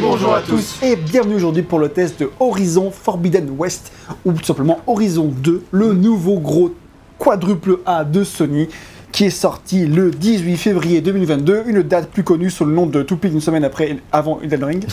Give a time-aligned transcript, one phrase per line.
[0.00, 3.92] bonjour à tous Et bienvenue aujourd'hui pour le test de Horizon Forbidden West,
[4.24, 6.74] ou tout simplement Horizon 2, le nouveau gros
[7.18, 8.68] quadruple A de Sony,
[9.10, 13.02] qui est sorti le 18 février 2022, une date plus connue sous le nom de
[13.02, 14.84] Tout une semaine après, avant Elden Ring.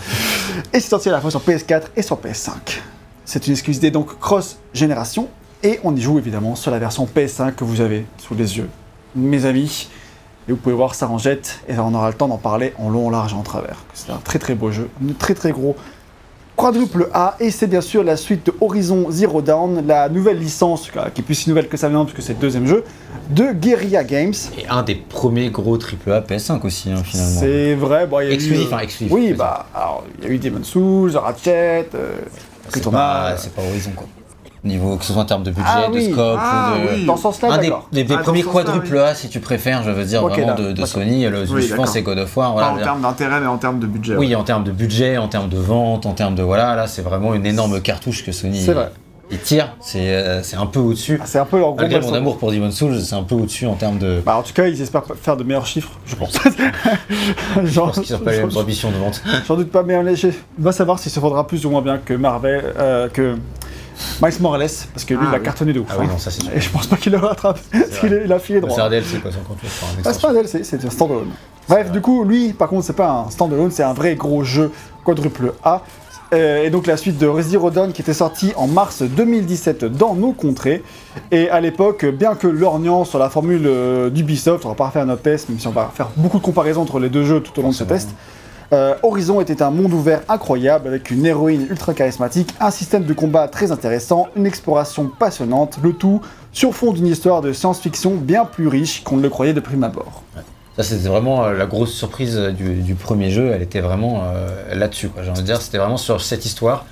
[0.73, 2.51] Et c'est sorti à la fois sur PS4 et sur PS5.
[3.23, 5.29] C'est une exclusivité donc cross-génération,
[5.63, 8.69] et on y joue évidemment sur la version PS5 que vous avez sous les yeux,
[9.15, 9.89] mes amis.
[10.49, 12.89] Et vous pouvez voir, ça en jette, et on aura le temps d'en parler en
[12.89, 13.77] long, en large et en travers.
[13.93, 15.75] C'est un très très beau jeu, un très très gros
[16.55, 20.89] quadruple A, et c'est bien sûr la suite de Horizon Zero Dawn, la nouvelle licence,
[20.97, 22.83] euh, qui est plus si nouvelle que ça maintenant, puisque c'est le deuxième jeu,
[23.29, 24.33] de Guerrilla Games.
[24.57, 27.39] Et un des premiers gros AAA PS5 aussi, hein, finalement.
[27.39, 28.65] C'est vrai, bon, il y a Exclusif, eu...
[28.73, 32.13] enfin, exclusif, Oui, bah, alors, il y a eu Demon's Souls, Ratchet, euh,
[32.69, 34.07] C'est Returnal, pas, euh, c'est pas Horizon, quoi.
[34.63, 36.11] Niveau, que ce soit en termes de budget, Ah de oui.
[36.11, 36.93] scope, Ah ou de...
[36.99, 37.05] oui.
[37.05, 38.99] Dans ce sens-là, Un des, des- des Ah, premiers ce sens-là, quadruple oui.
[38.99, 40.87] A, si tu préfères, je veux dire, vraiment là, de, de d'accord.
[40.87, 41.27] Sony.
[41.29, 42.51] Le, Oui, je pense c'est God of War.
[42.53, 42.83] Voilà, Pas en dire.
[42.85, 44.15] termes d'intérêt, mais en termes de budget.
[44.17, 44.35] oui, ouais.
[44.35, 46.43] en termes de budget, en termes de vente, en termes de...
[46.43, 48.91] Voilà, là, c'est vraiment une énorme cartouche que Sony C'est vrai.
[49.31, 49.75] il tire.
[49.79, 51.19] C'est euh, c'est un peu au-dessus.
[51.21, 53.35] Ah, C'est un peu leur gros Malgré mon amour pour Demon's Souls, c'est un peu
[53.35, 54.21] au-dessus en termes de...
[54.25, 56.37] Bah, en tout cas, ils espèrent faire de meilleurs chiffres, je pense.
[57.61, 59.21] Je Genre, pense qu'ils n'ont pas les mêmes ambitions de vente.
[59.47, 60.03] J'en doute pas, mais on,
[60.57, 63.37] va savoir s'il se vendra plus ou moins bien que Marvel, euh, que
[64.21, 65.43] Miles Morales, parce que lui, Ah, il a oui.
[65.43, 65.87] cartonné de ouf.
[65.91, 66.09] Ah oui, hein.
[66.13, 66.51] non, ça c'est sûr.
[66.55, 68.75] Et je pense pas qu'il le rattrape, parce qu'il a filé droit.
[68.75, 71.29] C'est un DLC, quoi, enfin, un Ah, c'est pas un DLC, c'est un standalone.
[71.67, 74.71] Bref, du coup, lui, par contre, c'est pas un standalone, c'est un vrai gros jeu
[75.03, 75.81] quadruple A.
[76.31, 80.13] Euh, et donc la suite de Zero Dawn qui était sortie en mars 2017 dans
[80.13, 80.83] nos contrées.
[81.31, 85.07] Et à l'époque, bien que lorgnant sur la formule euh, d'Ubisoft, on va pas refaire
[85.07, 87.57] notre test, même si on va faire beaucoup de comparaisons entre les deux jeux tout
[87.59, 88.09] au long de ce test.
[88.71, 93.13] Euh, Horizon était un monde ouvert incroyable avec une héroïne ultra charismatique, un système de
[93.13, 96.21] combat très intéressant, une exploration passionnante, le tout
[96.51, 99.83] sur fond d'une histoire de science-fiction bien plus riche qu'on ne le croyait de prime
[99.83, 100.23] abord.
[100.77, 103.51] Ça, c'était vraiment euh, la grosse surprise euh, du, premier jeu.
[103.53, 104.23] Elle était vraiment
[104.71, 105.09] là-dessus.
[105.21, 106.85] J'ai envie de dire, c'était vraiment sur cette histoire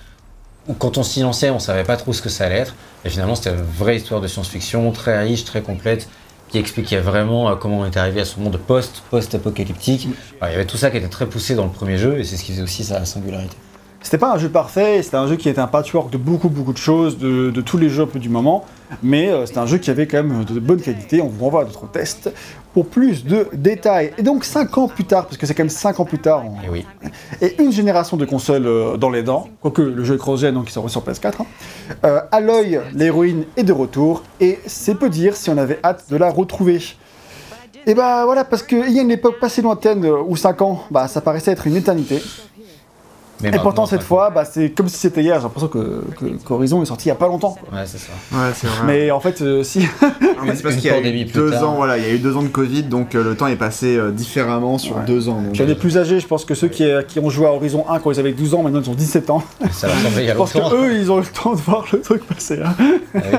[0.68, 2.76] où, quand on s'y lançait, on savait pas trop ce que ça allait être.
[3.06, 6.10] Et finalement, c'était une vraie histoire de science-fiction, très riche, très complète,
[6.50, 10.08] qui expliquait vraiment euh, comment on est arrivé à ce monde post, post-apocalyptique.
[10.38, 12.24] Enfin, il y avait tout ça qui était très poussé dans le premier jeu, et
[12.24, 13.56] c'est ce qui faisait aussi sa singularité.
[14.08, 16.72] C'était pas un jeu parfait, c'était un jeu qui était un patchwork de beaucoup beaucoup
[16.72, 18.64] de choses, de, de tous les jeux un peu du moment,
[19.04, 21.64] mais euh, c'était un jeu qui avait quand même de bonne qualité, on vous renvoie
[21.64, 22.32] à d'autres tests
[22.74, 24.14] pour plus de détails.
[24.18, 26.46] Et donc 5 ans plus tard, parce que c'est quand même 5 ans plus tard,
[26.46, 26.86] on- Et oui.
[27.42, 30.70] et une génération de consoles euh, dans les dents, quoique le jeu est cross-gen donc
[30.70, 31.46] il sort sur PS4, hein.
[32.06, 36.16] euh, Aloy, l'héroïne, est de retour, et c'est peu dire si on avait hâte de
[36.16, 36.80] la retrouver.
[37.86, 40.62] Et bah voilà, parce qu'il y a une époque pas si lointaine euh, où 5
[40.62, 42.22] ans, bah ça paraissait être une éternité.
[43.42, 45.36] Mais Et pourtant, cette fois, bah, c'est comme si c'était hier.
[45.38, 47.56] J'ai l'impression que, que- qu'Horizon est sorti il y a pas longtemps.
[47.60, 47.80] quoi.
[47.80, 48.12] Ouais, c'est ça.
[48.32, 48.78] Ouais, c'est vrai.
[48.86, 49.80] Mais en fait, euh, si.
[49.80, 49.88] Non,
[50.46, 52.36] mais c'est parce qu'il y a eu deux ans, voilà, il y a eu deux
[52.36, 55.04] ans de Covid, donc euh, le temps est passé euh, différemment sur Ouais.
[55.06, 55.42] deux ans.
[55.42, 58.00] donc, euh, plus âgés, je pense que ceux qui, qui ont joué à Horizon 1
[58.00, 59.44] quand ils avaient 12 ans, maintenant ils ont 17 ans.
[59.72, 60.70] Ça semblait il y a Je pense longtemps.
[60.72, 62.60] qu'eux, ils ont eu le temps de voir le truc passer.
[62.66, 62.74] hein.
[62.80, 63.38] Ah oui.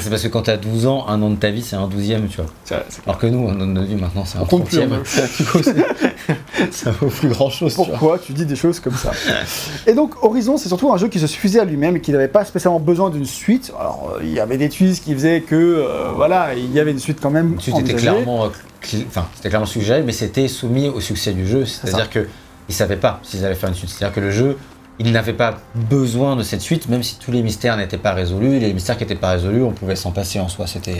[0.00, 2.28] C'est parce que quand t'as 12 ans, un an de ta vie, c'est un douzième,
[2.28, 2.80] tu vois.
[3.06, 4.90] Alors que nous, un an de notre vie, maintenant, c'est un trentième.
[6.70, 7.74] Ça vaut plus grand chose.
[7.74, 9.10] Pourquoi tu dis des choses comme ça?
[9.86, 12.28] Et donc Horizon, c'est surtout un jeu qui se suffisait à lui-même et qui n'avait
[12.28, 13.72] pas spécialement besoin d'une suite.
[13.78, 16.90] Alors euh, il y avait des twists qui faisaient que euh, voilà, il y avait
[16.92, 17.56] une suite quand même.
[17.60, 18.48] C'était clairement, euh,
[18.82, 21.64] cl- enfin, c'était clairement suggéré, mais c'était soumis au succès du jeu.
[21.64, 22.26] C'est-à-dire que
[22.68, 23.90] ils savaient pas s'ils allaient faire une suite.
[23.90, 24.56] C'est-à-dire que le jeu,
[25.00, 28.58] il n'avait pas besoin de cette suite, même si tous les mystères n'étaient pas résolus.
[28.58, 30.66] Les mystères qui n'étaient pas résolus, on pouvait s'en passer en soi.
[30.66, 30.98] C'était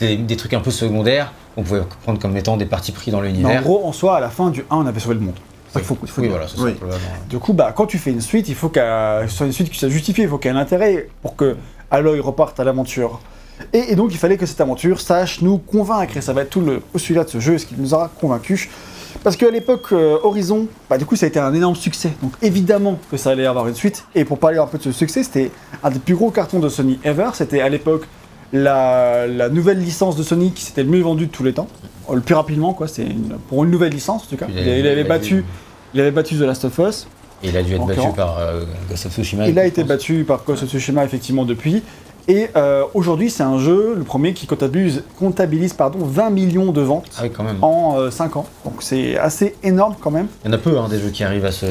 [0.00, 1.32] des, des trucs un peu secondaires.
[1.56, 3.62] On pouvait prendre comme étant des parties pris dans Mais en l'univers.
[3.62, 5.34] gros, en soi, à la fin du 1, on avait sauvé le monde.
[5.72, 6.74] Ça qu'il faut, il faut oui, voilà, Oui.
[6.80, 6.88] ça.
[7.28, 9.78] Du coup, bah, quand tu fais une suite, il faut qu'elle soit une suite qui
[9.78, 11.56] soit justifiée, il faut qu'il y ait un intérêt pour que
[11.90, 13.20] Aloy reparte à l'aventure.
[13.72, 16.50] Et, et donc, il fallait que cette aventure sache nous convaincre, et ça va être
[16.50, 18.68] tout le postulat de ce jeu, ce qui nous aura convaincus.
[19.24, 22.12] Parce qu'à l'époque, euh, Horizon, bah, du coup, ça a été un énorme succès.
[22.22, 24.04] Donc, évidemment que ça allait avoir une suite.
[24.14, 25.50] Et pour parler un peu de ce succès, c'était
[25.82, 27.30] un des plus gros cartons de Sony ever.
[27.34, 28.04] C'était à l'époque
[28.52, 31.68] la, la nouvelle licence de Sony qui s'était le mieux vendue de tous les temps.
[32.10, 32.88] Euh, Le plus rapidement, quoi.
[32.88, 33.06] C'est
[33.48, 34.46] pour une nouvelle licence, en tout cas.
[34.50, 35.44] Il avait battu.
[35.94, 37.06] Il avait battu The Last of Us.
[37.42, 39.48] Et il a dû être battu par euh, Ghost of Tsushima.
[39.48, 39.88] Il a été pense.
[39.88, 41.82] battu par Ghost of Tsushima effectivement depuis.
[42.30, 46.82] Et euh, aujourd'hui, c'est un jeu, le premier, qui comptabilise, comptabilise pardon, 20 millions de
[46.82, 47.56] ventes Ah oui, quand même.
[47.62, 48.44] en 5 ans.
[48.66, 50.26] Donc c'est assez énorme quand même.
[50.44, 51.64] Il y en a peu hein, des jeux qui arrivent à ce,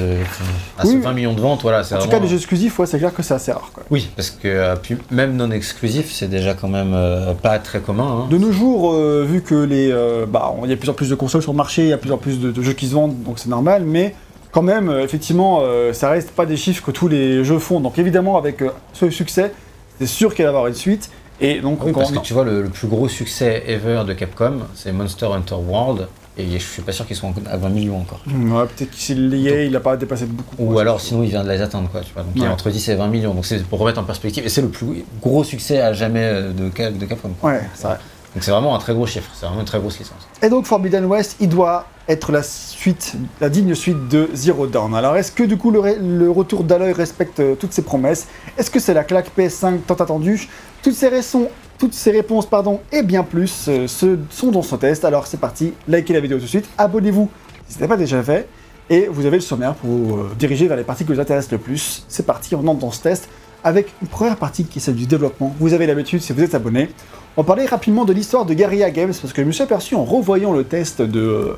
[0.80, 0.98] à ce Oui.
[1.00, 1.62] 20 millions de ventes.
[1.62, 3.69] Voilà, En tout cas, les jeux exclusifs, ouais, c'est clair que c'est assez rare.
[3.71, 3.83] Quoi.
[3.92, 7.80] Oui, parce que euh, puis même non exclusif, c'est déjà quand même euh, pas très
[7.80, 8.24] commun.
[8.24, 8.27] hein.
[8.31, 10.94] De nos jours, euh, vu que les, euh, bah, il y a de plus en
[10.94, 12.62] plus de consoles sur le marché, il y a de plus en plus de, de
[12.63, 13.83] jeux qui se vendent, donc c'est normal.
[13.86, 14.15] Mais
[14.51, 17.80] quand même, euh, effectivement, euh, ça reste pas des chiffres que tous les jeux font.
[17.80, 19.51] Donc évidemment, avec euh, ce succès,
[19.99, 21.09] c'est sûr qu'il va y avoir une suite.
[21.39, 24.03] Et donc, Oui, quand parce on- que tu vois, le, le plus gros succès ever
[24.07, 26.07] de Capcom, c'est Monster Hunter World.
[26.39, 28.21] Et je suis pas sûr qu'ils soient à 20 millions encore.
[28.27, 30.55] Ouais, peut-être qu'il y est, il n'a pas dépassé beaucoup.
[30.59, 32.21] Ou alors sinon il vient de les atteindre quoi, tu vois.
[32.21, 32.51] Donc il est Ouais.
[32.51, 33.33] entre 10 et 20 millions.
[33.33, 34.45] Donc c'est pour remettre en perspective.
[34.45, 37.29] Et c'est le plus gros succès à jamais euh, de, Cap- de Capcom.
[37.41, 37.51] quoi.
[37.53, 37.97] Ouais, c'est vrai.
[38.38, 39.31] Donc c'est vraiment un très gros chiffre.
[39.34, 40.28] C'est vraiment une très grosse licence.
[40.44, 44.94] Et donc Forbidden West, il doit être la suite, la digne suite de Zero Dawn.
[44.94, 48.28] Alors est-ce que du coup le, retour d'Aloy respecte euh, toutes ses promesses?
[48.56, 50.48] Est-ce que c'est la claque PS5 tant attendue?
[50.84, 51.50] Toutes ces raisons,
[51.80, 55.04] toutes ces réponses, pardon, et bien plus euh, se- sont dans ce test.
[55.04, 57.31] Alors c'est parti, likez la vidéo tout de suite, abonnez-vous
[57.68, 58.48] si ce n'est pas déjà fait,
[58.92, 61.54] et vous avez le sommaire pour vous euh, diriger vers les parties qui vous intéressent
[61.54, 62.06] le plus.
[62.07, 63.30] C'est parti, on entre dans ce test
[63.63, 65.56] avec une première partie qui est celle du développement.
[65.60, 66.89] Vous avez l'habitude si vous êtes abonné.
[67.38, 69.94] On va parler rapidement de l'histoire de Guerrilla Games parce que je me suis aperçu
[69.95, 71.56] en revoyant le test de,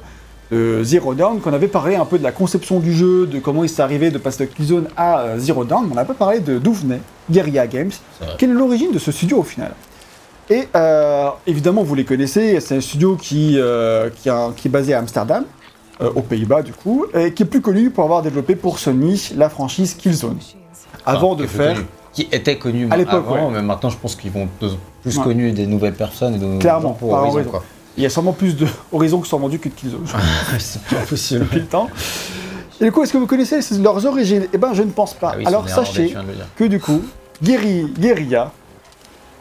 [0.51, 3.63] de Zero Dawn qu'on avait parlé un peu de la conception du jeu, de comment
[3.63, 5.85] il s'est arrivé de passer de Killzone à euh, Zero Dawn.
[5.85, 6.99] mais On n'a pas parlé de d'où venait
[7.31, 7.91] Guerrilla Games,
[8.37, 9.71] quelle est l'origine de ce studio au final.
[10.49, 14.71] Et euh, évidemment, vous les connaissez, c'est un studio qui, euh, qui, a- qui est
[14.71, 15.45] basé à Amsterdam,
[16.01, 19.29] euh, aux Pays-Bas du coup, et qui est plus connu pour avoir développé pour Sony
[19.37, 20.39] la franchise Killzone.
[21.05, 21.75] Avant Enfin, de faire.
[21.75, 23.53] connu- qui était connu À l'époque, avant, ouais.
[23.53, 24.71] mais maintenant je pense qu'ils vont de-
[25.01, 25.23] plus Ouais.
[25.23, 27.49] connus des nouvelles personnes et de Clairement, gens pour Horizon, Horizon.
[27.51, 27.63] quoi.
[27.97, 30.05] Il y a sûrement plus de Horizon qui sont vendus que de Killzone,
[30.59, 31.41] c'est pas possible.
[31.41, 31.89] depuis le temps.
[32.81, 34.47] Et du coup, est-ce que vous connaissez leurs origines?
[34.53, 35.31] Eh ben, je ne pense pas.
[35.33, 36.15] Ah oui, Alors sachez
[36.55, 37.01] que du coup,
[37.43, 38.51] Guerri- Guerrilla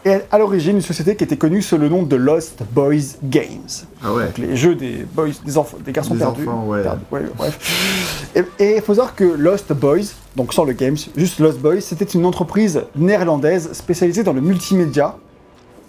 [0.04, 3.68] est à l'origine une société qui était connue sous le nom de Lost Boys Games.
[4.02, 4.26] Ah ouais.
[4.26, 6.48] Donc les jeux des boys, des enfants, des garçons Des perdus.
[6.48, 6.82] enfants, ouais.
[6.82, 8.32] Perdus, ouais, bref.
[8.58, 12.04] Et il faut savoir que Lost Boys, donc sans le games, juste Lost Boys, c'était
[12.04, 15.16] une entreprise néerlandaise spécialisée dans le multimédia.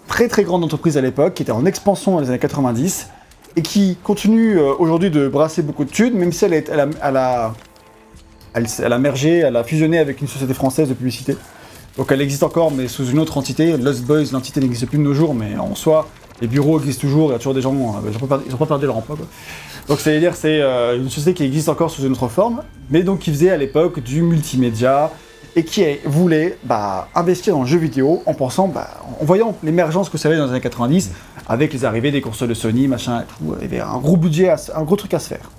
[0.08, 3.06] Très très grande entreprise à l'époque, qui était en expansion dans les années 90
[3.54, 6.64] et qui continue euh, aujourd'hui de brasser beaucoup de thunes, même si elle,
[7.16, 11.36] a, mergé, elle a fusionné avec une société française de publicité.
[11.96, 13.76] Donc elle existe encore, mais sous une autre entité.
[13.76, 16.08] Lost Boys, l'entité n'existe plus de nos jours, mais en soi,
[16.40, 18.86] les bureaux existent toujours, il y a toujours des gens, euh, ils n'ont pas, perdu-
[18.86, 19.16] leur emploi.
[19.88, 23.20] Donc c'est-à-dire c'est euh, une société qui existe encore sous une autre forme, mais donc
[23.20, 25.10] qui faisait à l'époque du multimédia
[25.56, 28.88] et qui voulait bah, investir dans le jeu vidéo en pensant, bah,
[29.20, 31.10] en voyant l'émergence que ça avait dans les années 90,
[31.48, 34.16] avec les arrivées des consoles de Sony, machin et tout, il y avait un gros
[34.16, 35.50] budget, à un gros truc à se faire.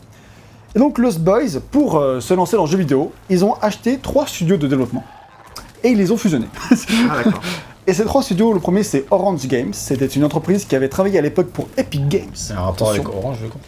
[0.76, 3.98] Et donc Lost Boys, pour euh, se lancer dans le jeu vidéo, ils ont acheté
[3.98, 5.04] trois studios de développement.
[5.84, 6.48] Et ils les ont fusionnés.
[7.10, 7.42] Ah d'accord.
[7.88, 11.18] Et ces trois studios, le premier c'est Orange Games, c'était une entreprise qui avait travaillé
[11.18, 12.30] à l'époque pour Epic Games.
[12.52, 13.08] Un rapport avec.
[13.10, 13.60] Orange, je crois.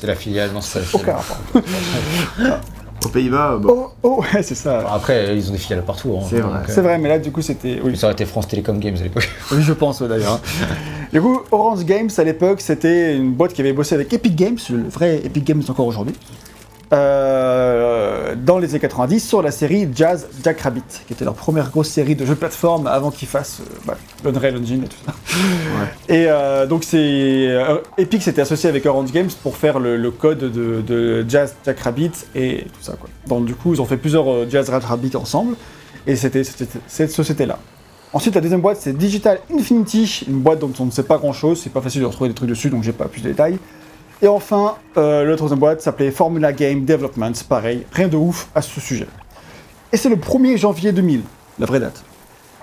[0.00, 0.80] C'est la filiale, non, c'est.
[0.94, 1.38] Aucun rapport.
[3.04, 3.68] Aux Pays-Bas, bon.
[3.70, 4.84] Oh, oh, ouais, c'est ça.
[4.92, 6.10] Après, ils ont des filiales partout.
[6.10, 6.58] Orange, C'est vrai.
[6.58, 7.78] euh, C'est vrai, mais là, du coup, c'était.
[7.84, 9.28] Oui, Ça aurait été France Telecom Games à l'époque.
[9.52, 10.40] oui, je pense ouais, d'ailleurs.
[11.12, 14.56] du coup, Orange Games, à l'époque, c'était une boîte qui avait bossé avec Epic Games,
[14.70, 16.14] le vrai Epic Games encore aujourd'hui,
[16.92, 21.88] euh, dans les années 90, sur la série Jazz Jackrabbit, qui était leur première grosse
[21.88, 25.14] série de jeux de plateforme avant qu'ils fassent euh, bah, l'Unreal Engine et tout ça.
[26.08, 30.10] Et euh, donc, c'est euh, Epic s'était associé avec Orange Games pour faire le, le
[30.10, 32.92] code de, de Jazz Jackrabbit et tout ça.
[32.92, 33.08] Quoi.
[33.26, 35.56] Donc, du coup, ils ont fait plusieurs Jazz Jackrabbit ensemble,
[36.06, 37.58] et c'était cette société-là.
[38.12, 41.60] Ensuite, la deuxième boîte, c'est Digital Infinity, une boîte dont on ne sait pas grand-chose,
[41.62, 43.58] c'est pas facile de retrouver des trucs dessus, donc j'ai pas plus de détails.
[44.22, 48.62] Et enfin, euh, la troisième boîte s'appelait Formula Game Development, pareil, rien de ouf à
[48.62, 49.06] ce sujet.
[49.92, 51.20] Et c'est le 1er janvier 2000,
[51.58, 52.02] la vraie date.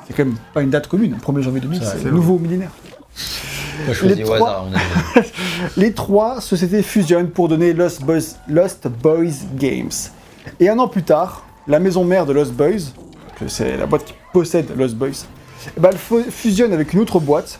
[0.07, 2.71] C'est quand même pas une date commune, le 1er janvier 2000, C'est le nouveau millénaire.
[3.85, 5.27] Moi, je choisis Les trois- hasard, on a dit.
[5.77, 9.91] Les trois sociétés fusionnent pour donner Lost Boys, Lost Boys Games.
[10.59, 12.91] Et un an plus tard, la maison mère de Lost Boys,
[13.47, 15.25] c'est la boîte qui possède Lost Boys,
[15.75, 17.59] eh ben, elle fu- fusionne avec une autre boîte,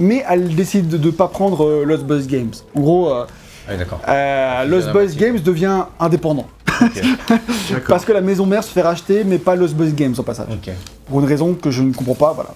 [0.00, 2.50] mais elle décide de ne pas prendre euh, Lost Boys Games.
[2.74, 3.24] En gros, euh,
[3.68, 4.00] Ah, oui, d'accord.
[4.08, 5.06] euh, Lost Boys.
[5.16, 6.46] Games devient indépendant.
[6.82, 6.92] Ok.
[7.28, 7.86] D'accord.
[7.88, 10.46] Parce que la maison mère se fait racheter, mais pas Lost Boys Games au passage.
[10.50, 10.72] ok.
[11.06, 12.50] Pour une raison que je ne comprends pas, voilà.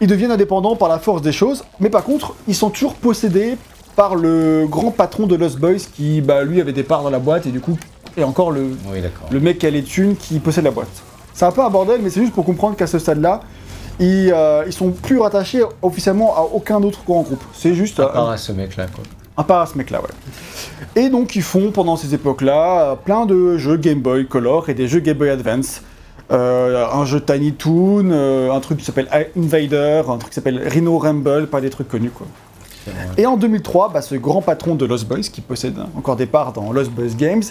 [0.00, 3.56] Ils deviennent indépendants par la force des choses, mais par contre, ils sont toujours possédés
[3.94, 7.18] par le grand patron de Lost Boys qui, bah, lui, avait des parts dans la
[7.18, 7.78] boîte et du coup,
[8.16, 9.28] est encore le, Oui, d'accord.
[9.30, 10.88] le mec qui a les thunes qui possède la boîte.
[11.34, 13.40] C'est un peu un bordel, mais c'est juste pour comprendre qu'à ce stade-là,
[14.00, 17.42] ils, euh, ils sont plus rattachés officiellement à aucun autre grand groupe.
[17.52, 19.02] C'est juste À euh, part à ce mec-là, quoi.
[19.36, 20.08] à part à ce mec-là, ouais.
[20.94, 24.74] Et donc ils font pendant ces époques-là euh, plein de jeux Game Boy Color et
[24.74, 25.82] des jeux Game Boy Advance.
[26.32, 30.60] Euh, un jeu Tiny Toon, euh, un truc qui s'appelle Invader, un truc qui s'appelle
[30.66, 32.26] Rhino Rumble, pas des trucs connus quoi.
[33.16, 36.52] Et en 2003, bah, ce grand patron de Lost Boys, qui possède encore des parts
[36.52, 37.42] dans Lost Boys Games,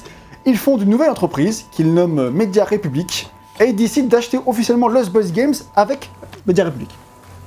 [0.45, 3.29] ils font une nouvelle entreprise qu'ils nomment Media Republic
[3.61, 6.09] et ils décident d'acheter officiellement Lost Boys Games avec
[6.47, 6.89] Media Republic.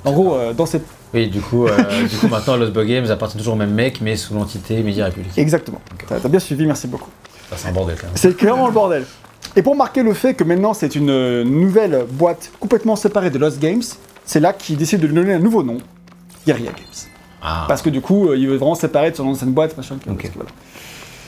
[0.05, 0.87] En gros, euh, dans cette...
[1.15, 1.77] Oui, du coup, euh,
[2.09, 5.07] du coup maintenant, Lost Boy Games appartient toujours au même mec, mais sous l'entité Media
[5.07, 5.37] République.
[5.37, 5.81] Exactement.
[6.09, 7.11] T'as t'as bien suivi, merci beaucoup.
[7.57, 8.17] C'est un bordel, quand même.
[8.17, 9.05] C'est clairement le bordel.
[9.57, 13.39] Et pour marquer le fait que maintenant c'est une euh, nouvelle boîte complètement séparée de
[13.39, 13.83] Lost Games,
[14.25, 15.79] c'est là qu'ils décident de lui donner un nouveau nom,
[16.47, 17.11] Guerrilla Games.
[17.43, 17.65] Ah.
[17.69, 19.97] Parce que du coup, euh, il veut vraiment se séparer de son ancienne boîte, machin.
[20.09, 20.31] Ok.
[20.35, 20.51] voilà.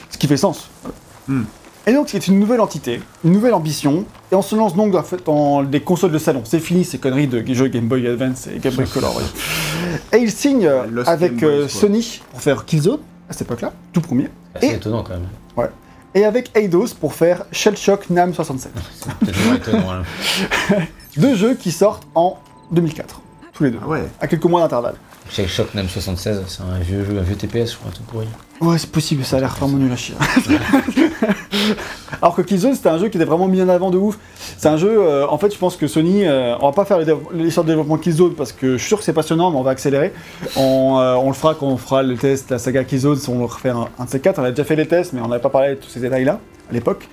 [0.09, 0.69] Ce qui fait sens.
[0.81, 0.95] Voilà.
[1.27, 1.45] Hmm.
[1.87, 5.01] Et donc, c'est une nouvelle entité, une nouvelle ambition, et on se lance donc en
[5.01, 6.41] fait, dans des consoles de salon.
[6.45, 9.15] C'est fini ces conneries de jeux Game Boy Advance et Game Boy Color.
[9.17, 9.23] oui.
[10.13, 11.67] Et il signe euh, Lost avec euh.
[11.67, 15.69] Sony pour faire Killzone, à cette époque-là, tout premier, C'est Et- étonnant quand même.
[16.13, 18.71] et avec Eidos pour faire Shell Shock Nam 67.
[18.93, 19.91] C'est peut-être vraiment étonnant.
[19.91, 20.75] hein.
[21.17, 22.37] Deux jeux qui sortent en
[22.71, 23.21] 2004,
[23.53, 24.03] tous les deux, Ah ouais.
[24.19, 24.95] à quelques mois d'intervalle.
[25.33, 28.27] Shake Shock NAM 76, c'est un vieux jeu, un vieux TPS, je crois, tout pourri.
[28.59, 30.13] Ouais, c'est possible, ça a l'air vraiment nul à chier.
[32.21, 34.17] Alors que Killzone, c'était un jeu qui était vraiment mis en avant de ouf.
[34.57, 36.99] C'est un jeu, euh, en fait, je pense que Sony, euh, on va pas faire
[37.33, 39.71] l'histoire de développement Killzone parce que je suis sûr que c'est passionnant, mais on va
[39.71, 40.11] accélérer.
[40.57, 43.39] On, euh, on le fera quand on fera le test, la saga Killzone, si on
[43.39, 44.39] le refait un, un de ces quatre.
[44.39, 46.39] On a déjà fait les tests, mais on n'avait pas parlé de tous ces détails-là
[46.69, 47.07] à l'époque.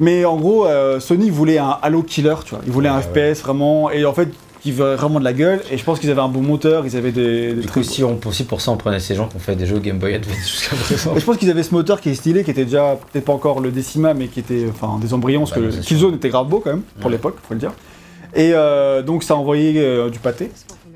[0.00, 2.60] Mais en gros, euh, Sony voulait un Halo killer, tu vois.
[2.66, 4.28] Ils voulaient un Ouais, FPS vraiment, et en fait,
[4.60, 5.60] qui veut vraiment de la gueule.
[5.70, 7.72] Et je pense qu'ils avaient un bon moteur, ils avaient des, des Du trucs.
[7.72, 9.78] coup, si on, aussi pour ça, on prenait ces gens qui ont fait des jeux
[9.78, 11.12] Game Boy Advance jusqu'à présent.
[11.16, 13.60] Je pense qu'ils avaient ce moteur qui est stylé, qui était déjà peut-être pas encore
[13.60, 16.60] le Décima, mais qui était enfin des embryons, parce Bah, que Killzone était grave beau
[16.60, 17.12] quand même pour Ouais.
[17.12, 17.72] l'époque, faut le dire.
[18.34, 20.50] Et euh, donc ça a envoyé euh, du pâté.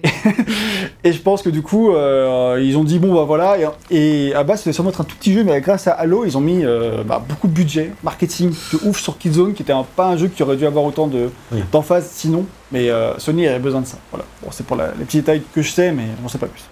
[1.05, 3.57] et je pense que du coup, euh, ils ont dit bon bah voilà.
[3.91, 6.25] Et, et à base, c'était sûrement être un tout petit jeu, mais grâce à Halo,
[6.25, 9.73] ils ont mis euh, bah, beaucoup de budget, marketing de ouf sur Killzone, qui était
[9.73, 11.61] un- pas un jeu qui aurait dû avoir autant de Oui.
[11.71, 12.45] d'emphase sinon.
[12.73, 13.99] Mais euh, Sony avait besoin de ça.
[14.11, 14.25] Voilà.
[14.43, 16.63] Bon, c'est pour les petits détails que je sais, mais on sait pas plus.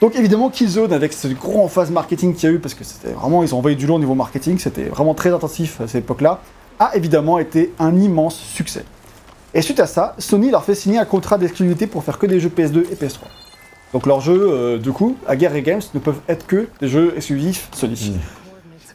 [0.00, 3.12] Donc évidemment Killzone avec ce gros emphase marketing qu'il y a eu parce que c'était
[3.12, 6.04] vraiment ils ont envoyé du lourd au niveau marketing, c'était vraiment très intensif à cette
[6.04, 6.40] époque-là,
[6.78, 8.84] a évidemment été un immense succès.
[9.54, 12.40] Et suite à ça, Sony leur fait signer un contrat d'exclusivité pour faire que des
[12.40, 13.20] jeux PS2 et PS3.
[13.92, 17.14] Donc leurs jeux, euh, du coup, à Guerre Games ne peuvent être que des jeux
[17.16, 18.14] exclusifs Sony.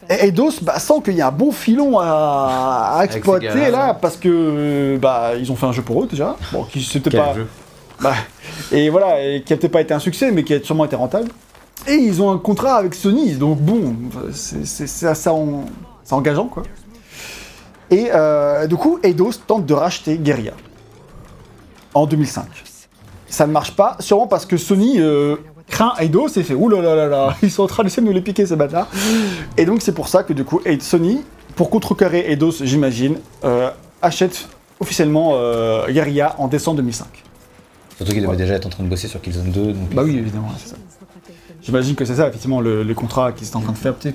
[0.09, 3.97] Et Eidos bah, sent qu'il y a un bon filon à, exploiter là, ouais.
[4.01, 7.35] parce que bah ils ont fait un jeu pour eux déjà, bon qui c'était pas
[7.35, 7.47] jeu
[8.01, 8.13] bah,
[8.71, 10.95] et voilà, et qui a peut-être pas été un succès, mais qui a sûrement été
[10.95, 11.29] rentable.
[11.87, 13.93] Et ils ont un contrat avec Sony, donc bon,
[14.31, 15.65] c'est en-
[16.03, 16.63] c'est engageant quoi.
[17.91, 20.53] Et euh, du coup, Eidos tente de racheter Guerrilla
[21.93, 22.45] en 2005.
[23.27, 25.35] Ça ne marche pas, sûrement parce que Sony euh,
[25.69, 28.13] craint Eidos et fait ouh là là là ils sont en train d'essayer de nous
[28.13, 28.87] les piquer ces bâtards.
[29.57, 31.21] Et donc c'est pour ça que du coup, Sony,
[31.55, 33.69] pour contrecarrer Eidos, j'imagine, euh,
[34.01, 34.47] achète
[34.79, 35.85] officiellement euh,
[36.37, 37.07] en décembre 2005.
[37.97, 39.73] Surtout qu'ils devaient déjà être en train de bosser sur Killzone 2.
[39.73, 40.75] Donc Bah oui, évidemment, c'est ça.
[41.61, 43.93] J'imagine que c'est ça, effectivement, le, les contrats qu'ils étaient en train de faire.
[43.99, 44.13] sais.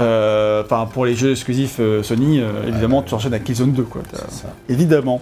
[0.00, 3.84] Euh, Enfin, pour les jeux exclusifs euh, Sony, euh, évidemment, tu enchaînes à Killzone 2,
[3.84, 4.02] quoi.
[4.68, 5.20] Évidemment.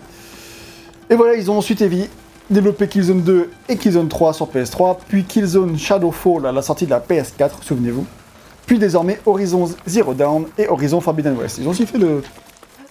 [1.10, 2.08] Et voilà, ils ont ensuite évi-
[2.50, 6.90] développé Killzone 2 et Killzone 3 sur PS3, puis Killzone Shadowfall à la sortie de
[6.90, 8.06] la PS4, souvenez-vous.
[8.66, 11.58] Puis désormais Horizon Zero Dawn et Horizon Forbidden West.
[11.58, 12.22] Ils ont aussi fait le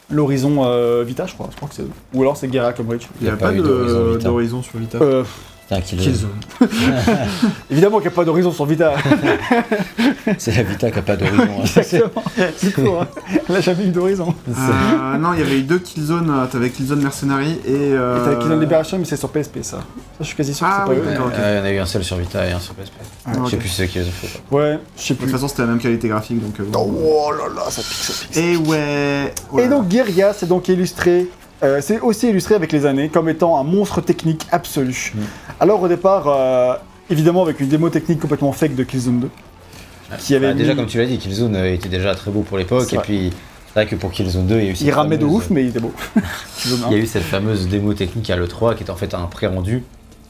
[0.09, 1.49] l'Horizon euh, Vita, je crois.
[1.51, 1.85] Je crois que c'est.
[2.13, 3.07] Ou alors c'est Guerra comme Reach.
[3.19, 3.57] Il n'y a, pas pas
[4.19, 4.99] d'horizon sur Vita.
[5.01, 5.23] Euh,
[5.67, 6.29] Putain, Killzone.
[7.71, 8.93] Évidemment qu'il n'y a pas d'Horizon sur Vita.
[10.37, 11.43] C'est la Vita qui a pas d'horizon.
[11.43, 11.63] hein.
[11.63, 12.23] Exactement.
[12.57, 13.07] C'est tout, hein.
[13.49, 14.33] Elle a jamais eu d'horizon.
[14.47, 16.29] Euh, non, il y avait eu deux Killzone.
[16.29, 17.93] euh, T'avais Killzone Mercenary et.
[17.93, 18.21] Euh...
[18.21, 19.77] Et t'as Killzone Liberation, mais c'est sur PSP, ça.
[19.77, 19.83] Ça,
[20.19, 21.31] je suis quasi sûr Ah que c'est oui, pas eux.
[21.39, 22.93] Euh, Il y en a eu un seul sur Vita et un sur PSP.
[23.25, 24.39] Ah, Je sais plus c'est qui les ont fait.
[24.49, 24.59] quoi.
[24.61, 25.25] Ouais, je sais De plus.
[25.27, 26.59] toute façon, c'était la même qualité graphique donc.
[26.59, 26.63] euh.
[26.75, 28.35] Oh là là, ça pique, ça pique.
[28.35, 29.33] ça Et ouais.
[29.49, 29.65] voilà.
[29.65, 31.27] Et donc Guerilla, c'est donc illustré,
[31.63, 35.13] euh, c'est aussi illustré avec les années comme étant un monstre technique absolu.
[35.15, 35.19] Mm.
[35.59, 36.75] Alors au départ, euh,
[37.09, 39.29] évidemment avec une démo technique complètement fake de Killzone 2,
[40.19, 42.41] qui avait Bah, déjà, mis- comme tu l'as dit, Killzone euh, était déjà très beau
[42.41, 42.91] pour l'époque.
[42.93, 43.05] Et vrai.
[43.05, 43.33] puis,
[43.67, 45.35] c'est vrai que pour Killzone 2, il y a eu cette il ramait de fameuse-
[45.37, 45.93] ouf, mais il était beau.
[46.57, 46.87] Killzone 1.
[46.91, 49.25] Il y a eu cette fameuse démo technique à l'E3 qui était en fait un
[49.25, 49.83] pré-rendu.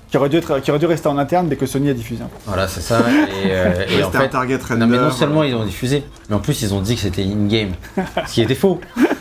[0.09, 2.21] qui, aurait dû être, qui aurait dû rester en interne, mais que Sony a diffusé.
[2.23, 2.29] peu.
[2.45, 2.99] Voilà, c'est ça.
[3.43, 4.79] Et, euh, et en fait, target render.
[4.81, 7.23] non mais non seulement ils ont diffusé, mais en plus ils ont dit que c'était
[7.23, 7.71] in-game,
[8.27, 8.79] ce qui était faux.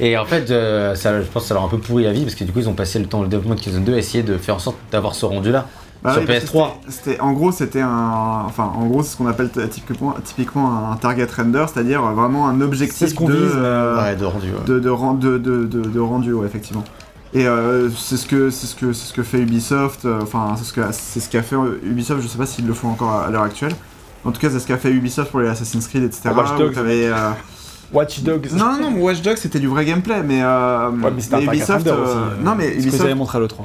[0.00, 2.12] Et en fait, euh, ça, je pense que ça leur a un peu pourri la
[2.12, 3.94] vie parce que du coup ils ont passé le temps le développement de Killzone 2
[3.94, 5.66] à essayer de faire en sorte d'avoir ce rendu là
[6.02, 6.68] Bah sur oui, parce que PS3.
[6.88, 10.90] c'était- C'était, en gros, c'était un, enfin, en gros, c'est ce qu'on appelle typiquement, typiquement
[10.92, 14.24] un target render, c'est-à-dire vraiment un objectif C'est ce qu'on de, vise, euh, Ouais, de
[14.24, 14.48] rendu.
[14.48, 14.64] ouais.
[14.66, 16.84] de, de, de, de, de- de rendu, ouais, effectivement.
[17.32, 20.04] Et euh, c'est ce que c'est ce que c'est ce que fait Ubisoft.
[20.04, 22.20] euh, Enfin, c'est ce que c'est ce qu'a fait euh, Ubisoft.
[22.22, 23.72] Je sais pas s'ils le font encore à, à l'heure actuelle.
[24.24, 26.30] En tout cas, c'est ce qu'a fait Ubisoft pour les Assassin's Creed, etc.
[26.34, 26.74] Watch Dogs.
[26.78, 27.30] euh,
[27.94, 28.48] Watch Dogs.
[28.52, 31.36] Non, non, non, mais Watch Dogs c'était du vrai gameplay, mais, euh, Ouais, mais c'était
[31.36, 31.86] un target Ubisoft.
[31.86, 32.44] euh, aussi.
[32.44, 33.04] non, mais Ce que vous Ubisoft.
[33.04, 33.64] avez montré à l'E3.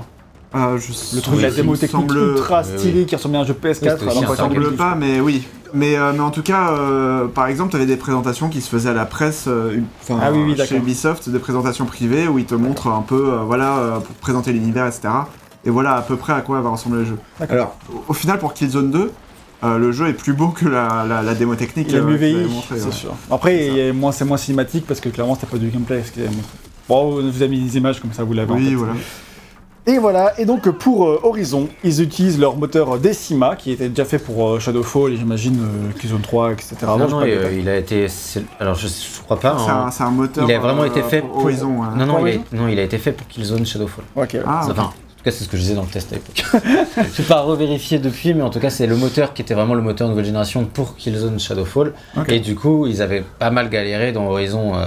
[0.55, 2.79] euh, je- Le truc Oui, de la démo technique semble- ultra Oui, oui.
[2.79, 3.97] stylée qui ressemblait à un jeu PS4.
[4.01, 5.43] Oui, alors target semble pas, mais oui.
[5.73, 8.69] Mais, euh, mais en tout cas, euh, par exemple, tu avais des présentations qui se
[8.69, 9.77] faisaient à la presse, euh,
[10.09, 10.77] Ah oui, oui, chez.
[10.77, 14.51] Ubisoft, des présentations privées où ils te montrent un peu, euh, voilà, euh, pour présenter
[14.51, 15.09] l'univers, etc.
[15.65, 17.17] Et voilà à peu près à quoi va ressembler le jeu.
[17.39, 17.53] D'accord.
[17.55, 19.11] Alors, au, au final, pour Killzone 2,
[19.63, 21.87] euh, le jeu est plus beau que la, la, la démo technique.
[21.89, 22.17] Il a euh, mieux
[22.69, 22.91] c'est ouais.
[22.91, 23.13] sûr.
[23.29, 26.03] Après, C'est moins- c'est moins cinématique parce que clairement, c'était pas du gameplay.
[26.03, 26.21] ce.
[26.87, 28.93] Bon, on vous a mis des images comme ça, vous l'avez en Oui, voilà.
[29.87, 34.05] Et voilà, et donc pour euh, Horizon, ils utilisent leur moteur Decima, qui était déjà
[34.05, 36.75] fait pour euh, Shadowfall, et j'imagine euh, Killzone 3, etc.
[36.85, 37.59] Non, non, euh, détails.
[37.59, 38.07] il a été.
[38.59, 39.57] Alors, je, je crois pas.
[39.57, 39.85] C'est hein.
[39.87, 40.45] un, c'est un moteur.
[40.47, 41.43] Il a vraiment euh, été fait pour pour.
[41.45, 41.69] Horizon.
[41.97, 44.03] Non, non, Pour il a, non, il a été fait pour Killzone Shadowfall.
[44.15, 44.37] Ok.
[44.45, 44.91] Ah, Enfin.
[45.19, 46.45] En tout cas, c'est ce que je disais dans le test à l'époque.
[46.95, 49.73] je n'ai pas revérifié depuis, mais en tout cas, c'est le moteur qui était vraiment
[49.73, 51.93] le moteur nouvelle génération pour Killzone Shadowfall.
[52.29, 54.85] Et du coup, ils avaient pas mal galéré dans Horizon euh,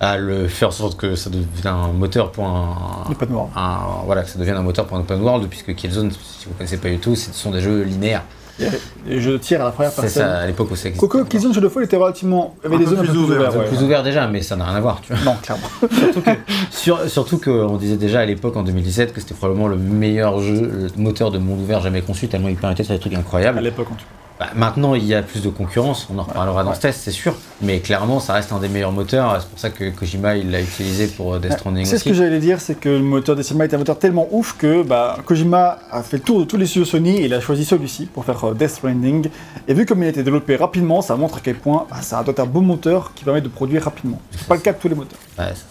[0.00, 3.48] à le faire en sorte que ça devienne un moteur pour un, noir.
[3.54, 6.54] un- voilà, que ça devienne un moteur pour un open world, puisque Killzone, si vous
[6.54, 8.24] connaissez pas du tout, ce sont des jeux linéaires.
[8.58, 10.22] Il y avait des jeux de tir à la première C'est personne.
[10.24, 11.06] ça, à l'époque où ça existait.
[11.06, 12.54] Quoique Killzone Shadowfall était relativement.
[12.64, 13.56] Il y avait Un des peu plus ouvertes.
[13.56, 13.64] ouais.
[13.66, 15.22] Plus ouvert déjà, mais ça n'a rien à voir, tu vois.
[15.24, 15.68] Non, clairement.
[15.90, 16.30] surtout que,
[16.70, 20.70] sur- surtout qu'on disait déjà à l'époque en 2017 que c'était probablement le meilleur jeu,
[20.96, 23.18] le moteur de monde ouvert jamais conçu, tellement il permettait de faire des trucs À
[23.18, 23.60] incroyables.
[23.60, 24.04] l'époque, en tout cas.
[24.40, 27.10] Bah, maintenant, il y a plus de concurrence, on en reparlera dans ce test, c'est
[27.10, 29.36] sûr, mais clairement, ça reste un des meilleurs moteurs.
[29.38, 32.14] C'est pour ça que Kojima il l'a utilisé pour euh, Death Stranding C'est ce que
[32.14, 35.78] j'allais dire, c'est que le moteur Decima est un moteur tellement ouf que bah, Kojima
[35.90, 38.24] a fait le tour de tous les studios Sony et il a choisi celui-ci pour
[38.24, 39.28] faire euh, Death Stranding.
[39.68, 42.22] Et vu comme il a été développé rapidement, ça montre à quel point bah, ça
[42.22, 44.22] doit être un bon moteur qui permet de produire rapidement.
[44.30, 45.18] C'est pas le cas de tous les moteurs.
[45.38, 45.64] Ouais, ça.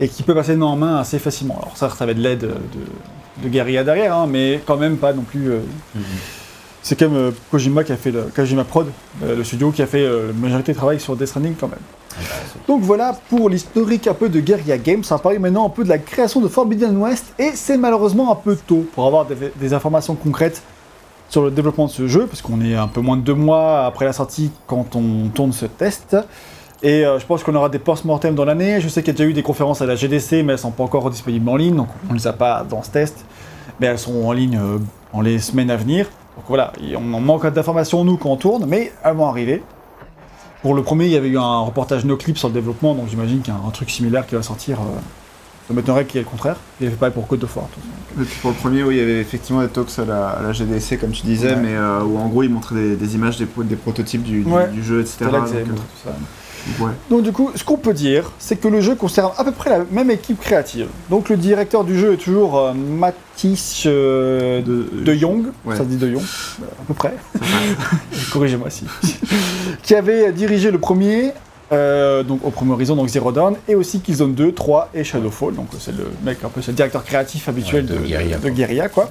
[0.00, 1.54] Et qui peut passer main en main assez facilement.
[1.62, 5.12] Alors ça, ça avait de l'aide de, de guérilla derrière, hein, mais quand même pas
[5.12, 5.50] non plus...
[5.52, 5.60] euh,
[5.94, 6.02] Mhm.
[6.86, 8.86] C'est quand même euh, Kojima qui a fait le Kojima Prod,
[9.24, 11.66] euh, le studio qui a fait euh, la majorité du travail sur Death Stranding quand
[11.66, 11.80] même.
[12.68, 15.02] Donc voilà pour l'historique un peu de Guerrilla Games.
[15.10, 18.30] On va parler maintenant un peu de la création de Forbidden West et c'est malheureusement
[18.30, 20.62] un peu tôt pour avoir des, informations concrètes
[21.28, 23.84] sur le développement de ce jeu parce qu'on est un peu moins de deux mois
[23.84, 26.16] après la sortie quand on tourne ce test.
[26.84, 28.80] Et je pense qu'on aura des post-mortem dans l'année.
[28.80, 30.70] Je sais qu'il y a déjà eu des conférences à la GDC, mais elles sont
[30.70, 33.24] pas encore disponibles en ligne, donc on ne les a pas dans ce test.
[33.80, 34.78] Mais elles seront en ligne euh,
[35.12, 36.06] dans les semaines à venir.
[36.36, 39.62] Donc voilà, on en manque d'informations nous quand on tourne, mais elles vont arriver.
[40.62, 43.08] Pour le premier, il y avait eu un reportage no clip sur le développement, donc
[43.08, 44.78] j'imagine qu'il y a un truc similaire qui va sortir.
[44.80, 44.84] Euh,
[45.68, 46.56] ça m'étonnerait qu'il y ait le contraire.
[46.80, 47.26] Il avait pas pour.
[48.20, 50.42] Et puis pour le premier, oui, il y avait effectivement des talks à la, à
[50.42, 51.60] la GDC, comme tu disais, Ouais.
[51.60, 54.42] mais euh, où en gros ils montraient des, des images des, pro- des prototypes du,
[54.42, 54.68] du- Ouais.
[54.68, 55.18] du jeu, etc.
[55.30, 56.10] Donc, tout ça.
[56.80, 56.90] Euh, ouais.
[57.10, 59.70] Donc du coup, ce qu'on peut dire, c'est que le jeu conserve à peu près
[59.70, 60.88] la même équipe créative.
[61.10, 65.76] Donc le directeur du jeu est toujours euh, Mathis euh, De- de Jong, ouais.
[65.76, 67.14] ça se dit de Jong, euh, à peu près.
[68.32, 68.84] Corrigez-moi si.
[69.82, 71.32] qui avait dirigé le premier,
[71.72, 75.54] euh, donc au premier Horizon, donc Zero Dawn, et aussi Killzone 2, 3 et Shadowfall.
[75.54, 77.94] Donc c'est le mec un peu, c'est le directeur créatif habituel Ouais, de
[78.42, 79.10] de, Guerrilla, de quoi.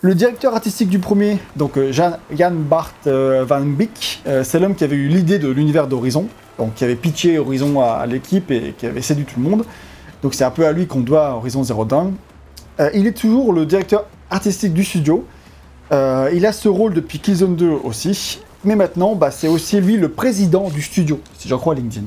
[0.00, 4.58] Le directeur artistique du premier, donc euh, Jan, Jan Bart euh, Van Beek, euh, c'est
[4.60, 6.26] l'homme qui avait eu l'idée de l'univers d'Horizon,
[6.58, 9.64] donc qui avait pitché Horizon à, à l'équipe et qui avait séduit tout le monde.
[10.22, 12.14] Donc c'est un peu à lui qu'on doit Horizon Zero Dawn.
[12.80, 15.24] Euh, il est toujours le directeur artistique du studio.
[15.92, 18.40] Euh, il a ce rôle depuis Killzone 2 aussi.
[18.64, 22.06] Mais maintenant, bah, c'est aussi lui le président du studio, si j'en crois à LinkedIn.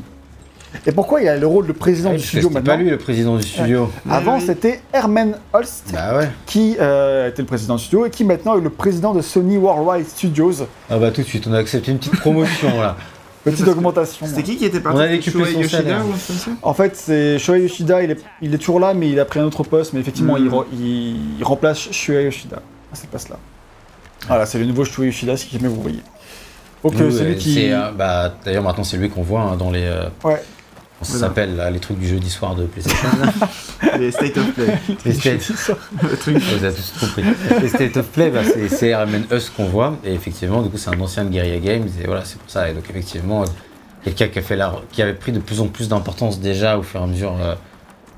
[0.85, 3.37] Et pourquoi il a le rôle de président du studio maintenant pas lui le président
[3.37, 3.89] du studio.
[4.09, 4.45] Avant, Oui, oui.
[4.47, 6.29] c'était Herman Holst Bah ouais.
[6.45, 9.57] qui euh, était le président du studio et qui maintenant est le président de Sony
[9.57, 10.53] Worldwide Studios.
[10.89, 12.97] Ah bah tout de suite, on a accepté une petite promotion là.
[13.51, 14.25] Petite augmentation.
[14.25, 16.05] C'était qui qui était parti On a Shuei son Yoshida salaire.
[16.07, 16.51] ou ça?
[16.61, 19.39] En fait, c'est Shohei Yoshida, il est, il est toujours là, mais il a pris
[19.39, 20.45] un autre poste, mais effectivement, Mhm.
[20.45, 23.37] il, re- il- il remplace Shuei Yoshida à cette place-là.
[24.27, 25.99] Voilà, c'est le nouveau Shuei Yoshida, si jamais vous voyez.
[26.83, 27.53] Nous, c'est lui euh, qui.
[27.55, 29.81] c'est, euh, bah, D'ailleurs maintenant c'est lui qu'on voit hein, dans les...
[29.83, 30.41] euh, Ouais.
[31.05, 31.27] Ça Voilà.
[31.27, 33.07] s'appelle là, les trucs du jeudi soir de PlayStation.
[33.99, 34.67] Les State of Play.
[35.05, 35.49] les State,
[36.03, 36.37] le truc.
[36.37, 37.23] vous avez tous compris.
[37.61, 38.93] Les State of Play, bah, c'est- c'est
[39.31, 39.97] Us qu'on voit.
[40.03, 41.87] Et effectivement, du coup, c'est un ancien de Guerrilla Games.
[42.01, 42.69] Et voilà, c'est pour ça.
[42.69, 43.43] Et donc, effectivement,
[44.03, 46.83] quelqu'un qui, a fait la, qui avait pris de plus en plus d'importance déjà au
[46.83, 47.55] fur et à mesure euh,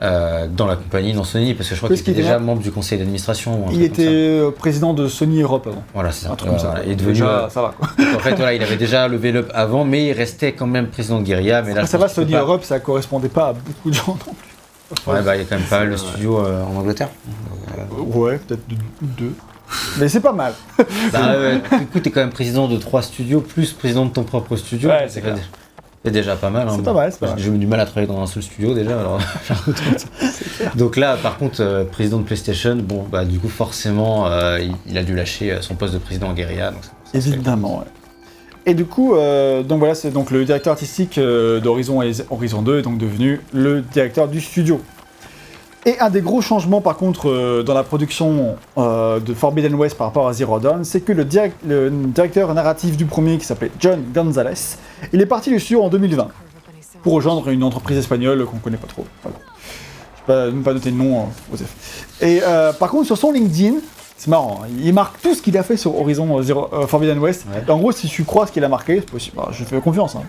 [0.02, 1.54] euh, dans la compagnie, dans Sony.
[1.54, 3.66] Parce que je crois qu'il était qu'il déjà était- membre du conseil d'administration.
[3.72, 5.84] Il était euh, président de Sony Europe avant.
[5.94, 6.32] Voilà, c'est ça.
[6.32, 6.68] Un truc comme ça.
[6.70, 7.14] Voilà, Il est devenu.
[7.14, 7.88] Déjà, euh, ça va quoi.
[8.16, 11.20] en fait, voilà, il avait déjà levé up avant, mais il restait quand même président
[11.20, 11.62] de Guerilla.
[11.62, 14.18] Mais là, je ça va, Sony pas- Europe, ça correspondait pas à beaucoup de gens
[14.28, 14.50] non plus.
[15.12, 17.10] Ouais, bah, il y a quand même pas mal de studios euh, en Angleterre.
[17.78, 18.64] Euh, Ouais, peut-être
[19.02, 19.34] deux-.
[20.00, 20.54] Mais c'est pas mal.
[21.14, 21.36] Bah,
[21.80, 24.90] du coup, t'es quand même président de trois studios, plus président de ton propre studio.
[24.90, 25.38] Ouais, c'est clair.
[26.06, 26.68] C'est déjà pas mal.
[26.68, 26.74] hein.
[26.76, 27.36] C'est pas mal, c'est pas.
[27.38, 29.00] J'ai eu du mal à travailler dans un seul studio déjà.
[29.00, 29.20] Alors...
[30.76, 34.74] Donc là, par contre, euh, président de PlayStation, bon, bah, du coup, forcément, euh, il,
[34.88, 36.72] il a dû lâcher euh, son poste de président en guérilla.
[36.72, 37.34] Donc ça- ça se fait.
[37.36, 37.86] Évidemment, ouais.
[38.66, 42.82] Et du coup, euh, donc voilà, c'est donc le directeur artistique d'Horizon Horizon 2 est
[42.82, 44.82] donc devenu le directeur du studio.
[45.86, 49.98] Et un des gros changements, par contre, euh, dans la production euh, de Forbidden West
[49.98, 53.46] par rapport à Zero Dawn, c'est que le, direct- le directeur narratif du premier, qui
[53.46, 54.54] s'appelait John Gonzalez,
[55.14, 56.28] il est parti du studio en 2020
[57.02, 59.06] pour rejoindre une entreprise espagnole qu'on connaît pas trop.
[59.24, 59.38] Voilà.
[60.28, 62.06] Je vais pas, même pas noter le nom, euh, Joseph.
[62.22, 63.76] Et euh, par contre, sur son LinkedIn,
[64.18, 67.20] c'est marrant, hein, il marque tout ce qu'il a fait sur Horizon Zero- euh, Forbidden
[67.20, 67.46] West.
[67.56, 67.72] Ouais.
[67.72, 69.38] En gros, si tu crois ce qu'il a marqué, c'est possible.
[69.40, 70.18] Alors, je fais confiance.
[70.18, 70.24] hein.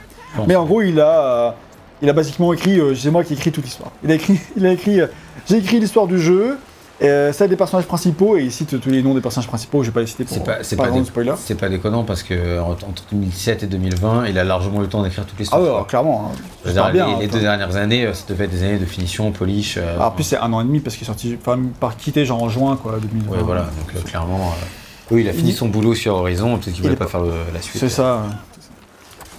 [0.46, 1.56] Mais en gros, il a,
[2.02, 3.90] il a basiquement écrit, euh, c'est moi qui ai écrit toute l'histoire.
[4.04, 5.06] Il a écrit, il a écrit, euh,
[5.48, 6.56] j'ai écrit l'histoire du jeu,
[7.02, 9.88] Euh, a des personnages principaux, et il cite tous les noms des personnages principaux, je
[9.88, 11.32] vais pas les citer pour pas, c'est pas dé- spoiler.
[11.38, 14.88] c'est pas déconnant parce que entre entre 2017 et 2020, il a largement eu le
[14.90, 16.30] temps d'écrire toutes les Ah ouais, alors, clairement.
[16.66, 16.70] hein.
[16.70, 18.84] Dire, bien, les, hein, les deux dernières années, euh, ça devait être des années de
[18.84, 19.78] finition, polish.
[19.78, 21.96] euh, Alors, en plus, c'est un an et demi parce qu'il est sorti, enfin, par
[21.96, 23.32] quitté genre en juin, quoi, 2020.
[23.34, 23.62] ouais, voilà.
[23.62, 24.64] Donc euh, clairement, euh,
[25.10, 26.50] oui, il a fini Il- son boulot sur Horizon.
[26.58, 27.80] Peut-être qu'il Il voulait pas pas- faire le- la suite.
[27.80, 28.24] C'est ça.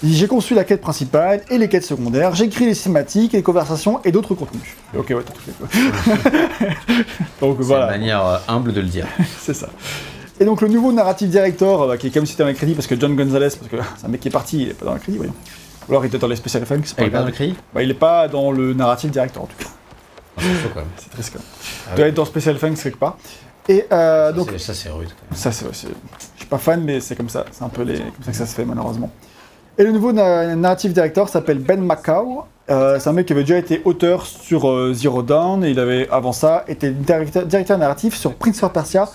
[0.04, 3.34] Il dit, J'ai conçu la quête principale et les quêtes secondaires, j'ai écrit les cinématiques,
[3.34, 4.76] les conversations et d'autres contenus.
[4.98, 5.68] Ok, ouais, t'as tout fait quoi.
[7.42, 9.08] donc C'est voilà, une manière euh, humble de le dire.
[9.40, 9.70] c'est ça.
[10.40, 12.56] Et donc le nouveau narrative director, euh, bah, qui est quand même cité dans les
[12.56, 14.74] crédits parce que John Gonzalez, parce que c'est un mec qui est parti, il est
[14.74, 15.34] pas dans les crédits, voyons.
[15.88, 17.32] Ou alors il était dans les special effects, c'est Ah, il est pas dans le
[17.32, 19.70] crédit Bah, il est pas dans le narrative director en tout cas.
[20.38, 21.04] Ah, c'est.
[21.04, 21.48] C'est triste quand même.
[21.52, 22.10] Ah Il doit ouais.
[22.10, 23.18] être dans special effects quelque part.
[23.70, 25.10] Et euh, donc Ça, c'est- Ça, c'est rude.
[25.10, 25.38] quand même.
[25.40, 27.46] Ça, c'est, c'est- je suis pas fan, mais c'est comme ça.
[27.52, 29.12] C'est un peu les, comme ça que ça se fait, malheureusement.
[29.77, 32.43] Et le nouveau na- narrative director s'appelle Ben Macau.
[32.69, 35.79] Euh, c'est un mec qui avait déjà été auteur sur euh, Zero Dawn, et il
[35.79, 39.10] avait, avant ça, été directeur, directeur narratif sur Prince of Persia,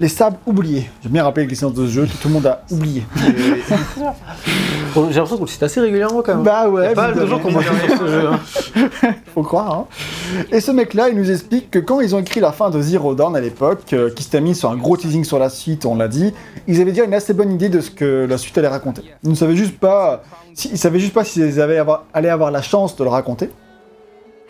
[0.00, 0.90] Les Sables Oubliés.
[1.02, 3.04] J'ai bien rappelé l'existence de ce jeu que tout le monde a oublié.
[3.18, 6.42] J'ai l'impression qu'on le cite assez régulièrement quand même.
[6.42, 8.28] bah ouais, Il y a pas mal de gens qui ont ce jeu.
[8.28, 9.12] hein.
[9.34, 9.72] faut croire.
[9.74, 9.86] Hein.
[10.50, 13.14] Et ce mec-là, il nous explique que quand ils ont écrit la fin de Zero
[13.14, 15.94] Dawn à l'époque, euh, qui se termine sur un gros teasing sur la suite, on
[15.96, 16.32] l'a dit,
[16.66, 19.02] ils avaient déjà une assez bonne idée de ce que la suite allait raconter.
[19.22, 20.22] Ils ne savaient juste pas,
[20.54, 23.50] si- ils savaient juste pas s'ils avaient avoir, allaient avoir la chance de le raconter.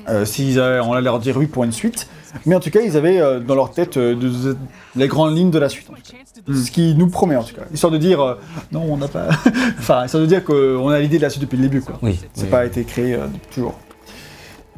[0.08, 2.08] Euh, s'ils avaient, on allait leur dire oui pour une suite,
[2.46, 4.56] mais en tout cas ils avaient euh, dans leur tête euh, de- de-
[4.96, 5.88] les grandes lignes de la suite.
[5.90, 6.52] en tout cas.
[6.54, 8.34] Ce qui nous promet en tout cas, histoire de dire euh,
[8.72, 9.28] non on n'a pas,
[9.78, 11.98] enfin histoire de dire qu'on a l'idée de la suite depuis le début quoi.
[12.02, 12.18] Oui.
[12.34, 12.48] C'est oui.
[12.50, 13.18] pas été créé
[13.52, 13.74] toujours.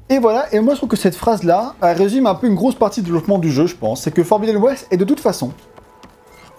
[0.08, 2.74] Et voilà, et moi je trouve que cette phrase-là, elle résume un peu une grosse
[2.74, 4.02] partie du développement du jeu, je pense.
[4.02, 5.52] C'est que Forbidden West est de toute façon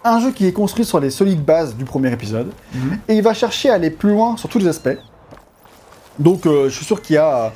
[0.05, 2.97] un jeu qui est construit sur les solides bases du premier épisode, Mhm.
[3.09, 4.97] et il va chercher à aller plus loin sur tous les aspects.
[6.19, 7.51] Donc je suis sûr qu'il y a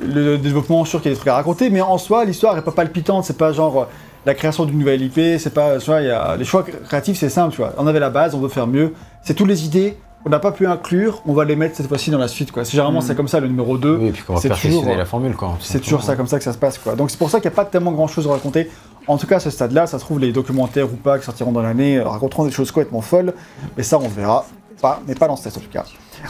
[0.00, 2.24] le développement, je suis sûr qu'il y a des trucs à raconter, mais en soi
[2.24, 3.84] l'histoire est pas palpitante, c'est pas genre euh,
[4.26, 7.18] la création d'une nouvelle IP, c'est pas, tu vois, il y a les choix créatifs
[7.18, 7.72] c'est simple, tu vois.
[7.78, 9.96] On avait la base, on veut faire mieux, c'est toutes les idées.
[10.26, 12.52] On n'a pas pu inclure, on va les mettre cette fois-ci dans la suite.
[12.52, 12.64] Quoi.
[12.64, 13.96] Généralement c'est comme ça le numéro 2.
[13.96, 15.56] Oui, et puis qu'on va toujours, la formule quoi.
[15.60, 16.94] C'est toujours ça comme ça que ça se passe quoi.
[16.94, 18.70] Donc c'est pour ça qu'il n'y a pas tellement grand chose à raconter.
[19.06, 21.52] En tout cas à ce stade-là, ça se trouve les documentaires ou pas qui sortiront
[21.52, 23.32] dans l'année euh, raconteront des choses complètement folles,
[23.78, 24.44] mais ça on verra
[24.80, 25.84] pas, mais pas dans ce test en tout cas.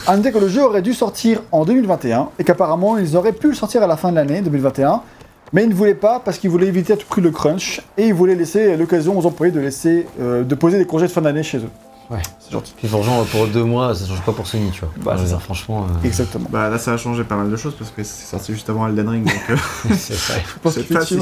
[0.07, 3.49] À noter que le jeu aurait dû sortir en 2021 et qu'apparemment ils auraient pu
[3.49, 5.01] le sortir à la fin de l'année 2021,
[5.53, 8.07] mais ils ne voulaient pas parce qu'ils voulaient éviter à tout prix le crunch et
[8.07, 9.61] ils voulaient laisser l'occasion aux employés de
[10.19, 11.69] euh, de poser des congés de fin d'année chez eux.
[12.11, 12.21] Ouais.
[12.39, 12.73] C'est gentil.
[12.75, 14.89] Puis pour deux mois, ça change pas pour Sony, tu vois.
[14.97, 15.39] Bah, dire, ça.
[15.39, 16.47] franchement, euh, Exactement.
[16.51, 18.85] Bah là, ça a changé pas mal de choses parce que c'est sorti juste avant
[18.87, 19.23] Elden Ring.
[19.25, 19.55] Donc, euh,
[19.97, 20.33] c'est ça.
[20.61, 21.21] Pense c'est facile.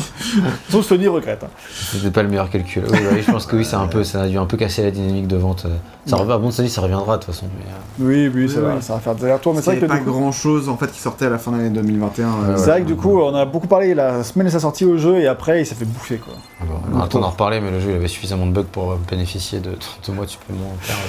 [0.69, 1.43] Sauf Sony regrette.
[1.43, 1.49] hein.
[1.91, 2.83] C'était pas le meilleur calcul.
[2.89, 4.57] Oui, bah oui, je pense que oui, c'est un peu, ça a dû un peu
[4.57, 5.67] casser la dynamique de vente.
[6.07, 6.21] Ça Ouais.
[6.23, 7.45] revient, bon, Sony, ça reviendra de toute façon.
[7.57, 8.81] Mais, euh, Oui, oui, ça, Oui, va, oui.
[8.81, 10.17] ça va faire des allers-retours, mais c'est Il vrai n'y que avait du pas coup-
[10.19, 12.27] grand chose en fait qui sortait à la fin de l'année 2021.
[12.29, 14.85] euh, C'est vrai que du coup, on a beaucoup parlé la semaine de sa sortie
[14.85, 16.33] au jeu et après, il s'est fait bouffer quoi.
[16.61, 18.63] bon, on a le temps d'en reparler, mais le jeu il avait suffisamment de bugs
[18.71, 20.31] pour euh, bénéficier de deux mois de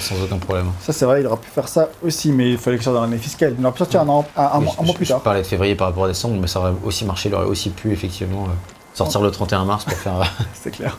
[0.01, 0.67] sans aucun problème.
[0.81, 3.01] Ça, c'est vrai, il aurait pu faire ça aussi, mais il fallait que ça dans
[3.03, 3.55] l'année fiscale.
[3.59, 5.11] Il aurait pu sortir un, an- un, un Oui, mois- un je- mois plus je
[5.13, 5.21] tard.
[5.21, 7.71] parlais de février par rapport à décembre, mais ça aurait aussi marché, il aurait aussi
[7.71, 8.55] pu effectivement euh,
[8.95, 10.21] sortir le 31 mars pour faire.
[10.21, 10.99] euh, C'est clair.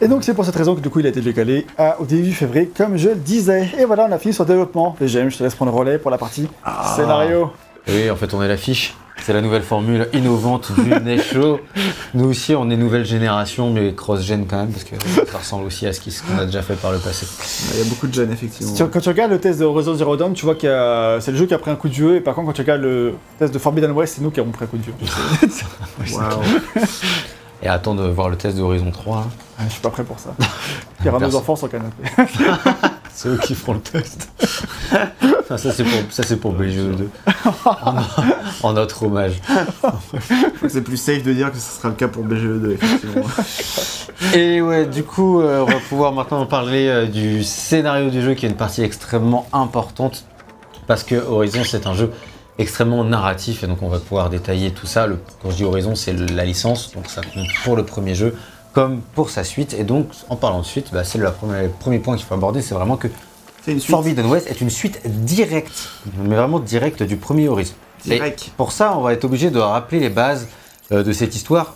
[0.00, 2.04] Et donc, c'est pour cette raison que du coup, il a été décalé à- au
[2.04, 3.70] début février, comme je le disais.
[3.78, 4.94] Et voilà, on a fini sur le développement.
[5.00, 6.92] VGM, je te laisse prendre le relais pour la partie Ah.
[6.96, 7.50] scénario.
[7.88, 8.94] Oui, en fait, on est l'affiche.
[9.22, 11.58] C'est la nouvelle formule innovante du Nesho.
[12.14, 14.94] Nous aussi, on est nouvelle génération, mais cross-gen quand même, parce que
[15.30, 17.26] ça ressemble aussi à ce qu'on a déjà fait par le passé.
[17.74, 18.72] Il y a beaucoup de jeunes effectivement.
[18.74, 21.32] Si tu- Quand tu regardes le test de Horizon Zero Dawn, tu vois que c'est
[21.32, 22.82] le jeu qui a pris un coup de vieux, et par contre, quand tu regardes
[22.82, 24.94] le test de Forbidden West, c'est nous qui avons pris un coup de vieux.
[27.62, 29.16] Et attends de voir le test de Horizon 3.
[29.18, 29.26] hein.
[29.58, 30.30] Ah, je suis pas prêt pour ça.
[31.00, 32.02] Il y aura nos enfants sur le canapé.
[33.14, 34.28] C'est eux qui feront le test.
[35.40, 37.06] Enfin, ça, c'est pour, ça, c'est pour BGE2.
[37.64, 37.96] En,
[38.62, 39.40] en notre hommage.
[40.68, 43.24] C'est plus safe de dire que ce sera le cas pour BGE2 effectivement.
[44.34, 48.34] Et ouais, du coup, euh, on va pouvoir maintenant parler euh, du scénario du jeu
[48.34, 50.26] qui est une partie extrêmement importante
[50.86, 52.10] parce que Horizon c'est un jeu
[52.58, 55.06] extrêmement narratif et donc on va pouvoir détailler tout ça.
[55.06, 58.34] Le, quand je dis Horizon, c'est la licence, donc ça compte pour le premier jeu
[58.72, 59.74] comme pour sa suite.
[59.74, 62.60] Et donc, en parlant de suite, bah, c'est le premier, premier point qu'il faut aborder,
[62.60, 63.08] c'est vraiment que
[63.66, 65.88] une Forbidden West est une suite directe,
[66.22, 67.74] mais vraiment directe du premier Horizon.
[68.04, 68.52] Et directe.
[68.56, 70.46] pour ça, on va être obligé de rappeler les bases
[70.92, 71.74] euh, de cette histoire,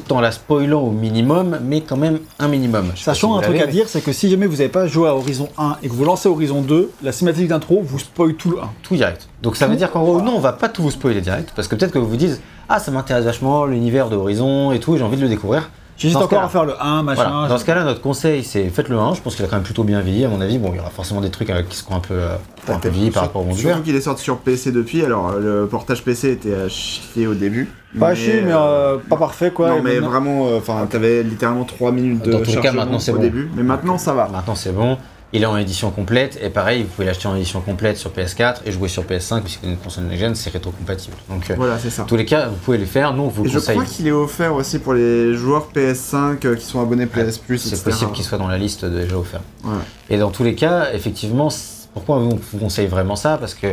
[0.00, 2.92] tout en la spoilant au minimum, mais quand même un minimum.
[2.94, 5.14] Si Sachant un truc à dire, c'est que si jamais vous n'avez pas joué à
[5.14, 8.58] Horizon 1 et que vous lancez Horizon 2, la cinématique d'intro vous spoil tout le
[8.58, 8.70] 1.
[8.82, 9.28] Tout direct.
[9.42, 11.68] Donc ça veut dire qu'en gros, non, on va pas tout vous spoiler direct, parce
[11.68, 14.94] que peut-être que vous vous dites, ah, ça m'intéresse vachement, l'univers de Horizon et tout,
[14.94, 15.70] et j'ai envie de le découvrir.
[15.98, 16.46] J'hésite Dans ce encore cas-là.
[16.46, 17.22] à faire le 1, machin.
[17.30, 17.48] Voilà.
[17.48, 19.14] Dans ce cas-là, notre conseil, c'est faites le 1.
[19.14, 20.58] Je pense qu'il a quand même plutôt bien vieilli, à mon avis.
[20.58, 22.36] Bon, il y aura forcément des trucs euh, qui seront un peu, euh,
[22.68, 25.30] un peu vieillis par rapport au monde Surtout qu'il est sorti sur PC depuis, alors
[25.30, 27.70] euh, le portage PC était à chier au début.
[27.98, 29.70] Pas chier, mais euh, pas parfait quoi.
[29.70, 32.62] non, mais maintenant- vraiment, euh, enfin, t'avais littéralement 3 minutes de Dans tous les cas,
[32.64, 33.22] chargement maintenant, c'est au bon.
[33.22, 34.28] début, mais maintenant ça va.
[34.30, 34.98] Maintenant, c'est bon.
[35.32, 36.38] Il est en édition complète.
[36.40, 39.60] Et pareil, vous pouvez l'acheter en édition complète sur PS4 et jouer sur PS5, puisque
[39.62, 41.16] c'est une console next-gen, c'est rétro-compatible.
[41.28, 42.02] Donc, euh, Voilà, c'est ça.
[42.02, 43.12] dans tous les cas, vous pouvez les faire.
[43.12, 46.54] Nous, on vous Et je crois qu'il est offert aussi pour les joueurs PS5 euh,
[46.54, 49.42] qui sont abonnés PS Plus, C'est possible qu'il soit dans la liste déjà offerts.
[49.64, 49.72] Ouais.
[50.10, 51.48] Et dans tous les cas, effectivement,
[51.92, 53.36] pourquoi on vous conseille vraiment ça?
[53.36, 53.66] Parce que,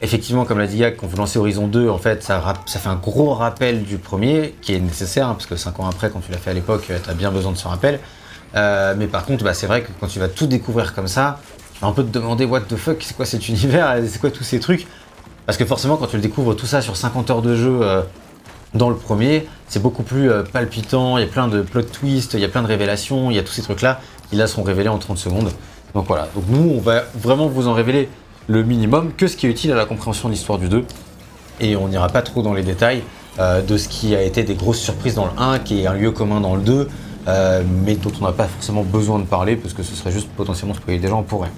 [0.00, 2.96] effectivement, comme l'a dit Gag, quand vous lancez Horizon 2, en fait, ça, fait un
[2.96, 6.32] gros rappel du premier, qui est nécessaire, hein, parce que 5 ans après, quand tu
[6.32, 8.00] l'as fait à l'époque, tu as bien besoin de ce rappel.
[8.54, 11.40] Euh, mais par contre, bah, c'est vrai que quand tu vas tout découvrir comme ça,
[11.74, 14.30] tu vas un peu te demander what the fuck, c'est quoi cet univers, c'est quoi
[14.30, 14.86] tous ces trucs?
[15.46, 18.02] Parce que forcément, quand tu le découvres tout ça sur 50 heures de jeu euh,
[18.74, 22.34] dans le premier, c'est beaucoup plus euh, palpitant, il y a plein de plot twists,
[22.34, 24.62] il y a plein de révélations, il y a tous ces trucs-là qui là seront
[24.62, 25.50] révélés en 30 secondes.
[25.94, 28.08] Donc voilà, donc nous, on va vraiment vous en révéler
[28.48, 30.84] le minimum, que ce qui est utile à la compréhension de l'histoire du 2.
[31.60, 33.02] Et on n'ira pas trop dans les détails
[33.38, 36.10] de ce qui a été des grosses surprises dans le 1, qui est un lieu
[36.10, 36.88] commun dans le 2,
[37.28, 40.28] euh, mais dont on n'a pas forcément besoin de parler, parce que ce serait juste
[40.30, 41.52] potentiellement spoiler des gens pour rien.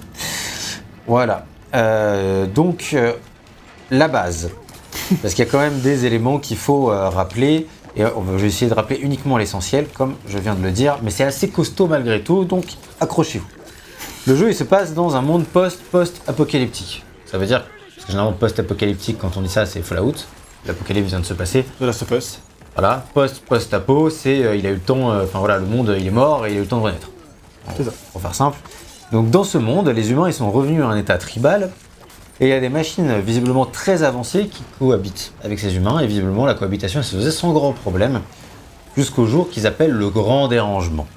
[1.07, 1.45] Voilà.
[1.75, 3.13] Euh, donc, euh,
[3.91, 4.51] la base.
[5.21, 7.67] Parce qu'il y a quand même des éléments qu'il faut rappeler.
[7.95, 10.99] Et euh, je vais essayer de rappeler uniquement l'essentiel, comme je viens de le dire.
[11.01, 12.65] Mais c'est assez costaud malgré tout, donc
[12.99, 13.47] accrochez-vous.
[14.27, 17.03] Le jeu, il se passe dans un monde post-post-apocalyptique.
[17.25, 20.15] Ça veut dire, parce que généralement post-apocalyptique, quand on dit ça, c'est Fallout.
[20.65, 21.65] L'apocalypse vient de se passer.
[21.79, 22.39] De of Us.
[22.75, 26.07] Voilà, post-post-apo, c'est euh, il a eu le temps, euh, enfin voilà, le monde il
[26.07, 27.09] est mort et il a eu le temps de renaître.
[27.75, 27.91] C'est ça.
[28.11, 28.57] Pour faire simple.
[29.11, 31.71] Donc dans ce monde, les humains ils sont revenus à un état tribal
[32.39, 36.07] et il y a des machines visiblement très avancées qui cohabitent avec ces humains et
[36.07, 38.21] visiblement la cohabitation elle se faisait sans grand problème
[38.95, 41.07] jusqu'au jour qu'ils appellent le grand dérangement.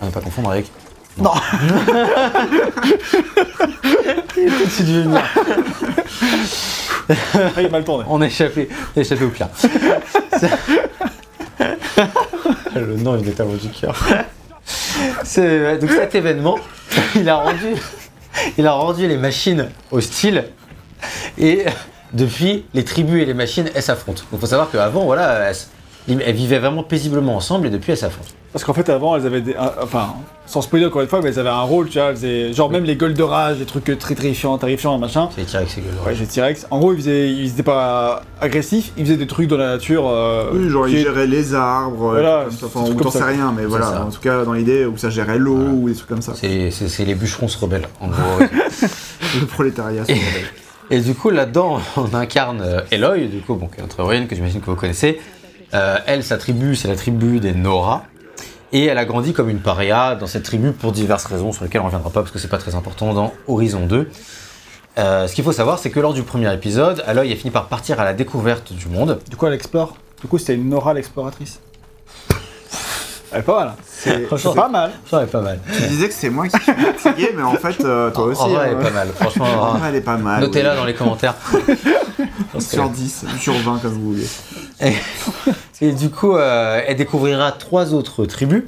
[0.00, 0.70] À ne pas confondre avec.
[1.18, 1.30] Non.
[1.34, 2.46] Ah,
[7.58, 8.04] il est mal tourné.
[8.08, 9.48] On a échappé, on a échappé au pire.
[12.74, 13.96] Le nom, il est à du cœur.
[15.24, 16.58] C'est- Donc cet événement,
[17.14, 17.74] il a rendu,
[18.58, 20.44] il a rendu les machines hostiles
[21.38, 21.64] et
[22.12, 24.22] depuis, les tribus et les machines, elles s'affrontent.
[24.22, 25.56] Donc il faut savoir qu'avant, voilà, elles,
[26.08, 28.28] elles vivaient vraiment paisiblement ensemble et depuis, elles s'affrontent.
[28.52, 29.56] Parce qu'en fait, avant, elles avaient des.
[29.56, 30.14] un- Enfin,
[30.46, 32.10] sans spoiler encore une fois, mais elles avaient un rôle, tu vois.
[32.10, 35.28] Elles faisaient- genre, même les gueules de rage, des trucs très terrifiants, terrifiants, machin.
[35.34, 36.16] C'est les T-Rex et gueules de Ouais, rage.
[36.18, 36.66] j'ai T-Rex.
[36.70, 40.04] En gros, ils faisaient, ils étaient pas agressifs, ils faisaient des trucs dans la nature.
[40.08, 43.10] euh, Oui, genre qui ils géraient les arbres, Voilà, comme ça, c'est enfin, trucs t'en
[43.10, 43.24] ça.
[43.26, 44.04] rien, mais voilà, ça.
[44.04, 45.70] en tout cas dans l'idée où ça gérait l'eau Voilà.
[45.72, 46.34] ou des trucs comme ça.
[46.36, 48.20] C'est c'est- c'est les bûcherons se rebellent, en gros.
[49.40, 50.02] Le prolétariat.
[50.04, 50.44] c'est Et- vrai.
[50.90, 54.36] Et du coup, là-dedans, on incarne euh, Eloy, du coup, bon, qui est héroïne, que
[54.36, 55.18] j'imagine que vous connaissez.
[55.74, 58.04] Euh, elle, sa tribu, c'est la tribu des Nora.
[58.72, 61.80] Et elle a grandi comme une paria dans cette tribu pour diverses raisons sur lesquelles
[61.80, 64.08] on ne reviendra pas parce que c'est pas très important dans Horizon 2.
[64.96, 67.68] Euh, ce qu'il faut savoir, c'est que lors du premier épisode, Aloy a fini par
[67.68, 69.20] partir à la découverte du monde.
[69.28, 69.96] Du coup, elle explore.
[70.20, 71.60] Du coup, c'était une Nora l'exploratrice.
[73.34, 73.68] Elle est pas mal.
[73.68, 73.74] hein.
[73.86, 74.90] C'est- Franchement, pas mal.
[75.10, 75.58] Ça, elle est pas mal.
[75.76, 78.40] Tu disais que c'est moi qui suis fatigué, mais en fait, euh, toi aussi.
[78.42, 78.80] en vrai, elle hein.
[78.80, 79.08] est pas mal.
[79.08, 80.40] En Franchement, vrai, elle est pas mal.
[80.40, 80.76] notez-la oui.
[80.78, 81.34] dans les commentaires.
[82.60, 84.26] Sur 10, sur 20, comme vous voulez.
[85.80, 88.62] Et du coup, euh, elle découvrira trois autres tribus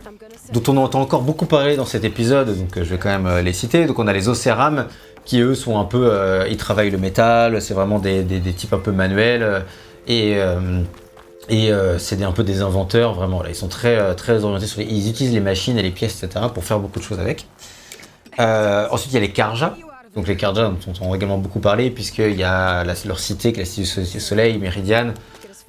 [0.53, 3.27] dont on entend encore beaucoup parler dans cet épisode, donc euh, je vais quand même
[3.27, 3.87] euh, les citer.
[3.87, 4.87] Donc on a les Océram,
[5.25, 8.53] qui eux sont un peu, euh, ils travaillent le métal, c'est vraiment des, des- des
[8.53, 9.61] types un peu manuels, euh,
[10.09, 10.81] et, euh,
[11.49, 13.43] et euh, c'est un peu des inventeurs, vraiment.
[13.43, 15.91] Là, ils sont très, euh, très orientés sur les, ils utilisent les machines et les
[15.91, 16.47] pièces, etc.
[16.53, 17.47] pour faire beaucoup de choses avec.
[18.39, 19.75] Euh, ensuite, il y a les Karja.
[20.15, 23.53] Donc les Karja dont on entend également beaucoup parler, puisqu'il y a la- leur cité,
[23.53, 25.13] qui est la cité du Soleil, Méridiane,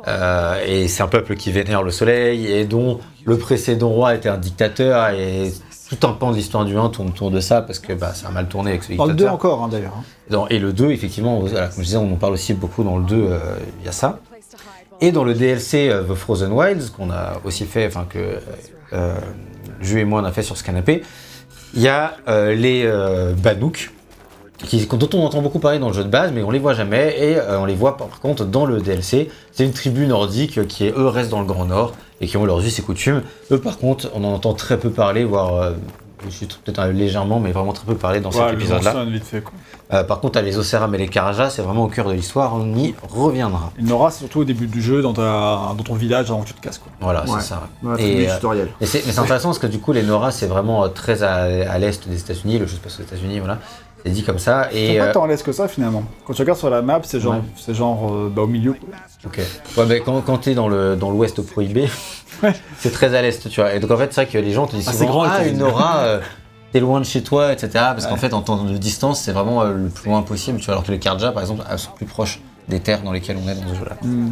[0.08, 4.30] euh, et c'est un peuple qui vénère le soleil et dont le précédent roi était
[4.30, 5.52] un dictateur et
[5.90, 8.28] tout un pan de l'histoire du 1 tourne autour de ça parce que bah, ça
[8.28, 9.34] a mal tourné avec ce Dans le 2 dictateur.
[9.34, 9.94] encore, hein, d'ailleurs.
[10.32, 10.46] hein.
[10.50, 13.06] Et le 2, effectivement, voilà, comme je disais, on en parle aussi beaucoup dans le
[13.06, 13.40] 2, euh,
[13.82, 14.20] il y a ça.
[15.02, 18.40] Et dans le DLC euh, The Frozen Wilds, qu'on a aussi fait, enfin que
[18.94, 19.16] euh,
[19.82, 21.04] Ju et moi on a fait sur ce canapé,
[21.74, 23.34] il y a euh, les euh,
[24.94, 27.16] dont on entend beaucoup parler dans le jeu de base, mais on les voit jamais,
[27.20, 29.30] et euh, on les voit par contre dans le DLC.
[29.52, 32.46] C'est une tribu nordique euh, qui, eux, restent dans le Grand Nord, et qui ont
[32.46, 33.22] leurs us et coutumes.
[33.52, 35.74] Eux, par contre, on en entend très peu parler, voire...
[36.26, 38.94] je suis peut-être légèrement, mais vraiment très peu parler dans Ouais, cet épisode-là.
[38.94, 39.54] mentionne vite fait, quoi.
[39.94, 42.56] Euh, par contre, à les Océram et les Karajas, c'est vraiment au cœur de l'histoire,
[42.56, 43.72] on y reviendra.
[43.78, 45.22] Une Nora, c'est surtout au début du jeu, dans, ta-
[45.78, 46.92] dans ton village, avant que tu te casses, quoi.
[47.00, 47.40] Voilà, Ouais.
[47.40, 47.68] c'est ça.
[48.00, 48.70] Et, euh, tutoriel.
[48.82, 51.24] Mais c'est mais c'est intéressant parce que du coup, les Nora, c'est vraiment euh, très
[51.24, 51.34] à,
[51.72, 53.60] à l'est des États-Unis, le jeu se passe aux États-Unis, voilà.
[54.06, 54.68] C'est dit comme ça.
[54.72, 56.04] C'est Et, pas euh, tant à l'est que ça, finalement.
[56.26, 57.42] Quand tu regardes sur la map, c'est genre, Ouais.
[57.58, 58.76] c'est genre euh, bah, au milieu.
[59.26, 59.40] ok.
[59.78, 61.90] Ouais, mais quand, quand t'es dans le dans l'ouest prohibé,
[62.80, 63.74] c'est très à l'est, tu vois.
[63.74, 65.46] Et donc en fait, c'est vrai que les gens te disent Ah, souvent grand, ah
[65.46, 66.20] une aura, euh,
[66.72, 67.70] t'es loin de chez toi, etc.
[67.74, 70.66] Parce qu'en fait, en temps de distance, c'est vraiment euh, le plus loin possible, tu
[70.66, 70.76] vois.
[70.76, 73.56] Alors que les Karja, par exemple, sont plus proches des terres dans lesquelles on est
[73.56, 73.98] dans ce jeu-là.
[74.02, 74.32] Hmm.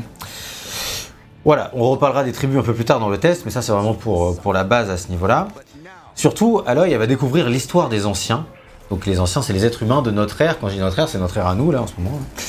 [1.45, 3.71] Voilà, on reparlera des tribus un peu plus tard dans le test, mais ça c'est
[3.71, 5.47] vraiment pour, pour la base à ce niveau-là.
[6.15, 8.45] Surtout, Aloy, elle va découvrir l'histoire des anciens.
[8.89, 10.59] Donc les anciens, c'est les êtres humains de notre ère.
[10.59, 12.17] Quand je dis notre ère, c'est notre ère à nous, là, en ce moment.
[12.17, 12.43] là.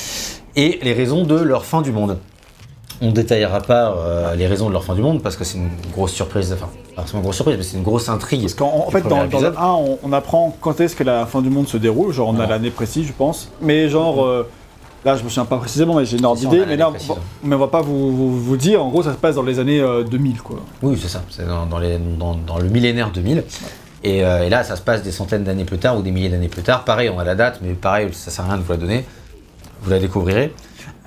[0.55, 2.19] Et les raisons de leur fin du monde.
[3.03, 5.59] On ne détaillera pas euh, les raisons de leur fin du monde parce que c'est
[5.59, 6.53] une grosse surprise.
[6.53, 8.41] Enfin, pas forcément une grosse surprise, mais c'est une grosse intrigue.
[8.43, 9.55] Parce qu'en fait, dans, dans le épisode.
[9.59, 12.13] 1, on, on apprend quand est-ce que la fin du monde se déroule.
[12.13, 13.51] Genre, on a l'année précise, je pense.
[13.61, 14.49] Mais genre, euh,
[15.05, 16.65] là, je me souviens pas précisément, mais j'ai une ordre on d'idée.
[16.67, 18.83] Mais là, bon, mais on va pas vous, vous, vous dire.
[18.83, 20.57] En gros, ça se passe dans les années euh, 2000, quoi.
[20.83, 21.23] Oui, c'est ça.
[21.29, 23.45] C'est dans, dans les- dans- dans le millénaire 2000.
[24.05, 26.29] Et, euh, et là, ça se passe des centaines d'années plus tard ou des milliers
[26.31, 26.85] d'années plus tard.
[26.85, 29.05] Pareil, on a la date, mais pareil, ça sert à rien de vous la donner.
[29.83, 30.55] Vous la découvrirez.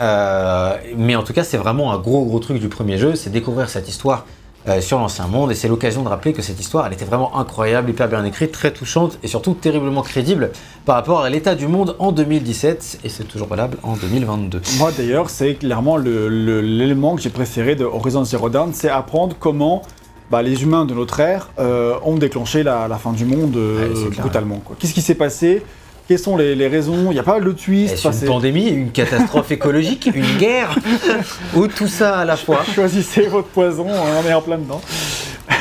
[0.01, 3.29] Euh, mais en tout cas, c'est vraiment un gros, gros truc du premier jeu, c'est
[3.29, 4.25] découvrir cette histoire
[4.67, 5.51] euh, sur l'ancien monde.
[5.51, 8.51] Et c'est l'occasion de rappeler que cette histoire, elle était vraiment incroyable, hyper bien écrite,
[8.51, 10.51] très touchante et surtout terriblement crédible
[10.85, 12.99] par rapport à l'état du monde en 2017.
[13.03, 14.62] Et c'est toujours valable en 2022.
[14.77, 19.81] Moi, d'ailleurs, c'est clairement l'élément que j'ai préféré de Horizon Zero Dawn, c'est apprendre comment
[20.29, 23.93] bah, les humains de notre ère euh, ont déclenché la, la fin du monde euh,
[23.93, 24.62] Ouais, brutalement.
[24.77, 25.63] Qu'est-ce qui s'est passé?
[26.10, 27.12] Quelles sont les, les raisons?
[27.12, 27.93] Il y a pas mal de twists.
[27.93, 30.76] Est-ce une pandémie, une catastrophe écologique, une guerre?
[31.56, 32.63] Ou tout ça à la fois?
[32.74, 34.82] Choisissez votre poison, on est en plein dedans.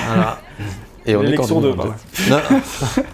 [0.06, 0.40] Voilà.
[1.04, 2.30] Et on est L'élection de- 2022.
[2.30, 2.40] Non,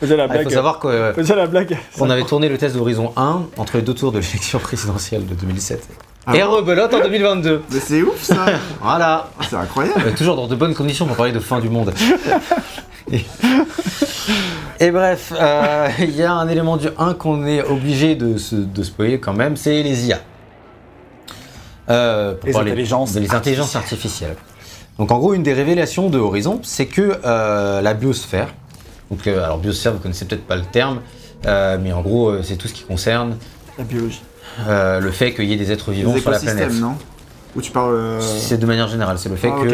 [0.00, 0.42] Faisais la ah, il blague.
[0.42, 1.78] faut savoir qu'on faisais la blague.
[2.00, 5.88] avait tourné le test d'Horizon 1 entre les deux tours de l'élection présidentielle de 2007.
[6.26, 7.62] Ah et bon rebelote en 2022.
[7.70, 8.46] Mais c'est ouf ça
[8.80, 9.28] Voilà.
[9.38, 11.94] Ah, C'est incroyable Euh, toujours dans de bonnes conditions pour parler de fin du monde.
[13.10, 13.24] et,
[14.80, 18.54] et bref, euh, il y a un élément du 1 qu'on est obligé de, se,
[18.56, 20.20] de spoiler quand même, c'est les IA.
[21.90, 24.36] Euh, pour Les parler intelligences les intelligences artificielles.
[24.98, 28.48] Donc en gros, une des révélations de Horizon, c'est que euh, la biosphère,
[29.10, 31.00] donc euh, alors biosphère, vous connaissez peut-être pas le terme,
[31.46, 33.36] euh, mais en gros, c'est tout ce qui concerne
[33.78, 34.22] La biologie.
[34.68, 36.72] euh, le fait qu'il y ait des êtres vivants Les sur la planète.
[36.74, 36.94] non?
[37.56, 37.94] Ou tu parles.
[37.94, 39.68] euh, C'est de manière générale, c'est le fait Ah, que,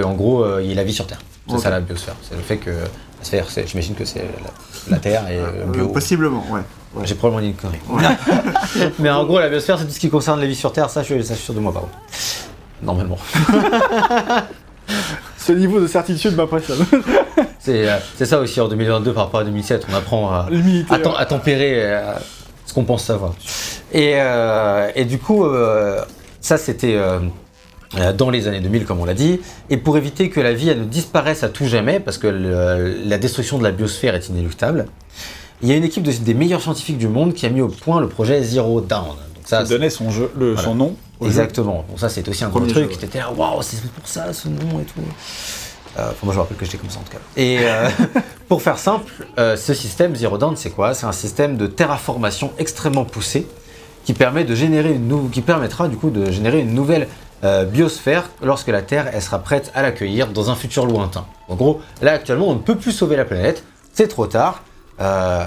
[0.00, 1.18] euh, en gros, euh, il y ait la vie sur Terre.
[1.48, 2.16] C'est ça la biosphère.
[2.22, 5.66] C'est le fait que la sphère, j'imagine que c'est la, la Terre et euh, euh,
[5.66, 5.88] bio.
[5.88, 6.60] Possiblement, ouais.
[6.94, 7.06] ouais.
[7.06, 8.90] J'ai probablement dit une connerie.
[8.98, 10.90] Mais en gros, la biosphère, c'est tout ce qui concerne la vie sur Terre.
[10.90, 11.94] Ça, je, ça, je suis sûr de moi, par contre.
[12.82, 13.18] Normalement.
[15.38, 16.84] Ce niveau de certitude m'impressionne.
[17.60, 19.86] C'est euh, c'est ça aussi en 2022 par rapport à 2007.
[19.90, 20.46] On apprend à,
[21.26, 22.12] tempérer euh,
[22.64, 23.34] ce qu'on pense savoir.
[23.92, 26.04] Et, euh, et du coup, euh,
[26.40, 27.18] ça c'était euh,
[28.18, 29.40] dans les années 2000, comme on l'a dit.
[29.70, 32.96] Et pour éviter que la vie elle ne disparaisse à tout jamais, parce que le-
[33.06, 34.86] la destruction de la biosphère est inéluctable,
[35.62, 37.68] il y a une équipe de- des meilleurs scientifiques du monde qui a mis au
[37.68, 39.06] point le projet Zero Down.
[39.08, 40.62] Donc ça, Ça donnait son, jeu, le, Voilà.
[40.68, 40.96] son nom.
[41.18, 41.30] au jeu.
[41.30, 41.82] Exactement.
[41.88, 42.90] Bon, ça, c'était aussi un gros Premier truc.
[42.92, 42.96] jeu.
[42.98, 45.00] T'étais là, waouh, c'est pour ça ce nom et tout.
[45.98, 47.22] Euh, enfin, moi, je me rappelle que j'étais comme ça en tout cas.
[47.38, 47.88] Et euh,
[48.50, 50.92] pour faire simple, euh, ce système Zero Dawn, c'est quoi?
[50.92, 53.46] C'est un système de terraformation extrêmement poussé
[54.04, 57.08] qui permet de générer une qui permettra du coup de générer une nouvelle
[57.46, 61.24] euh, biosphère lorsque la Terre elle sera prête à l'accueillir dans un futur lointain.
[61.48, 63.62] En gros, là actuellement, on ne peut plus sauver la planète.
[63.92, 64.62] C'est trop tard.
[65.00, 65.44] Euh,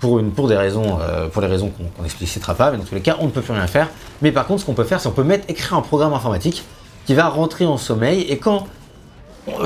[0.00, 2.84] pour, une, pour des raisons, euh, pour les raisons qu'on qu'on n'explicitera pas, mais dans
[2.84, 3.88] tous les cas, on ne peut plus rien faire.
[4.22, 6.62] Mais par contre, ce qu'on peut faire, c'est on peut mettre, écrire un programme informatique
[7.06, 8.66] qui va rentrer en sommeil, et quand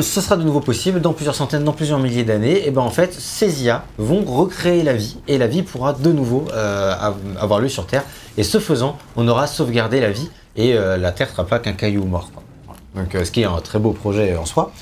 [0.01, 2.91] ce sera de nouveau possible, dans plusieurs centaines, dans plusieurs milliers d'années, et ben en
[2.91, 7.59] fait, ces IA vont recréer la vie, et la vie pourra de nouveau av- avoir
[7.61, 8.05] lieu sur Terre.
[8.37, 11.59] Et ce faisant, on aura sauvegardé la vie, et euh, la Terre ne sera pas
[11.59, 12.31] qu'un caillou mort.
[12.33, 12.43] quoi.
[12.95, 14.73] Donc, euh, ce qui est un très beau projet en soi.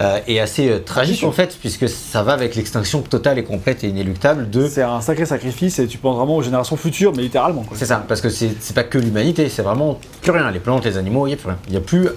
[0.00, 3.82] Euh, et assez euh, tragique en fait, puisque ça va avec l'extinction totale et complète
[3.82, 7.22] et inéluctable de C'est un sacré sacrifice et tu penses vraiment aux générations futures, mais
[7.22, 7.64] littéralement.
[7.74, 10.48] C'est ça, parce que c'est pas que l'humanité, c'est vraiment plus rien.
[10.52, 11.58] Les plantes, les animaux, il n'y a plus rien.
[11.66, 12.08] Il n'y a plus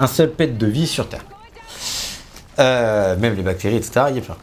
[0.00, 1.24] un seul pet de vie sur Terre.
[2.58, 4.40] Euh, même les bactéries, etc., il n'y a plus rien.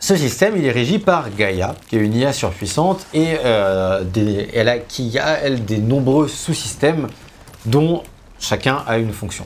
[0.00, 4.48] Ce système, il est régi par Gaïa, qui est une IA surpuissante, et euh, des-
[4.54, 7.08] elle a, qui a, elle, des nombreux sous-systèmes
[7.66, 8.02] dont
[8.40, 9.44] chacun a une fonction.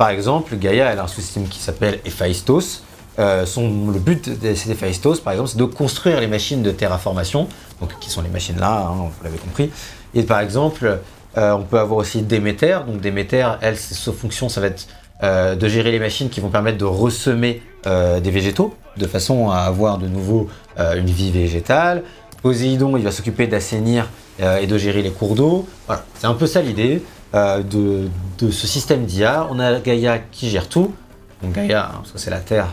[0.00, 2.84] Par exemple, Gaïa, a un sous-système qui s'appelle Héphaïstos.
[3.18, 6.70] Euh, son, le but de cet Héphaïstos, par exemple, c'est de construire les machines de
[6.70, 7.48] terraformation,
[7.80, 9.70] donc qui sont les machines là, hein, vous l'avez compris.
[10.14, 11.00] Et par exemple,
[11.36, 12.78] euh, on peut avoir aussi Déméter.
[12.86, 14.86] Donc Déméter, elle, sa fonction, ça va être
[15.22, 19.60] euh, de gérer les machines qui vont permettre de ressemer des végétaux, de façon à
[19.60, 22.02] avoir de nouveau une vie végétale.
[22.42, 24.06] Poséidon, il va s'occuper d'assainir
[24.38, 25.66] et de gérer les cours d'eau.
[25.86, 27.02] Voilà, c'est un peu ça l'idée
[27.34, 28.08] euh, de,
[28.38, 29.46] de ce système d'IA.
[29.50, 30.94] On a Gaïa qui gère tout.
[31.42, 32.66] Donc Gaïa, hein, parce que c'est la Terre,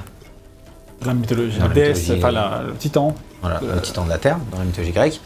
[1.05, 3.16] La mythologie, la déesse, enfin la- le titan.
[3.41, 3.76] voilà, Euh.
[3.76, 5.22] le titan de la Terre, dans la mythologie grecque.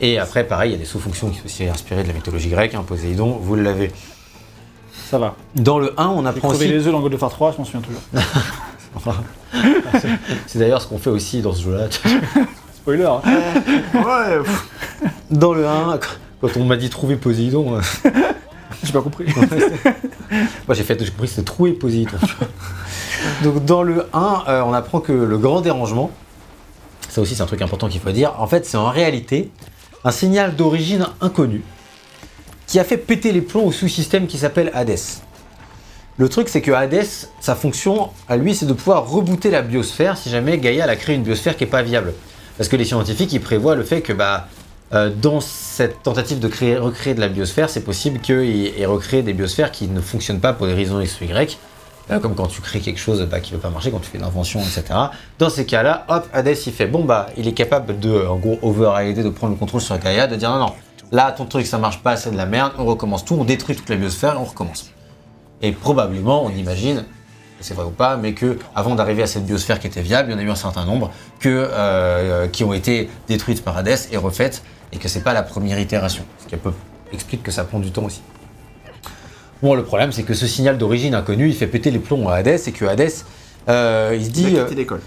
[0.00, 2.48] Et après, pareil, il y a des sous-fonctions qui sont aussi inspirées de la mythologie
[2.50, 2.74] grecque.
[2.74, 3.90] hein, Poséidon, vous l'avez.
[5.10, 5.34] Ça va.
[5.54, 6.68] Dans le 1, on apprend aussi.
[6.68, 8.02] les œufs dans God of War 3, je m'en souviens toujours.
[10.46, 11.86] C'est d'ailleurs ce qu'on fait aussi dans ce jeu-là.
[12.76, 13.04] Spoiler.
[13.04, 13.20] hein.
[13.94, 14.68] Ouais, pff,
[15.30, 15.98] Dans le 1,
[16.40, 17.78] quand on m'a dit trouver Poséidon,
[18.82, 19.26] J'ai pas compris.
[20.66, 22.16] moi j'ai fait, j'ai compris c'était Poséidon.
[22.20, 22.48] tu vois.
[23.42, 26.10] Donc dans le 1, euh, on apprend que le grand dérangement,
[27.08, 29.50] ça aussi c'est un truc important qu'il faut dire, en fait c'est en réalité
[30.04, 31.62] un signal d'origine inconnue
[32.66, 34.98] qui a fait péter les plombs au sous-système qui s'appelle Hades.
[36.18, 37.06] Le truc c'est que Hades,
[37.40, 41.16] sa fonction à lui c'est de pouvoir rebooter la biosphère si jamais Gaïa a créé
[41.16, 42.14] une biosphère qui est pas viable.
[42.56, 44.48] Parce que les scientifiques ils prévoient le fait que bah
[44.92, 49.22] euh, dans cette tentative de créer, recréer de la biosphère, c'est possible qu'ils aient recréé
[49.22, 51.58] des biosphères qui ne fonctionnent pas pour des raisons X ou Y.
[52.08, 54.08] Euh, comme quand tu crées quelque chose bah, qui ne veut pas marcher, quand tu
[54.08, 54.84] fais une invention, etc.
[55.40, 58.54] Dans ces cas-là, hop, Hades il fait bon bah il est capable de en gros
[58.62, 60.72] de prendre le contrôle sur Gaïa, de dire non non,
[61.10, 63.74] là ton truc ça marche pas, c'est de la merde, on recommence tout, on détruit
[63.74, 64.92] toute la biosphère et on recommence.
[65.62, 67.04] Et probablement, on imagine,
[67.60, 70.32] c'est vrai ou pas, mais que avant d'arriver à cette biosphère qui était viable, il
[70.32, 71.10] y en a eu un certain nombre
[71.44, 74.62] euh, qui ont été détruites par Hades et refaites,
[74.92, 76.24] et que c'est pas la première itération.
[76.42, 76.56] Ce qui
[77.12, 78.20] explique que ça prend du temps aussi.
[79.62, 82.36] Bon, le problème, c'est que ce signal d'origine inconnue, il fait péter les plombs à
[82.36, 83.10] Hades, et que Hades,
[83.68, 84.56] euh, il se il dit.
[84.56, 85.00] a euh, quitté l'école.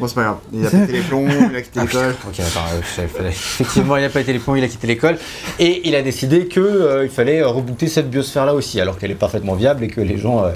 [0.00, 0.36] Bon, c'est pas grave.
[0.52, 2.14] Il a pété les plombs, il a quitté Ah, l'école.
[2.28, 5.18] Ok, attends, euh, effectivement, il a pas été les plombs, il a quitté l'école,
[5.58, 9.10] et il a décidé que euh, il fallait euh, rebooter cette biosphère-là aussi, alors qu'elle
[9.10, 10.52] est parfaitement viable et que les gens euh,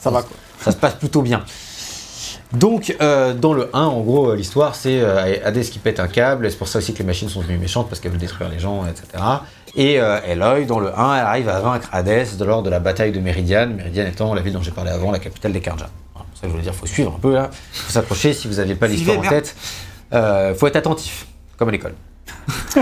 [0.00, 0.36] Ça va quoi.
[0.60, 1.44] ça se passe plutôt bien.
[2.52, 6.50] Donc, euh, dans le 1, en gros, l'histoire, c'est euh, Hades qui pète un câble,
[6.50, 8.58] c'est pour ça aussi que les machines sont devenues méchantes, parce qu'elles veulent détruire les
[8.58, 9.22] gens, etc.
[9.76, 13.12] Et euh, Eloy, dans le 1, elle arrive à vaincre Hades lors de la bataille
[13.12, 15.88] de Méridian, Méridian étant la ville dont j'ai parlé avant, la capitale des Karja.
[16.14, 18.48] Voilà, c'est ça que je voulais dire, faut suivre un peu là, faut s'accrocher, si
[18.48, 19.54] vous n'aviez pas l'histoire en tête,
[20.12, 21.26] euh, faut être attentif,
[21.56, 21.94] comme à l'école.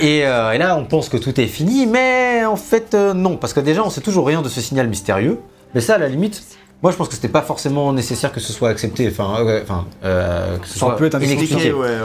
[0.00, 3.36] et, euh, et là, on pense que tout est fini, mais en fait, euh, non,
[3.36, 5.40] parce que déjà, on sait toujours rien de ce signal mystérieux,
[5.74, 6.42] mais ça, à la limite,
[6.82, 9.86] moi, je pense que c'était pas forcément nécessaire que ce soit accepté, enfin, euh, enfin,
[10.04, 11.54] euh, que ce Ça soit peut être un inexpliqué.
[11.54, 11.96] Expliqué, ouais, ouais.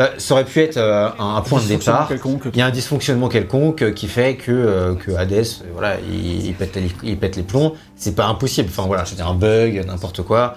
[0.00, 2.08] Euh, ça aurait pu être euh, un, un point de Dysfonctionnement départ.
[2.08, 2.42] quelconque.
[2.54, 6.46] Il y a un dysfonctionnement quelconque euh, qui fait que, euh, que Hades, voilà, il,
[6.46, 7.74] il pète les, il pète les plombs.
[7.96, 8.68] C'est pas impossible.
[8.70, 10.54] Enfin voilà, c'était un bug, n'importe quoi.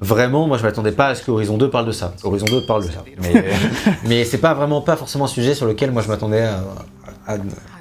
[0.00, 2.12] Vraiment, moi je m'attendais pas à ce que Horizon 2 parle de ça.
[2.24, 3.02] Horizon 2 parle de ça.
[3.22, 3.44] Mais,
[4.06, 6.62] mais c'est pas vraiment pas forcément un sujet sur lequel moi je m'attendais à,
[7.26, 7.36] à-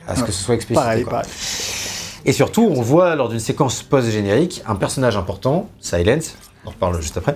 [0.07, 0.83] à ce que ce soit explicité.
[0.85, 1.11] Pareil, quoi.
[1.21, 1.29] pareil.
[2.25, 7.01] Et surtout, on voit lors d'une séquence post-générique un personnage important, Silence, on en reparle
[7.01, 7.35] juste après,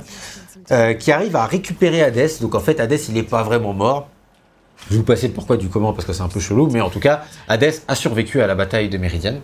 [0.71, 2.29] euh, qui arrive à récupérer Hades.
[2.41, 4.07] Donc en fait, Hades, il n'est pas vraiment mort.
[4.87, 6.79] Je vais vous passer le pourquoi du comment parce que c'est un peu chelou, mais
[6.81, 9.35] en tout cas, Hades a survécu à la bataille de Méridian.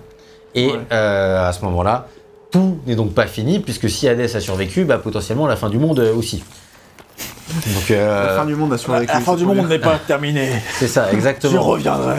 [0.55, 0.79] Et Ouais.
[0.91, 2.07] euh, à ce moment-là,
[2.51, 5.79] tout n'est donc pas fini, puisque si Hades a survécu, bah, potentiellement la fin du
[5.79, 6.43] monde euh, aussi.
[7.75, 9.11] Donc euh, La fin du monde a survécu.
[9.11, 10.49] La fin du monde n'est pas terminée.
[10.79, 11.61] c'est ça, Je exactement.
[11.63, 12.15] reviendrai.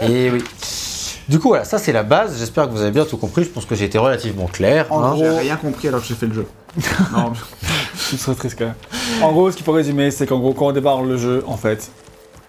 [0.00, 0.42] Et oui.
[1.28, 2.38] Du coup, voilà, ça c'est la base.
[2.38, 3.44] J'espère que vous avez bien tout compris.
[3.44, 4.86] Je pense que j'ai été relativement clair.
[4.90, 5.10] En hein.
[5.10, 6.46] gros- J'ai rien compris alors que j'ai fait le jeu.
[7.12, 7.32] non,
[8.10, 8.74] Tu serais triste quand même.
[9.22, 11.56] En gros, ce qu'il faut résumer, c'est qu'en gros, quand on débarre le jeu, en
[11.56, 11.90] fait,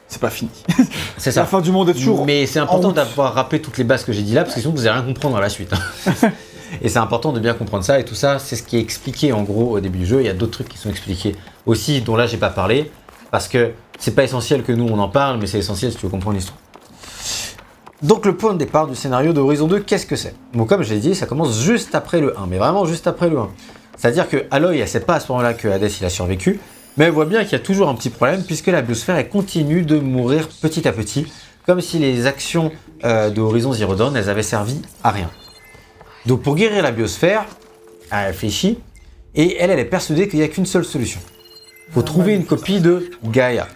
[0.08, 0.52] c'est pas fini.
[1.18, 1.42] C'est ça.
[1.42, 2.26] La fin du monde est toujours.
[2.26, 4.74] Mais c'est important d'avoir rappelé toutes les bases que j'ai dit là, parce que sinon
[4.74, 5.74] vous allez rien comprendre à la suite.
[5.74, 6.30] hein.
[6.82, 9.34] et c'est important de bien comprendre ça, et tout ça, c'est ce qui est expliqué
[9.34, 10.22] en gros au début du jeu.
[10.22, 12.92] Il y a d'autres trucs qui sont expliqués aussi, dont là j'ai pas parlé,
[13.32, 16.06] parce que c'est pas essentiel que nous on en parle, mais c'est essentiel si tu
[16.06, 16.58] veux comprendre l'histoire.
[18.04, 20.36] Donc le point de départ du scénario de Horizon 2, qu'est-ce que c'est?
[20.54, 23.28] Bon, comme je l'ai dit, ça commence juste après le 1, mais vraiment juste après
[23.28, 23.50] le 1.
[23.98, 26.60] C'est-à-dire que Aloy, elle sait pas à ce moment-là que Hades il a survécu,
[26.96, 29.30] mais elle voit bien qu'il y a toujours un petit problème puisque la biosphère elle
[29.30, 31.26] continue de mourir petit à petit,
[31.66, 32.72] comme si les actions
[33.04, 35.32] euh, de Horizon Zero Dawn elles avaient servi à rien.
[36.28, 37.46] Donc pour guérir la biosphère,
[38.12, 38.78] elle réfléchit
[39.34, 41.20] et elle, elle est persuadée qu'il n'y a qu'une seule solution.
[41.88, 43.68] Il faut trouver une copie de Gaïa.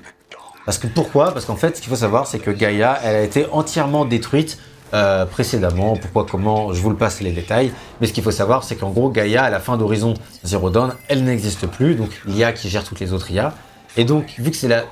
[0.65, 1.31] Parce que pourquoi?
[1.33, 4.57] Parce qu'en fait, ce qu'il faut savoir, c'est que Gaïa, elle a été entièrement détruite
[4.93, 5.95] euh, précédemment.
[5.95, 7.71] Pourquoi, comment, je vous le passe les détails.
[7.99, 10.93] Mais ce qu'il faut savoir, c'est qu'en gros, Gaïa, à la fin d'Horizon Zero Dawn,
[11.07, 11.95] elle n'existe plus.
[11.95, 13.53] Donc l'IA qui gère toutes les autres IA.
[13.97, 14.83] Et donc, vu que c'est la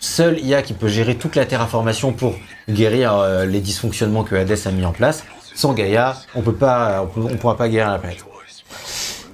[0.00, 2.34] seule IA qui peut gérer toute la terraformation pour
[2.68, 5.24] guérir euh, les dysfonctionnements que Hades a mis en place,
[5.54, 8.24] sans Gaïa, on on pourra pas guérir la planète.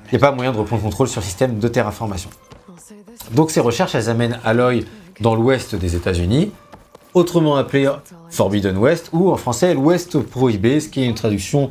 [0.07, 2.31] Il n'y a pas moyen de reprendre contrôle sur le système de terraformation.
[3.33, 4.85] Donc ces recherches, elles amènent Aloy
[5.21, 6.51] dans l'ouest des États-Unis,
[7.15, 7.91] autrement appelé
[8.31, 11.71] Forbidden West, ou en français l'ouest prohibé, ce qui est une traduction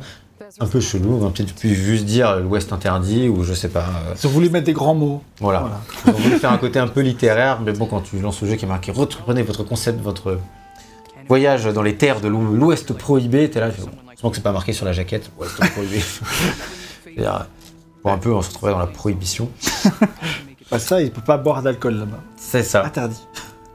[0.60, 1.14] un peu chelou.
[1.14, 3.86] On va peut-être plus juste dire l'ouest interdit, ou je sais pas.
[4.08, 5.22] euh, Si vous voulez mettre des grands mots.
[5.40, 5.60] voilà.
[5.60, 5.80] Voilà.
[6.06, 8.48] Ils ont voulu faire un côté un peu littéraire, mais bon, quand tu lances le
[8.48, 10.38] jeu qui est marqué reprenez votre concept, votre
[11.28, 14.52] voyage dans les terres de l'ou- l'ouest prohibé, t'es là, je heureusement que c'est pas
[14.52, 16.00] marqué sur la jaquette, ouest prohibé.
[17.04, 17.46] C'est-à-dire,
[18.02, 19.48] Pour un peu, on se retrouvait dans la prohibition.
[20.74, 22.18] Pas ça, il peut pas boire d'alcool là-bas.
[22.36, 22.84] C'est ça.
[22.84, 23.24] Interdit.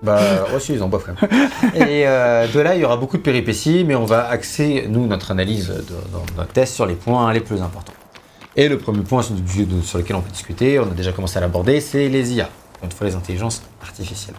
[0.04, 0.20] Bah,
[0.54, 1.50] aussi, ils en boivent quand même.
[1.76, 5.08] Et euh, de là, il y aura beaucoup de péripéties, mais on va axer, nous,
[5.08, 7.94] notre analyse de- dans notre test sur les points les plus importants.
[8.58, 11.80] Et le premier point sur, lequel on peut discuter, on a déjà commencé à l'aborder,
[11.80, 12.50] c'est les IA.
[12.84, 14.36] Une fois les intelligences artificielles.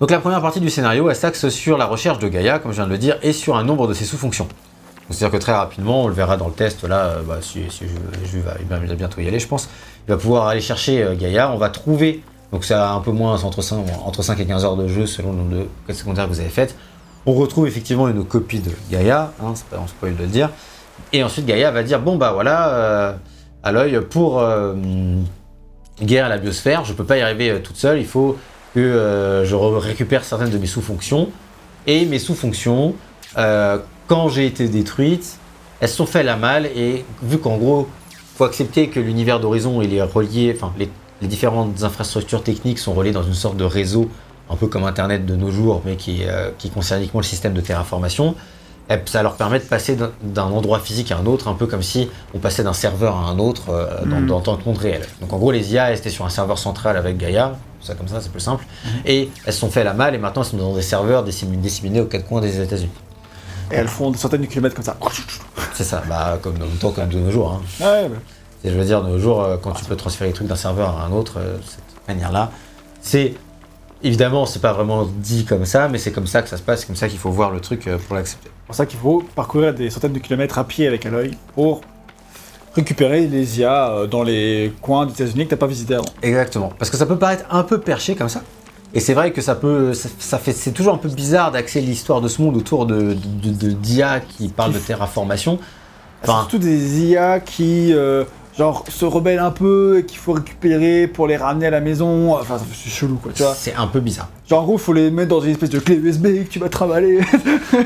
[0.00, 2.78] Donc la première partie du scénario, elle s'axe sur la recherche de Gaïa, comme je
[2.78, 4.48] viens de le dire, et sur un nombre de ses sous-fonctions.
[5.08, 7.84] C'est-à-dire que très rapidement, on le verra dans le test, là, euh, bah, si, si
[7.84, 9.68] je, je vais bientôt y aller, je pense.
[10.06, 13.42] Il va pouvoir aller chercher euh, Gaïa, on va trouver, donc c'est un peu moins,
[13.42, 16.26] entre 5, entre 5 et 15 heures de jeu selon le nombre de quêtes secondaires
[16.26, 16.76] que vous avez faites.
[17.26, 20.50] On retrouve effectivement une copie de Gaïa, hein, c'est pas on spoil de le dire.
[21.12, 23.12] Et ensuite Gaïa va dire, bon bah voilà, euh,
[23.64, 24.74] à l'œil, pour euh,
[26.00, 28.36] guerre à la biosphère, je peux pas y arriver euh, toute seule, il faut
[28.74, 31.30] que euh, je re- récupère certaines de mes sous-fonctions.
[31.88, 32.94] Et mes sous-fonctions,
[33.38, 35.38] euh, quand j'ai été détruite,
[35.80, 36.66] elles sont fait la malle.
[36.76, 37.88] Et vu qu'en gros,
[38.36, 40.90] faut accepter que l'univers d'Horizon, il est relié, enfin, les,
[41.22, 44.08] les différentes infrastructures techniques sont reliées dans une sorte de réseau,
[44.50, 47.54] un peu comme Internet de nos jours, mais qui, euh, qui concerne uniquement le système
[47.54, 48.34] de terraformation.
[48.88, 51.82] Et ça leur permet de passer d'un- endroit physique à un autre, un peu comme
[51.82, 55.02] si on passait d'un serveur à un autre euh, dans, dans, dans le monde réel.
[55.20, 58.06] Donc en gros, les IA, elles étaient sur un serveur central avec Gaia, ça comme
[58.06, 58.64] ça, c'est plus simple,
[59.04, 61.56] et elles se sont fait la malle, et maintenant elles sont dans des serveurs disséminés,
[61.62, 62.90] disséminés aux quatre coins des États-Unis.
[63.70, 64.96] Et elles font des centaines de kilomètres comme ça.
[65.74, 67.52] C'est ça, bah, comme, en même temps comme de nos jours.
[67.52, 67.84] hein.
[67.84, 68.16] Ouais, bah.
[68.64, 70.56] Et je veux dire, de nos jours, euh, quand tu peux transférer les trucs d'un
[70.56, 72.50] serveur à un autre, euh, de cette manière-là,
[73.00, 73.34] c'est.
[74.02, 76.80] Évidemment, c'est pas vraiment dit comme ça, mais c'est comme ça que ça se passe,
[76.80, 78.50] c'est comme ça qu'il faut voir le truc euh, pour l'accepter.
[78.50, 81.80] C'est pour ça qu'il faut parcourir des centaines de kilomètres à pied avec Aloy pour
[82.74, 86.04] récupérer les IA dans les coins des États-Unis que t'as pas visité avant.
[86.22, 86.70] Exactement.
[86.78, 88.42] Parce que ça peut paraître un peu perché comme ça.
[88.94, 89.92] Et c'est vrai que ça peut.
[89.94, 93.14] Ça, ça fait, c'est toujours un peu bizarre d'axer l'histoire de ce monde autour de,
[93.42, 95.58] de, de- d'IA qui parle de terraformation.
[96.22, 98.24] C'est Enfin, surtout des IA qui, euh,
[98.56, 102.34] genre, se rebellent un peu et qu'il faut récupérer pour les ramener à la maison.
[102.34, 103.54] Enfin, c'est chelou, quoi, tu vois.
[103.54, 104.28] c'est un peu bizarre.
[104.48, 106.68] Genre, en gros, faut les mettre dans une espèce de clé USB que tu vas
[106.70, 107.20] travailler.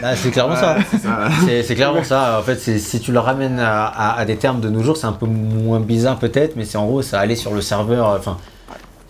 [0.03, 0.77] Ah, c'est clairement ça.
[0.91, 1.29] C'est ça.
[1.45, 2.39] C'est, c'est clairement ça.
[2.39, 4.97] En fait, c'est, si tu le ramènes à, à- à des termes de nos jours,
[4.97, 8.09] c'est un peu moins bizarre peut-être, mais c'est en gros, ça allait sur le serveur,
[8.09, 8.37] euh, enfin,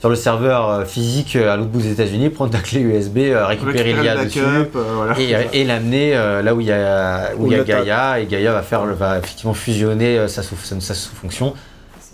[0.01, 3.19] sur le serveur euh, physique euh, à l'autre bout des États-Unis, prendre ta clé USB,
[3.19, 4.41] euh, récupérer l'IA le dessus.
[4.41, 4.65] euh,
[4.97, 5.21] voilà.
[5.21, 7.65] et, et l'amener euh, là où il y a, où Où il y a la
[7.65, 7.79] table.
[7.87, 11.53] Gaïa et Gaïa va faire le- va effectivement fusionner sa sous sa sous-fonction.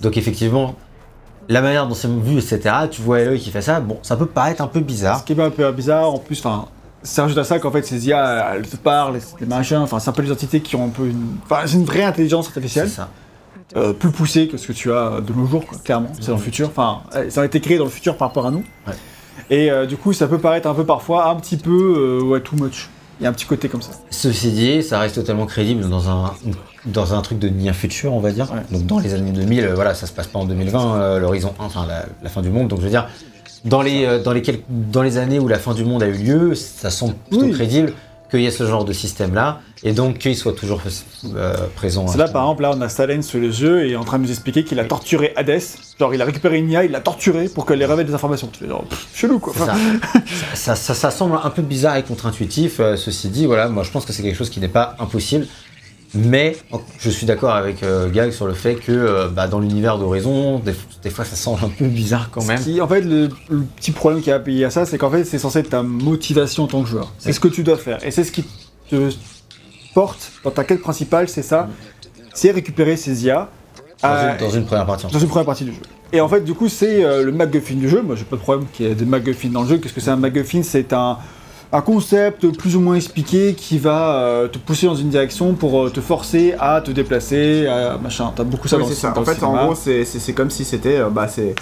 [0.03, 0.75] Donc effectivement,
[1.49, 2.61] la manière dont c'est vu, etc.
[2.91, 5.25] Tu vois Eloy qui fait ça, bon, ça peut paraître un peu Ce bizarre.
[5.25, 6.67] qui est un peu bizarre, en plus, enfin,
[7.05, 10.11] ça rajoute à ça qu'en fait, ces IA, elles te parlent, des machins, enfin, c'est
[10.11, 11.37] un peu des entités qui ont un peu une.
[11.45, 13.09] Enfin, c'est une vraie intelligence C'est artificielle, ça.
[13.75, 16.13] Euh, plus poussée que ce que tu as de nos jours, quoi, clairement.
[16.21, 18.47] C'est dans le futur, enfin, euh, ça a été créé dans le futur par rapport
[18.47, 18.65] à nous.
[18.87, 18.93] Ouais.
[19.51, 22.41] Et euh, du coup, ça peut paraître un peu parfois un petit peu, euh, ouais,
[22.41, 22.89] too much.
[23.19, 23.93] Il y a un petit côté comme ça.
[24.11, 26.33] Ceci dit, ça reste totalement crédible dans un,
[26.85, 28.53] dans un truc de near future, on va dire.
[28.53, 28.61] Ouais.
[28.71, 31.55] Donc dans les années 2000, euh, voilà, ça se passe pas en 2020, euh, l'horizon,
[31.59, 32.69] enfin la, la fin du monde.
[32.69, 33.09] Donc je veux dire,
[33.65, 36.13] dans les, dans, les quel- dans les années où la fin du monde a eu
[36.13, 37.53] lieu, ça semble plutôt Oui.
[37.53, 37.95] crédible
[38.31, 40.81] qu'il y ait ce genre de système-là, et donc qu'il soit toujours
[41.37, 42.07] euh, présent.
[42.09, 44.19] C'est là, par exemple, là, on a Stalin sur les jeux et est en train
[44.19, 45.61] de nous expliquer qu'il a torturé Hades.
[45.99, 48.49] Genre, il a récupéré une IA, il l'a torturé pour qu'elle les révèle des informations.
[48.53, 49.53] Tu fais genre, pff, chelou, quoi.
[49.57, 49.75] C'est Enfin,
[50.55, 50.55] ça.
[50.55, 52.81] ça, ça, ça semble un peu bizarre et contre-intuitif.
[52.81, 55.47] euh, ceci dit, voilà, moi je pense que c'est quelque chose qui n'est pas impossible.
[56.17, 56.57] Mais
[56.99, 60.59] je suis d'accord avec euh, Gag sur le fait que euh, bah, dans l'univers d'Horizon,
[60.61, 62.59] des, des fois ça semble un peu bizarre quand même.
[62.61, 65.25] Qui- en fait, le, le petit problème qui a payé à ça, c'est qu'en fait,
[65.25, 67.13] c'est censé être ta motivation en tant que joueur.
[67.19, 68.05] C'est ce que tu dois faire.
[68.05, 68.45] Et c'est ce qui
[68.91, 69.11] te
[69.95, 71.69] porte dans ta quête principale, c'est ça.
[72.35, 73.49] C'est récupérer ces IA
[74.03, 75.07] Dans, euh, une, dans une première partie.
[75.11, 75.81] dans une première partie du jeu.
[76.13, 78.03] Et en fait, du coup, c'est euh, le MacGuffin du jeu.
[78.03, 79.79] Moi, j'ai pas de problème qu'il y ait des MacGuffins dans le jeu.
[79.79, 81.19] Qu'est-ce que c'est un MacGuffin C'est un,
[81.77, 85.85] un concept plus ou moins expliqué qui va euh, te pousser dans une direction pour
[85.85, 88.33] euh, te forcer à te déplacer, à machin.
[88.35, 89.11] T'as beaucoup ça Oui, dans c'est le ça.
[89.11, 90.97] dans En fait, en gros, c'est comme si c'était.
[90.99, 91.55] euh, bah, c'est.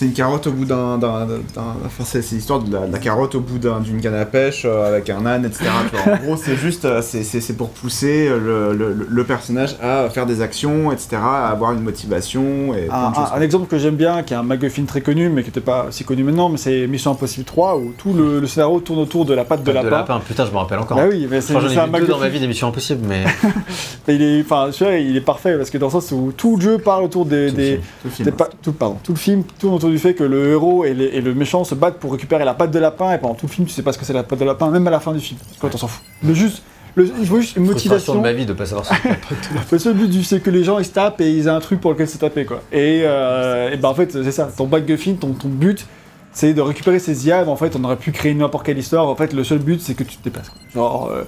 [0.00, 0.96] C'est une carotte au bout d'un.
[0.96, 1.36] d'un- d'un-
[1.84, 4.24] Enfin, c'est c'est l'histoire de la, de la carotte au bout d'un- d'une canne à
[4.24, 5.66] pêche euh, avec un âne, etc.
[6.06, 6.86] En gros, c'est juste.
[6.86, 11.16] euh, c'est- C'est c'est pour pousser le, le- le personnage à faire des actions, etc.
[11.20, 14.84] À avoir une motivation et plein Un, exemple que j'aime bien, qui est un MacGuffin
[14.86, 17.92] très connu, mais qui n'était pas si connu maintenant, mais c'est Mission Impossible 3, où
[17.98, 19.90] tout le, le scénario tourne autour de la patte de de lapin.
[19.90, 20.20] lapin.
[20.26, 20.96] Putain, je me rappelle encore.
[20.96, 23.24] Bah oui, mais c'est J'en un ai vu deux dans ma vie d'émissions impossibles, mais
[24.08, 26.56] Mais Il est, enfin, celui-là, il est parfait parce que dans le sens où tout
[26.56, 27.80] le jeu parle autour des, Tout le des, film.
[27.82, 28.24] Tout le film.
[28.24, 30.94] des pa- tout, pardon, tout le film tourne autour du fait que le héros et,
[30.94, 33.46] les- et le méchant se battent pour récupérer la patte de lapin et pendant tout
[33.46, 35.00] le film tu sais pas ce que c'est la patte de lapin, même à la
[35.00, 35.38] fin du film.
[35.60, 36.02] Quoi, t'en s'en fous.
[36.22, 36.62] Mais juste,
[36.96, 38.14] le, il faut juste une motivation.
[38.14, 39.08] de ma vie de pas savoir ce que
[39.72, 41.80] Le seul but c'est que les gens ils se tapent et ils aient un truc
[41.80, 42.62] pour lequel se taper quoi.
[42.72, 45.86] Et, euh, et ben en fait c'est ça, ton MacGuffin, ton, ton but
[46.32, 49.16] c'est de récupérer ces IA, en fait on aurait pu créer n'importe quelle histoire, en
[49.16, 50.42] fait le seul but c'est que tu te quoi.
[50.74, 51.22] Genre, euh,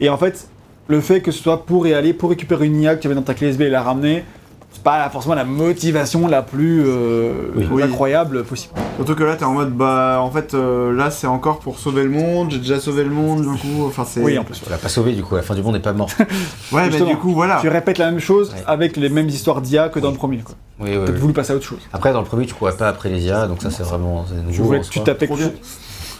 [0.00, 0.46] et en fait
[0.88, 3.14] le fait que ce soit pour y aller, pour récupérer une IA que tu avais
[3.14, 4.24] dans ta clé USB et la ramener,
[4.72, 7.68] c'est pas forcément la motivation la plus euh, Oui.
[7.70, 7.82] Oui.
[7.82, 8.72] incroyable possible.
[8.96, 12.04] Surtout que là, t'es en mode, bah, en fait, euh, là, c'est encore pour sauver
[12.04, 12.50] le monde.
[12.50, 13.84] J'ai déjà sauvé le monde, du coup.
[13.86, 14.20] Enfin, c'est.
[14.20, 14.60] Oui, en plus.
[14.62, 16.16] Tu l'as pas sauvé du coup, la fin du monde n'est pas morte.
[16.72, 17.58] Ouais, mais du coup, voilà.
[17.60, 18.62] Tu répètes la même chose Ouais.
[18.66, 20.38] avec les mêmes histoires d'IA que dans le premier.
[20.38, 20.54] Quoi.
[20.80, 21.20] Oui, oui, Peut-être oui.
[21.20, 21.80] voulu passer à autre chose.
[21.92, 24.64] Après, dans le premier, tu courais pas après les IA, donc ça c'est vraiment nouveau.
[24.64, 25.50] voulais- en tu tapais, bien.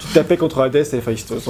[0.00, 1.48] tu tapais contre Hades et Héphaïstos.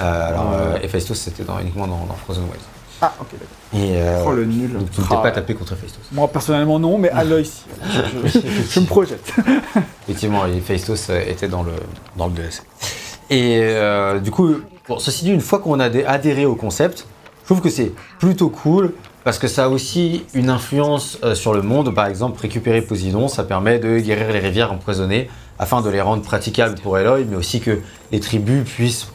[0.00, 0.52] Euh, alors,
[0.82, 2.64] Héphaïstos, c'était dans- uniquement dans, dans Frozen Wilds.
[3.02, 3.46] Ah, ok, d'accord.
[3.84, 4.72] Et euh, Oh, le nul.
[4.72, 6.00] donc tu ne t'es pas tapé contre Héphaïstos.
[6.12, 7.62] Moi, personnellement, non, mais à l'œil, si.
[8.24, 8.40] Je, je-
[8.70, 9.32] je me projette.
[10.08, 11.72] Effectivement, Héphaïstos euh, était dans le,
[12.16, 12.62] dans le DLC.
[13.28, 14.54] Et euh, du coup,
[14.88, 17.06] bon, ceci dit, une fois qu'on a adhéré au concept,
[17.42, 18.92] je trouve que c'est plutôt cool
[19.24, 21.92] parce que ça a aussi une influence euh, sur le monde.
[21.94, 25.28] Par exemple, récupérer Poséidon, ça permet de guérir les rivières empoisonnées
[25.58, 27.78] afin de les rendre praticables pour Eloy, mais aussi que
[28.12, 29.08] les tribus puissent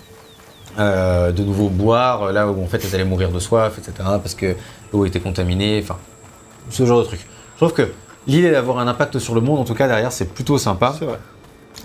[0.80, 3.94] euh, de nouveau boire euh, là où en fait elles allaient mourir de soif, etc.
[3.98, 4.56] parce que
[4.94, 5.98] l'eau était contaminée, enfin,
[6.70, 7.20] ce genre de truc.
[7.56, 7.92] Je trouve que
[8.28, 10.96] l'idée d'avoir un impact sur le monde, en tout cas derrière, c'est plutôt sympa.
[10.98, 11.20] C'est vrai.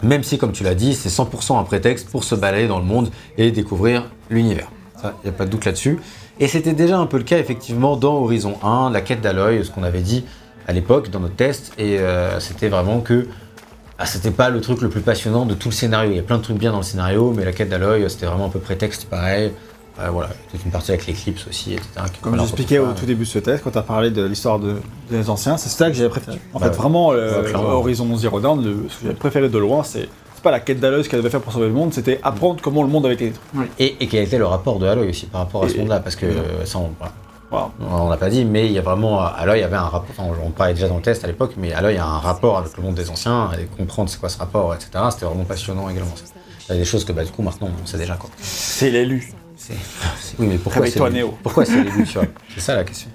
[0.03, 2.85] Même si, comme tu l'as dit, c'est 100% un prétexte pour se balader dans le
[2.85, 4.69] monde et découvrir l'univers.
[5.01, 5.99] Ça, il n'y a pas de doute là-dessus.
[6.39, 9.71] Et c'était déjà un peu le cas, effectivement, dans Horizon 1, la quête d'Aloy, ce
[9.71, 10.25] qu'on avait dit
[10.67, 11.73] à l'époque dans notre test.
[11.79, 13.27] Et euh, c'était vraiment que
[13.99, 16.11] ah, c'était pas le truc le plus passionnant de tout le scénario.
[16.11, 18.27] Il y a plein de trucs bien dans le scénario, mais la quête d'Aloy, c'était
[18.27, 19.53] vraiment un peu prétexte pareil.
[19.99, 21.89] Euh, voilà, toute une partie avec l'éclipse aussi, etc.
[22.21, 24.75] Comme j'expliquais au tout début de ce test, quand tu as parlé de l'histoire de,
[25.11, 26.39] des anciens, c'est ça que j'avais préféré.
[26.53, 26.77] En Bah fait, ouais.
[26.77, 27.55] vraiment, euh, Ouais.
[27.55, 30.07] Horizon Zero Dawn, le- ce que j'avais préféré de loin, c'est
[30.43, 32.89] pas la quête d'Aloy qu'elle devait faire pour sauver le monde, c'était apprendre comment le
[32.91, 33.69] monde avait été détruit.
[33.79, 36.15] Et, et quel était le rapport de Aloy aussi par rapport à ce monde-là Parce
[36.15, 37.15] que euh, ça, on, voilà.
[37.51, 37.71] Voilà.
[37.81, 39.21] On n'a pas dit, mais il y a vraiment.
[39.21, 40.11] Aloy avait un rapport.
[40.11, 42.77] Enfin, on parlait déjà dans le test à l'époque, mais Aloy a un rapport avec
[42.77, 44.91] le monde des anciens, et comprendre c'est quoi ce rapport, etc.
[45.11, 46.15] C'était vraiment passionnant également.
[46.69, 48.15] Il y a des choses que, bah, du coup, maintenant, on sait déjà.
[48.15, 48.31] Quoi.
[48.41, 49.33] C'est l'élu.
[50.39, 51.27] Oui, mais pourquoi c'est l'élu.
[51.43, 53.09] Pourquoi c'est l'élu, tu vois C'est ça la question.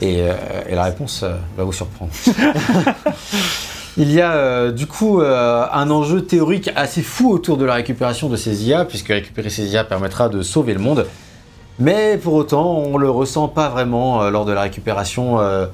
[0.00, 0.34] Et, euh,
[0.68, 2.10] et la réponse euh, va vous surprendre.
[4.00, 7.74] Il y a euh, du coup euh, un enjeu théorique assez fou autour de la
[7.74, 11.04] récupération de ces IA, puisque récupérer ces IA permettra de sauver le monde.
[11.78, 15.40] Mais pour autant, on le ressent pas vraiment euh, lors de la récupération.
[15.40, 15.66] euh,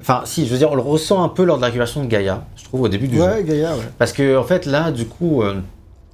[0.00, 2.06] Enfin, si, je veux dire, on le ressent un peu lors de la récupération de
[2.08, 3.22] Gaïa, je trouve, au début du jeu.
[3.22, 3.82] Ouais, Gaïa, ouais.
[3.98, 5.54] Parce que en fait là, du coup, euh,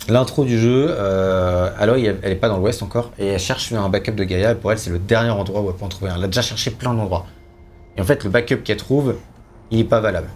[0.09, 3.73] l'intro du jeu, euh, Aloy, elle, elle est pas dans l'Ouest encore, et elle cherche
[3.75, 4.53] un backup de Gaïa.
[4.53, 6.17] Et pour elle, c'est le dernier endroit où elle peut en trouver un.
[6.17, 7.27] Elle a déjà cherché plein d'endroits.
[7.99, 9.17] Et en fait, le backup qu'elle trouve,
[9.71, 10.29] il est pas valable.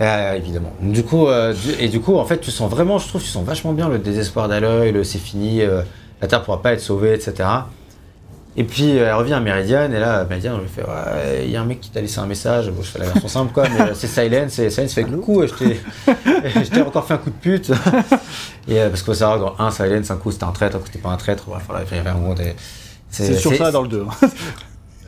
[0.00, 0.72] Euh, évidemment.
[0.80, 3.44] Du coup, du- et du coup, en fait, tu sens vraiment, je trouve, tu sens
[3.44, 5.62] vachement bien le désespoir d'Aloy, le c'est fini,
[6.20, 7.48] la Terre pourra pas être sauvée, etc.
[8.56, 11.50] Et puis euh, elle revient à Meridian et là Meridian je lui fais ouais il
[11.50, 13.52] y a un mec qui t'a laissé un message bon je fais la version simple
[13.52, 15.80] quoi mais euh, c'est Silence et Silence fait coucou euh, je t'ai
[16.64, 17.70] je t'ai encore fait un coup de pute
[18.68, 20.78] et euh, parce qu'il faut savoir dans un Silence un coup c'était un traître un
[20.78, 22.54] coup c'était pas un traître bref voilà il y avait un moment des-
[23.10, 24.04] C'est sur ça dans le 2.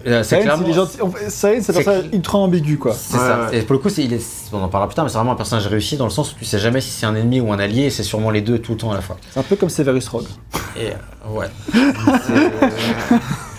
[0.07, 0.87] Euh, c'est clairement gens-
[1.29, 2.95] c'est un personnage ultra ambigu, quoi.
[2.95, 3.49] c'est Ouais, ça.
[3.51, 3.59] ouais.
[3.59, 5.33] Et pour le coup, c'est, il est, on en parlera plus tard, mais c'est vraiment
[5.33, 7.53] un personnage réussi dans le sens où tu sais jamais si c'est un ennemi ou
[7.53, 9.17] un allié, et c'est sûrement les deux tout le temps à la fois.
[9.31, 10.27] C'est un peu comme Severus Rogue.
[10.79, 11.47] Et euh, ouais.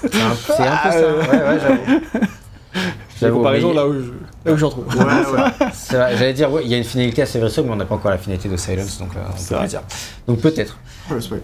[0.10, 0.91] C'est, un, peu ça.
[0.91, 2.00] Ouais, ouais, j'avoue.
[3.20, 4.12] La J'avoue, comparaison mais- là où je-
[4.45, 4.86] là où j'en trouve.
[4.95, 5.68] Ouais, ouais.
[6.16, 7.95] j'allais dire, ouais, il y a une finalité à Severus Rogue, mais on n'a pas
[7.95, 9.82] encore la finalité de Silence, donc euh, on C'est peut dire.
[10.28, 10.78] Donc peut-être.
[11.12, 11.41] Oh, spoil.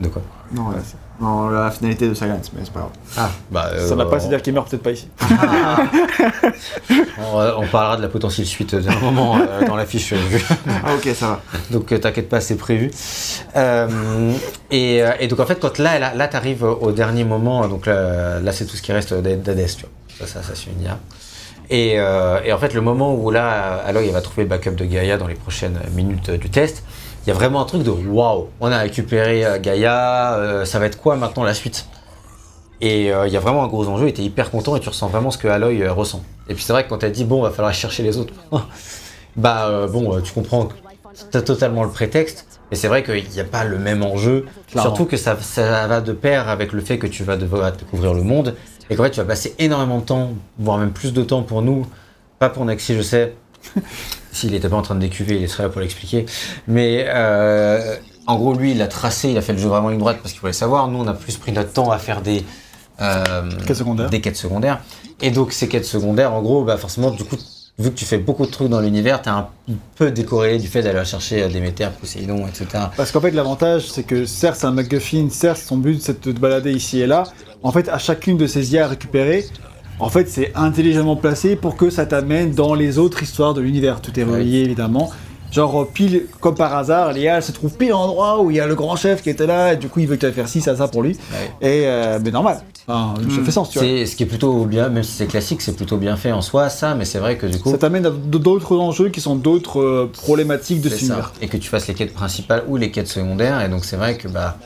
[0.00, 0.22] De quoi
[0.52, 2.92] Non, ouais, c'est- non, la finalité de Silence, mais c'est pas grave.
[3.18, 3.70] Ah, bah.
[3.86, 5.08] Ça n'a euh, pas à dire qu'il meurt peut-être pas ici.
[7.18, 10.14] on, on parlera de la potentielle suite d'un moment euh, dans la fiche.
[10.84, 11.40] Ah, ok, ça va.
[11.70, 12.90] Donc euh, t'inquiète pas, c'est prévu.
[13.56, 14.32] Euh,
[14.70, 17.86] et, euh, et donc en fait, quand là, là, là t'arrives au dernier moment, donc
[17.86, 19.44] là, là, c'est tout ce qui reste d'Hades,
[19.76, 20.26] tu vois.
[20.26, 20.98] Ça, ça, ça c'est une IA.
[21.68, 24.70] Et, euh, et en fait, le moment où là, Aloy elle va trouver le backup
[24.74, 26.82] de Gaïa dans les prochaines minutes euh, du test,
[27.24, 30.78] il y a vraiment un truc de waouh, on a récupéré euh, Gaïa, euh, ça
[30.78, 31.86] va être quoi maintenant la suite?
[32.80, 34.88] Et euh, il y a vraiment un gros enjeu, et t'es hyper content et tu
[34.88, 36.22] ressens vraiment ce que Aloy euh, ressent.
[36.48, 38.32] Et puis c'est vrai que quand elle dit bon, va falloir chercher les autres,
[39.36, 40.74] bah bon, tu comprends que
[41.30, 44.46] t'as totalement le prétexte, mais c'est vrai qu'il n'y a pas le même enjeu.
[44.68, 44.90] Clairement.
[44.90, 48.14] Surtout que ça, ça va de pair avec le fait que tu vas devoir découvrir
[48.14, 48.56] le monde
[48.88, 51.62] et qu'en fait tu vas passer énormément de temps, voire même plus de temps pour
[51.62, 51.86] nous,
[52.38, 53.34] pas pour Nexi, je sais.
[54.32, 56.26] S'il n'était pas en train de décuver, il serait là pour l'expliquer.
[56.68, 59.98] Mais euh, en gros, lui, il a tracé, il a fait le jeu vraiment ligne
[59.98, 60.88] droite parce qu'il voulait savoir.
[60.88, 62.44] Nous, on a plus pris notre temps à faire des,
[63.00, 64.10] euh, Quêtes secondaires.
[64.10, 64.80] des quêtes secondaires.
[65.20, 67.36] Et donc, ces quêtes secondaires, en gros, bah, forcément, du coup,
[67.78, 69.48] vu que tu fais beaucoup de trucs dans l'univers, t'es un
[69.96, 72.84] peu décoré du fait d'aller chercher euh, Déméter, Poséidon, etc.
[72.96, 76.32] Parce qu'en fait, l'avantage, c'est que certes, c'est un MacGuffin, certes, son but, c'est de
[76.32, 77.24] te balader ici et là.
[77.62, 79.46] En fait, à chacune de ces IA récupérées,
[80.00, 84.00] en fait, c'est intelligemment placé pour que ça t'amène dans les autres histoires de l'univers.
[84.00, 85.10] Tout est relié, évidemment.
[85.52, 88.60] Genre, euh, pile, comme par hasard, Léa se trouve pile en endroit où il y
[88.60, 90.48] a le grand chef qui était là, et du coup, il veut que tu faire
[90.48, 91.10] ci, ça, ça pour lui.
[91.60, 91.68] Ouais.
[91.68, 92.60] Et, euh, mais normal.
[92.86, 93.44] Enfin, ça Mm.
[93.44, 93.88] fait sens, tu vois.
[93.88, 96.40] C'est ce qui est plutôt bien, même si c'est classique, c'est plutôt bien fait en
[96.40, 97.70] soi, ça, mais c'est vrai que du coup.
[97.72, 101.32] Ça t'amène à d'autres enjeux qui sont d'autres euh, problématiques de univers.
[101.42, 104.16] Et que tu fasses les quêtes principales ou les quêtes secondaires, et donc c'est vrai
[104.16, 104.56] que bah.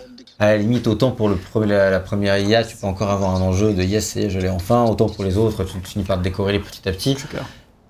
[0.40, 3.36] À la limite, autant pour le pre- la, la première IA, tu peux encore avoir
[3.36, 4.84] un enjeu de yes, est, je l'ai enfin.
[4.84, 7.16] Autant pour les autres, tu, tu finis par te décorer les petit à petit.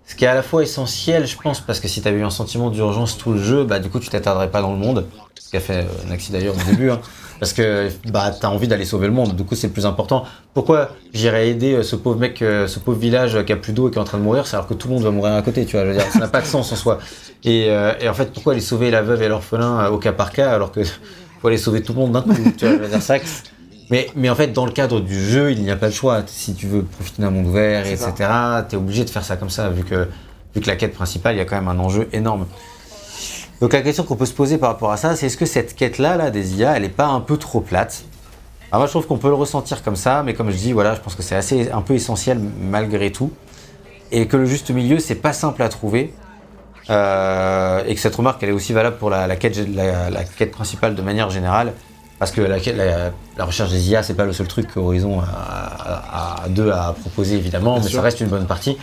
[0.06, 2.24] Ce qui est à la fois essentiel, je pense, parce que si tu avais eu
[2.24, 5.06] un sentiment d'urgence tout le jeu, bah du coup tu t'attarderais pas dans le monde.
[5.40, 6.90] Ce qu'a fait euh, Naxi d'ailleurs au début.
[6.90, 7.00] hein.
[7.40, 10.24] parce que bah t'as envie d'aller sauver le monde, du coup c'est le plus important.
[10.52, 13.88] Pourquoi j'irais aider euh, ce pauvre mec, euh, ce pauvre village qui a plus d'eau
[13.88, 15.40] et qui est en train de mourir, alors que tout le monde va mourir à
[15.40, 15.86] côté, tu vois.
[15.86, 16.98] Je veux dire, ça n'a pas de sens en soi.
[17.42, 20.32] Et, euh, et en fait, pourquoi aller sauver la veuve et l'orphelin au cas par
[20.32, 20.80] cas alors que
[21.44, 22.76] faut aller sauver tout le monde d'un coup, tu vois.
[22.78, 23.16] Je veux dire, ça.
[23.90, 26.22] Mais, mais en fait, dans le cadre du jeu, il n'y a pas de choix.
[26.26, 28.14] Si tu veux profiter d'un monde ouvert, etc.,
[28.66, 30.08] t'es obligé de faire ça comme ça, vu que,
[30.54, 32.46] vu que la quête principale, il y a quand même un enjeu énorme.
[33.60, 35.76] Donc la question qu'on peut se poser par rapport à ça, c'est est-ce que cette
[35.76, 38.04] quête-là, là, des IA, elle est pas un peu trop plate?
[38.72, 40.94] Alors moi, je trouve qu'on peut le ressentir comme ça, mais comme je dis, voilà,
[40.94, 43.30] je pense que c'est assez un peu essentiel malgré tout,
[44.10, 46.14] et que le juste milieu, c'est pas simple à trouver.
[46.90, 50.24] Euh, et que cette remarque, elle est aussi valable pour la, la quête, la, la
[50.24, 51.72] quête principale de manière générale.
[52.18, 56.94] Parce que la, recherche des IA, c'est pas le seul truc qu'Horizon a, deux à
[56.98, 57.96] proposer, évidemment, mais sûr.
[57.98, 58.76] ça reste une bonne partie.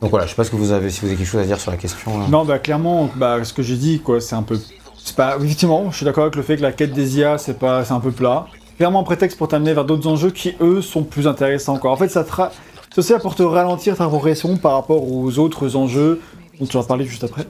[0.00, 1.44] Donc voilà, je sais pas ce que vous avez, si vous avez quelque chose à
[1.44, 2.18] dire sur la question.
[2.18, 2.26] là.
[2.28, 4.58] Non, bah clairement, bah, ce que j'ai dit, quoi, c'est un peu.
[5.02, 5.36] C'est pas.
[5.38, 7.94] Effectivement, je suis d'accord avec le fait que la quête des IA, c'est pas, c'est
[7.94, 8.46] un peu plat.
[8.76, 11.78] Clairement, un prétexte pour t'amener vers d'autres enjeux qui, eux, sont plus intéressants.
[11.78, 11.90] Quoi.
[11.90, 12.52] En fait, ça te ra-
[12.90, 16.20] c'est aussi là pour te ralentir ta progression par rapport aux autres enjeux
[16.60, 17.46] dont tu vas parler juste après.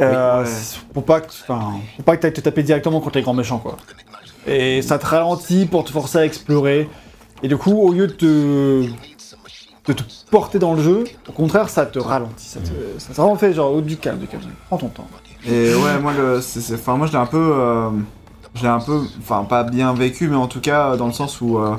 [0.00, 0.50] Euh, ouais.
[0.92, 3.76] Pour pas que, pour pas que t'ailles te taper directement contre les grands méchants, quoi.
[4.46, 6.88] Et ça te ralentit pour te forcer à explorer.
[7.42, 8.82] Et du coup, au lieu de te,
[9.86, 12.46] de te porter dans le jeu, au contraire, ça te ralentit.
[12.46, 14.42] Ça te, ça te vraiment fait genre, oh, du calme, du calme.
[14.68, 15.06] Prends ton temps.
[15.46, 17.38] Et ouais, moi, le, c'est- c'est- enfin, moi je l'ai un peu.
[17.54, 17.90] euh,
[18.54, 19.00] je l'ai un peu.
[19.20, 21.58] Enfin, pas bien vécu, mais en tout cas, euh, dans le sens où.
[21.58, 21.76] euh,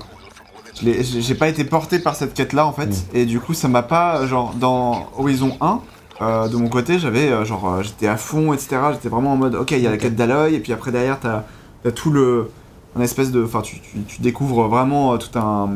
[0.82, 2.86] j'ai pas été porté par cette quête là en fait.
[2.88, 3.16] Mm.
[3.16, 4.26] Et du coup, ça m'a pas.
[4.28, 5.82] Genre, dans Horizon 1,
[6.22, 7.30] euh, de mon côté, j'avais.
[7.32, 8.78] euh, genre, euh, j'étais à fond, etc.
[8.94, 11.20] J'étais vraiment en mode, ok, il y a la quête d'Aloy, et puis après derrière,
[11.20, 11.44] t'as
[11.86, 12.50] as tout le.
[12.96, 13.44] Un espèce de.
[13.44, 15.70] Enfin, tu, tu, tu découvres vraiment tout un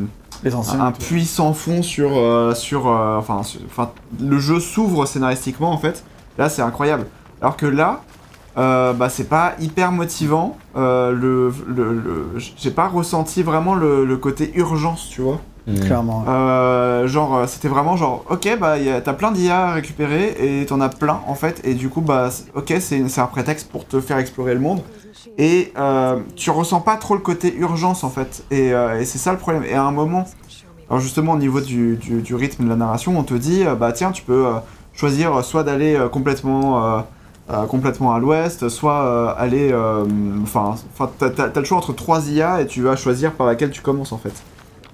[0.44, 0.80] Les anciens.
[0.82, 3.42] un puits sans fond sur, euh, sur, enfin,
[4.20, 6.04] le jeu s'ouvre scénaristiquement en fait.
[6.38, 7.06] Là, c'est incroyable.
[7.42, 8.02] Alors que là,
[8.56, 10.58] bah, c'est pas hyper motivant.
[10.76, 11.12] Le,
[11.68, 12.28] le, le-
[12.58, 15.40] j'ai pas ressenti vraiment le, le côté urgence, tu vois.
[15.68, 15.80] Mm.
[15.82, 16.26] Clairement.
[16.28, 20.82] Euh, genre, euh, c'était vraiment genre, ok, bah, t'as plein d'IA à récupérer et t'en
[20.82, 21.62] as plein en fait.
[21.64, 24.82] Et du coup, bah, ok, c'est c'est un prétexte pour te faire explorer le monde.
[25.38, 28.44] Et euh, tu ressens pas trop le côté urgence en fait.
[28.52, 29.64] Et, euh, et c'est ça le problème.
[29.64, 30.26] Et à un moment,
[30.90, 33.76] alors justement au niveau du, du, du rythme de la narration, on te dit, euh,
[33.76, 34.54] bah tiens, tu peux euh,
[34.94, 37.00] choisir soit d'aller euh, complètement, euh,
[37.52, 39.74] euh, complètement à l'ouest, soit euh, aller,
[40.44, 40.76] enfin,
[41.20, 44.18] t'as le choix entre trois IA et tu vas choisir par laquelle tu commences en
[44.18, 44.34] fait.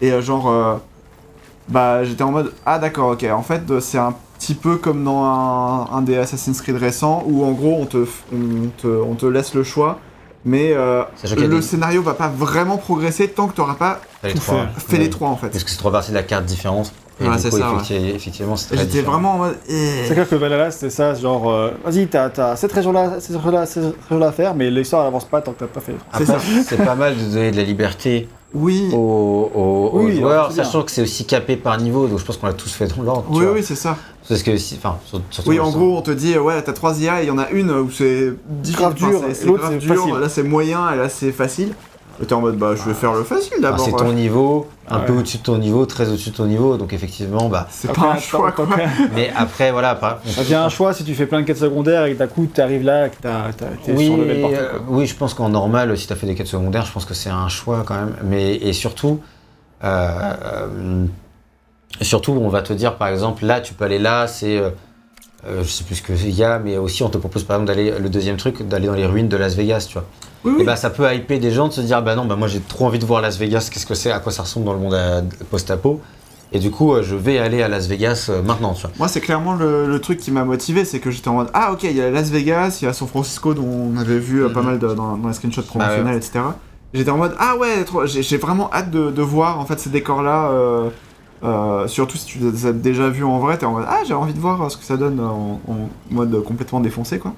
[0.01, 0.75] Et euh, genre, euh,
[1.69, 5.03] bah j'étais en mode, ah d'accord, ok, en fait euh, c'est un petit peu comme
[5.03, 9.15] dans un, un des Assassin's Creed récents où en gros on te, on te, on
[9.15, 9.99] te laisse le choix.
[10.45, 11.03] Mais euh,
[11.35, 14.61] le des- scénario va pas vraiment progresser tant que tu n'auras pas tout trois, ouais.
[14.77, 15.49] fait les trois en fait.
[15.49, 16.93] Parce que c'est trois parties de la carte différentes.
[17.19, 17.79] Et Ouais, du c'est coup, ça, ouais.
[17.79, 19.57] effecti- effectivement, c'est Et très J'étais vraiment en mode.
[19.67, 20.03] eh.
[20.07, 23.65] C'est clair que Valhalla, c'était ça, genre, euh, vas-y, t'as, t'as cette région-là, cette région-là,
[23.65, 25.95] cette région-là à faire, mais l'histoire elle avance pas tant que t'as pas fait.
[26.13, 26.63] C'est Après, ça.
[26.65, 30.83] c'est pas mal de donner de la liberté Oui, aux, aux- aux Oui, joueurs, sachant
[30.83, 33.25] que c'est aussi capé par niveau, donc je pense qu'on l'a tous fait dans l'ordre.
[33.29, 33.53] oui, vois.
[33.53, 33.97] oui, c'est ça.
[34.27, 34.97] Parce que, si- enfin,
[35.45, 37.49] Oui, en gros, on te dit, ouais, t'as trois IA et il y en a
[37.51, 40.13] une où c'est difficile, Grave dur, enfin, et c'est l'autre, grave c'est dur, facile.
[40.15, 41.73] là c'est moyen et là c'est facile.
[42.21, 43.79] Et t'es en mode, bah je vais faire le facile d'abord.
[43.79, 45.05] c'est ton niveau, un Ouais.
[45.05, 47.67] peu au-dessus de ton niveau, très au-dessus de ton niveau, donc effectivement, bah.
[47.69, 48.67] C'est pas un choix quoi.
[49.15, 49.93] Mais après, voilà.
[49.95, 52.27] par- Ça devient un choix si tu fais plein de quêtes secondaires et que d'un
[52.27, 54.41] coup t'arrives là et que t'as, t'as, t'es Oui, sur le euh,
[54.71, 54.79] quoi.
[54.89, 57.13] oui, je pense qu'en normal, si tu as fait des quêtes secondaires, je pense que
[57.13, 58.15] c'est un choix quand même.
[58.23, 59.19] Mais et surtout,
[59.83, 59.87] euh,
[60.43, 61.05] euh,
[62.01, 64.69] surtout, on va te dire par exemple, là, tu peux aller là, c'est, euh,
[65.45, 67.67] euh, je sais plus ce qu'il y a, mais aussi on te propose par exemple
[67.75, 70.05] d'aller le deuxième truc, d'aller dans les ruines de Las Vegas, tu vois.
[70.43, 72.47] Oui, Et bah ça peut hyper des gens de se dire, bah non, bah moi
[72.47, 74.73] j'ai trop envie de voir Las Vegas, qu'est-ce que c'est, à quoi ça ressemble dans
[74.73, 75.21] le monde euh,
[75.51, 75.99] post-apo.
[76.53, 78.91] Et du coup, euh, je vais aller à Las Vegas maintenant, tu vois.
[78.97, 81.73] Moi, c'est clairement le, le truc qui m'a motivé, c'est que j'étais en mode, ah
[81.73, 84.47] ok, il y a Las Vegas, il y a San Francisco dont on avait vu
[84.49, 84.65] pas Mhm.
[84.65, 86.17] mal de- dans, dans les screenshots promotionnels, Ah ouais.
[86.17, 86.39] etc.
[86.93, 90.49] J'étais en mode, ah ouais, j'ai vraiment hâte de, de voir en fait ces décors-là.
[90.51, 90.89] euh,
[91.43, 94.13] euh, surtout si tu les as déjà vus en vrai, t'es en mode, ah j'ai
[94.13, 97.33] envie de voir euh, ce que ça donne en, en mode complètement défoncé quoi.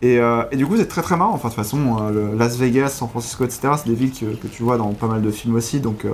[0.00, 1.32] Et, euh, et du coup, c'est très très marrant.
[1.34, 4.26] Enfin, de toute façon, euh, le Las Vegas, San Francisco, etc., c'est des villes que,
[4.26, 5.80] que tu vois dans pas mal de films aussi.
[5.80, 6.10] Donc, euh,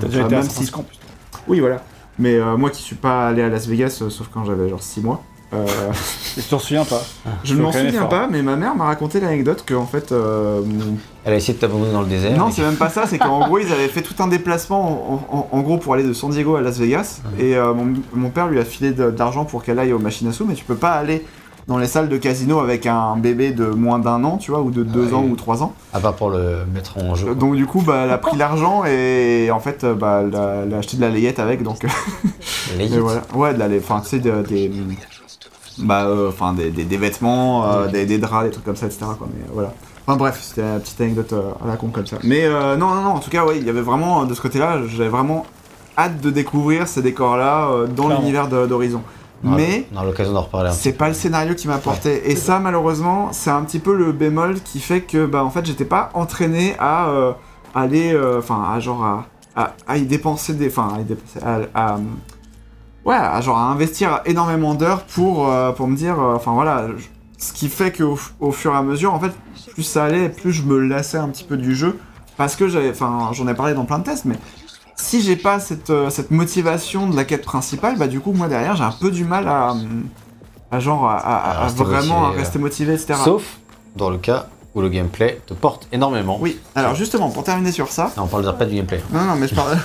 [0.00, 0.98] T'as déjà euh, été à San si- Francisco plus.
[1.46, 1.76] oui, voilà.
[2.18, 4.82] Mais euh, moi qui suis pas allé à Las Vegas, euh, sauf quand j'avais genre
[4.82, 5.22] 6 mois,
[5.54, 5.64] Euh,
[6.36, 7.02] Et tu t'en souviens pas
[7.42, 8.08] je ne m'en souviens fort.
[8.10, 10.60] pas, mais ma mère m'a raconté l'anecdote que en fait, euh,
[11.24, 12.36] Elle a essayé de t'abandonner dans le désert.
[12.36, 13.04] non, et- c'est même pas ça.
[13.06, 16.04] C'est qu'en gros, ils avaient fait tout un déplacement en, en- en gros pour aller
[16.04, 19.10] de San Diego à Las Vegas, et euh, mon, mon père lui a filé de,
[19.10, 21.24] d'argent pour qu'elle aille aux machines à sous, mais tu peux pas aller
[21.66, 24.70] dans les salles de casino avec un bébé de moins d'un an, tu vois, ou
[24.70, 25.14] de deux ouais.
[25.14, 25.74] ans ou trois ans.
[25.92, 27.26] À part pour le mettre en jeu.
[27.26, 27.34] quoi.
[27.34, 30.62] Donc du coup, bah, elle a pris l'argent et en fait, euh, bah, elle, a,
[30.66, 31.84] elle a acheté de la layette avec, donc.
[33.00, 33.22] Voilà.
[33.34, 34.70] Ouais, de la, enfin, tu sais, de- des,
[35.80, 38.86] bah, euh, enfin, des, des, des vêtements, euh, des, des draps, des trucs comme ça,
[38.86, 39.06] etc.
[39.18, 39.28] Quoi.
[39.32, 39.72] Mais euh, voilà.
[40.06, 42.16] Enfin bref, c'était une petite anecdote à la con comme ça.
[42.24, 43.10] Mais euh, non, non, non.
[43.10, 45.44] En tout cas, ouais, il y avait vraiment de ce côté-là, j'avais vraiment
[45.98, 49.02] hâte de découvrir ces décors-là euh, dans l'univers d'Horizon.
[49.42, 52.30] Mais On l'occasion d'en reparler c'est pas le scénario qui m'a porté.
[52.30, 55.64] Et ça, malheureusement, c'est un petit peu le bémol qui fait que, bah, en fait,
[55.64, 57.32] j'étais pas entraîné à euh,
[57.74, 61.38] aller, enfin, à genre à, à, à y dépenser des, enfin, à y dépenser,
[61.74, 61.98] à,
[63.08, 66.86] ouais, à genre à investir énormément d'heures pour, euh, pour me dire, euh, enfin voilà,
[66.96, 67.04] je-
[67.38, 69.32] ce qui fait qu'au au fur et à mesure, en fait,
[69.74, 71.98] plus ça allait, plus je me lassais un petit peu du jeu,
[72.36, 74.36] parce que j'avais, enfin, j'en ai parlé dans plein de tests, mais
[74.96, 78.48] si j'ai pas cette, euh, cette motivation de la quête principale, bah du coup moi
[78.48, 79.74] derrière j'ai un peu du mal à,
[80.72, 83.14] à genre à, à- À à rester vraiment motivé, rester motivé, etc.
[83.24, 83.58] Sauf
[83.96, 86.38] dans le cas où le gameplay te porte énormément.
[86.40, 89.00] Oui, alors justement pour terminer sur ça, Non, on parle pas du gameplay.
[89.12, 89.78] non non mais je parle,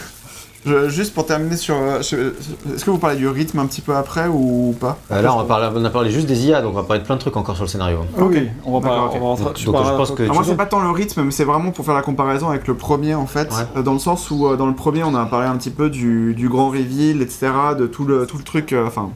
[0.66, 3.96] je- juste pour terminer sur, euh, est-ce que vous parlez du rythme un petit peu
[3.96, 4.98] après ou pas?
[5.12, 7.02] Euh, là, on, va parler, on a parlé juste des IA, donc on va parler
[7.02, 8.00] de plein de trucs encore sur le scénario.
[8.20, 8.36] Ok,
[8.66, 8.94] on va pas.
[8.96, 9.12] D'accord, ok.
[9.16, 10.82] on va rentrer- Donc- tu donc parleras- je pense que- Alors moi c'est pas tant
[10.82, 13.66] le rythme, mais c'est vraiment pour faire la comparaison avec le premier en fait, Ouais.
[13.78, 15.90] euh, dans le sens où euh, dans le premier on a parlé un petit peu
[15.90, 17.48] du, du grand reveal, etc.,
[17.78, 19.10] de tout le, tout le truc, euh, enfin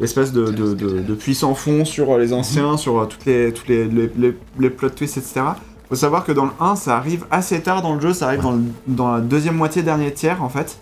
[0.00, 3.84] l'espèce de, de, de, de puissant fond sur les anciens, sur toutes les, toutes les,
[3.86, 5.40] les, les, les plot twists, etc.
[5.88, 8.42] Faut savoir que dans le 1 ça arrive assez tard dans le jeu, ça arrive
[8.42, 10.78] dans, le- dans la deuxième moitié dernier tiers en fait.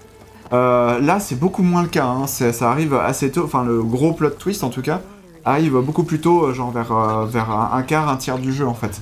[0.53, 2.27] Euh, là c'est beaucoup moins le cas, hein.
[2.27, 5.01] c'est- ça arrive assez tôt, enfin le gros plot twist en tout cas
[5.45, 8.53] arrive beaucoup plus tôt, euh, genre vers, euh, vers un, un quart, un tiers du
[8.53, 9.01] jeu en fait.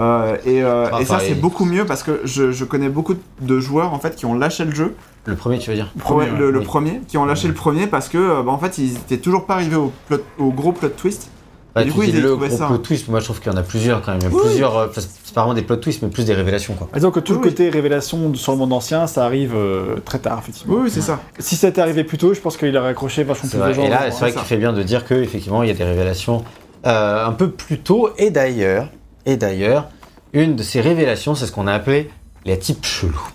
[0.00, 3.14] Euh, et, euh, Ah, et ça c'est beaucoup mieux parce que je, je connais beaucoup
[3.40, 4.96] de joueurs en fait qui ont lâché le jeu,
[5.26, 5.92] Le premier, tu veux dire?
[6.00, 6.64] Premier, Ouais, le, le oui.
[6.64, 9.54] premier, qui ont lâché le premier parce que bah, en fait ils étaient toujours pas
[9.54, 11.30] arrivés au, plot- au gros plot twist.
[11.74, 12.66] Bah, du coup, ils le gros ça.
[12.68, 14.20] plot twist, moi je trouve qu'il y en a plusieurs quand même.
[14.20, 14.42] Il y a Oui.
[14.44, 16.88] plusieurs, euh, c'est pas vraiment des plot twists, mais plus des révélations quoi.
[16.94, 20.20] Disons que tout Oui, le côté révélation sur le monde ancien, ça arrive euh, très
[20.20, 20.74] tard, effectivement.
[20.76, 21.20] Oui, oui c'est ça.
[21.40, 23.68] Si ça était arrivé plus tôt, je pense qu'il aurait accroché vachement plus vrai.
[23.70, 23.82] de gens.
[23.84, 24.10] Et là, hein.
[24.12, 26.44] c'est vrai qu'il fait bien de dire que effectivement il y a des révélations
[26.86, 28.10] euh, un peu plus tôt.
[28.18, 28.88] Et d'ailleurs,
[29.26, 29.88] et d'ailleurs,
[30.32, 32.08] une de ces révélations, c'est ce qu'on a appelé
[32.44, 33.28] les types chelous.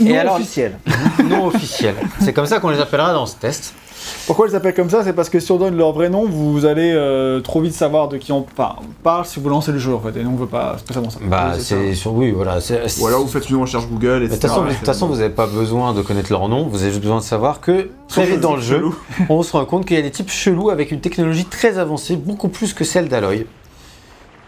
[0.00, 0.78] Non Et alors- officiel.
[1.24, 1.94] non officiels.
[2.20, 3.72] C'est comme ça qu'on les appellera dans ce test.
[4.26, 5.02] Pourquoi ils s'appellent comme ça?
[5.04, 8.08] C'est parce que si on donne leur vrai nom, vous allez euh, trop vite savoir
[8.08, 10.18] de qui on par- parle si vous lancez le jeu en fait.
[10.18, 11.18] Et nous on veut pas spécialement ça.
[11.22, 12.58] Bah, Oui, c'est c'est sur oui, voilà.
[13.00, 14.28] Ou alors vous faites une recherche Google, etc.
[14.28, 16.66] De toute façon, Ouais, de toute façon, vous n'avez pas besoin de connaître leur nom,
[16.68, 18.84] vous avez juste besoin de savoir que très vite dans le jeu,
[19.28, 22.16] on se rend compte qu'il y a des types chelous avec une technologie très avancée,
[22.16, 23.46] beaucoup plus que celle d'Aloy.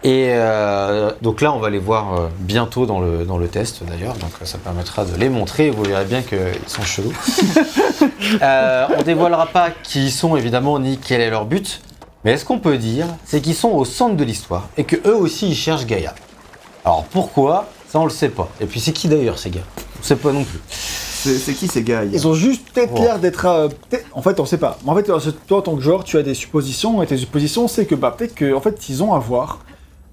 [0.05, 3.83] Et euh, donc là, on va les voir euh, bientôt dans le, dans le test
[3.85, 6.39] d'ailleurs, donc euh, ça permettra de les montrer, vous verrez bien qu'ils
[6.69, 7.13] sont chelous.
[8.43, 11.81] euh, on dévoilera pas qui ils sont évidemment, ni quel est leur but,
[12.25, 15.17] mais est-ce qu'on peut dire, c'est qu'ils sont au centre de l'histoire et que eux
[15.17, 16.15] aussi ils cherchent Gaïa.
[16.85, 17.67] Alors pourquoi?
[17.89, 18.49] Ça on le sait pas.
[18.61, 19.61] Et puis c'est qui d'ailleurs ces gars?
[20.01, 20.61] On sait pas non plus.
[20.71, 23.01] C'est qui ces gars Ils ont juste peut-être Oh.
[23.03, 23.47] l'air d'être.
[23.47, 23.69] euh,
[24.13, 24.79] en fait, on sait pas.
[24.85, 25.03] Mais en fait,
[25.49, 28.15] toi, en tant que joueur, tu as des suppositions, et tes suppositions, c'est que bah,
[28.17, 29.59] peut-être qu'en en fait, ils ont à voir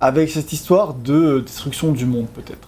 [0.04, 2.68] avec cette histoire de destruction du monde, peut-être.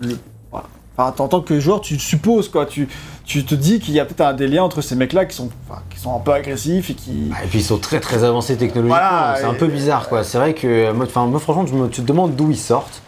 [0.00, 0.18] Le-
[0.50, 0.66] Voilà.
[0.98, 2.66] Enfin, en tant que joueur, tu supposes, quoi.
[2.66, 2.88] Tu,
[3.24, 5.48] tu te dis qu'il y a peut-être un des liens entre ces mecs-là qui sont,
[5.68, 7.30] enfin, qui sont un peu agressifs et qui.
[7.44, 10.22] Et puis ils sont très très avancés technologiquement, Voilà, c'est un peu bizarre quoi.
[10.24, 13.02] C'est vrai que moi, enfin, moi franchement, je me- tu te demandes d'où ils sortent.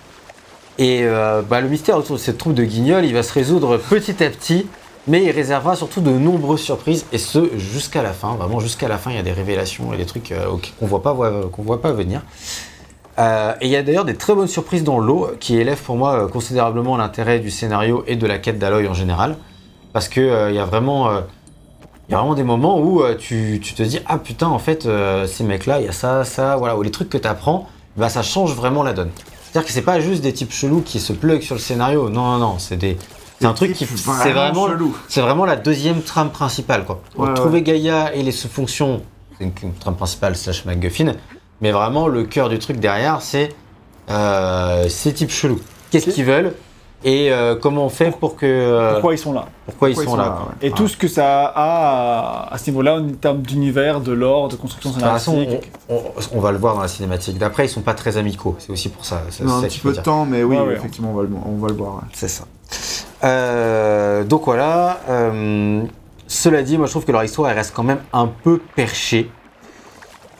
[0.79, 3.77] Et euh, bah, le mystère autour de cette troupe de guignols, il va se résoudre
[3.79, 4.66] petit à petit,
[5.09, 8.35] mais il réservera surtout de nombreuses surprises, et ce jusqu'à la fin.
[8.37, 10.45] Vraiment jusqu'à la fin, il y a des révélations et des trucs euh,
[10.79, 12.23] qu'on voit pas voit- qu'on voit pas venir.
[13.19, 15.97] Euh, et il y a d'ailleurs des très bonnes surprises dans l'eau qui élèvent pour
[15.97, 19.37] moi euh, considérablement l'intérêt du scénario et de la quête d'Aloy en général.
[19.93, 21.11] Parce que euh, y a vraiment.
[21.11, 21.21] euh,
[22.09, 24.89] il y a vraiment des moments où tu, tu te dis ah putain en fait
[25.27, 27.69] ces mecs là il y a ça ça voilà ou les trucs que tu apprends
[27.99, 29.11] bah ça change vraiment la donne.
[29.16, 31.61] C'est à dire que c'est pas juste des types chelous qui se plug sur le
[31.61, 32.09] scénario.
[32.09, 32.97] Non non non c'est des
[33.39, 34.69] c'est un truc qui c'est vraiment
[35.09, 37.03] c'est vraiment la deuxième trame principale quoi.
[37.19, 39.03] Ouais, trouver Gaïa et les sous-fonctions
[39.37, 41.12] c'est une, une trame principale slash MacGuffin
[41.61, 43.51] mais vraiment le cœur du truc derrière c'est
[44.11, 46.55] euh, ces types chelous qu'est-ce qu'ils veulent
[47.05, 50.17] et euh, comment on fait pour que euh, Pourquoi ils sont là pourquoi ils sont,
[50.17, 50.67] là, ouais.
[50.67, 54.49] Et tout ce que ça a à, à ce niveau-là en termes d'univers, de lore,
[54.49, 55.71] de construction De toute façon, scénaristique.
[55.89, 56.03] on, on-
[56.39, 57.39] on va le voir dans la cinématique.
[57.39, 58.57] D'après, ils sont pas très amicaux.
[58.59, 59.23] C'est aussi pour ça.
[59.31, 60.73] C'est Non, un ça petit peu de temps, mais oui, Ouais, ouais.
[60.75, 61.95] effectivement, on va le, on va le voir.
[61.97, 62.01] ouais.
[62.15, 62.45] C'est ça.
[63.25, 65.01] Euh, donc voilà.
[65.09, 65.83] euh,
[66.27, 69.31] cela dit, moi je trouve que leur histoire elle reste quand même un peu perchée.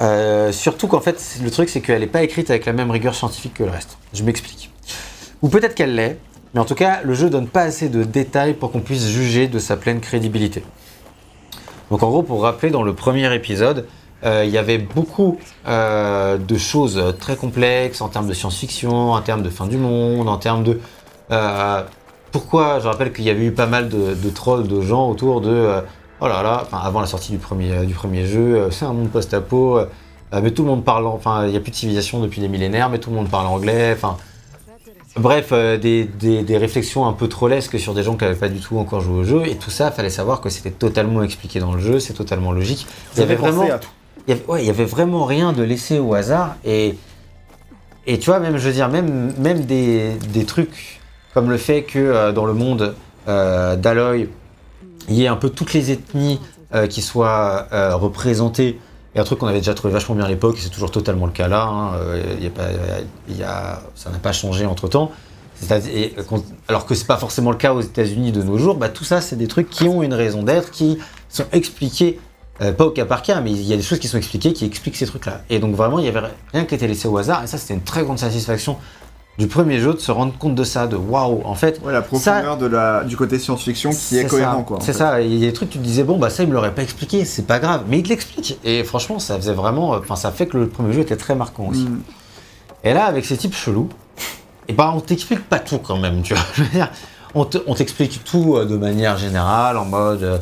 [0.01, 3.14] Euh, surtout qu'en fait, le truc, c'est qu'elle n'est pas écrite avec la même rigueur
[3.14, 3.99] scientifique que le reste.
[4.14, 4.70] Je m'explique.
[5.42, 6.18] Ou peut-être qu'elle l'est,
[6.55, 9.49] mais en tout cas, le jeu donne pas assez de détails pour qu'on puisse juger
[9.49, 10.62] de sa pleine crédibilité.
[11.90, 13.86] Donc en gros, pour rappeler, dans le premier épisode,
[14.24, 19.20] euh, il y avait beaucoup euh, de choses très complexes en termes de science-fiction, en
[19.20, 20.80] termes de fin du monde, en termes de...
[22.32, 25.82] pourquoi Je rappelle qu'il y avait eu pas mal de trolls, de gens autour de...
[26.21, 28.93] oh là là, enfin, avant la sortie du premier, du premier jeu, euh, c'est un
[28.93, 29.87] monde post-apo, euh,
[30.35, 31.07] euh, mais tout le monde parle...
[31.07, 33.47] Enfin, il n'y a plus de civilisation depuis des millénaires, mais tout le monde parle
[33.47, 34.16] anglais, enfin...
[35.16, 38.61] Bref, des, des- des réflexions un peu trollesques sur des gens qui n'avaient pas du
[38.61, 41.73] tout encore joué au jeu, et tout ça, fallait savoir que c'était totalement expliqué dans
[41.73, 42.87] le jeu, c'est totalement logique.
[43.14, 43.89] Il y avait vraiment, à tout.
[44.29, 46.95] il y avait, ouais, il y avait vraiment rien de laissé au hasard, et,
[48.07, 51.01] et tu vois, même, je veux dire, même, même des, des trucs
[51.35, 52.95] comme le fait que euh, dans le monde
[53.27, 54.29] euh, d'Aloy,
[55.09, 56.41] il y ait un peu toutes les ethnies
[56.75, 58.79] euh, qui soient euh, représentées,
[59.15, 61.27] et un truc qu'on avait déjà trouvé vachement bien à l'époque, et c'est toujours totalement
[61.27, 62.39] le cas là, hein, euh,
[63.29, 65.11] y a ça n'a pas changé entre temps.
[66.69, 69.21] alors que c'est pas forcément le cas aux États-Unis de nos jours, bah, tout ça
[69.21, 70.99] c'est des trucs qui ont une raison d'être, qui
[71.31, 72.21] sont expliqués,
[72.59, 74.67] pas au cas par cas, mais il y a des choses qui sont expliquées qui
[74.67, 75.43] expliquent ces trucs-là.
[75.49, 76.21] Et donc vraiment il y avait
[76.53, 78.77] rien qui était laissé au hasard, et ça c'était une très grande satisfaction
[79.39, 81.80] du premier jeu de se rendre compte de ça, de waouh, en fait.
[81.84, 84.62] Ouais, la profondeur de la, du côté science-fiction qui est, cohérent, ça.
[84.64, 84.78] quoi.
[84.82, 86.55] C'est ça, il y a des trucs, tu te disais, bon, bah ça, il me
[86.55, 88.59] l'aurait pas expliqué, c'est pas grave, mais il te l'explique.
[88.64, 89.91] Et franchement, ça faisait vraiment.
[89.91, 91.84] Enfin, ça fait que le premier jeu était très marquant aussi.
[91.84, 92.01] Mm.
[92.84, 93.89] Et là, avec ces types chelous,
[94.66, 96.43] et ben, on t'explique pas tout quand même, tu vois.
[96.55, 96.91] Je veux dire,
[97.34, 100.22] on te- on t'explique tout euh, de manière générale, en mode.
[100.24, 100.39] euh,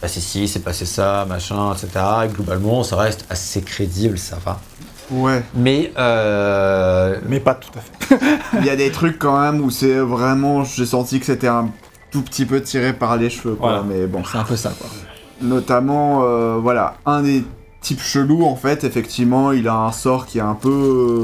[0.00, 1.88] bah, c'est ci, c'est passé ça, machin, etc.
[2.24, 4.58] Et globalement, ça reste assez crédible, ça va.
[5.10, 5.42] Ouais.
[5.54, 5.92] Mais.
[5.98, 8.18] Euh, Mais pas tout à fait.
[8.60, 10.64] Il y a des trucs quand même où c'est vraiment.
[10.64, 11.68] J'ai senti que c'était un
[12.10, 13.80] tout petit peu tiré par les cheveux, quoi.
[13.80, 13.84] Voilà.
[13.88, 14.22] Mais bon.
[14.30, 14.88] C'est un peu ça, quoi.
[15.42, 17.44] Notamment, euh, voilà, un des
[17.80, 20.68] types chelous, en fait, effectivement, il a un sort qui est un peu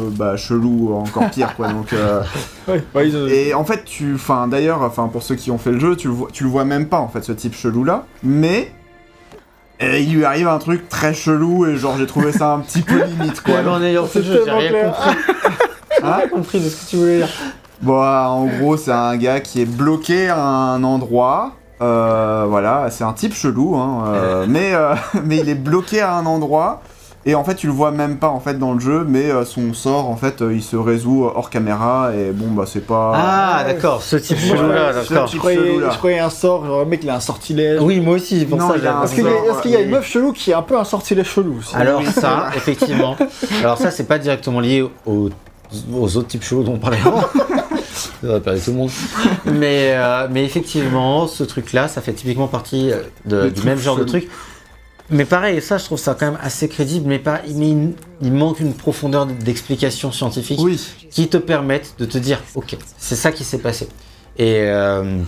[0.07, 1.69] euh, bah, chelou, encore pire, quoi.
[1.69, 2.23] Donc, euh,
[2.69, 5.59] Ouais, ouais, ils ont- et en fait, tu, enfin, d'ailleurs, enfin, pour ceux qui ont
[5.59, 7.55] fait le jeu, tu le vois, tu le vois même pas, en fait, ce type
[7.55, 8.07] chelou-là.
[8.23, 8.73] Mais
[9.83, 12.83] euh, il lui arrive un truc très chelou et genre j'ai trouvé ça un petit
[12.83, 13.55] peu limite, quoi.
[13.69, 14.93] en ayant fait j'ai rien clair.
[14.95, 15.11] compris.
[15.11, 15.17] Hein
[16.01, 17.29] J'ai rien compris de ce que tu voulais dire.
[17.83, 21.53] Bon, en gros, c'est un gars qui est bloqué à un endroit.
[21.83, 26.15] euh, voilà, c'est un type chelou, hein, euh, mais, euh, mais il est bloqué à
[26.15, 26.81] un endroit.
[27.29, 29.45] Et en fait, tu le vois même pas en fait dans le jeu, mais euh,
[29.45, 32.13] son sort, en fait, euh, il se résout hors caméra.
[32.17, 33.13] Et bon, bah, c'est pas.
[33.17, 35.27] Ah, d'accord, ce type Moi, chelou-là, ce d'accord.
[35.27, 35.91] Je croyais, chelou, là.
[35.91, 37.81] je croyais un sort, genre le mec il a un sortilège.
[37.83, 39.31] Oui, moi aussi, pour Non, ça, il a j'avais un Est-ce pas qu'il y, a-
[39.45, 41.27] sort, est-ce qu'il y a et- une meuf chelou qui est un peu un sortilège
[41.29, 41.75] chelou aussi?
[41.75, 43.17] Alors ça, effectivement.
[43.61, 45.29] Alors ça, c'est pas directement lié aux,
[45.93, 47.23] aux autres types chelous dont on parlait avant.
[48.21, 48.91] Ça va perdre tout le monde.
[49.47, 53.97] Mais, euh, mais effectivement, ce truc-là, ça fait typiquement partie euh, de- du même genre
[53.97, 54.11] de chelou.
[54.11, 54.29] truc.
[55.11, 57.93] Mais pareil, ça, je trouve ça quand même assez crédible, mais, pas, mais il,
[58.23, 60.81] il manque une profondeur d'explication scientifique Oui.
[61.11, 63.87] qui te permettent de te dire, ok, c'est ça qui s'est passé.
[64.37, 65.19] Et, euh,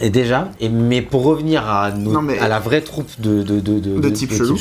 [0.00, 3.42] et déjà, et, mais pour revenir à, nos- Non, mais- à la vraie troupe de,
[3.44, 4.58] de, de, De type chelou.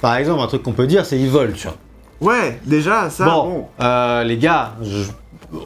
[0.00, 1.76] par exemple, un truc qu'on peut dire, c'est ils volent, tu vois.
[2.20, 3.64] Ouais, déjà, ça, bon, bon.
[3.80, 5.10] euh, les gars, je-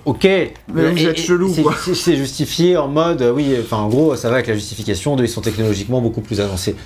[0.05, 0.24] ok.
[0.24, 0.52] Mais
[0.92, 1.52] vous êtes chelou,
[1.94, 5.28] c'est- justifié en mode, oui, enfin, en gros, ça va avec la justification de ils
[5.28, 6.76] sont technologiquement beaucoup plus avancés.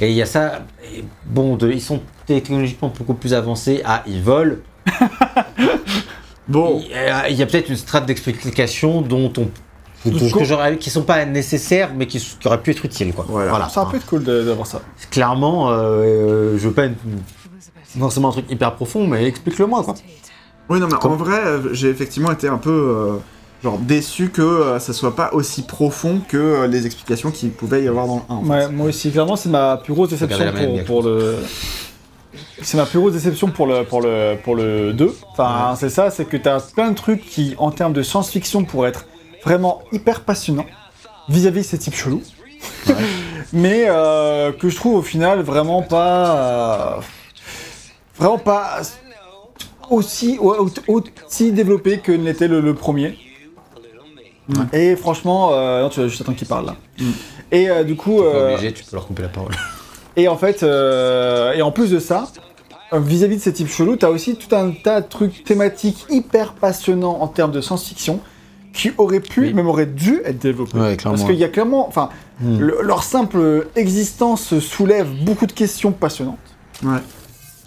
[0.00, 0.60] Et il y a ça,
[0.94, 4.56] et bon, de, ils sont technologiquement beaucoup plus avancés à ils volent.
[6.48, 6.80] Bon.
[6.82, 9.48] Il y a, il y a peut-être une strate d'explication dont on.
[10.04, 13.26] que qui sont pas nécessaires, mais qui, qui auraient pu être utiles, quoi.
[13.28, 13.68] Voilà.
[13.68, 14.80] Ça aurait pu être cool d'avoir ça.
[15.10, 16.94] Clairement, euh, je veux pas une-
[17.98, 19.94] forcément un truc hyper profond, mais explique-le-moi, quoi.
[20.70, 23.16] Oui, non, mais en vrai, euh, j'ai effectivement été un peu euh,
[23.62, 27.82] genre déçu que euh, ça soit pas aussi profond que euh, les explications qu'il pouvait
[27.84, 28.34] y avoir dans le 1.
[28.36, 28.48] en fait.
[28.50, 31.36] Ouais, moi aussi, clairement, c'est ma plus grosse déception même, pour, pour le.
[32.62, 35.14] C'est ma plus grosse déception pour le, pour le, pour le 2.
[35.32, 38.90] Enfin, c'est ça, c'est que t'as plein de trucs qui, en termes de science-fiction, pourraient
[38.90, 39.06] être
[39.44, 40.66] vraiment hyper passionnants
[41.28, 42.22] vis-à-vis de ces types chelous.
[43.52, 46.36] Mais euh, que je trouve au final vraiment pas.
[46.36, 47.00] euh,
[48.18, 48.80] vraiment pas
[49.90, 53.16] aussi, au- au- aussi développé que l'était le, le premier.
[54.72, 56.76] Et franchement, euh, non, tu vas juste attendre qu'il parle là.
[57.52, 58.18] Et euh, du coup.
[58.18, 59.52] Pas euh, obligé, tu peux leur couper la parole.
[60.16, 62.28] et en fait, euh, et en plus de ça,
[62.92, 67.18] vis-à-vis de ces types chelous, t'as aussi tout un tas de trucs thématiques hyper passionnants
[67.20, 68.20] en termes de science-fiction
[68.72, 69.54] qui auraient pu, Oui.
[69.54, 70.78] même auraient dû être développés.
[70.78, 71.16] Ouais, clairement.
[71.18, 72.08] Parce qu'il y a clairement, enfin,
[72.40, 72.58] Hmm.
[72.60, 76.38] le- leur simple existence soulève beaucoup de questions passionnantes.
[76.84, 77.00] Ouais.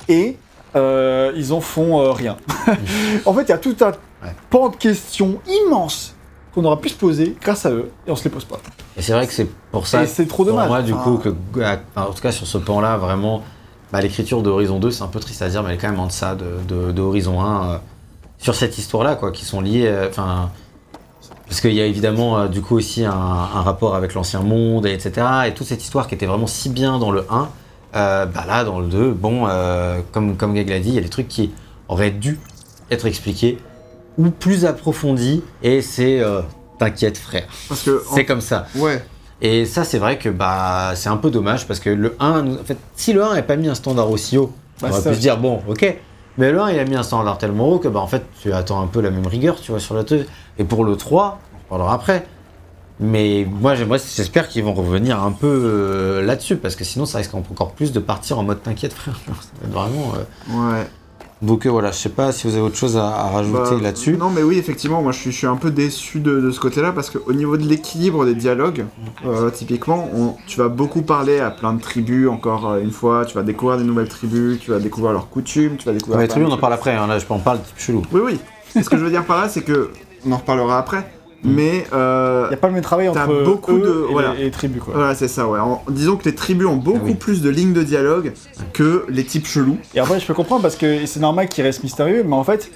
[0.08, 0.38] Et
[0.78, 2.38] euh, ils en font euh, rien.
[3.26, 3.92] en fait, il y a tout un
[4.24, 4.34] Ouais.
[4.50, 6.16] pan de questions immenses
[6.54, 8.60] qu'on aurait pu se poser grâce à eux, et on se les pose pas.
[8.98, 10.06] Et c'est vrai que c'est pour ça.
[10.06, 10.68] C'est trop pour dommage.
[10.68, 11.30] moi, du coup, que,
[11.96, 13.44] en tout cas sur ce pan-là, vraiment,
[13.92, 15.90] bah, l'écriture de Horizon 2, c'est un peu triste à dire, mais elle est quand
[15.90, 17.78] même en deçà de, de, de Horizon 1 euh,
[18.38, 19.86] sur cette histoire-là, quoi, qui sont liées.
[19.88, 20.50] euh, Enfin.
[21.48, 24.86] parce qu'il y a évidemment euh, du coup aussi un, un rapport avec l'ancien monde,
[24.86, 25.26] et etc.
[25.48, 27.50] Et toute cette histoire qui était vraiment si bien dans le 1,
[27.96, 29.48] euh, bah là, dans le 2, bon,
[30.12, 31.52] comme, comme Greg l'a dit, il y a des trucs qui
[31.90, 32.40] auraient dû
[32.90, 33.58] être expliqués
[34.18, 36.20] ou plus approfondis, et c'est.
[36.22, 36.42] euh,
[36.80, 37.46] T'inquiète, frère.
[37.70, 38.04] Parce que.
[38.10, 38.66] en- C'est comme ça.
[38.76, 39.04] Ouais.
[39.44, 42.56] Et ça, c'est vrai que bah, c'est un peu dommage parce que le 1, nous-
[42.56, 44.52] en fait, si le 1 n'avait pas mis un standard aussi haut,
[44.82, 45.96] Bah, on aurait pu se dire, bon, ok.
[46.38, 48.52] Mais le 1, il a mis un standard tellement haut que, bah, en fait, tu
[48.54, 50.26] attends un peu la même rigueur, tu vois, sur le 2.
[50.58, 52.26] Et pour le 3, on en parlera après.
[53.00, 57.18] Mais moi, j'aimerais, j'espère qu'ils vont revenir un peu euh, là-dessus parce que sinon, ça
[57.18, 59.16] risque encore plus de partir en mode t'inquiète, frère.
[59.26, 60.14] Ça va être vraiment.
[60.16, 60.88] euh, Ouais.
[61.42, 63.82] Donc euh, voilà, je sais pas si vous avez autre chose à, à rajouter Bah,
[63.82, 64.16] là-dessus.
[64.16, 66.60] Non, mais oui, effectivement, moi je suis, je suis un peu déçu de, de ce
[66.60, 68.86] côté-là parce qu'au niveau de l'équilibre des dialogues,
[69.26, 73.26] euh, typiquement, on- tu vas beaucoup parler à plein de tribus, encore euh, une fois,
[73.26, 76.20] tu vas découvrir des nouvelles tribus, tu vas découvrir leurs coutumes, tu vas découvrir.
[76.20, 76.94] Ouais, bien, de on en parle après.
[76.96, 78.04] hein, là, je peux en type chelou.
[78.12, 78.40] Oui, oui.
[78.76, 79.90] Et ce que je veux dire par là, c'est que.
[80.26, 81.12] On en reparlera après.
[81.44, 81.86] Mais.
[81.94, 84.34] euh, Il n'y a pas le même travail entre beaucoup eux de- et, voilà.
[84.34, 84.94] les, et les tribus, quoi.
[84.96, 85.60] Voilà, c'est ça, ouais.
[85.60, 87.14] En- disons que les tribus ont beaucoup Ah oui.
[87.16, 88.34] plus de lignes de dialogue
[88.74, 89.78] que les types chelous.
[89.96, 92.72] Et après, je peux comprendre parce que c'est normal qu'ils restent mystérieux, mais en fait,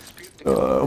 [0.48, 0.82] euh,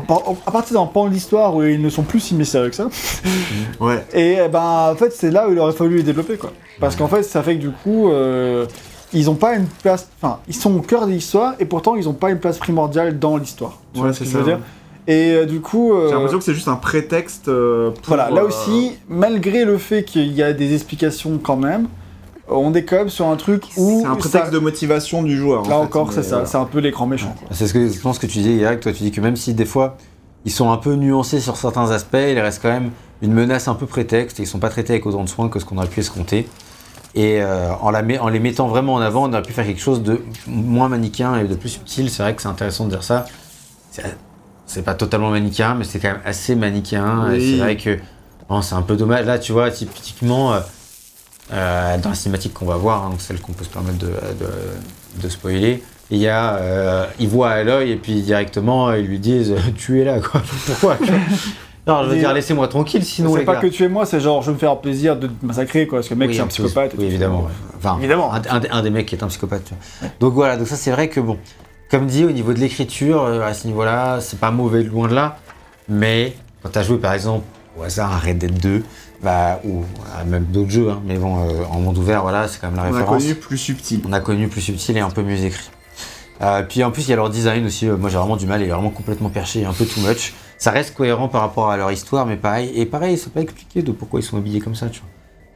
[0.46, 2.88] à partir d'un pan de l'histoire où ils ne sont plus si mystérieux que ça,
[3.80, 4.04] Ouais.
[4.12, 6.52] et eh ben en fait, c'est là où il aurait fallu les développer, quoi.
[6.80, 8.66] Parce qu'en fait, ça fait que du coup, euh,
[9.12, 10.08] ils n'ont pas une place.
[10.20, 13.18] Enfin, ils sont au cœur de l'histoire et pourtant, ils n'ont pas une place primordiale
[13.18, 13.78] dans l'histoire.
[13.96, 14.62] Ouais, ce c'est ça, veux dire ouais.
[15.08, 15.92] Et euh, du coup.
[15.94, 18.00] euh, J'ai l'impression que c'est juste un prétexte euh, pour.
[18.08, 21.88] Voilà, là euh, aussi, malgré le fait qu'il y a des explications quand même,
[22.46, 24.00] on est quand même sur un truc où.
[24.02, 25.60] C'est un prétexte ça- de motivation du joueur.
[25.60, 26.46] en Là fait, encore, mais c'est ça, voilà.
[26.46, 27.34] c'est un peu l'écran méchant.
[27.38, 27.48] quoi.
[27.52, 29.54] C'est ce que, je pense que tu disais, Yannick, toi tu dis que même si
[29.54, 29.96] des fois
[30.44, 32.90] ils sont un peu nuancés sur certains aspects, il reste quand même
[33.22, 35.58] une menace un peu prétexte et ils sont pas traités avec autant de soin que
[35.58, 36.46] ce qu'on aurait pu escompter.
[37.14, 39.64] Et euh, en, la met- en les mettant vraiment en avant, on aurait pu faire
[39.66, 42.08] quelque chose de moins manichéen et de plus subtil.
[42.10, 43.24] C'est vrai que c'est intéressant de dire ça.
[43.90, 44.02] C'est-
[44.68, 47.32] C'est pas totalement manichéen, mais c'est quand même assez manichéen.
[47.32, 47.98] Et c'est vrai que
[48.48, 49.24] bon, c'est un peu dommage.
[49.26, 50.60] Là, tu vois, typiquement, euh,
[51.52, 55.22] euh, dans la cinématique qu'on va voir, hein, celle qu'on peut se permettre de, de,
[55.22, 59.54] de spoiler, il y a, euh, il voit Aloy et puis directement ils lui disent
[59.76, 60.42] tu es là quoi.
[60.66, 60.96] Pourquoi
[61.86, 63.60] Non, je veux dire laissez-moi tranquille sinon C'est pas gars.
[63.60, 65.98] que tu es moi, c'est genre je vais me faire plaisir de te massacrer quoi,
[65.98, 66.92] parce que le mec Oui, c'est un psychopathe.
[66.98, 67.48] Oui, évidemment.
[67.76, 68.32] Enfin, Évidemment.
[68.34, 69.64] Un, un des- un des mecs qui est un psychopathe.
[69.64, 70.10] tu vois.
[70.20, 71.38] Donc voilà, donc ça c'est vrai que bon,
[71.90, 75.14] comme dit au niveau de l'écriture, euh, à ce niveau-là, c'est pas mauvais loin de
[75.14, 75.38] là,
[75.88, 77.44] mais quand tu as joué par exemple
[77.78, 78.84] au hasard à Red Dead 2,
[79.22, 79.84] bah, ou
[80.16, 82.76] à même d'autres jeux, hein, mais bon, euh, en monde ouvert, voilà, c'est quand même
[82.76, 83.22] la On a référence.
[83.22, 84.00] connu plus subtil.
[84.06, 85.70] On a connu plus subtil et un peu mieux écrit.
[86.40, 87.86] Euh, puis en plus, il y a leur design aussi.
[87.86, 88.60] moi, j'ai vraiment du mal.
[88.62, 90.34] Il est vraiment complètement perché, un peu too much.
[90.56, 92.70] Ça reste cohérent par rapport à leur histoire, mais pareil.
[92.76, 95.08] Et pareil, c'est pas expliqué de pourquoi ils sont habillés comme ça, tu vois.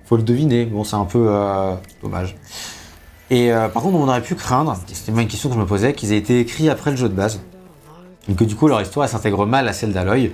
[0.07, 0.65] Faut le deviner.
[0.65, 2.35] Bon, c'est un peu euh, dommage.
[3.33, 5.61] Et euh, par contre, on aurait pu craindre, et c'était moi une question que je
[5.61, 7.41] me posais, qu'ils aient été écrits après le jeu de base.
[8.29, 10.33] Donc que du coup, leur histoire, s'intègre mal à celle d'Aloy.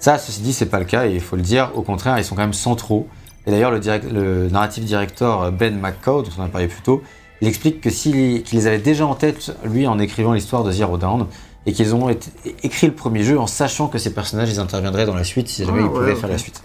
[0.00, 1.70] Ça, ceci dit, c'est pas le cas, et il faut le dire.
[1.76, 3.06] Au contraire, ils sont quand même centraux.
[3.46, 3.78] Et d'ailleurs, le,
[4.12, 7.00] le narrative director Ben McCall, dont on a parlé plus tôt,
[7.42, 10.72] il explique que s'il qu'il les avait déjà en tête, lui, en écrivant l'histoire de
[10.72, 11.26] Zero Dawn,
[11.66, 12.30] et qu'ils ont été-
[12.64, 15.64] écrit le premier jeu en sachant que ces personnages, ils interviendraient dans la suite si
[15.64, 16.60] jamais Ah, ils pouvaient ouais, faire la suite.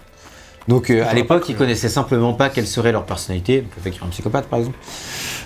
[0.68, 3.90] Donc euh, à l'époque, ils connaissaient simplement pas quelle serait leur personnalité, donc le fait
[3.90, 4.76] qu'il y ait un psychopathe par exemple.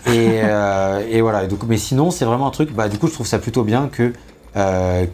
[0.06, 0.10] Et,
[0.42, 1.44] euh, et voilà.
[1.44, 2.72] Et donc, mais sinon, c'est vraiment un truc.
[2.74, 4.12] Bah, du coup, je trouve ça plutôt bien que.
[4.56, 5.06] euh,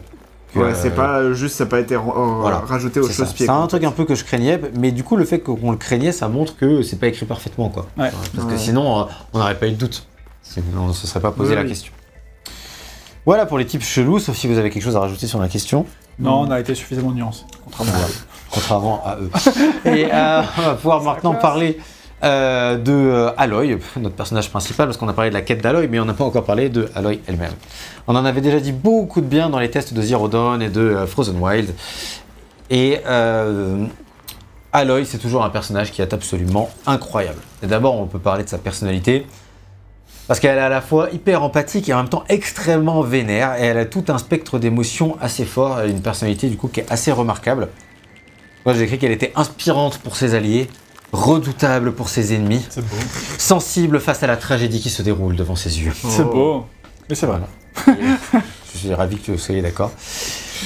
[0.53, 2.57] que, Ouais, c'est euh, pas juste, ça n'a pas été Voilà.
[2.59, 3.45] rajouté au chausse-pied.
[3.45, 5.77] C'est un truc un peu que je craignais, mais du coup, le fait qu'on le
[5.77, 7.85] craignait, ça montre que c'est pas écrit parfaitement, quoi.
[7.97, 8.09] Ouais.
[8.35, 10.07] Parce que sinon, on n'aurait pas eu de doute.
[10.41, 11.67] Sinon, on ne se serait pas posé Oui, la oui.
[11.69, 11.93] question.
[13.27, 15.47] Voilà pour les types chelous, sauf si vous avez quelque chose à rajouter sur la
[15.49, 15.85] question,
[16.17, 17.43] Non, on a été suffisamment nuancé.
[17.63, 18.07] Contrairement à
[18.51, 19.29] contrairement à eux.
[19.85, 21.41] Et euh, on va pouvoir maintenant classe.
[21.41, 21.79] parler
[22.21, 25.87] euh, de euh, Aloy, notre personnage principal, parce qu'on a parlé de la quête d'Aloy,
[25.87, 27.53] mais on n'a pas encore parlé de Aloy elle-même.
[28.07, 30.67] On en avait déjà dit beaucoup de bien dans les tests de Zero Dawn et
[30.67, 31.73] de euh, Frozen Wild.
[32.69, 32.99] Et
[34.71, 37.39] Aloy, c'est toujours un personnage qui est absolument incroyable.
[37.63, 39.25] Et d'abord, on peut parler de sa personnalité.
[40.27, 43.55] Parce qu'elle est à la fois hyper empathique et en même temps extrêmement vénère.
[43.59, 45.79] Et elle a tout un spectre d'émotions assez fort.
[45.79, 47.69] Elle a une personnalité du coup qui est assez remarquable.
[48.65, 50.67] Moi j'ai écrit qu'elle était inspirante pour ses alliés,
[51.11, 52.95] redoutable pour ses ennemis, C'est beau.
[53.37, 55.93] sensible face à la tragédie qui se déroule devant ses yeux.
[55.95, 56.31] C'est Oh.
[56.33, 56.65] beau.
[57.09, 57.39] Mais c'est vrai.
[58.73, 59.91] Je suis ravi que vous soyez d'accord.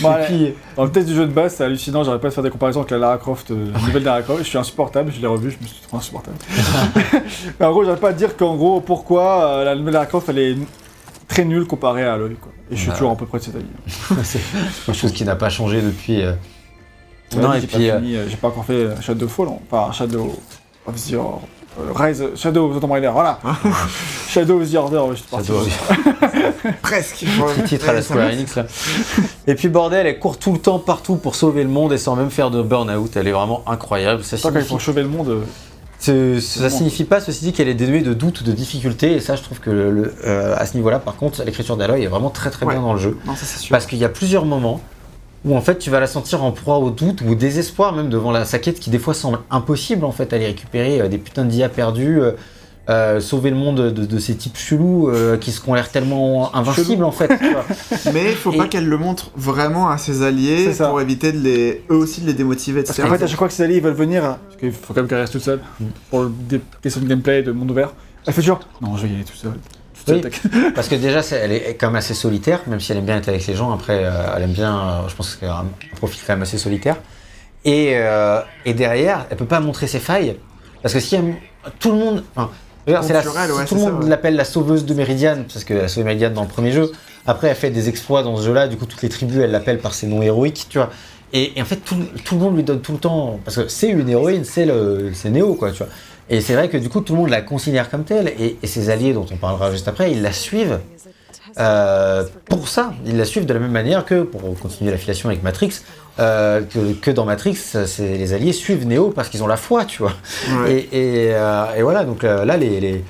[0.02, 2.03] Bon, Et allez, puis, Dans le test du jeu de base, c'est hallucinant.
[2.03, 4.40] J'arrête pas de faire des comparaisons avec la Lara Croft, euh, la nouvelle Lara Croft.
[4.44, 5.11] Je suis insupportable.
[5.15, 5.52] Je l'ai revu.
[5.52, 6.36] Je me suis trouvé insupportable.
[7.60, 10.28] Mais en gros, j'arrête pas de dire qu'en gros, pourquoi euh, la nouvelle Lara Croft,
[10.30, 10.57] elle est
[11.28, 12.36] très nulle comparée à Aloy.
[12.41, 12.52] Quoi.
[12.72, 12.95] Et je suis Bah.
[12.95, 13.65] toujours à peu près de cet avis.
[14.24, 14.40] c'est
[14.88, 16.24] quelque chose qui n'a pas changé depuis.
[16.24, 16.34] euh,
[17.41, 17.89] Non, et puis.
[17.89, 19.57] euh, fini, j'ai pas encore fait euh, Shadowfall, hein.
[19.72, 20.34] enfin Shadow
[20.85, 21.19] of the euh,
[21.95, 23.39] Rise, Shadow of the Tomb Raider, voilà.
[24.30, 25.47] Shadow of the Order, je parti.
[25.47, 25.64] doit-
[26.81, 27.26] Presque.
[27.26, 28.65] Petit titre à la Square Enix là.
[29.47, 32.15] Et puis bordel, elle court tout le temps partout pour sauver le monde et sans
[32.15, 33.15] même faire de burn-out.
[33.15, 34.23] Elle est vraiment incroyable.
[34.23, 35.30] Ça quand signifie, font chever le monde.
[35.30, 35.41] euh,
[35.99, 39.14] ce- ça signifie pas, ceci dit, qu'elle est dénuée de doutes ou de difficultés.
[39.14, 42.07] Et ça, je trouve que le- euh, à ce niveau-là, par contre, l'écriture d'Aloy est
[42.07, 42.73] vraiment très très Ouais.
[42.73, 43.18] bien dans le jeu.
[43.26, 43.72] Non, ça c'est sûr.
[43.72, 44.80] Parce qu'il y a plusieurs moments
[45.45, 48.10] où en fait tu vas la sentir en proie au doute ou au désespoir même
[48.10, 51.18] devant la saquette qui des fois semble impossible en fait à aller récupérer euh, des
[51.18, 52.32] putains d'IA perdus, euh,
[52.90, 56.53] euh, sauver le monde de, de ces types chelous euh, qui se ont l'air tellement
[56.53, 57.30] invincibles en fait.
[57.38, 57.65] tu vois.
[58.14, 61.40] Mais il faut Et- pas qu'elle le montre vraiment à ses alliés pour éviter de
[61.40, 63.07] les, eux aussi de les démotiver, Parce etc.
[63.10, 64.99] qu'en fait, à chaque fois que ses alliés ils veulent venir, parce qu'il faut quand
[65.02, 65.61] même qu'elle reste toute seule,
[66.10, 67.94] pour des questions de gameplay, de monde ouvert,
[68.28, 69.53] elle fait toujours Non, je vais y aller tout seul.
[70.08, 70.22] Oui.
[70.76, 73.30] Parce que déjà elle est quand même assez solitaire, même si elle aime bien être
[73.30, 73.72] avec les gens.
[73.72, 75.66] Après, euh, elle aime bien, euh, je pense qu'elle a un
[75.96, 76.98] profil quand même assez solitaire.
[77.66, 80.36] Et, euh, et derrière, elle peut pas montrer ses failles.
[80.82, 81.36] Parce que si elle-
[81.80, 82.24] tout le monde.
[82.36, 82.50] enfin,
[82.86, 83.02] la-
[83.54, 84.10] ouais, tout le monde ouais.
[84.10, 86.92] l'appelle la sauveuse de Méridiane, parce qu'elle a sauvé Méridiane dans le premier jeu.
[87.26, 89.80] Après, elle fait des exploits dans ce jeu-là, du coup, toutes les tribus, elle l'appelle
[89.80, 90.90] par ses noms héroïques, tu vois.
[91.32, 93.40] Et, et en fait, tout, tout le monde lui donne tout le temps.
[93.46, 94.66] Parce que c'est une héroïne, c'est
[95.30, 95.88] Néo, quoi, tu vois.
[96.34, 98.68] Et c'est vrai que du coup, tout le monde la considère comme telle, et, et
[98.68, 100.80] ses alliés, dont on parlera juste après, ils la suivent
[101.60, 102.93] euh, pour ça.
[103.05, 105.73] Ils la suivent de la même manière que, pour continuer l'affiliation avec Matrix,
[106.19, 107.57] euh, que, que dans Matrix,
[107.99, 110.14] les alliés suivent Neo parce qu'ils ont la foi, tu vois.
[110.64, 110.88] Ouais.
[110.91, 113.03] Et, et, euh, et voilà, donc là, les, les-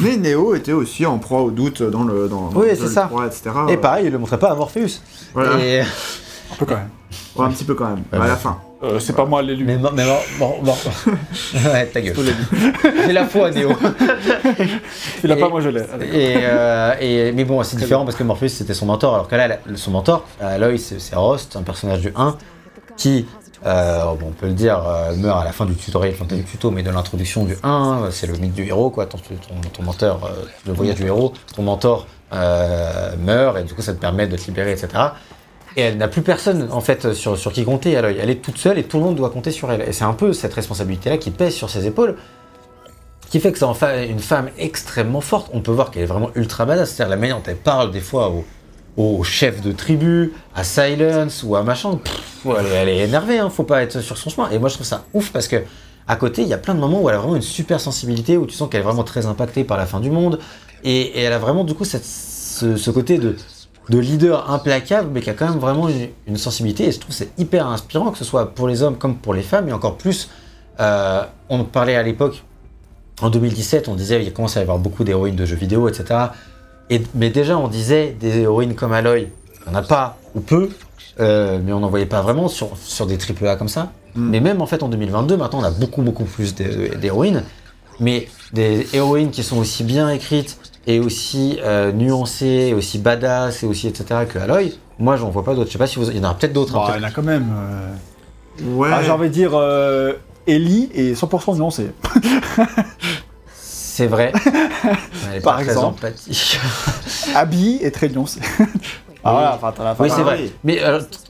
[0.00, 2.28] Mais Neo était aussi en proie au doute dans le.
[2.28, 3.02] Dans, Oui, dans c'est le ça.
[3.08, 3.42] 3, etc.
[3.68, 5.00] Et pareil, ils le montraient pas à Morpheus.
[5.34, 5.58] Voilà.
[5.64, 5.82] Et-
[6.52, 6.88] Un peu quand même.
[7.36, 8.58] Ouais, un petit peu quand même, Ouais, à la fin.
[8.82, 9.64] Euh, c'est pas moi l'élu.
[9.64, 10.74] Mais, mais bon, bon, bon.
[11.72, 12.14] ouais, ta gueule.
[13.06, 13.50] J'ai la foi.
[13.50, 15.80] Tu l'as Et- pas, moi je l'ai.
[16.12, 19.34] Et, euh, et- mais bon, c'est différent parce que Morpheus c'était son mentor, alors que
[19.36, 22.36] là, son mentor, Aloy, c'est c'est Rost, un personnage du 1,
[22.98, 23.26] qui,
[23.64, 26.44] euh, bon, on peut le dire, euh, meurt à la fin du tutoriel, enfin du
[26.44, 29.68] tuto, mais de l'introduction du 1, euh, c'est le mythe du héros, quoi, ton, ton,
[29.72, 33.94] ton mentor, euh, le voyage du héros, ton mentor euh, meurt, et du coup ça
[33.94, 34.88] te permet de te libérer, etc.
[35.76, 38.16] Et elle n'a plus personne, en fait, sur, sur qui compter, Aloy.
[38.18, 39.82] Elle est toute seule et tout le monde doit compter sur elle.
[39.82, 42.16] Et c'est un peu cette responsabilité-là qui pèse sur ses épaules
[43.28, 45.50] qui fait que c'est une femme extrêmement forte.
[45.52, 46.90] On peut voir qu'elle est vraiment ultra badass.
[46.92, 48.44] C'est-à-dire la manière dont elle parle des fois au,
[48.96, 51.98] au chef de tribu, à Silence ou à machin.
[52.44, 54.48] Elle, est- elle est énervée, hein, faut pas être sur son chemin.
[54.50, 55.56] Et moi je trouve ça ouf parce que
[56.08, 58.36] à côté, il y a plein de moments où elle a vraiment une super sensibilité,
[58.36, 60.38] où tu sens qu'elle est vraiment très impactée par la fin du monde.
[60.84, 63.34] Et, elle a vraiment du coup cette, ce, ce côté de,
[63.88, 66.88] de leader implacable, mais qui a quand même vraiment une, une sensibilité.
[66.88, 69.32] Et je trouve que c'est hyper inspirant, que ce soit pour les hommes comme pour
[69.34, 70.28] les femmes, et encore plus.
[70.80, 72.42] euh, on parlait à l'époque
[73.22, 76.04] en 2017, on disait il commence à y avoir beaucoup d'héroïnes de jeux vidéo, etc.
[76.90, 79.28] Et, mais déjà, on disait des héroïnes comme Aloy,
[79.66, 80.68] on n'a pas ou peu,
[81.20, 83.92] euh, mais on n'en voyait pas vraiment sur, sur des AAA comme ça.
[84.16, 84.30] Mm.
[84.30, 87.42] Mais même en fait en 2022, maintenant on a beaucoup beaucoup plus d'hé- d'héroïnes,
[88.00, 93.62] mais des héroïnes qui sont aussi bien écrites et aussi euh, nuancées, et aussi badass
[93.62, 94.20] et aussi etc.
[94.28, 94.72] que Aloy.
[94.98, 95.66] Moi, j'en vois pas d'autres.
[95.68, 96.74] Je sais pas si vous, il y en aura peut-être d'autres.
[96.76, 96.98] hein, Bah, peut-être.
[96.98, 97.48] il y en a quand même.
[97.54, 98.88] euh, Ouais.
[98.92, 100.14] ah, J'ai envie de dire euh,
[100.46, 101.90] Ellie et 100% nuancé.
[103.54, 104.32] C'est vrai.
[105.30, 106.04] Elle est Par pas très exemple.
[106.06, 106.58] empathique.
[107.34, 108.40] Abby est très nuancé.
[109.24, 110.04] ah voilà, enfin t'en as pas.
[110.04, 110.50] Oui, c'est vrai.
[110.64, 110.78] Mais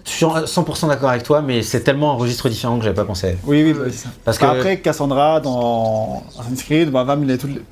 [0.04, 2.94] je suis en- 100% d'accord avec toi, mais c'est tellement un registre différent que j'avais
[2.96, 3.26] pas pensé.
[3.26, 3.38] à elle.
[3.44, 4.08] Oui, oui, bah, c'est ça.
[4.24, 7.62] Parce que Après, Cassandra dans Assassin's Creed, bah, Vam, il toutes les...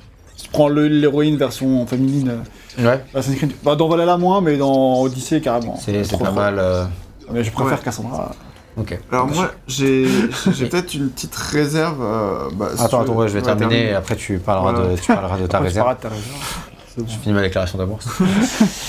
[0.41, 2.41] Tu prends le- l'héroïne version féminine
[2.79, 3.53] euh, ouais, Assassin's Creed.
[3.63, 5.77] Bah, dans Valhalla moins, mais dans Odyssey carrément.
[5.79, 6.33] c'est pas fort.
[6.33, 6.55] mal.
[6.59, 6.83] euh,
[7.31, 7.83] Mais je préfère Ouais.
[7.83, 8.31] Cassandra.
[8.77, 8.99] Ok.
[9.11, 10.05] Alors moi, j'ai
[10.51, 12.01] j'ai peut-être une petite réserve.
[12.01, 13.87] euh, bah, si Attends, veux- attends, ouais, je vais terminer termine.
[13.89, 14.89] et après tu parleras, Voilà.
[14.95, 15.85] de, tu parleras de ta Après, tu réserve.
[15.85, 16.65] parleras de ta réserve.
[16.93, 17.07] C'est bon.
[17.09, 17.99] Je finis ma déclaration d'amour.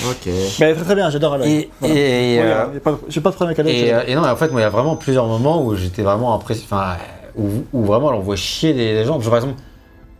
[0.09, 0.25] Ok.
[0.25, 1.47] Mais elle est très très bien, j'adore Aloy.
[1.49, 1.93] Et, Voilà.
[1.95, 2.65] et, euh,
[3.09, 3.71] J'ai pas de problème avec Aloy.
[3.71, 6.03] et, euh, et non, en fait, moi, il y a vraiment plusieurs moments où j'étais
[6.03, 6.67] vraiment impressionné.
[6.71, 6.95] Enfin,
[7.37, 9.19] où, où vraiment elle envoie chier des, des gens.
[9.21, 9.59] Genre, par exemple,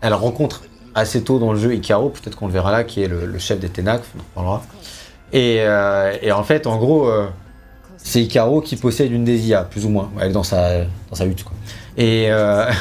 [0.01, 0.61] elle rencontre
[0.97, 3.59] assez tôt dans le jeu Ikaro, peut-être qu'on le verra là, qui est le, chef
[3.59, 4.63] des Ténac, on en parlera.
[5.31, 7.27] Et, euh, et en fait, en gros, euh,
[7.97, 10.09] c'est Ikaro qui possède une des IA, plus ou moins.
[10.33, 11.45] Dans sa, dans hutte,
[11.99, 12.71] euh,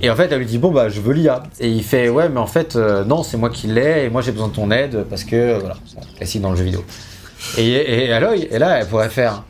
[0.00, 1.42] et en fait, elle lui dit Bon, bah, je veux l'IA.
[1.60, 4.32] Et il fait Ouais, mais en fait, non, c'est moi qui l'ai, et moi j'ai
[4.32, 5.76] besoin de ton aide, parce que, voilà,
[6.16, 6.84] classique dans le jeu vidéo.
[7.58, 9.44] Et, et Aloy, et là, elle pourrait faire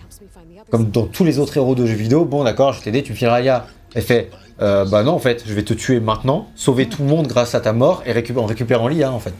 [0.70, 3.12] comme dans tous les autres héros de jeux vidéo, bon d'accord, je vais t'aider, tu
[3.12, 3.66] me fileras l'IA.
[3.94, 4.30] Elle fait,
[4.62, 7.54] euh, bah non en fait, je vais te tuer maintenant, sauver tout le monde grâce
[7.54, 9.34] à ta mort et récup- en récupérant l'IA en fait.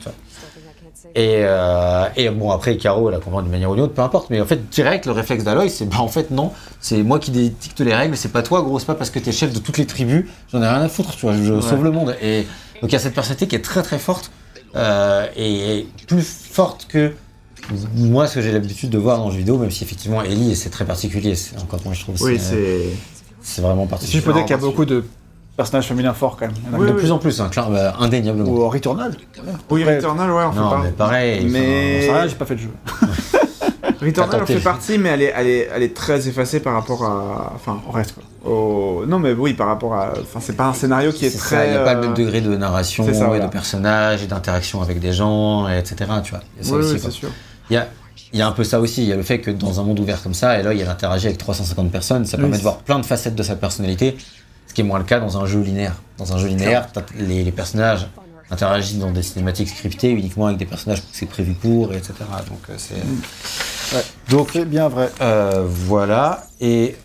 [1.17, 4.03] Et, euh, et bon après Caro elle a compris d'une manière ou d'une autre, peu
[4.03, 6.51] importe, mais en fait direct le réflexe d'Aloy c'est bah en fait non,
[6.81, 9.31] c'est moi qui dicte les règles, c'est pas toi gros, c'est pas parce que t'es
[9.31, 11.93] chef de toutes les tribus, j'en ai rien à foutre, tu vois, je sauve le
[11.93, 12.17] monde.
[12.21, 12.47] Et
[12.83, 14.33] donc il y a cette personnalité qui est très très forte
[14.75, 17.13] euh, et plus forte que
[17.95, 20.57] moi ce que j'ai l'habitude de voir dans le jeu vidéo, même si effectivement Ellie
[20.57, 22.87] c'est très particulier, encore moi je trouve Oui, c'est
[23.45, 23.63] c'est.
[23.63, 24.21] vraiment particulier.
[24.21, 25.05] je peux dire qu'il y a beaucoup de
[25.57, 26.55] personnage féminin fort quand même.
[26.67, 26.99] Il y en a Oui, de oui.
[26.99, 28.51] plus en plus, hein, clair- bah, indéniablement.
[28.51, 29.15] Ou Returnal.
[29.71, 30.81] Oui, Returnal, ouais, on fait non, pas.
[30.83, 31.47] mais pareil.
[31.49, 32.71] Mais- rien, j'ai pas fait de jeu.
[34.03, 37.05] Returnal en fait partie, mais elle est, elle, est, elle est très effacée par rapport
[37.05, 37.53] à.
[37.55, 38.51] Enfin, On reste quoi.
[38.51, 39.05] au.
[39.07, 40.13] Non, mais oui, par rapport à.
[40.21, 41.69] Enfin, c'est pas un scénario qui est, très.
[41.69, 43.47] il n'y a pas le euh, même degré de narration, ça, et voilà.
[43.47, 46.11] de personnages, et d'interaction avec des gens, et etc.
[46.23, 46.41] Tu vois.
[46.61, 47.11] Il y a ça Oui, aussi, oui, quoi.
[47.11, 47.29] c'est sûr.
[47.71, 47.87] Il y a,
[48.33, 49.03] il y a un peu ça aussi.
[49.03, 51.27] Il y a le fait que dans un monde ouvert comme ça, Eloy, elle interagit
[51.27, 52.25] avec 350 personnes.
[52.27, 54.17] Ça Oui, permet de voir plein de facettes de sa personnalité.
[54.67, 55.95] Ce qui est moins le cas dans un jeu linéaire.
[56.19, 58.07] Dans un jeu linéaire, les, les personnages
[58.51, 62.13] interagissent dans des cinématiques scriptées uniquement avec des personnages que c'est prévu pour, et etc.
[62.49, 62.95] Donc euh, c'est.
[63.97, 64.03] Ouais.
[64.31, 65.11] Donc C'est bien vrai.
[65.21, 66.47] euh, voilà.
[66.61, 66.97] Et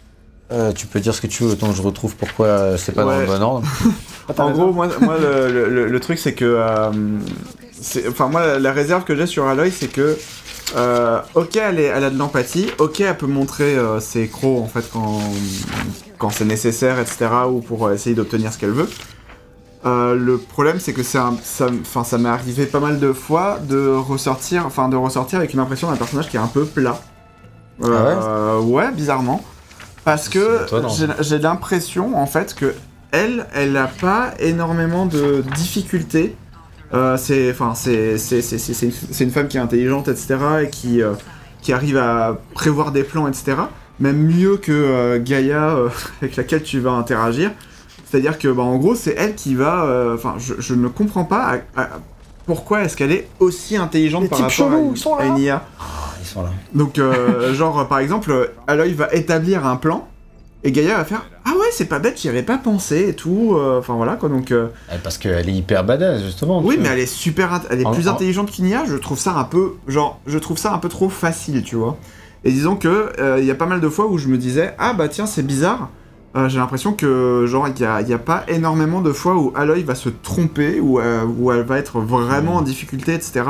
[0.51, 2.91] euh, tu peux dire ce que tu veux, autant que je retrouve pourquoi euh, c'est
[2.91, 3.67] pas dans le bon ordre.
[4.29, 6.45] Attends, En gros, moi, moi le, le- le- le truc, c'est que.
[6.45, 6.91] euh,
[8.09, 10.17] Enfin, moi, la, la réserve que j'ai sur Aloy, c'est que.
[10.75, 12.67] Euh, ok, elle, est- elle a de l'empathie.
[12.77, 15.19] Ok, elle peut montrer euh, ses crocs, en fait, quand,
[16.17, 17.27] quand c'est nécessaire, etc.
[17.49, 18.89] Ou pour euh, essayer d'obtenir ce qu'elle veut.
[19.85, 23.87] Euh, le problème, c'est que c'est un, ça, m'est arrivé pas mal de fois de
[23.87, 26.99] ressortir, enfin, de ressortir avec une impression d'un personnage qui est un peu plat.
[27.83, 29.41] Euh, ouais, bizarrement.
[30.03, 30.65] Parce que
[31.21, 32.73] j'ai l'impression, en fait, que
[33.11, 36.35] elle, elle a pas énormément de difficultés.
[36.93, 40.37] Euh, c'est, enfin, c'est, c'est, c'est, c'est- c'est une, une femme qui est intelligente, etc.
[40.63, 41.13] et qui, euh,
[41.61, 43.57] qui arrive à prévoir des plans, etc.
[43.99, 45.89] Même mieux que euh, Gaïa euh,
[46.21, 47.51] avec laquelle tu vas interagir.
[48.09, 49.83] C'est-à-dire que, bah, en gros, c'est elle qui va.
[49.85, 51.89] euh, Enfin, je, je ne comprends pas à- à-
[52.47, 55.15] pourquoi est-ce qu'elle est aussi intelligente Les par types rapport à, chelous, une- ils sont
[55.15, 55.21] là.
[55.21, 55.63] à une IA.
[55.79, 55.83] Ah,
[56.19, 56.49] ils sont là.
[56.73, 60.07] Donc, euh, genre, par exemple, Aloy va établir un plan,
[60.63, 63.53] et Gaïa va faire Ah ouais, c'est pas bête, j'y avais pas pensé et tout.
[63.55, 64.51] euh, Enfin voilà quoi, donc.
[64.51, 66.61] euh, Eh, Parce qu'elle est hyper badass, justement.
[66.63, 67.61] oui, mais elle est super.
[67.69, 69.73] Elle est En- plus en- intelligente qu'une IA, je trouve ça un peu.
[69.87, 71.97] Genre, je trouve ça un peu trop facile, tu vois.
[72.43, 74.73] Et disons que euh, il y a pas mal de fois où je me disais
[74.77, 75.89] Ah bah tiens, c'est bizarre.
[76.35, 79.51] Euh, J'ai l'impression que, genre, il y a, y a pas énormément de fois où
[79.55, 83.41] Aloy va se tromper, ou où elle va être vraiment en difficulté, etc.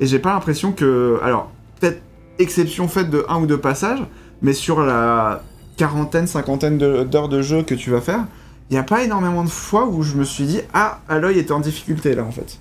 [0.00, 1.18] Et j'ai pas l'impression que.
[1.22, 1.50] Alors,
[1.80, 2.00] peut-être
[2.38, 4.02] exception faite de un ou deux passages,
[4.42, 5.42] mais sur la
[5.76, 8.24] quarantaine, cinquantaine d'heures de jeu que tu vas faire,
[8.70, 11.52] il n'y a pas énormément de fois où je me suis dit Ah, Aloy était
[11.52, 12.58] en difficulté là en fait.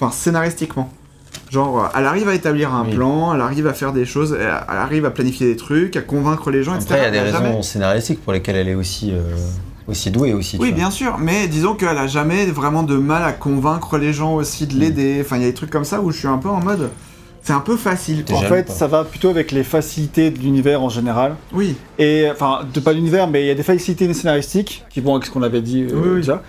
[0.00, 0.90] Enfin, scénaristiquement.
[1.50, 2.94] Genre, euh, elle arrive à établir un Oui.
[2.94, 6.00] plan, elle arrive à faire des choses, elle, elle arrive à planifier des trucs, à
[6.00, 6.86] convaincre les gens, etc.
[6.94, 9.20] Après, il y a des raisons jamais- scénaristiques pour lesquelles elle est aussi, euh,
[9.88, 10.56] aussi douée aussi.
[10.60, 14.34] Oui, bien sûr, mais disons qu'elle a jamais vraiment de mal à convaincre les gens
[14.34, 15.20] aussi de l'aider.
[15.24, 16.88] Enfin, il y a des trucs comme ça où je suis un peu en mode.
[17.42, 18.24] C'est un peu facile.
[18.32, 21.36] En fait, ça va plutôt avec les facilités de l'univers en général.
[21.54, 25.14] Oui, Et enfin, de pas l'univers, mais il y a des facilités scénaristiques qui vont
[25.14, 26.16] avec ce qu'on avait dit euh, Oui, oui.
[26.16, 26.42] déjà.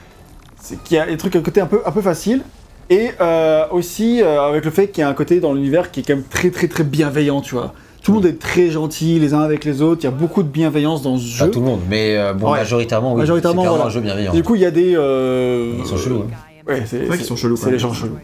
[0.61, 2.41] C'est qu'il y a des trucs à côté un peu, un peu facile.
[2.89, 6.01] Et euh, aussi euh, avec le fait qu'il y a un côté dans l'univers qui
[6.01, 7.73] est quand même très très très bienveillant, tu vois.
[8.03, 10.43] Tout le monde est très gentil les uns avec les autres, il y a beaucoup
[10.43, 11.51] de bienveillance dans ce Pas jeu.
[11.51, 12.57] tout le monde, mais euh, bon, Ouais.
[12.57, 13.19] majoritairement, oui.
[13.19, 13.89] Majoritairement, c'est clairement voilà.
[13.89, 14.33] un jeu bienveillant.
[14.33, 14.93] Du coup, il y a des.
[14.95, 16.23] euh, Ils sont chelous.
[16.29, 16.35] hein.
[16.67, 18.17] Ouais, c'est vrai qu'ils sont chelous, C'est les gens chelous.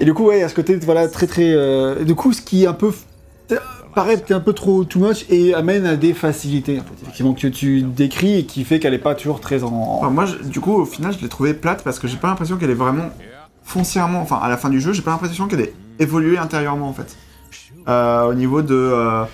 [0.00, 1.52] Et du coup, ouais, il y a ce côté, voilà, très très.
[1.52, 2.92] euh, du coup, ce qui est un peu.
[3.94, 7.34] paraît peut-être un peu trop too much et amène à des facilités, en fait, effectivement,
[7.34, 9.72] que tu décris et qui fait qu'elle est pas toujours très en.
[10.00, 12.28] Enfin, moi, je- du coup, au final, je l'ai trouvée plate parce que j'ai pas
[12.28, 13.10] l'impression qu'elle est vraiment
[13.64, 16.92] foncièrement, enfin, à la fin du jeu, j'ai pas l'impression qu'elle ait évolué intérieurement en
[16.92, 17.16] fait.
[17.88, 19.24] Euh, au niveau de, euh,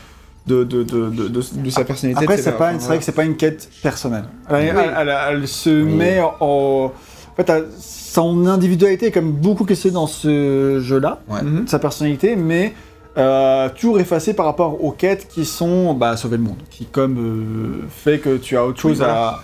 [0.47, 2.25] de, de, de, de, de- sa personnalité.
[2.25, 4.25] Après, c'est pas, c'est vrai que c'est pas une quête personnelle.
[4.49, 4.83] Elle, Oui.
[4.85, 6.93] elle- elle- elle se met en.
[7.39, 11.43] En fait, son individualité est quand même beaucoup questionnée dans ce jeu-là, Ouais.
[11.43, 11.67] Mhm.
[11.69, 12.73] sa personnalité, mais
[13.19, 17.19] euh, toujours effacée par rapport aux quêtes qui sont bah, sauver le monde, qui comme
[17.19, 19.41] euh, fait que tu as autre chose Oui, voilà.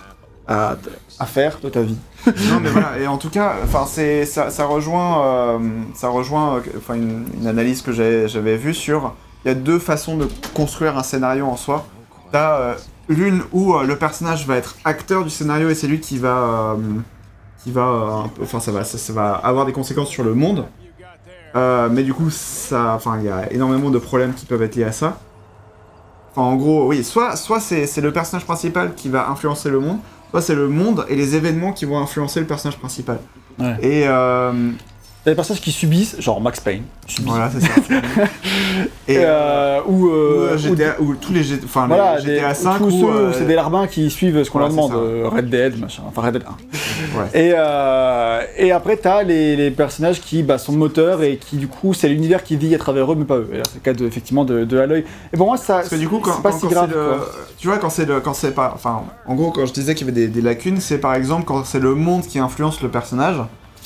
[0.47, 0.75] à, à,
[1.19, 1.97] à faire de ta vie.
[2.25, 5.59] non mais voilà et en tout cas enfin c'est ça, ça rejoint euh,
[5.93, 9.13] ça rejoint euh, enfin une, une analyse que j'avais vue sur
[9.43, 11.85] il y a deux façons de construire un scénario en soi
[12.31, 12.73] t'as euh,
[13.09, 16.29] l'une où euh, le personnage va être acteur du scénario et c'est lui qui va
[16.37, 16.75] euh,
[17.63, 20.65] qui va euh, enfin ça va ça, ça va avoir des conséquences sur le monde
[21.55, 24.75] Euh, mais du coup ça enfin il y a énormément de problèmes qui peuvent être
[24.75, 25.17] liés à ça
[26.35, 29.79] Enfin, en gros, oui, soit, soit c'est c'est le personnage principal qui va influencer le
[29.79, 29.99] monde,
[30.31, 33.19] soit c'est le monde et les événements qui vont influencer le personnage principal.
[33.59, 33.77] Ouais.
[33.83, 34.71] Et euh,
[35.25, 37.29] A des personnages qui subissent, genre Max Payne, subit.
[37.29, 37.71] voilà, c'est ça.
[39.07, 42.53] Et, euh, ou, euh, euh, ou- GTA, ou tous les, enfin, voilà, les des, GTA
[42.53, 45.49] 5 tous ou, euh, c'est des larbins qui suivent ce qu'on voilà, leur demande, Red
[45.49, 47.19] Dead, machin, enfin Red Dead 1.
[47.19, 47.39] Ouais.
[48.59, 51.93] Et, et après, t'as les, les personnages qui bah, sont moteurs et qui, du coup,
[51.93, 53.49] c'est l'univers qui vit à travers eux, mais pas eux.
[53.63, 55.05] C'est le cas de, effectivement de, de Aloy.
[55.31, 56.91] Et pour moi, ça, Parce que du coup, quand, c'est pas quand- si quand grave.
[56.93, 57.11] le,
[57.57, 60.05] tu vois, quand c'est le, quand c'est pas, enfin, en gros, quand je disais qu'il
[60.07, 62.89] y avait des, des lacunes, c'est par exemple quand c'est le monde qui influence le
[62.89, 63.37] personnage,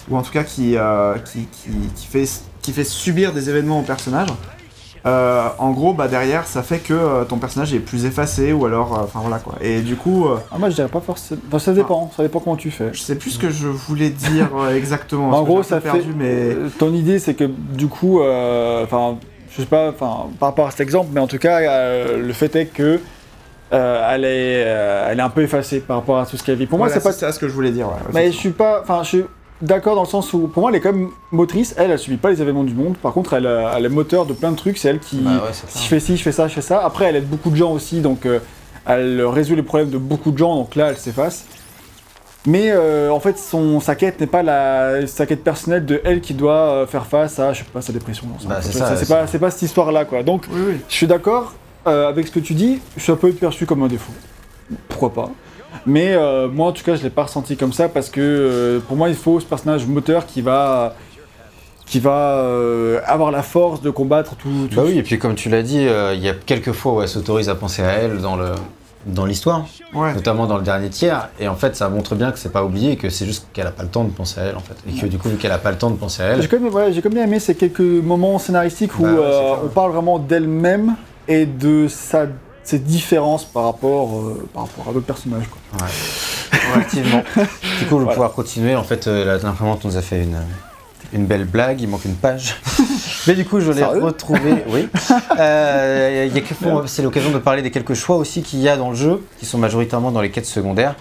[0.10, 2.26] ou en tout cas qui, euh, qui, qui, qui fait,
[2.62, 4.30] qui fait subir des événements au personnage.
[5.06, 8.66] euh, en gros, bah derrière, ça fait que euh, ton personnage est plus effacé ou
[8.66, 9.56] alors, euh, enfin voilà quoi.
[9.62, 11.40] Et du coup, Ah, moi, je dirais pas forcément.
[11.48, 12.90] Enfin, ça dépend, ça dépend comment tu fais.
[12.94, 15.28] je sais plus ce que je voulais dire exactement.
[15.28, 16.04] En parce que gros, ça fait.
[16.18, 19.18] mais Ton idée, c'est que du coup, enfin,
[19.52, 21.60] je sais pas, enfin, par rapport à cet exemple, mais en tout cas,
[22.18, 23.00] le fait est que
[23.74, 26.56] euh, elle est, euh, elle est un peu effacée par rapport à tout ce qu'elle
[26.58, 26.68] vit.
[26.68, 27.12] Pour moi, Voilà, c'est pas.
[27.14, 27.88] c'est ça ce que je voulais dire.
[27.88, 29.24] ouais, Mais je suis pas, enfin, je suis
[29.62, 31.74] d'accord dans le sens où, pour moi, elle est quand même motrice.
[31.78, 32.98] Elle, elle subit pas les événements du monde.
[32.98, 34.78] Par contre, elle, elle est moteur de plein de trucs.
[34.78, 35.80] C'est elle qui, Bah ouais, si ça.
[35.80, 36.84] je fais ci, je fais ça, je fais ça.
[36.86, 38.40] Après, elle aide beaucoup de gens aussi, donc euh,
[38.86, 40.56] elle résout les problèmes de beaucoup de gens.
[40.56, 41.46] Donc là, elle s'efface.
[42.46, 46.22] Mais euh, en fait, son, sa quête n'est pas la, sa quête personnelle de elle
[46.22, 48.26] qui doit euh, faire face à, je sais pas, sa dépression.
[48.48, 50.24] Bah, c'est c'est pas- ça, pas, cette histoire-là, quoi.
[50.24, 50.74] Donc, Oui, oui.
[50.88, 51.54] je suis d'accord
[51.88, 52.80] euh, avec ce que tu dis.
[52.98, 54.14] Ça peut être perçu comme un défaut.
[54.88, 55.30] Pourquoi pas?
[55.88, 58.80] Mais euh, moi, en tout cas, je l'ai pas ressenti comme ça parce que euh,
[58.80, 60.96] pour moi, il faut ce personnage moteur qui va,
[61.86, 64.68] qui va euh, avoir la force de combattre tout.
[64.70, 66.94] tout Bah oui, et puis comme tu l'as dit, euh, il y a quelques fois
[66.94, 68.52] où elle s'autorise à penser à elle dans le
[69.06, 70.14] dans l'histoire, Ouais.
[70.14, 72.98] notamment dans le dernier tiers, et en fait ça montre bien que c'est pas oublié,
[72.98, 75.00] que c'est juste qu'elle a pas le temps de penser à elle en fait, et
[75.00, 76.60] que du coup vu qu'elle a pas le temps de penser à J'ai elle, quand,
[76.60, 79.56] même, ouais, j'ai quand même bien aimé ces quelques moments scénaristiques où Bah ouais, euh,
[79.56, 79.62] ça.
[79.64, 80.96] on parle vraiment d'elle-même
[81.30, 82.26] et de sa,
[82.68, 85.46] ses différences par rapport, euh, par rapport à d'autres personnages.
[85.50, 85.88] Quoi.
[86.52, 87.24] effectivement.
[87.36, 88.12] du coup, je vais Voilà.
[88.12, 88.76] pouvoir continuer.
[88.76, 90.38] En fait, euh, la- l'imprimante nous a fait une
[91.14, 92.58] une belle blague, il manque une page.
[93.28, 94.64] Mais du coup, je l'ai retrouvé.
[94.68, 94.90] Oui.
[95.40, 96.28] Euh,
[96.88, 99.46] c'est l'occasion de parler des quelques choix aussi qu'il y a dans le jeu, qui
[99.46, 100.96] sont majoritairement dans les quêtes secondaires.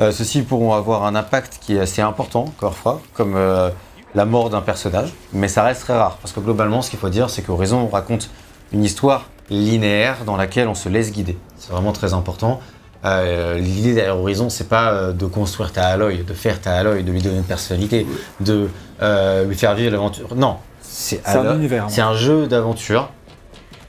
[0.00, 3.70] Euh, Ceux-ci pourront avoir un impact qui est assez important, encore une fois, comme euh,
[4.16, 7.10] la mort d'un personnage, mais ça reste très rare, parce que globalement, ce qu'il faut
[7.10, 8.30] dire, c'est qu'Horizon raconte
[8.72, 11.36] une histoire linéaire dans laquelle on se laisse guider.
[11.58, 12.60] C'est vraiment très important.
[13.04, 17.02] Euh, L'idée derrière Horizon, c'est pas euh, de construire ta Aloy, de faire ta Aloy,
[17.02, 18.06] de lui donner une personnalité,
[18.40, 18.68] de
[19.02, 20.34] euh, lui faire vivre l'aventure.
[20.34, 21.84] Non, c'est un Aloy- univers.
[21.88, 23.10] c'est un jeu d'aventure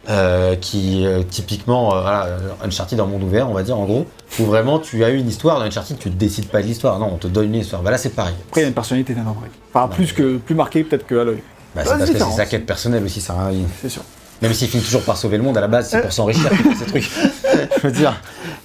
[0.10, 2.28] euh, qui, euh, typiquement, euh, voilà,
[2.64, 4.06] Uncharted en monde ouvert, on va dire, en gros,
[4.40, 5.60] où vraiment tu as une histoire.
[5.60, 7.00] Dans Uncharted, tu ne décides pas de l'histoire.
[7.00, 7.82] Non, on te donne une histoire.
[7.82, 8.36] Bah là, c'est pareil.
[8.50, 9.50] Après, il y a une personnalité d'un vrai.
[9.74, 11.42] Enfin, plus, que, plus marquée peut-être que l'œil.
[11.74, 13.20] Bah, c'est parce que c'est sa quête personnelle aussi.
[13.22, 14.04] Ça, hein, il- C'est sûr.
[14.42, 16.58] Même s'il finit toujours par sauver le monde, à la base, c'est pour s'enrichir qu'il
[16.58, 17.10] fait ces trucs.
[17.78, 18.14] Je veux dire.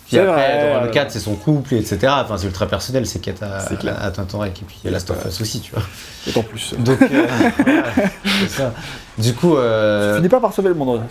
[0.06, 1.98] Puis C'est après, vrai, dans le euh, 4, c'est son couple, etc.
[2.08, 4.88] Enfin, c'est ultra personnel, ces quêtes à, C'est à, à Tintin et puis il y
[4.88, 5.82] a Last of Us aussi, tu vois.
[6.26, 6.74] D'autant plus.
[6.78, 7.06] Donc, euh,
[7.64, 7.92] voilà,
[8.40, 8.72] c'est ça.
[9.16, 11.02] Du coup, euh, Tu finis pas par sauver le monde.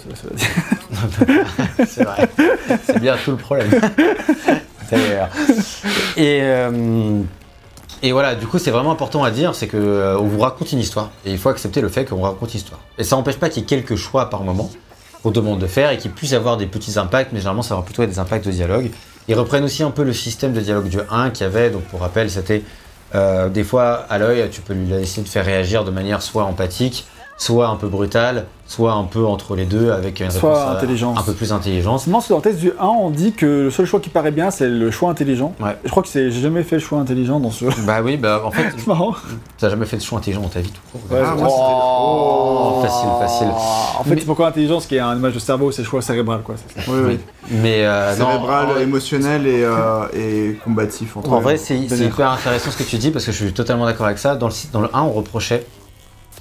[1.88, 2.30] c'est vrai.
[2.86, 3.70] C'est bien tout le problème.
[4.92, 5.30] D'ailleurs.
[6.18, 7.22] Et, euh,
[8.02, 10.72] et voilà, du coup, c'est vraiment important à dire, c'est que euh, on vous raconte
[10.72, 11.10] une histoire.
[11.26, 12.80] Et il faut accepter le fait qu'on raconte une histoire.
[12.98, 14.70] Et ça n'empêche pas qu'il y ait quelques choix par moment
[15.22, 17.82] qu'on demande de faire et qu'il puisse avoir des petits impacts, mais généralement, ça va
[17.82, 18.90] plutôt être des impacts de dialogue.
[19.28, 21.70] Ils reprennent aussi un peu le système de dialogue du 1 qu'il y avait.
[21.70, 22.64] Donc, pour rappel, c'était
[23.16, 26.44] euh, des fois à l'œil, tu peux lui laisser de faire réagir de manière soit
[26.44, 27.06] empathique,
[27.40, 30.78] soit un peu brutale, soit un peu entre les deux avec une Soit réponse euh,
[30.78, 31.18] intelligence.
[31.20, 32.04] un peu plus intelligence.
[32.04, 34.30] Sinon, c'est dans le test du 1, on dit que le seul choix qui paraît
[34.32, 35.56] bien, c'est le choix intelligent.
[35.62, 35.78] Ouais.
[35.86, 37.72] Je crois que c'est, j'ai jamais fait le choix intelligent dans ce jeu.
[37.88, 39.16] Bah oui, bah en fait, C'est marrant.
[39.58, 41.02] t'as jamais fait de choix intelligent dans ta vie tout court.
[41.18, 43.48] Ouais, Ah, moi, Oh, facile, facile.
[44.00, 46.42] En fait, Mais- c'est pourquoi intelligence, qui est un image de cerveau, c'est choix cérébral,
[46.44, 46.56] quoi.
[46.90, 47.20] Oui, oui.
[47.52, 52.70] Mais euh, non, Cérébral, émotionnel et, euh, et combatif entre En vrai, c'est hyper intéressant
[52.72, 54.36] ce que tu dis parce que je suis totalement d'accord avec ça.
[54.36, 55.66] Dans le, dans le 1, on reprochait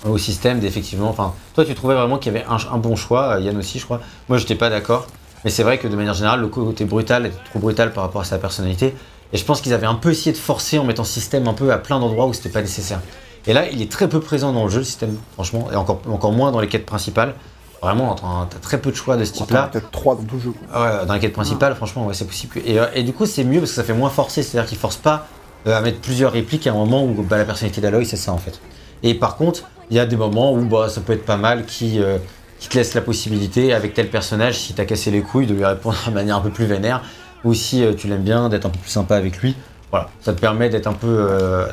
[0.06, 1.08] au système d'effectivement.
[1.08, 3.78] Enfin, toi, tu trouvais vraiment qu'il y avait un, un bon choix, euh, Yann aussi,
[3.78, 4.00] je crois.
[4.28, 5.06] Moi, j'étais pas d'accord.
[5.44, 8.20] Mais c'est vrai que de manière générale, le côté brutal était trop brutal par rapport
[8.20, 8.94] à sa personnalité.
[9.32, 11.72] Et je pense qu'ils avaient un peu essayé de forcer en mettant système un peu
[11.72, 13.00] à plein d'endroits où c'était pas nécessaire.
[13.46, 16.00] Et là, il est très peu présent dans le jeu, le système, franchement, et encore,
[16.10, 17.34] encore moins dans les quêtes principales.
[17.80, 18.16] Vraiment,
[18.50, 19.68] t'as très peu de choix de ce type-là.
[19.72, 20.52] peut-être 3 dans tout le jeu.
[20.72, 22.54] Ah Ouais, dans la quête principale, franchement, ouais, c'est possible.
[22.54, 24.68] que- Et, euh, et du coup, c'est mieux parce que ça fait moins forcé, c'est-à-dire
[24.68, 25.28] qu'ils forcent pas
[25.68, 28.32] euh, à mettre plusieurs répliques à un moment où bah, la personnalité d'Aloy, c'est ça
[28.32, 28.58] en fait.
[29.04, 31.64] Et par contre, il y a des moments où bah, ça peut être pas mal
[31.64, 32.18] qui, euh,
[32.58, 35.64] qui te laisse la possibilité, avec tel personnage, si t'as cassé les couilles, de lui
[35.64, 37.02] répondre de manière un peu plus vénère,
[37.44, 39.56] ou si euh, tu l'aimes bien, d'être un peu plus sympa avec lui.
[39.90, 41.06] Voilà, ça te permet d'être un peu.
[41.08, 41.66] euh,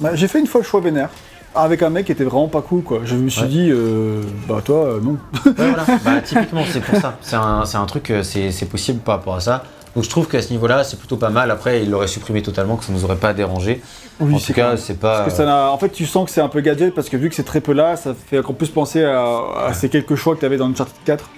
[0.00, 1.08] Bah, j'ai fait une fois le choix vénère.
[1.54, 3.00] Avec un mec qui était vraiment pas cool, quoi.
[3.04, 3.48] Je me suis Ouais.
[3.48, 5.16] dit, euh, bah toi, non.
[5.46, 5.84] Ouais, voilà.
[6.04, 7.16] bah, typiquement, c'est pour ça.
[7.22, 9.64] C'est un, un truc, c'est possible par rapport à ça.
[9.94, 11.50] Donc je trouve qu'à ce niveau-là, c'est plutôt pas mal.
[11.50, 13.80] Après, il l'aurait supprimé totalement, que ça nous aurait pas dérangé.
[14.20, 15.18] Oui, en tout cas, c'est pas.
[15.20, 17.16] Parce que ça n'a- en fait, tu sens que c'est un peu gadget parce que
[17.16, 20.14] vu que c'est très peu là, ça fait encore plus penser à, à ces quelques
[20.14, 21.30] choix que tu avais dans Uncharted 4.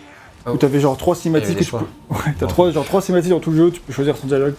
[0.47, 0.51] Oh.
[0.53, 1.59] Où tu avais genre trois cinématiques.
[1.59, 1.77] que tu peux-
[2.11, 4.55] Ouais, t'as trois, genre trois cinématiques dans tout le jeu, tu peux choisir son dialogue.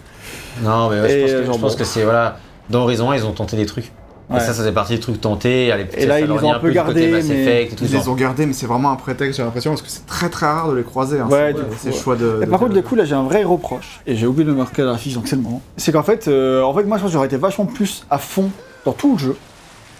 [0.62, 1.74] Non, mais ouais, je pense que, euh, bon.
[1.76, 2.38] que c'est voilà.
[2.70, 3.90] Dans Horizon 1, ils ont tenté des trucs.
[4.32, 4.38] Ouais.
[4.38, 5.70] Et ça, ça fait partie des trucs tentés.
[5.72, 7.84] Allez, Et là, ça ils les ont un peu gardés, Mass mais- Effect et tout
[7.84, 10.28] Ils les ont gardés, mais c'est vraiment un prétexte, j'ai l'impression, parce que c'est très
[10.28, 11.18] très rare de les croiser.
[11.20, 11.94] Hein, Ouais, ces- du coup, ces ouais.
[11.94, 12.40] choix de.
[12.42, 14.50] Et de- par contre, du coup, là, j'ai un vrai reproche, et j'ai oublié de
[14.50, 15.60] le marquer à la fiche, donc c'est le moment.
[15.76, 18.18] C'est qu'en fait, euh, en fait, moi, je pense que j'aurais été vachement plus à
[18.18, 18.50] fond
[18.84, 19.36] dans tout le jeu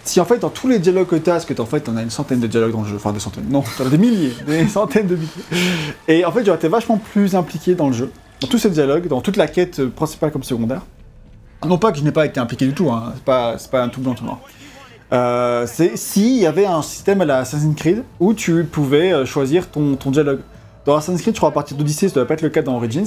[0.04, 1.88] si en fait dans tous les dialogues que tu as, parce que t'as- en fait
[1.88, 3.88] on a une centaine de dialogues dans le jeu, enfin des centaines, non, t'en as
[3.88, 5.28] des milliers, des centaines de milliers.
[6.08, 8.10] Et en fait j'aurais été vachement plus impliqué dans le jeu,
[8.40, 10.82] dans tous ces dialogues, dans toute la quête euh, principale comme secondaire.
[11.66, 13.88] Non pas que je n'ai pas été impliqué du tout, hein, c'est pas, pas un
[13.88, 14.40] tout blanc tout noir.
[15.12, 19.26] Euh, c'est s'il y avait un système à la Assassin's Creed où tu pouvais euh,
[19.26, 20.40] choisir ton, ton dialogue.
[20.86, 22.74] Dans Assassin's Creed, je crois à partir d'Odyssey, ça doit pas être le cas dans
[22.76, 23.06] Origins,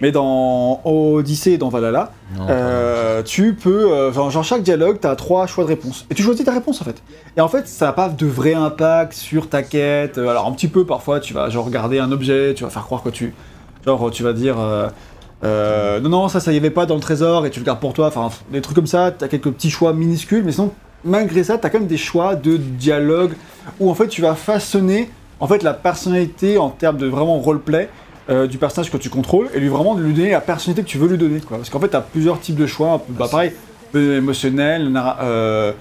[0.00, 5.00] mais dans Odyssey et dans Valhalla, Non, euh, tu peux, euh, genre, genre, chaque dialogue,
[5.00, 6.06] tu as trois choix de réponse.
[6.10, 7.02] Et tu choisis ta réponse en fait.
[7.36, 10.18] Et en fait, ça n'a pas de vrai impact sur ta quête.
[10.18, 13.02] Alors un petit peu parfois, tu vas genre regarder un objet, tu vas faire croire
[13.02, 13.34] que tu,
[13.84, 14.56] genre tu vas dire,
[15.44, 17.64] euh, euh, non non ça ça y avait pas dans le trésor et tu le
[17.64, 18.08] gardes pour toi.
[18.08, 19.12] Enfin des trucs comme ça.
[19.16, 20.72] Tu as quelques petits choix minuscules, mais sinon
[21.04, 23.32] malgré ça, tu as quand même des choix de dialogue
[23.80, 25.10] où en fait tu vas façonner
[25.40, 27.88] en fait la personnalité en termes de vraiment roleplay
[28.28, 30.88] euh, du personnage que tu contrôles et lui vraiment de lui donner la personnalité que
[30.88, 31.58] tu veux lui donner quoi.
[31.58, 33.52] Parce qu'en fait tu as plusieurs types de choix, bah, pareil,
[33.92, 34.90] peu émotionnel,
[35.22, 35.72] euh,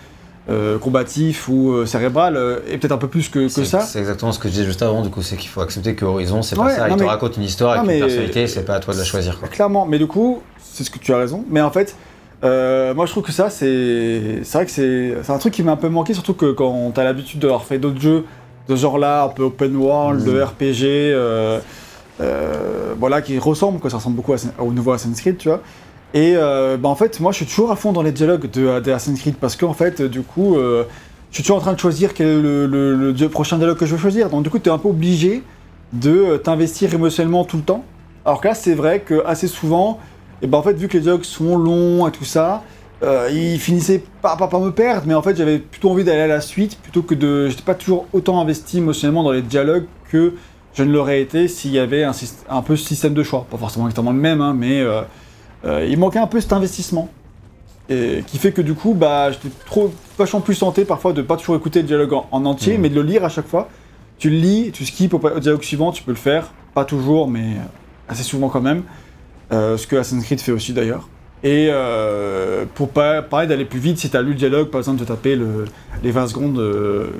[0.49, 3.79] euh, combatif ou euh, cérébral euh, et peut-être un peu plus que, que ça.
[3.81, 6.05] C'est exactement ce que je disais juste avant, du coup, c'est qu'il faut accepter que
[6.05, 6.87] Horizon, c'est pas Ouais, ça.
[6.89, 9.05] Il te raconte une histoire avec une mais- personnalité, c'est pas à toi de la
[9.05, 9.39] choisir.
[9.39, 9.47] Quoi.
[9.47, 11.43] Clairement, mais du coup, c'est ce que tu as raison.
[11.49, 11.95] Mais en fait,
[12.43, 15.71] euh, moi je trouve que ça, c'est c'est vrai que c'est un truc qui m'a
[15.71, 18.25] un peu manqué, surtout que quand t'as l'habitude d'avoir fait d'autres jeux
[18.69, 20.25] de ce genre-là, un peu open world, Mm.
[20.31, 21.59] de RPG, euh,
[22.21, 25.61] euh, voilà, qui ressemblent, quoi, ça ressemble beaucoup à, au nouveau Assassin's Creed, tu vois.
[26.15, 28.79] Et euh, bah, en fait, moi je suis toujours à fond dans les dialogues de,
[28.79, 30.85] de Assassin's Creed parce qu'en fait, du coup, euh,
[31.29, 34.01] je suis toujours en train de choisir quel est le, prochain dialogue que je veux
[34.01, 34.29] choisir.
[34.29, 35.43] Donc du coup, tu es un peu obligé
[35.91, 37.83] de euh, t'investir émotionnellement tout le temps.
[38.23, 39.99] Alors que là, c'est vrai que assez souvent,
[40.41, 42.63] et ben en fait, vu que les dialogues sont longs et tout ça,
[43.03, 46.27] euh, ils finissaient par, par me perdre, mais en fait, j'avais plutôt envie d'aller à
[46.27, 47.49] la suite plutôt que de.
[47.49, 50.35] J'étais pas toujours autant investi émotionnellement dans les dialogues que
[50.73, 52.13] je ne l'aurais été s'il y avait un,
[52.47, 53.45] un peu ce système de choix.
[53.51, 54.81] Pas forcément exactement le même, hein, mais
[55.65, 57.09] euh, il manquait un peu cet investissement.
[57.89, 61.37] Et qui fait que du coup, bah, j'étais trop vachement plus tenté parfois de pas
[61.37, 62.81] toujours écouter le dialogue en, en entier, Mhm.
[62.81, 63.69] mais de le lire à chaque fois.
[64.17, 66.51] Tu le lis, tu skips au, au dialogue suivant, tu peux le faire.
[66.73, 68.83] Pas toujours, mais euh, assez souvent quand même.
[69.51, 71.07] Euh, ce que Assassin's Creed fait aussi d'ailleurs.
[71.43, 74.95] Et euh, pour pas pareil d'aller plus vite, si t'as lu le dialogue, pas besoin
[74.95, 75.65] de te taper le-
[76.03, 76.57] les 20 secondes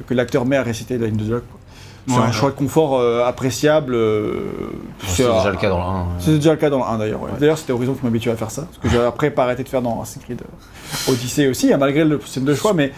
[0.07, 1.43] que l'acteur met à réciter la ligne de dialogue.
[1.51, 1.59] quoi.
[2.07, 3.95] C'est Ouais, un choix de confort euh, appréciable.
[3.95, 4.41] euh,
[5.07, 6.06] C'est déjà le cas dans le 1.
[6.19, 7.22] c'est déjà le cas dans le 1 d'ailleurs.
[7.40, 8.68] D'ailleurs, c'était Horizon qui m'habituait à faire ça.
[8.72, 11.77] Ce que j'ai après pas arrêté de faire dans Assassin's Creed euh, Odyssey aussi, hein,
[11.77, 12.73] malgré le système de choix.
[12.73, 12.91] Mais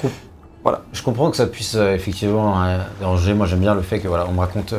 [0.92, 2.56] Je comprends que ça puisse euh, effectivement
[3.00, 3.34] déranger.
[3.34, 4.74] Moi, j'aime bien le fait que voilà, on me raconte,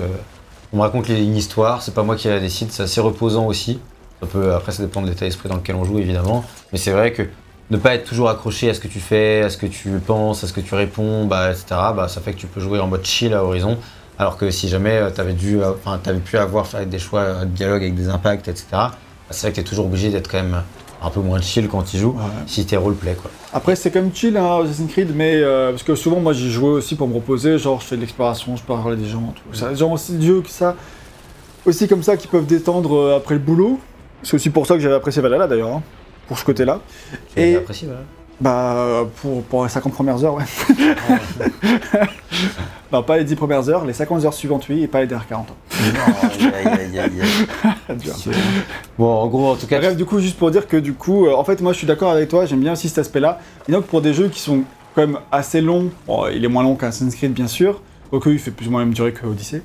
[0.73, 1.81] on me raconte une histoire.
[1.83, 2.71] C'est pas moi qui la décide.
[2.71, 3.81] C'est assez reposant aussi.
[4.21, 6.45] Ça peut, après, ça dépend de l'état d'esprit dans lequel on joue, évidemment.
[6.73, 7.23] Mais c'est vrai que
[7.71, 10.43] ne pas être toujours accroché à ce que tu fais, à ce que tu penses,
[10.45, 11.65] à ce que tu réponds, bah, etc.
[11.97, 13.79] Bah, ça fait que tu peux jouer en mode chill à Horizon.
[14.19, 17.21] Alors que si jamais tu avais dû, euh, enfin, t'avais pu avoir fait des choix
[17.21, 18.67] euh, de dialogue avec des impacts, etc.
[18.73, 18.91] bah,
[19.31, 20.63] c'est vrai que tu es toujours obligé d'être quand même
[21.01, 22.23] un peu moins chill quand tu joues, Ouais.
[22.49, 23.31] si t'es roleplay, quoi.
[23.53, 26.71] après, c'est comme chill hein, Assassin's Creed, mais euh, parce que souvent, moi, j'y jouais
[26.71, 27.57] aussi pour me reposer.
[27.59, 29.33] Genre, je fais de l'exploration, je parle à des gens.
[29.37, 29.43] Tout.
[29.57, 30.75] C'est des gens aussi de jeux que ça,
[31.65, 33.79] aussi comme ça, qui peuvent détendre euh, après le boulot.
[34.25, 35.83] C'est aussi pour ça que j'avais apprécié Valhalla d'ailleurs, hein,
[36.27, 36.81] pour ce côté-là.
[37.37, 38.03] Et- apprécié, voilà.
[38.41, 40.45] Bah, pour, pour les 50 premières heures, ouais.
[42.93, 45.29] non, pas les 10 premières heures, les 50 heures suivantes, oui, et pas les dernières
[45.29, 45.57] 40 ans.
[48.99, 51.27] Bon, en gros, en tout cas, Bref, du coup, juste pour dire que du coup,
[51.27, 53.39] euh, en fait, moi je suis d'accord avec toi, j'aime bien aussi cet aspect-là.
[53.69, 54.63] Et donc, pour des jeux qui sont
[54.95, 58.39] quand même assez longs, bon, il est moins long qu'Assassin's Creed, bien sûr, quoique il
[58.39, 59.63] fait plus ou moins la même durée que Odyssey.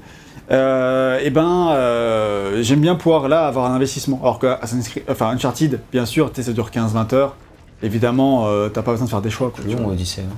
[0.52, 4.20] Euh, et ben, euh, j'aime bien pouvoir là avoir un investissement.
[4.22, 7.36] Alors que Assassin's Creed, enfin Uncharted, bien sûr, tu sais, ça dure 15-20 heures.
[7.82, 9.52] Évidemment, euh, t'as pas besoin de faire des choix.
[9.56, 9.88] Quoi, long.
[9.90, 10.22] Odyssey.
[10.22, 10.36] hein.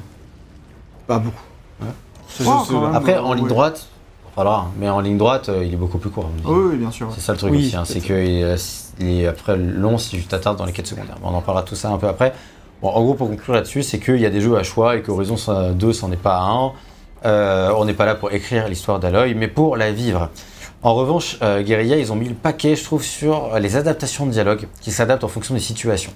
[1.07, 1.43] Pas beaucoup.
[1.81, 1.87] Ouais.
[2.45, 2.85] Oh.
[2.93, 3.49] Après, euh, en ligne ouais.
[3.49, 3.87] droite,
[4.35, 6.25] voilà, mais en ligne droite, euh, il est beaucoup plus court.
[6.25, 6.61] à mon avis.
[6.61, 7.09] Oui, oui, bien sûr.
[7.13, 10.17] C'est ça le truc Oui, aussi, hein, c'est qu'il est, il est après long si
[10.17, 11.17] tu t'attardes dans les quêtes secondaires.
[11.23, 12.33] On en parlera tout ça un peu après.
[12.81, 15.01] Bon, en gros, pour conclure là-dessus, c'est qu'il y a des jeux à choix et
[15.01, 15.37] qu'Horizon
[15.73, 16.73] 2, c'en est pas un.
[17.25, 20.29] Euh, on n'est pas là pour écrire l'histoire d'Aloy, mais pour la vivre.
[20.83, 24.31] En revanche, euh, Guerrilla, ils ont mis le paquet, je trouve, sur les adaptations de
[24.31, 26.11] dialogue qui s'adaptent en fonction des situations.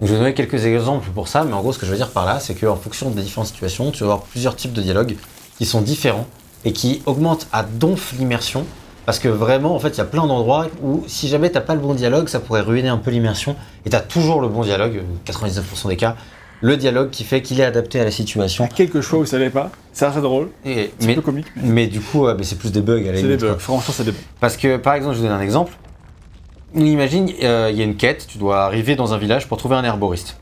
[0.00, 1.96] Donc, je vais donner quelques exemples pour ça, mais en gros, ce que je veux
[1.96, 4.82] dire par là, c'est qu'en fonction des différentes situations, tu vas avoir plusieurs types de
[4.82, 5.16] dialogues
[5.58, 6.26] qui sont différents
[6.66, 8.66] et qui augmentent à donf l'immersion.
[9.06, 11.74] Parce que vraiment, en fait, il y a plein d'endroits où, si jamais t'as pas
[11.74, 13.56] le bon dialogue, ça pourrait ruiner un peu l'immersion.
[13.86, 16.16] Et t'as toujours le bon dialogue, 99% des cas,
[16.60, 18.64] le dialogue qui fait qu'il est adapté à la Il y situation.
[18.64, 19.70] a quelques choix où vous savez pas.
[19.92, 20.48] C'est assez drôle.
[20.64, 21.46] C'est un peu comique.
[21.56, 23.56] mais mais du coup, euh, mais c'est plus des bugs à la C'est des bugs.
[23.58, 24.18] Franchement, c'est des bugs.
[24.40, 25.72] Parce que, par exemple, je vous donne un exemple.
[26.74, 29.76] Imagine, euh, il y a une quête, tu dois arriver dans un village pour trouver
[29.76, 30.36] un herboriste.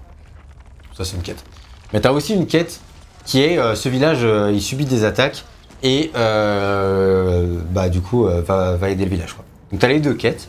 [0.97, 1.45] Ça, c'est une quête.
[1.93, 2.81] Mais tu as aussi une quête
[3.25, 5.45] qui est euh, ce village, euh, il subit des attaques
[5.83, 9.35] et bah, du coup, va, aider le village.
[9.35, 9.45] Quoi.
[9.71, 10.49] Donc, tu as les deux quêtes.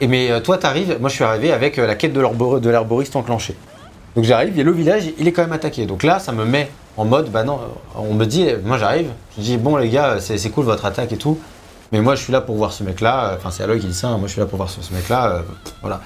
[0.00, 2.70] Et mais toi, tu arrives, moi je suis arrivé avec la quête de l'herbor- de
[2.70, 3.56] l'herboriste enclenchée.
[4.14, 5.86] Donc j'arrive et le village, il est quand même attaqué.
[5.86, 7.58] Donc là, ça me met en mode, bah non,
[7.96, 11.16] on me dit, moi j'arrive, je dis, bon les gars, c'est cool votre attaque et
[11.16, 11.38] tout,
[11.92, 14.08] mais moi je suis là pour voir ce mec-là, enfin c'est Aloy qui dit ça,
[14.08, 15.40] hein, moi je suis là pour voir ce, ce mec-là, euh,
[15.80, 16.00] voilà.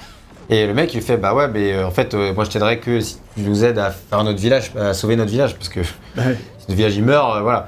[0.49, 2.79] Et le mec il fait, bah ouais, mais euh, en fait, euh, moi je t'aiderais
[2.79, 5.83] que si tu nous aides à faire notre village, à sauver notre village, parce que
[5.83, 6.37] si Ouais.
[6.67, 7.67] notre village il meurt, euh, voilà.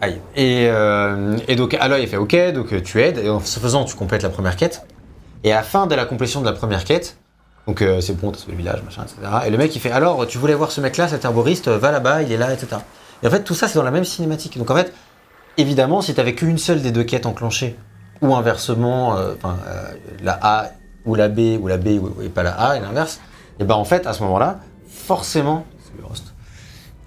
[0.00, 0.20] Aïe.
[0.36, 3.58] Et, euh, et donc Aloy il fait, ok, donc euh, tu aides, et en ce
[3.60, 4.86] faisant, tu complètes la première quête.
[5.44, 7.16] Et à la fin de la complétion de la première quête,
[7.66, 9.18] donc euh, c'est bon, t'as sauvé le village, machin, etc.
[9.46, 11.92] Et le mec il fait alors tu voulais voir ce mec là, cet herboriste, va
[11.92, 12.76] là-bas, il est là, etc.
[13.22, 14.58] Et en fait tout ça c'est dans la même cinématique.
[14.58, 14.92] Donc en fait,
[15.56, 17.76] évidemment, si t'avais qu'une seule des deux quêtes enclenchées,
[18.22, 20.70] ou inversement, euh, euh, la A
[21.04, 23.20] ou la B, ou la B ou- et pas la A, et l'inverse,
[23.60, 26.34] et ben en fait à ce moment-là, forcément, c'est le host.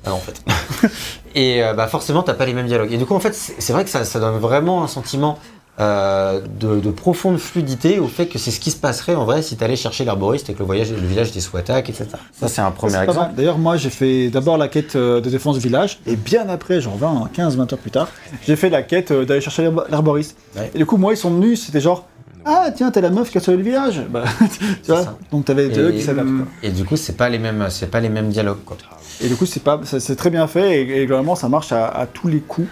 [0.06, 0.42] Ah non, en fait.
[1.36, 2.92] et euh, bah forcément t'as pas les mêmes dialogues.
[2.94, 5.40] Et du coup en fait c'est c'est vrai que ça, ça donne vraiment un sentiment
[5.80, 9.44] euh, de, de profonde fluidité au fait que c'est ce qui se passerait en vrai
[9.44, 12.08] si t'allais chercher l'herboriste et que le, voyage, le village était attaque, etc.
[12.32, 13.36] Ça c'est un premier exemple.
[13.36, 16.82] D'ailleurs, moi, j'ai fait d'abord la quête euh, de défense du village, et bien après,
[16.82, 18.10] j'en reviens 15-20 heures plus tard,
[18.46, 19.68] j'ai fait la quête euh, d'aller chercher.
[19.68, 20.72] Ouais.
[20.74, 22.08] Et du coup, moi, ils sont venus, c'était genre,
[22.46, 24.02] ah tiens, t'es la meuf qui a sauvé le village.
[24.10, 24.24] Bah,
[24.84, 25.18] tu vois ça.
[25.32, 26.30] Donc t'avais des qui s'adaptent.
[26.64, 28.78] Et du coup c'est pas les mêmes, c'est pas les mêmes dialogues quoi.
[29.22, 31.72] Et du coup, c'est pas, c'est c'est très bien fait, et, et globalement, ça marche
[31.72, 32.70] à, à tous les coups.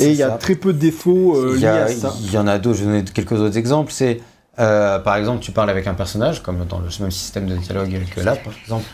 [0.00, 0.36] Et il y a ça.
[0.38, 2.14] très peu de défauts euh, Il y, liés a- à ça.
[2.22, 3.92] il y en a d'autres, je vais donner quelques autres exemples.
[3.92, 4.20] C'est
[4.58, 7.96] euh, par exemple, tu parles avec un personnage, comme dans le même système de dialogue
[8.14, 8.84] que là, par exemple.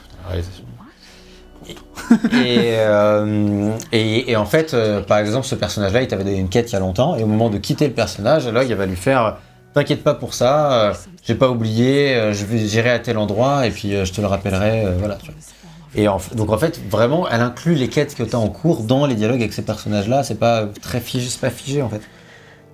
[2.32, 4.76] Et, euh, et, et en fait,
[5.08, 7.26] par exemple, ce personnage-là, il t'avait donné une quête il y a longtemps, et au
[7.26, 9.38] moment de quitter le personnage, là, il va lui faire
[9.74, 10.92] T'inquiète pas pour ça,
[11.22, 14.86] j'ai pas oublié, je vais gérer à tel endroit, et puis je te le rappellerai,
[14.98, 15.16] voilà.
[15.16, 15.34] tu vois.
[15.96, 18.82] Et en, donc en fait, vraiment, elle inclut les quêtes que tu as en cours
[18.82, 20.22] dans les dialogues avec ces personnages-là.
[20.22, 22.02] C'est pas très figé, c'est pas figé en fait.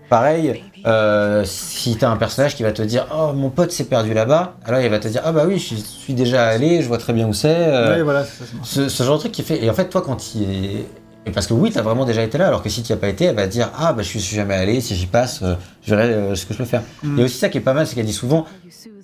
[0.08, 3.84] Pareil, euh, si tu as un personnage qui va te dire Oh, mon pote s'est
[3.84, 6.88] perdu là-bas, alors il va te dire Ah, bah oui, je suis déjà allé, je
[6.88, 7.48] vois très bien où c'est.
[7.48, 8.26] euh, voilà,
[8.62, 9.64] ce, ce genre de truc qui fait.
[9.64, 10.86] Et en fait, toi, quand il est.
[11.24, 13.00] Et parce que oui, t'as vraiment déjà été là, alors que si tu n'y as
[13.00, 15.40] pas été, elle va te dire Ah, bah je suis jamais allé, si j'y passe,
[15.42, 16.82] euh, je verrai ce que je peux faire.
[17.04, 17.12] Mm.
[17.14, 18.44] Il y a aussi ça qui est pas mal, c'est qu'elle dit souvent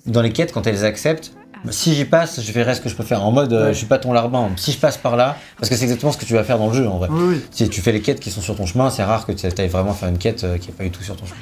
[0.05, 1.31] dans les quêtes, quand elles acceptent,
[1.69, 3.23] si j'y passe, je verrai ce que je peux faire.
[3.23, 4.49] En mode, euh, je suis pas ton larbin.
[4.55, 6.67] Si je passe par là, parce que c'est exactement ce que tu vas faire dans
[6.67, 7.09] le jeu en vrai.
[7.11, 7.41] Oui, oui.
[7.51, 9.67] Si tu fais les quêtes qui sont sur ton chemin, c'est rare que tu ailles
[9.67, 11.39] vraiment faire une quête euh, qui n'est pas du tout sur ton chemin.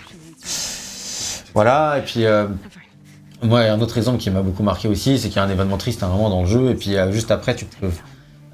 [1.54, 2.48] Voilà, et puis euh,
[3.42, 5.78] moi, un autre exemple qui m'a beaucoup marqué aussi, c'est qu'il y a un événement
[5.78, 7.90] triste à un moment dans le jeu, et puis euh, juste après, tu peux.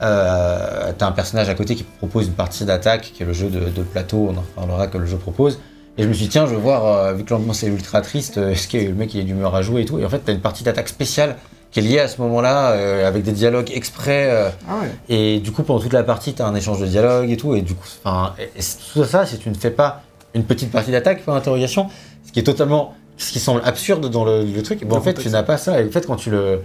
[0.01, 3.49] Euh, t'as un personnage à côté qui propose une partie d'attaque, qui est le jeu
[3.49, 5.59] de, de plateau, on en reparlera que le jeu propose.
[5.97, 8.01] Et je me suis dit, tiens, je veux voir, euh, vu que l'ambiance est ultra
[8.01, 9.99] triste, euh, est-ce que le mec il est d'humeur à jouer et tout.
[9.99, 11.35] Et en fait, t'as une partie d'attaque spéciale
[11.71, 14.27] qui est liée à ce moment-là, euh, avec des dialogues exprès.
[14.31, 14.91] euh, Ah ouais.
[15.09, 17.53] et du coup, pendant toute la partie, tu as un échange de dialogue et tout.
[17.55, 18.63] Et du coup, enfin, et- et
[18.93, 20.01] tout ça, si tu ne fais pas
[20.33, 21.87] une petite partie d'attaque, point d'interrogation,
[22.25, 22.95] ce qui est totalement.
[23.15, 25.79] ce qui semble absurde dans le, le truc, bon, en fait, tu n'as pas ça.
[25.79, 26.61] Et en fait, quand tu le,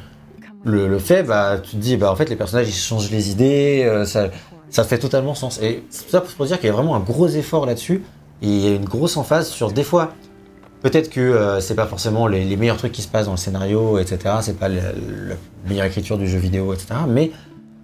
[0.64, 3.30] le, le fais, bah, tu te dis, bah, en fait, les personnages, ils changent les
[3.30, 4.28] idées, euh, ça,
[4.70, 5.60] ça fait totalement sens.
[5.62, 8.02] Et c'est tout ça pour dire qu'il y a vraiment un gros effort là-dessus.
[8.42, 10.12] Et il y a une grosse emphase sur des fois.
[10.82, 13.38] Peut-être que euh, c'est pas forcément les, les meilleurs trucs qui se passent dans le
[13.38, 14.36] scénario, etc.
[14.42, 14.82] C'est pas la
[15.66, 16.94] meilleure écriture du jeu vidéo, etc.
[17.08, 17.32] Mais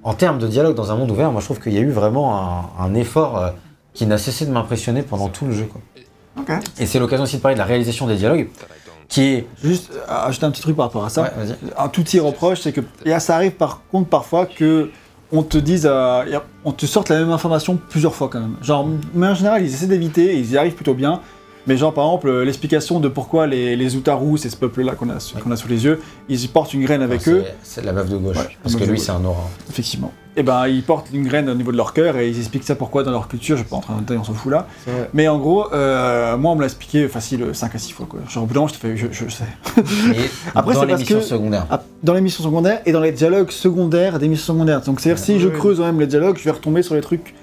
[0.05, 1.90] en termes de dialogue dans un monde ouvert, moi je trouve qu'il y a eu
[1.90, 3.51] vraiment un, un effort euh,
[3.94, 5.64] qui n'a cessé de m'impressionner pendant tout le jeu.
[5.64, 5.81] Quoi.
[6.39, 6.51] Ok.
[6.78, 8.48] Et c'est l'occasion aussi de parler de la réalisation des dialogues,
[9.09, 9.47] qui est.
[9.62, 11.22] Juste euh, ajouter un petit truc par rapport à ça.
[11.22, 11.31] Ouais,
[11.76, 14.90] un tout petit reproche, c'est que et là, ça arrive par contre parfois que
[15.35, 18.56] on te dise, euh, on te sorte la même information plusieurs fois quand même.
[18.62, 21.20] Genre, mais en général, ils essaient d'éviter, et ils y arrivent plutôt bien.
[21.66, 25.09] Mais genre, par exemple, euh, l'explication de pourquoi les, les Utaru, c'est ce peuple-là qu'on
[25.09, 27.93] a, qu'on a sous les yeux, ils y portent une graine avec eux, C'est la
[27.93, 28.36] meuf de gauche.
[28.36, 29.49] Ouais, parce que lui, c'est un aura.
[29.70, 30.12] effectivement.
[30.36, 32.74] Et ben, ils portent une graine au niveau de leur cœur, et ils expliquent ça
[32.74, 34.66] pourquoi dans leur culture, je suis pas en train de on s'en fout là.
[35.15, 38.19] Mais en gros, euh, moi, on me l'a expliqué facile 5 à 6 fois, quoi.
[38.28, 39.45] Genre, au bout d'un moment, je te fais, je, je sais.
[40.55, 41.66] Après, dans c'est les parce missions que- secondaires.
[41.70, 44.81] Ah, dans les missions secondaires et dans les dialogues secondaires des missions secondaires.
[44.82, 47.35] Donc c'est-à-dire si je creuse quand même les dialogues, je vais retomber sur les trucs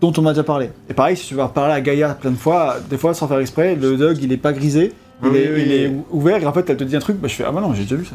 [0.00, 0.70] dont on m'a déjà parlé.
[0.88, 3.38] Et pareil, si tu vas parler à Gaïa plein de fois, des fois sans faire
[3.40, 4.92] exprès, le dialogue il est pas grisé,
[5.22, 5.72] il, Oui, est, oui, il oui.
[5.74, 7.60] est ouvert et en fait elle te dit un truc, bah, je fais ah bah
[7.60, 8.14] non j'ai déjà vu ça.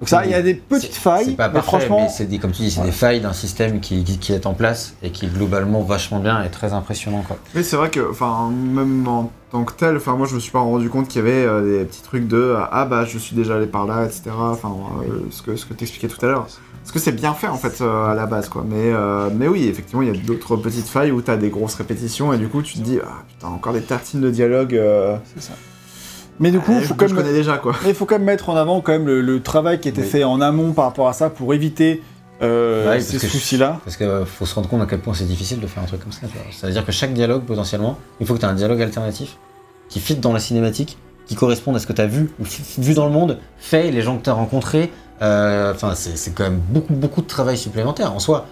[0.00, 2.26] Donc ça, il y a des petites failles, C'est pas mais parfait, franchement, mais c'est
[2.26, 4.96] des, comme tu dis, c'est des failles d'un système qui, qui, qui est en place
[5.04, 7.22] et qui est globalement vachement bien et très impressionnant.
[7.26, 7.38] Quoi.
[7.54, 10.50] Oui, c'est vrai que, enfin, même en tant que tel, enfin, moi, je me suis
[10.50, 13.36] pas rendu compte qu'il y avait euh, des petits trucs de ah bah, je suis
[13.36, 14.22] déjà allé par là, etc.
[14.36, 14.72] Enfin,
[15.08, 16.48] euh, ce que ce que t'expliquais tout à l'heure.
[16.84, 18.62] Parce que c'est bien fait en fait euh, à la base, quoi.
[18.68, 21.74] Mais euh, mais oui, effectivement, il y a d'autres petites failles où t'as des grosses
[21.74, 24.74] répétitions et du coup, tu te dis ah putain, encore des tartines de dialogue.
[24.74, 25.54] Euh, c'est ça.
[26.40, 27.74] Mais du coup, euh, faut que quand je même connais déjà, quoi.
[27.84, 30.02] Mais il faut quand même mettre en avant quand même le, le travail qui Oui.
[30.02, 32.02] fait en amont par rapport à ça pour éviter
[32.42, 33.80] euh, Ouais, ces parce que je- soucis-là.
[33.84, 36.02] Parce qu'il faut se rendre compte à quel point c'est difficile de faire un truc
[36.02, 36.20] comme ça.
[36.26, 36.42] tu vois.
[36.52, 39.36] Ça veut dire que chaque dialogue, potentiellement, il faut que tu aies un dialogue alternatif
[39.88, 42.80] qui fit dans la cinématique, qui corresponde à ce que tu as vu, ou fi-
[42.80, 44.90] vu dans le monde, fait, les gens que tu as rencontrés,
[45.20, 48.12] Enfin, c'est c'est quand même beaucoup, beaucoup de travail supplémentaire.
[48.12, 48.46] En soi,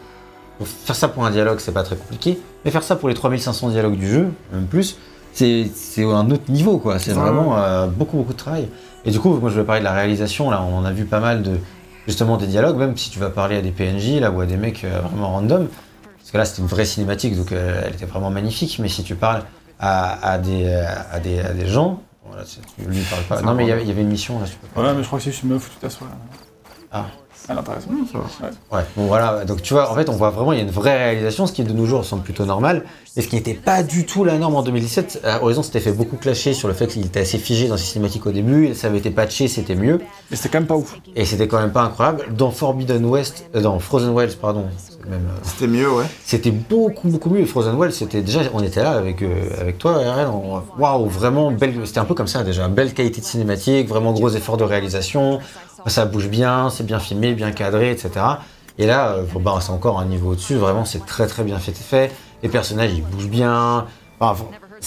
[0.65, 2.39] faire ça pour un dialogue, c'est pas très compliqué.
[2.65, 4.97] Mais faire ça pour les 3500 dialogues du jeu, même plus,
[5.33, 6.99] c'est c'est un autre niveau, quoi.
[6.99, 8.69] C'est vraiment euh, beaucoup, beaucoup de travail.
[9.05, 10.51] Et du coup, moi, je vais parler de la réalisation.
[10.51, 11.59] Là, on en a vu pas mal de,
[12.07, 14.57] justement, des dialogues, même si tu vas parler à des PNJ, là, ou à des
[14.57, 15.67] mecs euh, vraiment random.
[16.19, 18.79] Parce que là, c'était une vraie cinématique, donc euh, elle était vraiment magnifique.
[18.79, 19.43] Mais si tu parles
[19.81, 23.43] à, à des, euh, à, des, à des gens, voilà, tu lui parles pas.
[23.43, 24.81] Non, mais il y avait- une mission, là, tu peux pas.
[24.81, 26.07] Voilà, mais je crois que c'est une meuf où tu t'assois.
[26.93, 27.07] Ah.
[27.49, 27.57] Elle.
[27.57, 27.61] Mmh,
[28.13, 28.79] ça va.
[28.79, 30.71] Ouais, bon voilà, donc tu vois, en fait, on voit vraiment, il y a une
[30.71, 32.85] vraie réalisation, ce qui de nos jours semble plutôt normal,
[33.17, 35.23] et ce qui n'était pas du tout la norme en 2017.
[35.25, 37.85] Euh, Horizon s'était fait beaucoup clasher sur le fait qu'il était assez figé dans ses
[37.85, 40.01] cinématiques au début, ça avait été patché, c'était mieux,
[40.31, 40.97] Mais c'était quand même pas ouf.
[41.17, 42.27] et c'était quand même pas incroyable.
[42.37, 44.67] Dans Forbidden West, euh, dans Frozen Wilds, pardon,
[45.11, 46.05] euh, C'était mieux, ouais.
[46.25, 47.41] c'était beaucoup beaucoup mieux.
[47.41, 50.01] Et Frozen Wilds, c'était déjà, on était là avec, euh, avec toi,
[50.79, 54.31] waouh, vraiment belle, c'était un peu comme ça déjà, belle qualité de cinématique, vraiment gros
[54.31, 55.41] effort de réalisation,
[55.87, 58.11] ça bouge bien, c'est bien filmé, bien cadré, etc.
[58.79, 61.59] Et là, euh, bon, bah, c'est encore un niveau au-dessus, vraiment, c'est très très bien
[61.59, 62.11] fait, fait.
[62.43, 63.87] Les personnages, ils bougent bien.
[64.21, 64.45] Enfin,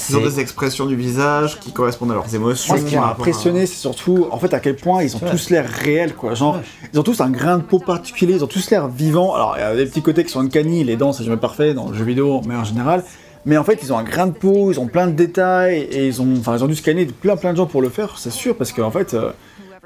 [0.09, 2.73] Ils ont des expressions du visage qui correspondent à leurs émotions.
[2.73, 5.19] Moi, ce qui m'a à- impressionné, c'est surtout, en fait, à quel point ils ont
[5.19, 6.33] tous l'air réels, quoi.
[6.35, 6.59] Genre,
[6.93, 9.35] ils ont tous un grain de peau particulier, ils ont tous l'air vivants.
[9.35, 11.73] Alors, il y a des petits côtés qui sont uncanny, les dents, c'est jamais parfait
[11.73, 13.03] dans le jeu vidéo, mais en général.
[13.45, 16.07] Mais en fait, ils ont un grain de peau, ils ont plein de détails, et
[16.07, 18.31] ils ont, enfin, ils ont dû scanner plein plein de gens pour le faire, c'est
[18.31, 19.31] sûr, parce qu'en fait, euh,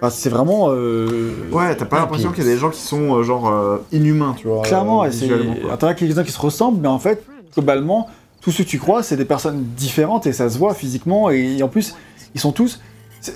[0.02, 0.68] enfin, c'est vraiment.
[0.70, 3.50] euh, Ouais, t'as pas Et l'impression qu'il y a des gens qui sont euh, genre
[3.50, 4.62] euh, inhumains, tu vois.
[4.64, 5.10] Clairement, euh.
[5.66, 7.24] Alors, T'en as quelques-uns qui se ressemblent, mais en fait,
[7.54, 8.08] globalement,
[8.42, 11.30] tous ceux que tu crois, c'est des personnes différentes et ça se voit physiquement.
[11.30, 11.96] Et, en plus,
[12.36, 12.80] ils sont tous.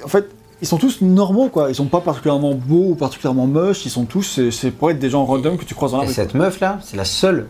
[0.03, 0.29] En fait,
[0.61, 1.69] ils sont tous normaux, quoi.
[1.69, 3.85] Ils sont pas particulièrement beaux ou particulièrement moches.
[3.85, 4.39] Ils sont tous.
[4.49, 6.13] C'est pour être des gens random que tu croises dans la Et rue.
[6.13, 7.47] cette meuf là, c'est la seule,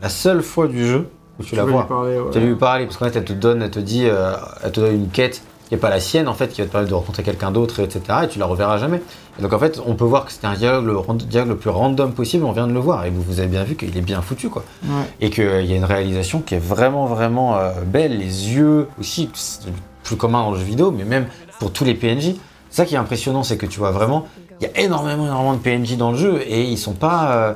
[0.00, 1.08] la seule fois du jeu
[1.38, 1.86] où tu la peux lui vois.
[1.86, 2.30] parler, ouais.
[2.32, 4.32] Tu as lui parler parce qu'en fait elle te donne, elle te dit, euh,
[4.64, 6.72] elle te donne une quête qui n'est pas la sienne en fait, qui va te
[6.72, 8.00] permettre de rencontrer quelqu'un d'autre, etc.
[8.24, 9.02] Et tu la reverras jamais.
[9.38, 11.70] Et donc en fait, on peut voir que c'était un dialogue le, dialogue le plus
[11.70, 12.44] random possible.
[12.44, 14.48] On vient de le voir et vous, vous avez bien vu qu'il est bien foutu
[14.48, 14.64] quoi.
[14.84, 15.02] Ouais.
[15.20, 18.16] Et qu'il y a une réalisation qui est vraiment vraiment euh, belle.
[18.18, 19.68] Les yeux aussi, c'est
[20.04, 21.26] plus commun dans le jeu vidéo, mais même
[21.60, 22.34] pour tous les PNJ.
[22.70, 24.26] C'est ça qui est impressionnant, c'est que tu vois vraiment,
[24.60, 27.54] il y a énormément énormément de PNJ dans le jeu et ils sont pas, euh,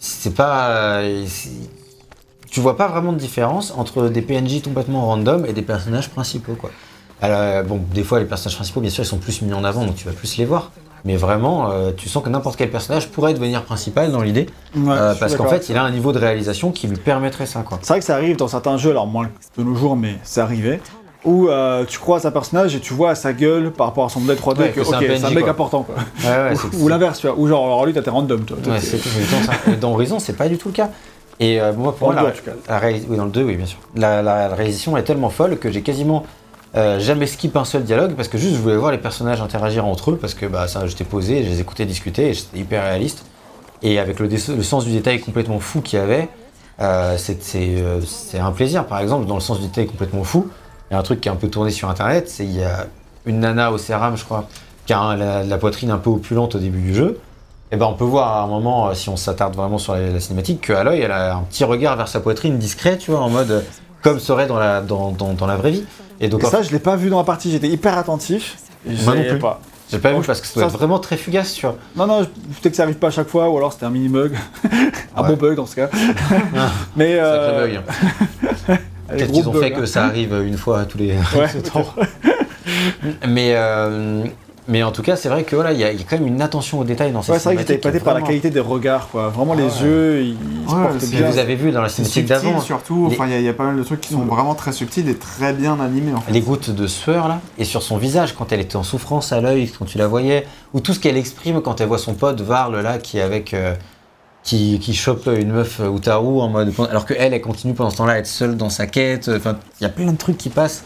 [0.00, 1.50] c'est pas, euh, c'est-
[2.50, 6.54] tu vois pas vraiment de différence entre des PNJ complètement random et des personnages principaux
[6.54, 6.70] quoi.
[7.20, 9.84] Alors, bon, des fois les personnages principaux bien sûr ils sont plus mis en avant
[9.84, 10.70] donc tu vas plus les voir.
[11.04, 14.92] Mais vraiment, euh, tu sens que n'importe quel personnage pourrait devenir principal dans l'idée, Ouais,
[14.96, 17.62] euh, parce qu'en fait il a un niveau de réalisation qui lui permettrait ça.
[17.82, 20.42] C'est vrai que ça arrive dans certains jeux, alors moins de nos jours, mais ça
[20.42, 20.80] arrivait.
[21.24, 24.08] Où euh, tu croises un personnage et tu vois à sa gueule par rapport à
[24.08, 25.50] son modèle 3D Ouais, que, que c'est un un mec quoi.
[25.50, 25.94] important quoi.
[26.24, 27.36] Ouais, ouais, Ou- l'inverse, tu vois.
[27.38, 28.56] Ou genre, alors lui, t'as t'es random, toi.
[28.80, 29.52] C'est ça.
[29.80, 30.90] Dans Horizon, c'est pas du tout le cas.
[31.40, 32.32] Et euh, moi, pour Dans moi,
[32.68, 33.78] la, la oui, dans le 2, oui, bien sûr.
[33.94, 36.24] La réalisation est tellement folle que j'ai quasiment
[36.78, 39.84] euh, jamais skip un seul dialogue parce que juste je voulais voir les personnages interagir
[39.84, 43.24] entre eux parce que bah, ça, j'étais posé, je les écoutais discuter c'était hyper réaliste.
[43.82, 44.28] Et avec le,
[44.62, 46.28] sens du détail complètement fou qu'il y avait,
[46.80, 48.86] euh, euh, c'est un plaisir.
[48.86, 50.48] Par exemple, dans le sens du détail complètement fou,
[50.90, 52.62] il y a un truc qui est un peu tourné sur internet, c'est il y
[52.62, 52.86] a
[53.26, 54.48] une nana au céram, je crois,
[54.86, 57.20] qui a la, poitrine un peu opulente au début du jeu.
[57.70, 60.20] Et ben on peut voir à un moment, si on s'attarde vraiment sur la, la
[60.20, 63.28] cinématique, qu'à l'œil, elle a un petit regard vers sa poitrine discret, tu vois, en
[63.28, 63.64] mode
[64.02, 65.84] comme serait dans la, dans, dans, dans la vraie vie.
[66.20, 68.56] Et donc, Et ça, je l'ai pas vu dans la partie, j'étais hyper attentif.
[69.04, 69.38] Moi non plus.
[69.38, 69.60] pas.
[69.90, 71.76] j'ai pas vu parce que ça doit être vraiment très fugace, tu vois.
[71.96, 73.90] Non, non, je- peut-être que ça arrive pas à chaque fois, ou alors c'était un
[73.90, 74.32] mini bug.
[75.16, 75.28] un Ouais.
[75.28, 75.90] bon bug dans ce cas.
[76.96, 77.16] Mais.
[77.16, 77.80] Sacré Euh, bug.
[78.68, 79.80] allez, Peut-être qu'ils ont bug, fait hein.
[79.80, 81.48] que ça arrive une fois tous les Ouais.
[81.72, 81.86] temps.
[83.26, 84.24] mais, euh,
[84.68, 86.18] mais en tout cas, c'est vrai que voilà, il y, a il y a quand
[86.18, 88.20] même une attention au détail dans ces Ouais, c'est vrai que j'étais épaté par la
[88.22, 89.28] qualité des regards, quoi.
[89.28, 89.82] Vraiment, les ouais.
[89.82, 90.36] yeux, ils
[90.68, 91.30] se Ouais, portent c'est- bien.
[91.30, 93.44] Vous avez vu dans la cinématique subtil d'avant, surtout, Les- enfin il y, a- il
[93.44, 96.12] y a pas mal de trucs qui sont vraiment très subtils et très bien animés
[96.14, 96.30] en fait.
[96.32, 99.40] les gouttes de sueur là, et sur son visage quand elle était en souffrance à
[99.40, 102.40] l'œil, quand tu la voyais, ou tout ce qu'elle exprime quand elle voit son pote
[102.42, 103.74] Varl là qui est avec euh,
[104.44, 107.96] qui, qui chope une meuf Utaru en mode alors que elle elle continue pendant ce
[107.96, 109.28] temps-là à être seule dans sa quête.
[109.34, 110.84] Enfin, il y a plein de trucs qui passent.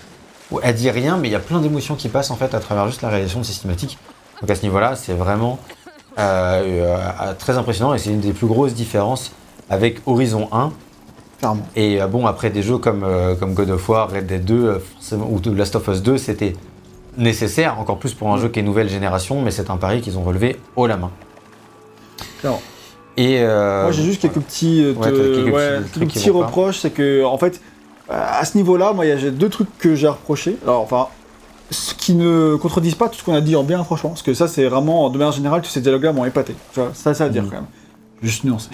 [0.53, 2.61] Où Elle dit rien, mais il y a plein d'émotions qui passent en fait à
[2.61, 3.99] travers juste la réalisation de ces cinématiques.
[4.41, 5.59] Donc à ce niveau-là, c'est vraiment
[6.19, 9.33] euh, euh, très impressionnant et c'est une des plus grosses différences
[9.71, 10.73] avec Horizon 1
[11.39, 11.67] Clairement.
[11.75, 13.07] et euh, bon, après des jeux comme,
[13.41, 16.53] comme God of War, Red Dead 2, euh, forcément, ou Last of Us 2, c'était
[17.17, 20.19] nécessaire, encore plus pour un jeu qui est nouvelle génération, mais c'est un pari qu'ils
[20.19, 21.11] ont relevé haut la main.
[22.41, 22.63] Clairement.
[23.19, 26.31] Et euh, Moi, j'ai juste quelques petits, Ouais, de- t'as quelques ouais, petits quelques petits
[26.31, 26.79] reproches.
[26.79, 27.61] C'est que, en fait,
[28.13, 30.57] à ce niveau-là, moi, il y a j'ai deux trucs que j'ai reprochés.
[30.65, 31.09] Alors, enfin,
[31.71, 34.11] ce qui ne contredisent pas tout ce qu'on a dit en bien, franchement.
[34.11, 36.55] Parce que ça, c'est vraiment, de manière générale, tous ces dialogues-là m'ont épaté.
[36.95, 37.49] Ça, ça à dire Mhm.
[37.51, 37.67] quand même.
[38.23, 38.71] Juste nuance.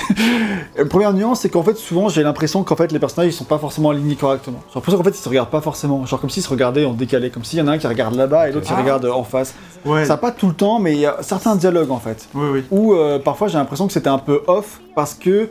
[0.76, 3.44] La première nuance, c'est qu'en fait, souvent, j'ai l'impression qu'en fait, les personnages, ils sont
[3.46, 4.58] pas forcément alignés correctement.
[4.68, 6.04] J'ai l'impression qu'en fait, ils se regardent pas forcément.
[6.04, 7.30] Genre comme s'ils se regardaient en décalé.
[7.30, 8.80] Comme s'il y en a un qui regarde là-bas et l'autre qui Ah.
[8.82, 9.54] regarde en face.
[9.86, 10.04] Ouais.
[10.04, 12.28] Ça pas tout le temps, mais il y a certains dialogues, en fait.
[12.34, 12.64] Oui, oui.
[12.70, 15.48] Où euh, parfois, j'ai l'impression que c'était un peu off parce que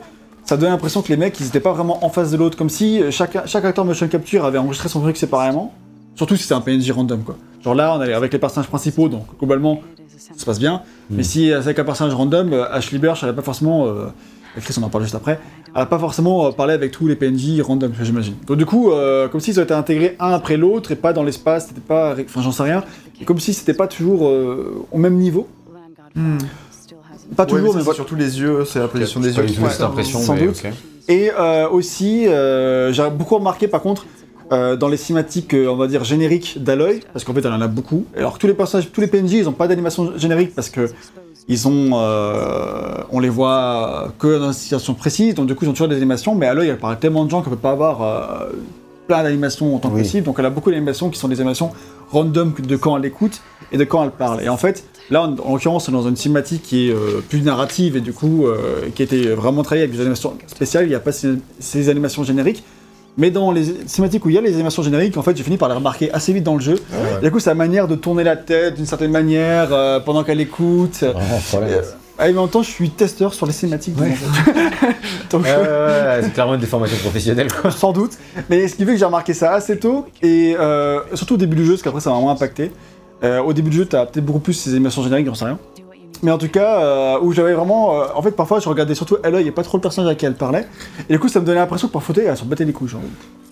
[0.48, 2.56] ça donnait l'impression que les mecs, ils étaient pas vraiment en face de l'autre.
[2.56, 5.74] Comme si euh, chaque, chaque acteur motion capture avait enregistré son truc séparément.
[6.14, 7.36] Surtout si c'est un PNJ random, quoi.
[7.62, 9.82] Genre là, on est avec les personnages principaux, donc globalement,
[10.16, 10.80] ça se passe bien.
[11.10, 13.86] Mais si euh, c'est avec un personnage random, euh, Ashley Burch, elle a pas forcément.
[13.88, 14.06] Euh,
[14.60, 15.38] Chris, on en parle juste après.
[15.74, 18.34] Elle a pas forcément euh, parlé avec tous les PNJ random, j'imagine.
[18.46, 21.22] Donc du coup, euh, comme s'ils ont été intégrés un après l'autre et pas dans
[21.22, 22.16] l'espace, c'était pas.
[22.18, 22.82] Enfin, j'en sais rien.
[23.20, 25.46] Et comme si c'était pas toujours euh, au même niveau.
[26.14, 26.38] Hmm.
[27.36, 27.94] Pas Ouais, toujours, mais mais voilà.
[27.96, 29.42] surtout les yeux, c'est la position des yeux.
[29.44, 30.62] qui fait cette impression, sans mais doute.
[30.64, 30.72] ok.
[31.08, 34.06] Et euh, aussi, euh, j'ai beaucoup remarqué par contre
[34.52, 37.60] euh, dans les cinématiques, euh, on va dire génériques d'Aloy, parce qu'en fait elle en
[37.60, 38.04] a beaucoup.
[38.16, 40.90] Alors que tous les personnages, tous les PNJ, ils ont pas d'animation générique parce que
[41.50, 45.68] ils ont, euh, on les voit que dans des situations précises, donc du coup ils
[45.68, 46.34] ont toujours des animations.
[46.34, 48.50] Mais Aloy, elle parle à tellement de gens qu'elle peut pas avoir euh,
[49.08, 50.02] plein d'animations en tant que Oui.
[50.02, 50.24] possible.
[50.24, 51.70] Donc elle a beaucoup d'animations qui sont des animations
[52.12, 53.40] random de quand elle écoute
[53.72, 54.42] et de quand elle parle.
[54.42, 57.20] Et en fait, là, en, en l'occurrence, on est dans une cinématique qui est euh,
[57.28, 60.84] plus narrative et du coup, euh, qui était vraiment travaillée avec des animations spéciales.
[60.84, 62.62] Il n'y a pas ces, ces animations génériques.
[63.20, 65.56] Mais dans les cinématiques où il y a les animations génériques, en fait, j'ai fini
[65.56, 66.74] par les remarquer assez vite dans le jeu.
[66.92, 67.20] Ouais.
[67.20, 71.00] Du coup, sa manière de tourner la tête d'une certaine manière euh, pendant qu'elle écoute.
[71.02, 71.82] Euh,
[72.20, 73.94] ah, et en même temps, je suis testeur sur les cinématiques.
[73.94, 74.08] du Ouais.
[75.30, 77.70] Donc, Ouais, ouais, ouais, c'est clairement une déformation professionnelle, quoi.
[77.70, 78.12] sans doute.
[78.50, 81.56] Mais ce qui fait que j'ai remarqué ça assez tôt, et euh, surtout au début
[81.56, 82.72] du jeu, parce qu'après ça m'a moins impacté.
[83.22, 85.58] Euh, au début du jeu, t'as peut-être beaucoup plus ces animations génériques, j'en sais rien.
[86.22, 88.00] Mais en tout cas, euh, où j'avais vraiment.
[88.00, 90.26] euh, en fait, parfois, je regardais surtout Aloy et pas trop le personnage à qui
[90.26, 90.66] elle parlait.
[91.08, 92.88] Et du coup, ça me donnait l'impression que parfois, elle s'en battait les couilles.
[92.88, 93.00] Genre.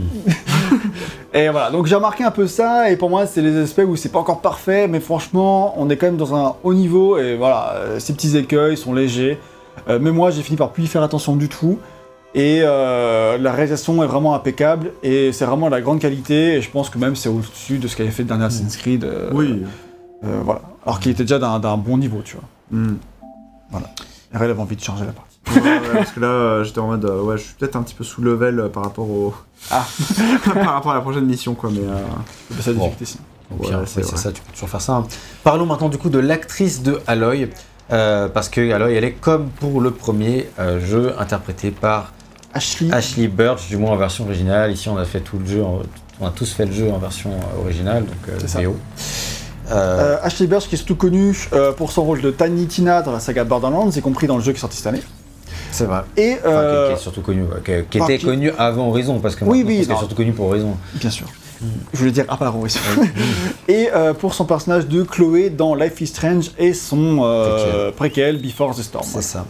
[1.34, 3.95] et voilà, donc j'ai remarqué un peu ça, et pour moi, c'est les aspects où
[3.95, 7.38] c'est pas encore parfait, mais franchement, on est quand même dans un haut niveau, et
[7.38, 9.40] voilà, euh, ces petits écueils sont légers.
[9.88, 11.77] Mais moi, j'ai fini par plus y faire attention du tout.
[12.34, 16.56] Et la réalisation est vraiment impeccable et c'est vraiment de la grande qualité.
[16.56, 19.06] Et je pense que même c'est au-dessus de ce qu'avait fait le dernier Assassin's Creed.
[19.34, 19.64] Oui.
[20.26, 20.62] Euh, voilà.
[20.86, 22.44] Alors qu'il était déjà d'un d'un bon niveau, tu vois.
[22.80, 22.96] Hmm.
[24.34, 25.38] Et elle avait envie de changer la partie.
[25.48, 27.84] Ouais, ouais, parce que là, euh, j'étais en mode, euh, ouais, je suis peut-être un
[27.84, 29.34] petit peu sous level par rapport au.
[29.72, 29.86] Ah.
[30.54, 31.80] par rapport à la prochaine mission, quoi, mais.
[31.80, 31.96] euh,
[32.62, 32.86] ça Bon.
[32.88, 33.20] difficulté, si.
[33.52, 34.94] Au Ouais, pire, c'est ça, tu peux toujours faire ça.
[34.94, 35.08] hein.
[35.44, 37.48] Parlons maintenant du coup de l'actrice de Aloy,
[37.92, 42.12] euh, parce que Aloy, elle est comme pour le premier euh, jeu interprété par
[42.56, 42.92] Ashley.
[42.92, 44.72] Ashley Burch, du moins en version originale.
[44.72, 45.82] Ici, on a fait tout le jeu, en-
[46.20, 47.32] on a tous fait le jeu en version
[47.62, 48.62] originale, donc euh, C'est ça.
[48.62, 48.76] VO.
[49.72, 53.12] Euh, Ashley Burch qui est surtout connue euh, pour son rôle de Tiny Tina dans
[53.12, 55.02] la saga Borderlands, y compris dans le jeu qui est sorti cette année.
[55.72, 56.02] c'est vrai.
[56.18, 57.46] Et Enfin, qui- euh, qui, est surtout connu,
[57.90, 60.76] qui, était qui- connu avant Horizon, parce que Oui, oui, est surtout connu pour Horizon.
[60.96, 61.28] bien sûr.
[61.94, 62.70] Je voulais dire à part oui.
[63.68, 63.88] Et
[64.20, 69.06] pour son personnage de Chloé dans Life is Strange et son préquel Before the Storm.
[69.08, 69.46] C'est ça.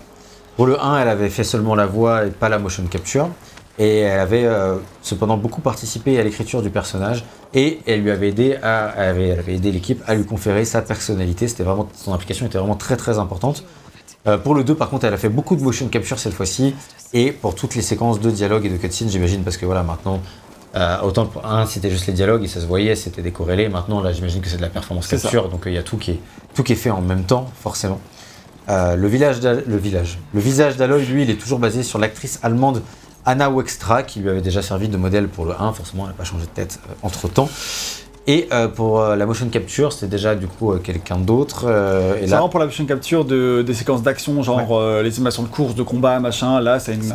[0.55, 3.27] Pour le 1, elle avait fait seulement la voix et pas la motion capture.
[3.77, 7.25] Et elle avait euh, cependant beaucoup participé à l'écriture du personnage.
[7.53, 10.63] Et elle lui avait aidé à, elle avait, elle avait aidé l'équipe à lui conférer
[10.65, 11.47] sa personnalité.
[11.47, 13.63] C'était vraiment, son implication était vraiment très très importante.
[14.27, 16.73] Euh, pour le 2, par contre, elle a fait beaucoup de motion capture cette fois-ci.
[17.13, 20.21] Et pour toutes les séquences de dialogue et de cutscene, j'imagine, parce que voilà, maintenant,
[20.75, 23.67] euh, autant pour un, c'était juste les dialogues et ça se voyait, c'était décorrélé.
[23.67, 25.17] Maintenant, là, j'imagine que c'est de la performance ça.
[25.17, 25.49] capture.
[25.49, 26.19] Donc, il y a tout qui, est,
[26.53, 27.99] tout qui est fait en même temps, forcément.
[28.67, 30.17] Le, village le village.
[30.33, 32.81] Le visage d'Aloy, lui, il est toujours basé sur l'actrice allemande
[33.25, 35.73] Anna Wextra, qui lui avait déjà servi de modèle pour le 1.
[35.73, 37.49] Forcément, elle n'a pas changé de tête entre temps.
[38.27, 41.65] Et euh, pour euh, la motion capture, c'était déjà du coup euh, quelqu'un d'autre.
[41.67, 45.13] euh, C'est là, vraiment pour la motion capture de, des séquences d'action, genre euh, les
[45.15, 46.59] animations de course, de combat, machin.
[46.59, 47.13] Là, c'est une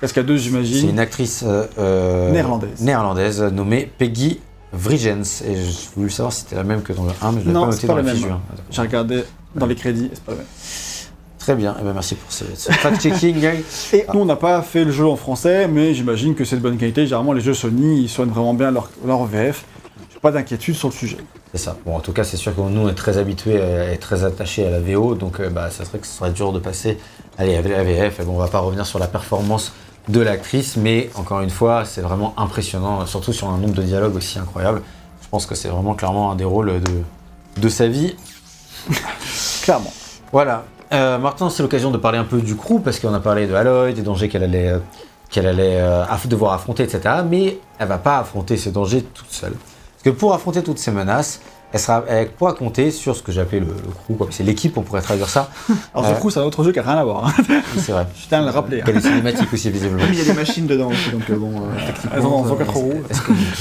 [0.00, 0.88] cascadeuse, c'est j'imagine.
[0.90, 2.80] une actrice euh, euh, Néerlandaise.
[2.80, 4.38] néerlandaise nommée Peggy
[4.72, 5.42] Vrigens.
[5.46, 7.52] Et je voulais savoir si c'était la même que dans le 1, mais je l'ai
[7.52, 8.16] Non, pas c'est noté dans la la même.
[8.16, 8.34] fiche du 1.
[8.34, 8.64] D'accord.
[8.70, 9.24] J'ai regardé
[9.56, 10.46] dans les crédits, c'est pas le même.
[11.42, 13.44] Très bien, eh ben, merci pour ce, ce fact-checking.
[13.92, 16.60] Et nous, on n'a pas fait le jeu en français, mais j'imagine que c'est de
[16.60, 17.04] bonne qualité.
[17.04, 19.64] Généralement, les jeux Sony, ils soignent vraiment bien leur, leur VF.
[20.20, 21.16] Pas d'inquiétude sur le sujet.
[21.50, 21.76] C'est ça.
[21.84, 23.60] Bon, en tout cas, c'est sûr que nous, on est très habitués
[23.92, 26.52] et très attachés à la VO, donc euh, bah, ça serait que ce serait dur
[26.52, 26.96] de passer
[27.38, 28.20] allez, à la VF.
[28.20, 29.72] Et bon, on va pas revenir sur la performance
[30.08, 34.14] de l'actrice, mais encore une fois, c'est vraiment impressionnant, surtout sur un nombre de dialogues
[34.14, 34.82] aussi incroyable.
[35.22, 38.14] Je pense que c'est vraiment clairement un des rôles de, de sa vie.
[39.64, 39.92] Clairement.
[40.30, 40.64] Voilà.
[40.92, 43.54] Euh, maintenant, c'est l'occasion de parler un peu du crew, parce qu'on a parlé de
[43.54, 44.78] Aloy, des dangers qu'elle allait, euh,
[45.30, 47.00] qu'elle allait euh, aff- devoir affronter, etc.
[47.28, 49.52] Mais elle va pas affronter ces dangers toute seule.
[49.52, 51.40] Parce que pour affronter toutes ces menaces,
[51.72, 54.82] elle, sera, elle pourra compter sur ce que appelé le, le crew, c'est l'équipe, on
[54.82, 55.48] pourrait traduire ça.
[55.94, 56.14] Alors, Euh.
[56.14, 57.26] du coup, c'est un autre jeu qui a rien à voir.
[57.28, 57.32] hein.
[57.48, 58.06] Oui, c'est vrai.
[58.14, 58.80] Je tiens à le rappeler.
[58.80, 58.84] hein.
[58.84, 60.02] Quelle est cinématique aussi, visiblement.
[60.06, 62.10] Mais il y a des machines dedans aussi, donc euh, bon, euh, techniquement.
[62.14, 62.92] Elles ont ça- 104 euros.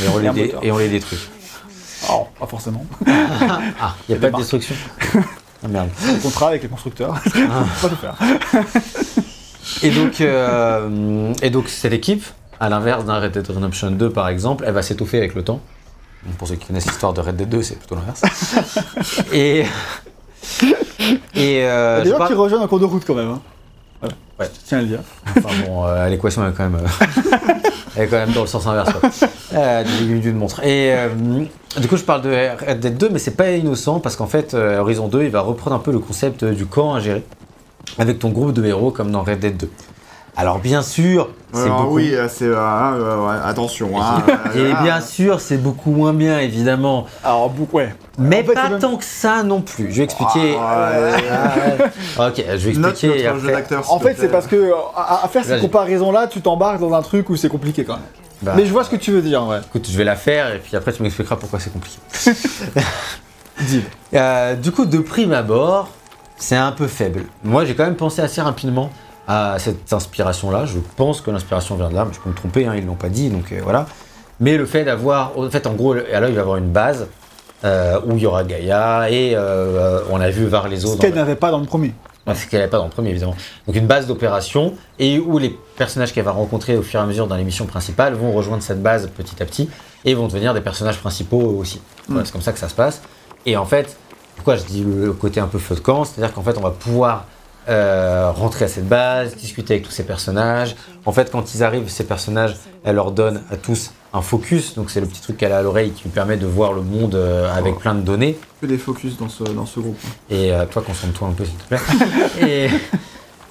[0.04, 1.20] Et, on les et on les détruit.
[2.12, 2.84] Oh, pas forcément.
[3.08, 4.76] Ah, il n'y a pas de destruction
[5.64, 5.90] Ah merde.
[6.24, 7.16] Contrat avec les constructeurs.
[7.36, 7.64] Ah.
[7.76, 8.16] Faut pas faire.
[9.84, 12.26] Et donc, euh, et donc cette équipe,
[12.60, 15.62] à l'inverse d'un Red Dead Redemption 2 par exemple, elle va s'étoffer avec le temps.
[16.26, 18.22] Donc, pour ceux qui connaissent l'histoire de Red Dead 2, c'est plutôt l'inverse.
[19.34, 19.66] et
[21.36, 23.04] et euh, Il y a des je gens parle- qui rejoignent en cours de route
[23.06, 23.30] quand même.
[23.30, 23.42] Hein.
[24.00, 24.16] Voilà.
[24.40, 24.50] Ouais.
[24.54, 25.00] Je tiens à le dire.
[25.38, 26.88] Enfin bon, euh, l'équation est quand même, euh,
[27.96, 28.92] elle est quand même dans le sens inverse.
[28.94, 29.10] Quoi.
[29.54, 30.64] Euh, d'une montre.
[30.64, 31.10] Et euh,
[31.80, 34.54] du coup, je parle de Red Dead 2, mais c'est pas innocent parce qu'en fait,
[34.54, 37.22] euh, Horizon 2, il va reprendre un peu le concept euh, du camp à gérer
[37.98, 39.70] avec ton groupe de héros comme dans Red Dead 2.
[40.38, 41.96] Alors bien sûr, c'est beaucoup.
[41.96, 43.92] oui, euh, c'est euh, euh, ouais, attention.
[44.02, 44.24] Hein,
[44.56, 47.06] euh, Et là, bien sûr, c'est beaucoup moins bien, évidemment.
[47.24, 47.94] Alors, bou- ouais.
[48.18, 49.92] Mais En fait, pas même- tant que ça non plus.
[49.92, 50.54] Je vais expliquer.
[50.54, 50.58] Ouais.
[50.58, 51.86] Ouais.
[52.28, 52.80] ok, je vais expliquer.
[53.26, 55.62] notre jeu après- En fait, c'est parce que euh, à, à faire cette Vas-y.
[55.62, 58.02] comparaison-là, tu t'embarques dans un truc où c'est compliqué quand même.
[58.42, 59.60] Bah, Mais je vois ce que tu veux dire, ouais.
[59.68, 61.98] Écoute, je vais la faire et puis après tu m'expliqueras pourquoi c'est compliqué.
[63.60, 63.84] Dis.
[64.16, 65.90] Euh, du coup, de prime abord,
[66.38, 67.26] c'est un peu faible.
[67.44, 68.90] Moi, j'ai quand même pensé assez rapidement
[69.32, 70.66] à cette inspiration-là.
[70.66, 72.96] Je pense que l'inspiration vient de là, mais je peux me tromper, hein, ils l'ont
[72.96, 73.86] pas dit, donc euh, voilà.
[74.40, 77.08] Mais le fait d'avoir, en fait, en gros, là, il va y avoir une base
[77.64, 81.00] euh, où il y aura Gaïa et euh, on a vu Var les Ce autres.
[81.00, 81.94] qu'elle n'avait pas dans le premier.
[82.28, 83.36] Ouais, ce qu'elle n'avait pas dans le premier, évidemment.
[83.68, 87.06] Donc une base d'opération, et où les personnages qu'elle va rencontrer au fur et à
[87.06, 89.70] mesure dans l'émission principale vont rejoindre cette base petit à petit,
[90.06, 91.80] et vont devenir des personnages principaux aussi.
[92.10, 93.02] Voilà, c'est comme ça que ça se passe.
[93.46, 93.96] Et en fait,
[94.36, 96.72] pourquoi je dis le côté un peu feu de camp C'est-à-dire qu'en fait, on va
[96.72, 97.26] pouvoir
[97.70, 100.76] euh, rentrer à cette base, discuter avec tous ces personnages.
[101.06, 104.90] En fait, quand ils arrivent, ces personnages, elle leur donne à tous un focus, donc
[104.90, 107.16] c'est le petit truc qu'elle a à l'oreille qui lui permet de voir le monde
[107.16, 108.38] euh, avec plein de données.
[108.62, 109.98] Que des focus dans ce, dans ce groupe.
[110.30, 111.80] Et euh, toi, concentre-toi un peu, s'il te plaît.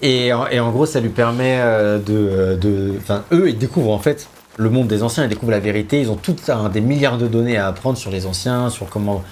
[0.02, 2.56] et, et, en- et en gros, ça lui permet de.
[2.60, 6.00] de- Enfin, eux, ils découvrent en fait le monde des anciens, ils découvrent la vérité.
[6.00, 9.22] Ils ont tout un, des milliards de données à apprendre sur les anciens, sur comment,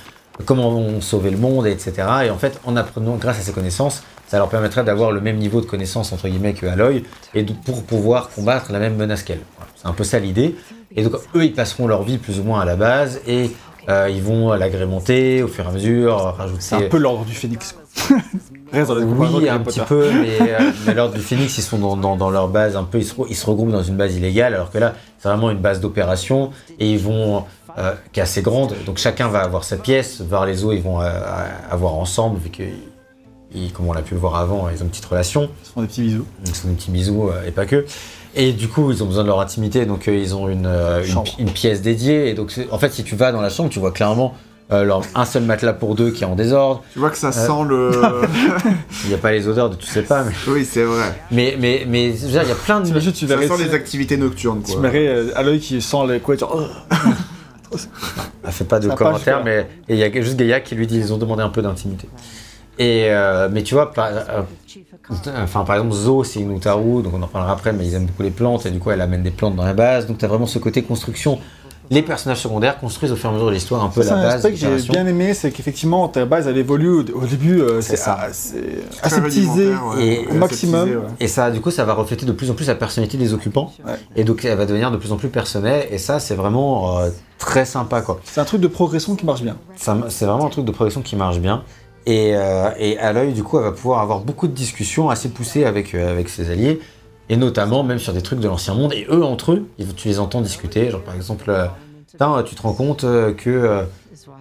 [0.45, 1.93] comment on sauver le monde, etc.
[2.25, 5.37] Et en fait, en apprenant grâce à ces connaissances, ça leur permettrait d'avoir le même
[5.37, 7.03] niveau de connaissance, entre guillemets, que Aloy,
[7.35, 9.41] et de, pour pouvoir combattre la même menace qu'elle.
[9.57, 9.71] Voilà.
[9.75, 10.55] C'est un peu ça l'idée.
[10.97, 13.51] Et donc, eux, ils passeront leur vie plus ou moins à la base, et
[13.89, 16.61] euh, ils vont l'agrémenter au fur et à mesure, rajouter.
[16.61, 17.75] C'est un peu l'ordre du phénix.
[19.39, 22.29] Oui, un petit peu, mais, euh, mais l'ordre du Phoenix, ils sont dans, dans- dans
[22.31, 24.77] leur base un peu, ils se, ils se regroupent dans une base illégale, alors que
[24.77, 27.45] là, c'est vraiment une base d'opération, et ils vont,
[27.79, 30.83] euh, qui est assez grande, donc chacun va avoir sa pièce, voir les eaux, ils
[30.83, 31.09] vont euh,
[31.71, 32.65] avoir ensemble, vu que,
[33.55, 35.73] ils- comme on l'a pu le voir avant, ils ont une petite relation, Ils se
[35.73, 36.25] font des petits bisous.
[36.47, 37.87] ils sont des petits bisous, euh, et pas que.
[38.35, 41.03] Et du coup, ils ont besoin de leur intimité, donc euh, ils ont une, euh,
[41.05, 41.33] une, Chambre.
[41.39, 43.91] une pièce dédiée, et donc en fait, si tu vas dans la chambre, tu vois
[43.93, 44.35] clairement
[44.71, 47.29] euh, leur- un seul matelas pour deux qui est en désordre, Tu vois que ça
[47.29, 47.33] Euh.
[47.33, 47.91] sent le.
[49.05, 50.33] il n'y a pas les odeurs de tu sais pas, mais...
[50.47, 51.19] oui, c'est vrai.
[51.31, 52.85] Mais, mais, mais je veux dire, il y a plein de.
[52.87, 54.83] T'imagines, tu Ça sent les activités nocturnes, Tu quoi.
[54.83, 56.69] verrais euh, à l'œil qui sent les couettes, genre.
[58.45, 61.13] Elle fait pas de commentaires, mais il y a juste Gaïa qui lui dit ils
[61.13, 62.09] ont demandé un peu d'intimité.
[62.79, 64.43] Et euh, mais tu vois, par, euh,
[65.43, 68.07] enfin par exemple Zo c'est une Utaru, donc on en parlera après, mais ils aiment
[68.07, 70.07] beaucoup les plantes et du coup elle amène des plantes dans la base.
[70.07, 71.41] Donc tu as vraiment ce côté construction.
[71.91, 74.17] Les personnages secondaires construisent au fur et à mesure de l'histoire un peu C'est la
[74.17, 74.35] un base.
[74.37, 77.81] aspect que j'ai bien aimé, c'est qu'effectivement ta base elle évolue au, au début, euh,
[77.81, 78.59] C'est c'est c'est
[79.03, 79.69] aseptisé.
[79.97, 80.27] ouais.
[80.31, 80.75] Au maximum.
[80.81, 81.03] aseptisé, ouais.
[81.21, 83.73] Et ça, du coup, ça va refléter de plus en plus la personnalité des occupants.
[83.87, 83.95] Ouais.
[84.17, 85.87] Et donc, elle va devenir de plus en plus personnelle.
[85.91, 87.09] Et ça, c'est vraiment euh,
[87.39, 88.21] très sympa, quoi.
[88.25, 89.57] C'est un truc de progression qui marche bien.
[89.77, 91.63] C'est vraiment un truc de progression qui marche bien.
[92.07, 95.29] Et, euh, et à l'œil, du coup, elle va pouvoir avoir beaucoup de discussions assez
[95.29, 96.81] poussées avec, euh, avec ses alliés.
[97.31, 98.93] Et notamment, même sur des trucs de l'ancien monde.
[98.95, 100.91] Et eux, entre eux, tu les entends discuter.
[100.91, 103.85] Genre, par exemple, euh, tu te rends compte euh, que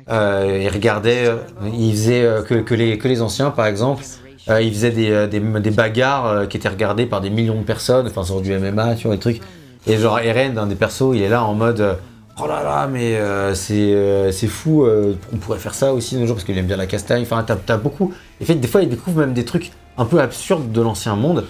[0.10, 1.30] euh, ils regardaient,
[1.74, 4.04] ils faisaient que, que les, que les anciens, par exemple,
[4.48, 8.40] ils faisaient des, des, bagarres qui étaient regardées par des millions de personnes, enfin sur
[8.40, 9.42] du MMA, tu vois, des trucs.
[9.86, 11.98] Et genre Eren, un des persos, il est là en mode
[12.42, 13.20] Oh là là, mais
[13.54, 14.88] c'est fou,
[15.34, 17.24] on pourrait faire ça aussi nos jours parce qu'il aime bien la castagne.
[17.24, 18.14] Enfin, t'as as beaucoup.
[18.40, 21.44] Et fait, des fois, ils découvrent même des trucs un peu absurdes de l'ancien monde.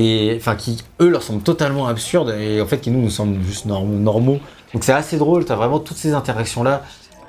[0.00, 3.42] Et enfin, qui eux leur semblent totalement absurdes et en fait, qui nous nous semblent
[3.42, 4.38] juste norm- normaux.
[4.72, 6.82] Donc c'est assez drôle, t'as vraiment toutes ces interactions-là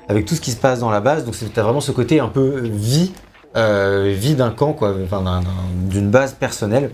[0.08, 1.26] avec tout ce qui se passe dans la base.
[1.26, 3.12] Donc c'est- t'as vraiment ce côté un peu vie,
[3.58, 5.48] euh, vie d'un camp, quoi, enfin, d'un- d'un-
[5.90, 6.92] d'une base personnelle.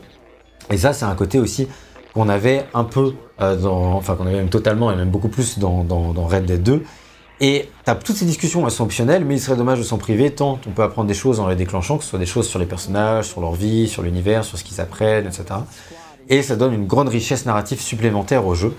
[0.72, 1.68] Et ça, c'est un côté aussi
[2.14, 5.84] qu'on avait un peu, euh, enfin qu'on avait même totalement et même beaucoup plus dans
[6.28, 6.84] Red Dead 2.
[7.42, 10.32] Et t'as toutes ces discussions, elles sont optionnelles, mais il serait dommage de s'en priver
[10.32, 12.60] tant on peut apprendre des choses en les déclenchant, que ce soit des choses sur
[12.60, 15.44] les personnages, sur leur vie, sur l'univers, sur ce qu'ils apprennent, etc.
[16.30, 18.74] Et ça donne une grande richesse narrative supplémentaire au jeu.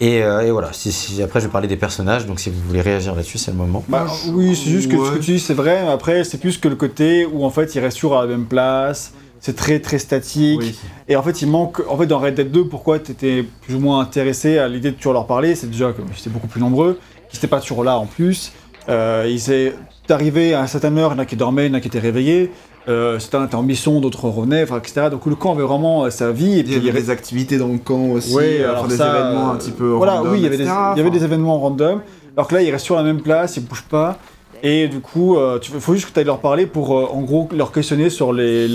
[0.00, 2.60] Et, euh, et voilà, si, si- après je vais parler des personnages, donc si vous
[2.66, 3.84] voulez réagir là-dessus, c'est le moment.
[3.88, 5.82] Bah, oui, c'est juste que ce que tu dis, c'est vrai.
[5.84, 8.28] mais Après, c'est plus que le côté où en fait, il reste toujours à la
[8.28, 9.12] même place.
[9.40, 10.60] C'est très très statique.
[10.60, 10.78] Oui.
[11.08, 11.80] Et en fait, il manque.
[11.88, 14.90] En fait, dans Red Dead 2, pourquoi tu étais plus ou moins intéressé à l'idée
[14.90, 15.54] de toujours leur parler?
[15.54, 16.98] C'est déjà que j'étais beaucoup plus nombreux,
[17.30, 18.52] qui n'étaient pas toujours là en plus.
[18.88, 19.74] Euh, ils étaient
[20.10, 21.80] arrivés à une certaine heure, il y en a qui dormaient, il y en a
[21.80, 22.50] qui étaient réveillés.
[22.88, 25.08] euh, certains étaient en mission, d'autres revenaient, etc.
[25.10, 26.58] Donc le camp avait vraiment euh, sa vie.
[26.58, 28.88] Et Il y avait il des activités dans le camp aussi, Ouais, euh, alors enfin,
[28.88, 31.00] des ça, événements un petit peu Voilà, random, oui, il y avait, des, il y
[31.00, 32.00] avait des événements random.
[32.36, 34.16] Alors que là, ils restent sur la même place, ils bougent pas.
[34.62, 37.22] Et du coup, euh, il faut juste que tu ailles leur parler pour, euh, en
[37.22, 38.66] gros, leur questionner sur les,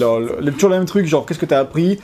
[0.53, 1.99] toujours le même truc, genre qu'est-ce que tu as appris,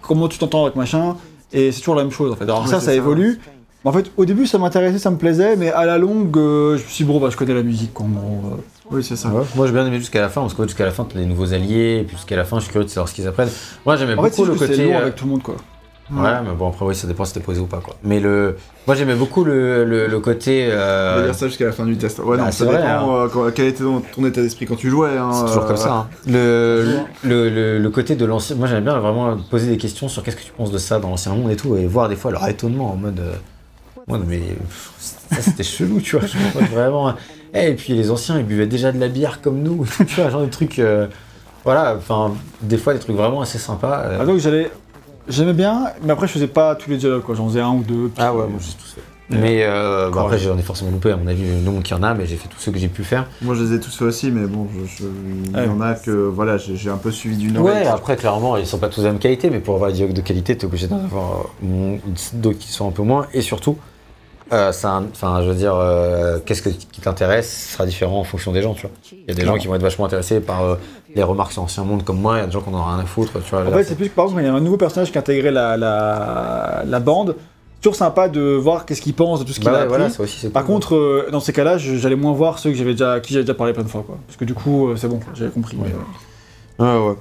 [0.00, 1.16] comment tu t'entends avec machin.
[1.52, 2.44] Et c'est toujours la même chose en fait.
[2.44, 2.94] Alors Ouais, ça, ça ça.
[2.94, 3.40] évolue.
[3.84, 6.76] Mais En fait, au début, ça m'intéressait, ça me plaisait, mais à la longue, euh,
[6.78, 8.40] je me suis dit, bon, bah, je connais la musique, en gros.
[8.52, 8.56] euh.
[8.90, 9.28] Oui, c'est ça.
[9.30, 9.42] Ouais.
[9.54, 11.54] Moi j'ai bien aimé jusqu'à la fin parce que jusqu'à la fin t'as des nouveaux
[11.54, 13.48] alliés et puis jusqu'à la fin je suis curieux de savoir ce qu'ils apprennent.
[13.86, 14.94] Moi j'aimais beaucoup le c'est côté.
[14.94, 15.56] euh, avec tout le monde, quoi.
[16.14, 17.96] Ouais, mais bon après oui ça dépend si t'es posé ou pas quoi.
[18.04, 18.56] Mais le,
[18.86, 20.66] moi j'aimais beaucoup le, le, le côté.
[20.70, 22.18] On va euh, dire ça jusqu'à la fin du test.
[22.18, 24.66] Ouais, bah, non, c'est ça vrai, dépend euh, quand- quel était ton, ton état d'esprit
[24.66, 25.16] quand tu jouais.
[25.16, 25.92] Hein, C'est toujours euh, comme ça.
[25.92, 26.06] hein.
[26.26, 28.56] Le, le, le, le côté de l'ancien.
[28.56, 31.08] Moi, j'aime bien vraiment poser des questions sur qu'est-ce que tu penses de ça dans
[31.08, 33.18] l'ancien monde et tout, et voir des fois leur étonnement en mode.
[33.20, 33.32] euh,
[34.08, 34.40] Ouais, non, mais
[35.30, 36.26] ça c'était chelou, tu vois.
[36.26, 37.08] je me vois vraiment.
[37.08, 37.16] hein.
[37.54, 40.28] Eh, et puis les anciens, ils buvaient déjà de la bière comme nous, tu vois,
[40.30, 40.78] genre des trucs.
[40.78, 41.06] euh,
[41.64, 44.02] voilà, enfin, des fois des trucs vraiment assez sympas.
[44.06, 44.18] euh.
[44.20, 44.70] Ah, donc j'allais.
[45.28, 47.34] J'aimais bien, mais après, je faisais pas tous les dialogues, quoi.
[47.34, 48.08] J'en faisais un ou deux.
[48.08, 49.00] puis- Ah ouais, moi j'ai tous fait.
[49.30, 51.98] Mais euh, bon, après, j'en ai forcément loupé, à mon avis, le nombre qu'il y
[51.98, 53.26] en a, mais j'ai fait tous ceux que j'ai pu faire.
[53.40, 55.08] Moi, je les ai tous fait aussi, mais bon, je, je-
[55.46, 55.68] il y Ouais.
[55.68, 57.86] en a que voilà, j'ai un peu suivi d'une Ouais, oreille.
[57.86, 60.16] après, clairement, ils sont pas tous de la même qualité, mais pour avoir des dialogues
[60.16, 61.96] de qualité, t'es obligé d'en avoir euh,
[62.34, 63.26] d'autres qui sont un peu moins.
[63.32, 63.78] Et surtout,
[64.52, 68.24] euh, c'est un- enfin, je veux dire, euh, qu'est-ce que- qui t'intéresse sera différent en
[68.24, 68.90] fonction des gens, tu vois.
[69.12, 70.76] Il y a des gens qui vont être vachement intéressés par euh,
[71.14, 72.84] les remarques sur Ancien Monde comme moi, il y a des gens qui en ont
[72.84, 73.60] rien à foutre, tu vois.
[73.66, 75.20] En fait, c'est plus que par exemple, il y a un nouveau personnage qui a
[75.20, 77.36] intégré la, la, la bande,
[77.80, 79.96] toujours sympa de voir qu'est-ce qu'il pense de tout ce qu'il Bah a ouais, appris.
[79.96, 80.74] voilà, ça aussi, c'est Par cool.
[80.74, 83.54] contre, euh, dans ces cas-là, j'allais moins voir ceux que j'avais déjà, qui j'avais déjà
[83.54, 84.16] parlé plein de fois, quoi.
[84.26, 85.76] Parce que du coup, c'est bon, j'avais compris.
[85.76, 85.84] Ouais.
[85.86, 85.94] mais,
[86.78, 87.14] Ouais, ouais.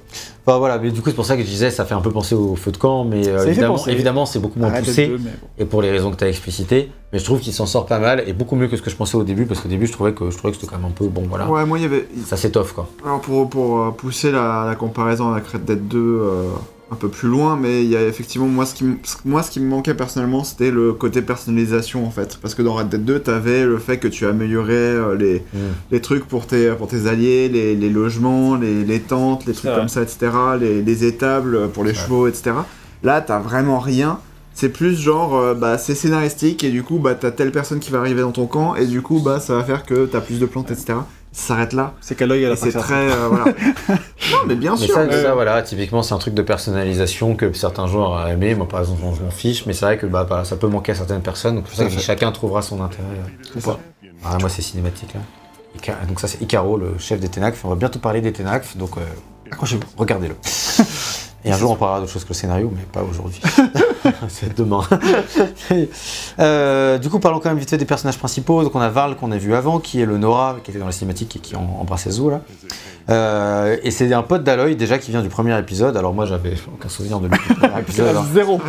[0.46, 2.10] Enfin, voilà, mais du coup, c'est pour ça que je disais, ça fait un peu
[2.10, 3.46] penser au feu de camp, mais euh,
[3.88, 5.08] évidemment, c'est beaucoup moins arrête poussé.
[5.08, 5.30] bon.
[5.60, 8.00] et pour les raisons que tu as explicitées, mais je trouve qu'il s'en sort pas
[8.00, 9.92] mal et beaucoup mieux que ce que je pensais au début parce qu'au début je
[9.92, 11.84] trouvais que je trouvais que c'était quand même un peu bon voilà, Ouais, moi, il
[11.84, 12.08] y avait.
[12.26, 12.88] ça s'étoffe quoi.
[13.06, 16.44] Alors, pour, pour euh, pousser la, la comparaison avec Red Dead 2 euh,
[16.92, 18.84] un peu plus loin, mais il y a effectivement, moi, ce qui,
[19.24, 22.38] moi, ce qui me manquait personnellement, c'était le côté personnalisation, en fait.
[22.42, 25.58] Parce que dans Red Dead 2, t'avais le fait que tu améliorais euh, les, Mm.
[25.92, 29.74] les trucs pour tes, pour tes alliés, les, les logements, les, les tentes, les trucs
[29.74, 31.96] comme ça, etc., les, les étables pour les Ouais.
[31.98, 32.52] chevaux, etc.
[33.04, 34.20] Là, t'as vraiment rien.
[34.62, 37.90] C'est plus genre, euh, bah, c'est scénaristique, et du coup, bah, t'as telle personne qui
[37.90, 40.40] va arriver dans ton camp, et du coup, bah, ça va faire que t'as plus
[40.40, 41.00] de plantes, etc.
[41.32, 41.96] Ça s'arrête là.
[42.00, 43.10] C'est qu'à l'œil, à la Et c'est très.
[43.10, 43.46] euh, voilà.
[43.90, 44.94] non, mais bien Mais sûr.
[44.94, 48.54] ça, mais- ça, voilà, typiquement c'est un truc de personnalisation que certains joueurs ont aimé,
[48.54, 50.92] moi par exemple je m'en fiche, mais c'est vrai que bah, bah, ça peut manquer
[50.92, 53.02] à certaines personnes, donc c'est pour ça que chacun trouvera son intérêt.
[53.02, 53.80] euh, ou pas.
[54.24, 55.22] Ah, moi c'est cinématique là.
[55.80, 58.78] Ica- Donc ça c'est Icaro, le chef des Ténacf, on va bientôt parler des Ténacf,
[58.78, 59.02] donc euh,
[59.52, 59.82] Accrochez-vous.
[59.98, 60.36] regardez-le.
[61.44, 63.42] Et un jour on parlera d'autre chose que le scénario, mais pas aujourd'hui.
[64.30, 64.82] c'est demain.
[66.40, 68.64] Euh, du coup, parlons quand même vite fait des personnages principaux.
[68.64, 70.86] Donc on a Varl qu'on a vu avant, qui est le Nora, qui était dans
[70.86, 72.42] la cinématique et qui embrassait Zo là.
[73.10, 75.98] Euh, et c'est un pote d'Aloy déjà qui vient du premier épisode.
[75.98, 77.36] Alors moi j'avais aucun souvenir de lui
[77.80, 78.08] épisode.
[78.08, 78.26] alors.
[78.34, 78.60] Zéro.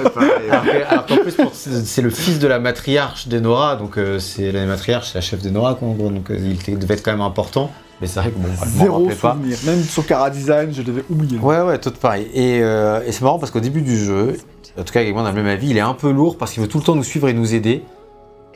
[0.50, 4.52] Alors alors qu'en plus c'est le fils de la matriarche des Nora, donc euh, c'est
[4.52, 6.10] la matriarche, c'est la chef des Nora quoi, en gros.
[6.10, 7.70] Donc euh, il devait être quand même important.
[8.02, 9.32] Mais c'est vrai que bon, je Zéro rappelais pas.
[9.34, 9.56] souvenir.
[9.64, 11.38] Même son cara design, je l'avais oublié.
[11.38, 12.26] Ouais, ouais, tout pareil.
[12.34, 14.36] Et, euh, et c'est marrant parce qu'au début du jeu,
[14.76, 16.52] en tout cas avec moi dans le même avis, il est un peu lourd parce
[16.52, 17.84] qu'il veut tout le temps nous suivre et nous aider.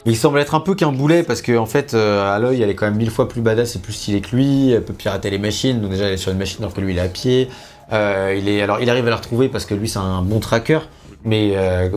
[0.05, 2.75] Il semble être un peu qu'un boulet parce qu'en en fait, euh, Aloy, elle est
[2.75, 4.73] quand même mille fois plus badass et plus stylée que lui.
[4.73, 6.93] Elle peut pirater les machines, donc déjà elle est sur une machine alors que lui
[6.93, 7.49] il est à pied.
[7.93, 10.41] Euh, il est, alors il arrive à la retrouver parce que lui c'est un bon
[10.41, 10.81] tracker,
[11.25, 11.55] mais,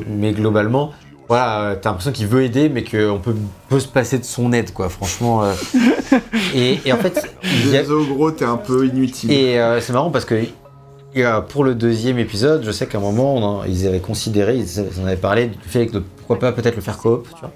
[0.08, 0.92] mais globalement,
[1.30, 3.36] voilà, euh, t'as l'impression qu'il veut aider, mais qu'on peut,
[3.70, 5.44] peut se passer de son aide, quoi, franchement.
[5.44, 5.54] euh.
[6.56, 7.26] et, et en fait,
[7.66, 9.32] il a- gros, t'es un peu inutile.
[9.32, 10.44] et euh, c'est marrant parce que
[11.18, 14.58] euh, pour le deuxième épisode, je sais qu'à un moment, on en- ils avaient considéré,
[14.58, 17.52] ils en avaient parlé du fait de pourquoi pas peut-être le faire coop, tu vois.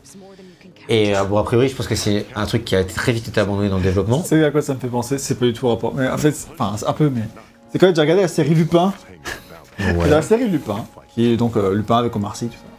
[0.90, 3.28] Et euh, bon, a priori, je pense que c'est un truc qui a très vite
[3.28, 4.22] été abandonné dans le développement.
[4.24, 5.94] Savez à quoi ça me fait penser C'est pas du tout rapport.
[5.96, 7.22] Mais en fait, c'est- enfin, c'est un peu, mais.
[7.72, 8.94] C'est quand même, j'ai regardé la série Lupin.
[9.80, 10.08] Ouais.
[10.10, 10.86] La série Lupin,
[11.16, 12.73] qui est donc euh, Lupin avec Omar Sy, tout ça.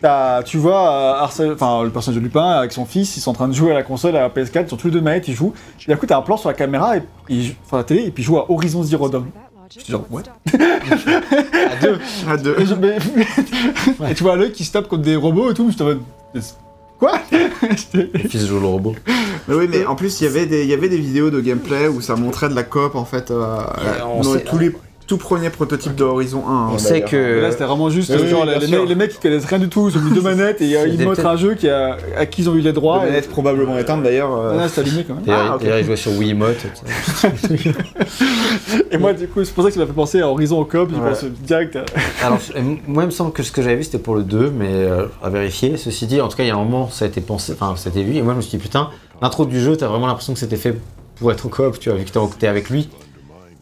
[0.00, 3.30] T'as- tu vois euh, Arsène- enfin, le personnage de Lupin avec son fils, ils sont
[3.30, 5.00] en train de jouer à la console, à la PS4, ils sont tous les deux
[5.00, 5.52] manettes, ils jouent.
[5.86, 8.10] Et d'un coup, t'as un plan sur la caméra, et, jouent- enfin la télé, et
[8.10, 9.26] puis ils jouent à Horizon Zero Dawn.
[9.70, 10.22] J'étais genre, ouais.
[10.54, 11.98] À deux.
[12.28, 12.56] À deux.
[12.58, 12.96] Et, je- mais-
[14.10, 16.00] et tu vois l'œil qui se tape contre des robots et tout, j'étais en mode.
[16.98, 17.12] Quoi?
[17.62, 18.94] J'étais- Le fils joue le robot.
[19.46, 21.40] Mais oui, mais en plus, il y avait des, il y avait des vidéos de
[21.40, 23.58] gameplay où ça montrait de la coop en fait euh,
[23.98, 24.74] Et on dans sait- tous les
[25.08, 26.52] tout premiers prototypes de Horizon 1.
[26.52, 26.98] hein, On sait.
[26.98, 27.48] Et Là, que.
[27.50, 30.02] c'était vraiment juste Oui, genre, oui, les, mecs, qui connaissent rien du tout, ils ont
[30.02, 32.54] mis deux manettes et euh, ils montrent un jeu qui a, à qui ils ont
[32.54, 32.98] eu les droits.
[32.98, 33.06] La et...
[33.08, 34.32] manette probablement éteinte d'ailleurs.
[34.36, 35.24] euh, Ah, là, c'est allumé quand même.
[35.24, 35.62] D'ailleurs, Ah, ok.
[35.62, 36.66] d'ailleurs, il jouait sur Wiimote.
[38.90, 40.64] Et moi, du coup, c'est pour ça que ça m'a fait penser à Horizon au
[40.64, 41.08] coop, je Ouais.
[41.10, 41.84] pense direct à...
[42.26, 44.52] Alors, je- moi, il me semble que ce que j'avais vu, c'était pour le 2,
[44.56, 45.76] mais euh, à vérifier.
[45.76, 47.74] Ceci dit, en tout cas, il y a un moment, ça a été pensé, enfin,
[47.76, 48.90] ça a été vu, et moi, je me suis dit, putain,
[49.22, 50.76] l'intro du jeu, t'as vraiment l'impression que c'était fait
[51.16, 52.88] pour être en coop, tu vois, vu que t'es avec lui.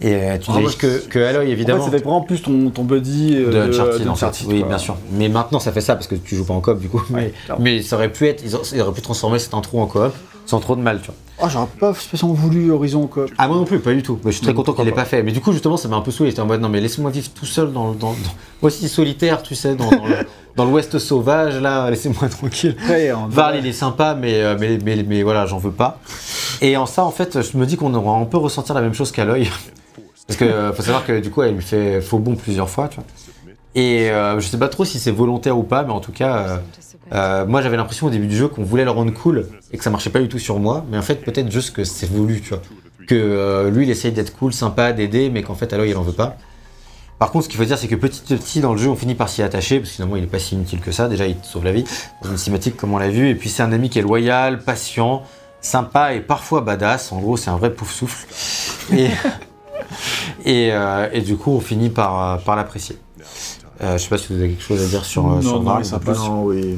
[0.01, 1.85] Et euh, tu Ah, dis ouais, que, que Aloy, En fait, évidemment.
[1.85, 4.45] c'était vraiment plus ton, ton buddy euh, de Uncharted, de en fait.
[4.47, 4.69] Oui, quoi.
[4.69, 4.97] bien sûr.
[5.13, 7.03] Mais maintenant, ça fait ça parce que tu joues pas en coop, du coup.
[7.59, 10.13] mais, ça aurait pu être, ils, auraient- ils auraient pu transformer cette intro en coop
[10.45, 11.15] sans trop de mal, tu vois.
[11.41, 13.27] Ah, j'aurais pas spécialement voulu Horizon quoi.
[13.37, 14.19] Ah, moi non plus, pas du tout.
[14.25, 15.23] Mais je suis très content qu'il l'ait pas fait.
[15.25, 16.31] Mais du coup, justement, ça m'a un peu saoulé.
[16.31, 18.15] J'étais en mode, non, mais laissez-moi vivre tout seul dans, dans, dans-
[18.63, 20.25] moi aussi solitaire, tu sais, dans, dans le-
[20.57, 22.77] dans l'ouest sauvage, là, laissez-moi tranquille.
[23.31, 25.99] Varl, il est sympa, mais, euh, mais, mais, mais voilà, j'en veux pas.
[26.63, 28.95] Et en ça, en fait, je me dis qu'on aura un peu ressentir la même
[28.95, 29.51] chose qu'à l'œil.
[30.27, 32.89] Parce que euh, faut savoir que du coup, elle lui fait faux bon plusieurs fois,
[32.89, 33.05] tu vois.
[33.75, 36.61] Et euh, je sais pas trop si c'est volontaire ou pas, mais en tout cas,
[37.13, 39.85] euh, moi j'avais l'impression au début du jeu qu'on voulait le rendre cool et que
[39.85, 40.85] ça marchait pas du tout sur moi.
[40.91, 42.63] Mais en fait, peut-être juste que c'est voulu, tu vois.
[43.07, 46.13] Que lui, il essaye d'être cool, sympa, d'aider, mais qu'en fait, l'œil, il en veut
[46.13, 46.37] pas.
[47.21, 48.97] Par contre, ce qu'il faut dire, c'est que petit à petit, dans le jeu, on
[48.97, 51.09] finit par s'y attacher, parce que finalement, il est pas si inutile que ça.
[51.09, 51.85] Déjà, il te sauve la vie,
[52.23, 53.31] dans une cinématique comme on l'a vu.
[53.31, 55.23] Et puis, c'est un ami qui est loyal, patient,
[55.61, 57.13] sympa et parfois badass.
[57.13, 58.27] En gros, c'est un vrai pouf souffle.
[58.93, 59.09] Et,
[60.45, 62.97] et, euh, et du coup, on finit par, euh, par l'apprécier.
[63.83, 65.41] Euh, je sais pas si vous avez quelque chose à dire sur, euh, Non,
[65.83, 66.77] sur non, oui.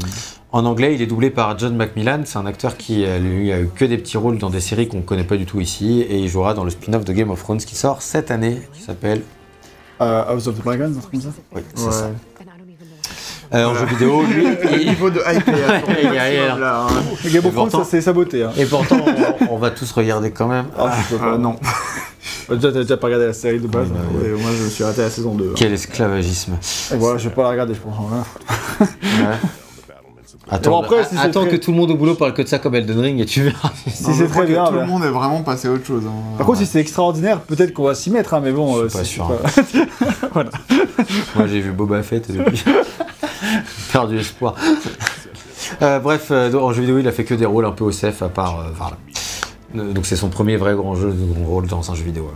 [0.51, 2.23] En anglais, il est doublé par John Macmillan.
[2.25, 4.89] C'est un acteur qui euh, lui, a eu que des petits rôles dans des séries
[4.89, 6.01] qu'on connaît pas du tout ici.
[6.09, 8.83] Et il jouera dans le spin-off de Game of Thrones qui sort cette année, qui
[8.83, 9.23] s'appelle.
[10.01, 11.29] Euh, House of the Dragons, un truc comme ça.
[11.55, 11.93] Oui, c'est Ouais.
[11.93, 12.11] ça.
[13.55, 14.45] Euh, en jeu vidéo, lui.
[14.63, 15.49] Le il- niveau de hype
[16.63, 16.87] hein.
[17.33, 18.43] Game of Thrones, ça c'est saboté.
[18.43, 18.51] Hein.
[18.59, 18.99] Et pourtant,
[19.49, 20.67] on, on va tous regarder quand même.
[20.79, 21.33] Ah, je peux pas.
[21.35, 21.57] Euh, non.
[22.51, 23.89] Déjà, t'as déjà pas regardé la série de base.
[23.93, 24.05] Oui, hein.
[24.15, 25.53] bah, Et moi, je me suis arrêté à la saison 2.
[25.57, 26.55] Quel esclavagisme.
[26.93, 27.95] Et voilà, je vais pas la regarder, je pense.
[28.13, 28.25] hein.
[30.51, 32.41] Attends, Bon, après, si c'est attends très- que tout le monde au boulot parle que
[32.41, 33.71] de ça comme Elden Ring et tu verras.
[33.87, 34.65] Si Non, je c'est crois très que bien.
[34.67, 36.05] Tout le monde est vraiment passé à autre chose.
[36.07, 36.37] hein.
[36.39, 38.83] Par contre, si c'est extraordinaire, peut-être qu'on va s'y mettre, hein, mais bon.
[38.83, 40.51] Je suis euh, pas sûr, pas- voilà.
[41.37, 42.65] Moi j'ai vu Boba Fett et depuis.
[43.93, 44.55] perdu espoir.
[45.83, 48.23] Euh, bref, euh, en jeu vidéo, il a fait que des rôles un peu OCF
[48.23, 48.73] à part euh.
[49.75, 52.31] Donc c'est son premier vrai grand jeu, grand rôle dans un jeu vidéo.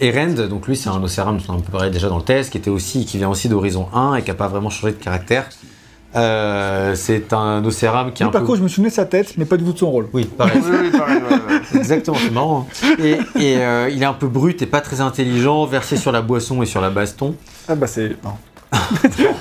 [0.00, 2.58] Et Rend, donc lui c'est un Océram, on en parlait déjà dans le test, qui
[2.58, 5.48] était aussi, qui vient aussi d'Horizon 1 et qui a pas vraiment changé de caractère.
[6.16, 8.46] Euh, c'est un Océram qui est Lui, un par peu.
[8.46, 10.08] contre, je me souvenais de sa tête, mais pas du tout de son rôle.
[10.12, 10.60] Oui, pareil.
[10.64, 11.60] Oui, oui, pareil, ouais, ouais.
[11.78, 12.68] Exactement, c'est marrant.
[12.84, 12.94] hein.
[13.02, 16.22] Et, et, euh, il est un peu brut et pas très intelligent, versé sur la
[16.22, 17.34] boisson et sur la baston.
[17.68, 18.10] Ah bah c'est.
[18.22, 18.30] Non.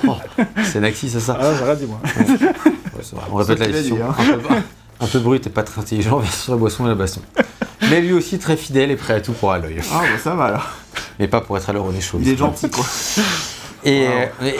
[0.07, 0.15] Oh,
[0.63, 1.99] c'est Naxi, c'est ça Ah, j'ai rien dit moi.
[2.03, 3.25] Ouais, c'est vrai.
[3.31, 3.97] On répète la question.
[4.01, 4.61] hein.
[5.03, 7.21] Un, peu, brut et pas très intelligent, versé sur la boisson et la baston.
[7.89, 9.79] Mais lui aussi très fidèle et prêt à tout pour à l'œil.
[9.93, 10.67] Ah, bah ça va alors.
[11.19, 12.17] Mais pas pour être à l'heure est chaud.
[12.21, 12.85] Il est gentil, quoi.
[13.85, 14.03] Et,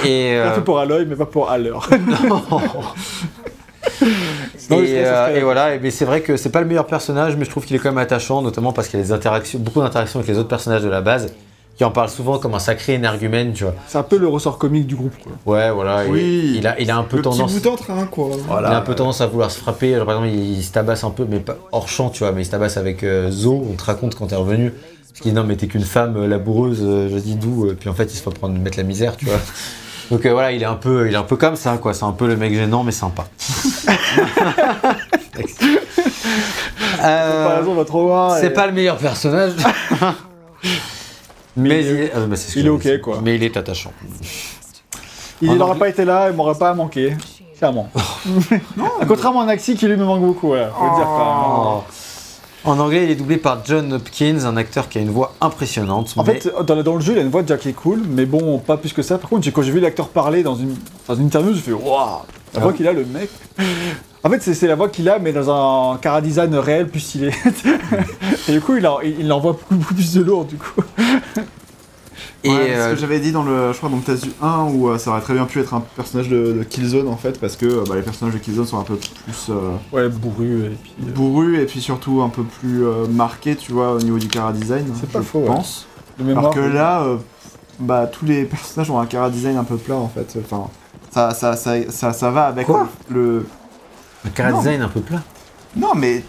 [0.04, 1.88] et, euh, Un peu pour à l'œil, mais pas pour à l'heure.
[1.94, 1.98] et,
[4.70, 7.46] Non, euh, et voilà, et- mais c'est vrai que c'est pas le meilleur personnage, mais
[7.46, 9.80] je trouve qu'il est quand même attachant, notamment parce qu'il y a des interactions, beaucoup
[9.82, 11.34] d'interactions avec les autres personnages de la base,
[11.76, 13.74] qui en parlent souvent comme un sacré énergumène, tu vois.
[13.88, 15.14] C'est un peu le ressort comique du groupe.
[15.24, 15.32] Quoi.
[15.56, 16.04] Ouais, voilà.
[16.08, 16.54] Oui.
[16.58, 17.52] Il a, il a un peu Le tendance.
[17.52, 17.76] petit bout
[18.12, 18.30] quoi.
[18.60, 19.96] Il a un peu tendance à vouloir se frapper.
[19.96, 22.32] Genre, par exemple, il, se tabasse un peu, mais pas hors champ, tu vois.
[22.32, 23.66] Mais il se tabasse avec euh, Zo.
[23.72, 24.72] On te raconte quand t'es revenu.
[25.10, 26.80] Parce qu'il dit non, mais t'es qu'une femme euh, laboureuse.
[26.84, 27.66] euh, je dis d'où.
[27.66, 29.40] euh, Puis en fait, il se fait prendre mettre la misère, tu vois.
[30.12, 31.94] Donc euh, voilà, il est un peu, il est un peu comme ça, quoi.
[31.96, 33.26] C'est un peu le mec gênant, mais sympa.
[37.04, 38.38] Euh, Par exemple, va trop loin.
[38.40, 39.54] c'est et- pas le meilleur personnage.
[41.56, 43.20] mais il est, ah, bah, c'est ce que il est j'allais ok, quoi.
[43.24, 43.92] Mais il est attachant.
[45.42, 47.16] Il n'aurait pas été là, il m'aurait pas manqué.
[47.58, 47.90] Clairement.
[49.08, 51.78] Contrairement à Naxi qui lui me manque beaucoup, voilà, faut le dire quand même.
[51.78, 51.84] Oh.
[52.66, 56.14] En anglais, il est doublé par John Hopkins, un acteur qui a une voix impressionnante.
[56.16, 58.02] En mais- fait, dans, dans le jeu, il a une voix déjà qui est cool,
[58.08, 59.18] mais bon, pas plus que ça.
[59.18, 60.76] Par contre, quand j'ai vu l'acteur parler dans une,
[61.08, 62.22] dans une interview, j'ai fait waouh,
[62.54, 63.30] la voix qu'il a, le mec.
[64.26, 67.32] En fait, c'est la voix qu'il a, mais dans un cara design réel plus stylé.
[68.48, 70.82] Et du coup, il, en- il, il envoie beaucoup, beaucoup plus de lourd, du coup.
[72.46, 74.24] et Ouais, c'est euh, ce que j'avais dit dans le, je crois, dans le test
[74.24, 77.08] du 1 où euh, ça aurait très bien pu être un personnage de, de Killzone
[77.10, 79.76] en fait, parce que euh, bah, les personnages de Killzone sont un peu plus euh,
[79.92, 80.94] Ouais, bourru, et puis.
[81.06, 84.28] euh, bourrus et puis surtout un peu plus euh, marqués, tu vois, au niveau du
[84.30, 84.86] cara design.
[85.00, 85.48] C'est pas je faux, ouais.
[85.48, 85.86] pense.
[86.18, 86.40] mémoire.
[86.46, 87.18] Alors que là, euh,
[87.80, 90.38] bah, tous les personnages ont un cara design un peu plat en fait.
[90.46, 90.70] Enfin,
[91.12, 93.46] ça, ça, ça, ça, ça va avec Quoi le.
[94.40, 94.58] Un Non.
[94.60, 95.22] design un peu plat.
[95.76, 96.24] Non, mais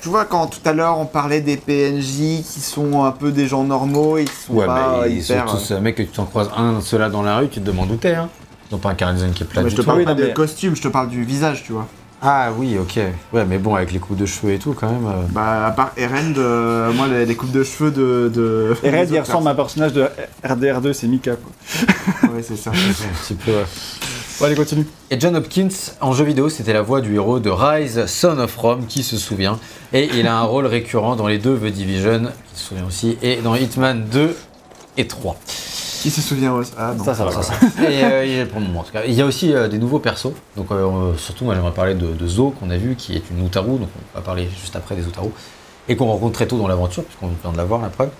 [0.00, 3.46] tu, vois, quand tout à l'heure on parlait des PNJ qui sont un peu des
[3.46, 5.46] gens normaux et qui sont Ouais, pas mais ils sont hyper.
[5.46, 7.90] tous, euh, mec, que tu t'en croises un, ceux-là dans la rue, tu te demandes
[7.90, 8.28] où t'es, hein.
[8.72, 9.86] Ils pas un cara design qui est plat Mais du je te tout.
[9.86, 11.86] parle Oui, pas des mais- costumes, je te parle du visage, tu vois.
[12.22, 12.98] Ah oui, ok.
[13.32, 15.06] Ouais, mais bon, avec les coupes de cheveux et tout, quand même.
[15.06, 16.90] euh, Bah, à part Eren, de...
[16.94, 18.32] moi, les, les coupes de cheveux de.
[18.34, 18.74] de...
[18.82, 20.08] Des il ressemble à un personnage de
[20.44, 22.30] RDR2, c'est Mika, quoi.
[22.30, 22.70] Ouais, c'est ça.
[22.70, 23.64] un petit peu, ouais.
[24.42, 24.86] Allez, continue.
[25.10, 25.68] Et John Hopkins,
[26.02, 29.16] en jeu vidéo, c'était la voix du héros de Rise, Son of Rome, qui se
[29.16, 29.58] souvient.
[29.94, 33.16] Et il a un rôle récurrent dans les deux The Division, qui se souvient aussi,
[33.22, 34.36] et dans Hitman 2
[34.98, 35.38] et 3.
[36.02, 37.02] Qui se souvient aussi Ah non.
[37.02, 37.32] Ça, ça va.
[37.32, 37.54] Ça, ça.
[37.90, 39.04] Et euh, il est pour le moment en tout cas.
[39.06, 40.32] Il y a aussi euh, des nouveaux persos.
[40.56, 43.44] Donc euh, surtout moi j'aimerais parler de, de Zo qu'on a vu qui est une
[43.44, 45.30] Utaru, donc on va parler juste après des Utaru.
[45.88, 48.10] Et qu'on rencontre très tôt dans l'aventure, puisqu'on vient de la voir la preuve.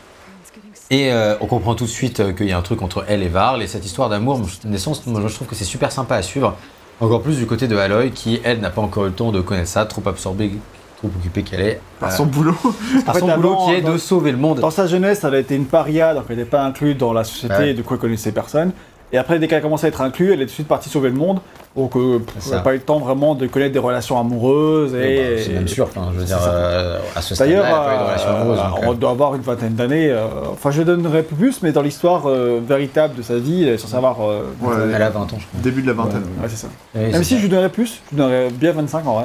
[0.91, 3.23] Et euh, on comprend tout de suite euh, qu'il y a un truc entre elle
[3.23, 6.23] et Varl, et cette histoire d'amour, naissance, moi je trouve que c'est super sympa à
[6.23, 6.55] suivre.
[7.01, 9.41] Encore plus du côté de Aloy, qui elle n'a pas encore eu le temps de
[9.41, 10.53] connaître ça, trop absorbée,
[10.97, 11.81] trop occupée qu'elle est.
[11.99, 12.55] Par euh, son boulot.
[13.05, 14.61] par fait, son avant, boulot qui est dans- de sauver le monde.
[14.61, 17.25] Dans sa jeunesse, elle a été une paria, donc elle n'était pas incluse dans la
[17.25, 17.71] société, Ouais.
[17.73, 18.73] et coup elle connaissait personne.
[19.13, 20.89] Et après, dès qu'elle a commencé à être inclue, elle est tout de suite partie
[20.89, 21.39] sauver le monde.
[21.77, 24.95] Donc euh, pff, elle n'a pas eu le temps vraiment de connaître des relations amoureuses.
[24.95, 27.75] Et, ben, c'est même sûr, enfin, je veux dire, euh, à ce stade-là, D'ailleurs, elle
[27.75, 30.09] a pas eu de euh, euh, on euh, doit avoir une vingtaine d'années.
[30.11, 33.79] euh, enfin, je donnerai plus, mais dans l'histoire euh, véritable de sa vie, elle est
[33.79, 34.23] censée avoir.
[34.23, 34.75] euh, Ouais.
[34.95, 35.61] Elle a 20 ans, je crois.
[35.63, 36.23] Début de la ouais, vingtaine.
[36.43, 36.69] ouais, c'est ça.
[36.95, 37.37] Oui, Même si ça.
[37.37, 39.25] je lui donnerais plus, je lui donnerais bien 25 en vrai.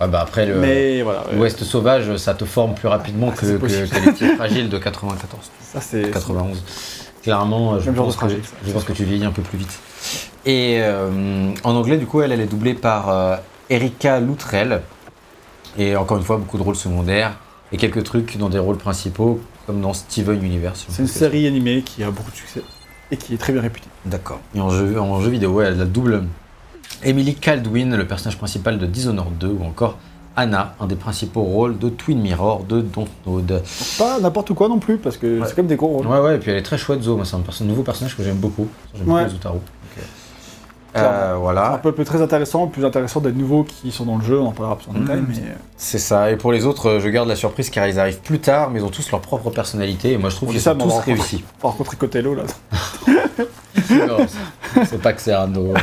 [0.00, 1.20] Ah bah après, le mais voilà.
[1.30, 1.36] ouais.
[1.36, 3.66] l'Ouest sauvage, ça te forme plus rapidement Ah, que, que, que
[4.04, 6.10] les petits fragiles de 94, Ça, c'est.
[6.10, 6.62] 91.
[7.24, 8.36] Clairement, je pense, que, ça.
[8.64, 9.80] je pense que tu vieillis un peu plus vite.
[10.44, 13.36] Et euh, en anglais, du coup, elle, elle est doublée par euh,
[13.70, 14.82] Erika Loutrell.
[15.78, 17.36] Et encore une fois, beaucoup de rôles secondaires
[17.72, 20.84] et quelques trucs dans des rôles principaux, comme dans Steven Universe.
[20.90, 22.62] C'est une série animée qui a beaucoup de succès
[23.10, 23.88] et qui est très bien réputée.
[24.04, 24.40] D'accord.
[24.54, 26.24] Et en jeu, en jeu vidéo, elle double
[27.02, 29.98] Emily Caldwin, le personnage principal de Dishonored 2, ou encore
[30.36, 33.62] Anna, un des principaux rôles de Twin Mirror de Dontnod.
[33.98, 35.46] Pas n'importe quoi non plus, parce que Ouais.
[35.46, 36.06] c'est comme des gros rôles.
[36.06, 37.20] Ouais, ouais, et puis elle est très chouette, Zo.
[37.24, 38.66] C'est un perso- nouveau personnage que j'aime beaucoup.
[38.96, 39.24] J'aime Ouais.
[39.24, 39.54] beaucoup Utaru.
[39.54, 39.62] Donc,
[39.98, 44.24] euh, euh, Un voilà, peu très intéressant, plus intéressant des nouveaux qui sont dans le
[44.24, 45.26] jeu, on en parlera plus en détail, Mhm.
[45.28, 46.30] mais euh, c'est ça.
[46.30, 48.80] Et pour les autres, euh, je garde la surprise car ils arrivent plus tard, mais
[48.80, 50.12] ils ont tous leur propre personnalité.
[50.12, 51.44] Et moi, je trouve qu'ils sont tous réussis.
[51.62, 52.42] on va rencontrer Cotello là.
[53.90, 54.26] Non,
[54.84, 55.74] c'est- pas que c'est un de nos,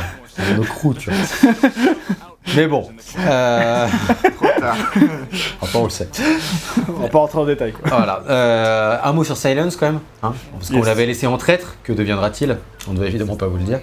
[0.56, 1.52] nos crews, tu vois.
[2.56, 2.88] Mais bon,
[3.20, 3.86] euh,
[4.36, 4.76] Trop tard.
[5.60, 6.08] enfin, on le sait.
[6.88, 7.88] on va pas rentrer en détail quoi.
[7.96, 8.22] Voilà.
[8.28, 10.86] Euh, un mot sur Silence quand même, hein, parce qu'on Yes.
[10.86, 11.76] l'avait laissé en traître.
[11.84, 12.58] Que deviendra-t-il?
[12.88, 13.80] On ne va évidemment pas vous le dire.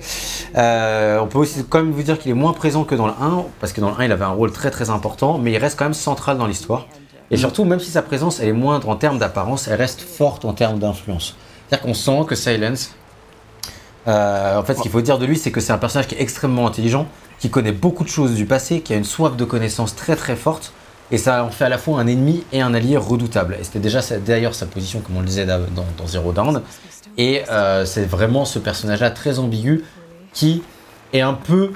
[0.58, 3.14] Euh, on peut aussi quand même vous dire qu'il est moins présent que dans le
[3.22, 5.58] 1, parce que dans le 1 il avait un rôle très très important, mais il
[5.58, 6.86] reste quand même central dans l'histoire.
[7.32, 10.44] Et surtout, même si sa présence elle est moindre en termes d'apparence, elle reste forte
[10.46, 11.38] en termes d'influence.
[11.70, 12.94] C'est-à-dire qu'on sent que Silence,
[14.08, 16.16] euh, en fait, ce qu'il faut dire de lui, c'est que c'est un personnage qui
[16.16, 17.06] est extrêmement intelligent,
[17.40, 20.36] qui connaît beaucoup de choses du passé, qui a une soif de connaissances très très
[20.36, 20.74] forte,
[21.12, 23.58] et ça en fait à la fois un ennemi et un allié redoutable.
[23.60, 25.60] Et c'était déjà d'ailleurs sa position, comme on le disait dans,
[25.98, 26.62] dans Zero Dawn.
[27.18, 29.84] Et euh, c'est vraiment ce personnage-là très ambigu
[30.34, 30.62] qui
[31.14, 31.72] est un peu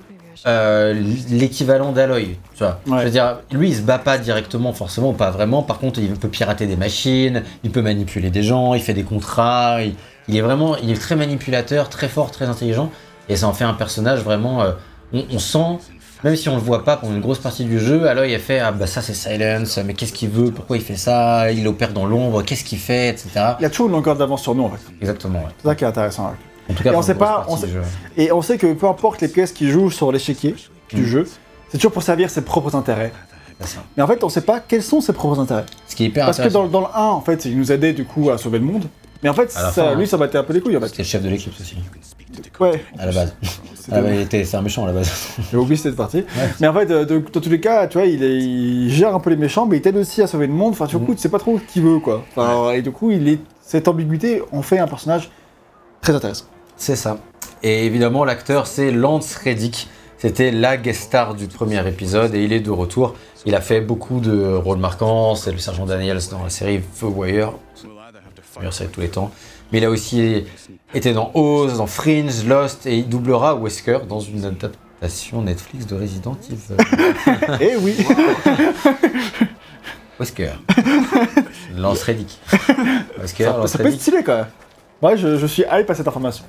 [0.46, 0.94] euh,
[1.30, 2.38] l'équivalent d'Aloy.
[2.54, 3.00] Tu vois, Ouais.
[3.00, 5.64] je veux dire, lui il se bat pas directement, forcément, pas vraiment.
[5.64, 9.04] Par contre, il peut pirater des machines, il peut manipuler des gens, il fait des
[9.04, 9.82] contrats.
[9.82, 9.96] Il,
[10.28, 12.90] il est vraiment, il est très manipulateur, très fort, très intelligent.
[13.30, 14.62] Et ça en fait un personnage vraiment.
[14.62, 14.72] euh,
[15.14, 15.80] on, on sent,
[16.24, 18.60] même si on le voit pas pendant une grosse partie du jeu, Aloy elle fait
[18.60, 21.92] ah bah ça c'est Silence, mais qu'est-ce qu'il veut, pourquoi il fait ça, il opère
[21.94, 23.30] dans l'ombre, qu'est-ce qu'il fait, etc.
[23.60, 24.80] Il y a toujours une longueur d'avance sur nous en fait.
[25.02, 25.40] Exactement.
[25.40, 25.52] Ouais.
[25.62, 26.34] C'est ça qui est intéressant.
[26.70, 27.68] En tout cas, Et on sait pas- on sait-.
[28.16, 30.56] Et on sait que peu importe les pièces qui jouent sur l'échiquier
[30.94, 31.06] du Mm.
[31.06, 31.28] jeu,
[31.70, 33.12] c'est toujours pour servir ses propres intérêts.
[33.96, 35.66] Mais en fait, on sait pas quels sont ses propres intérêts.
[35.88, 36.64] Ce qui est hyper Parce que intéressant.
[36.68, 38.86] dans, dans le 1, en fait, il nous aidait du coup à sauver le monde.
[39.24, 40.88] Mais en fait, ça- fin, lui, ça battait un peu les couilles en fait.
[40.90, 41.76] C'était le chef de l'équipe aussi,
[42.60, 43.34] Ouais, à la base.
[43.92, 45.12] Ah bah, c'est un méchant à la base.
[45.52, 46.24] j'ai oublié cette partie.
[46.60, 49.14] Mais en fait, euh, de- dans tous les cas, tu vois, il, est- il gère
[49.14, 50.72] un peu les méchants, mais il t'aide aussi à sauver le monde.
[50.74, 51.06] Enfin, du Mhm.
[51.06, 52.24] coup, tu sais pas trop ce qu'il veut, quoi.
[52.36, 53.40] Enfin, Et du coup, il est...
[53.62, 55.30] cette ambiguïté en fait un personnage
[56.02, 56.46] très intéressant.
[56.76, 57.18] C'est ça.
[57.62, 59.88] Et évidemment, l'acteur, c'est Lance Reddick.
[60.18, 63.14] C'était la guest star du premier épisode et il est de retour.
[63.46, 65.36] Il a fait beaucoup de rôles marquants.
[65.36, 67.52] C'est le sergent Daniels dans la série The Wire,
[68.60, 69.32] meilleure série de tous les temps.
[69.72, 70.46] Mais il a aussi
[70.94, 75.96] été dans Oz, dans Fringe, Lost et il doublera Wesker dans une adaptation Netflix de
[75.96, 76.78] Resident Evil.
[77.60, 77.96] Eh oui
[80.20, 80.52] Wesker.
[81.76, 82.40] Lance Reddick.
[83.20, 84.48] Wesker, Ça, Lance ça peut être stylé quand même.
[85.02, 86.46] Moi, je, je suis hype à cette information.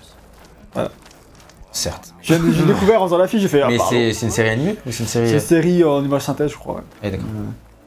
[1.72, 2.14] Certes.
[2.22, 3.62] J'ai découvert en faisant l'affiche, j'ai fait.
[3.62, 3.78] Ah, Mais
[4.12, 5.28] c'est une série animée ou c'est une série.
[5.28, 6.76] C'est une série en image synthèse, je crois.
[6.76, 6.80] ouais.
[7.02, 7.26] Ah, d'accord.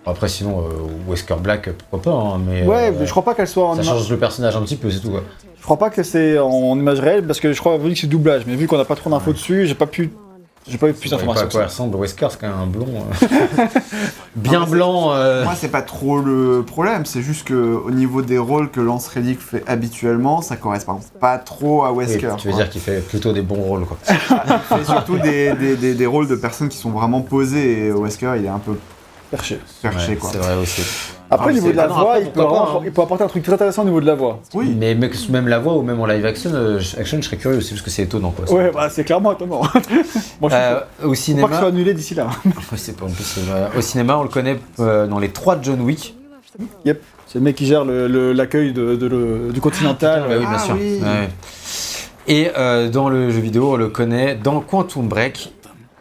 [0.08, 2.64] Après, sinon, euh, Wesker Black, pourquoi pas, hein, mais.
[2.66, 3.96] Ouais, euh, mais je crois pas qu'elle soit en Ça image.
[3.98, 5.24] change le personnage un petit peu, c'est tout quoi.
[5.58, 8.44] Je crois pas que c'est en image réelle parce que je crois que c'est doublage.
[8.48, 10.12] Mais vu qu'on a pas trop d'infos dessus, j'ai pas pu.
[10.70, 11.60] J'ai pas eu plus Je sais pas à d'informations.
[11.60, 12.88] quoi ressemble Wesker, c'est quand même un blond.
[12.88, 13.66] euh,
[14.36, 15.14] Bien blanc.
[15.14, 18.82] euh, Moi, c'est pas trop le problème, c'est juste que au niveau des rôles que
[18.82, 22.36] Lance Reddick fait habituellement, ça correspond pas trop à oui, Wesker.
[22.38, 22.64] tu veux quoi.
[22.64, 23.98] dire qu'il fait plutôt des bons rôles quoi.
[24.10, 27.92] Il fait surtout des, des, des, des rôles de personnes qui sont vraiment posées et
[27.92, 28.74] Wesker, il est un peu
[29.32, 29.60] Perché.
[29.82, 30.30] perché Ouais, quoi.
[30.32, 30.82] C'est vrai aussi.
[31.30, 32.80] Après, Ah, au niveau de la ah voix, il, peut hein.
[32.86, 34.40] il peut apporter un truc très intéressant au niveau de la voix.
[34.54, 37.58] Oui, Mais même la voix ou même en live action, euh, action je serais curieux
[37.58, 38.50] aussi parce que c'est étonnant quoi.
[38.50, 39.64] Ouais, bah c'est clairement étonnant.
[40.42, 42.28] Je Euh, au pas cinéma, que ce soit annulé d'ici là.
[42.46, 43.68] Ouais, c'est pas en plus, c'est vrai.
[43.78, 46.16] au cinéma, on le connaît euh, dans les trois John Wick.
[46.86, 47.02] Yep.
[47.28, 50.22] C'est le mec qui gère le- le- l'accueil de, de le- du continental.
[50.30, 50.76] Bah oui, bien Ah sûr.
[50.80, 51.02] oui.
[51.04, 51.30] Ouais.
[52.30, 55.52] Et euh, dans le jeu vidéo, on le connaît dans Quantum Break.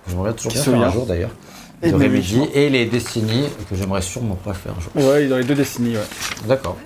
[0.09, 1.31] J'aimerais toujours bien un jour d'ailleurs.
[1.83, 5.11] Et de Remedy et les Destiny que j'aimerais sûrement pas faire un jour.
[5.11, 6.03] Ouais, dans les deux Destiny, ouais.
[6.47, 6.77] D'accord.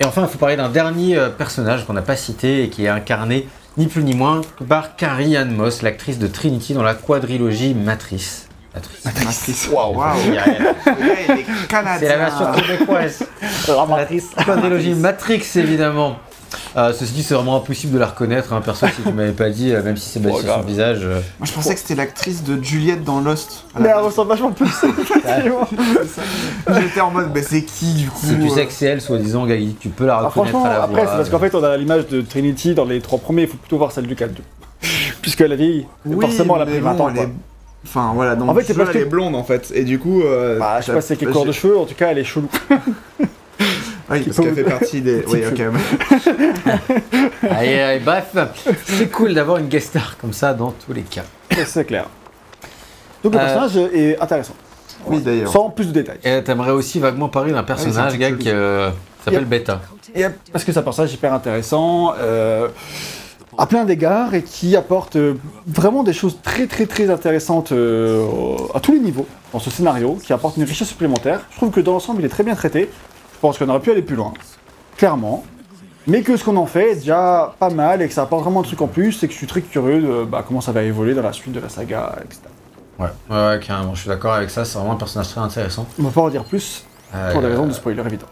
[0.00, 2.84] Et enfin, il faut parler d'un dernier euh, personnage qu'on n'a pas cité et qui
[2.84, 3.46] est incarné
[3.76, 7.74] ni plus ni moins que par Carrie Ann Moss, l'actrice de Trinity dans la quadrilogie
[7.74, 8.48] Matrice.
[8.74, 9.04] Matrice.
[9.04, 9.68] Matrice.
[9.70, 10.02] Waouh.
[11.98, 13.24] C'est la version québécoise.
[13.68, 16.18] La quadrilogie Matrix, évidemment.
[16.76, 18.52] Euh, ceci dit, c'est vraiment impossible de la reconnaître.
[18.52, 18.60] Hein.
[18.64, 21.00] Perso, si tu m'avais pas dit, euh, même si c'est basé Oh, sur son visage.
[21.02, 23.64] euh, Moi, je pensais que c'était l'actrice de Juliette dans Lost.
[23.74, 24.04] à la Mais elle base.
[24.06, 24.66] ressemble vachement plus.
[24.84, 25.68] effectivement.
[26.80, 29.46] J'étais en mode, mais c'est qui du coup si tu sais que c'est elle, soi-disant,
[29.46, 31.62] Gaï, tu peux la Ah, reconnaître franchement, à la après, c'est parce qu'en fait, on
[31.64, 34.30] a l'image de Trinity dans les trois premiers, il faut plutôt voir celle du 4.
[35.20, 35.86] Puisqu'elle a vieilli.
[36.04, 37.08] Oui, Forcément, elle a mais pris 20 bon, ans.
[37.10, 37.24] elle quoi.
[37.24, 37.28] est-
[37.84, 40.22] Enfin voilà, dans En fait, c'est elle que- est blonde en fait, et du coup.
[40.22, 42.24] euh, Bah, je sais pas c'est quelle couleur de cheveux, en tout cas, elle est
[42.24, 42.46] chelou.
[44.12, 45.24] Oui, parce qu'elle fait partie des.
[45.28, 45.62] Oui, ok.
[47.50, 48.36] Allez, allez, bref,
[48.84, 51.24] c'est cool d'avoir une guest star comme ça dans tous les cas.
[51.66, 52.06] C'est clair.
[53.24, 54.54] Donc, le Euh, personnage est intéressant.
[55.06, 55.50] Oui, d'ailleurs.
[55.52, 56.18] Sans plus de détails.
[56.24, 58.90] Et t'aimerais aussi vaguement parler d'un personnage, gars, qui euh,
[59.24, 59.48] s'appelle Yep.
[59.48, 59.80] Beta.
[60.14, 62.68] Et parce que c'est un personnage hyper intéressant, euh,
[63.58, 65.34] à plein d'égards, et qui apporte euh,
[65.66, 68.24] vraiment des choses très très très intéressantes euh,
[68.74, 71.40] à tous les niveaux dans ce scénario, qui apporte une richesse supplémentaire.
[71.50, 72.88] Je trouve que dans l'ensemble, il est très bien traité.
[73.42, 74.32] Je pense qu'on aurait pu aller plus loin,
[74.96, 75.42] clairement.
[76.06, 78.60] Mais que ce qu'on en fait est déjà pas mal et que ça apporte vraiment
[78.60, 80.84] un truc en plus, et que je suis très curieux de bah, comment ça va
[80.84, 82.38] évoluer dans la suite de la saga, etc.
[83.00, 85.86] Ouais, ouais, ouais, carrément, je suis d'accord avec ça, c'est vraiment un personnage très intéressant.
[85.98, 86.84] On va pas en dire plus,
[87.32, 88.26] pour des Euh, raisons de spoiler évident.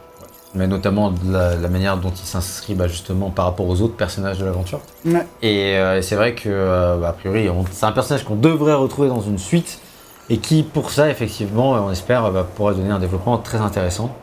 [0.54, 3.96] mais notamment de la, la manière dont il s'inscrit bah, justement par rapport aux autres
[3.96, 4.78] personnages de l'aventure.
[5.04, 5.26] Ouais.
[5.42, 9.08] Et euh, c'est vrai que, euh, bah, a priori, c'est un personnage qu'on devrait retrouver
[9.08, 9.80] dans une suite
[10.28, 14.14] et qui, pour ça, effectivement, on espère, euh, bah, pourra donner un développement très intéressant.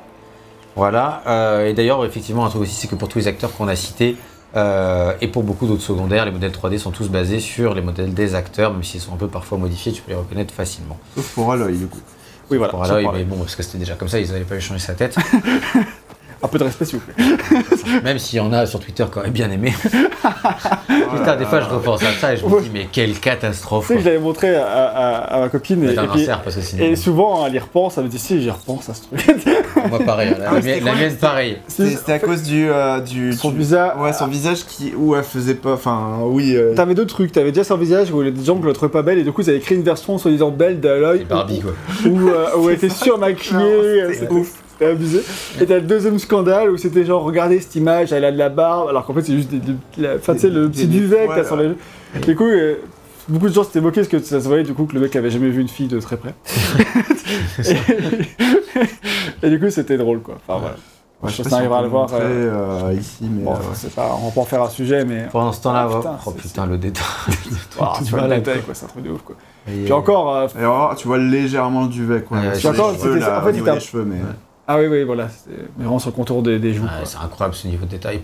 [0.78, 1.24] Voilà.
[1.26, 3.76] Euh, et d'ailleurs, effectivement, un truc aussi, c'est que pour tous les acteurs qu'on a
[3.76, 4.16] cités
[4.56, 8.14] euh, et pour beaucoup d'autres secondaires, les modèles 3D sont tous basés sur les modèles
[8.14, 11.00] des acteurs, même s'ils sont un peu parfois modifiés, tu peux les reconnaître facilement.
[11.16, 12.00] Sauf pour Aloy, du coup.
[12.52, 12.72] Oui, voilà.
[12.72, 14.80] Pour Aloy, mais bon, parce que c'était déjà comme ça, ils n'avaient pas eu changer
[14.80, 15.18] sa tête.
[16.44, 17.24] Un peu de respect, s'il vous plaît.
[18.04, 19.74] Même s'il y en a sur Twitter qui auraient bien aimé.
[21.18, 23.88] Putain, des fois je repense à ça et je me dis, mais quelle catastrophe.
[23.88, 26.62] Tu sais, je l'avais montré à, à- à ma copine, et, et puis- parce que
[26.62, 26.84] sinon.
[26.84, 29.46] Et souvent, elle y repense, elle me dit si, j'y repense à ce truc.
[29.90, 31.58] Moi pareil, la, Ah, la mienne, la quoi mienne, pareil.
[31.68, 32.70] C'était à cause du.
[32.70, 33.92] euh, du Son du- visage.
[33.98, 34.94] Ouais, son visage qui.
[34.96, 35.74] où elle faisait pas.
[35.74, 36.54] Enfin, oui.
[36.56, 39.02] euh, T'avais deux trucs, t'avais déjà son visage où les gens ne le trouvaient pas
[39.02, 41.72] belle et du coup ils avaient créé une version soi-disant belle d'Aloy C'est Barbie quoi.
[42.06, 44.52] où, euh, où elle était surmaquillée, c'était c'était ouf.
[44.80, 45.22] C'était abusé.
[45.62, 48.50] Et t'as le deuxième scandale où c'était genre regardez cette image, elle a de la
[48.50, 51.46] barbe alors qu'en fait c'est juste des, des- la- tu le petit duvet que t'as
[51.46, 51.72] sur les
[52.26, 52.76] Du coup, euh,
[53.28, 55.16] beaucoup de gens s'étaient moqués parce que ça se voyait du coup que le mec
[55.16, 56.34] avait jamais vu une fille de très près.
[57.60, 57.76] et,
[59.44, 60.36] et du coup c'était drôle quoi.
[60.48, 60.76] Enfin voilà.
[61.20, 62.02] Ouais, je sais pas si on on peut le voir.
[62.04, 63.42] montrer, euh, ici, mais.
[63.44, 65.26] Bon, euh, pas, on pas en faire un sujet, mais.
[65.32, 67.04] Pendant ce temps-là, Ah, putain, oh putain, le détail.
[68.06, 68.76] Tu vois le détail, quoi.
[68.76, 69.36] c'est un truc de ouf, quoi.
[69.68, 72.38] Et- Puis encore, euh, Et alors, tu vois légèrement le duvet, quoi.
[72.38, 74.18] Ouais, c'est les encore, en fait, cheveux, mais.
[74.68, 76.84] Ah oui, oui, voilà, c'est mais vraiment sur le contour des, des joues.
[76.84, 78.20] Ouais, c'est incroyable ce niveau de détail.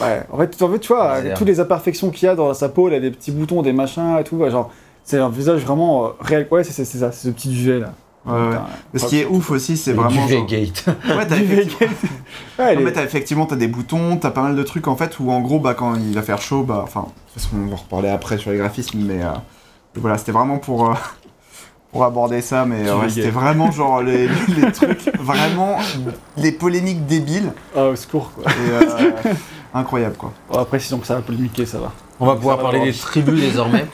[0.00, 2.34] Ouais, en fait, en fait, tu vois, avec c'est toutes les imperfections qu'il y a
[2.34, 4.70] dans sa peau, il a des petits boutons, des machins et tout, ouais, genre,
[5.04, 6.48] c'est un visage vraiment euh, réel.
[6.50, 7.92] Ouais, c'est ça, c'est ce petit duvet là.
[8.26, 8.56] Ouais, ouais.
[8.92, 10.10] Putain, ce qui est ouf aussi, c'est vraiment.
[10.10, 10.84] duvet genre- gate.
[11.06, 11.92] Ouais, t'as Duvet effectivement...
[12.58, 15.30] Ouais, est- t'as effectivement t'as des boutons, t'as pas mal de trucs en fait où
[15.30, 17.76] en gros bah quand il va faire chaud bah enfin de toute façon on va
[17.76, 19.28] reparler après sur les graphismes mais euh,
[19.96, 20.94] voilà c'était vraiment pour euh,
[21.94, 24.26] pour aborder ça mais euh, ouais, c'était vraiment genre les,
[24.56, 25.78] les trucs vraiment
[26.36, 28.50] les polémiques débiles Ah, au secours, quoi.
[28.50, 29.10] et euh,
[29.74, 30.32] incroyable quoi.
[30.50, 31.92] Bon, après, sinon que ça va polémiquer, ça va.
[32.18, 33.86] On va pouvoir va parler des tribus désormais.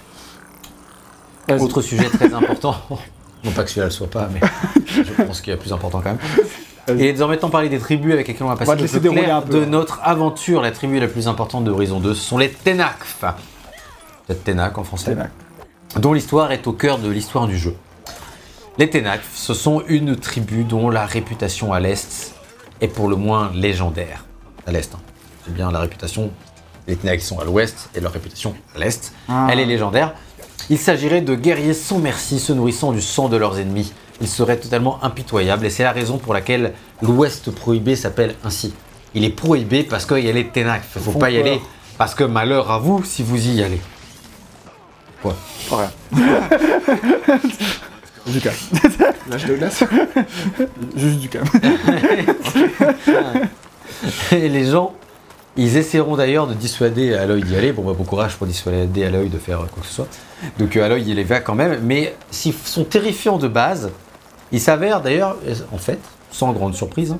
[1.60, 2.74] Autre sujet très important.
[3.42, 4.40] Non pas que celui-là le soit pas, mais
[4.86, 6.98] je pense qu'il y a plus important quand même.
[7.00, 9.40] Et désormais, tant parler des tribus avec lesquelles on va passer va le clair un
[9.40, 9.66] peu, de hein.
[9.66, 10.60] notre aventure.
[10.60, 13.24] La tribu la plus importante de Horizon 2, ce sont les Tenakf.
[14.26, 15.12] Peut-être Tenak en français.
[15.14, 15.30] Tenak.
[15.96, 17.74] dont l'histoire est au cœur de l'histoire du jeu.
[18.80, 22.32] Les Tenakf, ce sont une tribu dont la réputation à l'Est
[22.80, 24.24] est pour le moins légendaire.
[24.66, 25.00] À l'Est, hein.
[25.44, 26.30] c'est bien la réputation.
[26.88, 29.48] Les Tenakf sont à l'Ouest et leur réputation à l'Est, Ah.
[29.50, 30.14] elle est légendaire.
[30.70, 33.92] Il s'agirait de guerriers sans merci se nourrissant du sang de leurs ennemis.
[34.22, 38.72] Ils seraient totalement impitoyables et c'est la raison pour laquelle l'Ouest prohibé s'appelle ainsi.
[39.12, 40.88] Il est prohibé parce qu'il y a les Tenakf.
[40.96, 41.60] Il faut font pas y aller
[41.98, 43.82] parce que malheur à vous si vous y allez.
[45.22, 45.34] Ouais.
[48.26, 48.56] du calme.
[49.30, 49.84] L'âge de glace.
[50.96, 51.46] Juste du calme.
[54.32, 54.94] Et les gens,
[55.56, 57.72] ils essaieront d'ailleurs de dissuader Aloy d'y aller.
[57.72, 60.08] Bon, bah, bon courage pour dissuader Aloy de faire quoi que ce soit.
[60.58, 61.80] Donc euh, Aloy, il les va quand même.
[61.82, 63.90] Mais s'ils sont terrifiants de base,
[64.52, 65.36] il s'avère d'ailleurs,
[65.72, 65.98] en fait,
[66.30, 67.18] sans grande surprise, hein,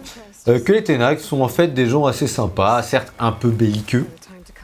[0.49, 4.07] euh, que les Tenak sont en fait des gens assez sympas, certes un peu belliqueux,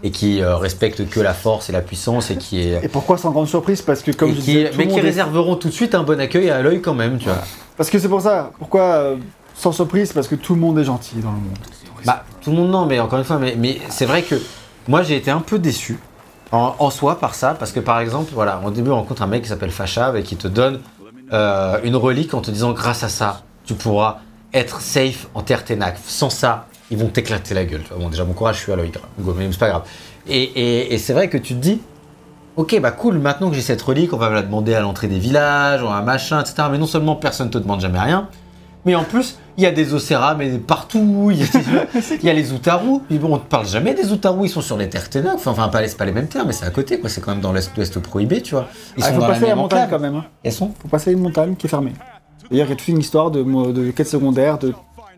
[0.07, 2.85] et qui euh, respectent que la force et la puissance, et qui est...
[2.85, 3.83] Et pourquoi sans grande surprise?
[3.83, 6.03] Parce que comme je qui- disais, tout mais qui est- réserveront tout de suite un
[6.05, 7.39] bon accueil à Aloy quand même, tu vois.
[7.77, 8.51] Parce que c'est pour ça.
[8.59, 9.17] Pourquoi euh,
[9.55, 10.13] sans surprise?
[10.13, 11.59] Parce que tout le monde est gentil dans le monde.
[12.05, 14.37] Bah, tout le monde non, mais encore une fois, mais, mais c'est vrai que
[14.87, 15.99] moi j'ai été un peu déçu
[16.53, 19.27] en, en soi par ça, parce que par exemple, voilà, au début on rencontre un
[19.27, 20.81] mec qui s'appelle Fachav et qui te donne
[21.33, 24.19] euh, une relique en te disant grâce à ça, tu pourras
[24.55, 25.97] être safe en terre Ténac.
[26.07, 27.83] Sans ça, ils vont t'éclater la gueule.
[27.83, 27.99] tu vois.
[27.99, 29.35] Bon, déjà, mon courage, je suis à l'œil, grave.
[29.39, 29.83] mais c'est pas grave.
[30.29, 31.81] Et, et- et c'est vrai que tu te dis,
[32.57, 35.09] ok, bah cool, maintenant que j'ai cette relique, on va me la demander à l'entrée
[35.09, 36.69] des villages, ou un machin, etc.
[36.71, 38.29] Mais non seulement personne te demande jamais rien,
[38.85, 41.47] mais en plus, il y a des Océras, mais partout, il y a,
[42.21, 43.03] il y a les Outarous.
[43.11, 45.35] Mais bon, on ne parle jamais des Outarous, ils sont sur les terres Ténac.
[45.35, 47.09] Enfin, enfin pas, les- pas les mêmes terres, mais c'est à côté, quoi.
[47.11, 48.69] C'est quand même dans l'est-ouest prohibé, tu vois.
[48.97, 50.15] Ils Ah, il faut dans passer la même montagne quand même.
[50.17, 50.25] hein.
[50.45, 51.93] Elles sont faut passer une montagne qui est fermée.
[52.51, 54.73] D'ailleurs, il y a toute une histoire de, mo- de quête secondaire, de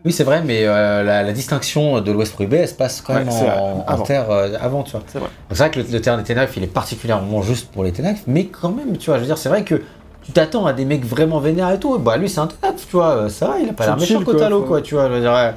[0.05, 3.13] Oui, c'est vrai, mais euh, la, la distinction de l'Ouest prohibé, elle se passe quand
[3.13, 5.01] même en, terre euh, avant, tu vois.
[5.07, 5.27] C'est vrai.
[5.27, 7.91] Donc c'est vrai que le, le terrain des Ténacres, il est particulièrement juste pour les
[7.91, 9.81] Ténacres, mais quand même, tu vois, je veux dire, c'est vrai que
[10.23, 11.97] tu t'attends à des mecs vraiment vénères et tout.
[11.99, 14.15] Bah, lui, c'est un Ténacre, tu vois, euh, ça va, il a pas l'air méchant
[14.17, 15.53] chill, Kotalo, quoi, quoi, tu vois, je veux dire.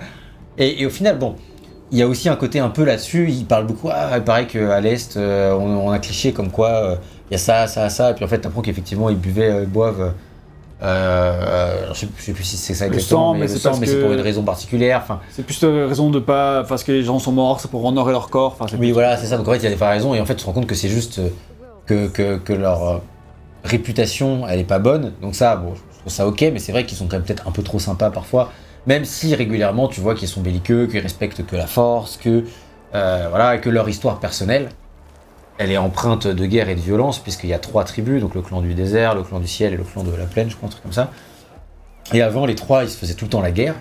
[0.58, 1.36] Et, et au final, bon.
[1.94, 4.46] Il y a aussi un côté un peu là-dessus, il parle beaucoup, ah, il paraît
[4.46, 6.96] qu'à l'Est, euh, on, on a cliché comme quoi euh,
[7.30, 9.62] il y a ça, ça, ça, et puis en fait, t'apprends qu'effectivement, ils buvaient, euh,
[9.64, 10.14] ils boivent,
[10.82, 14.12] euh, euh, je, je sais plus si c'est ça Le sang, mais, c'est mais pour
[14.12, 16.64] une raison particulière, enfin, C'est plus de raison de pas.
[16.64, 18.56] Parce que les gens sont morts, c'est pour honorer leur corps.
[18.58, 19.36] Enfin, Oui, voilà, c'est ça.
[19.36, 20.66] Donc en fait, il y a des raisons et en fait, tu te rends compte
[20.66, 21.28] que c'est juste euh,
[21.86, 22.98] que, que, que leur euh,
[23.64, 25.12] réputation, elle est pas bonne.
[25.22, 27.46] Donc ça, bon, je trouve ça ok, mais c'est vrai qu'ils sont quand même peut-être
[27.46, 28.50] un peu trop sympas parfois.
[28.86, 32.44] Même si régulièrement, tu vois qu'ils sont belliqueux, qu'ils respectent que la force, que
[32.94, 34.68] euh, voilà, que leur histoire personnelle,
[35.62, 38.42] elle est empreinte de guerre et de violence puisqu'il y a trois tribus, donc le
[38.42, 40.68] clan du désert, le clan du ciel et le clan de la plaine, je crois,
[40.68, 41.10] un truc comme ça.
[42.12, 43.74] Et avant, les trois, ils se faisaient tout le temps la guerre.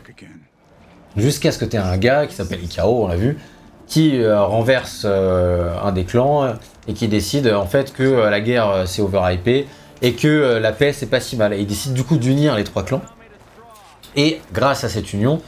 [1.18, 3.38] Jusqu'à ce que tu aies un gars qui s'appelle Ikao, on l'a vu,
[3.88, 6.54] qui euh, renverse euh, un des clans
[6.88, 9.68] et qui décide en fait que euh, la guerre c'est overhypé
[10.02, 11.54] et que la paix c'est pas si mal.
[11.54, 13.02] Et il décide du coup d'unir les trois clans.
[14.16, 15.42] Et grâce à cette union,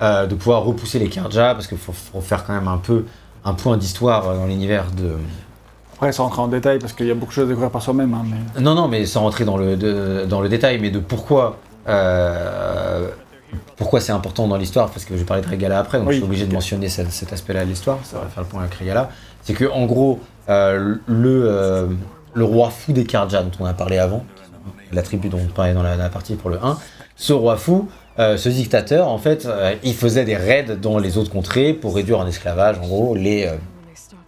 [0.00, 3.04] de pouvoir repousser les Karja, parce qu'il faut, faire quand même un peu
[3.44, 5.16] un point d'histoire dans l'univers de.
[5.98, 7.82] Après, sans rentrer en détail, parce qu'il y a beaucoup de choses à découvrir par
[7.82, 8.14] soi-même.
[8.14, 8.60] hein, mais...
[8.60, 11.58] Non, non, mais sans rentrer dans le, de- dans le détail, mais de pourquoi.
[11.88, 13.08] euh,
[13.76, 16.14] pourquoi c'est important dans l'histoire, parce que je vais parler de Regala après, donc Oui.
[16.14, 18.60] je suis obligé de mentionner cet, cet aspect-là de l'histoire, ça va faire le point
[18.62, 19.10] avec Regala.
[19.42, 21.86] C'est que en gros, euh, le, euh,
[22.34, 24.24] le roi fou des Karja, dont on a parlé avant,
[24.92, 26.76] la tribu dont on parlait dans la, la partie pour le 1,
[27.16, 27.88] ce roi fou,
[28.18, 31.94] euh, ce dictateur, en fait, euh, il faisait des raids dans les autres contrées pour
[31.94, 33.52] réduire en esclavage, en gros, les, euh,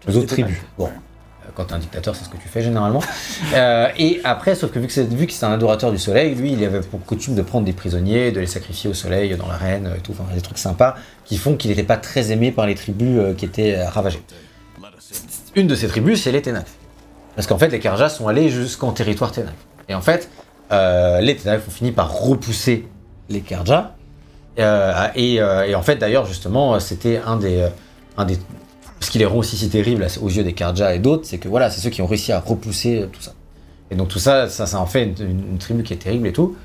[0.07, 0.57] les autres tribus.
[0.79, 0.89] Bon,
[1.51, 3.03] euh, quand t'es un dictateur, c'est ce que tu fais généralement.
[3.55, 6.81] Euh, et après, sauf que vu que c'est un adorateur du soleil, lui, il avait
[6.81, 10.15] pour coutume de prendre des prisonniers, de les sacrifier au soleil dans l'arène et tout,
[10.35, 10.95] des trucs sympas
[11.25, 14.23] qui font qu'il n'était pas très aimé par les tribus euh, qui étaient euh, ravagées.
[15.55, 16.67] Une de ces tribus, c'est les Ténac.
[17.35, 19.55] Parce qu'en fait, les Karjas sont allés jusqu'en territoire Ténac.
[19.89, 20.29] Et en fait,
[20.73, 22.89] euh, les Ténac ont fini par repousser
[23.29, 23.93] les Karjas.
[24.59, 27.69] Euh, et, euh, en fait, d'ailleurs, justement, c'était euh,
[28.17, 28.39] un des
[29.01, 31.49] ce qui les rend aussi si terribles aux yeux des Karja et d'autres, c'est que
[31.49, 33.33] voilà, c'est ceux qui ont réussi à repousser euh, tout ça.
[33.91, 36.57] Et donc tout ça, ça, en fait une, tribu qui est terrible et tout.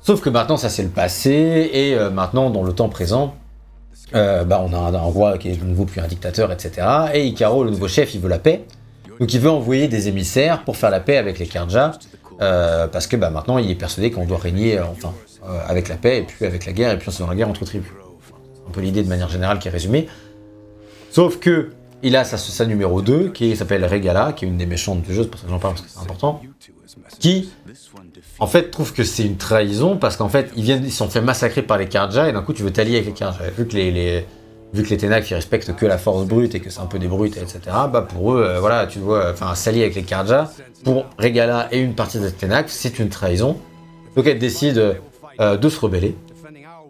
[0.00, 3.36] Sauf que maintenant, ça c'est le passé, et euh, maintenant, dans le temps présent,
[4.14, 6.86] euh, bah, on a un, roi qui est de nouveau plus un dictateur, etc.
[7.14, 8.64] Et Ikaro, le nouveau chef, il veut la paix.
[9.20, 11.92] Donc il veut envoyer des émissaires pour faire la paix avec les Karja,
[12.38, 15.12] parce que bah, maintenant, il est persuadé qu'on doit régner enfin,
[15.68, 17.48] avec la paix, et puis avec la guerre, et puis on se dans la guerre
[17.48, 17.88] entre tribus.
[18.54, 20.08] C'est un peu l'idée de manière générale qui est résumée.
[21.12, 21.70] Sauf que
[22.02, 25.14] il a sa, sa numéro 2 qui s'appelle Regala, qui est une des méchantes du
[25.14, 26.40] jeu, c'est pour ça que j'en parle parce que c'est important,
[27.20, 27.50] qui
[28.38, 31.78] en fait trouve que c'est une trahison parce qu'en fait ils sont fait massacrer par
[31.78, 33.38] les Karja et d'un coup tu veux t'allier avec les Karja.
[33.56, 34.26] Vu que les, les-
[34.72, 36.98] vu que les Ténac ils respectent que la force brute et que c'est un peu
[36.98, 37.60] des brutes etc.
[37.92, 40.50] Bah pour eux euh, voilà tu vois enfin s'allier avec les Karja
[40.82, 43.58] pour Regala et une partie des Ténac c'est une trahison.
[44.16, 44.96] Donc elle décide
[45.40, 46.16] euh, de se rebeller.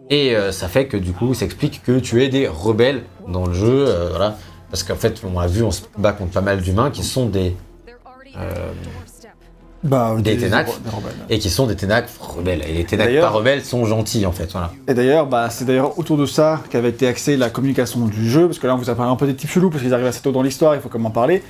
[0.09, 3.45] Et euh, ça fait que du coup, ça explique que tu es des rebelles dans
[3.47, 4.37] le jeu, euh, voilà.
[4.69, 7.27] Parce qu'en fait, on l'a vu, on se bat contre pas mal d'humains qui sont
[7.27, 7.55] des
[8.37, 8.49] euh,
[9.83, 10.65] Bah, Des des rebelles.
[11.29, 12.61] et qui sont des Ténac rebelles.
[12.67, 14.71] Et les Ténac D'ailleurs- pas rebelles sont gentils en fait, voilà.
[14.87, 18.47] Et d'ailleurs, bah, c'est d'ailleurs autour de ça qu'avait été axée la communication du jeu,
[18.47, 20.05] parce que là on vous a parlé un peu des types chelous, parce qu'ils arrivent
[20.07, 21.43] assez tôt dans l'histoire, il faut comment en parler.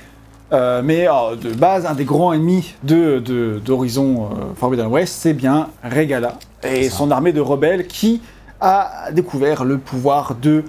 [0.52, 5.14] Euh, mais alors, de base, un des grands ennemis de, de- d'Horizon euh, Forbidden West,
[5.20, 8.20] c'est bien Regala et son armée de rebelles qui
[8.60, 10.64] a découvert le pouvoir de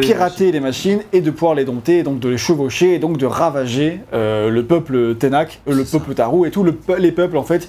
[0.00, 3.16] pirater les machines et de pouvoir les dompter, et donc de les chevaucher et donc
[3.16, 7.36] de ravager euh, le peuple Tenak, euh, le peuple Taru et tous le les peuples
[7.36, 7.68] en fait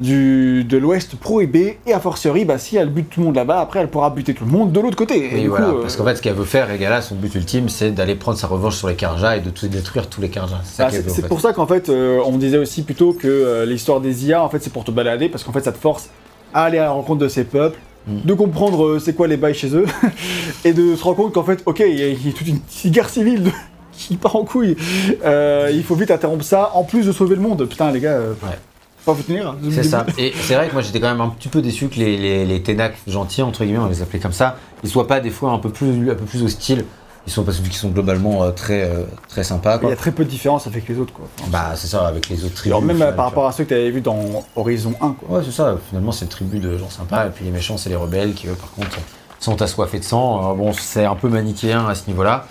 [0.00, 3.60] du, de l'Ouest prohibé, et a fortiori, bah, si elle bute tout le monde là-bas,
[3.60, 5.40] après elle pourra buter tout le monde de l'autre côté.
[5.40, 7.68] Et voilà, coup, euh, parce qu'en fait, ce qu'elle veut faire, Regala, son but ultime,
[7.68, 10.60] c'est d'aller prendre sa revanche sur les Karja et de tout détruire tous les Karja.
[10.64, 11.28] C'est bah, en fait.
[11.28, 14.48] pour ça qu'en fait, euh, on disait aussi plutôt que euh, l'histoire des IA, en
[14.48, 16.10] fait, c'est pour te balader, parce qu'en fait, ça te force
[16.54, 17.78] à aller à la rencontre de ces peuples.
[18.08, 19.86] De comprendre euh, c'est quoi les bails chez eux,
[20.64, 22.48] et de se rendre compte qu'en fait, ok, il y, a- il y a toute
[22.48, 23.50] une petite guerre civile de-
[23.92, 24.76] qui part en couille.
[25.24, 27.66] Euh, il faut vite interrompre ça, en plus de sauver le monde.
[27.68, 28.56] Putain, les gars, euh, Ouais.
[29.04, 29.56] pas vous tenir.
[29.70, 30.06] C'est ça.
[30.18, 32.44] Et c'est vrai que moi j'étais quand même un petit peu déçu que les, les,
[32.46, 35.50] les Ténac gentils, entre guillemets, on les appelait comme ça, ils soient pas des fois
[35.52, 36.84] un peu plus, un peu plus hostiles.
[37.28, 39.78] Ils sont parce qu'ils sont globalement euh, très, euh, très sympas.
[39.82, 41.26] Il y a très peu de différence avec les autres, quoi.
[41.48, 42.72] Bah c'est ça avec les autres tribus.
[42.72, 44.18] alors même euh, final, par rapport à ceux que tu avais vus dans
[44.56, 45.38] Horizon 1, quoi.
[45.38, 45.76] Ouais c'est ça.
[45.90, 48.46] Finalement c'est une tribu de gens sympas et puis les méchants c'est les rebelles qui
[48.48, 48.96] eux par contre
[49.40, 50.54] sont assoiffés de sang.
[50.56, 52.46] Bon c'est un peu manichéen à ce niveau-là.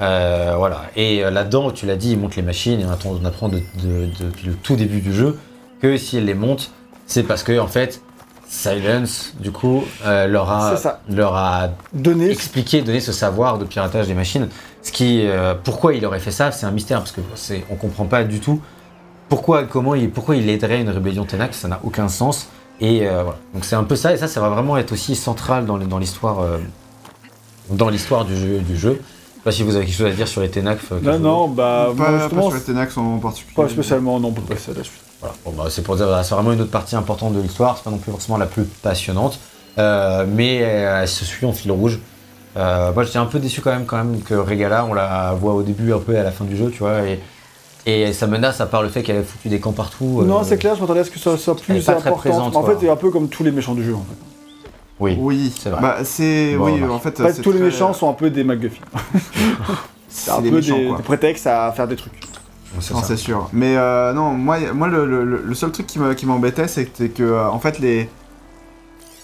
[0.00, 0.82] Euh, voilà.
[0.94, 3.58] Et là-dedans, tu l'as dit, ils montent les machines et on apprend, on apprend de-
[3.82, 5.38] de- depuis le tout début du jeu
[5.80, 6.70] que si elles les montent,
[7.06, 8.02] c'est parce que en fait,
[8.48, 11.00] Silence, du coup, euh, leur, a, C'est ça.
[11.08, 14.48] leur a Donner, expliqué, donné ce savoir de piratage des machines.
[14.82, 17.74] Ce qui, euh, pourquoi il aurait fait ça, c'est un mystère parce que c'est, on
[17.74, 18.60] comprend pas du tout
[19.28, 22.48] pourquoi, comment il, pourquoi il aiderait une rébellion Tenac, ça n'a aucun sens.
[22.80, 23.38] Et euh, voilà.
[23.54, 26.40] Donc c'est un peu ça, et ça, ça va vraiment être aussi central dans, l'histoire,
[26.40, 26.58] euh,
[27.70, 29.00] dans l'histoire du jeu, du jeu.
[29.00, 30.78] Je sais pas si vous avez quelque chose à dire sur les Tenac.
[30.92, 33.54] euh, non, non, bah, pas, moi, pas justement, sur les Tenax en particulier.
[33.56, 35.02] pas spécialement, non, on peut passer à la suite.
[35.26, 35.34] Voilà.
[35.44, 37.76] Bon, bah, c'est pour dire, voilà, c'est vraiment une autre partie importante de l'histoire.
[37.76, 39.38] C'est pas non plus forcément la plus passionnante,
[39.78, 41.98] euh, mais euh, elle se suit en fil rouge.
[42.56, 45.54] Euh, moi, j'étais un peu déçu quand même, quand même que Regala, on la voit
[45.54, 47.20] au début, un peu et à la fin du jeu, tu vois, et,
[47.84, 50.22] et ça menace à part le fait qu'elle a foutu des camps partout.
[50.24, 52.16] Non, euh, c'est clair, je m'attendais à ce que ça soit plus pas très important.
[52.16, 52.72] présente, en quoi.
[52.72, 54.16] fait, c'est un peu comme tous les méchants du jeu, en fait.
[54.98, 55.16] Oui.
[55.20, 55.82] Oui, C'est vrai.
[55.82, 56.56] Bah, c'est.
[56.56, 56.92] Bon, oui, remarque.
[56.92, 57.20] en fait.
[57.20, 58.82] En fait, c'est tous les méchants sont un peu des McGuffin.
[60.08, 60.96] C'est un peu méchants, des, quoi.
[60.96, 62.14] des prétextes à faire des trucs.
[62.80, 63.48] C'est Non, c'est sûr.
[63.52, 66.68] Mais euh, non, moi, moi le, le- le- le seul truc qui me- qui m'embêtait,
[66.68, 68.08] c'était que, euh, en fait, les.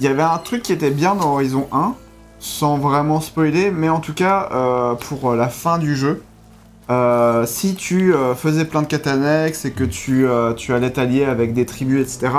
[0.01, 1.95] Il y avait un truc qui était bien dans Horizon 1,
[2.41, 6.23] sans vraiment spoiler, mais en tout cas, euh, pour la fin du jeu,
[7.47, 11.65] si tu faisais plein de quêtes annexes et que tu, tu allais t'allier avec des
[11.67, 12.33] tribus, etc.,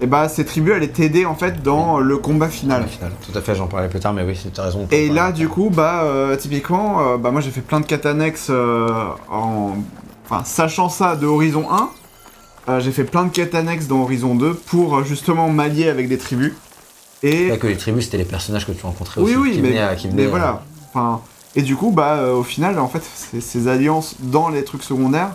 [0.00, 2.86] et bah, ces tribus allaient t'aider en fait dans le combat final.
[2.86, 3.10] Final.
[3.20, 4.86] Tout à fait, j'en parlais plus tard, mais oui, tu as raison.
[4.92, 8.06] Et là, du coup, bah, euh, typiquement, euh, bah, moi j'ai fait plein de quêtes
[8.06, 8.88] annexes euh,
[9.30, 9.72] en.
[10.30, 11.88] Enfin, sachant ça de Horizon 1,
[12.68, 16.08] euh, j'ai fait plein de quêtes annexes dans Horizon 2 pour euh, justement m'allier avec
[16.08, 16.52] des tribus.
[17.22, 17.56] Et.
[17.58, 19.36] Que les tribus, c'était les personnages que tu rencontrais Oui, aussi.
[19.40, 20.62] oui, qui mais, venaient à- qui mais venaient, voilà.
[20.92, 21.20] Enfin,
[21.56, 24.82] et du coup, bah, euh, au final, en fait, ces, ces alliances dans les trucs
[24.84, 25.30] secondaires,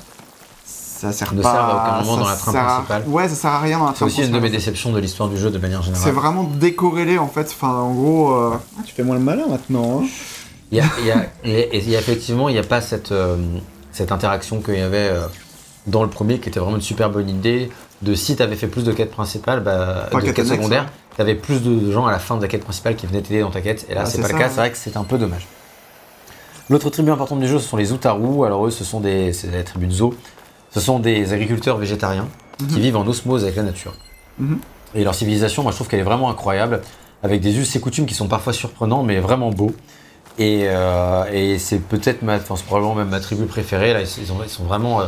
[0.65, 1.51] ça sert Ne pas.
[1.51, 3.03] à aucun moment ça dans la trame à- principale.
[3.07, 4.59] Ouais, ça sert à rien dans la C'est trame aussi une de mes principale.
[4.59, 6.03] déceptions de l'histoire du jeu de manière générale.
[6.05, 7.47] C'est vraiment décorrélé en fait.
[7.51, 8.33] Enfin, en gros.
[8.35, 10.01] euh, ah, tu fais moins le malin maintenant.
[10.03, 10.07] Hein.
[10.71, 12.63] Il y a, il y a- et- et il y a effectivement, il n'y a
[12.63, 13.35] pas cette, euh,
[13.93, 15.27] cette interaction qu'il y avait euh,
[15.87, 17.69] dans le premier, qui était vraiment une super bonne idée.
[18.01, 20.89] De si tu avais fait plus de quêtes principales, bah, de quêtes secondaires, ouais.
[21.15, 23.39] tu avais plus de gens à la fin de la quête principale qui venaient t'aider
[23.39, 23.85] dans ta quête.
[23.89, 24.45] Et là, Ah, c'est pas ça, le cas.
[24.45, 24.49] ouais.
[24.51, 25.47] C'est vrai que c'est un peu dommage.
[26.69, 28.45] L'autre tribu importante du jeu, ce sont les Utaru.
[28.45, 30.13] Alors eux, ce sont des, c'est la tribu de Zo.
[30.73, 32.81] Ce sont des agriculteurs végétariens qui Mhm.
[32.81, 33.93] vivent en osmose avec la nature.
[34.39, 34.59] Mhm.
[34.95, 36.81] Et leur civilisation, moi, je trouve qu'elle est vraiment incroyable,
[37.21, 39.73] avec des us et coutumes qui sont parfois surprenants, mais vraiment beaux.
[40.39, 43.93] Et, euh, et c'est peut-être ma, enfin, probablement même ma tribu préférée.
[43.93, 45.05] Là, ils, ils ont- ils sont vraiment euh,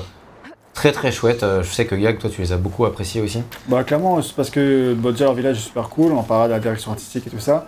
[0.74, 1.42] très très chouettes.
[1.44, 3.42] Euh, Je sais que Gag, toi, tu les as beaucoup appréciés aussi.
[3.68, 6.60] Bah clairement, c'est parce que déjà leur village est super cool, on parlera de la
[6.60, 7.66] direction artistique et tout ça.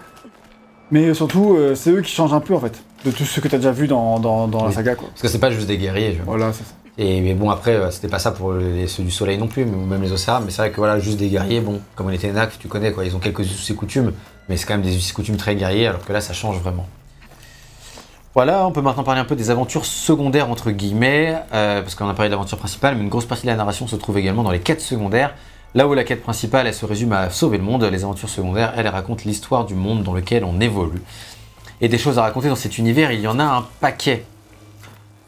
[0.91, 3.47] Mais surtout, euh, c'est eux qui changent un peu en fait, de tout ce que
[3.49, 5.09] t'as déjà vu dans, dans, dans la saga quoi.
[5.09, 6.15] Parce que c'est pas juste des guerriers.
[6.17, 6.73] je- Voilà, c'est ça.
[6.99, 10.01] Et mais bon, après, c'était pas ça pour les, ceux du soleil non plus, même
[10.01, 10.41] les océans.
[10.41, 12.91] Mais c'est vrai que voilà, juste des guerriers, bon, comme on était NAC, tu connais
[12.91, 14.13] quoi, ils ont quelques us et coutumes,
[14.47, 16.57] mais c'est quand même des us et coutumes très guerriers, alors que là, ça change
[16.59, 16.87] vraiment.
[18.35, 22.07] Voilà, on peut maintenant parler un peu des aventures secondaires, entre guillemets, euh, parce qu'on
[22.07, 24.51] a parlé d'aventure principale, mais une grosse partie de la narration se trouve également dans
[24.51, 25.33] les quêtes secondaires.
[25.73, 28.73] Là où la quête principale, elle se résume à sauver le monde, les aventures secondaires,
[28.77, 31.01] elles racontent l'histoire du monde dans lequel on évolue.
[31.81, 34.25] Et des choses à raconter dans cet univers, il y en a un paquet.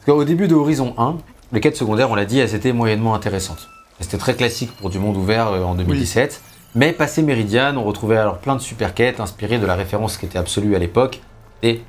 [0.06, 1.18] Qu'au début de Horizon 1,
[1.52, 3.70] les quêtes secondaires, on l'a dit, elles étaient moyennement intéressantes.
[4.00, 6.42] C'était très classique pour du monde ouvert euh, en 2017.
[6.76, 10.26] Mais passé Meridian, on retrouvait alors plein de super quêtes inspirées de la référence qui
[10.26, 11.22] était absolue à l'époque,
[11.64, 11.82] et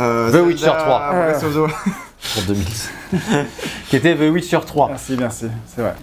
[0.00, 1.12] Euh, The Witcher Zelda 3.
[1.12, 1.72] Breath of the Wild.
[2.34, 2.90] pour 2010,
[3.88, 4.88] qui était The Witcher 3.
[4.88, 5.94] Merci, merci, c'est vrai.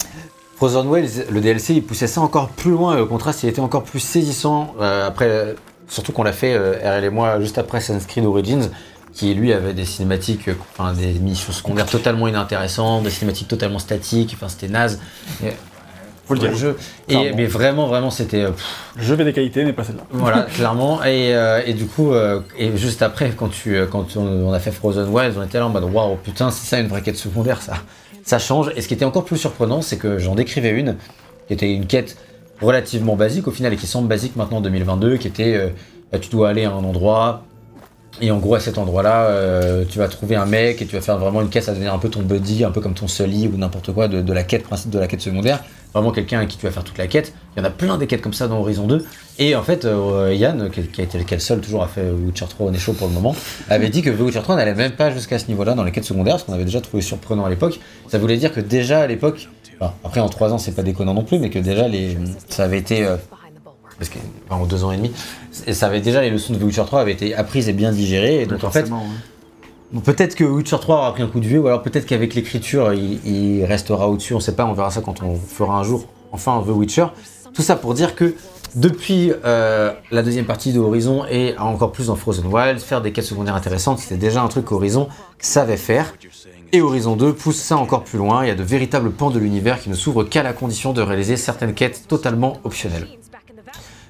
[0.55, 3.59] Frozen Wells, le DLC, il poussait ça encore plus loin, et au contraste, il était
[3.59, 4.73] encore plus saisissant.
[4.81, 5.53] euh, après, euh,
[5.87, 8.69] surtout qu'on l'a fait, euh, RL et moi, juste après Assassin's Creed Origins,
[9.13, 13.79] qui lui avait des cinématiques, euh, enfin des missions secondaires totalement inintéressantes, des cinématiques totalement
[13.79, 14.99] statiques, enfin c'était naze.
[15.43, 15.53] Et,
[16.27, 16.55] Faut le dire.
[16.55, 16.77] jeu.
[17.07, 17.35] Et, Clairement.
[17.37, 18.43] mais vraiment, vraiment, c'était.
[18.43, 18.65] euh, pff,
[18.97, 20.03] Je vais des qualités, mais pas celle-là.
[20.11, 21.03] voilà, clairement.
[21.03, 24.53] Et, euh, et du coup, euh, et juste après, quand, tu, euh, quand on, on
[24.53, 27.01] a fait Frozen Wilds, on était là en mode waouh, putain, c'est ça une vraie
[27.01, 27.75] quête secondaire, ça.
[28.23, 28.71] Ça change.
[28.75, 30.97] Et ce qui était encore plus surprenant, c'est que j'en décrivais une,
[31.47, 32.17] qui était une quête
[32.61, 35.69] relativement basique au final, et qui semble basique maintenant en 2022, qui était euh,
[36.11, 37.43] bah, tu dois aller à un endroit.
[38.19, 41.01] Et en gros, à cet endroit-là, euh, tu vas trouver un mec et tu vas
[41.01, 43.07] faire vraiment une quête, ça va devenir un peu ton buddy, un peu comme ton
[43.07, 45.63] sully ou n'importe quoi de, de la quête principe de la quête secondaire.
[45.93, 47.33] Vraiment quelqu'un à qui tu vas faire toute la quête.
[47.55, 49.05] Il y en a plein des quêtes comme ça dans Horizon 2.
[49.39, 51.87] Et en fait, euh, Yann, qui, qui a été qui est le seul toujours à
[51.87, 53.35] faire Witcher 3, on est chaud pour le moment,
[53.69, 56.05] avait dit que The Witcher 3 n'allait même pas jusqu'à ce niveau-là dans les quêtes
[56.05, 57.79] secondaires, ce qu'on avait déjà trouvé surprenant à l'époque.
[58.07, 59.49] Ça voulait dire que déjà à l'époque,
[60.03, 62.17] après en 3 ans c'est pas déconnant non plus, mais que déjà les,
[62.49, 63.17] ça avait été, euh,
[63.97, 64.11] parce
[64.49, 65.11] en 2 ans et demi,
[65.51, 68.45] ça avait déjà les leçons de The Witcher 3 avaient été apprises et bien digérées,
[68.45, 68.89] donc fait.
[70.03, 72.93] Peut-être que Witcher 3 aura pris un coup de vieux, ou alors peut-être qu'avec l'écriture,
[72.93, 76.61] il, restera au-dessus, on sait pas, on verra ça quand on fera un jour, enfin,
[76.65, 77.07] The Witcher.
[77.53, 78.35] Tout ça pour dire que
[78.75, 83.13] depuis euh, la deuxième partie de Horizon et encore plus dans Frozen Wild, faire des
[83.13, 85.07] quêtes secondaires intéressantes, c'était déjà un truc qu'Horizon
[85.39, 86.13] savait faire.
[86.73, 89.39] Et Horizon 2 pousse ça encore plus loin, il y a de véritables pans de
[89.39, 93.07] l'univers qui ne s'ouvrent qu'à la condition de réaliser certaines quêtes totalement optionnelles.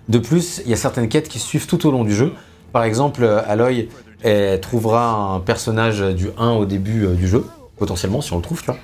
[0.10, 2.34] De plus, il y a certaines quêtes qui suivent tout au long du jeu.
[2.74, 3.90] Par exemple, euh, Aloy
[4.24, 7.46] elle trouvera un personnage du 1 au début euh, du jeu,
[7.78, 8.78] potentiellement, si on le trouve, tu vois.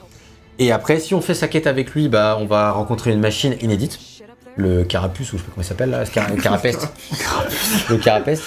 [0.59, 3.55] Et après, si on fait sa quête avec lui, bah, on va rencontrer une machine
[3.61, 3.99] inédite,
[4.55, 6.87] le Carapuce, ou je sais pas comment il s'appelle là, Car- Carapeste.
[7.89, 8.43] le Carapeste.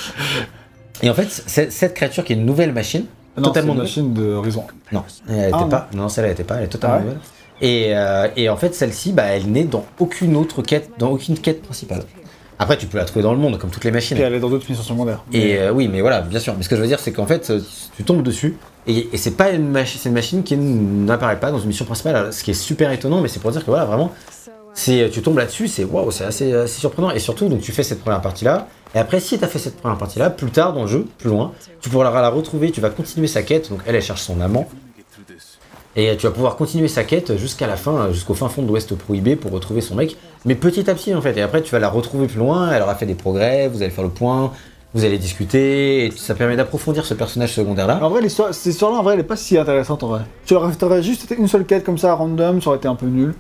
[1.03, 3.07] Et en fait, cette créature qui est une nouvelle machine,
[3.37, 3.89] Non, totalement une nouvelle.
[3.91, 4.65] machine de Horizon.
[4.93, 5.69] Non, elle était Ah, non.
[5.69, 5.89] pas.
[5.95, 6.57] Non, celle-là elle était pas.
[6.57, 7.21] Elle est totalement Ah ouais nouvelle.
[7.61, 11.37] Et, euh, et en fait, celle-ci, bah, elle n'est dans aucune autre quête, dans aucune
[11.39, 12.05] quête principale.
[12.59, 14.17] Après, tu peux la trouver dans le monde, comme toutes les machines.
[14.17, 15.23] Et elle est dans d'autres missions secondaires.
[15.33, 16.55] Et euh, oui, mais voilà, bien sûr.
[16.57, 17.61] Mais ce que je veux dire, c'est qu'en fait, euh,
[17.97, 21.59] tu tombes dessus et, et c'est pas une machine, une machine qui n'apparaît pas dans
[21.59, 22.33] une mission principale.
[22.33, 24.13] Ce qui est super étonnant, mais c'est pour dire que voilà, vraiment,
[24.75, 27.11] c'est tu tombes là-dessus, c'est waouh, c'est assez, assez surprenant.
[27.11, 28.69] Et surtout, donc tu fais cette première partie-là.
[28.95, 31.31] Et après, si tu as fait cette première partie-là, plus tard dans le jeu, plus
[31.31, 32.71] loin, tu pourras la retrouver.
[32.71, 33.71] Tu vas continuer sa quête.
[33.71, 34.69] Donc elle, elle cherche son amant.
[35.99, 38.95] Et tu vas pouvoir continuer sa quête jusqu'à la fin, jusqu'au fin fond de l'Ouest
[38.95, 40.17] prohibé pour retrouver son mec.
[40.45, 41.37] Mais petit à petit en fait.
[41.39, 43.91] Et après tu vas la retrouver plus loin, elle aura fait des progrès, vous allez
[43.91, 44.53] faire le point,
[44.93, 47.99] vous allez discuter, et ça permet d'approfondir ce personnage secondaire là.
[48.03, 50.21] En vrai, l'histoire, cette histoire-là, en vrai, elle est pas si intéressante en vrai.
[50.45, 53.07] Tu aurais, juste été une seule quête comme ça, random, ça aurait été un peu
[53.07, 53.35] nul.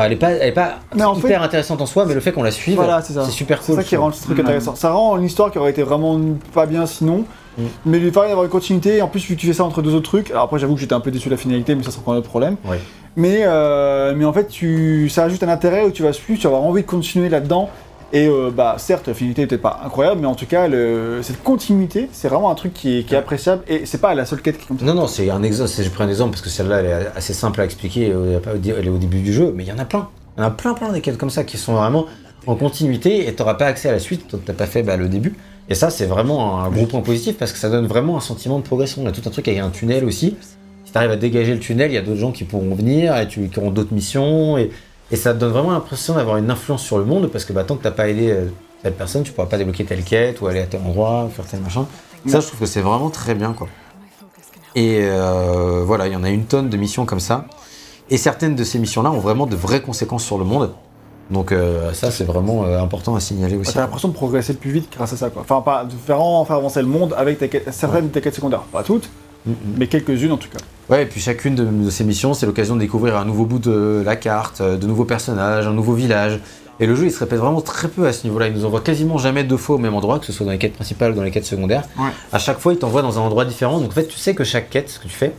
[0.00, 2.20] Bah, elle est pas, elle est pas Mais en hyper intéressante en soi, mais le
[2.20, 3.82] fait qu'on la suive, Voilà, c'est super C'est cool.
[3.82, 4.74] ça qui rend le truc intéressant.
[4.74, 6.18] Ça rend une histoire qui aurait été vraiment
[6.54, 7.24] pas bien sinon.
[7.58, 7.62] Mm.
[7.84, 9.02] Mais il fallait avoir une continuité.
[9.02, 10.30] En plus, vu que tu fais ça entre deux autres trucs.
[10.30, 12.14] Alors après, j'avoue que j'étais un peu déçu de la finalité, mais ça, c'est encore
[12.14, 12.56] un autre problème.
[13.16, 16.46] Mais, euh, mais en fait, tu, ça ajoute un intérêt où tu vas suivre, tu
[16.46, 17.68] vas avoir envie de continuer là-dedans.
[18.12, 21.20] Et euh, bah, certes, la finalité n'est peut-être pas incroyable, mais en tout cas, le-
[21.22, 23.62] cette continuité, c'est vraiment un truc qui est, qui est appréciable.
[23.68, 24.84] Et c'est pas la seule quête qui est comme ça.
[24.84, 25.70] Non, non, c'est un exemple.
[25.76, 28.10] J'ai pris un exemple parce que celle-là, elle est assez simple à expliquer.
[28.12, 29.78] euh, Elle est au dé- elle est au début du jeu, mais il y en
[29.78, 30.08] a plein.
[30.36, 32.06] Il y en a plein, plein des quêtes comme ça qui sont vraiment
[32.46, 34.96] en continuité et t'auras pas accès à la suite tant que t'as pas fait bah,
[34.96, 35.34] le début.
[35.68, 38.58] Et ça, c'est vraiment un gros point positif parce que ça donne vraiment un sentiment
[38.58, 39.02] de progression.
[39.02, 40.36] Il y a tout un truc avec un tunnel aussi.
[40.84, 43.28] Si t'arrives à dégager le tunnel, il y a d'autres gens qui pourront venir et
[43.28, 44.58] tu, qui auront d'autres missions.
[44.58, 44.70] Et,
[45.12, 47.76] et ça donne vraiment l'impression d'avoir une influence sur le monde parce que bah, tant
[47.76, 48.46] que t'as pas aidé euh,
[48.82, 51.60] telle personne, tu pourras pas débloquer telle quête ou aller à tel endroit, faire tel
[51.60, 51.86] machin.
[52.26, 53.66] Ça, je trouve que c'est vraiment très bien, quoi.
[54.74, 57.46] Et euh, voilà, il y en a une tonne de missions comme ça.
[58.10, 60.70] Et certaines de ces missions-là ont vraiment de vraies conséquences sur le monde.
[61.30, 63.72] Donc euh, ça, c'est vraiment important à signaler aussi.
[63.72, 65.42] T'as l'impression de progresser plus vite grâce à ça, quoi.
[65.42, 67.38] Enfin, pas de faire, avancer le monde avec
[67.70, 68.62] certaines de tes quêtes secondaires.
[68.62, 69.08] Pas toutes,
[69.46, 69.54] Mm, mm.
[69.78, 70.58] mais quelques-unes en tout cas.
[70.88, 73.58] Ouais, et puis chacune de, de ces missions, c'est l'occasion de découvrir un nouveau bout
[73.58, 76.40] de la carte, euh, de nouveaux personnages, un nouveau village.
[76.80, 78.48] Et le jeu, il se répète vraiment très peu à ce niveau-là.
[78.48, 80.58] Il nous envoie quasiment jamais deux fois au même endroit, que ce soit dans les
[80.58, 81.84] quêtes principales ou dans les quêtes secondaires.
[81.98, 82.08] Ouais.
[82.32, 83.80] À chaque fois, il t'envoie dans un endroit différent.
[83.80, 85.34] Donc en fait, tu sais que chaque quête, ce que tu fais,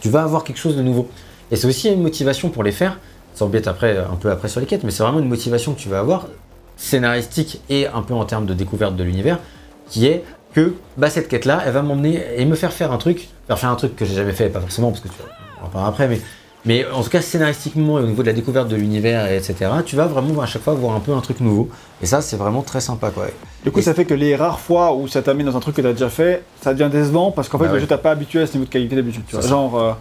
[0.00, 1.08] tu vas avoir quelque chose de nouveau.
[1.50, 3.00] Et c'est aussi une motivation pour les faire.
[3.34, 5.80] Ça empiète après, un peu après sur les quêtes, mais c'est vraiment une motivation que
[5.80, 6.28] tu vas avoir,
[6.76, 9.40] scénaristique et un peu en termes de découverte de l'univers,
[9.88, 13.28] qui est que bah, cette quête-là, elle va m'emmener et me faire faire un truc,
[13.46, 15.14] faire faire un truc que j'ai jamais fait, pas forcément parce que tu
[15.62, 16.20] on en parlera après, mais,
[16.64, 19.54] mais en tout cas scénaristiquement et au niveau de la découverte de l'univers, et etc.,
[19.84, 21.68] tu vas vraiment à chaque fois voir un peu un truc nouveau.
[22.02, 23.26] Et ça, c'est vraiment très sympa, quoi.
[23.64, 25.76] Du coup, Et- ça fait que les rares fois où ça t'amène dans un truc
[25.76, 27.80] que t'as déjà fait, ça devient décevant parce qu'en fait, Bah le ouais.
[27.80, 29.22] jeu t'a pas habitué à ce niveau de qualité d'habitude.
[29.28, 29.40] tu.
[29.40, 29.92] Genre, euh,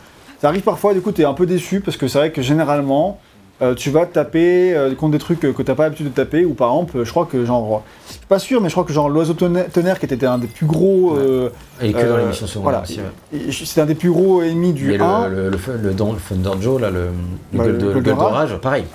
[0.42, 3.20] ça arrive parfois, du coup, t'es un peu déçu parce que c'est vrai que généralement,
[3.62, 6.54] euh, tu vas taper euh, contre des trucs que t'as pas l'habitude de taper ou
[6.54, 9.10] par exemple, je crois que genre, je suis pas sûr, mais je crois que genre
[9.10, 11.16] l'oiseau tonnerre, qui était un des plus gros.
[11.18, 11.50] euh,
[11.82, 12.84] Et que dans euh, les missions secondaires voilà.
[12.84, 13.00] aussi,
[13.34, 13.40] ouais.
[13.48, 15.28] et C'est un des plus gros ennemis du Mais 1.
[15.28, 17.08] le, le, le, le, dan- le Thunder Joe, là, le,
[17.54, 18.58] le Bah, gueule de- d'orage.
[18.58, 18.86] pareil.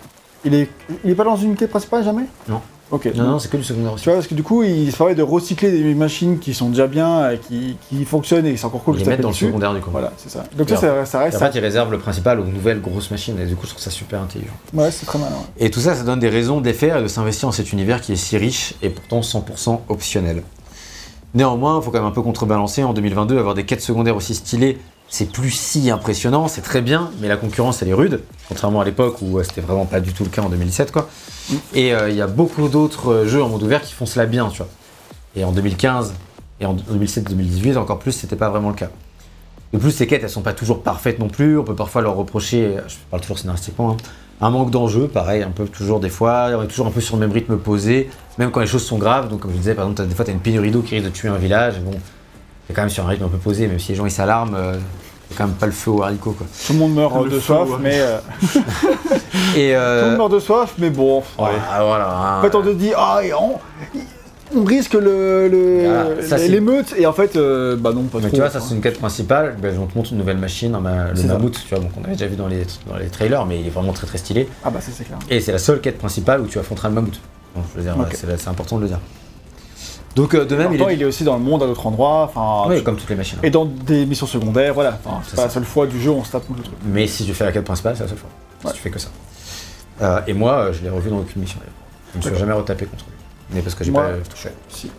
[0.46, 0.68] Il est,
[1.04, 2.24] il est pas dans une quête principale jamais?
[2.48, 2.60] Non.
[2.90, 3.10] Ok.
[3.14, 4.04] Non, non, c'est que du secondaire aussi.
[4.04, 6.68] Tu vois, parce que du coup, il se permet de recycler des machines qui sont
[6.68, 8.96] déjà bien, et qui, qui fonctionnent et qui sont encore cool.
[8.96, 9.90] Ils les mettent dans le secondaire du coup.
[9.90, 10.44] Voilà, c'est ça.
[10.56, 11.36] Donc ça, ça, Et reste.
[11.36, 13.82] en fait, ils réservent le principal aux nouvelles grosses machines, et du coup, je trouve
[13.82, 14.52] ça super intelligent.
[14.74, 15.32] Ouais, c'est très malin.
[15.32, 15.66] ouais.
[15.66, 17.72] Et tout ça, ça donne des raisons de les faire et de s'investir dans cet
[17.72, 20.42] univers qui est si riche et pourtant 100% optionnel.
[21.34, 22.84] Néanmoins, il faut quand même un peu contrebalancer.
[22.84, 27.10] En 2022, avoir des quêtes secondaires aussi stylées, c'est plus si impressionnant, c'est très bien,
[27.20, 30.12] mais la concurrence, elle est rude, contrairement à l'époque où euh, c'était vraiment pas du
[30.12, 31.08] tout le cas en 2017, quoi.
[31.74, 34.26] Et euh, il y a beaucoup d'autres euh, jeux en monde ouvert qui font cela
[34.26, 34.68] bien, tu vois.
[35.36, 36.14] Et en 2015
[36.60, 38.90] et en 2017-2018, encore plus, c'était pas vraiment le cas.
[39.72, 41.58] De plus, ces quêtes, elles sont pas toujours parfaites non plus.
[41.58, 43.96] On peut parfois leur reprocher, je parle toujours scénaristiquement, hein,
[44.40, 47.16] Un manque d'enjeu, pareil, un peu toujours des fois, on est toujours un peu sur
[47.16, 48.08] le même rythme posé,
[48.38, 49.28] même quand les choses sont graves.
[49.28, 51.06] Donc, comme je disais, par exemple, des fois, tu as une pénurie d'eau qui risque
[51.06, 51.80] de tuer un village.
[51.80, 51.92] Bon,
[52.66, 54.54] c'est quand même sur un rythme un peu posé, même si les gens ils s'alarment,
[54.54, 54.74] euh,
[55.30, 56.32] c'est quand même pas le feu au haricot.
[56.32, 56.46] Quoi.
[56.66, 58.52] Tout le monde meurt euh, Le de soif, mais euh, Et.
[58.52, 61.22] tout le Euh, monde meurt de soif, mais bon.
[61.38, 61.60] voilà, ouais.
[61.86, 62.38] voilà, hein.
[62.38, 63.58] En fait, on te dit, ah, et on,
[64.56, 68.36] on risque le, le- l'émeute, et en fait, euh, bah non, pas Mais trop.
[68.36, 69.56] tu vois, ça c'est une quête principale.
[69.60, 72.12] Ben, on te montre une nouvelle machine, ma- le mammouth, tu vois, donc on avait
[72.12, 74.48] déjà vu dans les, dans les trailers, mais il est vraiment très très stylé.
[74.64, 75.18] Ah bah c'est clair.
[75.30, 77.18] Et c'est la seule quête principale où tu affronteras le mammouth.
[77.56, 78.98] Bon, c'est important de le dire.
[80.14, 80.94] Donc euh, de même, il est...
[80.94, 83.38] il est aussi dans le monde à d'autres endroits, enfin, Oui, comme toutes les machines.
[83.42, 84.98] et dans des missions secondaires, voilà.
[85.26, 86.76] C'est pas la seule fois du jeu où on se tape le truc.
[86.84, 88.30] Mais si tu fais la quête principale, c'est la seule fois.
[88.64, 88.70] Ouais.
[88.70, 89.08] Si tu fais que ça.
[90.02, 91.58] Euh, et moi, je l'ai revu dans aucune mission.
[92.12, 93.14] Je me suis jamais retapé contre lui.
[93.54, 94.50] Mais parce que j'ai pas touché.
[94.68, 94.90] Si.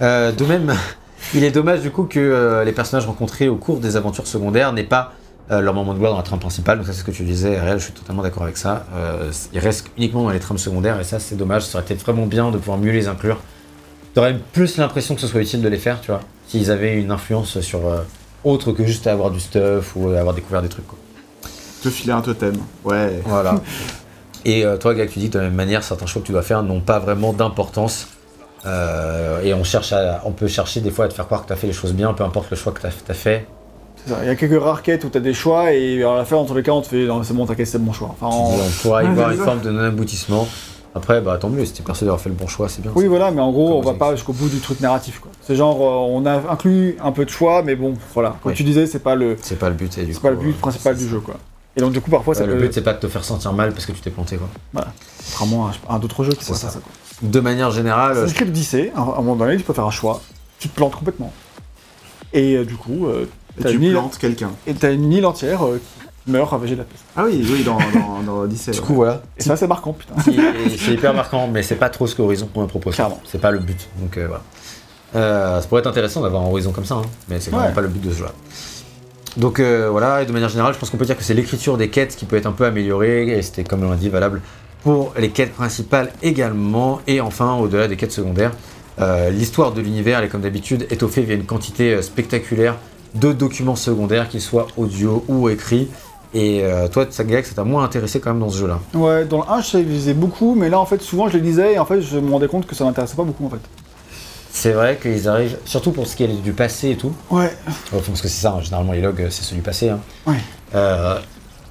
[0.00, 0.74] Euh, de même,
[1.34, 4.72] il est dommage du coup que euh, les personnages rencontrés au cours des aventures secondaires
[4.72, 5.12] n'aient pas
[5.50, 6.78] leur moment de gloire dans la trame principale.
[6.78, 8.86] Donc ça c'est ce que tu disais, Ariel, je suis totalement d'accord avec ça.
[9.52, 11.66] Ils restent uniquement dans les trames secondaires et ça c'est dommage.
[11.66, 13.38] Ça aurait été vraiment bien de pouvoir mieux les inclure.
[14.14, 17.10] T'aurais plus l'impression que ce soit utile de les faire, tu vois, s'ils avaient une
[17.10, 17.98] influence sur euh,
[18.44, 20.86] autre que juste avoir du stuff ou avoir découvert des trucs.
[20.86, 20.98] Quoi.
[21.82, 22.54] Te filer un totem.
[22.84, 23.20] Ouais.
[23.24, 23.54] Voilà.
[24.44, 26.32] Et euh, toi, Gag, tu dis que de la même manière, certains choix que tu
[26.32, 28.08] dois faire n'ont pas vraiment d'importance.
[28.64, 31.48] Euh, et on, cherche à, on peut chercher des fois à te faire croire que
[31.48, 33.46] tu as fait les choses bien, peu importe le choix que tu as, fait.
[34.06, 34.18] Ça.
[34.22, 36.44] Il y a quelques rares quêtes où t'as des choix, et à la fin, dans
[36.44, 38.14] tous les cas, on te fait, non, c'est bon, t'inquiète, c'est le bon choix.
[38.20, 40.46] Enfin, Tu en- dis, on pourra y Ouais, voir une forme de non-aboutissement.
[40.94, 42.90] Après, bah tant mieux, si t'es persuadé d'avoir fait le bon choix, c'est bien.
[42.94, 45.30] Oui, voilà, mais en gros, Comme on va pas jusqu'au bout du truc narratif, quoi.
[45.40, 48.36] C'est genre, euh, on a inclus un peu de choix, mais bon, voilà.
[48.42, 48.56] Comme Oui.
[48.56, 49.96] tu disais, c'est pas le, C'est pas le but.
[49.96, 51.36] et du c'est pas le but euh, principal du jeu, quoi.
[51.76, 52.60] Et donc, du coup, parfois, ça le peut.
[52.60, 54.84] but, c'est pas de te faire sentir mal parce que tu t'es planté, quoi.
[55.30, 56.68] Contrairement à, à d'autres jeux qui ça, ça.
[56.68, 56.92] ça, quoi.
[57.22, 60.20] De manière générale, C'est script d'Issei, à un moment donné, tu peux faire un choix,
[60.58, 61.32] tu te plantes complètement.
[62.34, 63.24] Et euh, du coup, euh,
[63.58, 64.50] Et t'as tu une, île- plantes quelqu'un.
[64.66, 65.80] et t'as une île entière euh,
[66.26, 67.02] meurt ravagée de la peste.
[67.16, 68.70] Ah oui, oui, dans, dans, dans Odyssey.
[68.72, 68.84] du ouais.
[68.86, 69.22] coup, voilà.
[69.38, 70.14] Et ça, c'est marquant, putain.
[70.22, 72.94] C'est hyper marquant, mais c'est pas trop ce qu'Horizon propose.
[72.94, 73.20] Clairement.
[73.26, 73.88] C'est pas le but.
[73.98, 74.42] Donc euh, voilà.
[75.14, 77.74] Euh, ça pourrait être intéressant d'avoir un Horizon comme ça, hein, mais c'est vraiment Ouais.
[77.74, 78.32] pas le but de ce jeu-là.
[79.36, 81.76] Donc euh, voilà, et de manière générale, je pense qu'on peut dire que c'est l'écriture
[81.78, 84.40] des quêtes qui peut être un peu améliorée, et c'était comme on l'a dit valable
[84.82, 88.52] pour les quêtes principales également, et enfin au-delà des quêtes secondaires.
[89.00, 92.76] euh, L'histoire de l'univers, elle est comme d'habitude étoffée via une quantité spectaculaire
[93.14, 95.88] de documents secondaires, qu'ils soient audio ou écrits.
[96.34, 98.78] Et euh, toi, Sagak, ça t'a moins intéressé quand même dans ce jeu-là.
[98.94, 101.42] Ouais, dans le 1, je les lisais beaucoup, mais là, en fait, souvent, je les
[101.42, 103.60] lisais, et en fait, je me rendais compte que ça m'intéressait pas beaucoup, en fait.
[104.50, 107.50] C'est vrai qu'ils arrivent, surtout pour ce qui est du passé et tout, Ouais.
[107.90, 109.88] Parce que c'est ça, hein, généralement les logs, euh, c'est ceux du passé.
[109.90, 109.98] hein.
[110.26, 110.36] Ouais.
[110.74, 111.18] Euh,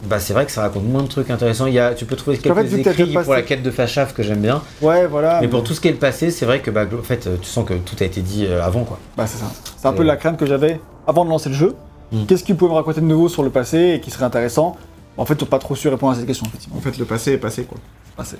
[0.06, 1.68] bah, c'est vrai que ça raconte moins de trucs intéressants.
[1.68, 3.70] Il y a, tu peux trouver quelques fait, que t'as écrits pour la quête de
[3.70, 5.40] Fachaf que j'aime bien, Ouais, voilà.
[5.42, 7.48] mais pour tout ce qui est le passé, c'est vrai que bah, en fait, tu
[7.48, 8.84] sens que tout a été dit avant.
[8.84, 8.98] quoi.
[9.18, 9.52] Bah, c'est ça.
[9.78, 11.76] C'est un peu la crainte que j'avais avant de lancer le jeu.
[12.12, 12.26] Mm.
[12.26, 14.76] Qu'est-ce qu'il pouvait me raconter de nouveau sur le passé et qui serait intéressant
[15.18, 16.78] En fait, t'as pas trop su répondre à cette question, effectivement.
[16.78, 17.78] En fait, le passé est passé, quoi.
[18.18, 18.38] Passé.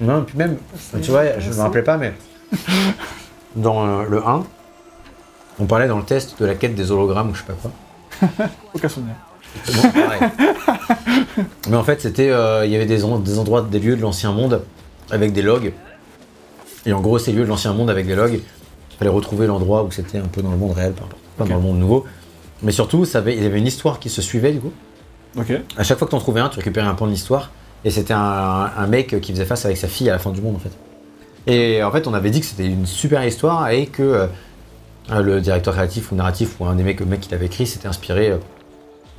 [0.00, 0.56] Non, et puis même,
[1.02, 2.12] tu vois, je me rappelais pas, mais
[3.56, 4.44] dans euh, le 1,
[5.60, 8.48] on parlait dans le test de la quête des hologrammes ou je sais pas quoi.
[8.74, 9.14] Aucun souvenir.
[9.72, 10.20] Bon, pareil.
[11.68, 14.02] Mais en fait, c'était, euh, il y avait des, en- des endroits, des lieux de
[14.02, 14.62] l'ancien monde
[15.10, 15.72] avec des logs.
[16.86, 18.40] Et en gros, ces lieux de l'ancien monde avec des logs,
[18.90, 21.44] il fallait retrouver l'endroit où c'était un peu dans le monde réel, peu importe, pas
[21.44, 22.04] dans le monde nouveau.
[22.64, 24.72] Mais surtout, ça avait, il y avait une histoire qui se suivait du coup.
[25.38, 25.52] Ok.
[25.76, 27.50] À chaque fois que tu en trouvais un, tu récupérais un pan de l'histoire.
[27.84, 30.40] Et c'était un, un mec qui faisait face avec sa fille à la fin du
[30.40, 30.72] monde en fait.
[31.46, 34.02] Et en fait, on avait dit que c'était une super histoire et que
[35.10, 37.66] euh, le directeur créatif ou narratif ou un des mecs, le mec qui l'avait écrit
[37.66, 38.38] s'était inspiré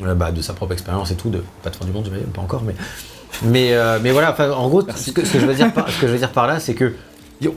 [0.01, 2.41] euh, bah, de sa propre expérience et tout, de pas de fin du monde, pas
[2.41, 2.73] encore, mais
[3.43, 4.35] mais euh, mais voilà.
[4.57, 6.31] En gros, ce que, ce que je veux dire par, ce que je veux dire
[6.31, 6.93] par là, c'est que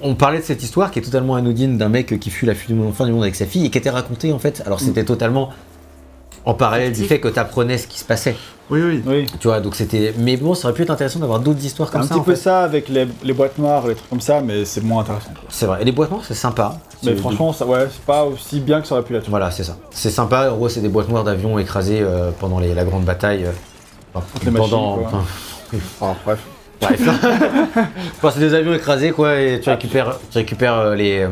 [0.02, 2.67] on parlait de cette histoire qui est totalement anodine d'un mec qui fuit la fin
[2.67, 4.62] du monde, fin du monde avec sa fille et qui était racontée en fait.
[4.67, 5.50] Alors c'était totalement
[6.49, 8.35] en parallèle du fait que tu apprenais ce qui se passait.
[8.70, 9.02] Oui, oui.
[9.07, 9.27] Oui.
[9.41, 10.15] Tu vois, donc c'était.
[10.18, 12.15] Mais bon, ça aurait pu être intéressant d'avoir d'autres histoires comme un ça.
[12.15, 12.41] petit en peu fait.
[12.43, 15.31] ça avec les, les boîtes noires, les trucs comme ça, mais c'est moins intéressant.
[15.49, 15.83] C'est vrai.
[15.83, 16.77] Et les boîtes noires, c'est sympa.
[17.02, 19.28] Mais franchement, ça, ouais, c'est pas aussi bien que ça aurait pu l'être.
[19.31, 19.77] Voilà, c'est ça.
[19.91, 20.51] C'est sympa.
[20.51, 23.44] En gros, c'est des boîtes noires d'avions écrasées euh, pendant les- la grande bataille.
[23.44, 23.51] euh,
[24.15, 24.97] enfin, les machines, pendant.
[24.97, 25.07] quoi.
[25.07, 25.25] enfin,
[26.02, 26.39] Ah, bref.
[26.81, 27.01] bref.
[28.18, 31.27] Enfin, c'est des avions écrasés, quoi, et tu récupères, tu récupères euh, les.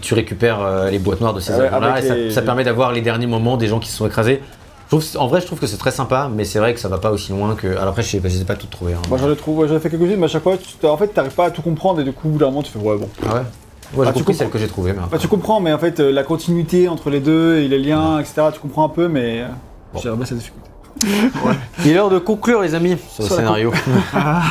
[0.00, 2.42] Tu récupères euh, les boîtes noires de ces Ah ouais, avec et ça, les- ça
[2.42, 4.42] permet d'avoir les derniers moments des gens qui se sont écrasés.
[4.90, 6.88] Je trouve- en vrai, je trouve que c'est très sympa, mais c'est vrai que ça
[6.88, 7.66] va pas aussi loin que.
[7.66, 8.92] Alors après, je sais pas, je sais pas tout trouver.
[8.94, 9.02] hein.
[9.08, 11.08] Moi, j'en ai trouvé, j'en ai fait quelques-unes, mais à chaque fois, tu, en fait,
[11.08, 12.96] t'arrives pas à tout comprendre et du coup, au bout d'un moment, tu fais ouais,
[12.96, 13.08] bon.
[13.28, 13.40] Ah ouais?
[13.40, 14.38] Ouais, j'ai Ah, tu compris comprends.
[14.38, 17.10] celle que j'ai trouvée, mais Bah, tu comprends, mais en fait, euh, la continuité entre
[17.10, 19.46] les deux et les liens, etc., tu comprends un peu, mais euh,
[19.92, 20.00] Bon.
[20.00, 20.70] j'ai remis cette difficulté.
[21.84, 23.72] Il est l'heure de conclure, les amis, sur le Sur scénario.
[24.14, 24.42] Ah,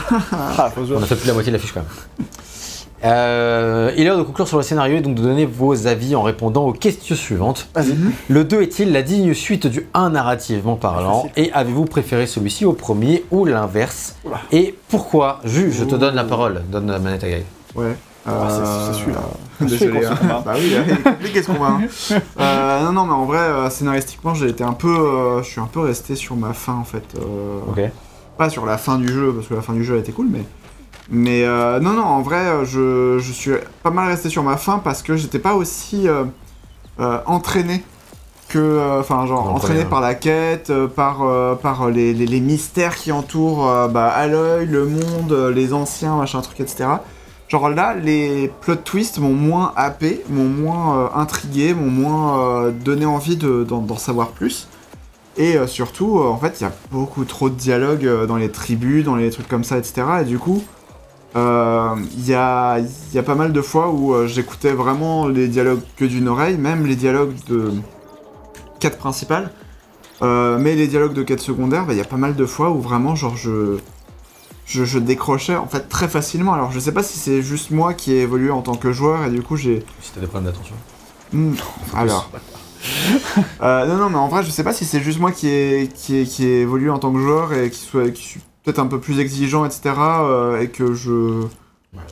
[0.89, 2.27] On a fait plus de la moitié de la fiche quand même.
[3.05, 6.15] Euh, il est l'heure de conclure sur le scénario et donc de donner vos avis
[6.15, 7.67] en répondant aux questions suivantes.
[7.75, 7.95] Vas-y.
[8.29, 11.29] Le 2 est-il la digne suite du 1 narrativement parlant.
[11.37, 14.15] Et avez-vous préféré celui-ci au premier ou l'inverse.
[14.51, 15.39] Et pourquoi?
[15.45, 16.63] Ju, je te donne la parole.
[16.71, 17.43] Donne la manette à Gaël.
[17.75, 17.95] Ouais.
[18.27, 19.19] Ah, c'est- Euh, c'est celui-là.
[19.61, 20.01] Désolé.
[20.01, 20.41] Se hein.
[20.43, 21.77] bah oui, il est compliqué ce combat.
[21.79, 22.17] hein.
[22.39, 24.87] Euh, non, non, mais en vrai, euh, scénaristiquement, j'ai été un peu.
[24.89, 27.03] euh, je suis un peu resté sur ma fin en fait.
[27.19, 27.81] euh, Ok.
[28.37, 30.27] Pas sur la fin du jeu, parce que la fin du jeu a été cool,
[30.29, 30.43] mais.
[31.09, 33.51] Mais euh, non, non, en vrai, euh, je, je suis
[33.83, 36.23] pas mal resté sur ma fin parce que j'étais pas aussi euh,
[36.99, 37.83] euh, entraîné
[38.47, 38.99] que.
[38.99, 41.23] Enfin, genre, entraîné par la quête, par,
[41.61, 46.41] par les, les- les mystères qui entourent euh, bah, Aloy, le monde, les anciens, machin,
[46.41, 46.85] truc, etc.
[47.49, 53.35] Genre là, les plot twists m'ont moins happé, m'ont moins intrigué, m'ont moins donné envie
[53.37, 54.67] de- d'en savoir plus.
[55.37, 59.15] Et surtout, en fait, il y a beaucoup trop de dialogues dans les tribus, dans
[59.15, 60.01] les trucs comme ça, etc.
[60.21, 60.63] Et du coup,
[61.35, 65.27] euh, il y, a, il y a pas mal de fois où euh, j'écoutais vraiment
[65.27, 67.71] les dialogues que d'une oreille, même les dialogues de
[68.79, 69.51] quête principale.
[70.21, 72.69] Euh, mais les dialogues de quête secondaire, bah, il y a pas mal de fois
[72.69, 73.77] où vraiment, genre, je,
[74.65, 76.53] je, je décrochais en fait très facilement.
[76.53, 79.25] Alors, je sais pas si c'est juste moi qui ai évolué en tant que joueur
[79.25, 79.83] et du coup, j'ai.
[80.01, 80.75] Si t'as des problèmes d'attention.
[81.33, 81.53] Hmm,
[81.93, 82.29] alors.
[83.61, 85.89] Euh, non, non, mais en vrai, je sais pas si c'est juste moi qui ai,
[85.93, 88.79] qui, ai, qui ai évolué en tant que joueur et qui, soit, qui suis peut-être
[88.79, 89.93] un peu plus exigeant, etc.
[89.97, 91.43] euh, et que je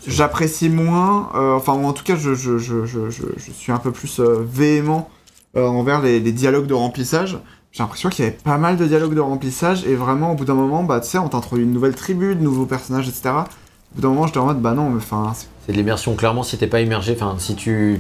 [0.08, 3.78] j'apprécie moins, euh, enfin, en tout cas, je, je, je, je, je, je suis un
[3.80, 5.10] peu plus euh, véhément
[5.56, 7.38] envers les, les dialogues de remplissage.
[7.72, 10.46] J'ai l'impression qu'il y avait pas mal de dialogues de remplissage et vraiment, au bout
[10.46, 13.30] d'un moment, bah, tu sais, on t'introduit une nouvelle tribu, de nouveaux personnages, etc.
[13.30, 16.16] Au bout d'un moment, j'étais en mode, bah non, mais enfin, c'est- C'est de l'immersion,
[16.16, 18.00] clairement, si t'es pas immergé, enfin, si tu.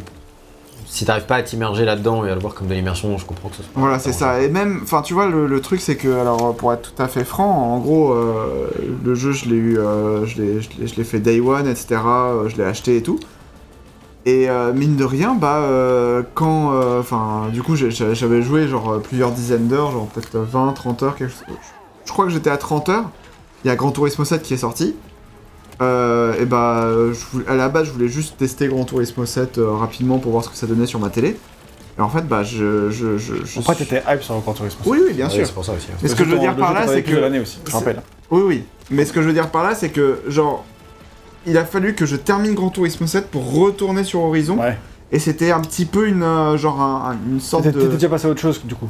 [0.94, 3.50] Si t'arrives pas à t'immerger là-dedans et à le voir comme de l'immersion, je comprends
[3.50, 3.72] que ce soit.
[3.74, 4.42] Voilà, c'est ça.
[4.44, 7.08] Et même, enfin, tu vois, le, le truc, c'est que, alors, pour être tout à
[7.08, 8.68] fait franc, en gros, euh,
[9.04, 12.00] le jeu, je l'ai eu, euh, je l'ai- fait day one, etc.
[12.06, 13.20] euh, je l'ai acheté et tout.
[14.28, 18.92] Et euh, mine de rien, bah, euh, quand, euh, enfin, du coup, j'avais joué genre
[18.94, 21.44] euh, plusieurs dizaines d'heures, genre peut-être 20, 30 heures, quelque chose.
[22.06, 23.10] Je crois que j'étais à 30 heures.
[23.66, 24.96] Il y a Gran Turismo 7 qui est sorti.
[25.84, 29.58] Euh, et bah, je voulais- à la base, je voulais juste tester Gran Turismo 7
[29.58, 31.38] euh, rapidement pour voir ce que ça donnait sur ma télé.
[31.98, 32.90] Et en fait, bah, je.
[32.90, 34.80] je, je, je Après, suis- t'étais hype sur le Gran Turismo.
[34.86, 35.46] Oui, oui, bien Ouais, sûr.
[35.46, 35.88] C'est pour ça aussi.
[35.92, 35.98] hein.
[36.02, 37.16] Mais ce que je veux dire par là, c'est que.
[37.16, 38.02] l'année aussi, je c'est- rappelle.
[38.32, 38.64] Oui, oui.
[38.90, 40.66] Mais ce que je veux dire par là, c'est que, genre,
[41.46, 44.58] il a fallu que je termine Gran Turismo 7 pour retourner sur Horizon.
[44.58, 44.78] Ouais.
[45.12, 47.82] Et c'était un petit peu une, euh, genre, un- un- une sorte T'étais de.
[47.84, 48.88] t'étais déjà passé à autre chose, du coup.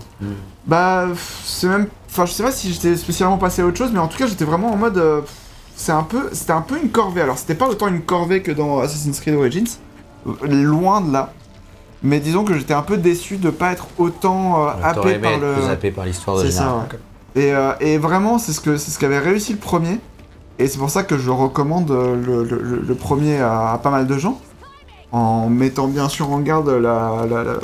[0.65, 1.87] Bah, pff, c'est même.
[2.09, 4.27] Enfin, je sais pas si j'étais spécialement passé à autre chose, mais en tout cas,
[4.27, 4.97] j'étais vraiment en mode.
[4.97, 5.19] euh,
[5.83, 6.29] c'est un peu.
[6.31, 7.21] C'était un peu une corvée.
[7.21, 9.67] Alors, c'était pas autant une corvée que dans Assassin's Creed Origins.
[10.43, 11.33] Loin de là.
[12.01, 15.53] Mais disons que j'étais un peu déçu de pas être autant euh, happé par le.
[15.53, 17.43] plus happé par l'histoire de ça, ouais.
[17.43, 19.99] Et, euh, et vraiment, c'est ce que c'est ce qu'avait réussi le premier.
[20.59, 23.77] Et c'est pour ça que je recommande euh, le, le- le- le premier à, à
[23.77, 24.39] pas mal de gens.
[25.11, 27.25] En mettant bien sûr en garde la.
[27.29, 27.59] la-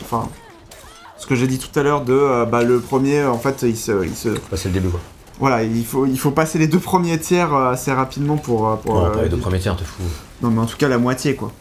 [1.18, 2.14] ce que j'ai dit tout à l'heure de.
[2.14, 4.04] euh, bah, le premier, en fait, il se.
[4.06, 5.00] il se- Bah, c'est le début quoi.
[5.40, 8.68] Voilà, il faut, il faut passer les deux premiers tiers euh, assez rapidement pour.
[8.68, 10.04] euh, pour, Ouais, euh, pas les deux premiers tiers, te fous.
[10.42, 11.52] Non, mais en tout cas, la moitié, quoi.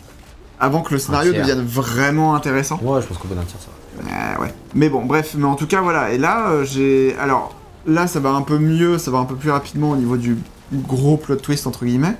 [0.60, 2.80] Avant que le scénario devienne vraiment intéressant.
[2.82, 4.10] Ouais, je pense qu'au bout d'un tiers, ça va.
[4.10, 4.54] Euh, ouais.
[4.74, 6.10] Mais bon, bref, mais en tout cas, voilà.
[6.12, 7.14] Et là, euh, j'ai.
[7.20, 7.54] Alors,
[7.86, 10.36] là, ça va un peu mieux, ça va un peu plus rapidement au niveau du
[10.72, 12.16] gros plot twist, entre guillemets.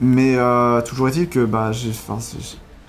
[0.00, 1.90] Mais euh, toujours est-il que, bah, j'ai.
[1.90, 2.18] Enfin,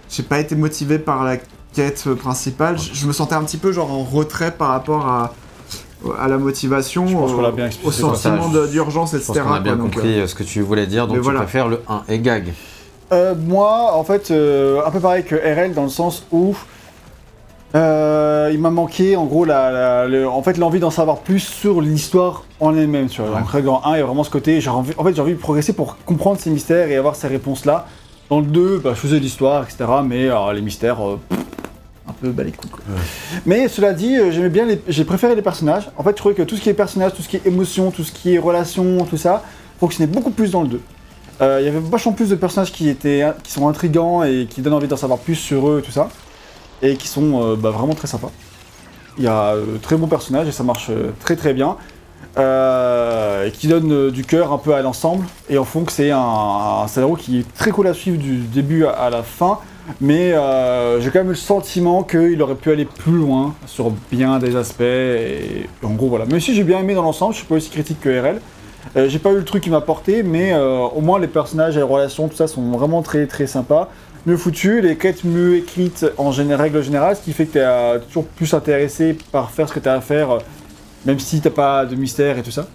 [0.09, 1.37] j'ai pas été motivé par la
[1.73, 2.79] quête principale.
[2.79, 5.33] Je, je me sentais un petit peu, genre, en retrait par rapport à.
[6.19, 7.31] À la motivation, Je pense
[7.83, 9.33] au, sentiment je- d'urgence, Je etc.
[9.33, 11.17] pense qu'on a bien quoi, donc, euh, compris euh, ce que tu voulais dire, donc
[11.17, 11.39] mais tu voilà.
[11.41, 12.53] préfères le 1 et gag.
[13.11, 16.55] Euh, moi, en fait, euh, un peu pareil que RL dans le sens où
[17.75, 21.39] euh, il m'a manqué, en gros, la, la- le- en fait, l'envie d'en savoir plus
[21.39, 23.07] sur l'histoire en elle-même.
[23.09, 23.31] Tu vois.
[23.31, 23.41] Ouais.
[23.53, 25.33] Donc, dans 1, il y a vraiment ce côté, j'ai envie, en fait, j'ai envie
[25.33, 27.85] de progresser pour comprendre ces mystères et avoir ces réponses-là.
[28.29, 29.85] Dans le 2, bah, je faisais l'histoire, etc.
[30.03, 31.38] Mais alors, les mystères, euh, pff,
[32.09, 32.79] un peu quoi.
[33.45, 35.89] Mais cela dit, euh, j'aimais bien, les- j'ai préféré les personnages.
[35.97, 37.91] En fait, je trouvais que tout ce qui est personnage, tout ce qui est émotion,
[37.91, 39.43] tout ce qui est relation, tout ça,
[39.79, 40.81] fonctionnait beaucoup plus dans le 2.
[41.41, 44.61] Euh, Il y avait vachement plus de personnages qui, étaient, qui sont intrigants et qui
[44.61, 46.09] donnent envie d'en savoir plus sur eux et tout ça.
[46.81, 48.31] Et qui sont euh, bah, vraiment très sympas.
[49.17, 50.89] Il y a euh, très bons personnages et ça marche
[51.19, 51.75] très très bien.
[52.37, 55.25] Euh, et qui donne euh, du cœur un peu à l'ensemble.
[55.49, 58.37] Et en fond que c'est un, un scénario qui est très cool à suivre du
[58.37, 59.59] début à, à la fin.
[60.01, 64.39] Mais euh, j'ai quand même le sentiment qu'il aurait pu aller plus loin sur bien
[64.39, 64.83] des aspects.
[65.83, 66.25] En gros voilà.
[66.25, 68.39] Même si j'ai bien aimé dans l'ensemble, je suis pas aussi critique que RL.
[68.95, 71.75] Euh, j'ai pas eu le truc qui m'a porté, mais euh, au moins les personnages
[71.75, 73.89] et les relations, tout ça sont vraiment très très sympas.
[74.25, 77.99] Mieux foutus, les quêtes mieux écrites en règle générale, ce qui fait que t'es euh,
[77.99, 80.39] toujours plus intéressé par faire ce que t'as à faire,
[81.05, 82.67] même si t'as pas de mystère et tout ça.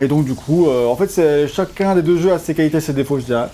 [0.00, 3.18] Et donc du coup, en fait, chacun des deux jeux a ses qualités ses défauts,
[3.18, 3.48] je dirais.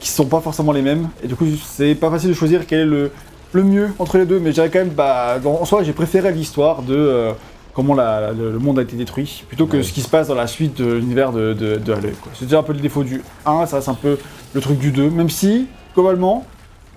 [0.00, 1.08] Qui sont pas forcément les mêmes.
[1.22, 3.10] Et du coup, c'est pas facile de choisir quel est le,
[3.52, 4.38] le mieux entre les deux.
[4.40, 7.32] Mais je dirais quand même, bah, en soi, j'ai préféré l'histoire de euh,
[7.74, 9.82] comment la- la- le, monde a été détruit plutôt que Ouais.
[9.82, 12.08] ce qui se passe dans la suite de l'univers de, de, de Halo.
[12.34, 14.18] C'est déjà un peu le défaut du 1, ça reste un peu
[14.54, 15.10] le truc du 2.
[15.10, 16.46] Même si, globalement,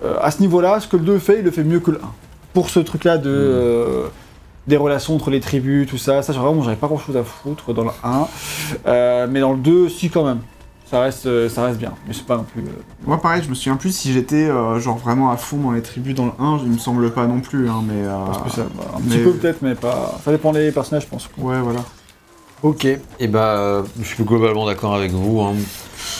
[0.04, 1.98] euh, à ce niveau-là, ce que le 2 fait, il le fait mieux que le
[1.98, 2.00] 1.
[2.54, 3.28] Pour ce truc-là de.
[3.30, 4.04] euh,
[4.66, 7.74] des relations entre les tribus, tout ça, ça vraiment j'avais pas grand chose à foutre
[7.74, 8.26] dans le 1.
[8.86, 10.38] Euh, mais dans le 2, si quand même.
[10.90, 12.62] Ça reste, euh, ça reste bien, mais c'est pas non plus.
[12.62, 12.66] euh,
[13.06, 15.80] Moi, pareil, je me souviens plus si j'étais euh, genre vraiment à fond dans les
[15.82, 17.94] tribus dans le 1, il me semble pas non plus, hein, mais.
[18.06, 20.18] euh, parce que ça, bah, un mais- petit peu peut-être, mais pas.
[20.24, 21.28] Ça dépend des personnages, je pense.
[21.38, 21.80] Ouais, voilà.
[22.62, 25.40] Ok, et bah euh, je suis globalement d'accord avec vous.
[25.40, 25.54] hein.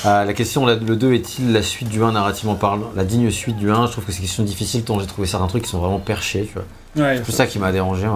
[0.06, 3.30] Euh, la question, la- le 2 est-il la suite du 1 narrativement parlant La digne
[3.30, 5.62] suite du 1 Je trouve que c'est une question difficile tant j'ai trouvé certains trucs
[5.64, 6.46] qui sont vraiment perchés.
[6.46, 7.04] Tu vois.
[7.06, 8.06] Ouais, C'est ça qui m'a dérangé.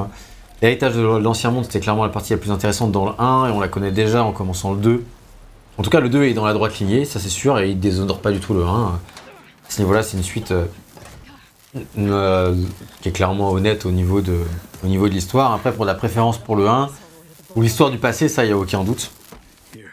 [0.60, 3.50] L'héritage de l'ancien monde, c'était clairement la partie la plus intéressante dans le 1 et
[3.52, 5.04] on la connaît déjà en commençant le 2.
[5.78, 7.78] En tout cas, le 2 est dans la droite lignée, ça c'est sûr, et il
[7.78, 8.66] déshonore pas du tout le 1.
[8.66, 8.98] À
[9.68, 10.64] ce niveau-là, c'est une suite euh,
[11.98, 12.54] euh,
[13.00, 14.40] qui est clairement honnête au niveau de,
[14.82, 15.52] l'histoire.
[15.52, 16.90] Après, pour la préférence pour le 1,
[17.54, 19.12] ou l'histoire du passé, ça, il n'y a aucun doute.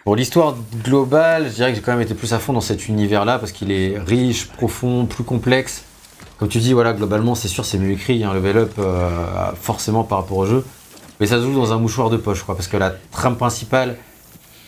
[0.03, 2.87] Pour l'histoire globale, je dirais que j'ai quand même été plus à fond dans cet
[2.87, 5.83] univers-là parce qu'il est riche, profond, plus complexe.
[6.39, 10.03] Comme tu dis, voilà, globalement, c'est sûr, c'est mieux écrit, un level up euh, forcément
[10.03, 10.65] par rapport au jeu.
[11.19, 13.95] Mais ça se joue dans un mouchoir de poche, quoi, parce que la trame principale,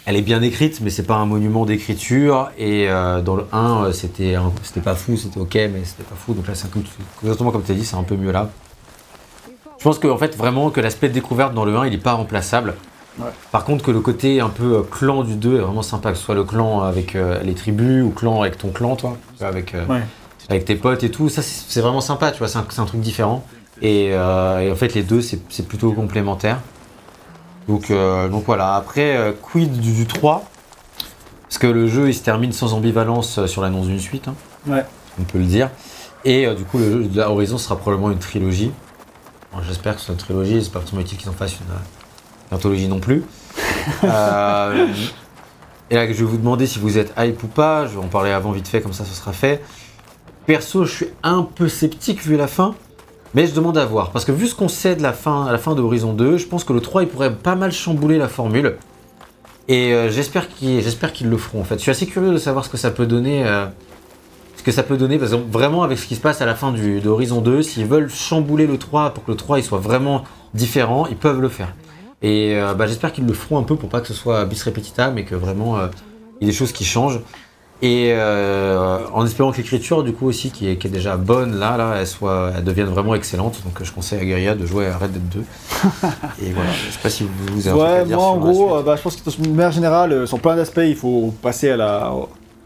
[0.08, 2.50] elle est bien écrite, mais c'est pas un monument d'écriture.
[2.58, 6.16] Et euh, dans le 1, euh, c'était c'était pas fou, c'était ok, mais c'était pas
[6.16, 6.34] fou.
[6.34, 6.80] Donc là, c'est un peu-
[7.24, 8.50] exactement comme tu as dit, c'est un peu mieux là.
[9.78, 11.98] Je pense que en fait, vraiment, que l'aspect de découverte dans le 1, il est
[11.98, 12.76] pas remplaçable.
[13.20, 13.26] Ouais.
[13.52, 16.18] Par contre, que le côté un peu euh, clan du 2 est vraiment sympa, que
[16.18, 19.76] ce soit le clan avec euh, les tribus ou clan avec ton clan, toi, avec,
[19.76, 20.04] euh, Ouais.
[20.48, 23.46] avec tes potes et tout, ça c'est vraiment sympa, tu vois, c'est un, truc différent.
[23.82, 24.16] Et, et
[24.72, 26.60] en fait, les deux, c'est c'est plutôt complémentaire.
[27.68, 30.44] Donc, euh, donc voilà, après, euh, quid du, du 3
[31.44, 34.36] Parce que le jeu, il se termine sans ambivalence euh, sur l'annonce d'une suite, hein,
[34.68, 34.86] Ouais.
[35.20, 35.70] on peut le dire.
[36.26, 38.72] Et euh, du coup, le jeu de la Horizon sera probablement une trilogie.
[39.54, 41.72] Bon, J'espère que ce soit une trilogie, c'est pas forcément utile qu'ils en fassent une,
[41.72, 43.24] euh, une anthologie non plus.
[44.04, 44.88] Euh,
[45.90, 47.88] et là, je vais vous demander si vous êtes hype ou pas.
[47.88, 49.64] Je vais en parler avant vite fait, comme ça, ce sera fait.
[50.46, 52.76] Perso, je suis un peu sceptique vu la fin.
[53.34, 54.12] Mais je demande à voir.
[54.12, 56.38] Parce que vu ce qu'on sait de la fin, à la fin de Horizon 2,
[56.38, 58.78] je pense que le 3, il pourrait pas mal chambouler la formule.
[59.68, 61.76] Et euh, j'espère qu'ils le feront en fait.
[61.76, 63.46] Je suis assez curieux de savoir ce que ça peut donner.
[63.46, 63.66] euh,
[64.56, 67.00] ce que ça peut donner, vraiment avec ce qui se passe à la fin du,
[67.00, 70.24] de Horizon 2, s'ils veulent chambouler le 3 pour que le 3 il soit vraiment
[70.56, 71.74] différent, ils peuvent le faire.
[72.24, 74.62] Et euh, bah, j'espère qu'ils le feront un peu pour pas que ce soit bis
[74.64, 75.78] repetita, mais que vraiment
[76.42, 77.22] il y ait des choses qui changent.
[77.82, 81.60] Et euh, en espérant que l'écriture, du coup aussi, qui est, qui est déjà bonne
[81.60, 83.62] là, là, elle, soit, elle devienne vraiment excellente.
[83.64, 85.40] Donc je conseille à Guerilla de jouer à Red Dead 2.
[86.42, 88.96] Et voilà, je sais pas si vous, vous avez Ouais, moi en gros, euh, bah,
[88.96, 92.12] je pense que de manière générale, euh, sur plein d'aspects, il faut passer à la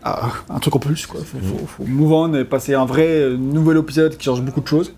[0.04, 1.06] à un truc en plus.
[1.06, 1.20] Quoi.
[1.24, 4.62] Faut, faut, faut move on et passer à un vrai nouvel épisode qui change beaucoup
[4.62, 4.94] de choses.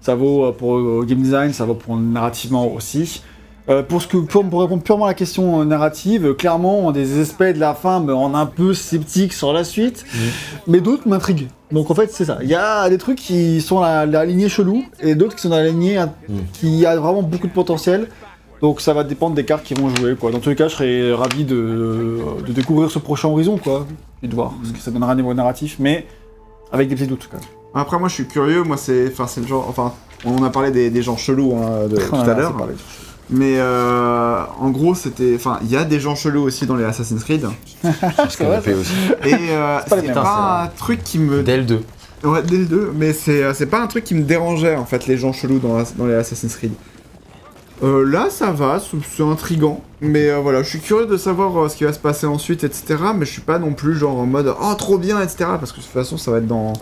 [0.00, 3.22] Ça vaut pour euh, game design, ça vaut pour narrativement aussi.
[3.70, 6.90] Euh, pour, ce que, pour, pour répondre purement à la question euh, narrative, euh, clairement,
[6.90, 10.04] des aspects de la fin me rendent un peu sceptique sur la suite,
[10.66, 11.48] mais d'autres m'intriguent.
[11.70, 12.38] Donc en fait, c'est ça.
[12.42, 15.50] Il y a des trucs qui sont à la lignée chelou et d'autres qui sont
[15.50, 16.38] dans la lignée hein, Mm.
[16.52, 18.08] qui a vraiment beaucoup de potentiel.
[18.60, 20.16] Donc ça va dépendre des cartes qui vont jouer.
[20.16, 20.32] Quoi.
[20.32, 23.86] Dans tous les cas, je serais ravi de, de découvrir ce prochain horizon quoi,
[24.22, 26.06] et de voir ce que ça donnera à niveau narratif, mais
[26.72, 27.46] avec des petits doutes quand même.
[27.74, 28.64] Après, moi, je suis curieux.
[28.64, 29.92] Moi, c'est, enfin, c'est le genre, enfin,
[30.24, 32.56] on en a parlé des, des gens chelous hein, de, tout à l'heure.
[33.30, 36.84] Mais euh, en gros, c'était, enfin, il y a des gens chelous aussi dans les
[36.84, 37.46] Assassin's Creed.
[38.16, 38.92] Parce le fait aussi.
[39.24, 41.82] Et euh, c'est pas un truc qui me, Dès le 2.
[42.24, 44.84] ouais, dès le 2, mais c'est, euh, c'est pas un truc qui me dérangeait en
[44.84, 46.72] fait les gens chelous dans, dans les Assassin's Creed.
[47.82, 51.68] Euh, là, ça va, c'est intrigant, mais euh, voilà, je suis curieux de savoir euh,
[51.70, 52.96] ce qui va se passer ensuite, etc.
[53.16, 55.36] Mais je suis pas non plus genre en mode oh trop bien, etc.
[55.58, 56.74] Parce que de toute façon, ça va être dans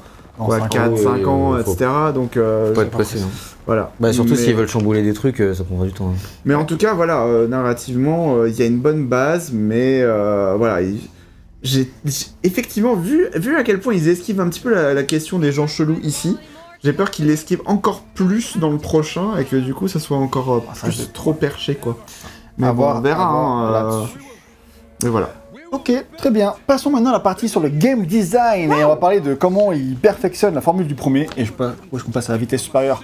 [0.47, 1.91] Ouais, cinq 4, ans, 5 oui, ans, faut etc.
[2.15, 3.19] Donc, euh, Pas être pressé.
[3.67, 3.93] Voilà.
[4.01, 6.11] Bah, surtout Mais- s'ils veulent chambouler des trucs, euh, ça prendra du temps.
[6.15, 6.19] hein.
[6.45, 10.01] Mais en tout cas, voilà, euh, narrativement, euh, il y a une bonne base, mais
[10.03, 11.01] euh, voilà, il-
[11.63, 11.91] j'ai
[12.45, 15.51] effectivement vu, vu à quel point ils esquivent un petit peu la, la question des
[15.53, 16.39] gens chelous ici.
[16.85, 20.17] J'ai peur qu'ils l'esquivent encore plus dans le prochain et que du coup, ça soit
[20.17, 21.99] encore euh, Ah, plus trop perché, quoi.
[22.57, 23.25] Mais À bon, voir, on verra.
[23.27, 24.05] hein, euh,
[25.03, 25.35] mais voilà.
[25.71, 26.55] Ok, très bien.
[26.67, 29.71] Passons maintenant à la partie sur le game design et on va parler de comment
[29.71, 31.29] il perfectionne la formule du premier.
[31.37, 33.03] Et je est-ce qu'on passe à la vitesse supérieure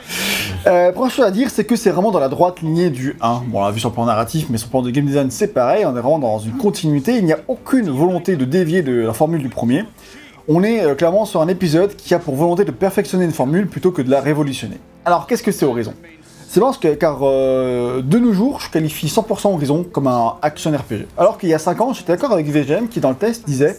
[0.66, 3.42] euh, Première chose à dire, c'est que c'est vraiment dans la droite lignée du 1.
[3.48, 5.30] Bon, on l'a vu sur le plan narratif, mais sur le plan de game design,
[5.30, 5.84] c'est pareil.
[5.84, 7.18] On est vraiment dans une continuité.
[7.18, 9.84] Il n'y a aucune volonté de dévier de la formule du premier.
[10.48, 13.66] On est euh, clairement sur un épisode qui a pour volonté de perfectionner une formule
[13.66, 14.78] plutôt que de la révolutionner.
[15.04, 15.92] Alors, qu'est-ce que c'est Horizon?
[16.54, 20.70] C'est parce que, car euh, de nos jours, je qualifie 100% Horizon comme un action
[20.70, 21.08] RPG.
[21.18, 23.76] Alors qu'il y a 5 ans, j'étais d'accord avec VGM qui, dans le test, disait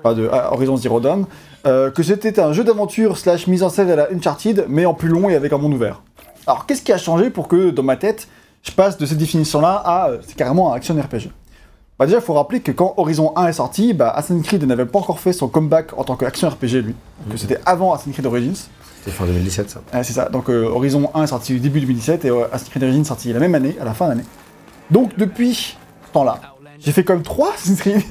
[0.00, 1.26] enfin de ah, Horizon Zero Dawn,
[1.68, 4.94] euh, que c'était un jeu d'aventure slash mise en scène à la Uncharted, mais en
[4.94, 6.02] plus long et avec un monde ouvert.
[6.48, 8.26] Alors qu'est-ce qui a changé pour que dans ma tête,
[8.64, 11.30] je passe de cette définition-là à euh, c'est carrément un action RPG
[11.98, 14.84] bah déjà, il faut rappeler que quand Horizon 1 est sorti, bah, Assassin's Creed n'avait
[14.84, 16.94] pas encore fait son comeback en tant qu'action RPG, lui.
[17.26, 18.68] Donc c'était avant Assassin's Creed Origins.
[19.06, 19.80] C'était fin 2017 ça.
[19.94, 20.28] Ouais, c'est ça.
[20.28, 23.32] Donc euh, Horizon 1 est sorti début 2017 et euh, Assassin's Creed Origins est sorti
[23.32, 24.24] la même année, à la fin d'année.
[24.90, 26.40] Donc depuis ce temps-là,
[26.80, 28.02] j'ai fait comme trois Assassin's Creed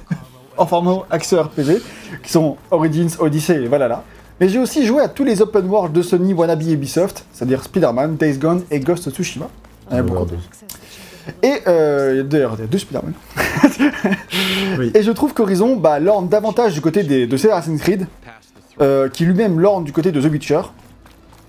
[0.57, 1.81] en format action RPG,
[2.23, 4.03] qui sont Origins, Odyssey et Valhalla.
[4.39, 7.61] Mais j'ai aussi joué à tous les open world de Sony, Wannabe et Ubisoft, c'est-à-dire
[7.61, 9.49] Spider-Man, Days Gone et Ghost of Tsushima.
[9.91, 10.27] Il y en a beaucoup.
[11.43, 13.13] Et euh, d'ailleurs, il y a deux Spider-Man.
[14.77, 14.91] Oui.
[14.93, 18.07] Et je trouve qu'Horizon bah, lorne davantage du côté des, de ces Assassin's Creed,
[18.81, 20.61] euh, qui lui-même lorne du côté de The Witcher,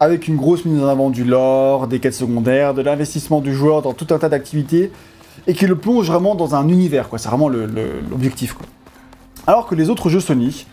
[0.01, 3.83] avec une grosse mise en avant du lore, des quêtes secondaires, de l'investissement du joueur
[3.83, 4.91] dans tout un tas d'activités,
[5.47, 7.19] et qui le plonge vraiment dans un univers, quoi.
[7.19, 8.57] C'est vraiment l'objectif.
[9.47, 10.67] Alors que les autres jeux Sony,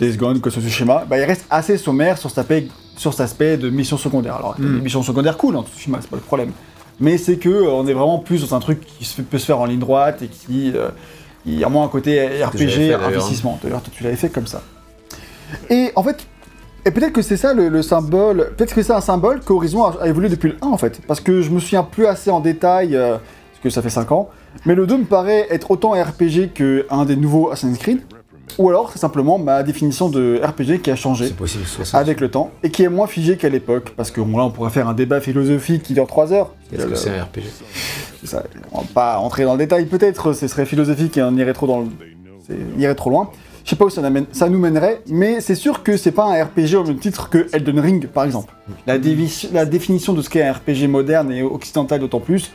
[0.00, 3.20] Days Gone, Ghost of Tsushima, bah, ils restent assez sommaires sur cet aspect, sur cet
[3.22, 4.36] aspect de mission secondaire.
[4.36, 6.52] Alors, a des missions secondaires cool, hein, Tsushima, c'est pas le problème.
[6.98, 9.38] Mais c'est que euh, on est vraiment plus dans un truc qui se fait- peut
[9.38, 10.88] se faire en ligne droite et qui, euh,
[11.44, 13.58] il y a moins un côté RPG, fait, investissement.
[13.62, 14.62] D'ailleurs, tu l'avais fait comme ça.
[15.68, 16.26] Et en fait,
[16.86, 19.96] et peut-être que c'est ça le, le symbole, peut-être que c'est un symbole qu'Horizon a,
[20.02, 21.00] a évolué depuis le 1 en fait.
[21.06, 24.12] Parce que je me souviens plus assez en détail, euh, parce que ça fait 5
[24.12, 24.30] ans,
[24.64, 28.00] mais le 2 me paraît être autant RPG qu'un des nouveaux Assassin's Creed.
[28.58, 32.52] Ou alors c'est simplement ma définition de RPG qui a changé possible avec le temps
[32.62, 33.92] et qui est moins figé qu'à l'époque.
[33.96, 36.54] Parce que bon, là on pourrait faire un débat philosophique qui dure 3 heures.
[36.72, 37.42] Est-ce que c'est un RPG
[38.26, 38.42] ça.
[38.72, 41.66] On va pas entrer dans le détail peut-être, ce serait philosophique et on irait trop
[41.66, 41.88] dans le...
[42.78, 43.30] irait trop loin.
[43.66, 46.76] Je sais pas où ça, nous mènerait, mais c'est sûr que c'est pas un RPG
[46.76, 48.54] au même titre que Elden Ring par exemple.
[48.86, 52.52] La, définition de ce qu'est un RPG moderne et occidental d'autant plus,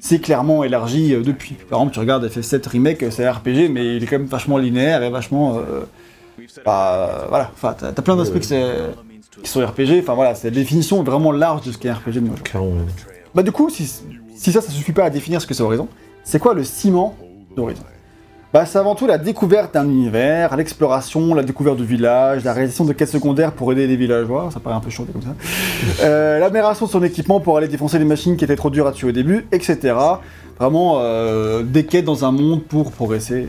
[0.00, 1.56] c'est clairement élargi euh, depuis.
[1.68, 4.56] Par exemple, tu regardes FF7 Remake, c'est un RPG, mais il est quand même vachement
[4.56, 5.58] linéaire et vachement...
[5.58, 5.84] euh,
[6.64, 11.02] bah, euh, voilà, enfin, t'as plein d'aspects qui sont RPG, enfin voilà, c'est la définition
[11.02, 12.40] vraiment large de ce qu'est un RPG de.
[12.42, 12.72] Clairement.
[13.34, 13.84] Bah du coup, si,
[14.34, 15.88] si ça, ça suffit pas à définir ce que c'est Horizon,
[16.24, 17.14] c'est quoi le ciment
[17.54, 17.82] d'Horizon?
[18.56, 22.86] Bah c'est avant tout la découverte d'un univers, l'exploration, la découverte de villages, la réalisation
[22.86, 25.34] de quêtes secondaires pour aider les villageois, ça paraît un peu chaud comme ça,
[26.00, 28.92] euh, l'amélioration de son équipement pour aller défoncer les machines qui étaient trop dures à
[28.92, 29.94] tuer au début, etc.
[30.58, 33.48] Vraiment euh, des quêtes dans un monde pour progresser.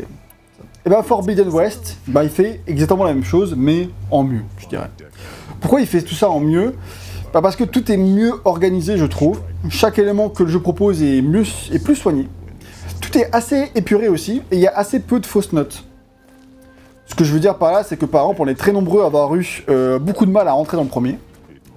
[0.85, 4.67] Et bah Forbidden West, bah il fait exactement la même chose, mais en mieux, je
[4.67, 4.89] dirais.
[5.61, 6.75] Pourquoi il fait tout ça en mieux?
[7.33, 9.39] Bah parce que tout est mieux organisé, je trouve.
[9.69, 12.27] Chaque élément que le jeu propose est, mieux, est plus soigné.
[13.01, 15.83] Tout est assez épuré aussi, et il y a assez peu de fausses notes.
[17.05, 19.01] Ce que je veux dire par là, c'est que par exemple, on est très nombreux
[19.03, 21.17] à avoir eu euh, beaucoup de mal à rentrer dans le premier.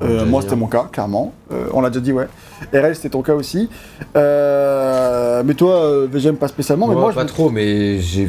[0.03, 0.59] Euh, déjà moi, dit, c'était hein.
[0.61, 1.33] mon cas, clairement.
[1.53, 2.27] Euh, on l'a déjà dit, ouais.
[2.75, 3.69] RL, c'était ton cas aussi.
[4.17, 6.87] Euh, mais toi, euh, VGM, pas spécialement.
[6.89, 7.27] mais Moi, moi, pas je...
[7.29, 8.29] trop, mais j'ai.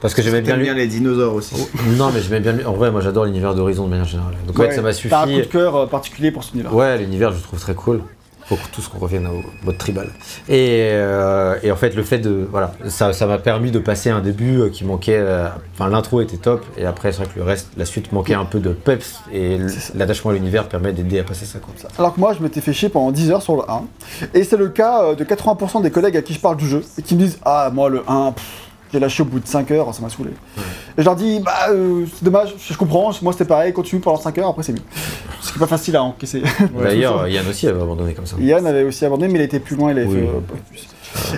[0.00, 1.54] Parce que j'aimais bien bien les dinosaures aussi.
[1.96, 2.54] Non, mais j'aimais bien.
[2.66, 4.34] En vrai, moi j'adore l'univers d'Horizon de manière générale.
[4.46, 5.48] Donc, ouais, Ouais, ça m'a T'as un coup de suffi.
[5.48, 6.74] cœur particulier pour ce univers.
[6.74, 8.02] Ouais, l'univers, je le trouve très cool.
[8.46, 10.08] Faut que tous qu'on revienne au mode tribal.
[10.48, 12.46] Et, euh, et en fait, le fait de.
[12.50, 15.16] Voilà, ça ça m'a permis de passer un début euh, qui manquait.
[15.16, 18.34] euh, Enfin, l'intro était top, et après, c'est vrai que le reste, la suite manquait
[18.34, 19.58] un peu de peps, et
[19.94, 21.88] l'attachement à l'univers permet d'aider à passer ça comme ça.
[21.98, 23.82] Alors que moi, je m'étais fait chier pendant 10 heures sur le 1.
[24.34, 27.02] Et c'est le cas de 80% des collègues à qui je parle du jeu et
[27.02, 28.44] qui me disent Ah, moi, le 1, pff,
[28.92, 30.30] j'ai lâché au bout de 5 heures, ça m'a saoulé.
[30.96, 34.20] Et je leur dis Bah, euh, c'est dommage, je comprends, moi c'était pareil, continue pendant
[34.20, 34.82] 5 heures, après c'est mieux.
[35.54, 36.42] Qui est pas facile à encaisser.
[36.76, 38.34] D'ailleurs, Yann aussi avait abandonné comme ça.
[38.40, 40.14] Yann avait aussi abandonné, mais il était plus loin, il avait Oui.
[40.14, 40.88] fait euh, plus.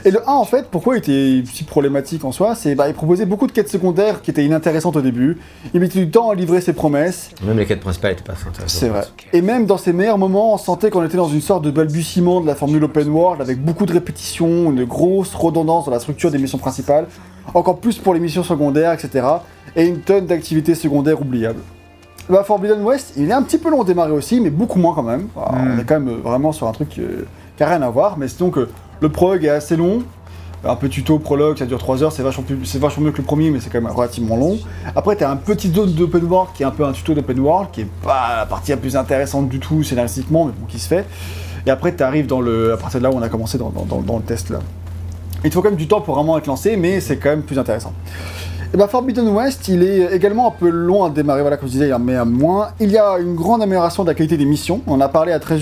[0.07, 2.95] Et le 1, en fait, pourquoi il était si problématique en soi C'est bah, il
[2.95, 5.37] proposait beaucoup de quêtes secondaires qui étaient inintéressantes au début.
[5.75, 7.29] Il mettait du temps à livrer ses promesses.
[7.45, 8.71] Même les quêtes principales étaient pas intéressantes.
[8.71, 9.03] C'est vrai.
[9.35, 12.41] Et même dans ses meilleurs moments, on sentait qu'on était dans une sorte de balbutiement
[12.41, 16.31] de la formule open world avec beaucoup de répétitions, une grosse redondance dans la structure
[16.31, 17.07] des missions principales,
[17.53, 19.27] encore plus pour les missions secondaires, etc.
[19.77, 21.61] Et une tonne d'activités secondaires oubliables.
[22.29, 24.95] Bah, Forbidden West, il est un petit peu long à démarrer aussi, mais beaucoup moins
[24.95, 25.29] quand même.
[25.37, 25.73] Alors, Mm.
[25.75, 27.25] On est quand même euh, vraiment sur un truc euh,
[27.57, 28.69] qui a rien à voir, mais sinon que
[29.01, 30.03] le prologue est assez long.
[30.65, 33.23] Un peu tuto, prologue, ça dure 3 heures, c'est vachement, plus- vachement mieux que le
[33.23, 34.59] premier, mais c'est quand même relativement long.
[34.97, 37.69] Après, t'as un petit zone d'open world qui est un peu un tuto d'open world,
[37.71, 40.89] qui est pas la partie la plus intéressante du tout scénaristiquement, mais bon, qui se
[40.89, 41.05] fait.
[41.67, 43.85] Et après, t'arrives dans le, à partir de là où on a commencé dans, dans-
[43.85, 44.59] dans- dans le test là.
[45.45, 47.43] Il te faut quand même du temps pour vraiment être lancé, mais c'est quand même
[47.43, 47.93] plus intéressant.
[48.75, 51.73] Et bah Forbidden West, il est également un peu long à démarrer, voilà, comme je
[51.73, 52.69] disais, mais à moins.
[52.81, 54.81] Il y a une grande amélioration de la qualité des missions.
[54.87, 55.59] On a parlé à très,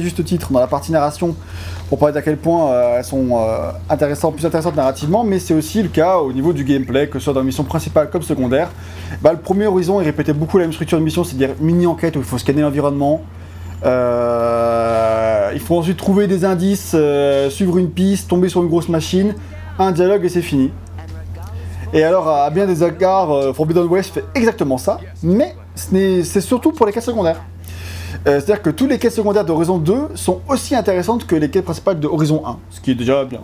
[0.00, 1.36] juste, titre dans la partie narration,
[1.88, 5.54] pour parler d'à quel point euh, elles sont euh, intéressantes, plus intéressantes narrativement, mais c'est
[5.54, 8.22] aussi le cas au niveau du gameplay, que ce soit dans la mission principale comme
[8.22, 8.70] secondaire.
[9.22, 12.18] Bah, le premier Horizon, il répétait beaucoup la même structure de mission, c'est-à-dire mini-enquête où
[12.18, 13.22] il faut scanner l'environnement.
[13.84, 18.88] Euh, il faut ensuite trouver des indices, euh, suivre une piste, tomber sur une grosse
[18.88, 19.34] machine,
[19.78, 20.70] un dialogue et c'est fini.
[21.92, 25.54] Et alors, à bien des égards, euh, Forbidden West fait exactement ça, mais
[26.24, 27.40] c'est surtout pour les quêtes secondaires.
[28.26, 31.64] Euh, C'est-à-dire que tous les quêtes secondaires d'Horizon 2 sont aussi intéressantes que les quêtes
[31.64, 33.40] principales de Horizon 1, ce qui est déjà bien.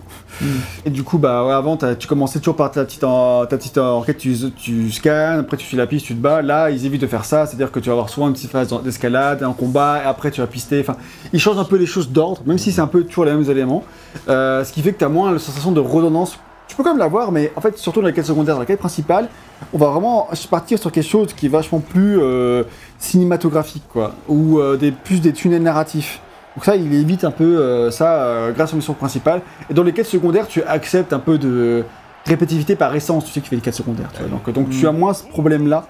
[0.85, 4.19] Et du coup, bah avant, tu commençais toujours par ta petite, en- ta petite enquête,
[4.19, 6.43] tu, tu scannes, après tu suis la piste, tu te bats.
[6.43, 8.75] Là, ils évitent de faire ça, c'est-à-dire que tu vas avoir souvent une petite phase
[8.83, 10.81] d'escalade, un combat, et après tu vas pister.
[10.81, 10.97] Enfin,
[11.33, 13.49] ils changent un peu les choses d'ordre, même si c'est un peu toujours les mêmes
[13.49, 13.85] éléments.
[14.29, 16.39] Euh, ce qui fait que tu as moins la sensation de redondance.
[16.73, 18.65] Tu peux quand même l'avoir, mais en fait, surtout dans la quête secondaire, dans la
[18.67, 19.29] quête principale,
[19.75, 22.65] on va vraiment partir sur quelque chose qui est vachement plus euh,
[22.99, 26.21] cinématographique, quoi, ou euh, des, plus des tunnels narratifs.
[26.57, 29.43] Donc ça, il évite un peu euh, ça grâce aux missions principales.
[29.69, 31.85] Et dans les quêtes secondaires, tu acceptes un peu de
[32.25, 34.09] répétitivité par essence, tu sais que tu fais des quêtes secondaires.
[34.15, 34.31] tu vois.
[34.31, 35.85] Donc, donc tu as moins ce problème-là,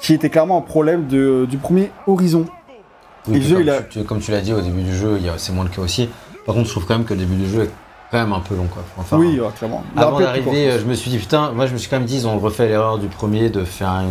[0.00, 2.44] qui était clairement un problème de- du premier Horizon.
[3.26, 4.82] Oui, Et puis le jeu, comme, il a- tu, comme tu l'as dit au début
[4.82, 6.08] du jeu, c'est moins le cas aussi.
[6.46, 7.70] Par contre, je trouve quand même que le début du jeu est
[8.10, 8.66] quand même un peu long.
[8.66, 8.82] Quoi.
[8.96, 9.84] Enfin, oui, ouais, clairement.
[9.94, 12.06] Il Avant d'arriver, euh, je me suis dit, putain, moi je me suis quand même
[12.06, 14.02] dit, ils ont refait l'erreur du premier de faire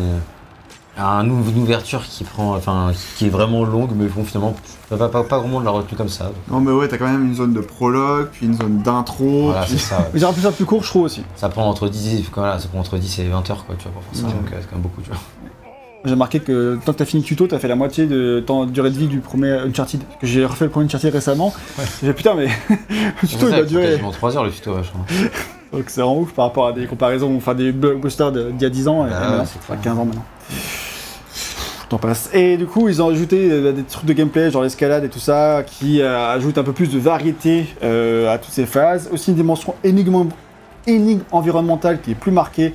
[1.00, 4.56] une, ouverture qui prend, enfin, qui est vraiment longue, mais bon, finalement,
[4.90, 6.32] pas, pas, pas, pas grand monde l'a retenu comme ça.
[6.50, 9.48] Non, mais ouais, t'as quand même une zone de prologue, puis une zone d'intro.
[9.48, 9.98] Voilà, puis- c'est ça.
[10.00, 10.06] ouais.
[10.14, 11.24] Mais j'aurais pu faire plus court, je trouve aussi.
[11.36, 13.94] Ça prend entre 10, voilà, ça prend entre 10 et 20 heures, quoi, tu vois,
[13.94, 14.28] pour faire ça.
[14.28, 14.34] Ouais.
[14.34, 15.20] Donc, euh, c'est quand même beaucoup, tu vois.
[16.06, 18.66] J'ai remarqué que tant que t'as fini le tuto, t'as fait la moitié de temps
[18.66, 20.02] durée de vie du premier Uncharted.
[20.24, 21.54] J'ai refait le premier Uncharted récemment.
[22.02, 23.88] J'ai dit putain, mais le tuto il va durer.
[23.88, 25.06] quasiment 3 heures le tuto, vachement.
[25.74, 28.70] Donc c'est vraiment ouf par rapport à des comparaisons, enfin des blockbusters d'il y a
[28.70, 29.94] 10 ans et Bah et maintenant, ouais, c'est enfin, clair.
[29.94, 30.26] 15 ans maintenant.
[31.90, 32.30] T'en passes.
[32.34, 35.20] Et du coup, ils ont ajouté euh, des trucs de gameplay, genre l'escalade et tout
[35.20, 39.10] ça, qui euh, ajoutent un peu plus de variété euh, à toutes ces phases.
[39.12, 40.28] Aussi une dimension énigme,
[40.86, 42.74] énigme environnementale qui est plus marquée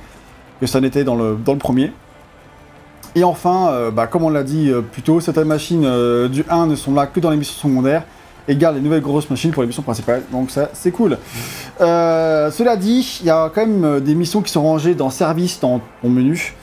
[0.59, 1.91] que ça n'était dans le, dans le premier.
[3.15, 6.43] Et enfin, euh, bah, comme on l'a dit euh, plus tôt, certaines machines euh, du
[6.49, 8.03] 1 ne sont là que dans les missions secondaires
[8.47, 10.23] et gardent les nouvelles grosses machines pour les missions principales.
[10.31, 11.17] Donc ça, c'est cool.
[11.81, 15.09] Euh, cela dit, il y a quand même euh, des missions qui sont rangées dans
[15.09, 16.53] service dans ton menu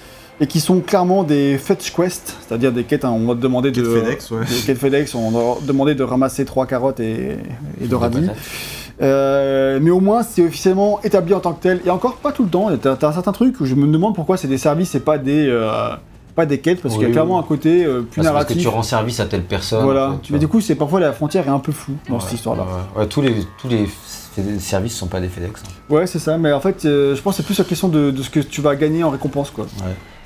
[0.40, 3.70] et qui sont clairement des fetch quests, c'est-à-dire des quêtes, hein, on va te demander
[3.70, 3.84] de...
[3.84, 4.44] FedEx, ouais.
[4.46, 7.36] Des quêtes FedEx, on va te demander de ramasser trois carottes et,
[7.80, 8.26] et de radis.
[9.02, 11.80] Euh, mais au moins, c'est officiellement établi en tant que tel.
[11.84, 12.68] Et encore pas tout le temps.
[12.80, 15.46] T'as t'as certains trucs où je me demande pourquoi c'est des services et pas des,
[15.48, 15.90] euh,
[16.40, 17.44] pas des quêtes, parce qu'il y a clairement oui.
[17.44, 18.58] un côté euh, plus Parce que narratif.
[18.62, 19.84] tu rends service à telle personne.
[19.84, 20.08] voilà.
[20.08, 22.14] en fait, tu mais du coup, c'est parfois la frontière est un peu floue dans
[22.16, 22.62] Ouais, cette histoire-là.
[22.96, 23.86] ouais, ouais, tous les, tous les
[24.58, 25.60] services sont pas des FedEx.
[25.62, 25.94] hein.
[25.94, 26.38] Ouais, c'est ça.
[26.38, 28.40] Mais en fait, euh, je pense que c'est plus la question de, de ce que
[28.40, 29.66] tu vas gagner en récompense, quoi.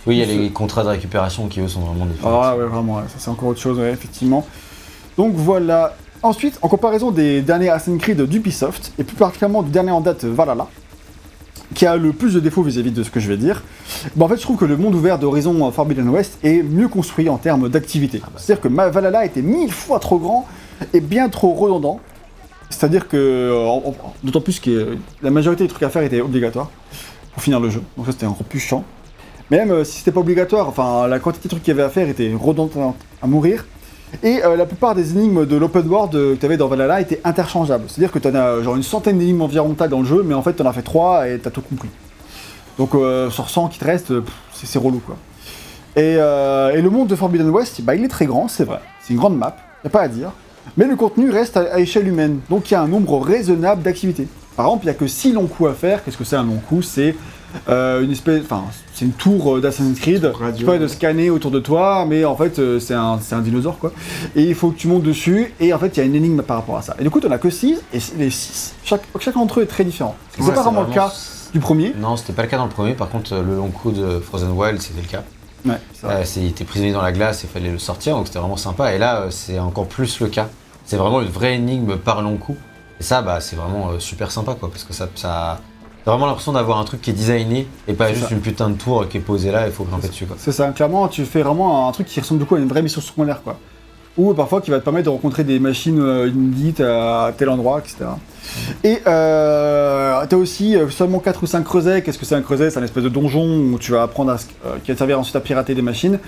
[0.06, 2.26] Oui, il y a les contrats de récupération qui eux sont vraiment des FedEx.
[2.26, 4.46] Ah ouais, vraiment, ça c'est encore autre chose, effectivement.
[5.18, 5.96] Donc voilà.
[6.22, 10.24] Ensuite, en comparaison des derniers Assassin's Creed d'Ubisoft, et plus particulièrement du dernier en date
[10.24, 10.66] Valhalla,
[11.74, 13.62] qui a le plus de défauts vis-à-vis de ce que je vais dire,
[14.16, 17.28] bah en fait je trouve que le monde ouvert d'Horizon Forbidden West est mieux construit
[17.28, 18.22] en termes d'activité.
[18.36, 20.46] C'est-à-dire que ma- Valhalla était mille fois trop grand
[20.92, 22.00] et bien trop redondant.
[22.70, 23.90] C'est-à-dire que, euh,
[24.24, 26.70] d'autant plus que la majorité des trucs à faire étaient obligatoires
[27.32, 27.82] pour finir le jeu.
[27.96, 28.84] Donc ça c'était plus chiant.
[29.50, 31.86] Mais même euh, si c'était pas obligatoire, enfin la quantité de trucs qu'il y avait
[31.86, 33.66] à faire était redondante à mourir.
[34.22, 37.00] Et euh, la plupart des énigmes de l'open world euh, que tu avais dans Valhalla
[37.00, 37.84] étaient interchangeables.
[37.88, 40.34] C'est-à-dire que tu en as euh, genre une centaine d'énigmes environnementales dans le jeu, mais
[40.34, 41.88] en fait tu en as fait trois et t'as tout compris.
[42.78, 42.90] Donc
[43.30, 44.12] sur 100 qui te restent,
[44.52, 45.16] c'est c'est relou quoi.
[45.94, 48.80] Et, et le monde de Forbidden West, bah, il est très grand, c'est vrai.
[49.00, 50.32] C'est une grande map, y a pas à dire.
[50.76, 53.82] Mais le contenu reste à, à échelle humaine, donc il y a un nombre raisonnable
[53.82, 54.26] d'activités.
[54.56, 56.04] Par exemple, il n'y a que 6 longs coups à faire.
[56.04, 56.82] Qu'est-ce que c'est un long coup?
[56.82, 57.14] C'est
[57.68, 60.24] euh, une espèce, enfin, c'est une tour euh, d'Assassin's Creed.
[60.24, 60.58] Radio.
[60.58, 63.40] Tu peux de scanner autour de toi, mais en fait, euh, c'est un, c'est un
[63.40, 63.92] dinosaure quoi.
[64.36, 66.42] Et il faut que tu montes dessus, et en fait, il y a une énigme
[66.42, 66.96] par rapport à ça.
[66.98, 69.66] Et du coup, tu as que 6, et les 6, chaque, chacun d'entre eux est
[69.66, 70.16] très différent.
[70.36, 71.12] C'est Ouais, pas vraiment le cas
[71.52, 71.94] du premier.
[71.96, 72.94] Non, c'était pas le cas dans le premier.
[72.94, 75.22] Par contre, le long coup de Frozen Wild, c'était le cas.
[75.64, 75.78] Ouais.
[76.04, 78.56] Euh, il était prisonnier dans la glace et il fallait le sortir, donc c'était vraiment
[78.56, 78.92] sympa.
[78.92, 80.48] Et là, c'est encore plus le cas.
[80.84, 82.56] C'est vraiment une vraie énigme par long coup.
[83.00, 85.60] Et ça, bah, c'est vraiment super sympa, quoi, parce que ça, ça
[86.04, 88.34] t'as vraiment l'impression d'avoir un truc qui est designé et pas juste ça.
[88.34, 90.36] une putain de tour qui est posée là et il faut grimper dessus, quoi.
[90.38, 93.00] C'est ça, clairement, tu fais vraiment un truc qui ressemble beaucoup à une vraie mission
[93.00, 93.56] secondaire, quoi.
[94.16, 97.80] Ou parfois qui va te permettre de rencontrer des machines euh, inédites à tel endroit,
[97.80, 98.04] etc.
[98.84, 102.00] Et euh, t'as aussi euh, seulement 4 ou 5 creusets.
[102.02, 102.70] Qu'est-ce que c'est un creuset?
[102.70, 104.98] C'est un espèce de donjon où tu vas apprendre à, ce- euh, qui va te
[104.98, 106.20] servir ensuite à pirater des machines.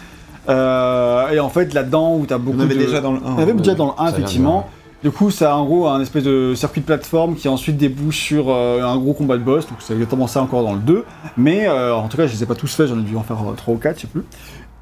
[0.49, 2.81] Euh, et en fait, là-dedans, où t'as beaucoup On avait de...
[2.81, 3.21] déjà dans le 1.
[3.37, 4.69] On avait déjà dans le 1, Ça vient de effectivement.
[5.03, 8.19] Du coup, ça a en gros un espèce de circuit de plateforme qui ensuite débouche
[8.19, 9.67] sur euh, un gros combat de boss.
[9.69, 11.05] Donc c'est exactement ça encore dans le 2.
[11.37, 13.23] Mais euh, en tout cas, je les ai pas tous faits, j'en ai dû en
[13.23, 14.25] faire 3 ou 4, je sais plus.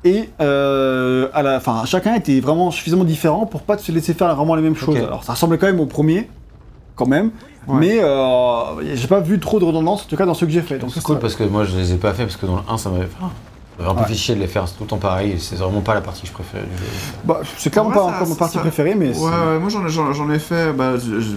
[0.04, 4.34] Et euh, à la fin, chacun était vraiment suffisamment différent pour pas te laisser faire
[4.36, 4.96] vraiment les mêmes choses.
[4.96, 6.28] Alors ça ressemblait quand même au premier,
[6.94, 7.30] quand même.
[7.66, 7.76] Ouais.
[7.80, 10.60] Mais euh, j'ai pas vu trop de redondance, en tout cas dans ceux que j'ai
[10.60, 10.78] fait.
[10.90, 12.62] C'est cool ça- parce que moi je les ai pas fait parce que dans le
[12.68, 13.32] 1 ça m'avait m'avait
[13.80, 14.14] un peu Ouais.
[14.14, 15.36] chier de les faire tout le temps pareil.
[15.38, 16.84] C'est vraiment pas la partie que je préfère du jeu.
[17.24, 19.68] Bah, c'est clairement En vrai, pas ça- encore ma partie ça- préférée, mais Ouais, moi
[19.68, 20.72] j'en ai, j'en- j'en ai fait.
[20.72, 21.36] Bah, je- je-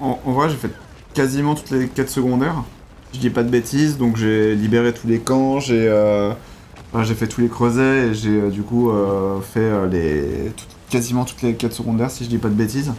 [0.00, 0.70] en, en vrai, j'ai fait
[1.12, 2.62] quasiment toutes les quêtes secondaires.
[3.12, 6.32] je dis pas de bêtises, donc j'ai libéré tous les camps, j'ai euh,
[6.92, 10.50] enfin, j'ai fait tous les creusets et j'ai euh, du coup euh, fait euh, les
[10.50, 12.92] tout- quasiment toutes les quêtes secondaires si je dis pas de bêtises.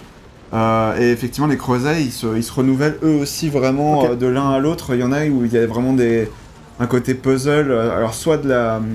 [0.54, 4.26] Euh, et effectivement, les creusets, ils se, ils se renouvellent eux aussi vraiment euh, de
[4.28, 4.94] l'un à l'autre.
[4.94, 6.30] Il y en a où il y a vraiment des,
[6.80, 7.72] un côté puzzle.
[7.72, 8.78] euh, Alors, soit de la.
[8.78, 8.86] hum,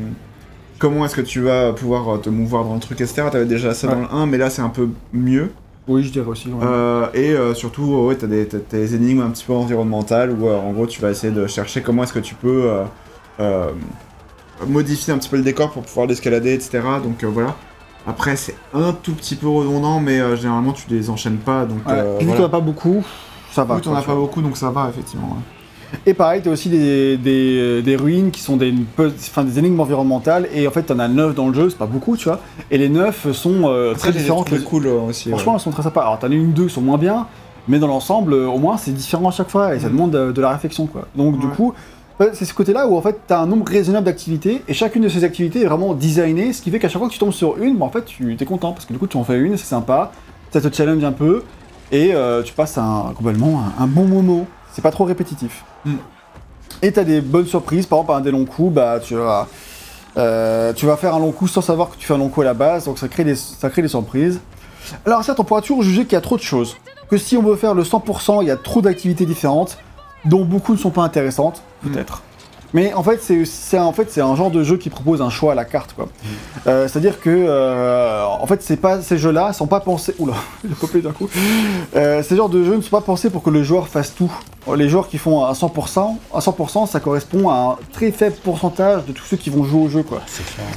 [0.78, 3.24] Comment est-ce que tu vas pouvoir euh, te mouvoir dans le truc, etc.
[3.30, 3.94] T'avais déjà ça Ouais.
[3.94, 5.52] dans le 1, mais là c'est un peu mieux.
[5.88, 6.48] Oui, je dirais aussi.
[6.48, 6.54] ouais.
[6.64, 10.48] Euh, et euh, surtout, ouais, t'as des, t'as des énigmes un petit peu environnementales où
[10.48, 12.70] euh, en gros tu vas essayer de chercher comment est-ce que tu peux
[14.66, 16.80] modifier un petit peu le décor pour pouvoir l'escalader, etc.
[17.02, 17.54] Donc voilà.
[18.06, 21.64] Après, c'est un tout petit peu redondant, mais euh, généralement tu les enchaînes pas.
[21.66, 22.40] Donc Ouais, euh, Vu que voilà.
[22.40, 23.04] t'en as pas beaucoup,
[23.52, 23.74] ça va.
[23.74, 25.28] Vu que t'en as pas beaucoup, donc ça va effectivement.
[25.28, 25.59] ouais.
[26.06, 30.48] Et pareil, t'as aussi des, des, des ruines qui sont des, enfin, des énigmes environnementales,
[30.54, 32.40] et en fait t'en as 9 dans le jeu, c'est pas beaucoup, tu vois.
[32.70, 34.50] Et les 9 sont euh, très Après, différentes.
[34.50, 35.30] les- cool euh, aussi.
[35.30, 35.56] Franchement, ouais.
[35.58, 36.02] elles sont très sympas.
[36.02, 37.26] Alors t'en as une ou deux qui sont moins bien,
[37.68, 39.92] mais dans l'ensemble, euh, au moins c'est différent à chaque fois, et ça Mm.
[39.92, 41.06] demande de, de la réflexion, quoi.
[41.16, 41.74] Donc du coup,
[42.34, 45.24] c'est ce côté-là où en fait t'as un nombre raisonnable d'activités, et chacune de ces
[45.24, 47.76] activités est vraiment designée, ce qui fait qu'à chaque fois que tu tombes sur une,
[47.78, 49.64] bah, en fait tu es content, parce que du coup tu en fais une, c'est
[49.66, 50.12] sympa,
[50.52, 51.42] ça te challenge un peu,
[51.92, 54.46] et euh, tu passes un, globalement un, un bon moment.
[54.80, 55.62] C'est pas trop répétitif.
[55.84, 55.96] Mm.
[56.80, 59.46] Et t'as des bonnes surprises, par exemple, un des longs coups, bah tu vas,
[60.16, 62.40] euh, tu vas faire un long coup sans savoir que tu fais un long coup
[62.40, 64.40] à la base, donc ça crée des, ça crée des surprises.
[65.04, 66.78] Alors certes, on pourra toujours juger qu'il y a trop de choses,
[67.10, 69.76] que si on veut faire le 100%, il y a trop d'activités différentes,
[70.24, 72.22] dont beaucoup ne sont pas intéressantes, peut-être.
[72.72, 75.52] Mais en fait, c'est en fait, c'est un genre de jeu qui propose un choix
[75.52, 76.08] à la carte, quoi.
[76.66, 80.14] Euh, C'est-à-dire que, euh, en fait, c'est pas ces jeux-là sont pas pensés.
[80.18, 80.34] Oula,
[80.68, 81.28] j'ai popé d'un coup.
[81.96, 84.30] Euh, ces genres de jeux ne sont pas pensés pour que le joueur fasse tout.
[84.76, 89.04] Les joueurs qui font à 100%, à 100%, ça correspond à un très faible pourcentage
[89.06, 90.20] de tous ceux qui vont jouer au jeu, quoi.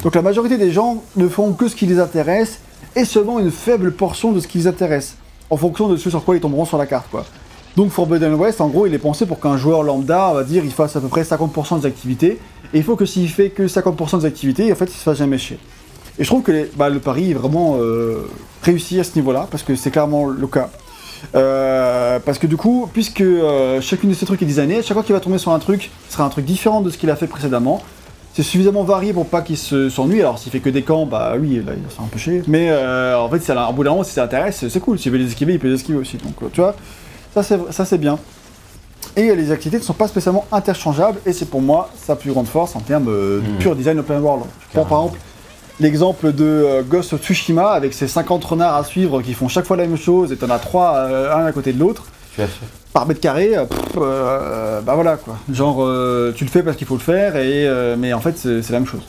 [0.02, 2.60] Donc la majorité des gens ne font que ce qui les intéresse
[2.96, 5.16] et seulement une faible portion de ce qui les intéresse,
[5.50, 7.24] en fonction de ce sur quoi ils tomberont sur la carte, quoi.
[7.76, 10.64] Donc Forbidden West, en gros, il est pensé pour qu'un joueur lambda, on va dire,
[10.64, 12.38] il fasse à peu près 50% des activités,
[12.72, 15.18] et il faut que s'il fait que 50% des activités, en fait, il se fasse
[15.18, 15.58] jamais chier.
[16.18, 18.28] Et je trouve que bah, le pari est vraiment euh,
[18.62, 20.70] réussi à ce niveau-là, parce que c'est clairement le cas.
[21.34, 25.02] Euh, parce que du coup, puisque euh, chacune de ces trucs est designé, chaque fois
[25.02, 27.16] qu'il va tomber sur un truc, ce sera un truc différent de ce qu'il a
[27.16, 27.82] fait précédemment.
[28.34, 30.20] C'est suffisamment varié pour pas qu'il se- s'ennuie.
[30.20, 32.50] Alors s'il fait que des camps, bah oui, là il va se faire un peu.
[32.50, 32.68] Mais
[33.14, 34.98] en fait, si un bout d'un moment, si ça l'intéresse, c'est cool.
[34.98, 36.16] S'il veut les esquiver, il peut les esquiver aussi.
[36.18, 36.74] Donc tu vois,
[37.42, 38.18] ça c'est bien.
[39.16, 42.46] Et les activités ne sont pas spécialement interchangeables, et c'est pour moi sa plus grande
[42.48, 43.58] force en termes euh, de Mhm.
[43.58, 44.44] pur design open world.
[44.60, 45.18] Je prends par exemple
[45.80, 49.66] l'exemple de euh, Ghost of Tsushima avec ses 50 renards à suivre qui font chaque
[49.66, 52.04] fois la même chose, et t'en as trois, euh, un à côté de l'autre
[52.92, 55.36] par mètre carré, pff, euh, bah voilà quoi.
[55.52, 58.70] Genre, euh, tu le fais parce qu'il faut le faire, et, mais en fait, c'est
[58.70, 59.02] la même chose.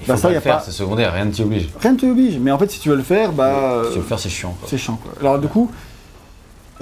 [0.00, 1.68] Il Bah, faut ça, pas y le faire, pas- c'est secondaire, rien ne t'y oblige.
[1.80, 3.82] Rien ne t'oblige, mais en fait, si tu veux le faire, bah.
[3.84, 4.56] si tu veux le faire, c'est chiant.
[4.66, 5.12] C'est chiant quoi.
[5.20, 5.70] Alors, du coup,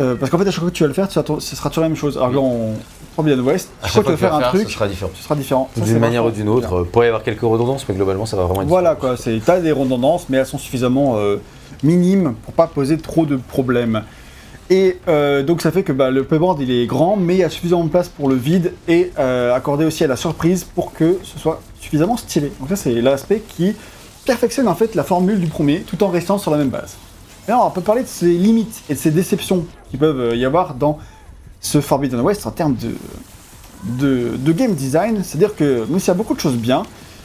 [0.00, 1.56] euh, parce qu'en fait, à chaque fois que tu vas le faire, tu vas ce
[1.56, 2.16] sera toujours la même chose.
[2.16, 2.74] Alors, là, on
[3.18, 5.10] West, À chaque fois que tu vas faire un truc, sera différent.
[5.14, 5.68] ce sera différent.
[5.74, 6.78] C'est D'une manière ou d'une autre, bien.
[6.78, 8.68] euh, pourrait y avoir quelques redondances, mais globalement, ça va vraiment être.
[8.68, 11.36] Voilà quoi, c'est t'as des redondances, mais elles sont suffisamment euh,
[11.82, 14.02] minimes pour pas poser trop de problèmes.
[14.70, 14.98] Et
[15.44, 17.84] donc ça fait que bah, le playboard il est grand, mais il y a suffisamment
[17.84, 21.60] de place pour le vide et accordé aussi à la surprise pour que ce soit
[21.80, 22.52] suffisamment stylé.
[22.60, 23.74] Donc ça c'est l'aspect qui
[24.24, 26.96] perfectionne en fait la formule du premier, tout en restant sur la même base.
[27.48, 30.36] Et alors on peut parler de ses limites et de ses déceptions qui peuvent euh,
[30.36, 30.98] y avoir dans
[31.60, 35.22] ce Forbidden West en termes de, game design.
[35.24, 36.84] C'est-à-dire que même s'il y a beaucoup de choses bien,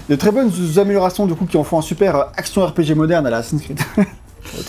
[0.09, 3.25] de très bonnes améliorations du coup qui en font un super euh, action RPG moderne
[3.27, 3.79] à la Assassin's Creed.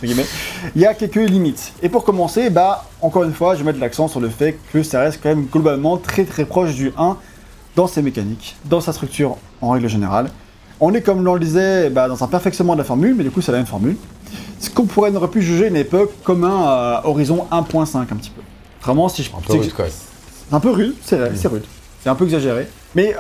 [0.03, 1.73] il y a quelques limites.
[1.83, 4.83] Et pour commencer, bah encore une fois, je vais mettre l'accent sur le fait que
[4.83, 7.17] ça reste quand même globalement très très proche du 1
[7.77, 10.31] dans ses mécaniques, dans sa structure en règle générale.
[10.81, 13.31] On est comme l'on le disait bah, dans un perfectionnement de la formule, mais du
[13.31, 13.97] coup c'est la même formule.
[14.61, 18.31] Ce qu'on pourrait n'aurait pu juger une époque comme un euh, horizon 1.5 un petit
[18.31, 18.43] peu.
[18.83, 19.85] Vraiment, si je Un peu c'est- rude, quoi.
[19.89, 21.65] c'est un peu rude, c'est c'est rude.
[22.03, 22.69] C'est un peu exagéré.
[22.95, 23.19] Mais euh,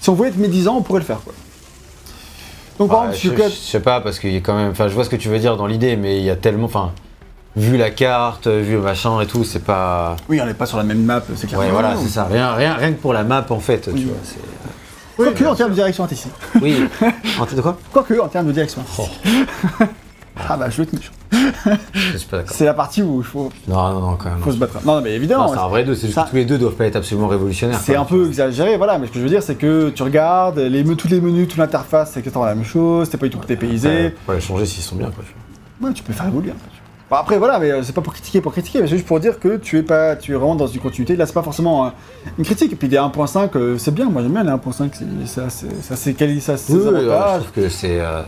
[0.00, 1.32] si on voulait être médisant, on pourrait le faire quoi.
[2.78, 4.70] Donc par exemple, je, je- je sais pas, parce qu'il y a quand même.
[4.72, 6.64] Enfin, je vois ce que tu veux dire dans l'idée, mais il y a tellement.
[6.66, 6.92] Enfin,
[7.54, 10.16] vu la carte, vu le machin et tout, c'est pas.
[10.28, 11.60] Oui, on n'est pas sur la même map, c'est clair.
[11.60, 12.24] Ouais, voilà, c'est ça.
[12.24, 14.00] Rien, rien, rien que pour la map, en fait, Oui.
[14.00, 14.16] tu vois.
[15.16, 16.32] C'est- Quoique en termes de direction artistique.
[16.60, 16.76] Oui.
[17.40, 19.20] en tête de quoi Quoique en termes de direction artistique.
[20.48, 21.12] ah bah je veux être méchant.
[21.92, 22.54] Je suis pas d'accord.
[22.54, 24.38] C'est la partie où il faut, Non, non, non, quand même.
[24.40, 24.74] faut se battre.
[24.84, 25.46] Non, non, mais évidemment.
[25.46, 26.96] Non, c'est un vrai deux, c'est juste ça- que tous les deux doivent pas être
[26.96, 27.78] absolument révolutionnaires.
[27.82, 30.58] C'est un peu exagéré, voilà, mais ce que je veux dire, c'est que tu regardes,
[30.58, 33.44] les, tous les menus, toute l'interface, c'est exactement la même chose, c'est pas du tout
[33.46, 33.88] dépaysé.
[33.88, 35.24] Ouais, faut les changer s'ils sont bien, quoi.
[35.80, 36.50] Ouais, tu peux faire évoluer.
[36.50, 36.83] en fait.
[37.10, 39.20] Bon, après, voilà, mais euh, c'est pas pour critiquer, pour critiquer, mais c'est juste pour
[39.20, 41.16] dire que tu es pas, tu es vraiment dans une continuité.
[41.16, 41.90] Là, c'est pas forcément euh,
[42.38, 42.72] une critique.
[42.72, 44.06] Et puis des 1.5, euh, c'est bien.
[44.06, 44.90] Moi, j'aime bien les 1.5.
[44.94, 47.40] c'est- Ça, c'est- ça, c'est quali- ça, c'est Oui, ses oui, ouais, je avantages.
[47.42, 48.00] trouve que c'est.
[48.00, 48.22] euh,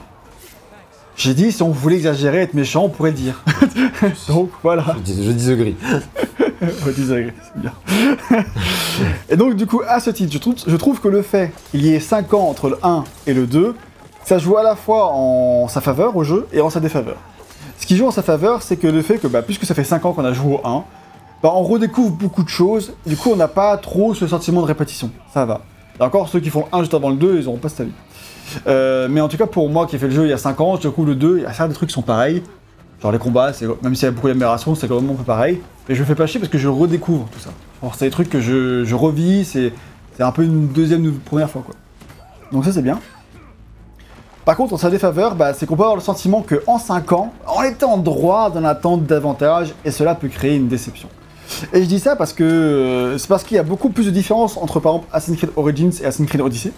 [1.16, 3.42] J'ai dit, si on voulait exagérer, être méchant, on pourrait le dire.
[4.28, 4.84] Donc voilà.
[4.98, 5.74] je dis- je disagree.
[6.60, 7.72] C'est bien.
[9.30, 11.82] et donc, du coup, à ce titre, je trouve, je trouve que le fait qu'il
[11.84, 13.74] y ait 5 ans entre le 1 et le 2,
[14.24, 17.16] ça joue à la fois en sa faveur au jeu et en sa défaveur.
[17.78, 19.84] Ce qui joue en sa faveur, c'est que le fait que, bah, puisque ça fait
[19.84, 20.84] 5 ans qu'on a joué au 1,
[21.42, 24.66] bah, on redécouvre beaucoup de choses, du coup, on n'a pas trop ce sentiment de
[24.66, 25.10] répétition.
[25.32, 25.62] Ça va.
[25.98, 27.80] Et encore, ceux qui font le 1 juste avant le 2, ils n'auront pas cette
[27.80, 27.92] avis.
[28.66, 30.38] Euh, mais en tout cas, pour moi qui ai fait le jeu il y a
[30.38, 32.42] 5 ans, je découvre le 2, il y a certains trucs qui sont pareils.
[33.02, 35.60] Genre les combats, même s'il y a beaucoup d'améliorations, c'est quand même un peu pareil.
[35.88, 37.50] Et je me fais pas chier parce que je redécouvre tout ça.
[37.94, 39.72] C'est des trucs que je, revis, c'est
[40.16, 41.74] c'est un peu une deuxième, une première fois quoi.
[42.52, 42.98] Donc ça c'est bien.
[44.46, 47.32] Par contre, en sa défaveur, bah, c'est qu'on peut avoir le sentiment qu'en 5 ans,
[47.52, 51.08] on était en droit d'en attendre davantage et cela peut créer une déception.
[51.72, 54.10] Et je dis ça parce que euh, c'est parce qu'il y a beaucoup plus de
[54.12, 56.72] différences entre par exemple Assassin's Creed Origins et Assassin's Creed Odyssey,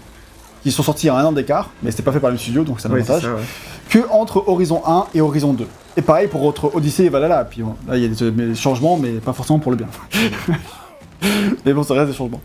[0.63, 2.65] qui sont sortis en un an d'écart, mais c'était pas fait par le même studio
[2.65, 3.43] donc c'est un Oui, avantage ça, ouais.
[3.91, 5.67] que entre Horizon 1 et Horizon 2.
[5.99, 7.45] Et pareil pour autre Odyssey et Valhalla.
[7.45, 9.89] Puis bon, là, il y a des, des changements, mais pas forcément pour le bien.
[11.67, 12.41] mais bon, ça reste des changements.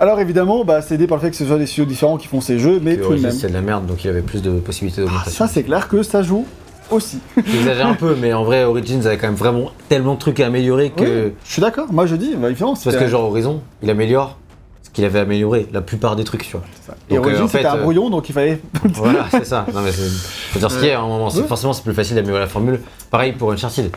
[0.00, 2.28] Alors évidemment, bah, c'est aidé par le fait que ce soit des studios différents qui
[2.28, 3.30] font ces jeux, mais Et tout de même.
[3.32, 5.46] c'est de la merde, donc il y avait plus de possibilités Ah, d'augmentation.
[5.46, 6.46] ça, c'est clair que ça joue
[6.90, 7.20] aussi.
[7.46, 10.46] J'exagère un peu, mais en vrai, Origins avait quand même vraiment tellement de trucs à
[10.46, 11.26] améliorer que.
[11.28, 11.90] Oui, je suis d'accord.
[11.92, 14.36] Moi, je dis, bah, évidemment, C'est parce que, genre, Horizon, il améliore
[14.82, 16.64] ce qu'il avait amélioré, la plupart des trucs, tu vois.
[16.86, 16.94] ça.
[17.08, 18.60] Et donc, euh, Origins, en fait, c'était un euh, brouillon, donc il fallait.
[18.92, 19.64] voilà, c'est ça.
[19.72, 19.90] Non, mais.
[19.92, 21.28] Faut dire ce qu'il y a, à un moment.
[21.30, 21.42] Ouais.
[21.48, 22.78] Forcément, c'est plus facile d'améliorer la formule.
[23.10, 23.90] Pareil pour Uncharted.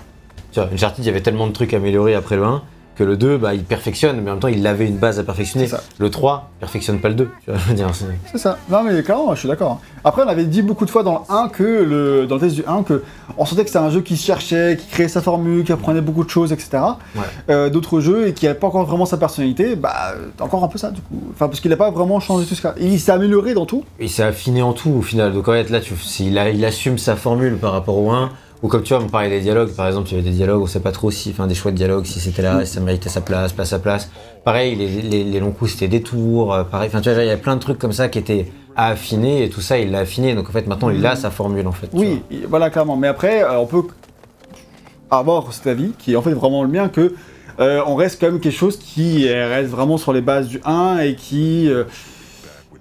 [0.54, 2.62] Tu vois, Uncharted, il y avait tellement de trucs à améliorer après le 1
[2.96, 5.24] que le 2, bah, il perfectionne, mais en même temps, il avait une base à
[5.24, 5.68] perfectionner.
[5.68, 5.82] Ça.
[6.00, 7.30] Le 3, perfectionne pas le 2.
[7.44, 8.58] Tu vois, je veux dire, c'est- ça.
[8.70, 9.82] Non, mais clairement, je suis d'accord.
[10.04, 12.56] Après, on avait dit beaucoup de fois dans le 1 que le, dans le test
[12.56, 13.04] du 1 que
[13.38, 16.24] on sentait que c'était un jeu qui cherchait, qui créait sa formule, qui apprenait beaucoup
[16.24, 16.70] de choses, etc.
[17.16, 17.22] Ouais.
[17.50, 20.78] Euh, D'autres jeux et qui n'avait pas encore vraiment sa personnalité, bah, encore un peu
[20.78, 21.22] ça du coup.
[21.34, 22.76] Enfin, parce qu'il n'a pas vraiment changé tout ce cas.
[22.80, 23.84] Il s'est amélioré dans tout.
[24.00, 25.34] Il s'est affiné en tout au final.
[25.34, 28.30] Donc en fait, là, tu, il, a- il assume sa formule par rapport au 1.
[28.64, 30.62] Ou comme tu vois, on parlait des dialogues, par exemple, il y avait des dialogues,
[30.62, 32.80] on sait pas trop si, enfin des choix de dialogue, si c'était là, si ça
[32.80, 34.10] méritait sa place, pas sa place.
[34.44, 36.88] Pareil, les, les, les longs coups, c'était des tours, euh, pareil.
[36.88, 39.44] Enfin, tu vois, il y a plein de trucs comme ça qui étaient à affiner
[39.44, 40.36] et tout ça, il l'a affiné.
[40.36, 41.90] Donc en fait, maintenant, il a sa formule en fait.
[41.94, 42.98] Oui, voilà, clairement.
[42.98, 43.84] Mais après, euh, on peut
[45.12, 47.14] avoir cet avis, qui est en fait vraiment le mien, que
[47.60, 51.00] euh, on reste quand même quelque chose qui reste vraiment sur les bases du 1
[51.00, 51.70] et qui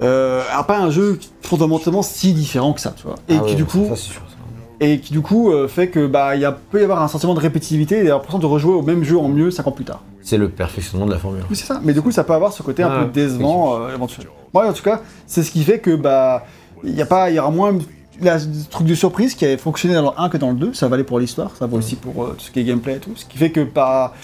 [0.02, 3.16] euh, pas un jeu fondamentalement si différent que ça, tu vois.
[3.28, 3.36] Et.
[3.36, 4.33] Ah qui du coup, ça, c'est sûr, ça.
[4.80, 7.08] Et qui du coup euh, fait que bah il y a, peut y avoir un
[7.08, 9.84] sentiment de répétitivité et l'impression de rejouer au même jeu en mieux 5 ans plus
[9.84, 10.02] tard.
[10.22, 11.42] c'est le perfectionnement de la formule.
[11.50, 11.80] Oui, c'est ça.
[11.84, 14.32] Mais du coup, ça peut avoir ce côté un Ah, peu décevant euh, éventuellement.
[14.52, 16.44] Moi, en tout cas, c'est ce qui fait que bah
[16.82, 17.76] il y a pas, il y aura moins
[18.20, 20.74] la, le truc de surprise qui avait fonctionné dans le 1 que dans le 2.
[20.74, 22.98] Ça valait pour l'histoire, ça vaut aussi pour euh, tout ce qui est gameplay et
[23.00, 23.12] tout.
[23.16, 24.14] Ce qui fait que pas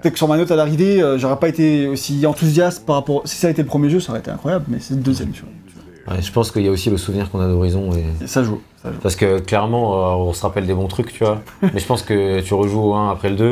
[0.00, 3.22] Peut-être que sur ma note à l'arrivée, euh, j'aurais pas été aussi enthousiaste par rapport.
[3.24, 5.30] Si ça a été le premier jeu, ça aurait été incroyable, mais c'est le deuxième,
[5.30, 5.50] tu vois.
[6.08, 7.90] Ouais, je pense qu'il y a aussi le souvenir qu'on a d'Horizon.
[7.92, 8.26] Et...
[8.26, 8.60] Ça joue.
[8.82, 8.98] Ça joue.
[9.02, 11.40] Parce que clairement, euh, on se rappelle des bons trucs, tu vois.
[11.62, 13.50] Mais je pense que tu rejoues au 1 après le 2.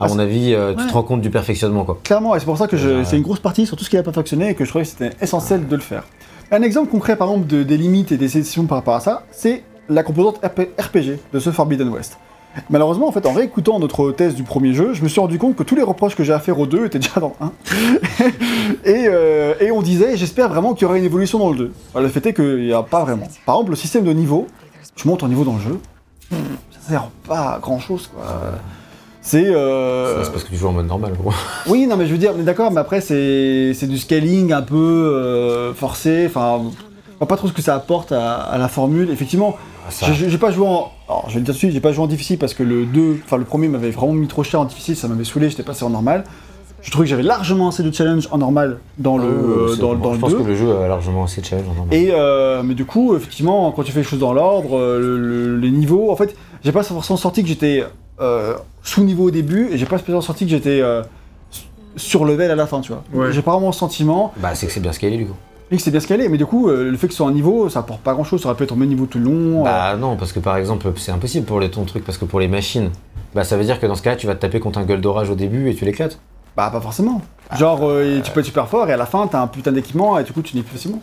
[0.00, 2.00] À Ah, mon avis, euh, tu te rends compte du perfectionnement, quoi.
[2.02, 3.04] Clairement, et c'est pour ça que je- Ouais.
[3.04, 4.84] c'est une grosse partie sur tout ce qui n'a pas fonctionné et que je trouvais
[4.84, 6.02] que c'était essentiel de le faire.
[6.50, 9.22] Un exemple concret, par exemple, de- des limites et des décisions par rapport à ça,
[9.30, 12.18] c'est la composante RP RPG de ce Forbidden West.
[12.70, 15.56] Malheureusement, en fait, en réécoutant notre test du premier jeu, je me suis rendu compte
[15.56, 17.46] que tous les reproches que j'ai à faire aux deux étaient déjà dans le
[18.26, 18.28] 1.
[18.84, 21.72] et, euh, et on disait, j'espère vraiment qu'il y aura une évolution dans le 2.
[21.94, 23.26] Alors, le fait est qu'il n'y a pas vraiment.
[23.46, 24.46] Par exemple, le système de niveau,
[24.96, 25.78] tu montes en niveau dans le jeu,
[26.30, 28.24] ça sert pas à grand chose, quoi.
[29.24, 29.46] C'est.
[29.46, 31.32] euh, C'est parce que tu joues en mode normal, gros.
[31.68, 34.74] oui, non, mais je veux dire, mais d'accord, mais après, c'est du scaling un peu
[34.76, 36.24] euh, forcé.
[36.26, 36.60] Enfin,
[37.26, 39.10] pas trop ce que ça apporte à, à la formule.
[39.10, 39.56] Effectivement,
[39.90, 40.90] ça- j'ai- pas joué en.
[41.08, 42.62] Alors, je vais le dire tout de suite, j'ai pas joué en difficile parce que
[42.62, 45.50] le 2, enfin, le premier m'avait vraiment mis trop cher en difficile, ça m'avait saoulé,
[45.50, 46.24] j'étais passé en normal.
[46.82, 49.94] Je trouvais que j'avais largement assez de challenge en normal dans le, Euh, euh, dans,
[49.94, 50.38] bon, dans je le pense 2.
[50.38, 51.94] que le jeu a largement assez de challenge en normal.
[51.96, 55.18] Et euh, mais du coup, effectivement, quand tu fais les choses dans l'ordre, euh, le-
[55.18, 57.84] le- les niveaux, en fait, j'ai pas forcément senti que j'étais
[58.20, 61.02] euh, sous niveau au début, et j'ai pas spécialement senti que j'étais euh,
[61.96, 63.04] sur level à la fin, tu vois.
[63.12, 63.32] Ouais.
[63.32, 64.32] J'ai pas vraiment le sentiment.
[64.38, 65.34] Bah, c'est que c'est bien scalé, du coup.
[65.72, 67.32] Oui, que c'est bien scalé, mais du coup, euh, le fait que ce soit un
[67.32, 68.42] niveau, ça apporte pas grand chose.
[68.42, 69.60] Ça aurait pu être au même niveau tout le long.
[69.60, 72.26] euh, Bah, non, parce que par exemple, c'est impossible pour les, ton truc, parce que
[72.26, 72.90] pour les machines,
[73.34, 75.00] bah, ça veut dire que dans ce cas, tu vas te taper contre un gueule
[75.00, 76.18] d'orage au début et tu l'éclates.
[76.58, 77.22] bah, pas forcément.
[77.56, 80.18] Genre, euh, tu peux être super fort, et à la fin, t'as un putain d'équipement,
[80.18, 81.00] et du coup, tu n'es plus facilement.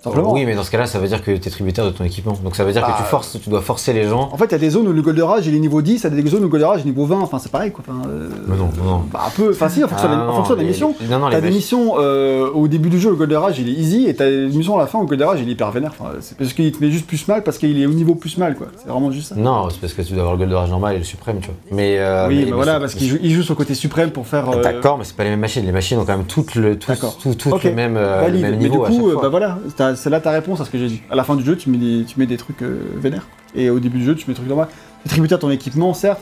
[0.00, 0.32] Simplement.
[0.32, 2.38] Oui, mais dans ce cas-là, ça veut dire que tu es tributaire de ton équipement.
[2.44, 4.28] Donc ça veut dire Bah, que tu forces, tu dois forcer les gens.
[4.32, 6.00] En fait, il y a des zones où le Gold Rage il est niveau 10,
[6.00, 7.72] il y a des zones où le Gold Rage est niveau 20, enfin c'est pareil
[7.72, 7.82] quoi.
[7.88, 9.02] Enfin, euh, Mais non, non, non.
[9.12, 10.68] Bah un peu, enfin si, en fonction, de la- Ah, en fonction de la les-
[10.70, 10.94] mission.
[11.10, 13.68] Non, non, T'as les des missions euh, au début du jeu, le Gold Rage il
[13.68, 15.52] est easy, et t'as des missions à la fin où le Gold Rage il est
[15.52, 15.92] hyper vénère.
[15.98, 18.38] Enfin, c'est parce qu'il te met juste plus mal parce qu'il est au niveau plus
[18.38, 18.68] mal quoi.
[18.76, 19.34] C'est vraiment juste ça.
[19.34, 21.48] Non, c'est parce que tu dois avoir le gueule d'orage normal et le suprême, tu
[21.48, 21.56] vois.
[21.72, 21.98] Mais.
[21.98, 24.10] euh, oui, mais- mais mais voilà, parce qu'il joue, il joue sur le côté suprême
[24.12, 24.48] pour faire.
[24.48, 25.66] euh, D'accord, mais c'est pas les mêmes machines.
[25.66, 26.92] Les machines ont quand même toutes le, tout,
[27.34, 27.64] toutes Ok.
[27.64, 29.58] le même, euh, mais du coup, euh, bah voilà,
[29.90, 31.02] t'as- c'est là ta réponse à ce que j'ai dit.
[31.10, 33.26] À la fin du jeu, tu mets des, tu mets des trucs euh, vénères.
[33.54, 34.66] Et au début du jeu, tu mets des trucs normaux.
[35.08, 36.20] Tu de ton équipement, certes,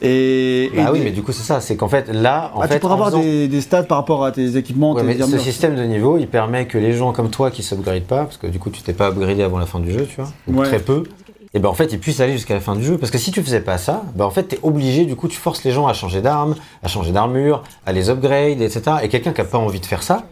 [0.00, 1.60] Et, et Bah oui, des- mais du coup, c'est ça.
[1.60, 2.74] C'est qu'en fait, là, en Ah, fait.
[2.74, 5.06] tu pourras en avoir faisant- des, des stats par rapport à tes équipements, Ouais, tes
[5.08, 5.40] mais ce armures.
[5.40, 8.46] système de niveau, il permet que les gens comme toi qui s'upgradent pas, parce que
[8.46, 10.66] du coup tu t'es pas upgradé avant la fin du jeu, tu vois, ou Ouais.
[10.68, 11.02] très peu,
[11.52, 12.96] et ben en fait ils puissent aller jusqu'à la fin du jeu.
[12.96, 15.36] Parce que si tu faisais pas ça, ben en fait t'es obligé, du coup tu
[15.36, 18.82] forces les gens à changer d'armes, à changer d'armure, à les upgrade, etc.
[19.02, 20.26] Et quelqu'un qui a pas envie de faire ça,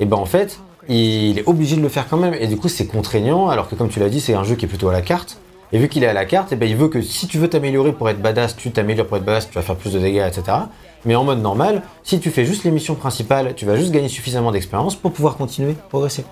[0.00, 2.34] et ben en fait il est obligé de le faire quand même.
[2.34, 4.64] Et du coup c'est contraignant, alors que comme tu l'as dit, c'est un jeu qui
[4.64, 5.38] est plutôt à la carte.
[5.74, 7.48] Et vu qu'il est à la carte, et ben il veut que si tu veux
[7.48, 10.26] t'améliorer pour être badass, tu t'améliores pour être badass, tu vas faire plus de dégâts,
[10.26, 10.58] etc.
[11.06, 14.08] Mais en mode normal, si tu fais juste les missions principales, tu vas juste gagner
[14.08, 16.24] suffisamment d'expérience pour pouvoir continuer, progresser.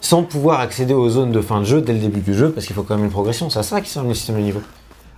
[0.00, 2.66] Sans pouvoir accéder aux zones de fin de jeu dès le début du jeu, parce
[2.66, 3.50] qu'il faut quand même une progression.
[3.50, 4.62] C'est ça qui sert le système de niveau.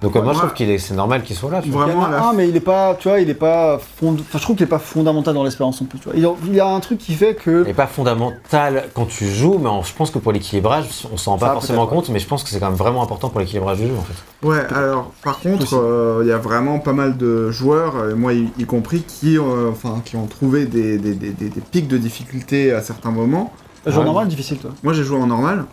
[0.00, 1.60] Donc moi je trouve qu'il est, c'est normal qu'il soit là.
[1.60, 1.86] tu vois.
[1.86, 2.28] Vraiment, Il y en a là.
[2.28, 4.14] un, mais il est pas, tu vois, il est pas fond...
[4.20, 6.12] enfin, je trouve qu'il est pas fondamental dans l'espérance non plus, tu vois.
[6.16, 7.62] Il y a, il y a un truc qui fait que.
[7.62, 11.32] Il n'est pas fondamental quand tu joues, mais je pense que pour l'équilibrage, on s'en
[11.32, 13.78] rend pas forcément compte, mais je pense que c'est quand même vraiment important pour l'équilibrage
[13.78, 14.46] du jeu en fait.
[14.46, 18.32] Ouais, alors par contre, euh, il y a vraiment pas mal de joueurs, euh, moi
[18.34, 21.88] y, y compris, qui, euh, enfin, qui ont trouvé des, des- des- des- des pics
[21.88, 23.52] de difficulté à certains moments.
[23.90, 24.04] Genre Ouais.
[24.04, 24.70] normal, difficile, toi.
[24.82, 25.64] Moi j'ai joué en normal,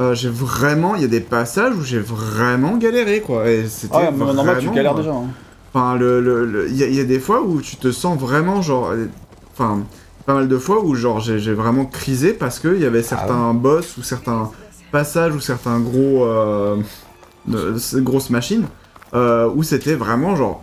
[0.00, 3.48] euh, j'ai vraiment, il y a des passages où j'ai vraiment galéré quoi.
[3.48, 5.12] Et c'était Ah, mais en normal, tu vraiment, galères euh, déjà.
[5.12, 5.24] hein.
[5.72, 7.92] Enfin, le, le- le- il y, a- il y a des fois où tu te
[7.92, 9.06] sens vraiment genre, euh,
[9.52, 9.80] enfin,
[10.26, 13.54] pas mal de fois où genre j'ai j'ai vraiment crisé parce qu'il y avait certains
[13.54, 14.50] boss ou certains
[14.90, 16.76] passages ou certains gros, euh,
[17.46, 18.64] de- ces grosses machines
[19.14, 20.62] euh, où c'était vraiment genre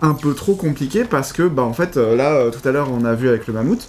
[0.00, 2.88] un peu trop compliqué parce que bah en fait euh, là euh, tout à l'heure
[2.92, 3.88] on a vu avec le mammouth.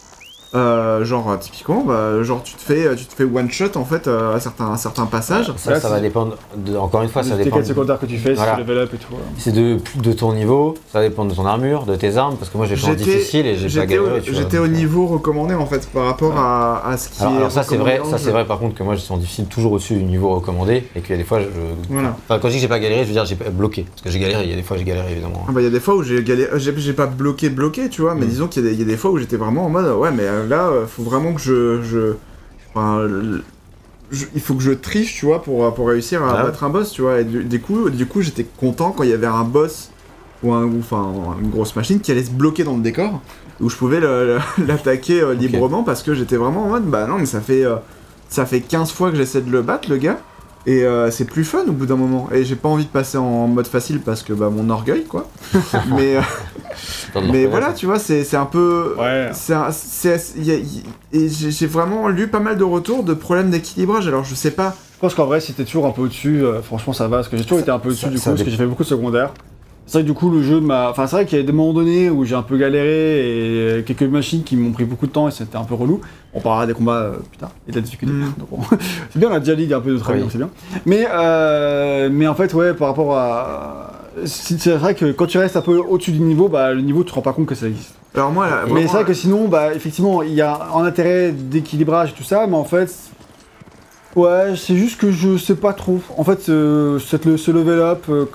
[0.55, 3.85] Euh, genre euh, typiquement bah, genre tu te fais tu te fais one shot en
[3.85, 7.21] fait euh, à certains à certains passages Ça, ça va dépendre, de- encore une fois,
[7.23, 7.57] ça dépend.
[7.57, 8.55] quêtes secondaires que tu fais, Voilà.
[8.55, 9.13] si tu level up et tout.
[9.13, 9.19] ouais.
[9.37, 12.57] C'est de, de ton niveau, ça dépend de ton armure, de tes armes, parce que
[12.57, 15.87] moi j'ai J'étais- difficile et j'ai pas vois, j'étais au euh, niveau recommandé en fait
[15.89, 18.45] par rapport à, à ce qui Alors, est alors ça c'est vrai, ça c'est vrai
[18.45, 21.11] par contre que moi je suis en difficile toujours au-dessus du niveau recommandé et qu'il
[21.11, 21.45] y a des fois je...
[21.89, 22.15] Voilà.
[22.27, 23.85] Enfin quand je dis que j'ai pas galéré, je veux dire j'ai bloqué.
[23.89, 25.45] Parce que j'ai galéré, il y a des fois j'ai galéré évidemment.
[25.47, 27.89] Ah bah, il y a des fois où j'ai galéré, j'ai j'ai pas bloqué bloqué,
[27.89, 28.29] tu vois, mais Mm.
[28.29, 29.85] disons qu'il y, a des- il y a des fois où j'étais vraiment en mode
[29.97, 32.13] ouais, mais euh, là, euh, faut vraiment que je, je,
[32.73, 33.43] enfin, le-
[34.11, 36.69] je- il faut que je triche, tu vois, pour, pour réussir à Ah battre un
[36.69, 37.21] boss, tu vois.
[37.21, 39.91] Et du, du coup, du coup, j'étais content quand il y avait un boss
[40.43, 41.11] ou un, ou, enfin,
[41.41, 43.21] une grosse machine qui allait se bloquer dans le décor,
[43.59, 43.99] où je pouvais
[44.67, 47.75] l'attaquer euh, librement parce que j'étais vraiment en mode bah non, mais ça fait, euh,
[48.29, 50.19] ça fait 15 fois que j'essaie de le battre, le gars.
[50.65, 52.27] Et euh, c'est plus fun au bout d'un moment.
[52.33, 55.27] Et j'ai pas envie de passer en mode facile parce que bah mon orgueil quoi.
[55.95, 56.21] mais euh,
[57.31, 58.95] mais voilà, tu vois, c'est c'est un peu.
[58.99, 59.29] Ouais.
[59.53, 59.69] Un-
[60.37, 60.55] y a-
[61.13, 64.07] et j'ai vraiment lu pas mal de retours de problèmes d'équilibrage.
[64.07, 64.75] Alors je sais pas.
[64.95, 67.17] Je pense qu'en vrai, si t'es toujours un peu au-dessus, euh, franchement, ça va.
[67.17, 68.65] Parce que j'ai toujours été un peu au-dessus du coup, ça parce que j'ai fait
[68.65, 69.31] beaucoup de secondaires.
[69.89, 70.91] C'est vrai que du coup, le jeu m'a.
[70.91, 73.83] Enfin, c'est vrai qu'il y a des moments donnés où j'ai un peu galéré et
[73.83, 75.99] quelques machines qui m'ont pris beaucoup de temps et c'était un peu relou.
[76.35, 78.13] On parlera des combats euh, plus tard et de la difficulté.
[78.13, 78.33] Mm.
[78.51, 78.57] On-
[79.09, 80.27] c'est bien, on a déjà dit un peu de travail, Oui.
[80.31, 80.51] c'est bien.
[80.85, 83.93] Mais, euh, mais en fait, ouais, par rapport à.
[84.25, 87.09] C'est vrai que quand tu restes un peu au-dessus du niveau, bah, le niveau, tu
[87.09, 87.95] te rends pas compte que ça existe.
[88.13, 91.31] Alors moi, là, Mais c'est vrai que sinon, bah, effectivement, il y a un intérêt
[91.31, 92.93] d'équilibrage et tout ça, mais en fait,
[94.15, 95.99] ouais, c'est juste que je sais pas trop.
[96.15, 98.25] En fait, euh, ce level up, euh,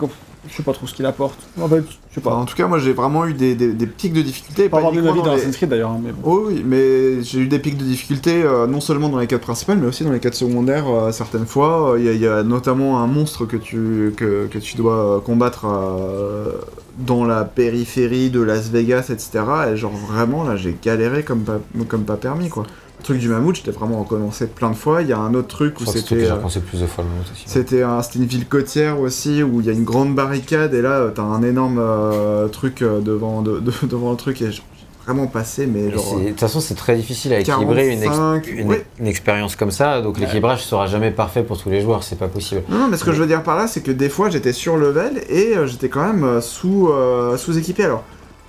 [0.48, 1.39] je sais pas trop ce qu'il apporte.
[1.60, 2.34] En fait, je sais pas.
[2.34, 4.68] en tout cas, moi j'ai vraiment eu des, des, des pics de difficulté.
[4.68, 6.20] Pas avoir uniquement vie dans Assassin's Creed d'ailleurs, hein, mais bon.
[6.24, 9.40] Oh oui, mais j'ai eu des pics de difficulté euh, non seulement dans les quêtes
[9.42, 11.94] principales, mais aussi dans les quêtes secondaires euh, certaines fois.
[11.98, 15.23] Il y, a- il y a notamment un monstre que tu, que, que tu dois
[15.24, 16.52] combattre euh,
[16.98, 19.44] dans la périphérie de Las Vegas, etc.
[19.73, 22.64] Et genre vraiment, là, j'ai galéré comme pas, comme pas permis, quoi.
[23.05, 25.02] Truc du mammouth, j'étais vraiment recommencé plein de fois.
[25.02, 26.24] Il y a un autre truc où c'était...
[26.24, 27.44] euh, repensé plus de fois le mammouth aussi.
[27.47, 30.92] C'était un- une ville côtière aussi où il y a une grande barricade et là
[30.92, 34.62] euh, t'as un énorme euh, truc devant, de- de- devant le truc et j'ai
[35.05, 38.47] vraiment passé mais genre De toute façon, c'est très difficile à équilibrer une, ex- 45,
[38.47, 38.86] une, ouais.
[38.99, 42.28] une expérience comme ça, donc l'équilibrage sera jamais parfait pour tous les joueurs, c'est pas
[42.28, 42.62] possible.
[42.70, 44.55] Non, non, mais ce que je veux dire par là, c'est que des fois j'étais
[44.55, 47.84] sur level et j'étais quand même euh, sous, euh, sous-équipé.
[47.84, 48.02] Alors,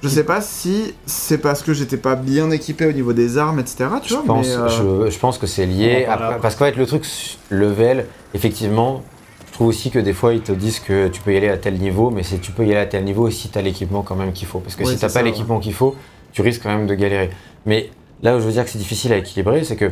[0.07, 3.59] je sais pas si c'est parce que j'étais pas bien équipé au niveau des armes,
[3.59, 3.85] etc.
[4.03, 6.05] Tu Je vois, pense, mais, euh, je, je pense que c'est lié.
[6.07, 6.39] après- après.
[6.41, 7.05] parce qu'en fait, le truc
[7.49, 9.01] level, effectivement,
[9.47, 11.57] je trouve aussi que des fois, ils te disent que tu peux y aller à
[11.57, 14.15] tel niveau, mais tu peux y aller à tel niveau si tu as l'équipement quand
[14.15, 14.59] même qu'il faut.
[14.59, 15.95] Parce que Ouais, si t'as c'est pas l'équipement qu'il faut,
[16.33, 17.29] tu risques quand même de galérer.
[17.65, 17.89] Mais
[18.21, 19.91] là où je veux dire que c'est difficile à équilibrer, c'est que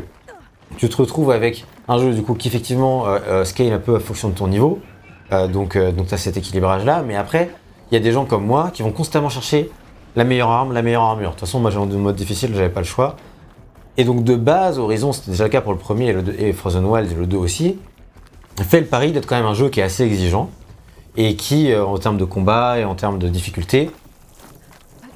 [0.78, 3.96] tu te retrouves avec un jeu du coup qui effectivement euh, euh, scale un peu
[3.96, 4.80] à fonction de ton niveau.
[5.32, 7.04] Euh, donc euh, donc tu as cet équilibrage-là.
[7.08, 7.50] Mais après,
[7.92, 9.70] il y a des gens comme moi qui vont constamment chercher
[10.16, 11.30] la meilleure arme, la meilleure armure.
[11.30, 13.16] De toute façon, moi j'ai en mode difficile, j'avais pas le choix.
[13.98, 16.36] Et donc de base, Horizon, c'était déjà le cas pour le premier et, le deux-
[16.40, 17.78] et Frozen Wild et le 2 aussi,
[18.62, 20.50] fait le pari d'être quand même un jeu qui est assez exigeant
[21.16, 23.92] et qui, euh, en termes de combat et en termes de difficulté,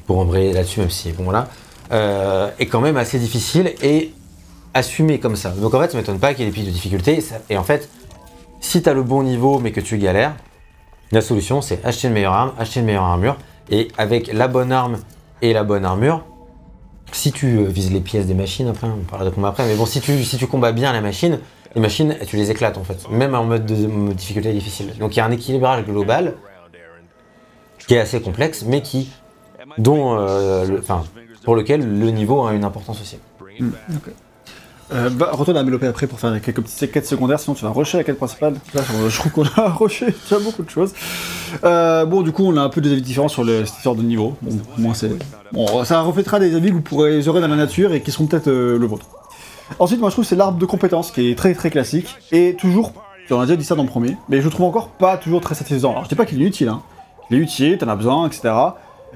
[0.06, 1.48] pour embrayer là-dessus, même si bon voilà,
[1.92, 4.14] euh, est quand même assez difficile et
[4.74, 5.50] assumé comme ça.
[5.51, 7.17] Donc en fait, ça m'étonne pas qu'il y ait des pics de difficulté.
[7.50, 7.90] Et, et en fait,
[8.59, 10.35] si tu as le bon niveau mais que tu galères,
[11.11, 13.38] la solution c'est acheter une meilleure arme, acheter une meilleure armure
[13.69, 14.97] Et avec la bonne arme
[15.41, 16.23] et la bonne armure,
[17.11, 19.75] si tu euh, vises les pièces des machines, après, on parlera de combat après, mais
[19.75, 21.39] bon, si tu, si tu combats bien la machine,
[21.75, 24.93] les machines, tu les éclates en fait, même en mode de, difficulté difficile.
[24.99, 26.33] Donc il y a un équilibrage global
[27.87, 29.09] qui est assez complexe, mais qui,
[29.77, 30.81] dont, euh, le-
[31.43, 33.19] pour lequel le niveau a une importance aussi.
[34.93, 37.72] Euh, bah, retourne à Mélopée après pour faire quelques petites quêtes secondaires, sinon tu vas
[37.72, 38.56] rusher la quête principale.
[38.74, 40.93] Là, je trouve qu'on a rushé déjà beaucoup de choses.
[41.64, 44.01] Euh, bon, du coup, on a un peu des avis différents sur les, cette de
[44.01, 44.38] niveau.
[44.41, 45.11] Bon, moi, c'est.
[45.51, 48.27] Bon, ça reflètera des avis que vous pourrez aurez dans la nature et qui seront
[48.27, 49.06] peut-être euh, le vôtre.
[49.80, 52.93] Ensuite, moi, je trouve c'est l'arbre de compétences qui est très très classique et toujours.
[53.30, 55.41] On a déjà dit ça dans le premier, mais je le trouve encore pas toujours
[55.41, 55.91] très satisfaisant.
[55.91, 56.82] Alors, je dis pas qu'il est utile, hein.
[57.30, 58.53] Il est utile, t'en as besoin, etc.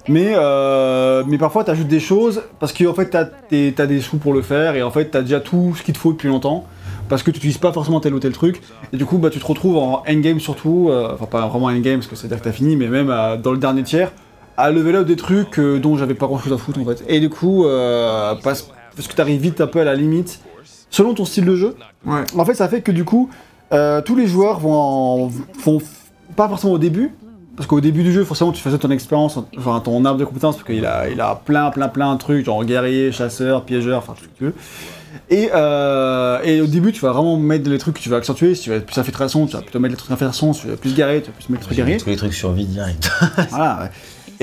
[0.07, 4.33] Mais, euh, mais parfois, t'ajoutes des choses parce qu'en fait, t'as t'as des sous pour
[4.33, 6.65] le faire et en fait, t'as déjà tout ce qu'il te faut depuis longtemps
[7.07, 8.61] parce que tu n'utilises pas forcément tel ou tel truc.
[8.93, 11.97] Et du coup, bah, tu te retrouves en endgame surtout, euh, enfin pas vraiment endgame
[11.99, 14.11] parce que c'est-à-dire que t'as fini, mais même euh, dans le dernier tiers,
[14.57, 17.03] à level up des trucs euh, dont j'avais pas grand chose à foutre en fait.
[17.07, 17.65] Et du coup,
[18.43, 20.39] parce, parce que t'arrives vite un peu à la limite,
[20.89, 22.21] selon ton style de jeu, Ouais.
[22.35, 23.30] en fait, ça fait que du coup,
[24.05, 25.27] tous les joueurs vont, en-
[25.63, 25.80] vont
[26.35, 27.13] pas forcément au début,
[27.55, 30.55] parce qu'au début du jeu, forcément, tu faisais ton expérience, enfin ton arbre de compétences,
[30.55, 34.13] parce qu'il a, il a plein, plein, plein de trucs, genre guerrier, chasseur, piégeur, enfin
[34.13, 34.53] tout ce que tu veux.
[35.30, 38.55] Et, euh, et au début, tu vas vraiment mettre les trucs que tu vas accentuer.
[38.55, 40.53] Si tu vas être plus infiltration, tu vas plutôt mettre les trucs infiltration.
[40.53, 41.97] Si tu vas plus guerrier, tu vas plus mettre les trucs guerrier.
[41.97, 43.11] Tous les trucs sur vie direct.
[43.49, 43.89] Voilà, ouais.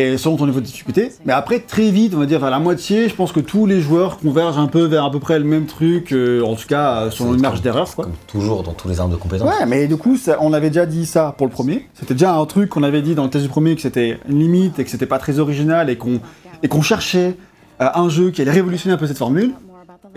[0.01, 1.11] Et selon ton niveau de difficulté.
[1.27, 3.81] Mais après, très vite, on va dire vers la moitié, je pense que tous les
[3.81, 7.01] joueurs convergent un peu vers à peu près le même truc, euh, en tout cas
[7.03, 7.93] euh, selon une marge d'erreur.
[7.97, 9.49] Comme toujours dans tous les armes de compétences.
[9.49, 11.89] Ouais, mais du coup, ça- on avait déjà dit ça pour le premier.
[11.95, 14.39] C'était déjà un truc qu'on avait dit dans le test du premier que c'était une
[14.39, 16.21] limite et que c'était pas très original et qu'on
[16.63, 17.35] et qu'on cherchait
[17.81, 19.53] euh, un jeu qui allait révolutionner un peu cette formule.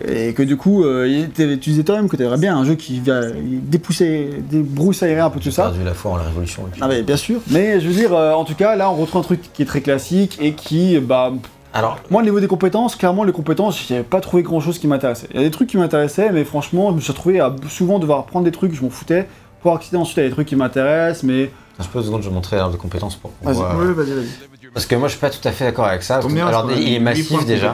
[0.08, 3.00] Et que du coup, euh, tu disais toi-même que tu aimerais bien un jeu qui
[3.02, 5.64] va dépousser, débroussaillerait un peu tout J'ai ça.
[5.64, 6.64] perdu la foi en la révolution.
[6.68, 7.40] et puis- Ah mais bien sûr.
[7.50, 9.66] Mais je veux dire, euh, en tout cas, là, on retrouve un truc qui est
[9.66, 11.32] très classique et qui, bah,
[11.74, 14.88] Alors, moi, au niveau des compétences, clairement, les compétences, j'ai pas trouvé grand chose qui
[14.88, 15.28] m'intéressait.
[15.32, 17.98] Il y a des trucs qui m'intéressaient, mais franchement, je me suis retrouvé à souvent
[18.00, 19.28] devoir prendre des trucs, je m'en foutais,
[19.62, 21.50] pour accéder ensuite à des trucs qui m'intéressent, mais.
[21.82, 23.56] Je peux deux secondes, je vais montrer l'arbre de compétences pour Vas-y.
[23.58, 24.26] vas-y, vas-y.
[24.74, 26.20] Parce que moi, je suis pas tout à fait d'accord avec ça.
[26.22, 27.74] Combien Alors, il mis est massif déjà.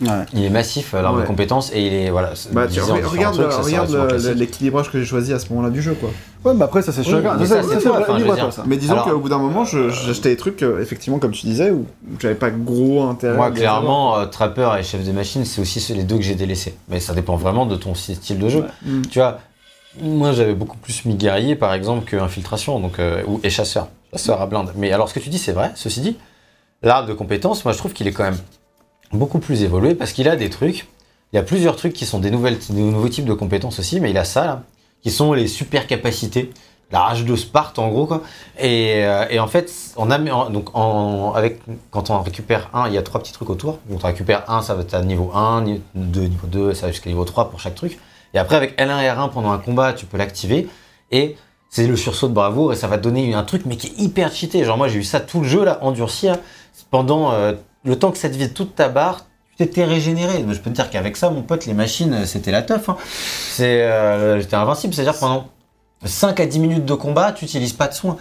[0.00, 0.08] Ouais.
[0.32, 1.22] Il est massif, euh, l'arbre Ouais.
[1.24, 2.32] de compétences, et il est voilà.
[2.52, 5.94] Bah, tu différents regarde, trucs, regarde l'équilibrage que j'ai choisi à ce moment-là du jeu,
[5.94, 6.10] quoi.
[6.44, 7.36] Ouais, mais après, ça c'est chacun.
[7.38, 8.78] mais Ça, ça, enfin, dire.
[8.78, 11.84] disons qu'au bout d'un moment, je- j'achetais des trucs, euh, effectivement, comme tu disais, où,
[12.18, 13.36] j'avais pas gros intérêt.
[13.36, 16.74] Moi, clairement, euh, Trapper et Chef de Machine, c'est aussi les deux que j'ai délaissés.
[16.88, 18.60] Mais ça dépend vraiment de ton style de jeu.
[18.60, 18.90] Ouais.
[18.90, 19.02] Mm.
[19.10, 19.38] Tu vois,
[20.00, 23.88] moi, j'avais beaucoup plus mis guerrier, par exemple, que infiltration, donc, euh, ou, et chasseur.
[24.28, 24.72] À blinde.
[24.76, 25.72] Mais alors, ce que tu dis, c'est vrai.
[25.74, 26.16] Ceci dit,
[26.82, 28.38] l'arbre de compétences, moi, je trouve qu'il est quand même
[29.12, 30.86] beaucoup plus évolué parce qu'il a des trucs.
[31.32, 34.00] Il y a plusieurs trucs qui sont des, nouvelles, des nouveaux types de compétences aussi,
[34.00, 34.62] mais il a ça, là,
[35.02, 36.50] qui sont les super capacités.
[36.90, 40.68] La rage de Sparte, en gros, euh, et en fait, on a, donc,
[41.34, 43.78] avec, quand on récupère un, il y a trois petits trucs autour.
[43.88, 46.86] Donc, on récupère un, ça va être à niveau 1, niveau 2, niveau 2, ça
[46.86, 47.98] va jusqu'à niveau 3 pour chaque truc.
[48.34, 50.68] Et après, avec L1 et R1 pendant un combat, tu peux l'activer.
[51.10, 51.36] Et
[51.68, 54.32] c'est le sursaut de bravoure et ça va donner un truc, mais qui est hyper
[54.32, 54.64] cheaté.
[54.64, 56.36] Genre, moi, j'ai eu ça tout le jeu, là, endurci, là.
[56.90, 57.52] Pendant euh,
[57.84, 60.44] le temps que ça te vide toute ta barre, tu t'étais régénéré.
[60.48, 62.88] Je peux te dire qu'avec ça, mon pote, les machines, c'était la teuf.
[62.88, 62.96] hein.
[63.50, 64.94] C'est, euh, j'étais invincible.
[64.94, 65.48] C'est-à-dire, pendant
[66.04, 68.16] 5 à 10 minutes de combat, tu n'utilises pas de soins.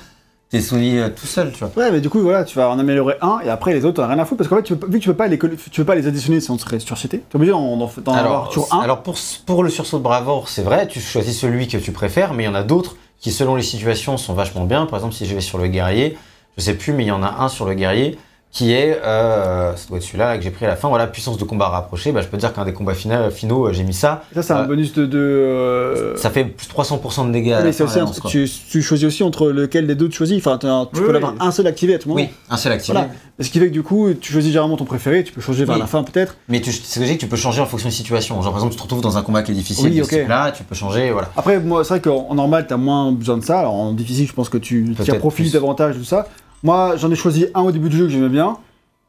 [0.52, 1.72] T'es soigné euh, tout seul, tu vois.
[1.78, 4.04] Ouais, mais du coup, voilà, tu vas en améliorer un et après les autres, t'en
[4.04, 5.40] as rien à foutre parce qu'en fait, tu peux, vu que tu peux pas les,
[5.40, 8.50] tu peux pas les additionner sinon tu serais surcité, t'es obligé d'en d'en- d'en avoir
[8.50, 8.80] toujours un.
[8.82, 9.16] alors pour,
[9.46, 12.48] pour le sursaut de bravoure, c'est vrai, tu choisis celui que tu préfères, mais il
[12.48, 14.86] y en a d'autres qui, selon les situations, sont vachement bien.
[14.88, 16.18] Par exemple, si je vais sur le guerrier,
[16.58, 18.18] je sais plus, mais il y en a un sur le guerrier
[18.52, 21.38] qui est, euh, ça doit être celui-là que j'ai pris à la fin, voilà, puissance
[21.38, 22.12] de combat rapprochée.
[22.12, 24.24] Bah, je peux te dire qu'un des combats finaux, finaux euh, j'ai mis ça.
[24.36, 25.06] ça, c'est un euh, bonus de.
[25.06, 27.54] de euh, Ça fait plus 300% de dégâts.
[27.54, 30.10] à mais la c'est fin, aussi un tu, tu choisis aussi entre lequel des deux
[30.10, 30.38] tu choisis.
[30.46, 31.14] Enfin, tu Oui, peux oui.
[31.14, 32.20] l'avoir un seul activé à tout moment.
[32.22, 32.98] Oui, un seul activé.
[32.98, 33.14] Voilà.
[33.40, 35.76] Ce qui fait que du coup, tu choisis généralement ton préféré, tu peux changer vers
[35.76, 35.82] Oui.
[35.82, 36.36] la fin peut-être.
[36.50, 38.36] Mais tu, c'est ce que j'ai dit, tu peux changer en fonction des situations.
[38.42, 40.52] Genre, par exemple, tu te retrouves dans un combat qui est difficile, de ce type-là,
[40.52, 41.30] tu peux changer, voilà.
[41.38, 43.60] Après, moi, c'est vrai qu'en en normal, t'as moins besoin de ça.
[43.60, 45.54] Alors en difficile, je pense que tu profit plus.
[45.54, 46.28] davantage de ça.
[46.64, 48.58] Moi, j'en ai choisi un au début du jeu que j'aimais bien.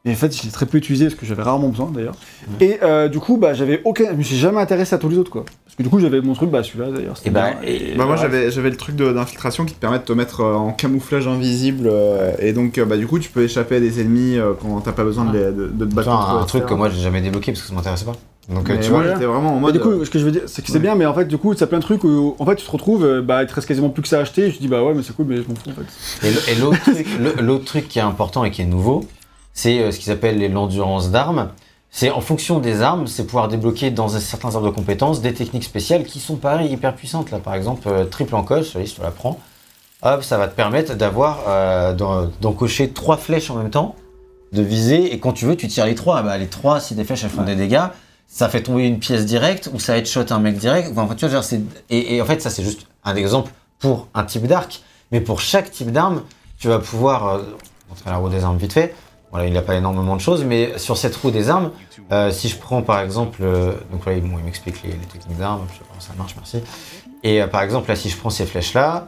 [0.05, 2.15] Et en fait, je l'ai très peu utilisé parce que j'avais rarement besoin d'ailleurs.
[2.59, 4.07] Et euh, du coup, bah, j'avais aucun.
[4.11, 5.45] Je me suis jamais intéressé à tous les autres quoi.
[5.63, 7.15] Parce que du coup, j'avais mon truc, bah celui-là d'ailleurs.
[7.25, 10.03] Et bah, et- Bah moi j'avais j'avais le truc de- d'infiltration qui te permet de
[10.03, 13.43] te mettre euh, en camouflage invisible euh, et donc euh, bah du coup tu peux
[13.43, 16.09] échapper à des ennemis euh, quand t'as pas besoin de, les- de, de te battre
[16.41, 18.15] un truc que moi j'ai jamais débloqué parce que ça m'intéressait pas.
[18.49, 20.25] Donc, Mais tu vois, j'étais vraiment en Mais mode du coup, euh, ce que je
[20.25, 20.79] veux dire, c'est que c'est ouais.
[20.79, 22.71] bien, mais en fait, du coup, t'as plein de trucs où, en fait, tu te
[22.71, 24.43] retrouves, euh, bah, il te reste quasiment plus que ça à acheter.
[24.43, 26.47] Et je te dis, bah ouais, mais c'est cool, mais je m'en fous en fait.
[26.51, 29.05] Et, l'autre truc, qui est important et qui est nouveau,
[29.53, 31.49] c'est euh, ce qu'ils appellent l'endurance d'armes.
[31.89, 35.33] C'est en fonction des armes, c'est pouvoir débloquer dans un- certains arbres de compétences des
[35.33, 37.31] techniques spéciales qui sont pareil hyper puissantes.
[37.31, 39.39] Là, par exemple, triple encoche, allez, je te la prends.
[40.01, 43.95] Hop, ça va te permettre d'avoir, euh, d'en- d'encocher trois flèches en même temps
[44.51, 46.21] de viser, et quand tu veux, tu tires les trois.
[46.23, 47.87] Bah, les trois, si des flèches elles font des dégâts,
[48.33, 50.91] ça fait tomber une pièce directe ou ça headshot un mec direct.
[50.97, 51.59] Enfin, tu vois, genre,
[51.91, 54.81] et, en fait, ça c'est juste un exemple pour un type d'arc.
[55.11, 56.23] Mais pour chaque type d'arme,
[56.57, 57.43] tu vas pouvoir euh,
[57.89, 58.95] montrer la roue des armes vite fait.
[59.29, 61.71] Voilà, il n'a pas énormément de choses, mais sur cette roue des armes,
[62.11, 65.73] euh, si je prends par exemple, euh, donc là, il, m'explique les, techniques d'armes, je
[65.73, 66.61] sais pas comment ça marche, merci.
[67.21, 69.07] Et euh, par exemple, là, si je prends ces flèches-là,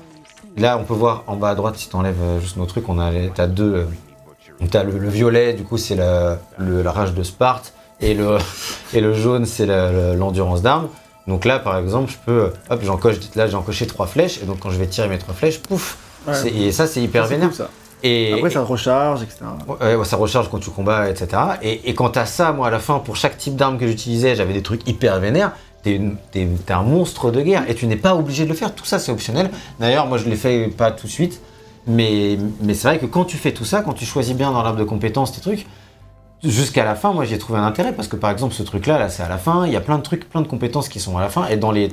[0.56, 3.00] là, on peut voir en bas à droite, si tu enlèves juste nos trucs, on
[3.00, 3.88] a, t'as deux.
[4.70, 6.40] t'as le, le violet, du coup, c'est la
[6.86, 8.38] rage de Sparte, et le,
[8.94, 9.66] et le jaune, c'est
[10.16, 10.88] l'endurance d'armes.
[11.28, 14.60] Donc là, par exemple, je peux, hop, j'encoche, là, j'ai encoché trois flèches, et donc
[14.60, 16.34] quand je vais tirer mes trois flèches, pouf, Ouais.
[16.52, 17.50] et ça, c'est hyper Ça, vénère.
[17.50, 17.70] cool, ça.
[18.04, 19.40] Et, Après, ça recharge, etc.
[19.82, 21.28] Ouais, ouais, ça recharge quand tu combats, etc.
[21.62, 24.36] Et, et quand t'as ça, moi, à la fin, pour chaque type d'arme que j'utilisais,
[24.36, 25.52] j'avais des trucs hyper vénères.
[25.84, 26.00] T'es
[26.70, 28.74] un monstre de guerre et tu n'es pas obligé de le faire.
[28.74, 29.52] Tout ça, c'est optionnel.
[29.80, 31.42] D'ailleurs, moi, je l'ai fait pas tout de suite.
[31.88, 34.64] Mais, mais c'est vrai que quand tu fais tout ça, quand tu choisis bien dans
[34.64, 35.68] l'arbre de compétences tes trucs,
[36.46, 37.94] jusqu'à la fin, moi, j'ai trouvé un intérêt.
[37.94, 39.66] Parce que, par exemple, ce truc-là, là, c'est à la fin.
[39.66, 41.48] Il y a plein de trucs, plein de compétences qui sont à la fin.
[41.48, 41.92] Et dans les.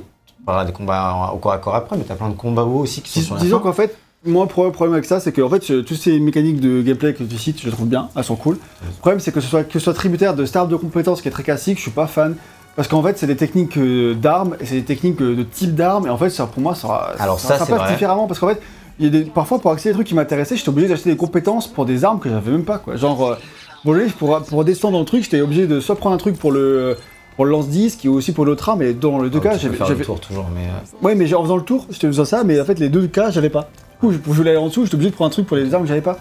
[0.67, 3.21] Des combats au corps à corps après, mais t'as plein de combats aussi qui sont
[3.21, 5.83] sur la disons qu'en fait, moi, le problème avec ça, c'est que en fait, je-
[5.83, 8.59] toutes ces mécaniques de gameplay que tu cites, je les trouve bien, elles sont cool.
[8.85, 11.29] Le problème, c'est que ce soit, que ce soit tributaire de Star de compétences qui
[11.29, 12.35] est très classique, je suis pas fan.
[12.75, 15.77] Parce qu'en fait, c'est des techniques euh, d'armes et c'est des techniques euh, de type
[15.77, 16.09] d'armes.
[16.09, 16.89] Et en fait, ça, pour moi, ça,
[17.21, 17.93] Alors ça, ça, passe vrai.
[17.93, 18.27] différemment.
[18.27, 18.61] Parce qu'en fait,
[18.99, 21.11] il y a des, parfois, pour accéder à des trucs qui m'intéressaient, j'étais obligé d'acheter
[21.11, 22.79] des compétences pour des armes que j'avais même pas.
[22.79, 22.97] Quoi.
[22.97, 23.37] Genre, euh,
[23.85, 26.39] bon, je- pour, pour descendre dans le truc, j'étais obligé de soit prendre un truc
[26.39, 26.97] pour le,
[27.37, 28.83] pour le lance-disque et aussi pour l'autre arme.
[28.83, 29.77] Et dans les deux Ouais, cas, j'avais.
[29.77, 30.63] faire le tour toujours, mais.
[30.67, 33.07] euh, Ouais, mais en faisant le tour, j'étais faisant ça, mais en fait, les deux
[33.07, 33.63] cas, j'avais pas.
[33.93, 35.57] Du coup, je- pour voulais aller en dessous, j'étais obligé de prendre un truc pour
[35.57, 36.19] les armes que j'avais pas.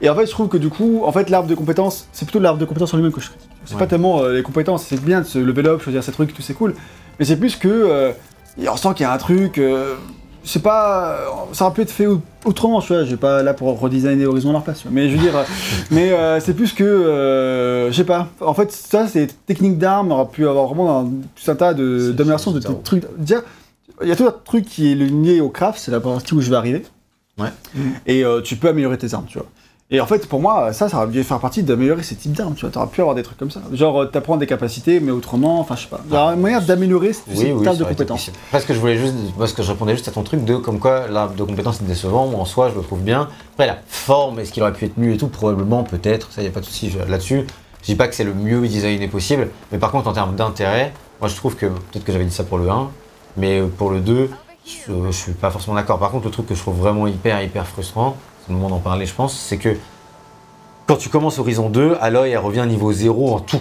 [0.00, 2.40] Et en fait, je trouve que du coup, en fait, l'arbre de compétences, c'est plutôt
[2.40, 3.48] l'arbre de compétences en lui-même que je critique.
[3.64, 3.78] C'est Ouais.
[3.80, 6.42] pas tellement euh, les compétences, c'est bien de se level up, choisir ses trucs, tout
[6.42, 6.74] c'est cool.
[7.18, 7.68] Mais c'est plus que.
[7.68, 8.12] euh,
[8.68, 9.58] on sent qu'il y a un truc.
[9.58, 9.94] euh,
[10.48, 11.18] sais pas.
[11.52, 13.04] Ça aurait pu être fait au- autrement, tu vois.
[13.04, 14.84] J'ai pas là pour redesigner Horizon leur place.
[14.90, 15.34] Mais je veux dire.
[15.90, 16.84] mais euh, c'est plus que.
[16.84, 18.28] euh, je sais pas.
[18.40, 20.12] En fait, ça, c'est des techniques d'armes.
[20.12, 22.82] On aurait pu avoir vraiment un, tout un tas de- C'est- d'améliorations de c'est tes
[22.82, 23.04] trucs.
[23.18, 23.42] Dire,
[24.02, 26.40] il y a tout un truc qui est lié au craft, c'est la partie où
[26.40, 26.84] je vais arriver.
[27.38, 27.48] Ouais.
[28.06, 29.48] Et euh, tu peux améliorer tes armes, tu vois.
[29.94, 32.54] Et en fait, pour moi, ça, ça aurait dû faire partie d'améliorer ces types d'armes,
[32.54, 32.70] tu vois.
[32.70, 33.60] T'aurais pu avoir des trucs comme ça.
[33.72, 36.00] Genre, euh, t'apprends des capacités, mais autrement, enfin, je sais pas.
[36.08, 38.32] Il y a une manière d'améliorer ces Oui, oui, de compétences.
[38.50, 40.80] Parce que je voulais juste, parce que je répondais juste à ton truc de comme
[40.80, 42.26] quoi l'arbre de compétences est décevant.
[42.26, 43.28] Moi, en soi, je le trouve bien.
[43.52, 45.28] Après, la forme, est-ce qu'il aurait pu être mieux et tout?
[45.28, 46.32] Probablement, peut-être.
[46.32, 47.46] Ça, y a pas de souci là-dessus.
[47.82, 50.92] Je dis pas que c'est le mieux designé possible, mais par contre, en termes d'intérêt,
[51.20, 52.90] moi, je trouve que peut-être que j'avais dit ça pour le 1,
[53.36, 54.28] mais pour le 2,
[54.66, 56.00] je, je suis pas forcément d'accord.
[56.00, 58.16] Par contre, le truc que je trouve vraiment hyper, hyper frustrant,
[58.46, 59.76] c'est le moment d'en parler, je pense, c'est que
[60.86, 63.60] quand tu commences Horizon 2, Aloy, elle revient niveau 0 en tout.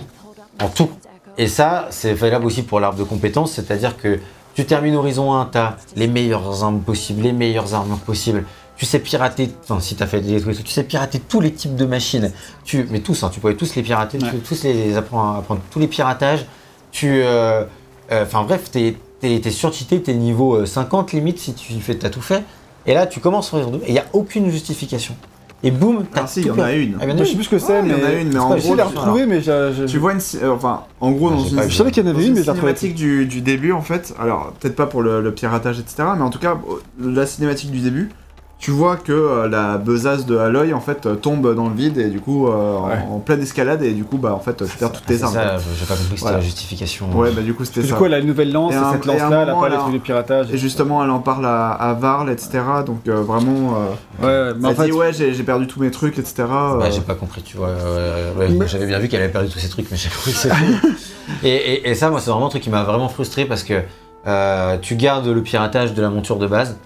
[0.61, 0.89] En tout.
[1.37, 4.19] Et ça, c'est valable aussi pour l'arbre de compétences, c'est-à-dire que
[4.55, 8.45] tu termines Horizon 1, tu as les meilleures armes possibles, les meilleures armures possibles.
[8.75, 11.53] Tu sais pirater, enfin si tu as fait des trucs, tu sais pirater tous les
[11.53, 12.31] types de machines.
[12.65, 14.31] Tu, mais tous, hein, tu pourrais tous les pirater, tu Ouais.
[14.31, 16.45] peux tous les, les apprendre, apprendre tous les piratages.
[16.91, 17.63] Tu, euh,
[18.11, 21.95] euh, enfin bref, t'es es, es surcheaté, t'es niveau euh, 50 limite si tu fais,
[21.95, 22.43] t'as tout fait.
[22.85, 25.15] Et là, tu commences Horizon 2 et il n'y a aucune justification.
[25.65, 26.97] Et boum, t'as Ah si, il y en a une.
[26.99, 27.95] Ah, il y en a Moi, je sais plus ce que c'est, Ouais, il y
[27.95, 28.03] mais.
[28.03, 29.39] en a une, mais en pas- gros, retrouvé, mais
[29.87, 31.69] Tu vois une, euh, enfin, en gros Ah, dans une.
[31.69, 32.57] Je savais qu'il y en avait une, mais retrouvée.
[32.59, 36.21] cinématique du, du début en fait, alors peut-être pas pour le, le piratage etc, mais
[36.23, 36.57] en tout cas
[36.99, 38.09] la cinématique du début,
[38.63, 41.97] tu vois que euh, la besace de Aloy en fait euh, tombe dans le vide
[41.97, 42.95] et du coup euh, en- Ouais.
[43.11, 45.33] en, pleine escalade et du coup bah en fait tu perds toutes tes armes.
[45.77, 46.37] j'ai pas compris que c'était Voilà.
[46.37, 47.09] la justification.
[47.13, 47.95] Ouais bah du coup c'était Du ça.
[47.97, 49.49] coup, elle a une nouvelle lance, Et et un- cette et à un lance-là, elle
[49.49, 50.53] a pas les trucs de piratage.
[50.53, 53.75] Et justement elle en parle à, à Varl etc donc euh, vraiment
[54.23, 54.85] euh, Ouais, mais en elle fait.
[54.85, 56.43] dit ouais j'ai perdu tous mes trucs etc.
[56.49, 57.67] euh, Ouais, j'ai pas compris, tu vois.
[57.67, 60.31] euh, ouais, Mais- J'avais bien vu qu'elle avait perdu tous ces trucs, mais j'ai compris
[60.31, 60.55] que c'était.
[61.43, 63.81] et, et, et ça, moi, c'est vraiment un truc qui m'a vraiment frustré parce que
[64.25, 66.77] euh, tu gardes le piratage de la monture de base,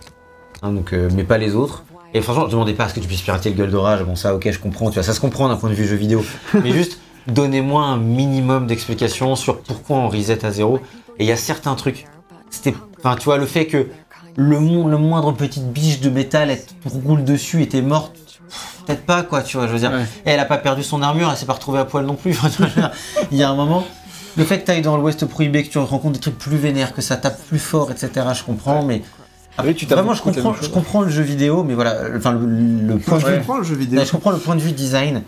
[0.61, 1.84] hein, donc, euh, mais pas les autres.
[2.14, 4.03] Et franchement, je demandais pas à ce que tu puisses pirater le gueule d'orage.
[4.03, 5.95] Bon, ça, ok, je comprends, tu vois, ça se comprend d'un point de vue jeu
[5.95, 6.24] vidéo.
[6.53, 10.80] mais juste, donnez-moi un minimum d'explications sur pourquoi on reset à zéro.
[11.19, 12.06] Et il y a certains trucs.
[12.50, 12.74] C'était.
[13.00, 13.88] Enfin, tu vois, le fait que
[14.36, 18.14] le, mo- le moindre petite biche de métal, elle roule dessus et t'es morte.
[18.86, 19.92] Peut-être pas, quoi, tu vois, je veux dire.
[19.92, 20.06] Ouais.
[20.26, 22.38] Et elle a pas perdu son armure, elle s'est pas retrouvée à poil non plus.
[23.32, 23.86] Il y a un moment,
[24.38, 26.94] le fait que tu ailles dans l'Ouest prohibé, que tu rencontres des trucs plus vénères,
[26.94, 28.10] que ça tape plus fort, etc.
[28.34, 29.02] Je comprends, mais
[29.76, 32.98] Tu tapes vraiment, je de comprends, je le jeu vidéo, mais voilà, enfin le, le
[32.98, 33.38] point de je vue.
[33.38, 34.02] comprends le jeu vidéo.
[34.06, 35.24] Je comprends le point de vue design,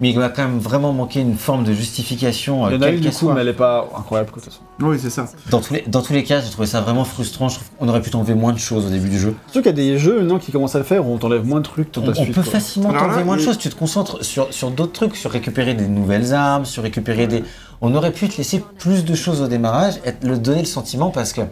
[0.00, 2.82] mais il va quand même vraiment manquer une forme de justification, euh, Il y en
[2.82, 3.34] a quelle une du coup, soit.
[3.34, 4.64] mais elle est pas incroyable, quoi, de toute façon.
[4.80, 5.26] Oui c'est ça.
[5.50, 7.48] Dans tous les, dans tous les cas, j'ai trouvé ça vraiment frustrant.
[7.48, 9.34] Je trouve qu'on aurait pu t'enlever moins de choses au début du jeu.
[9.46, 11.44] Surtout qu'il y a des jeux maintenant qui commencent à le faire où on t'enlève
[11.44, 12.34] moins de trucs On, on suite.
[12.34, 12.52] peut quoi.
[12.52, 13.58] facilement t'enlever moins de choses.
[13.58, 17.44] Tu te concentres sur, sur d'autres trucs, sur récupérer des nouvelles armes, sur récupérer des.
[17.80, 20.66] On aurait pu te laisser plus de choses au démarrage et te le donner le
[20.66, 21.42] sentiment parce que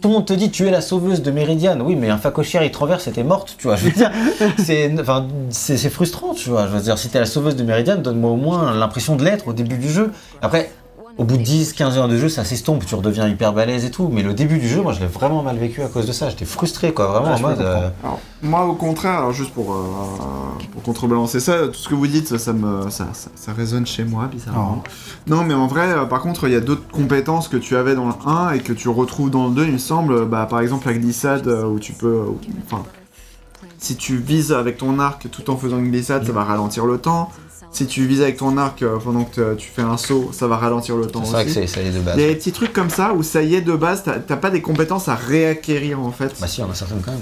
[0.00, 1.82] Tout le monde te dit tu es la sauveuse de Méridiane.
[1.82, 3.76] Oui, mais un facochère il traverse et t'es morte, tu vois.
[3.76, 4.10] Je veux dire,
[4.58, 6.66] c'est, enfin, c'est, c'est frustrant, tu vois.
[6.66, 9.48] Je veux dire, si t'es la sauveuse de Méridiane, donne-moi au moins l'impression de l'être
[9.48, 10.12] au début du jeu.
[10.42, 10.70] Après,
[11.18, 13.90] au bout de 10, 15 heures de jeu, ça s'estompe, tu redeviens hyper balèze et
[13.90, 14.08] tout.
[14.10, 16.30] Mais le début du jeu, moi, je l'ai vraiment mal vécu à cause de ça.
[16.30, 17.60] J'étais frustré, quoi, vraiment Ah, en mode.
[17.60, 19.78] euh, Alors, moi, au contraire, alors juste pour, euh,
[20.72, 23.84] pour contrebalancer ça, tout ce que vous dites, ça, ça me, ça, ça, ça résonne
[23.84, 24.82] chez moi, bizarrement.
[25.26, 27.96] Non, mais en vrai, euh, par contre, il y a d'autres compétences que tu avais
[27.96, 30.24] dans le 1 et que tu retrouves dans le 2, il me semble.
[30.26, 32.22] Bah, par exemple, la glissade, où tu peux.
[32.64, 32.84] Enfin,
[33.78, 36.98] si tu vises avec ton arc tout en faisant une glissade, ça va ralentir le
[36.98, 37.30] temps.
[37.70, 40.56] Si tu vises avec ton arc euh, pendant que tu fais un saut, ça va
[40.56, 41.60] ralentir le temps C'est vrai que aussi.
[41.60, 42.14] c'est, ça y est de base.
[42.16, 44.36] Il y a des petits trucs comme ça où ça y est de base, t'as
[44.36, 46.34] pas des compétences à réacquérir en fait.
[46.40, 47.20] Bah si, il y en a certaines quand même.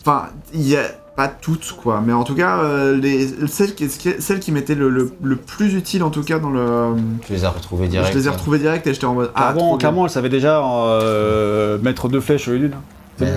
[0.00, 0.82] Enfin, il y a
[1.16, 4.88] pas toutes quoi, mais en tout cas, euh, les, celles, qui, celles qui m'étaient le,
[4.88, 6.94] le- le plus utile en tout cas dans le.
[7.26, 8.12] Tu les as retrouvés direct.
[8.12, 9.30] je les ai retrouvées direct et j'étais en mode.
[9.34, 12.74] Ah, Clairement, clairement, elle savait déjà euh, mettre deux flèches au lieu d'une.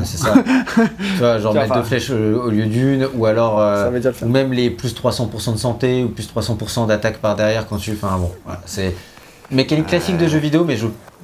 [0.04, 0.34] C'est ça.
[0.98, 3.60] tu vois, genre mettre deux flèches au, au lieu d'une, ou alors.
[3.60, 3.90] euh,
[4.22, 7.92] ou même les plus 300% de santé, ou plus 300% d'attaque par derrière quand tu.
[7.92, 8.96] Enfin bon, voilà, c'est.
[9.50, 10.78] Mécanique classique de jeu vidéo, mais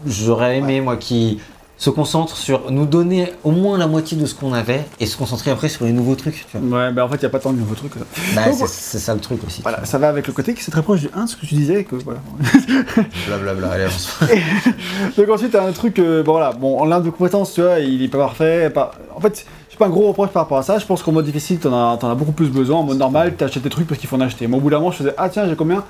[0.06, 1.40] j'aurais aimé, moi, qui
[1.78, 5.16] se concentre sur nous donner au moins la moitié de ce qu'on avait et se
[5.16, 6.46] concentrer après sur les nouveaux trucs.
[6.50, 6.80] Tu vois.
[6.80, 7.94] Ouais, bah en fait, il n'y a pas tant de nouveaux trucs.
[8.36, 9.62] Bah, c'est ça le truc aussi.
[9.62, 11.56] Voilà, ça va avec le côté qui c'est très proche du 1, ce que tu
[11.56, 11.84] disais.
[11.84, 12.20] Que, voilà.
[13.28, 14.18] Blablabla, allez, avance.
[15.18, 17.80] Donc ensuite, t'as un truc, euh, bon voilà, bon, en l'un de compétences, tu vois,
[17.80, 18.70] il est pas parfait.
[18.70, 18.92] Pas...
[19.16, 19.46] En fait,
[19.78, 20.80] pas un gros reproche par rapport à ça.
[20.80, 22.78] Je pense qu'en mode difficile, t'en as, t'en as beaucoup plus besoin.
[22.78, 24.48] En mode normal, t'achètes des trucs parce qu'il faut en acheter.
[24.48, 25.84] Mais au bout d'un moment, je faisais, ah tiens, j'ai combien?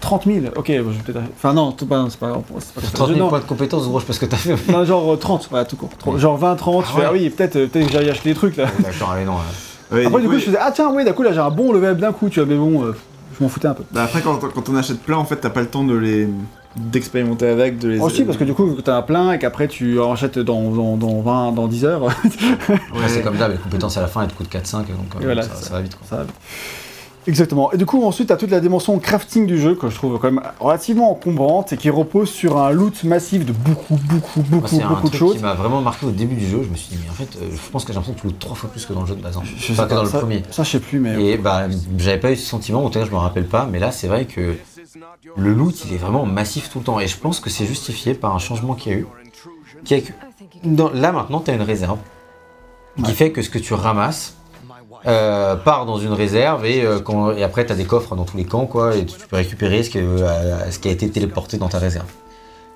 [0.00, 0.36] 30 000.
[0.56, 1.20] Ok, bon, je vais peut-être.
[1.36, 4.04] Enfin, non, c'est pas, c'est pas, pas 30 000 non, points de compétences, gros, je
[4.04, 4.56] sais pas ce que t'as fait.
[4.72, 6.18] non, genre euh, 30, voilà, tout court.
[6.18, 7.06] Genre 20, 30, je Ah fais, ouais.
[7.08, 8.66] ah oui, peut-être euh, peut-être que j'allais acheter des trucs là.
[8.80, 9.34] D'accord, allez, non.
[9.92, 10.40] euh, Ouais, Après, du coup, oui.
[10.40, 12.40] je faisais, ah tiens, oui, d'un coup, là, j'ai un bon level d'un coup, tu
[12.40, 12.92] vois, mais bon, euh,
[13.38, 13.84] je m'en foutais un peu.
[13.92, 16.28] Bah, après, quand, quand on achète plein, en fait, t'as pas le temps de les.
[16.76, 18.00] d'expérimenter avec, de les.
[18.00, 20.38] Aussi, parce que du coup, vu que t'en as plein et qu'après tu en achètes
[20.40, 24.08] dans, dans, dans 20, dans 10 heures, Après, c'est comme ça, les compétences à la
[24.08, 25.94] fin, elles te coûtent 4-5, donc euh, Et voilà, ça, ça- ça va vite.
[25.96, 26.06] Quoi.
[26.08, 26.22] Ça va.
[27.26, 27.72] Exactement.
[27.72, 30.30] Et du coup, ensuite, t'as toute la dimension crafting du jeu que je trouve quand
[30.30, 34.68] même relativement encombrante et qui repose sur un loot massif de beaucoup, beaucoup, Moi, beaucoup,
[34.68, 35.36] c'est un beaucoup de choses.
[35.36, 36.62] qui m'a vraiment marqué au début du jeu.
[36.62, 38.26] Je me suis dit, mais en fait, euh, je pense que j'ai l'impression que tu
[38.28, 39.36] lootes trois fois plus que dans le jeu de base.
[39.36, 39.42] hein.
[39.44, 40.42] Je Enfin, sais que dans le premier.
[40.50, 41.20] ça, je sais plus, mais.
[41.32, 41.66] Et bah,
[41.98, 44.06] j'avais pas eu ce sentiment, en tout cas, je me rappelle pas, mais là, c'est
[44.06, 44.54] vrai que
[45.36, 47.00] le loot, il est vraiment massif tout le temps.
[47.00, 49.06] Et je pense que c'est justifié par un changement qu'il y a eu.
[49.84, 50.12] Qui que
[50.64, 51.98] dans- là, maintenant, tu as une réserve
[53.04, 54.35] qui fait que ce que tu ramasses
[55.06, 58.24] euh, part dans une réserve et, euh, quand- et après, tu as des coffres dans
[58.24, 61.08] tous les camps, quoi, et tu peux récupérer ce qui, euh, ce qui a été
[61.10, 62.06] téléporté dans ta réserve.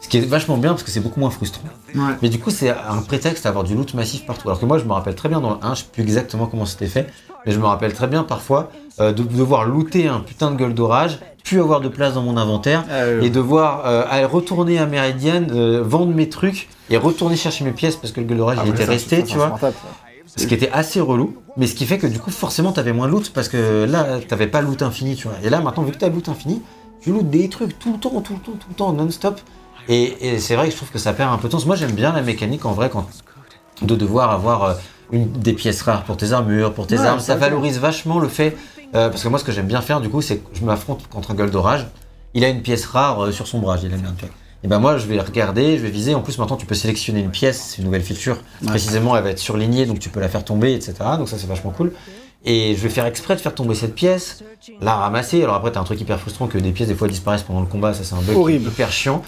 [0.00, 1.68] Ce qui est vachement bien parce que c'est beaucoup moins frustrant.
[1.94, 2.00] Ouais.
[2.22, 4.48] Mais du coup, c'est un prétexte à avoir du loot massif partout.
[4.48, 6.46] Alors que moi, je me rappelle très bien dans le 1, je sais plus exactement
[6.46, 7.06] comment c'était fait,
[7.44, 11.18] mais je me rappelle très bien parfois de devoir looter un putain de gueule d'orage,
[11.44, 15.42] puis avoir de place dans mon inventaire, Euh, et devoir aller retourner à Meridian,
[15.82, 18.70] vendre mes trucs, et retourner chercher mes pièces parce que le gueule d'orage ah, il
[18.70, 19.58] était resté, tu vois.
[20.36, 23.06] Ce qui était assez relou, mais ce qui fait que du coup, forcément, t'avais moins
[23.06, 25.36] de loot parce que là, t'avais pas loot infini, tu vois.
[25.42, 26.62] Et là, maintenant, vu que t'as loot infini,
[27.00, 29.40] tu loot des trucs tout le temps, tout le temps, tout le temps, non-stop.
[29.88, 31.66] Et, et c'est vrai que je trouve que ça perd un peu de temps.
[31.66, 33.06] Moi, j'aime bien la mécanique en vrai quand
[33.82, 34.74] de devoir avoir euh,
[35.10, 37.18] une, des pièces rares pour tes armures, pour tes Ouais, armes.
[37.20, 38.56] Ça valorise vachement le fait.
[38.94, 41.08] euh, parce que moi, ce que j'aime bien faire, du coup, c'est que je m'affronte
[41.08, 41.86] contre un gueule d'orage.
[42.34, 44.34] Il a une pièce rare euh, sur son bras, il aime bien, tu vois.
[44.62, 46.14] Et ben moi, je vais regarder, je vais viser.
[46.14, 48.36] En plus, maintenant, tu peux sélectionner une pièce, c'est une nouvelle feature.
[48.62, 48.68] Ouais.
[48.68, 50.94] Précisément, elle va être surlignée, donc tu peux la faire tomber, etc.
[51.18, 51.92] Donc ça, c'est vachement cool.
[52.44, 54.42] Et je vais faire exprès de faire tomber cette pièce,
[54.80, 55.42] la ramasser.
[55.42, 57.66] Alors après, t'as un truc hyper frustrant que des pièces des fois disparaissent pendant le
[57.66, 57.92] combat.
[57.92, 58.68] Ça, c'est un bug Horrible.
[58.68, 59.22] hyper chiant.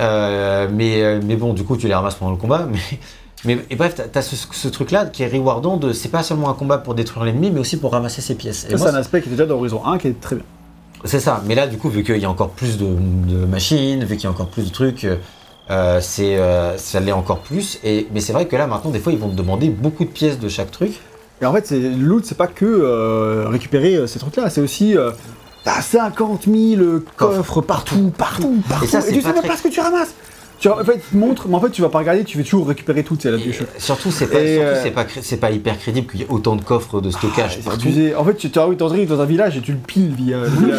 [0.00, 2.68] Euh, mais, euh, mais bon, du coup, tu les ramasses pendant le combat.
[2.70, 2.78] Mais,
[3.44, 5.92] mais et bref, t'as, ce, ce truc-là qui est rewardant de.
[5.92, 8.66] C'est pas seulement un combat pour détruire l'ennemi, mais aussi pour ramasser ses pièces.
[8.68, 10.44] Et Ça, c'est un aspect qui est déjà dans Horizon 1 qui est très bien.
[11.04, 14.04] C'est ça, mais là du coup, vu qu'il y a encore plus de, de machines,
[14.04, 15.06] vu qu'il y a encore plus de trucs,
[15.70, 17.78] euh, c'est, euh, ça l'est encore plus.
[17.84, 20.10] Et, mais c'est vrai que là maintenant, des fois, ils vont te demander beaucoup de
[20.10, 21.00] pièces de chaque truc.
[21.40, 24.94] Et en fait, c'est- le loot, c'est pas que euh, récupérer ces trucs-là, c'est aussi.
[25.64, 26.82] T'as 50 000
[27.16, 28.84] coffres partout, partout, partout.
[28.84, 30.12] Et ça, c'est tu sais même très- pas ce que tu ramasses.
[30.62, 31.26] Tu, en fait, te mais
[31.56, 33.52] en fait, tu vas pas regarder, tu vas toujours récupérer tout, c'est la Et du
[33.52, 33.66] jeu.
[33.78, 36.54] surtout, c'est pas, euh, c'est pas, cré- c'est pas hyper crédible qu'il y ait autant
[36.54, 37.80] de coffres de stockage partout.
[37.88, 38.14] abusé.
[38.14, 40.36] En fait, tu arrives dans, dans un village et tu le piles via.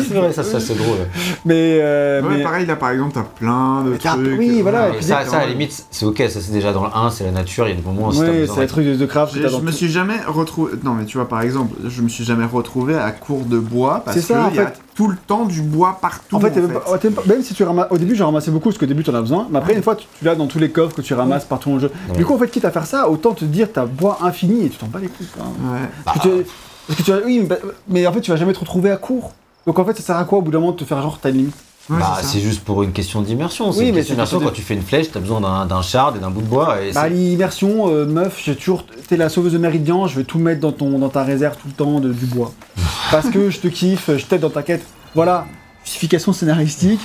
[0.08, 0.96] C'est vrai, ça, ça c'est drôle.
[1.44, 1.80] Mais.
[1.82, 4.40] euh, Ouais, mais- pareil, là par exemple, t'as plein de Mais trucs.
[4.40, 6.72] oui, voilà, euh, et Mais puis ça, à la limite, c'est ok, ça c'est déjà
[6.72, 8.68] dans le 1, c'est la nature, il y a des moments où Ouais, c'est les
[8.68, 9.34] trucs de, craft.
[9.36, 10.72] Je me suis jamais retrouvé.
[10.86, 14.02] Non, mais tu vois, par exemple, je me suis jamais retrouvé à court de bois
[14.06, 14.56] parce C'est ça, en que.
[14.96, 16.36] Tout le temps du bois partout.
[16.36, 18.28] En fait, t'es même, pas- t'es même pas- même si tu ramasses, au début, j'en
[18.28, 19.48] ramassais beaucoup parce qu'au début, t'en as besoin.
[19.50, 21.70] Mais après, une fois, tu, tu l'as dans tous les coffres que tu ramasses partout
[21.70, 21.92] dans le jeu.
[22.10, 22.18] Ouais.
[22.18, 24.70] Du coup, en fait, quitte à faire ça, autant te dire t'as bois infini et
[24.70, 25.28] tu t'en bats les couilles.
[25.28, 25.44] quoi.
[25.46, 25.80] Ouais.
[26.06, 26.46] Parce que tu-
[26.88, 29.34] parce que tu oui, mais- mais en fait, tu vas jamais te retrouver à court.
[29.66, 31.18] Donc en fait, ça sert à quoi au bout d'un moment de te faire genre
[31.22, 31.56] t'as une limite?
[31.90, 33.70] Ouais, bah, c'est juste pour une question d'immersion.
[33.72, 34.40] Oui, mais question c'est d'immersion.
[34.40, 36.82] quand Quand tu- fais une flèche, t'as besoin d'un shard et d'un bout de bois.
[36.82, 38.86] Et Bah, l'immersion, euh, meuf, j'ai toujours.
[39.10, 41.68] T'es la sauveuse de Méridian, je vais tout mettre dans, ton, dans ta réserve tout
[41.68, 42.54] le temps de, du bois.
[43.12, 44.84] Parce que je te kiffe, je t'aide dans ta quête.
[45.14, 45.46] Voilà,
[45.84, 47.00] justification scénaristique.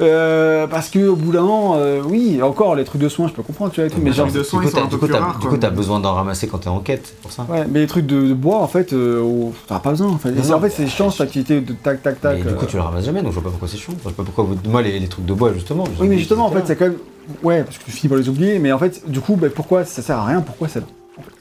[0.00, 3.32] Euh, parce que au bout d'un an, euh, oui, encore les trucs de soins, je
[3.32, 4.26] peux comprendre, tu vois, tout, mais Les genre.
[4.26, 6.68] trucs de du soins, coup, du coup, t'as- du coup, besoin d'en ramasser quand t'es
[6.68, 7.46] en quête, pour ça.
[7.48, 9.22] Ouais, mais les trucs de, de bois, en fait, euh,
[9.66, 10.30] t'as pas besoin, en fait.
[10.32, 12.38] Non, en fait, c'est chiant cette activité de tac, tac, tac.
[12.38, 12.68] Mais du coup, euh.
[12.68, 13.94] tu le ramasses jamais, donc je vois pas pourquoi c'est chiant.
[13.98, 14.56] Je vois pas pourquoi vous...
[14.70, 15.84] moi les, les trucs de bois justement.
[16.00, 16.96] Oui, mais justement, en fait, c'est quand même.
[17.42, 19.84] Ouais, parce que tu finis par les oublier, mais en fait, du coup, bah, pourquoi
[19.84, 20.80] ça sert à rien Pourquoi ça.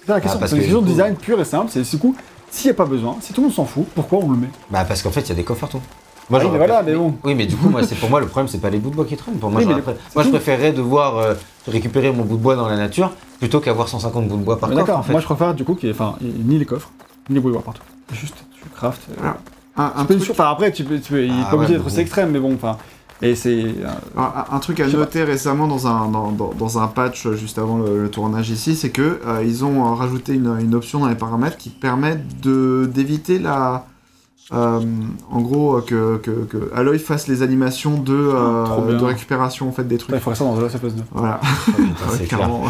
[0.05, 0.39] C'est la question.
[0.39, 1.67] parce c'est une que, question de coup- design pure et simple.
[1.71, 2.15] C'est du coup,
[2.49, 4.47] s'il n'y a pas besoin, si tout le monde s'en fout, pourquoi on le met?
[4.71, 5.81] Bah parce qu'en fait il y a des coffres partout.
[6.29, 7.13] Moi, Oui, j'aurais mais voilà, mais bon.
[7.23, 8.95] Oui, mais du coup, moi, c'est pour moi le problème, c'est pas les bouts de
[8.95, 9.35] bois qui traînent.
[9.39, 9.67] Pour moi, Oui,
[10.15, 11.33] moi je préférerais devoir euh,
[11.67, 14.69] récupérer mon bout de bois dans la nature plutôt qu'avoir 150 bouts de bois par
[14.69, 14.81] coffre.
[14.81, 15.11] D'accord, en fait.
[15.13, 16.91] moi je préfère du coup qu'il ait ni les coffres,
[17.29, 17.83] ni les bouilloires partout.
[18.11, 19.07] Juste, tu craftes.
[19.11, 19.29] euh,
[19.77, 21.73] Ah, Un, un truc, Enfin, après, tu peux, tu peux, il est Ah pas obligé
[21.73, 22.77] ouais, d'être aussi extrême, mais bon, enfin.
[23.21, 23.63] Et c'est.
[23.63, 23.87] euh,
[24.51, 24.91] un- truc à pas.
[24.91, 28.49] noter récemment dans un, dans, dans- dans un patch euh, juste avant le, le tournage
[28.49, 32.19] ici, c'est que euh, ils ont rajouté une, une option dans les paramètres qui permet
[32.43, 33.85] de d'éviter la.
[34.53, 34.79] Euh,
[35.29, 39.71] en gros, euh, que, que, que Aloy fasse les animations de, euh, de récupération en
[39.71, 40.15] fait des trucs.
[40.15, 41.03] il faudrait ça dans The Last of Us 2.
[41.11, 41.39] Voilà.
[41.65, 42.39] Putain, Ouais, c'est clair.
[42.39, 42.63] clairement.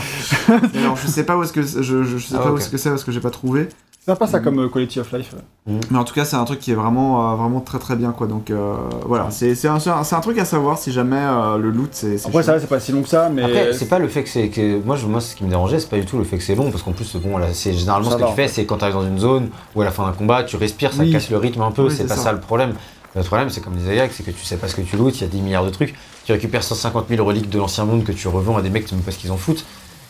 [0.75, 2.59] Alors, je sais pas où est-ce que je, je, sais Ah, pas où ok.
[2.59, 3.69] est-ce que c'est parce que j'ai pas trouvé.
[4.07, 5.35] C'est sympa ça comme euh, Quality of Life.
[5.67, 8.11] Mais en tout cas, c'est un truc qui est vraiment, euh, vraiment très très bien
[8.13, 8.25] quoi.
[8.25, 8.73] Donc euh,
[9.05, 11.71] voilà, c'est c'est un, c'est un, c'est un truc à savoir si jamais euh, le
[11.71, 12.17] loot c'est.
[12.17, 12.55] c'est Après, ça chaud.
[12.55, 13.43] va, c'est pas si long que ça, mais.
[13.43, 14.47] Après, c'est pas le fait que c'est.
[14.47, 14.81] Que...
[14.81, 15.05] Moi, je...
[15.07, 16.83] moi, ce qui me dérangeait, c'est pas du tout le fait que c'est long, parce
[16.83, 18.53] qu'en plus, bon, là, c'est généralement Ça ce que va, tu en fais, fait.
[18.53, 20.93] c'est quand tu arrives dans une zone où à la fin d'un combat, tu respires,
[20.93, 21.11] ça Oui.
[21.11, 22.21] casse le rythme un peu, Oui, c'est c'est pas ça.
[22.23, 22.31] ça.
[22.31, 22.75] le problème.
[23.13, 25.17] Le problème, c'est comme disait Yak, c'est que tu sais pas ce que tu lootes,
[25.17, 25.95] il y a 10 milliards de trucs.
[26.23, 28.89] Tu récupères 150 000 reliques de l'ancien monde que tu revends à des mecs, tu
[28.91, 29.65] sais même pas ce qu'ils en foutent.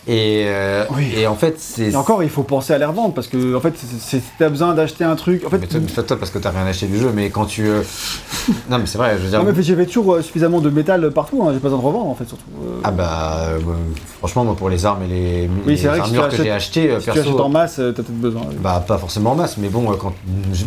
[0.10, 1.12] Et, euh, Oui.
[1.18, 1.92] et en fait, c'est.
[1.92, 4.74] Et encore, il faut penser à les revendre parce que, en fait, c'est- t'as besoin
[4.74, 5.44] d'acheter un truc.
[5.46, 7.68] En fait, Mais toi, toi, parce que t'as rien acheté du jeu, mais quand tu.
[7.68, 7.82] euh,
[8.70, 9.44] non, mais c'est vrai, je veux dire.
[9.44, 12.08] Non, mais j'avais toujours euh, suffisamment de métal partout, hein, j'ai pas besoin de revendre
[12.10, 12.46] en fait, surtout.
[12.86, 13.50] Ah bah,
[14.20, 16.38] franchement, moi, pour les armes et les, Oui, les vrai que si tu armures que,
[16.44, 17.20] j'ai achetées, si tu perso.
[17.30, 18.44] achètes en masse, t'as peut-être besoin.
[18.50, 18.56] oui.
[18.62, 20.14] Bah pas forcément en masse, mais bon, quand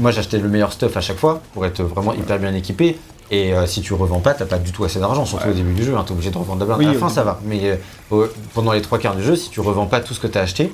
[0.00, 2.98] moi j'achetais le meilleur stuff à chaque fois pour être vraiment hyper bien équipé.
[3.30, 5.72] Et euh, si tu revends pas, t'as pas du tout assez d'argent, surtout au début
[5.72, 5.96] du jeu.
[5.96, 6.78] Hein, t'es obligé de revendre de blinde.
[6.78, 7.38] Oui, à la fin, ça va.
[7.44, 7.78] Mais
[8.12, 10.42] euh, pendant les trois quarts du jeu, si tu revends pas tout ce que t'as
[10.42, 10.72] acheté.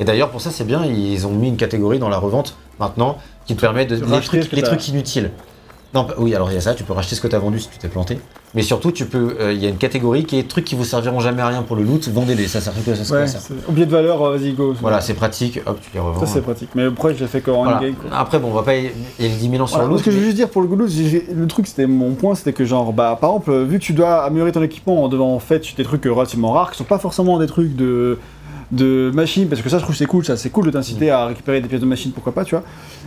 [0.00, 0.84] Et d'ailleurs, pour ça, c'est bien.
[0.84, 4.50] Ils ont mis une catégorie dans la revente maintenant qui te permet de les trucs,
[4.52, 5.30] les trucs inutiles.
[5.94, 6.74] Non, oui, alors il y a ça.
[6.74, 8.18] Tu peux racheter ce que t'as vendu si tu t'es planté.
[8.54, 9.36] Mais surtout, tu peux.
[9.40, 11.62] euh, Il y a une catégorie qui est trucs qui vous serviront jamais à rien
[11.62, 12.08] pour le loot.
[12.08, 12.46] Vendez-les.
[12.46, 13.14] Ça sert que ça.
[13.14, 13.38] Ouais, ça.
[13.68, 14.74] objet de valeur, euh, vas-y, go.
[14.82, 15.60] Voilà, c'est pratique.
[15.66, 16.20] Hop, tu les revends.
[16.20, 16.70] Ça, c'est pratique.
[16.74, 17.80] Mais après, je l'ai fait qu'en Voilà.
[17.80, 17.94] game.
[17.94, 18.10] quoi.
[18.16, 18.74] Après, bon, on va pas.
[18.74, 20.00] Y les 10 000 ans sur Voilà, l'autre.
[20.00, 22.52] ce que je veux juste dire pour le Goulot, le truc, c'était mon point, c'était
[22.52, 25.38] que genre, bah, par exemple, vu que tu dois améliorer ton équipement en devant en
[25.38, 28.18] fait des trucs euh, relativement rares, qui sont pas forcément des trucs de
[28.70, 31.26] de machines, parce que ça je trouve c'est cool, ça c'est cool de t'inciter à
[31.26, 32.64] récupérer des pièces de machine, pourquoi pas, tu vois.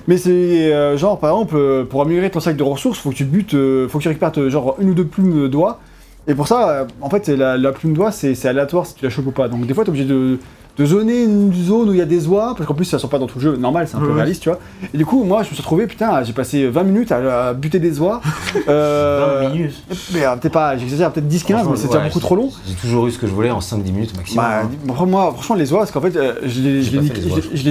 [0.07, 3.15] Mais c'est euh, genre par exemple euh, pour améliorer ton sac de ressources, faut que
[3.15, 5.79] tu butes, euh, faut que tu récupères genre une ou deux plumes d'oie.
[6.27, 9.25] Et pour ça, en fait, la, la plume d'oie, c'est aléatoire si tu la chopes
[9.25, 9.47] ou pas.
[9.47, 10.37] Donc des fois, t'es obligé de,
[10.77, 13.09] de zoner une zone où il y a des oies, parce qu'en plus, ça sort
[13.09, 14.59] pas dans tout le jeu, normal, c'est un peu réaliste, tu vois.
[14.93, 17.53] Et du coup, moi, je me suis retrouvé, putain, j'ai passé 20 minutes à, à
[17.53, 18.21] buter des oies.
[18.67, 19.83] Euh, 20 minutes.
[20.13, 22.49] mais euh, peut-être pas, j'exagère, peut-être 10-15, mais Franchement, c'est déjà ouais, beaucoup trop long.
[22.67, 24.43] J'ai toujours eu ce que je voulais en 5-10 minutes maximum.
[24.45, 25.05] Bah, hein.
[25.05, 27.21] moi, franchement, les oies, parce qu'en fait, euh, je les, je les niquais,
[27.53, 27.63] je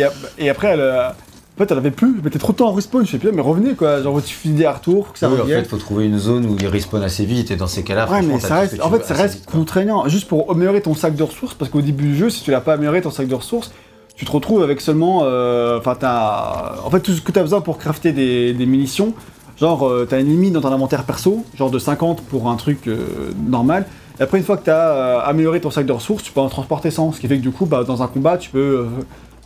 [0.00, 1.08] et, et après, elle, euh,
[1.56, 3.32] en fait, elle avait plus, je mettais trop de temps en respawn, je fais, putain,
[3.32, 5.62] mais revenez, quoi, genre, tu finis des retours, que ça Oui, en revienne.
[5.62, 8.22] fait, faut trouver une zone où ils respawn assez vite, et dans ces cas-là, Ouais,
[8.22, 10.08] mais ça reste, en fait, ça reste vite, contraignant.
[10.08, 12.60] Juste pour améliorer ton sac de ressources, parce qu'au début du jeu, si tu l'as
[12.60, 13.72] pas amélioré ton sac de ressources,
[14.16, 17.60] tu te retrouves avec seulement, euh, enfin, t'as, en fait, tout ce que t'as besoin
[17.60, 19.12] pour crafter des, des munitions.
[19.60, 22.88] Genre, euh, t'as une limite dans ton inventaire perso, genre de 50 pour un truc
[22.88, 23.86] euh, normal.
[24.18, 26.48] Et après, une fois que t'as euh, amélioré ton sac de ressources, tu peux en
[26.48, 27.12] transporter 100.
[27.12, 28.86] Ce qui fait que du coup, bah, dans un combat, tu peux euh,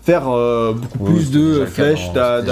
[0.08, 2.42] faire euh, beaucoup Oui, plus de le flèches, le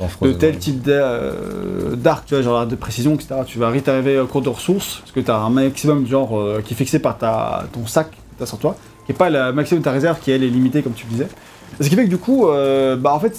[0.00, 3.36] dans de tel type euh, d'arc, tu vois, genre de précision, etc.
[3.46, 6.36] Tu vas vite arriver au cours de ressources, parce que tu as un maximum genre
[6.38, 9.18] euh, qui est fixé par ta, ton sac que tu as sur toi, qui n'est
[9.18, 11.28] pas le maximum de ta réserve qui elle est limitée comme tu disais.
[11.80, 13.38] Et ce qui fait que du coup, euh, bah en fait,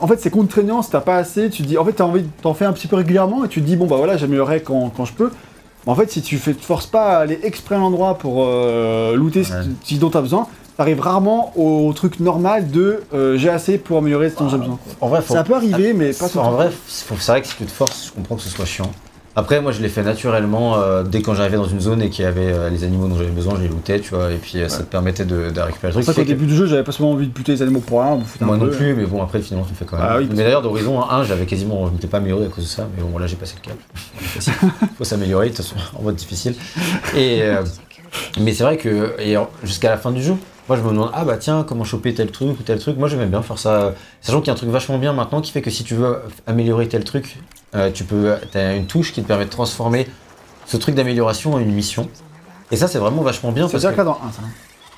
[0.00, 2.24] en fait c'est contraignant si t'as pas assez, tu te dis, en fait t'as envie,
[2.42, 4.90] t'en fais un petit peu régulièrement et tu te dis bon bah voilà j'améliorerai quand,
[4.94, 5.30] quand je peux.
[5.86, 8.44] Mais en fait si tu fais, te forces pas à aller exprès à l'endroit pour
[8.46, 9.64] euh, looter ce, Ouais.
[9.84, 14.30] ce dont t'as besoin, t'arrives rarement au truc normal de euh, j'ai assez pour améliorer
[14.30, 14.78] ce dont j'ai besoin.
[15.00, 15.34] En vrai, faut...
[15.34, 16.52] Ça peut arriver, mais pas tout le En temps.
[16.52, 18.90] vrai, faut- c'est vrai que si tu te forces, je comprends que ce soit chiant.
[19.36, 20.76] Après, moi, je l'ai fait naturellement.
[20.78, 23.16] euh, dès quand j'arrivais dans une zone et qu'il y avait euh, les animaux dont
[23.16, 24.30] j'avais besoin, je les lootais, tu vois.
[24.30, 25.92] Et puis, euh, ça te permettait de, de récupérer le truc.
[25.92, 27.50] C'est vrai Ce qu'au qui fait début du jeu, j'avais pas seulement envie de buter
[27.50, 29.96] les animaux pour rien, Moi non plus, mais bon, après, finalement, tu le fais quand
[29.96, 30.06] même.
[30.08, 31.84] Ah oui, parce mais d'ailleurs, d'Horizon 1, j'avais quasiment.
[31.88, 33.76] Je m'étais pas amélioré à cause de ça, mais bon, là, j'ai passé le cap.
[34.98, 36.54] Faut s'améliorer, de toute façon, en mode difficile.
[37.16, 37.42] Et.
[37.42, 37.62] euh,
[38.40, 40.34] mais c'est vrai que et jusqu'à la fin du jeu,
[40.68, 42.96] moi je me demande ah bah tiens comment choper tel truc ou tel truc.
[42.98, 45.52] Moi j'aimais bien faire ça, sachant qu'il y a un truc vachement bien maintenant qui
[45.52, 47.38] fait que si tu veux améliorer tel truc
[47.74, 50.06] euh, tu peux, as une touche qui te permet de transformer
[50.66, 52.08] ce truc d'amélioration en une mission.
[52.70, 53.66] Et ça, c'est vraiment vachement bien.
[53.68, 54.42] C'est déjà que- là dans 1, ça.
[54.44, 54.48] hein.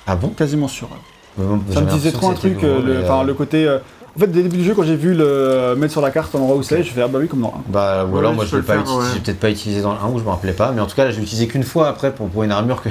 [0.05, 0.29] Ah bon?
[0.29, 0.87] Quasiment sûr.
[1.39, 3.65] Euh, Ça me disait trop un truc, euh, le, euh, le côté.
[3.67, 3.79] euh,
[4.15, 6.33] En fait, dès le début du jeu, quand j'ai vu le mettre sur la carte
[6.33, 7.71] l'endroit où c'est, je fais ah bah oui, comme dans 1.
[7.71, 9.19] Bah, ou alors ouais, moi je l'ai ouais.
[9.23, 11.03] peut-être pas utilisé dans le 1 ou je me rappelais pas, mais en tout cas
[11.05, 12.89] là je l'ai utilisé qu'une fois après pour, pour une armure que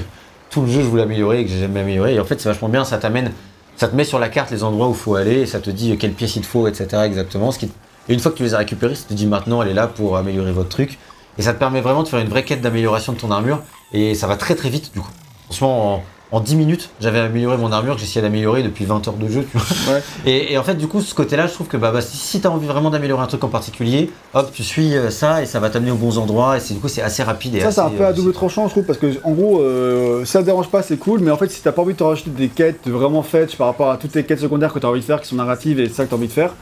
[0.63, 2.15] le jeu je voulais améliorer et que j'ai jamais amélioré.
[2.15, 3.33] Et en fait c'est vachement bien, ça t'amène,
[3.77, 5.71] ça te met sur la carte les endroits où il faut aller et ça te
[5.71, 7.03] dit quelle pièce il te faut, etc.
[7.05, 7.51] exactement.
[7.53, 7.71] Ce qui...
[8.09, 9.87] Et une fois que tu les as récupérés, ça te dit maintenant elle est là
[9.87, 10.99] pour améliorer votre truc.
[11.39, 13.63] Et ça te permet vraiment de faire une vraie quête d'amélioration de ton armure
[13.93, 15.11] et ça va très très vite du coup.
[15.47, 16.03] Franchement en,
[16.33, 19.47] en 10 minutes j'avais amélioré mon armure que j'essayais d'améliorer depuis 20 heures de jeu.
[19.51, 19.95] Tu vois.
[19.95, 20.03] Ouais.
[20.27, 22.41] Et, et en fait, du coup, ce côté-là, je trouve que bah, bah, si, si
[22.41, 25.47] tu as envie vraiment d'améliorer un truc en particulier, hop, tu suis euh, ça et
[25.47, 26.57] ça va t'amener aux bons endroits.
[26.57, 27.55] Et c'est du coup, c'est assez rapide.
[27.55, 29.61] Et Ça, c'est un peu à euh, double tranchant, je trouve, parce que en gros,
[29.61, 31.99] euh, ça te dérange pas, c'est cool, mais en fait, si t'as pas envie de
[31.99, 34.89] te rajouter des quêtes vraiment faites par rapport à toutes les quêtes secondaires que t'as
[34.89, 36.53] envie de faire, qui sont narratives et ça que t'as envie de faire,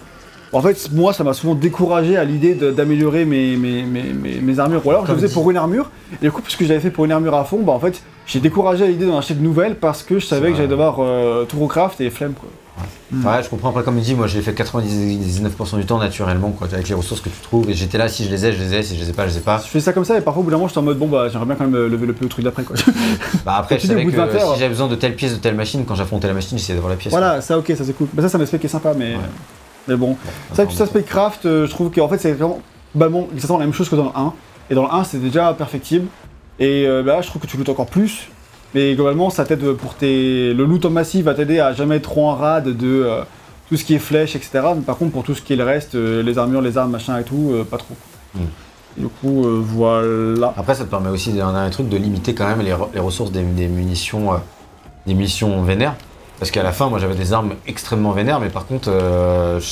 [0.53, 4.59] en fait, moi, ça m'a souvent découragé à l'idée d'améliorer mes, mes, mes, mes, mes
[4.61, 4.87] armures.
[4.87, 5.35] Ou alors, je le faisais dit.
[5.35, 5.91] pour une armure,
[6.23, 8.41] et du coup, puisque j'avais fait pour une armure à fond, bah en fait, j'ai
[8.41, 11.45] découragé à l'idée d'en acheter de nouvelles parce que je savais que j'allais devoir euh,
[11.45, 12.49] tout recraft et flemme, quoi.
[13.13, 13.69] Ouais, je comprends.
[13.69, 17.21] Après, comme il dit, moi, j'ai fait 99% du temps naturellement, quoi, avec les ressources
[17.21, 17.71] que tu trouves.
[17.71, 18.83] Et j'étais là, si je les ai, je les ai.
[18.83, 19.59] Si je les ai pas, je les ai pas.
[19.65, 21.07] Je fais ça comme ça, et parfois, au bout d'un moment, j'étais en mode, bon,
[21.07, 22.75] bah, j'aimerais bien quand même euh, lever le plus au truc d'après, quoi.
[23.45, 24.55] Bah, après, je savais que bout de 20 heures.
[24.55, 26.91] si j'avais besoin de telle pièce, de telle machine, quand j'affrontais la machine, j'essayais d'avoir
[26.91, 27.13] la pièce.
[27.13, 28.09] Voilà, ça ok, ça c'est cool.
[28.13, 29.21] Bah, ça, c'est un aspect qui est sympa, mais, Ouais.
[29.87, 30.15] mais bon.
[30.15, 30.33] quoi.
[30.51, 32.61] C'est vrai que tout cet aspect craft, euh, je trouve qu'en fait, c'est vraiment
[32.97, 34.33] globalement exactement la même chose que dans le 1.
[34.71, 36.07] Et dans le 1, c'est déjà perfectible.
[36.61, 38.29] Et euh, bah, là, je trouve que tu lootes encore plus.
[38.75, 40.53] Mais globalement, ça t'aide pour tes.
[40.53, 43.23] Le loot en massif va t'aider à jamais être trop en rade de euh,
[43.69, 44.51] tout ce qui est flèche, etc.
[44.75, 46.91] Mais par contre, pour tout ce qui est le reste, euh, les armures, les armes,
[46.91, 47.95] machin et tout, euh, pas trop.
[48.35, 48.41] Mm.
[48.99, 50.55] Et du coup, voilà.
[50.57, 53.33] Après, ça te permet aussi un truc de limiter quand même les, re- les ressources
[53.33, 54.31] des, des munitions,
[55.07, 55.95] des munitions vénères.
[56.39, 58.91] Parce qu'à la fin, moi, j'avais des armes extrêmement vénères, mais par contre,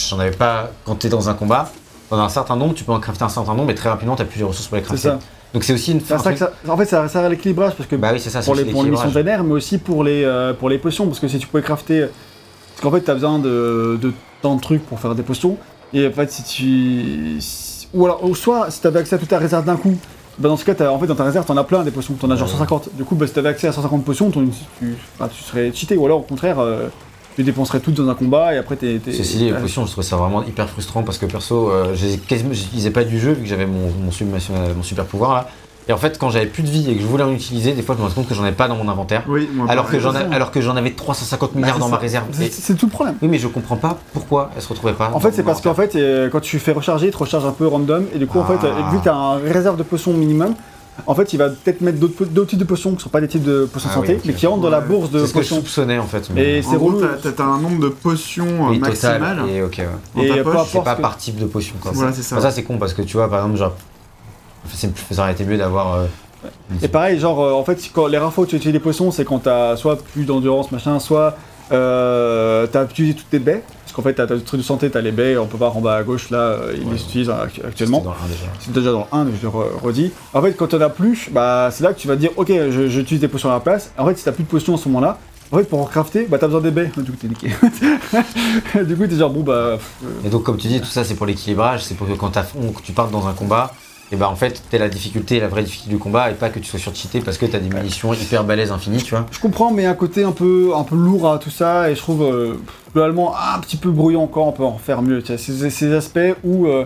[0.08, 0.70] j'en avais pas.
[0.84, 1.70] Quand tu es dans un combat,
[2.10, 4.22] dans un certain nombre, tu peux en crafter un certain nombre, et très rapidement, tu
[4.22, 5.08] as plus les ressources pour les crafter.
[5.52, 5.54] Ça.
[5.54, 8.10] Donc c'est aussi une ça ça- En fait, ça sert à l'équilibrage parce que Bah
[8.12, 10.68] oui, c'est ça, pour les, pour les missions vénères, mais aussi pour les, euh, pour
[10.68, 12.06] les potions, parce que si tu pouvais crafter.
[12.70, 15.56] Parce qu'en fait, tu as besoin de, de tant de trucs pour faire des potions,
[15.92, 17.40] et en fait, si tu.
[17.40, 19.94] si- Ou alors, ou soit, si tu avais accès à toute ta réserve d'un coup,
[20.38, 22.14] bah dans ce cas, t'as- en fait, dans ta réserve, t'en as plein des potions,
[22.14, 22.52] t'en as genre Ouais.
[22.54, 22.88] 150.
[22.94, 24.46] Du coup, bah, si tu avais accès à 150 potions, ton-
[24.78, 24.96] tu,
[25.36, 26.88] tu serais cheaté, ou alors au contraire, euh,
[27.36, 29.00] tu dépenserais toutes dans un combat, et après, t'es.
[29.06, 31.94] Ceci dit, les t'as- potions, je trouvais ça vraiment hyper frustrant parce que perso, euh,
[31.94, 35.48] j'utilisais pas du jeu vu que j'avais mon, mon, super pouvoir là.
[35.88, 37.82] Et en fait, quand j'avais plus de vie et que je voulais en utiliser, des
[37.82, 39.24] fois, je me rendais compte que j'en avais pas dans mon inventaire.
[39.26, 41.96] Oui, moi, Alors que j'en a- alors que j'en avais 350 milliards Bah, dans ma
[41.96, 42.26] réserve.
[42.32, 43.16] C'est tout le problème.
[43.20, 45.10] Oui, mais je comprends pas pourquoi elle se retrouvait pas.
[45.12, 47.50] En fait, c'est parce qu'en fait, euh, quand tu fais recharger, il te recharge un
[47.50, 48.90] peu random, et du coup, en fait, euh, Ah.
[48.92, 50.54] vu que tu as un réserve de potions minimum,
[51.06, 53.42] en fait, il va peut-être mettre d'autres types de potions qui sont pas des types
[53.42, 55.38] de potions Ah santé, oui, mais qui rentrent dans la bourse de c'est ce que
[55.42, 55.56] je potions.
[55.56, 56.28] soupçonnais en fait.
[56.30, 57.00] Et mais- c'est relou.
[57.22, 59.36] t'as- un nombre de potions euh, Oui, maximal.
[59.36, 59.48] total.
[59.50, 59.78] Et ok,
[60.16, 60.22] ouais.
[60.24, 60.28] Et
[60.66, 61.74] C'est pas que- par type de potion.
[61.80, 61.92] Quoi.
[61.94, 62.36] Voilà, c'est ça.
[62.36, 63.74] Enfin, ça, c'est con parce que tu vois, par exemple, genre.
[65.10, 65.94] Ça aurait été mieux d'avoir.
[65.94, 66.06] euh,
[66.82, 69.10] Et pareil, genre, euh, en fait, quand, les rares fois où tu utilises des potions,
[69.10, 71.36] c'est quand t'as soit plus d'endurance, machin, soit
[71.72, 73.62] euh, t'as utilisé toutes tes baies.
[73.92, 75.76] Parce qu'en fait, t'as t'as des trucs de santé, t'as les baies, on peut voir
[75.76, 76.94] en bas à gauche, là, euh, ils Ouais.
[76.94, 78.02] les utilisent euh, actu- actuellement.
[78.02, 78.44] le un déjà.
[78.58, 80.10] C'est déjà dans le 1, mais je le re- redis.
[80.32, 83.20] En fait, quand t'en as plus, bah, c'est là que tu vas dire, ok, j'utilise
[83.20, 83.90] des potions à la place.
[83.98, 85.18] En fait, si t'as plus de potions à ce moment-là,
[85.50, 86.90] en fait, pour en crafter, bah, t'as besoin des baies.
[86.96, 87.48] Du coup, t'es niqué.
[88.84, 89.52] du coup, t'es genre, bon, bah.
[89.52, 89.76] euh,
[90.24, 91.84] Et donc, comme tu dis, tout ça, c'est pour l'équilibrage.
[91.84, 93.74] C'est pour que quand que tu partes dans un combat,
[94.12, 96.58] et bah en fait, t'es la difficulté, la vraie difficulté du combat, et pas que
[96.58, 99.26] tu sois surcheaté parce que t'as des munitions hyper balèzes infinies, tu vois.
[99.32, 102.00] Je comprends, mais un côté un peu, un peu lourd à tout ça, et je
[102.00, 102.54] trouve euh,
[102.92, 105.22] globalement un petit peu bruyant encore, on peut en faire mieux.
[105.22, 106.84] Tu sais, Ces, ces aspects où euh,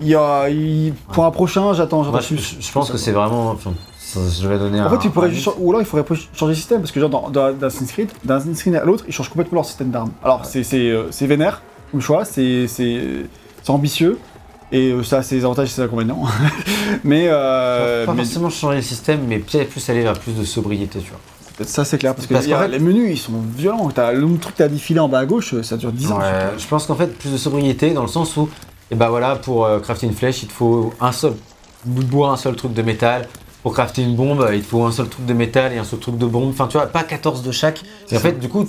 [0.00, 0.48] il y a.
[0.50, 2.02] il- pour un prochain, j'attends.
[2.04, 3.50] Moi, je, je- je pense que c'est vraiment.
[3.52, 3.72] enfin,
[4.14, 4.86] je vais donner un.
[4.86, 7.00] En fait, tu pourrais un- juste, ou alors il faudrait changer de système parce que
[7.00, 9.64] genre dans, dans, dans Assassin's Creed, d'un Assassin's Creed à l'autre, ils changent complètement leur
[9.66, 10.10] système d'armes.
[10.22, 13.00] Alors c'est c'est euh, c'est vénère comme choix, c'est c'est
[13.62, 14.18] c'est ambitieux
[14.72, 16.22] et euh, ça a ses avantages et ses inconvénients.
[17.04, 20.44] mais euh, pas mais forcément changer le système, mais peut-être plus aller vers plus de
[20.44, 21.66] sobriété, tu vois.
[21.66, 23.90] ça c'est clair parce que Parce fait- les menus ils sont violents.
[23.94, 26.20] T'as le truc que t'as défilé en bas à gauche, ça dure 10 ans.
[26.56, 28.48] Je pense qu'en fait, plus de sobriété dans le sens où,
[28.90, 31.34] et bah voilà, pour euh, crafter une flèche, il te faut un seul
[31.84, 33.28] bout de bois, un seul truc de métal.
[33.62, 35.98] Pour crafter une bombe, il te faut un seul truc de métal et un seul
[35.98, 36.48] truc de bombe.
[36.50, 37.82] Enfin, tu vois, pas 14 de chaque.
[38.10, 38.66] Et en fait, du coup,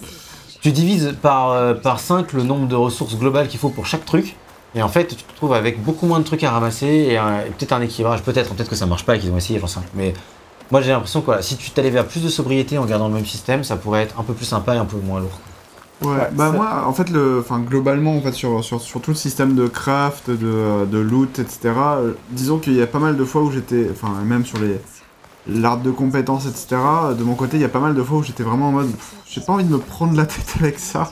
[0.61, 4.05] tu divises par, euh, par 5 le nombre de ressources globales qu'il faut pour chaque
[4.05, 4.35] truc.
[4.73, 7.17] Et en fait, tu te retrouves avec beaucoup moins de trucs à ramasser et,
[7.57, 8.23] peut-être un équilibrage.
[8.23, 9.89] Peut-être, peut-être que ça marche pas et qu'ils ont essayé, j'en sais rien.
[9.95, 10.13] Mais
[10.71, 13.15] moi, j'ai l'impression que voilà, si tu t'allais vers plus de sobriété en gardant le
[13.15, 15.39] même système, ça pourrait être un peu plus sympa et un peu moins lourd.
[16.01, 19.01] Ouais, Ouais, bah ça- moi, en fait, le, enfin, globalement, en fait, sur, sur, sur
[19.01, 21.59] tout le système de craft, de, de loot, etc.,
[21.97, 24.79] euh, disons qu'il y a pas mal de fois où j'étais, enfin, même sur les
[25.47, 26.77] l'arbre de compétences, etc.,
[27.17, 28.91] de mon côté, il y a pas mal de fois où j'étais vraiment en mode,
[29.27, 31.11] j'ai pas envie de me prendre la tête avec ça.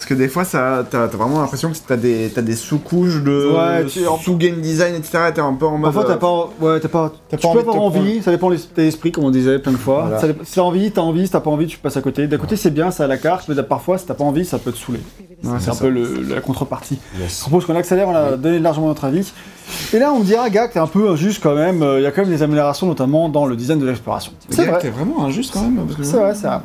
[0.00, 3.22] Parce que des fois, ça, t'as t'as vraiment l'impression que t'as des, t'as des sous-couches
[3.22, 5.26] de Ouais, tu- sous-game design, etc.
[5.28, 5.92] Et t'es un peu en mode.
[5.92, 8.30] Parfois, t'as euh, pas, ouais, t'as pas, t'as tu pas peux envie avoir envie, ça
[8.30, 10.04] dépend de de l'esprit, comme on disait plein de fois.
[10.04, 10.18] Voilà.
[10.18, 12.26] Ça dépend- si t'as envie, t'as envie, si t'as pas envie, tu passes à côté.
[12.28, 14.58] D'un côté, c'est bien, c'est à la carte, mais parfois, si t'as pas envie, ça
[14.58, 15.00] peut te saouler.
[15.44, 15.80] Ouais, c'est un ça.
[15.84, 16.98] peu le- la contrepartie.
[17.18, 19.30] Je propose qu'on accélère, on a donné largement notre avis.
[19.92, 21.82] Et là, on me dira, gars, que t'es un peu injuste quand même.
[21.82, 24.32] euh, Il y a quand même des améliorations, notamment dans le design de l'exploration.
[24.48, 24.78] C'est vrai.
[24.80, 25.86] T'es vraiment injuste quand même.
[26.02, 26.58] C'est vrai, c'est vrai.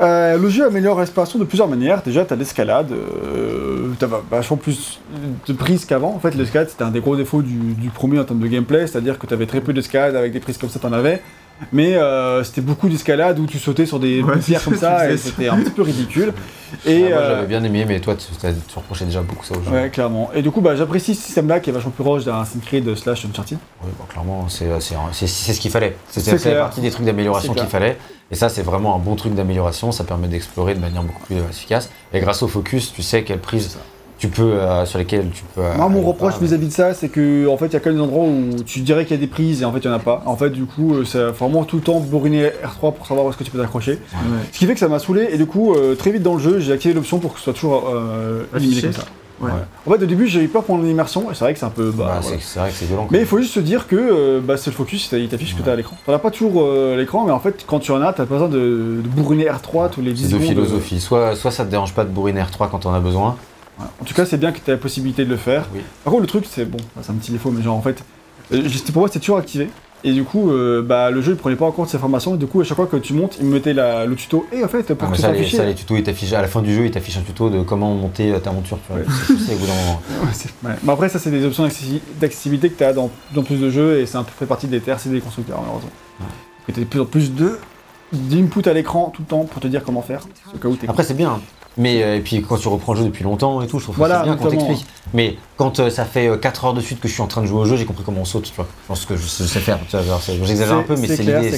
[0.00, 2.02] Euh, le jeu améliore l'exploration de plusieurs manières.
[2.02, 5.00] Déjà, t'as l'escalade, euh, t'as va- vachement plus
[5.46, 6.14] de prises qu'avant.
[6.14, 8.86] En fait, l'escalade, c'était un des gros défauts du, du premier en termes de gameplay,
[8.86, 11.20] c'est-à-dire que t'avais très peu d'escalade avec des prises comme ça, t'en avais.
[11.72, 15.16] Mais euh, c'était beaucoup d'escalade où tu sautais sur des Ouais, pierres comme ça, et
[15.16, 16.32] c'était un petit peu ridicule.
[16.86, 18.26] Et Et moi euh, j'avais bien aimé, mais toi tu,
[18.76, 19.70] reprochais déjà beaucoup ça au jeu.
[19.70, 20.30] Ouais, clairement.
[20.34, 22.94] Et du coup, bah, j'apprécie ce système-là qui est vachement plus proche d'un Assassin's Creed
[22.96, 23.58] slash Uncharted.
[23.82, 25.96] Oui, bon, clairement, c'est c'est- c'est- c'est ce qu'il fallait.
[26.08, 27.96] C'était partie des trucs d'amélioration qu'il fallait.
[28.30, 29.90] Et ça, c'est vraiment un bon truc d'amélioration.
[29.90, 31.90] Ça permet d'explorer de manière beaucoup plus efficace.
[32.12, 33.76] Et grâce au focus, tu sais quelles prises
[34.20, 35.62] tu peux, euh, sur lesquelles tu peux.
[35.62, 37.80] euh, Moi, mon reproche pas, vis-à-vis de ça, c'est que en fait, il y a
[37.80, 39.78] quand même des endroits où tu dirais qu'il y a des prises et en fait,
[39.78, 40.22] il n'y en a pas.
[40.26, 43.26] En fait, du coup, euh, ça faut vraiment tout le temps bourriner R3 pour savoir
[43.26, 43.92] où est-ce que tu peux t'accrocher.
[43.92, 43.98] Ouais.
[44.52, 46.40] Ce qui fait que ça m'a saoulé et du coup, euh, très vite dans le
[46.40, 49.04] jeu, j'ai activé l'option pour que ce soit toujours euh, éliminé comme ça.
[49.40, 49.50] Ouais.
[49.86, 51.64] En fait, au début, j'ai eu peur pour mon immersion et c'est vrai que c'est
[51.64, 51.90] un peu.
[51.90, 52.36] Bah, Bah, voilà.
[52.36, 53.04] c'est- C'est vrai que c'est violent.
[53.06, 53.10] quoi.
[53.12, 55.56] Mais il faut juste se dire que euh, bah, c'est le focus, il t'affiche ce
[55.58, 55.96] que t'as à l'écran.
[56.04, 58.34] T'en as pas toujours euh, l'écran, mais en fait, quand tu en as, t'as pas
[58.34, 58.58] besoin de,
[59.02, 60.46] de bourriner R3 tous les 10 C'est de secondes.
[60.46, 61.00] philosophie.
[61.00, 63.36] Soit, soit ça te dérange pas de bourriner R3 quand on a besoin.
[63.80, 63.92] Voilà.
[64.00, 65.66] En tout cas, c'est bien que tu aies la possibilité de le faire.
[65.74, 65.80] Oui.
[66.04, 68.04] Par contre, le truc, c'est bon, c'est un petit défaut, mais genre en fait,
[68.52, 69.68] euh, pour moi, c'était toujours activé.
[70.02, 72.34] Et du coup, euh, bah, le jeu il prenait pas en compte ces informations.
[72.34, 74.46] Et du coup, à chaque fois que tu montes, il me mettait la- le tuto.
[74.50, 76.40] Et en fait, pour Ah, que ça, ça les, ça, les tutos, ils t'affichent à
[76.40, 78.78] la fin du jeu, ils t'affichent un tuto de comment monter euh, ta monture.
[78.86, 79.02] Tu vois.
[79.02, 79.06] Ouais.
[79.36, 80.48] C'est-.
[80.64, 80.76] Ouais, ouais.
[80.82, 82.94] Mais après, ça, c'est des options d'accessi- d'accessibilité que tu as
[83.34, 84.00] dans plus de jeux.
[84.00, 85.90] Et peu fait partie des TRC des constructeurs, malheureusement.
[86.66, 87.58] Que tu as de plus en plus de
[88.12, 90.22] d'input à l'écran tout le temps pour te dire comment faire.
[90.54, 91.40] Au cas où Après, c'est bien.
[91.80, 93.96] Mais euh, et puis quand tu reprends le jeu depuis longtemps et tout, je trouve
[93.96, 94.86] Voilà, que c'est bien qu'on t'explique.
[95.14, 97.46] Mais quand euh, ça fait 4 heures de suite que je suis en train de
[97.46, 98.66] jouer au jeu, j'ai compris comment on saute, tu vois.
[98.84, 99.78] Je pense que je, sais- je sais faire.
[99.90, 101.50] J'exagère un peu, mais c'est l'idée.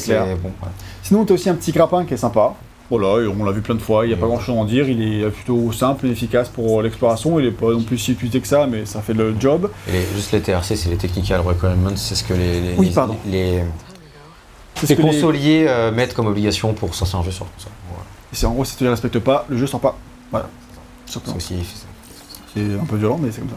[0.43, 0.73] bon, voilà.
[1.03, 2.55] Sinon, t'as aussi un petit grappin qui est sympa.
[2.91, 4.55] Voilà, et on l'a vu plein de fois, il n'y a Et pas grand chose
[4.55, 7.81] à en dire, il est plutôt simple et efficace pour l'exploration, il est pas non
[7.83, 9.71] plus si utilisé que ça, mais ça fait le job.
[9.89, 13.17] Et juste les TRC, c'est les Technical Requirements, c'est ce que les, les, Oui, pardon.
[13.27, 13.63] les,
[14.75, 17.47] C'est les ce que les- consoliers euh, mettent comme obligation pour sortir un jeu sur
[17.55, 17.73] console.
[17.89, 18.05] Voilà.
[18.33, 19.97] c'est en gros, si tu les respectes pas, le jeu sort pas.
[20.33, 20.49] Voilà.
[21.07, 21.55] C'est aussi-
[22.57, 23.57] un peu violent, mais c'est comme ça.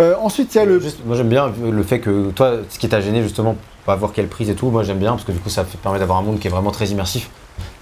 [0.00, 0.80] Euh, ensuite, il y a le.
[0.80, 3.56] Juste, moi j'aime bien le fait que toi, ce qui t'a gêné justement,
[3.86, 5.98] pas voir quelle prise et tout, moi j'aime bien parce que du coup ça permet
[6.00, 7.30] d'avoir un monde qui est vraiment très immersif.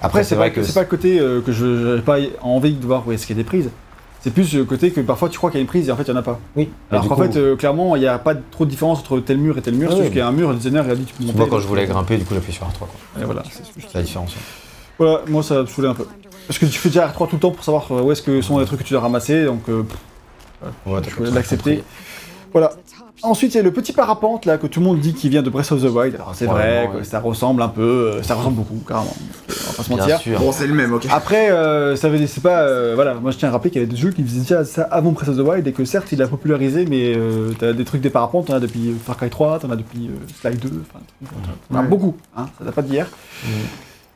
[0.02, 2.84] Après, c'est vrai que c'est pas le côté euh, que je n'ai pas envie de
[2.86, 3.70] voir où est-ce qu'il y a des prises.
[4.20, 5.97] C'est plus le côté que parfois tu crois qu'il y a une prise et en
[5.97, 6.39] fait il n'y en a pas.
[6.55, 6.68] Oui.
[6.91, 9.57] Alors qu'en fait, euh, clairement, il n'y a pas trop de différence entre tel mur
[9.58, 10.94] et tel mur, Ah sauf oui, qu'il y a un mur, le designer il a
[10.97, 11.39] dit tu peux monter.
[11.39, 12.78] moi quand je voulais grimper, du coup j'appuie sur R3.
[12.78, 12.89] Quoi.
[13.20, 14.34] Et voilà, c'est C'est la différence.
[14.99, 16.07] Voilà, moi ça me saoulait un peu.
[16.47, 18.59] Parce que tu fais déjà R3 tout le temps pour savoir où est-ce que sont
[18.59, 19.83] les trucs que tu dois ramasser, donc euh,
[20.87, 21.83] Ouais, je voulais l'accepter.
[22.53, 22.73] Voilà.
[23.25, 25.43] Ensuite, il y a le petit parapente là que tout le monde dit qui vient
[25.43, 26.17] de Breath of the Wild.
[26.17, 27.83] Alors c'est vrai que ça ressemble un peu,
[28.17, 29.15] euh, ça ressemble beaucoup, carrément.
[29.49, 30.19] On va pas se mentir.
[30.19, 30.39] Sûr.
[30.41, 31.07] Bon, c'est le même, ok.
[31.11, 32.62] Après, euh, ça veut dire, c'est pas.
[32.62, 34.65] euh, voilà, moi je tiens à rappeler qu'il y avait des jeux qui faisaient déjà
[34.65, 37.73] ça avant Breath of the Wild et que certes il a popularisé, mais euh, t'as
[37.73, 40.27] des trucs des parapentes, t'en as depuis euh, Far Cry 3, t'en as depuis euh,
[40.41, 41.05] Sly 2, enfin,
[41.71, 41.89] t'en as Ouais.
[41.89, 43.07] beaucoup, hein, ça date pas d'hier.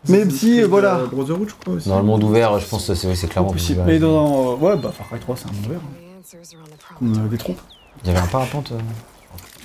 [0.09, 1.01] Même si, euh, voilà.
[1.11, 1.89] Brotherhood, je crois aussi.
[1.89, 3.83] Dans le monde ouvert, je pense que c'est c'est clairement Possible.
[3.87, 4.53] Mais dans.
[4.53, 7.61] euh, ouais, bah Far Cry 3 c'est un monde ouvert, hein, comme euh, des trompes.
[8.05, 8.73] Il y avait un parapente.
[8.73, 8.79] euh,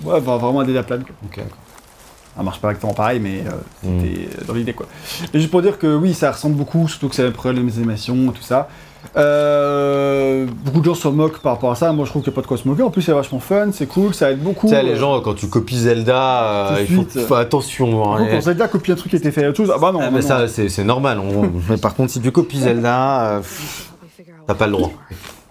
[0.03, 1.15] Ouais, bah, vraiment un délire plane quoi.
[1.25, 1.57] Ok, d'accord.
[2.35, 3.51] Ça marche pas exactement pareil, mais euh,
[3.87, 4.01] Mm.
[4.01, 4.87] c'était dans l'idée quoi.
[5.33, 7.77] Et juste pour dire que oui, ça ressemble beaucoup, surtout que c'est les problèmes des
[7.77, 8.69] animations, tout ça.
[9.17, 11.91] Euh, beaucoup de gens se moquent par rapport à ça.
[11.91, 12.83] Moi, je trouve qu'il n'y a pas de quoi se moquer.
[12.83, 14.67] En plus, c'est vachement fun, c'est cool, ça aide beaucoup.
[14.67, 18.13] Tu sais, les gens, quand tu copies Zelda, euh, il faut, attention.
[18.15, 19.79] hein, et- quand Zelda copie un truc qui a été fait à autre chose, ah
[19.79, 19.99] bah non.
[20.01, 20.27] Ah, non, mais non.
[20.27, 21.19] ça, c'est c'est normal.
[21.19, 23.41] on- mais par contre, si tu copies Zelda, euh,
[24.47, 24.91] t'as pas le droit.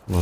[0.08, 0.16] Ouais.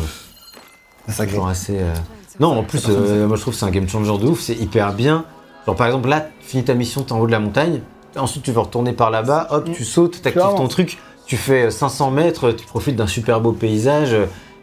[1.08, 1.78] Ça Genre assez.
[1.78, 1.94] euh,
[2.40, 4.54] Non, en plus, euh, moi je trouve que c'est un game changer de ouf, c'est
[4.54, 5.24] hyper bien.
[5.66, 7.80] Genre par exemple, là, tu finis ta mission, t'es en haut de la montagne,
[8.16, 10.98] ensuite tu veux retourner par là-bas, hop, tu sautes, t'actives ton truc,
[11.28, 14.10] tu fais euh, 500 mètres, tu profites d'un super beau paysage.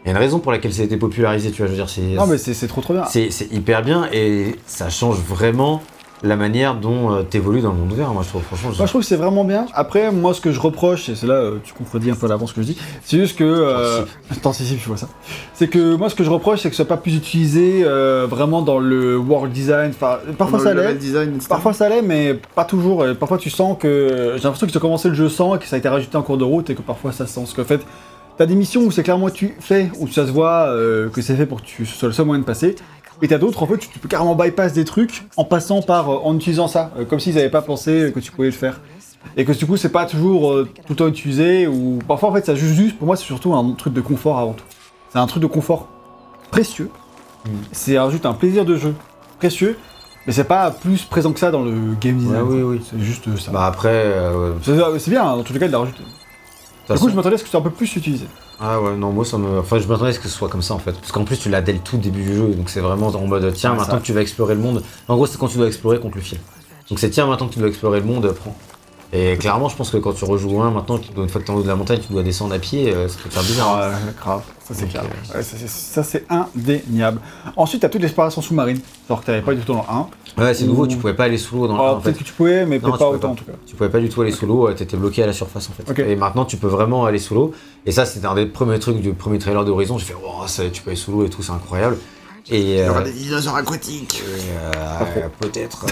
[0.04, 1.78] Il y a une raison pour laquelle ça a été popularisé, tu vois, je veux
[1.78, 2.02] dire, c'est.
[2.02, 3.04] Non, mais c'est trop trop bien.
[3.06, 5.82] C'est hyper bien et ça change vraiment
[6.26, 8.42] la manière dont euh, t'évolues dans le monde ouvert, moi je trouve.
[8.42, 9.66] Franchement, je- Moi, je trouve que c'est vraiment bien.
[9.74, 12.28] Après, moi, ce que je reproche, et c'est là, euh, tu contredis un peu à
[12.28, 13.44] l'avance ce que je dis, c'est juste que.
[13.44, 14.02] Euh...
[14.30, 15.08] Attends, si, si, je vois ça.
[15.54, 18.26] C'est que moi, ce que je reproche, c'est que ce soit pas plus utilisé euh,
[18.28, 19.90] vraiment dans le world design.
[19.90, 21.48] Enfin, parfois Dans ça le l'est.
[21.48, 23.06] Parfois ça l'est, mais pas toujours.
[23.06, 24.32] Et parfois tu sens que.
[24.36, 26.16] J'ai l'impression que tu as commencé le jeu sans et que ça a été rajouté
[26.16, 27.40] en cours de route et que parfois ça se sent.
[27.40, 27.80] Parce qu'en fait,
[28.38, 31.34] t'as des missions où c'est clairement tu fais, où ça se voit euh, que c'est
[31.36, 32.74] fait pour que tu ce soit le seul moyen de passer.
[33.22, 36.10] Et t'as d'autres, en fait, tu, tu peux carrément bypass des trucs en passant par.
[36.10, 36.90] euh, en utilisant ça.
[36.98, 38.80] euh, comme s'ils n'avaient pas pensé que tu pouvais le faire.
[39.36, 42.32] Et que du coup, c'est pas toujours euh, tout le temps utilisé, ou parfois en
[42.32, 44.64] fait, ça juste juste, pour moi, c'est surtout un truc de confort avant tout.
[45.12, 45.88] c'est un truc de confort
[46.50, 46.90] précieux.
[47.44, 47.50] Mm.
[47.72, 48.94] C'est rajoute un plaisir de jeu
[49.38, 49.76] précieux,
[50.26, 52.42] mais c'est pas plus présent que ça dans le game design.
[52.42, 52.80] Ouais, oui, oui.
[52.88, 53.50] C'est juste ça.
[53.50, 57.14] Bah après, euh, C'est bien, dans tous les cas, de la toute Du coup, je
[57.16, 58.26] m'attendais à ce que c'est un peu plus utilisé.
[58.58, 59.58] Ah ouais, non, moi ça me.
[59.58, 60.92] Enfin, je m'attendais à ce que ce soit comme ça en fait.
[60.92, 62.54] Parce qu'en plus, tu l'as dès le tout début du jeu.
[62.54, 64.00] Donc c'est vraiment en mode tiens, Ouais, maintenant ça.
[64.00, 64.82] que tu vas explorer le monde.
[65.08, 66.38] En gros, c'est quand tu dois explorer contre le fil.
[66.88, 68.56] Donc c'est tiens, maintenant que tu dois explorer le monde, prends.
[69.12, 71.46] Et clairement, je pense que quand tu rejoues un, maintenant, tu dois- une fois que
[71.46, 73.30] tu es en haut de la montagne, tu dois descendre à pied, euh, ça peut
[73.30, 73.78] faire bizarre.
[73.80, 75.04] Ah, grave, ça c'est clair.
[75.04, 77.20] euh, Ouais, ça, c'est- indéniable.
[77.56, 80.44] Ensuite, t'as toute l'exploration sous-marine, genre que t'avais pas du tout dans le 1.
[80.44, 82.04] Ouais, c'est nouveau, tu pouvais pas aller sous l'eau dans le Alors, 1, en fait.
[82.10, 83.28] peut-être que tu pouvais, mais Non, tu pas autant pas.
[83.28, 83.52] en tout cas.
[83.64, 85.72] Tu pouvais pas du tout aller sous l'eau, euh, t'étais bloqué à la surface en
[85.94, 85.98] fait.
[86.02, 87.52] Et maintenant tu peux vraiment aller sous l'eau.
[87.86, 89.98] Et ça c'était un des premiers trucs du premier trailer d'Horizon.
[89.98, 90.14] J'ai fait,
[90.48, 91.96] ça, tu peux aller sous l'eau et tout, c'est incroyable.
[92.50, 94.22] Et, Il y euh, aura des dinosaures aquatiques.
[94.56, 95.84] euh, peut-être.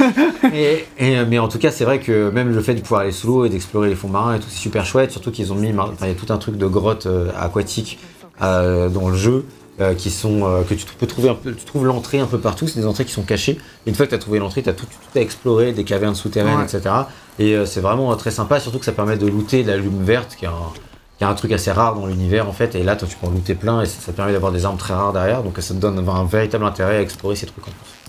[0.54, 3.02] et, et, euh, mais en tout cas, c'est vrai que même le fait de pouvoir
[3.02, 5.12] aller sous l'eau et d'explorer les fonds marins et tout, c'est super chouette.
[5.12, 7.98] Surtout qu'ils ont mis, il y a tout un truc de grottes euh, aquatiques
[8.42, 9.44] euh, dans le jeu.
[9.80, 12.36] euh, qui sont euh, que tu peux trouver un peu, tu trouves l'entrée un peu
[12.38, 13.58] partout, c'est des entrées qui sont cachées.
[13.86, 16.14] Une fois que tu as trouvé l'entrée, tu as tout, tout à explorer, des cavernes
[16.16, 16.64] souterraines, Ouais.
[16.64, 16.82] etc.
[17.38, 19.78] Et euh, c'est vraiment euh, très sympa, surtout que ça permet de looter de la
[19.78, 20.52] lume verte, qui est un,
[21.20, 22.74] qui est un truc assez rare dans l'univers en fait.
[22.74, 24.94] Et là, toi, tu peux en looter plein et ça, permet d'avoir des armes très
[24.94, 27.99] rares derrière, donc ça te donne un véritable intérêt à explorer ces trucs en plus.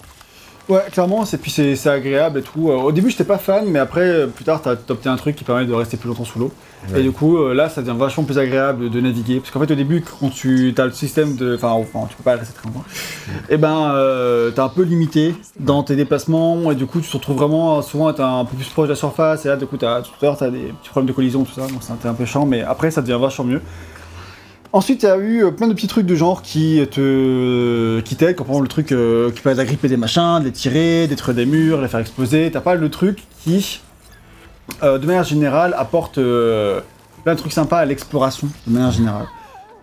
[0.71, 2.69] Ouais, clairement, c'est puis c'est agréable et tout.
[2.69, 5.35] Euh, au début, j'étais pas fan, mais après, euh, plus tard, t'as obtenu un truc
[5.35, 6.53] qui permet de rester plus longtemps sous l'eau.
[6.93, 7.01] Ouais.
[7.01, 9.41] Et du coup, euh, là, ça devient vachement plus agréable de naviguer.
[9.41, 11.55] Parce qu'en fait, au début, quand tu as le système de.
[11.55, 12.85] Enfin, enfin, tu peux pas rester très longtemps.
[13.49, 16.71] Et ben, euh, t'es un peu limité dans tes déplacements.
[16.71, 18.95] Et du coup, tu te retrouves vraiment souvent être un peu plus proche de la
[18.95, 19.43] surface.
[19.45, 21.51] Et là, du coup, t'as- tout à l'heure, t'as des petits problèmes de collision, tout
[21.53, 21.67] ça.
[21.67, 22.45] Donc, c'était un peu chiant.
[22.45, 23.61] Mais après, ça devient vachement mieux.
[24.73, 28.15] Ensuite, il y a eu euh, plein de petits trucs de genre qui te qui
[28.15, 31.45] t'aident, comme le truc euh, qui permet d'agripper des machins, de les tirer, détruire des
[31.45, 32.49] murs, les faire exploser.
[32.51, 33.81] T'as pas le truc qui,
[34.83, 36.81] euh, de manière générale, apporte euh,
[37.23, 39.27] plein de trucs sympas à l'exploration, de manière générale.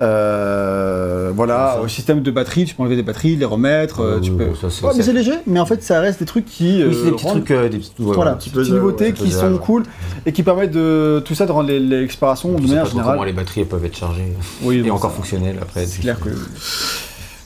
[0.00, 1.82] Euh, voilà, Ça.
[1.82, 4.36] au système de batterie, tu peux enlever des batteries, les remettre, euh, Euh, tu oui,
[4.52, 4.68] peux.
[4.70, 6.82] ça, Ouais, mais c'est- léger, mais en fait, ça reste des trucs qui.
[6.84, 9.12] Oui, c'est des euh, petits rendent- trucs, euh, des petits, ouais, voilà, petites nouveautés ouais,
[9.12, 9.58] qui sont ouais.
[9.58, 9.82] cool
[10.26, 13.12] et qui permettent de tout ça de rendre les- l'exploration de Tu manière générale.
[13.12, 15.86] comment les batteries elles peuvent être chargées Oui, et encore fonctionnelles après.
[15.86, 16.30] C'est clair que.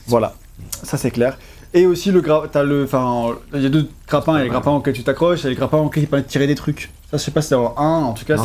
[0.06, 0.34] Voilà,
[0.82, 1.38] ça c'est clair.
[1.74, 2.44] Et aussi le gra...
[2.52, 5.02] t'as le, enfin, il y a deux grappins, il y a les grappins auxquels tu
[5.04, 6.90] t'accroches, et les grappins auxquels qui permettent de tirer des trucs.
[7.12, 8.36] Ça, je sais pas si c'est avoir un, en tout cas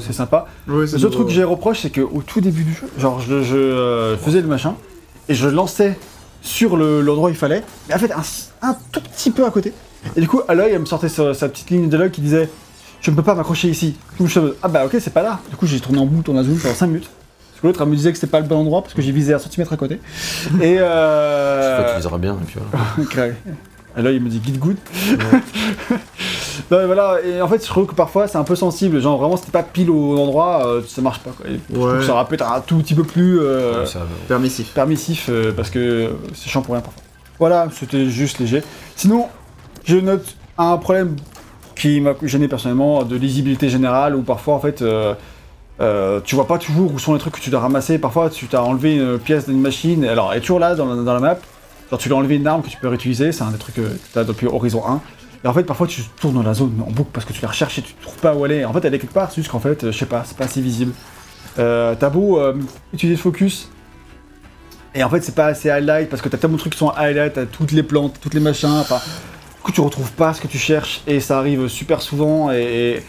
[0.00, 0.46] c'est sympa.
[0.66, 3.42] Ouais, Le seul truc que j'ai reproche, c'est qu'au tout début du jeu, genre je,
[3.42, 4.74] je, euh, faisais le machin
[5.28, 5.98] et je lançais
[6.40, 8.22] sur le- l'endroit où il fallait, mais en fait un,
[8.68, 9.72] un tout petit peu à côté.
[10.16, 12.20] Et du coup, à l'œil, elle me sortait sa, sa petite ligne de dialogue qui
[12.22, 12.48] disait
[13.02, 13.96] Je ne peux pas m'accrocher ici.
[14.12, 15.40] Du coup, je suis en mode, Ah bah ok, c'est pas là.
[15.50, 17.08] Du coup, j'ai tourné en bout, tourné à zoom pendant 5 minutes.
[17.50, 19.12] Parce que l'autre, elle me disait que c'était pas le bon endroit parce que j'ai
[19.12, 20.00] visé un centimètre à côté.
[20.62, 21.92] Et euh.
[21.92, 22.84] Tu les auras bien et puis voilà.
[23.96, 24.76] Et là, il me dit Git good.
[26.70, 29.00] non, mais voilà, et en fait, je trouve que parfois c'est un peu sensible.
[29.00, 31.30] Genre, vraiment, si t'es pas pile au endroit, euh, ça marche pas.
[31.30, 31.46] Quoi.
[31.50, 31.98] Et je trouve Ouais.
[31.98, 34.00] que ça aurait pu être un tout petit peu plus euh, ça.
[34.28, 34.72] Permissif.
[34.72, 37.02] permissif euh, parce que c'est chiant pour rien parfois.
[37.38, 38.62] Voilà, c'était juste léger.
[38.96, 39.26] Sinon,
[39.84, 41.16] je note un problème
[41.76, 45.14] qui m'a gêné personnellement de lisibilité générale où parfois en fait euh,
[45.80, 47.98] euh, tu vois pas toujours où sont les trucs que tu dois ramasser.
[47.98, 51.02] Parfois tu t'as enlevé une pièce d'une machine, alors elle est toujours là dans la,
[51.02, 51.36] dans la map.
[51.90, 53.76] Genre tu lui as enlevé une arme que tu peux réutiliser, c'est un des trucs
[53.76, 55.00] que tu as depuis Horizon 1.
[55.44, 57.48] Et en fait parfois tu tournes dans la zone en boucle parce que tu la
[57.48, 58.64] recherches et tu trouves pas où est.
[58.64, 60.36] En fait elle est quelque part, c'est juste qu'en fait, euh, je sais pas, c'est
[60.36, 60.92] pas assez visible.
[61.58, 62.54] Euh, t'as beau euh,
[62.92, 63.68] utiliser le focus,
[64.94, 66.90] et en fait, c'est pas assez highlight parce que t'as tellement de trucs qui sont
[66.90, 68.68] highlight, t'as toutes les plantes, toutes les machins.
[68.68, 72.52] Enfin, du coup, tu retrouves pas ce que tu cherches et ça arrive super souvent.
[72.52, 73.02] Et,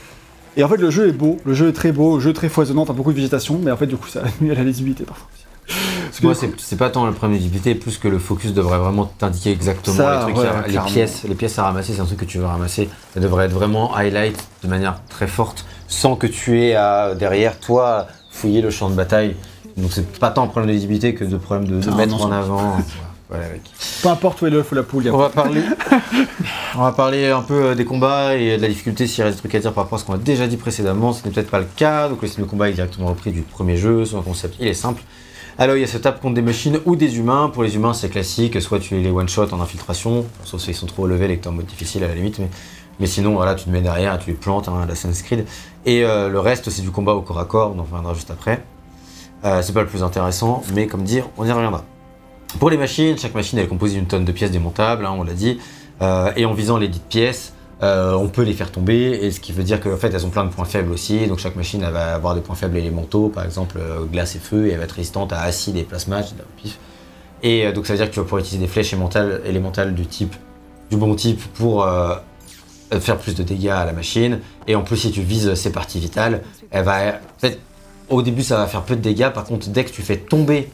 [0.57, 2.33] et en fait, le jeu est beau, le jeu est très beau, le jeu est
[2.33, 4.63] très foisonnant, t'as beaucoup de végétation, mais en fait, du coup, ça nuit à la
[4.63, 5.27] lisibilité parfois.
[5.67, 9.05] Parce que Moi, c'est pas tant le problème d'utilité, plus que le focus devrait vraiment
[9.17, 12.05] t'indiquer exactement Ça, les trucs, ouais, à- les pièces, les pièces à ramasser, c'est un
[12.05, 12.89] truc que tu veux ramasser.
[13.13, 17.59] Ça devrait être vraiment highlight de manière très forte, sans que tu aies à derrière
[17.59, 19.35] toi fouiller le champ de bataille.
[19.77, 22.23] Donc c'est pas tant un problème de visibilité que de problème de, de mettre non,
[22.25, 22.77] en avant.
[23.29, 23.61] Voilà, mec.
[24.03, 25.61] peu importe où est l'œuf ou la poule, y a On va parler.
[26.77, 29.39] on va parler un peu euh, des combats et de la difficulté s'il reste des
[29.41, 31.11] trucs à dire par rapport à ce qu'on a déjà dit précédemment.
[31.11, 32.07] Ce n'est peut-être pas le cas.
[32.07, 34.05] Donc le système de combat est directement repris du premier jeu.
[34.05, 35.01] Son concept il est simple.
[35.57, 37.49] Alors il y a se tape contre des machines ou des humains.
[37.53, 38.61] Pour les humains c'est classique.
[38.61, 41.65] Soit tu les one shot en infiltration, sauf s'ils sont trop que t'es en mode
[41.65, 42.41] difficile à la limite.
[42.99, 45.45] Mais, sinon voilà tu te mets derrière, tu les plantes, hein, l'Assassin's Creed.
[45.85, 47.73] Et euh, le reste c'est du combat au corps à corps.
[47.75, 48.63] On en reviendra juste après.
[49.45, 51.85] Euh, c'est pas le plus intéressant, mais comme dire, on y reviendra.
[52.59, 55.23] Pour les machines, chaque machine elle est composée d'une tonne de pièces démontables, hein, on
[55.23, 55.59] l'a dit,
[56.01, 57.53] Euh, et en visant les dites pièces,
[57.85, 60.31] euh, on peut les faire tomber, et ce qui veut dire qu'en fait elles ont
[60.31, 63.29] plein de points faibles aussi, donc chaque machine elle va avoir des points faibles élémentaux,
[63.29, 66.21] par exemple euh, glace et feu, et elle va être résistante à acide et plasma.
[67.43, 68.93] Et euh, donc ça veut dire que tu vas pouvoir utiliser des flèches
[69.45, 70.35] élémentales, du type,
[70.89, 71.87] du bon type pour
[72.99, 75.99] faire plus de dégâts à la machine, et en plus si tu vises ses parties
[75.99, 76.41] vitales,
[76.71, 77.59] elle va, en fait,
[78.09, 80.69] au début ça va faire peu de dégâts, par contre dès que tu fais tomber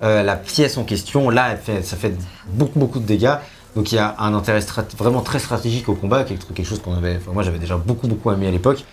[0.00, 2.14] la pièce en question, là, ça fait
[2.48, 3.36] beaucoup, beaucoup de dégâts.
[3.76, 4.60] Donc il y a un intérêt
[4.98, 8.08] vraiment très stratégique au combat, quelque, quelque chose qu'on avait, enfin, moi j'avais déjà beaucoup,
[8.08, 8.84] beaucoup aimé à l'époque,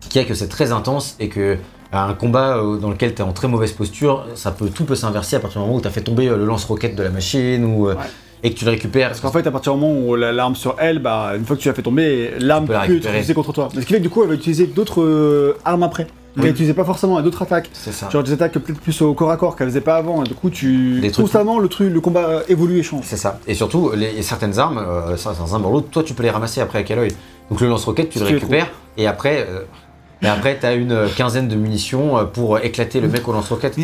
[0.00, 1.56] qui est que c'est très intense et que
[1.92, 4.94] un combat euh, dans lequel tu es en très mauvaise posture, ça peut, tout peut
[4.96, 7.10] s'inverser à partir du moment où tu as fait tomber euh, le lance-roquette de la
[7.10, 8.00] machine ou, euh, Ouais.
[8.42, 9.08] et que tu le récupères.
[9.10, 11.54] Parce qu'en fait, à partir du moment où la- l'arme sur elle, bah, une fois
[11.54, 13.68] que tu l'as fait tomber, l'arme la peut être utilisée contre toi.
[13.74, 16.06] Ce qui fait que du coup, elle va utiliser d'autres euh, armes après.
[16.36, 16.42] Oui.
[16.44, 17.68] Elle n'utilisait pas forcément à d'autres attaques.
[17.74, 18.08] c'est ça.
[18.08, 20.24] Genre des attaques peut-être plus au corps à corps qu'elle faisait pas avant.
[20.24, 21.00] Et du coup, tu.
[21.00, 23.04] Des trucs- Constamment, le, truc, le combat euh, évolue et change.
[23.06, 23.38] C'est ça.
[23.46, 26.60] Et surtout, les, certaines armes, euh, certaines armes dans l'autre, toi tu peux les ramasser
[26.62, 27.08] après à quel.
[27.50, 29.60] Donc le lance-roquette, tu le récupères et après, euh,
[30.22, 33.76] et après tu as une quinzaine de munitions euh, pour éclater le mec au lance-roquette.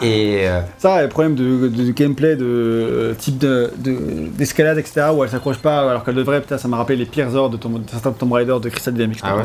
[0.00, 4.78] Et euh, Ça, le problème de, de- de gameplay, de euh, type de- de- d'escalade,
[4.78, 7.50] etc., où elle s'accroche pas alors qu'elle devrait, putain, ça m'a rappelé les pires heures
[7.50, 9.20] de, Tomb- de certains Tomb Raider de Crystal Dynamics.
[9.22, 9.42] Ah ouais.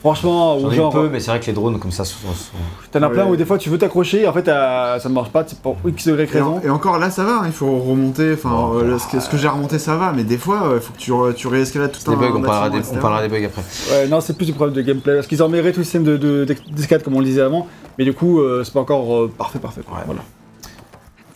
[0.00, 2.16] Franchement, ou genre, peu, mais c'est vrai que les drones comme ça sont.
[2.32, 2.52] sont-
[2.90, 5.28] t'en as plein où des fois tu veux t'accrocher, en fait euh, ça ne marche
[5.28, 6.60] pas, c'est pour X degrés Et, en- raison.
[6.64, 8.32] et encore là, ça va, hein, il faut remonter.
[8.32, 10.80] Enfin, Oh, euh, ce que, ce que j'ai remonté, ça va, mais des fois, il
[10.80, 13.28] faut que tu, tu réescalades tout Des un bugs, on parlera, des, on parlera des
[13.28, 13.62] bugs après.
[13.92, 16.04] Ouais, non, c'est plus du problème de gameplay, parce qu'ils ont amélioré tout le système
[16.04, 17.66] de- de- d'escalade comme on le disait avant,
[17.98, 19.82] mais du coup, euh, c'est pas encore euh, parfait, parfait.
[19.86, 19.98] quoi.
[19.98, 20.04] Ouais.
[20.06, 20.20] Voilà.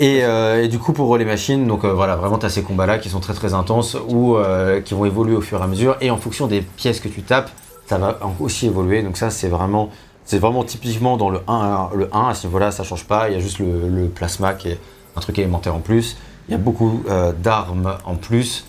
[0.00, 2.62] Et, euh, et du coup, pour les machines, donc euh, voilà, vraiment, tu as ces
[2.62, 5.66] combats-là qui sont très très intenses ou euh, qui vont évoluer au fur et à
[5.66, 5.96] mesure.
[6.00, 7.50] Et en fonction des pièces que tu tapes,
[7.86, 9.02] ça va aussi évoluer.
[9.02, 9.90] Donc, ça, c'est vraiment,
[10.24, 11.90] c'est vraiment typiquement dans le 1.
[11.94, 13.28] Le 1, à ce niveau-là, ça change pas.
[13.28, 14.78] Il y a juste le, le plasma qui est
[15.16, 16.16] un truc élémentaire en plus.
[16.48, 18.64] Il y a beaucoup euh, d'armes en plus.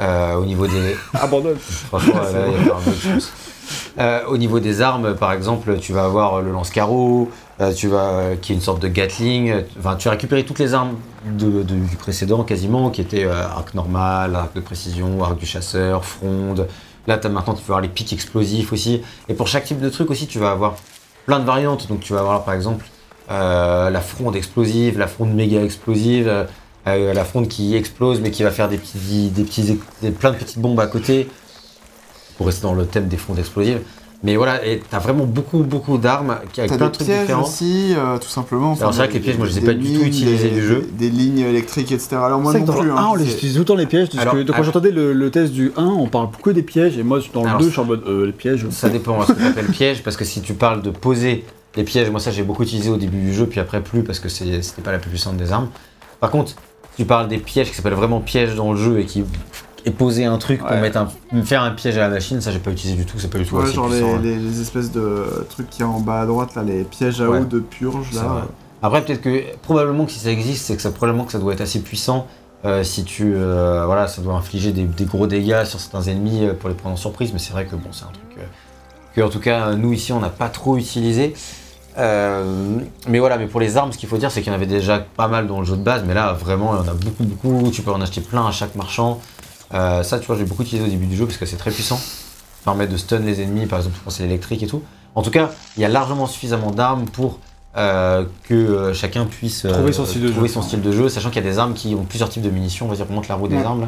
[0.00, 1.56] euh, au niveau des, Abandonne.
[1.58, 2.30] Franchement, là,
[2.60, 3.30] il y a un chose.
[3.98, 7.30] Euh, au niveau des armes, par exemple, tu vas avoir le lance-carreau,
[7.60, 9.54] euh, tu vas, qui est une sorte de Gatling.
[9.78, 13.74] Enfin, tu as récupéré toutes les armes de- de- du précédent quasiment, qui étaient arc
[13.74, 16.68] normal, arc de précision, arc du chasseur, fronde.
[17.06, 19.02] Là, as, maintenant, tu peux avoir les pics explosifs aussi.
[19.28, 20.76] Et pour chaque type de truc aussi, tu vas avoir
[21.26, 21.88] plein de variantes.
[21.88, 22.86] Donc, tu vas avoir par exemple
[23.30, 26.46] euh, la fronde explosive, la fronde méga explosive.
[26.86, 29.78] euh, la fronde qui explose mais qui va faire des petits, des petits,
[30.18, 31.28] plein de petites bombes à côté
[32.36, 33.80] pour rester dans le thème des frondes explosives.
[34.26, 37.20] Mais voilà, et t'as vraiment beaucoup, beaucoup d'armes qui avec plein des de trucs pièges
[37.20, 37.42] différents.
[37.44, 38.74] aussi, euh, tout simplement.
[38.74, 40.62] Alors, c'est vrai que les pièges, moi, je les ai pas du tout utilisés du
[40.66, 40.88] jeu.
[40.98, 42.16] Des lignes électriques, etc.
[42.16, 42.86] Alors moi non dans plus.
[42.88, 45.12] le hein, 1, on les utilise autant les pièges, parce Alors, que quand j'entendais le,
[45.12, 47.66] le test du 1, on parle que des pièges, et moi dans le Alors, 2,
[47.66, 48.66] je suis en mode euh, les pièges.
[48.70, 51.44] Ça dépend à ce que t'appelles piège, parce que si tu parles de poser
[51.76, 54.18] les pièges, moi ça j'ai beaucoup utilisé au début du jeu, puis après plus parce
[54.18, 55.68] que c'est- c'était pas la plus puissante des armes.
[56.18, 56.56] Par contre, si
[56.96, 59.22] tu parles des pièges qui s'appellent vraiment pièges dans le jeu et qui
[59.86, 60.80] est poser un truc pour Ouais.
[60.80, 63.28] mettre un, faire un piège à la machine, ça j'ai pas utilisé du tout, c'est
[63.30, 64.20] pas du tout Ouais, assez genre les, puissant, hein.
[64.22, 67.20] les- les espèces de trucs qui y a en bas à droite, là, les pièges
[67.20, 67.38] à Ouais.
[67.40, 68.46] eau de purge, C'est là.
[68.82, 71.52] Après, peut-être que probablement que si ça existe, c'est que ça probablement que ça doit
[71.52, 72.26] être assez puissant.
[72.64, 76.46] euh, si tu euh, voilà, ça doit infliger des, des gros dégâts sur certains ennemis
[76.46, 78.42] euh, pour les prendre en surprise, mais c'est vrai que bon, c'est un truc euh,
[79.14, 81.34] que en tout cas nous ici on n'a pas trop utilisé.
[81.98, 82.44] Euh,
[83.08, 84.66] mais voilà, mais pour les armes, ce qu'il faut dire, c'est qu'il y en avait
[84.66, 86.94] déjà pas mal dans le jeu de base, mais là vraiment il y en a
[86.94, 87.70] beaucoup, beaucoup.
[87.70, 89.20] Tu peux en acheter plein à chaque marchand.
[89.74, 91.70] Euh, ça, tu vois, j'ai beaucoup utilisé au début du jeu parce que c'est très
[91.70, 91.96] puissant.
[91.96, 92.02] Ça
[92.64, 94.82] permet de stun les ennemis, par exemple, je pense à l'électrique et tout.
[95.14, 97.38] En tout cas, il y a largement suffisamment d'armes pour
[97.76, 100.54] euh, que euh, chacun puisse euh, Trouver son style de trouver jeu.
[100.54, 102.50] son style de jeu, sachant qu'il y a des armes qui ont plusieurs types de
[102.50, 102.86] munitions.
[102.86, 103.64] On va dire qu'on monte la roue des Ouais.
[103.64, 103.86] armes là.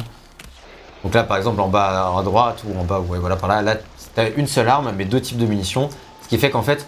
[1.03, 3.61] Donc là, par exemple, en bas à droite ou en bas, ouais, voilà, par là,
[3.61, 5.89] là, tu as une seule arme, mais deux types de munitions.
[6.23, 6.85] Ce qui fait qu'en fait,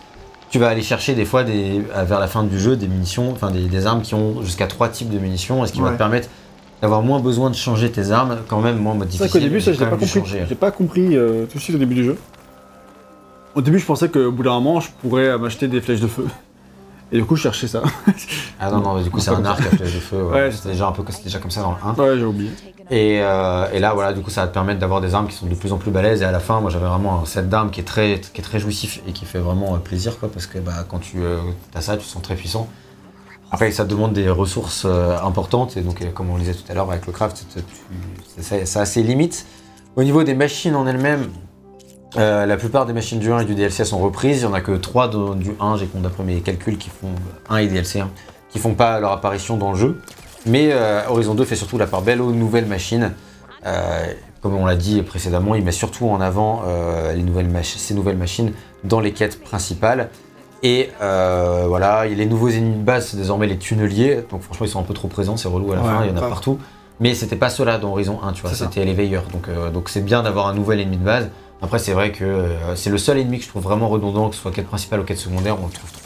[0.49, 3.51] tu vas aller chercher des fois, des, vers la fin du jeu, des munitions, enfin
[3.51, 5.97] des, des armes qui ont jusqu'à trois types de munitions, et ce qui va te
[5.97, 6.27] permettre
[6.81, 9.41] d'avoir moins besoin de changer tes armes, quand même, moins en mode C'est vrai difficile.
[9.41, 10.39] qu'au début, ça, j'ai je l'ai quand pas compris.
[10.49, 12.17] J'ai pas compris euh, tout de suite au début du jeu.
[13.55, 16.07] Au début, je pensais qu'au bout d'un moment, je pourrais euh, m'acheter des flèches de
[16.07, 16.25] feu.
[17.11, 17.83] Et du coup, je cherchais ça.
[18.59, 20.23] Ah non, non, du coup, c'est un arc à flèche de feu.
[20.23, 20.31] ouais.
[20.31, 21.93] Ouais, c'était déjà un peu c'était déjà comme ça dans le 1.
[21.95, 22.51] ouais, j'ai oublié.
[22.89, 25.35] Et, euh, et là, voilà, du coup, ça va te permettre d'avoir des armes qui
[25.35, 26.21] sont de plus en plus balèzes.
[26.21, 28.43] Et à la fin, moi, j'avais vraiment un set d'armes qui est très, qui est
[28.43, 31.19] très jouissif et qui fait vraiment euh, plaisir, quoi, parce que bah, quand tu
[31.75, 32.67] as ça, tu te sens très puissant.
[33.51, 36.63] Après, ça demande des ressources euh, importantes, et donc, euh, comme on le disait tout
[36.69, 37.65] à l'heure avec le craft, tu- tu-
[38.39, 39.45] c'est c'est assez limite.
[39.97, 41.27] Au niveau des machines en elles-mêmes,
[42.17, 44.37] euh, la plupart des machines du 1 et du DLC sont reprises.
[44.41, 47.09] Il n'y en a que 3 du 1, j'ai d'après mes calculs, qui font
[47.49, 48.09] 1 et DLC, hein,
[48.49, 50.01] qui font pas leur apparition dans le jeu.
[50.45, 50.73] Mais
[51.07, 53.11] Horizon 2 fait surtout la part belle aux nouvelles machines.
[54.41, 56.63] Comme on l'a dit précédemment, il met surtout en avant
[57.13, 58.51] les nouvelles ces nouvelles machines
[58.83, 60.09] dans les quêtes principales.
[60.63, 64.23] Et euh, voilà, et les nouveaux ennemis de base, c'est désormais les tunneliers.
[64.29, 66.11] Donc franchement, ils sont un peu trop présents, c'est relou à la Ouais, fin, il
[66.11, 66.59] y en a partout.
[66.99, 69.23] Mais c'était pas ceux-là dans Horizon 1, tu vois, c'était les veilleurs.
[69.33, 71.29] Donc euh, donc c'est bien d'avoir un nouvel ennemi de base.
[71.63, 74.35] Après, c'est vrai que euh, c'est le seul ennemi que je trouve vraiment redondant, que
[74.35, 76.01] ce soit quête principale ou quête secondaire, on le trouve trop.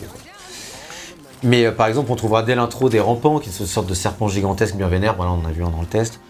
[1.43, 4.29] Mais par exemple, on trouvera dès l'intro des rampants, qui sont une sorte de serpents
[4.29, 5.15] gigantesques bien vénères.
[5.15, 6.21] Voilà, on en a vu un dans le test.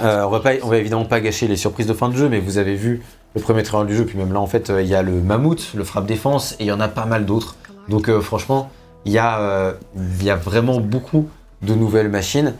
[0.00, 2.40] On, va pas, on va évidemment pas gâcher les surprises de fin de jeu, mais
[2.40, 3.02] vous avez vu
[3.38, 5.20] le premier trailer du jeu, puis même là, en fait, euh, il y a le
[5.22, 7.56] mammouth, le frappe défense, et il y en a pas mal d'autres.
[7.88, 8.70] Donc euh, franchement,
[9.04, 9.72] il y, a, euh,
[10.20, 11.28] y a vraiment beaucoup
[11.62, 12.54] de nouvelles machines.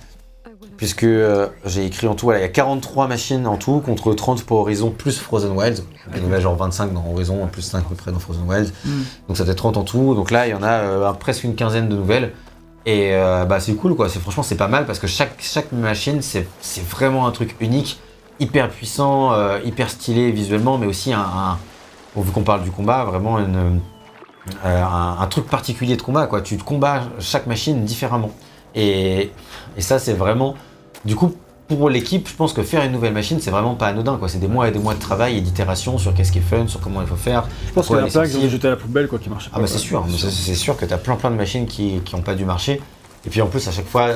[0.77, 4.15] Puisque euh, j'ai écrit en tout, voilà, il y a 43 machines en tout contre
[4.15, 5.83] 30 pour Horizon plus Frozen Wilds.
[6.15, 8.45] Il y en a genre 25 dans Horizon, plus 5 à peu près dans Frozen
[8.49, 8.73] Wilds.
[8.85, 8.91] Mm.
[9.27, 10.15] Donc ça fait 30 en tout.
[10.15, 12.33] Donc là, il y en a presque une quinzaine de nouvelles.
[12.87, 13.11] Et
[13.49, 14.09] bah, c'est cool quoi.
[14.09, 17.57] C'est franchement c'est pas mal parce que chaque, chaque machine c'est c'est vraiment un truc
[17.61, 18.01] unique,
[18.41, 21.59] hyper puissant, euh, hyper stylé visuellement, mais aussi un, un-
[22.17, 23.81] vu qu'on parle du combat, vraiment une,
[24.65, 26.41] euh, un, un truc particulier de combat quoi.
[26.41, 28.31] Tu combats chaque machine différemment.
[28.75, 29.31] Et,
[29.77, 30.55] et ça c'est vraiment
[31.05, 31.35] du coup
[31.69, 34.17] pour l'équipe, je pense que faire une nouvelle machine, c'est vraiment pas anodin.
[34.17, 34.29] quoi.
[34.29, 36.67] C'est des mois et des mois de travail et d'itération sur qu'est-ce qui est fun,
[36.67, 37.45] sur comment il faut faire.
[37.67, 39.51] Je pense qu'il y a plein qui ont jeté à la poubelle quoi, qui marchait
[39.53, 42.23] Ah bah c'est sûr, c'est sûr que tu as plein plein de machines qui n'ont
[42.23, 42.81] pas dû marcher.
[43.27, 44.09] Et puis en plus à chaque fois,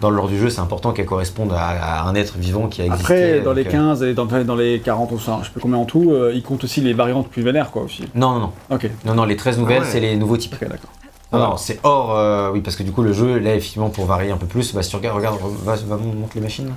[0.00, 2.82] dans le lore du jeu, c'est important qu'elles correspondent à, à un être vivant qui
[2.82, 3.04] a existé.
[3.14, 5.52] Après, dans les donc, euh, 15 et dans, dans les 40 ou ça, je sais
[5.54, 8.04] pas combien en tout, euh, ils comptent aussi les variantes plus vénères quoi aussi.
[8.14, 9.90] Non, non, non, Ok, non, non, les 13 nouvelles, Ah ouais.
[9.90, 10.54] c'est les nouveaux types.
[10.60, 10.90] ok, d'accord.
[11.32, 12.16] Non, non, c'est hors.
[12.16, 14.72] euh, oui, parce que du coup, le jeu, là, effectivement, pour varier un peu plus,
[14.74, 16.72] bah, si tu regardes, regarde, va, va montre les machines.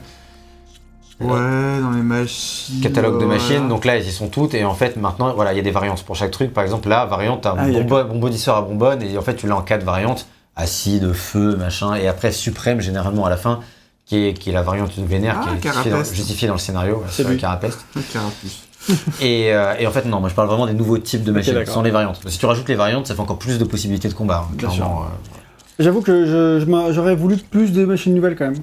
[1.21, 1.27] Ouais,
[1.81, 2.79] dans les machines.
[2.81, 3.41] Catalogue de voilà.
[3.41, 5.63] machines, donc là, elles y sont toutes, et en fait, maintenant, voilà, il y a
[5.63, 6.53] des variantes pour chaque truc.
[6.53, 9.17] Par exemple, là, variante, t'as Ah, un il y a bonbon- bonbonnisseur à bonbonne, et
[9.17, 10.27] en fait, tu l'as en quatre variantes
[10.59, 13.59] acide, feu, machin, et après, suprême, généralement, à la fin,
[14.05, 16.15] qui est, qui est la variante vénère, Ah, qui est justifiée dans, Carapeste.
[16.15, 17.37] justifiée dans le scénario, C'est.
[17.37, 17.85] Carapeste.
[18.13, 18.63] Carapuce.
[19.21, 21.65] Et, euh, et en fait, non, moi je parle vraiment des nouveaux types de machines,
[21.65, 22.21] sans les variantes.
[22.27, 24.47] Si tu rajoutes les variantes, ça fait encore plus de possibilités de combat.
[24.49, 25.05] hein, clairement,
[25.79, 28.55] J'avoue que je- je m'a- j'aurais voulu plus de machines nouvelles quand même.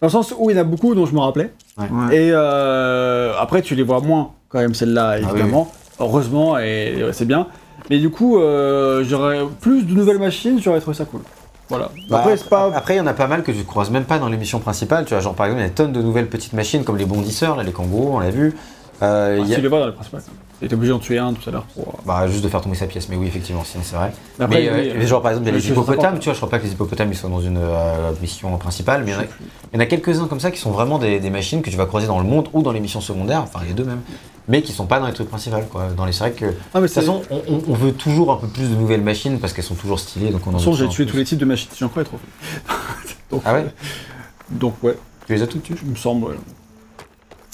[0.00, 1.52] Dans le sens où il y en a beaucoup dont je me rappelais.
[1.78, 1.86] Ouais.
[2.16, 5.72] Et euh, après, tu les vois moins quand même, celles-là, Ah oui, évidemment.
[6.00, 7.46] Heureusement, et c'est bien.
[7.90, 11.20] Mais du coup, euh, j'aurais plus de nouvelles machines, j'aurais trouvé ça cool.
[11.68, 11.90] Voilà.
[12.10, 12.70] Bah, après, c'est pas.
[12.74, 15.04] Après, il y en a pas mal que tu croises même pas dans l'émission principale.
[15.06, 16.96] Tu vois, genre par exemple, il y a des tonnes de nouvelles petites machines comme
[16.98, 18.54] les bondisseurs, là, les kangourous, on l'a vu.
[19.02, 20.22] Euh, il y tu a- les vois dans les principales.
[20.60, 21.98] T'étais obligé d'en tuer un tout à l'heure pour.
[22.06, 24.12] Bah, juste de faire tomber sa pièce, mais oui, effectivement, c'est vrai.
[24.38, 26.26] Mais après, mais, euh, oui, mais genre, par exemple, il y a les hippopotames, tu
[26.26, 29.10] vois, je crois pas que les hippopotames ils soient dans une euh, mission principale, mais
[29.10, 29.24] il y en a,
[29.72, 31.76] il y en a quelques-uns comme ça qui sont vraiment des, des machines que tu
[31.76, 34.00] vas croiser dans le monde ou dans les missions secondaires, enfin les deux même,
[34.48, 35.88] mais qui sont pas dans les trucs principaux, quoi.
[35.96, 36.44] Dans les c'est vrai que.
[36.46, 36.96] De Ah, mais toute.
[36.96, 39.64] De façon, on, on- on veut toujours un peu plus de nouvelles machines parce qu'elles
[39.64, 41.44] sont toujours stylées, donc on en toute veut façon, j'ai tué tous les types de
[41.44, 42.18] machines, j'en crois trop.
[43.30, 43.66] Donc, Ah ouais
[44.50, 46.34] Donc, ouais, Tu les as toutes tuées il me semble, ouais.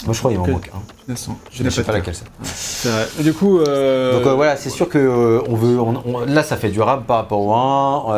[0.06, 1.14] Moi, je crois qu'il m'en manque un.
[1.52, 2.24] Je sais pas laquelle c'est.
[2.42, 3.06] C'est vrai.
[3.22, 3.58] Du coup.
[3.58, 6.70] euh, Donc euh, voilà, c'est sûr que euh, on veut, on- on- là ça fait
[6.70, 8.14] durable par rapport au 1.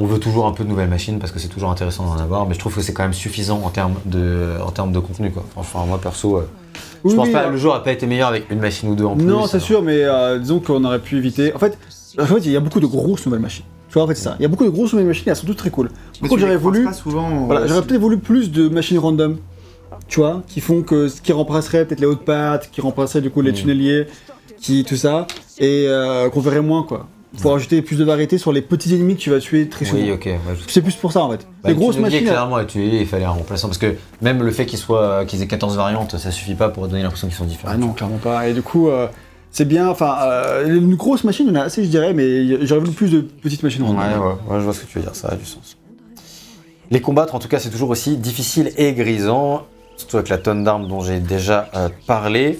[0.00, 2.46] On veut toujours un peu de nouvelles machines parce que c'est toujours intéressant d'en avoir,
[2.46, 5.30] mais je trouve que c'est quand même suffisant en termes de, en termes de contenu.
[5.32, 5.44] Quoi.
[5.50, 6.48] Franchement, moi perso, euh,
[7.02, 8.88] oui, je pense oui, pas euh, le jeu a pas été meilleur avec une machine
[8.90, 9.24] ou deux en plus.
[9.26, 11.52] Non, c'est sûr, mais euh, disons qu'on aurait pu éviter.
[11.52, 11.76] En fait,
[12.18, 13.64] en fait, il y a beaucoup de grosses nouvelles machines.
[13.88, 14.36] Tu vois, en fait, c'est ça.
[14.38, 15.90] Il y a beaucoup de grosses nouvelles machines, elles sont toutes très cool.
[16.20, 16.84] Par contre, j'aurais voulu.
[16.84, 17.28] Pas souvent.
[17.46, 19.36] Voilà, j'aurais peut-être voulu plus de machines random.
[20.06, 21.08] Tu vois, qui font que.
[21.22, 23.54] qui remplaceraient peut-être les hautes pattes, qui remplaceraient du coup les Mm.
[23.54, 24.06] tunneliers,
[24.60, 24.84] qui.
[24.84, 25.26] tout ça.
[25.58, 27.08] Et euh, qu'on verrait moins, quoi.
[27.42, 30.02] Pour ajouter plus de variété sur les petits ennemis que tu vas tuer très souvent.
[30.02, 30.24] Oui, ok.
[30.26, 31.46] ouais, je- C'est plus pour ça en fait.
[31.62, 32.24] Bah, les le grosses machines.
[32.26, 35.42] clairement, à tuer, il fallait un remplaçant parce que même le fait qu'ils soient, qu'ils
[35.42, 37.72] aient 14 variantes, ça suffit pas pour donner l'impression qu'ils sont différents.
[37.74, 38.48] Ah non, clairement pas.
[38.48, 39.06] Et du coup, euh,
[39.50, 39.88] c'est bien.
[39.88, 42.92] Enfin, euh, une grosse machine, il y en a assez, je dirais, mais j'aurais voulu
[42.92, 45.28] plus de petites machines Ouais, ouais, ouais, je vois ce que tu veux dire, ça
[45.28, 45.76] a du sens.
[46.90, 50.64] Les combattre, en tout cas, c'est toujours aussi difficile et grisant, surtout avec la tonne
[50.64, 52.58] d'armes dont j'ai déjà euh, parlé.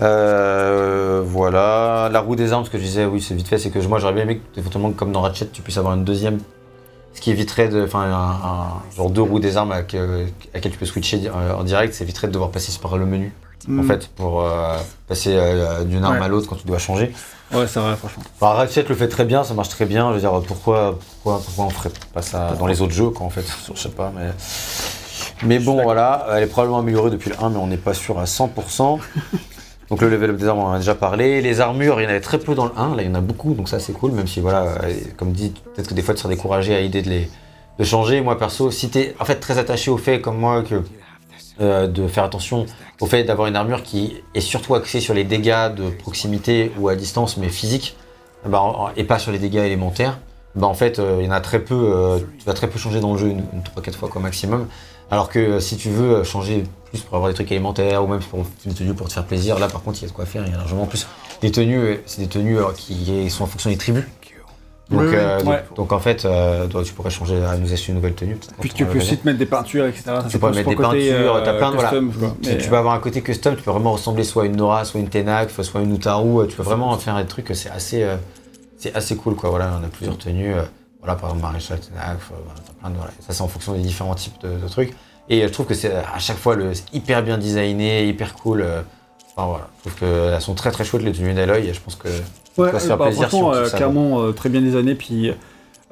[0.00, 3.70] Euh, voilà, la roue des armes, ce que je disais, oui, c'est vite fait, c'est
[3.70, 6.38] que moi j'aurais bien aimé que, éventuellement, comme dans Ratchet, tu puisses avoir une deuxième,
[7.14, 10.56] ce qui éviterait de, enfin, un, un- genre deux roues des armes avec, euh, à
[10.56, 13.32] laquelle tu peux switcher euh, en direct, ça éviterait de devoir passer par le menu,
[13.68, 13.84] en Mm.
[13.86, 14.76] fait, pour euh,
[15.08, 16.24] passer euh, d'une arme Ouais.
[16.24, 17.12] à l'autre quand tu dois changer.
[17.52, 18.22] Ouais, c'est vrai, franchement.
[18.40, 20.08] Enfin, Ratchet le fait très bien, ça marche très bien.
[20.08, 23.26] Je veux dire, pourquoi, pourquoi, pourquoi on ferait pas ça dans les autres jeux, quoi,
[23.26, 24.30] en fait Je sais pas, mais.
[25.44, 28.18] Mais bon, voilà, elle est probablement améliorée depuis le 1, mais on n'est pas sûr
[28.18, 28.98] à 100%.
[29.92, 31.42] Donc le level up des armes, on en a déjà parlé.
[31.42, 33.14] Les armures, il y en avait très peu dans le 1, là il y en
[33.14, 36.00] a beaucoup, donc ça c'est cool, même si voilà, euh, comme dit, peut-être que des
[36.00, 38.22] fois tu seras découragé à l'idée de les changer.
[38.22, 40.82] Moi perso, si t'es en fait très attaché au fait, comme moi, que
[41.60, 42.64] euh, de faire attention
[43.02, 46.88] au fait d'avoir une armure qui est surtout axée sur les dégâts de proximité ou
[46.88, 47.94] à distance, mais physique,
[48.46, 50.18] bah, en- en- et pas sur les dégâts élémentaires,
[50.54, 53.00] bah, en fait, euh, il y en a très peu, tu vas très peu changer
[53.00, 54.68] dans le jeu, une, une 3-4 fois quoi maximum.
[55.10, 58.06] Alors que euh, si tu veux euh, changer plus pour avoir des trucs élémentaires ou
[58.06, 60.12] même pour une tenue pour te faire plaisir, là par contre il y a de
[60.14, 61.06] quoi faire, il y a largement plus.
[61.40, 64.04] Des tenues, euh, c'est des tenues qui sont en fonction des tribus.
[64.90, 65.14] Donc, Oui, oui.
[65.16, 65.64] euh, donc- Ouais.
[65.74, 68.36] donc, en fait, euh, toi, tu pourrais changer nous acheter une nouvelle tenue.
[68.60, 70.02] Puis tu peux aussi te mettre des peintures, etc.
[70.06, 71.88] Ça, tu peux mettre des peintures, euh, t'as plein de voilà.
[71.88, 72.12] custom.
[72.42, 74.84] Tu, tu vas avoir un côté custom, tu peux vraiment ressembler soit à une Nora,
[74.84, 78.06] soit une Tenak, soit une Utaru, tu peux vraiment faire des trucs, c'est assez,
[78.76, 79.48] c'est assez cool quoi.
[79.48, 80.52] Voilà, on a plusieurs tenues,
[81.02, 83.10] voilà par exemple Maréchal Tenak, euh, voilà, plein de voilà.
[83.20, 84.94] Ça c'est en fonction des différents types de, de trucs.
[85.28, 88.62] Et euh, je trouve que c'est à chaque fois le, hyper bien designé, hyper cool.
[88.62, 88.82] euh,
[89.34, 91.96] Enfin voilà, je trouve qu'elles sont très très chouettes les tenues d'Aloy et je pense
[91.96, 92.08] que
[92.58, 94.94] Ouais, va se faire bah, plaisir euh, ça, clairement, euh, très bien designé.
[94.94, 95.32] Puis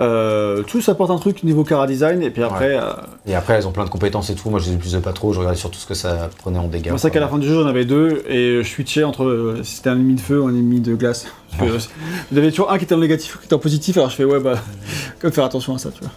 [0.01, 2.93] Euh, tout ça apporte un truc niveau cara design, et puis après, euh,
[3.27, 4.49] Et après, elles ont plein de compétences et tout.
[4.49, 5.33] Moi, je les utilisais pas trop.
[5.33, 6.85] Je regardais surtout ce que ça prenait en dégâts.
[6.85, 9.25] c'est pour ça qu'à la fin du jeu, j'en avais deux, et je switchais entre
[9.25, 11.27] euh, si c'était un ennemi de feu ou un ennemi de glace.
[11.59, 14.09] Que, euh, avait toujours un qui était en négatif ou qui était en positif, alors
[14.09, 14.55] je fais, ouais, bah,
[15.21, 16.13] comme faire attention à ça, tu vois.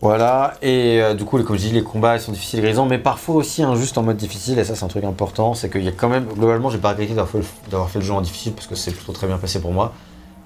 [0.00, 3.36] Voilà, et du coup, comme je dis, les combats ils sont difficiles grisants, mais parfois
[3.36, 5.92] aussi injustes en mode difficile, et ça c'est un truc important, c'est qu'il y a
[5.92, 8.90] quand même, globalement, j'ai pas regretté d'avoir fait le jeu en difficile, parce que c'est
[8.90, 9.92] plutôt très bien passé pour moi.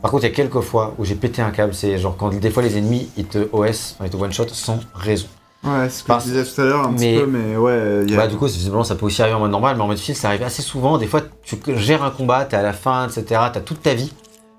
[0.03, 2.29] Par contre, il y a quelques fois où j'ai pété un câble, c'est genre quand
[2.29, 5.27] des fois les ennemis ils te OS, ils te one-shot sans raison.
[5.65, 7.57] Ouais, c'est ce que Parce- je disais tout à l'heure un mais- petit peu, mais
[7.57, 8.17] ouais, y a...
[8.19, 10.15] Bah, du coup, visiblement, ça peut aussi arriver en mode normal, mais en mode difficile,
[10.15, 10.97] ça arrive assez souvent.
[10.99, 14.13] Des fois, tu gères un combat, t'es à la fin, etc., t'as toute ta vie,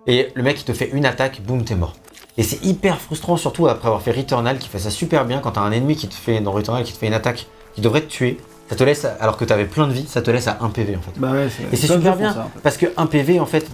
[0.07, 1.93] et le mec il te fait une attaque, boum, t'es mort.
[2.37, 5.51] Et c'est hyper frustrant, surtout après avoir fait Returnal, qui fait ça super bien, quand
[5.51, 8.01] t'as un ennemi qui te fait, dans Returnal, qui te fait une attaque, qui devrait
[8.01, 8.37] te tuer,
[8.69, 10.95] ça te laisse, alors que t'avais plein de vie, ça te laisse à 1 PV
[10.97, 11.11] en fait.
[11.17, 13.65] Bah ouais, Et c'est super bien, ça, parce que 1 PV, en fait,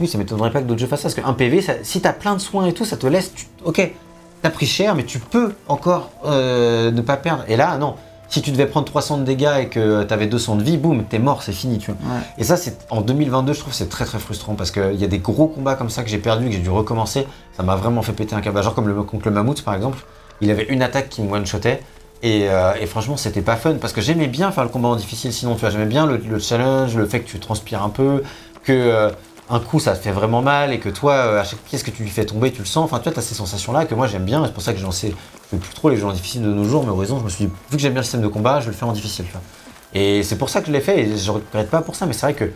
[0.00, 2.00] oui, ça m'étonnerait pas que d'autres jeux fassent ça, parce que 1 PV, ça- si
[2.00, 3.92] t'as plein de soins et tout, ça te laisse, tu- ok,
[4.42, 7.44] t'as pris cher, mais tu peux encore euh, ne pas perdre.
[7.48, 7.94] Et là, non.
[8.30, 11.18] Si tu devais prendre 300 de dégâts et que t'avais 200 de vie, boum, t'es
[11.18, 12.14] mort, c'est fini, tu vois.
[12.14, 12.20] Ouais.
[12.36, 15.06] Et ça, c'est en 2022, je trouve, c'est très très frustrant parce qu'il y a
[15.06, 17.26] des gros combats comme ça que j'ai perdu, que j'ai dû recommencer.
[17.56, 18.62] Ça m'a vraiment fait péter un câble.
[18.62, 20.04] Genre comme le contre le mammouth, par exemple,
[20.42, 21.80] il avait une attaque qui me one-shotait.
[22.22, 24.96] Et, euh, et franchement, c'était pas fun parce que j'aimais bien faire le combat en
[24.96, 25.32] difficile.
[25.32, 28.22] Sinon, tu vois, j'aimais bien le, le challenge, le fait que tu transpires un peu,
[28.64, 29.10] que euh,
[29.50, 31.90] un coup ça te fait vraiment mal et que toi, euh, à chaque pièce que
[31.90, 32.84] tu lui fais tomber, tu le sens.
[32.84, 34.44] Enfin, tu vois, t'as ces sensations-là que moi j'aime bien.
[34.44, 35.14] C'est pour ça que j'en sais
[35.50, 36.84] plus trop les jeux en difficile de nos jours.
[36.84, 38.66] Mais Horizon, je me suis dit, vu que j'aime bien le système de combat, je
[38.66, 39.26] le fais en difficile.
[39.94, 42.06] Et c'est pour ça que je l'ai fait et je regrette pas pour ça.
[42.06, 42.50] Mais c'est vrai que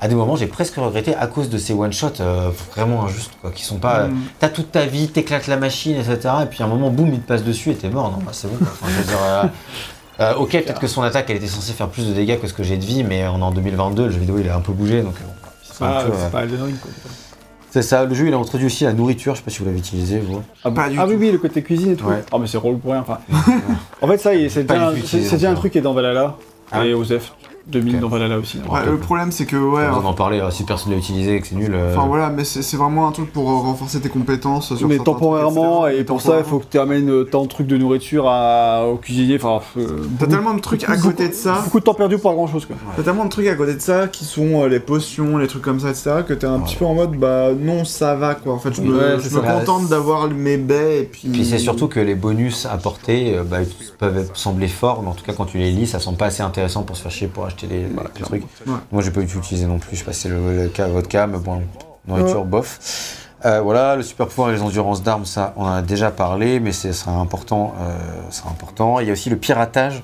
[0.00, 3.50] à des moments, j'ai presque regretté à cause de ces one-shots euh, vraiment injustes, quoi,
[3.50, 4.08] qui sont pas.
[4.08, 4.16] Mm.
[4.38, 6.18] T'as toute ta vie, t'éclates la machine, etc.
[6.42, 8.10] Et puis à un moment, boum, il te passe dessus et t'es mort.
[8.10, 8.56] Non, bah c'est bon.
[8.58, 8.68] quoi.
[8.72, 9.44] Enfin, je veux dire, euh,
[10.20, 12.52] euh, ok, peut-être que son attaque, elle était censée faire plus de dégâts que ce
[12.52, 14.60] que j'ai de vie, mais on est en 2022, le jeu vidéo, il a un
[14.60, 15.14] peu bougé, donc.
[15.20, 17.00] euh, bon, c'est Ah, peu, c'est euh, pas quoi.
[17.70, 18.04] C'est ça.
[18.04, 19.34] Le jeu, il a introduit aussi la nourriture.
[19.34, 20.42] Je sais pas si vous l'avez utilisé, vous.
[20.62, 21.20] Ah, Pas du ah oui, tout.
[21.20, 22.06] oui, le côté cuisine et tout.
[22.06, 22.22] Ouais.
[22.30, 23.00] Ah, mais c'est relou pour rien.
[23.00, 23.18] Enfin,
[24.00, 26.36] en fait, ça, c'est Pas déjà, un truc qui est dans Valhalla
[26.70, 27.32] Ah et Osef
[27.66, 28.00] 2000 Ok.
[28.02, 28.58] dans Valhalla aussi.
[28.58, 28.70] hein.
[28.72, 30.40] Ouais, le problème c'est que ouais, on en parler.
[30.40, 31.72] euh, Si personne l'a utilisé et que c'est nul.
[31.74, 34.74] euh, enfin voilà, mais c'est vraiment un truc pour euh, renforcer tes compétences.
[34.76, 37.66] Sur mais temporairement, et pour ça, il faut que tu amènes euh, tant de trucs
[37.66, 39.38] de nourriture à, au cuisinier.
[39.42, 41.60] Enfin, euh, T'as tellement de trucs à côté de ça.
[41.64, 42.76] Beaucoup de temps perdu pour grand chose, quoi.
[42.96, 45.62] T'as tellement de trucs à côté de ça qui sont euh, les potions, les trucs
[45.62, 46.10] comme ça, etc.
[46.26, 48.52] que t'es un petit peu en mode bah non, ça va quoi.
[48.52, 49.52] En fait, je me, Ouais, je c'est me ça.
[49.52, 51.28] contente d'avoir mes baies et puis.
[51.28, 53.68] Puis c'est surtout que les bonus apportés bah, ils
[53.98, 56.42] peuvent sembler forts, mais en tout cas quand tu les lis, ça semble pas assez
[56.42, 58.42] intéressant pour se faire chier pour acheter les, les trucs.
[58.66, 58.72] Ouais.
[58.92, 60.86] Moi j'ai pas eu utilisé non plus, je sais pas si c'est le, le cas,
[60.88, 61.62] votre cas, mais bon,
[62.06, 63.20] nourriture, bof.
[63.44, 66.60] Euh, voilà, le super pouvoir et les endurances d'armes, ça on en a déjà parlé,
[66.60, 67.96] mais c'est sera important, euh,
[68.30, 69.00] sera important.
[69.00, 70.02] Il y a aussi le piratage.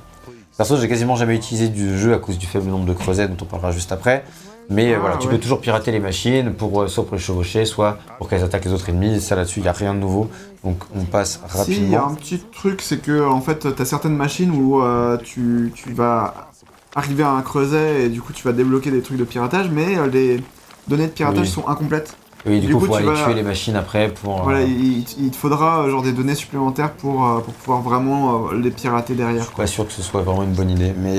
[0.59, 3.37] Perso, j'ai quasiment jamais utilisé du jeu à cause du faible nombre de creusets dont
[3.41, 4.25] on parlera juste après.
[4.69, 7.21] Mais euh, Ah, voilà, tu peux toujours pirater les machines pour euh, soit pour les
[7.23, 9.23] chevaucher, soit pour qu'elles attaquent les autres ennemis.
[9.23, 10.29] Ça là-dessus, il n'y a rien de nouveau.
[10.63, 12.09] Donc on passe Si, il y a rapidement.
[12.09, 16.50] un petit truc, c'est que en fait, t'as certaines machines où euh, tu, tu vas
[16.95, 19.97] arriver à un creuset et du coup tu vas débloquer des trucs de piratage, mais
[19.97, 20.43] euh, les
[20.89, 21.49] données de piratage Oui.
[21.49, 22.17] sont incomplètes.
[22.47, 24.43] Oui, du, Du coup, tu aller vas- tuer les machines après pour.
[24.45, 28.51] Voilà, euh, il, il te faudra euh, genre des données supplémentaires pour, pour pouvoir vraiment
[28.53, 29.45] les pirater Je derrière.
[29.45, 31.19] suis pas sûr que ce soit vraiment une bonne idée, mais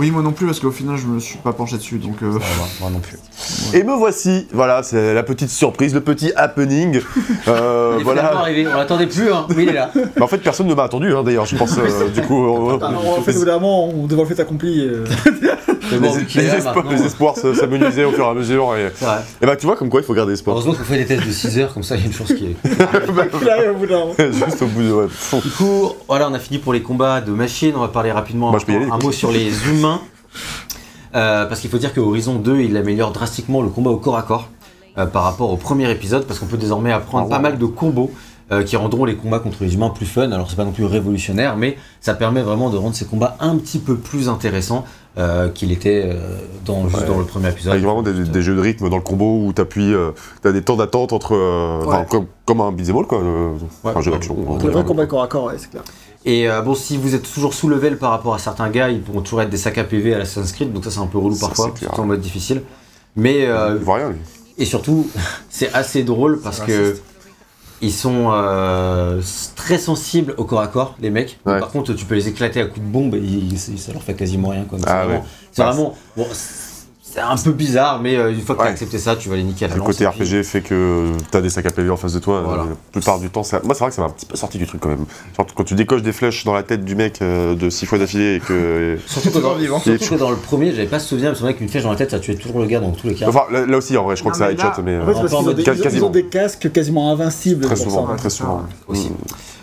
[0.00, 2.22] Oui, moi non plus, parce qu'au final, je me suis pas penché dessus, donc.
[2.22, 2.38] euh,
[2.80, 3.18] moi non plus.
[3.74, 7.00] Et me voici, voilà, c'est la petite surprise, le petit happening.
[7.48, 8.36] Euh, voilà.
[8.38, 9.46] arrivé, on l'attendait plus, hein.
[9.56, 9.90] mais il est là.
[10.16, 12.44] Bah, en fait, personne ne m'a attendu, hein, d'ailleurs, je pense, euh, du coup.
[12.44, 14.86] euh, en fait, on devant le fait accompli.
[14.86, 15.04] euh,
[15.90, 18.74] les, bon, les est les espoirs s'amenuisaient au fur et à mesure.
[18.76, 18.86] Et,
[19.42, 20.56] et bah, tu vois, comme quoi, il faut garder espoir.
[20.56, 22.32] Heureusement qu'on fait des tests de 6 heures, comme ça il y a une chance
[22.32, 22.56] qui est.
[23.42, 24.14] il arrive au bout d'un moment.
[24.18, 24.92] Juste au bout de.
[24.92, 25.06] Ouais.
[25.42, 27.72] Du coup, voilà, on a fini pour les combats de machines.
[27.76, 29.89] On va parler rapidement Bah, aller, un mot sur les humains.
[31.14, 34.16] Euh, parce qu'il faut dire que Horizon 2, il améliore drastiquement le combat au corps
[34.16, 34.48] à corps
[34.98, 37.66] euh, par rapport au premier épisode, parce qu'on peut désormais apprendre Ah pas mal de
[37.66, 38.10] combos
[38.52, 40.30] euh, qui rendront les combats contre les humains plus fun.
[40.30, 43.56] Alors c'est pas non plus révolutionnaire, mais ça permet vraiment de rendre ces combats un
[43.56, 44.84] petit peu plus intéressants
[45.18, 47.08] euh, qu'il était euh, dans, juste Ouais.
[47.08, 47.72] dans le premier épisode.
[47.72, 50.12] Avec vraiment des, des jeux de rythme dans le combo où t'appuies, euh,
[50.42, 51.34] t'as des temps d'attente entre.
[51.34, 52.06] euh, Ouais.
[52.08, 53.20] comme, comme un beat'em all, quoi.
[53.20, 54.36] le- un jeu d'action.
[54.62, 55.82] Le vrai combat corps à corps, ouais, c'est clair.
[56.24, 59.00] Et euh, bon, si vous êtes toujours sous level par rapport à certains gars, ils
[59.00, 61.18] pourront toujours être des sacs à PV à la Creed, donc ça c'est un peu
[61.18, 62.62] relou Ça, parfois, surtout en mode difficile.
[63.16, 64.18] Mais euh, Il voit rien, lui.
[64.58, 65.08] et surtout,
[65.50, 66.96] c'est assez drôle parce que
[67.82, 69.22] ils sont euh,
[69.56, 71.38] très sensibles au corps à corps, les mecs.
[71.46, 71.58] Ouais.
[71.58, 74.12] Par contre, tu peux les éclater à coups de bombe et ils- ça leur fait
[74.12, 74.66] quasiment rien.
[74.70, 75.22] Ah c'est vraiment, ouais.
[75.52, 76.26] c'est Ah, vraiment- bon,
[77.12, 79.36] c'est un peu bizarre, mais euh, une fois que tu as accepté ça, tu vas
[79.36, 81.90] les niquer à la Le côté puis- RPG fait que t'as des sacs à PV
[81.90, 82.42] en face de toi.
[82.44, 82.62] Voilà.
[82.62, 83.60] euh, La plupart du temps, ça...
[83.64, 85.04] moi c'est vrai que ça m'a un petit peu sorti du truc quand même.
[85.36, 87.98] Genre, quand tu décoches des flèches dans la tête du mec euh, de 6 fois
[87.98, 88.96] d'affilée et que.
[89.06, 89.80] Surtout que, dans, vivant.
[89.80, 91.90] surtout que dans le premier, j'avais pas ce souvenir, mais c'est vrai qu'une flèche dans
[91.90, 93.28] la tête, ça tuait toujours le gars dans tous les cas.
[93.28, 94.96] Enfin, là, là aussi en vrai, je crois Non, que ça headshot, mais.
[94.98, 97.64] En fait, parce ont, des- ils ont- des casques quasiment invincibles.
[97.66, 98.14] Très souvent, ça.
[98.16, 98.62] très souvent.
[98.88, 99.08] aussi.
[99.10, 99.14] Mm.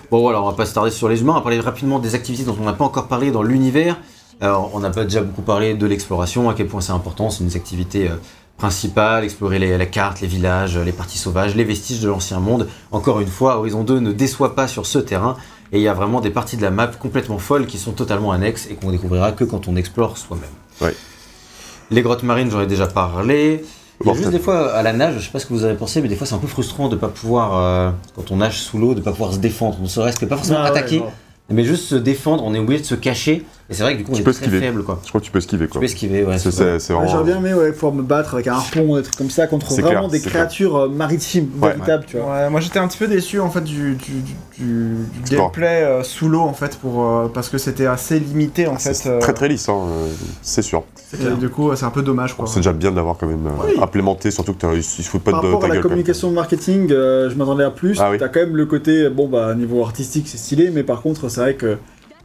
[0.09, 2.16] Bon voilà, on va pas se tarder sur les humains, on va parler rapidement des
[2.16, 3.98] activités dont on n'a pas encore parlé dans l'univers.
[4.40, 7.40] Alors, on n'a pas déjà beaucoup parlé de l'exploration, à quel point c'est important, c'est
[7.40, 8.16] une des activités euh,
[8.57, 12.67] principales, explorer les, la carte, les villages, les parties sauvages, les vestiges de l'ancien monde.
[12.91, 15.38] Encore une fois, Horizon 2 ne déçoit pas sur ce terrain,
[15.72, 18.32] et il y a vraiment des parties de la map complètement folles qui sont totalement
[18.32, 20.49] annexes et qu'on découvrira que quand on explore soi-même.
[20.82, 20.95] Ouais.
[21.91, 23.64] Les grottes marines, j'en ai déjà parlé.
[24.01, 25.64] Il y a juste des fois à la nage, je sais pas ce que vous
[25.64, 28.38] avez pensé, mais des fois c'est un peu frustrant de pas pouvoir, euh, quand on
[28.38, 29.80] nage sous l'eau, de pas pouvoir se défendre.
[29.82, 31.01] Ne serait-ce que pas forcément Ah ouais, attaquer,
[31.49, 32.43] mais juste se défendre.
[32.45, 33.43] On est obligé de se cacher.
[33.70, 34.62] Et c'est vrai que du coup on Tu est peux très esquiver.
[34.62, 35.00] faible quoi.
[35.04, 35.82] Je crois que tu peux esquiver Tu quoi.
[35.82, 36.38] peux esquiver, ouais.
[36.38, 37.10] C'est c'est c'est- vraiment.
[37.12, 39.70] J'aurais bien aimé ouais, pouvoir me battre avec un harpon, des trucs comme ça, contre
[39.72, 40.44] C'est vraiment clair, des c'est clair.
[40.44, 41.74] créatures euh, maritimes Ouais.
[41.74, 42.32] véritables, tu vois.
[42.32, 44.22] Ouais, moi j'étais un petit peu déçu en fait du, du, du-
[44.58, 45.48] du- du Sport.
[45.52, 48.94] gameplay euh, sous l'eau en fait pour euh, parce que c'était assez limité en fait.
[48.94, 50.08] C'est euh, très très lisse, hein, euh,
[50.42, 50.84] c'est sûr.
[51.14, 52.48] et du coup c'est un peu dommage quoi.
[52.48, 53.74] C'est déjà bien de l'avoir quand même euh, Oui.
[53.82, 55.84] implémenté, surtout que t'as- il se fout pas Par de rapport ta à la gueule.
[55.84, 55.96] quand même.
[55.98, 57.98] communication marketing, euh, je m'attendais à plus.
[58.00, 58.18] Ah oui.
[58.18, 61.42] T'as quand même le côté, bon bah niveau artistique c'est stylé, mais par contre c'est
[61.42, 61.78] vrai que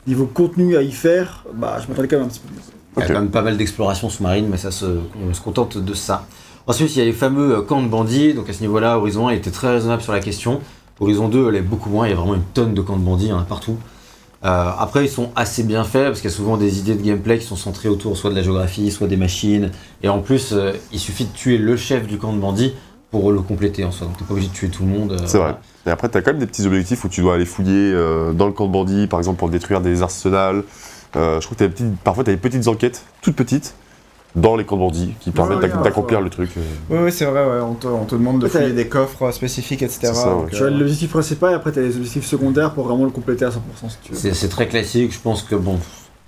[0.07, 2.61] niveau contenu à y faire, bah je m'attendais quand même un petit peu mieux.
[2.97, 5.79] Il y a quand même pas mal d'exploration sous-marine, mais ça se, on se contente
[5.79, 6.27] de ça.
[6.67, 8.35] Ensuite, il y a les fameux euh, camps de bandits.
[8.35, 10.61] Donc à ce niveau-là, Horizon 1 était très raisonnable sur la question.
[11.01, 12.07] Horizon 2 l'est beaucoup moins.
[12.07, 13.79] Il y a vraiment une tonne de camps de bandits, il y en a partout.
[14.45, 17.03] Euh, après, ils sont assez bien faits parce qu'il y a souvent des idées de
[17.03, 19.71] gameplay qui sont centrées autour soit de la géographie, soit des machines.
[20.03, 22.75] Et en plus, euh, il suffit de tuer le chef du camp de bandits
[23.13, 24.09] pour le compléter en soi.
[24.09, 25.13] Donc t'es pas obligé de tuer tout le monde.
[25.13, 25.53] euh, C'est voilà.
[25.53, 25.61] vrai.
[25.87, 28.47] Et après, t'as quand même des petits objectifs où tu dois aller fouiller euh, dans
[28.47, 30.65] le camp de bandits, par exemple pour détruire des arsenals.
[31.15, 33.75] Euh, je crois que t'as des petites- parfois, tu as des petites enquêtes, toutes petites,
[34.35, 36.25] dans les camps de bandits, qui permettent ouais, d'ac- ouais, d'accomplir ouais.
[36.25, 36.51] le truc.
[36.57, 37.05] euh.
[37.05, 39.83] Oui, c'est vrai, ouais, on, te, on te demande de t'as- fouiller des coffres spécifiques,
[39.83, 39.99] etc.
[40.05, 40.43] C'est ça, ouais.
[40.45, 43.45] donc, Tu as l'objectif principal et après t'as les objectifs secondaires pour vraiment le compléter
[43.45, 44.19] à 100% si tu veux.
[44.19, 45.13] C'est c'est très classique.
[45.13, 45.79] Je pense que bon.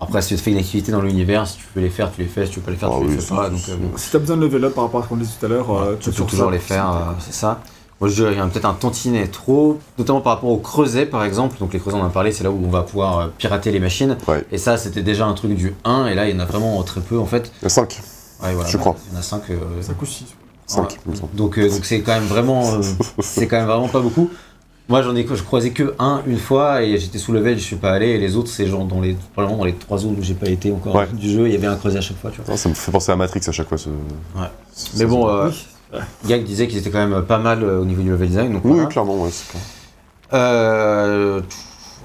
[0.05, 2.29] Après, si tu fais une activité dans l'univers, si tu peux les faire, tu les
[2.29, 2.47] fais.
[2.47, 3.51] Si tu peux pas les faire, Ah tu les fais pas.
[3.51, 3.91] Donc, euh, bon.
[3.97, 5.71] Si t'as besoin de level up par rapport à ce qu'on disait tout à l'heure,
[5.71, 7.61] euh, Tu peux sur toujours ça, les faire, euh, c'est ça.
[8.01, 11.07] Moi je dirais qu'il y a peut-être un tantinet trop, notamment par rapport au creuset
[11.07, 11.57] par exemple.
[11.59, 13.79] Donc les creusets on en a parlé, c'est là où on va pouvoir pirater les
[13.79, 14.17] machines.
[14.27, 14.45] Ouais.
[14.51, 16.83] Et ça c'était déjà un truc du 1 et là il y en a vraiment
[16.83, 17.53] très peu en fait.
[17.63, 18.01] Il y a 5.
[18.43, 18.97] Ouais, voilà, Je crois.
[19.09, 19.43] Il y en a 5.
[19.81, 20.25] Ça coûte 6.
[20.67, 21.35] 5, il me semble.
[21.35, 22.81] donc euh, donc c'est quand même vraiment euh,
[23.21, 24.29] c'est quand même vraiment pas beaucoup.
[24.89, 27.77] Moi j'en ai je croisais que un une fois et j'étais sous level, je suis
[27.77, 30.23] pas allé et les autres c'est genre dans les probablement dans les trois zones où
[30.23, 31.07] j'ai pas été encore Ouais.
[31.13, 32.51] du jeu, il y avait un creuset à chaque fois, tu vois.
[32.51, 33.79] Non, ça me fait penser à Matrix à chaque fois.
[33.79, 33.89] Ce...
[34.99, 35.51] Mais bon euh.
[36.27, 38.65] Gag disait qu'ils étaient quand même pas mal euh, au niveau du level design donc
[38.65, 38.87] Oui, voilà.
[38.89, 39.63] clairement, ouais, c'est clair.
[40.35, 41.41] Euh,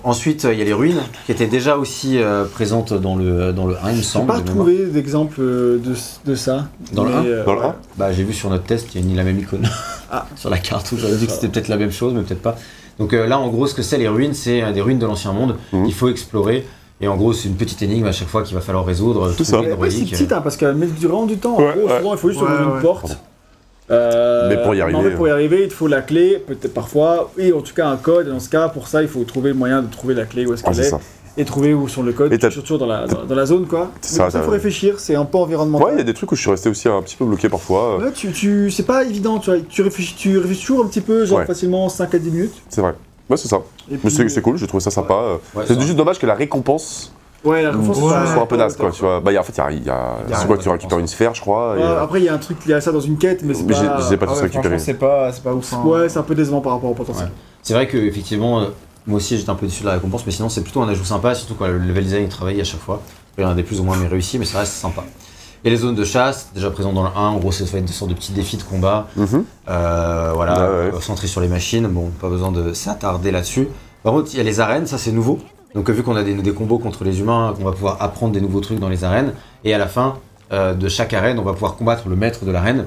[0.04, 3.66] ensuite, il y a les ruines qui étaient déjà aussi euh, présentes dans le, dans
[3.68, 4.28] le 1, il me J'ai semble.
[4.28, 5.94] pas trouvé d'exemple euh, de,
[6.30, 6.68] de ça.
[6.94, 7.66] Dans le Mais, un euh, Dans le ouais.
[7.68, 9.68] un Bah, j'ai vu sur notre test, il y a ni la même icône
[10.12, 10.26] Ah.
[10.36, 10.92] sur la carte.
[10.92, 12.56] où J'aurais dit que c'était peut-être la même chose, mais peut-être pas.
[13.00, 15.06] Donc euh, là, en gros, ce que c'est les ruines, c'est euh, des ruines de
[15.06, 15.56] l'ancien monde.
[15.74, 15.86] Mhm.
[15.86, 16.66] Il faut explorer.
[17.02, 19.32] Et en gros, c'est une petite énigme à chaque fois qu'il va falloir résoudre.
[19.38, 19.76] C'est trouver ça.
[19.76, 20.12] relique.
[20.12, 21.56] petite, hein, parce qu'elle met du vraiment du temps.
[21.56, 21.98] En Ouais, gros, ouais.
[22.00, 22.76] souvent, il faut juste Ouais, ouvrir ouais.
[22.76, 23.18] une porte.
[23.92, 26.44] Euh, Mais pour y non, arriver, mais pour y arriver, il te faut la clé,
[26.46, 28.28] peut-être parfois, et en tout cas un code.
[28.28, 30.46] Et dans ce cas, pour ça, il faut trouver le moyen de trouver la clé
[30.46, 31.00] où est-ce Ah, qu'elle est, ça.
[31.38, 32.38] et trouver où sont le code.
[32.40, 33.90] Toujours dans la, dans, dans la zone, quoi.
[34.02, 35.00] Ça, il faut réfléchir.
[35.00, 35.88] C'est un peu environnemental.
[35.88, 37.50] Ouais, il y a des trucs où je suis resté aussi un petit peu bloqué
[37.50, 37.96] parfois.
[38.00, 39.60] euh, Ouais, tu, tu, c'est pas évident, tu vois.
[39.68, 41.46] Tu réfléchis, tu réfléchis toujours un petit peu, genre Ouais.
[41.46, 42.54] facilement 5 à 10 minutes.
[42.70, 42.94] C'est vrai.
[43.30, 43.58] Ouais, c'est ça.
[43.90, 45.14] Et Mais puis- c'est cool, j'ai trouvé ça sympa.
[45.14, 45.36] euh.
[45.56, 47.14] Ouais, c'est juste dommage que la récompense
[47.46, 48.92] Ouais, la réponse Ouais, soit un peu naze, quoi.
[48.92, 49.20] Tu vois.
[49.22, 51.34] Bah, y a- en fait, il y a, a- c'est quoi Tu récupères une sphère,
[51.34, 51.76] je crois.
[51.78, 53.44] et, Ouais, euh, après, il y a un truc lié à ça dans une quête,
[53.44, 54.00] mais c'est Mais j'ai- pas.
[54.10, 54.78] j'ai pas ah tous ouais, récupéré.
[54.78, 55.74] franchement, c'est pas, c'est pas ouf.
[55.74, 55.82] hein.
[55.86, 57.28] Ouais, c'est un peu décevant par rapport au potentiel.
[57.28, 57.34] Ouais.
[57.64, 58.66] C'est vrai que effectivement, euh,
[59.08, 61.04] moi aussi j'étais un peu déçu de la récompense, mais sinon c'est plutôt un ajout
[61.06, 63.02] sympa, surtout quand le level design est travaillé à chaque fois.
[63.38, 65.04] Il y en a des plus ou moins mais réussis, mais ça reste sympa.
[65.64, 67.86] Et les zones de chasse, déjà présentes dans le 1, en gros ça va être
[67.86, 69.44] des sortes de petits défis de combat, mhm.
[69.70, 73.68] euh, voilà, centrés sur les machines, bon, pas besoin de s'attarder là-dessus.
[74.04, 75.40] Par contre, il y a les arènes, ça c'est nouveau.
[75.76, 78.34] Donc euh, vu qu'on a des, des combos contre les humains, qu'on va pouvoir apprendre
[78.34, 79.34] des nouveaux trucs dans les arènes,
[79.64, 80.18] et à la fin
[80.52, 82.86] euh, de chaque arène, on va pouvoir combattre le maître de l'arène,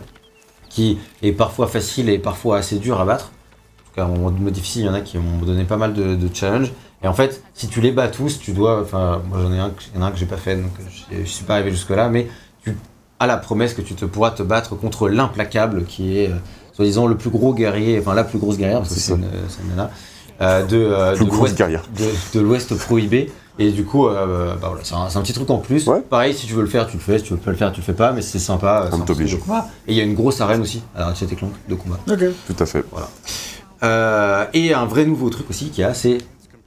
[0.68, 3.26] qui est parfois facile et parfois assez dur à battre.
[3.26, 5.76] En tout cas, en mode mode difficile, il y en a qui m'ont donné pas
[5.76, 6.72] mal de, de challenges.
[7.04, 8.80] Et en fait, si tu les bats tous, tu dois.
[8.80, 10.70] Enfin, moi j'en ai un, y en a un que j'ai pas fait, donc
[11.10, 12.28] je, je suis pas arrivé jusque-là, mais
[12.64, 12.76] tu
[13.20, 16.36] as la promesse que tu te pourras te battre contre l'implacable, qui est, euh,
[16.72, 19.70] soi-disant, le plus gros guerrier, enfin la plus grosse guerrière, parce que C'est une, une
[19.76, 19.90] nana,
[20.42, 21.16] euh, de, euh,
[22.34, 23.32] de l'Ouest- prohibé.
[23.58, 25.86] Et du coup, euh, bah voilà, c'est un, petit truc en plus.
[25.86, 26.00] Ouais.
[26.00, 27.18] Pareil, si tu veux le faire, tu le fais.
[27.18, 28.12] Si tu veux pas le faire, tu le fais pas.
[28.12, 28.88] Mais c'est sympa.
[28.90, 29.28] c'est un t'oblige.
[29.30, 29.66] truc de combat.
[29.86, 31.98] Et il y a une grosse arène aussi à la Ratchet et Clank de combat.
[32.10, 32.24] Ok.
[32.46, 32.82] Tout à fait.
[33.84, 36.18] Euh, et un vrai nouveau truc aussi qu'il y a, c'est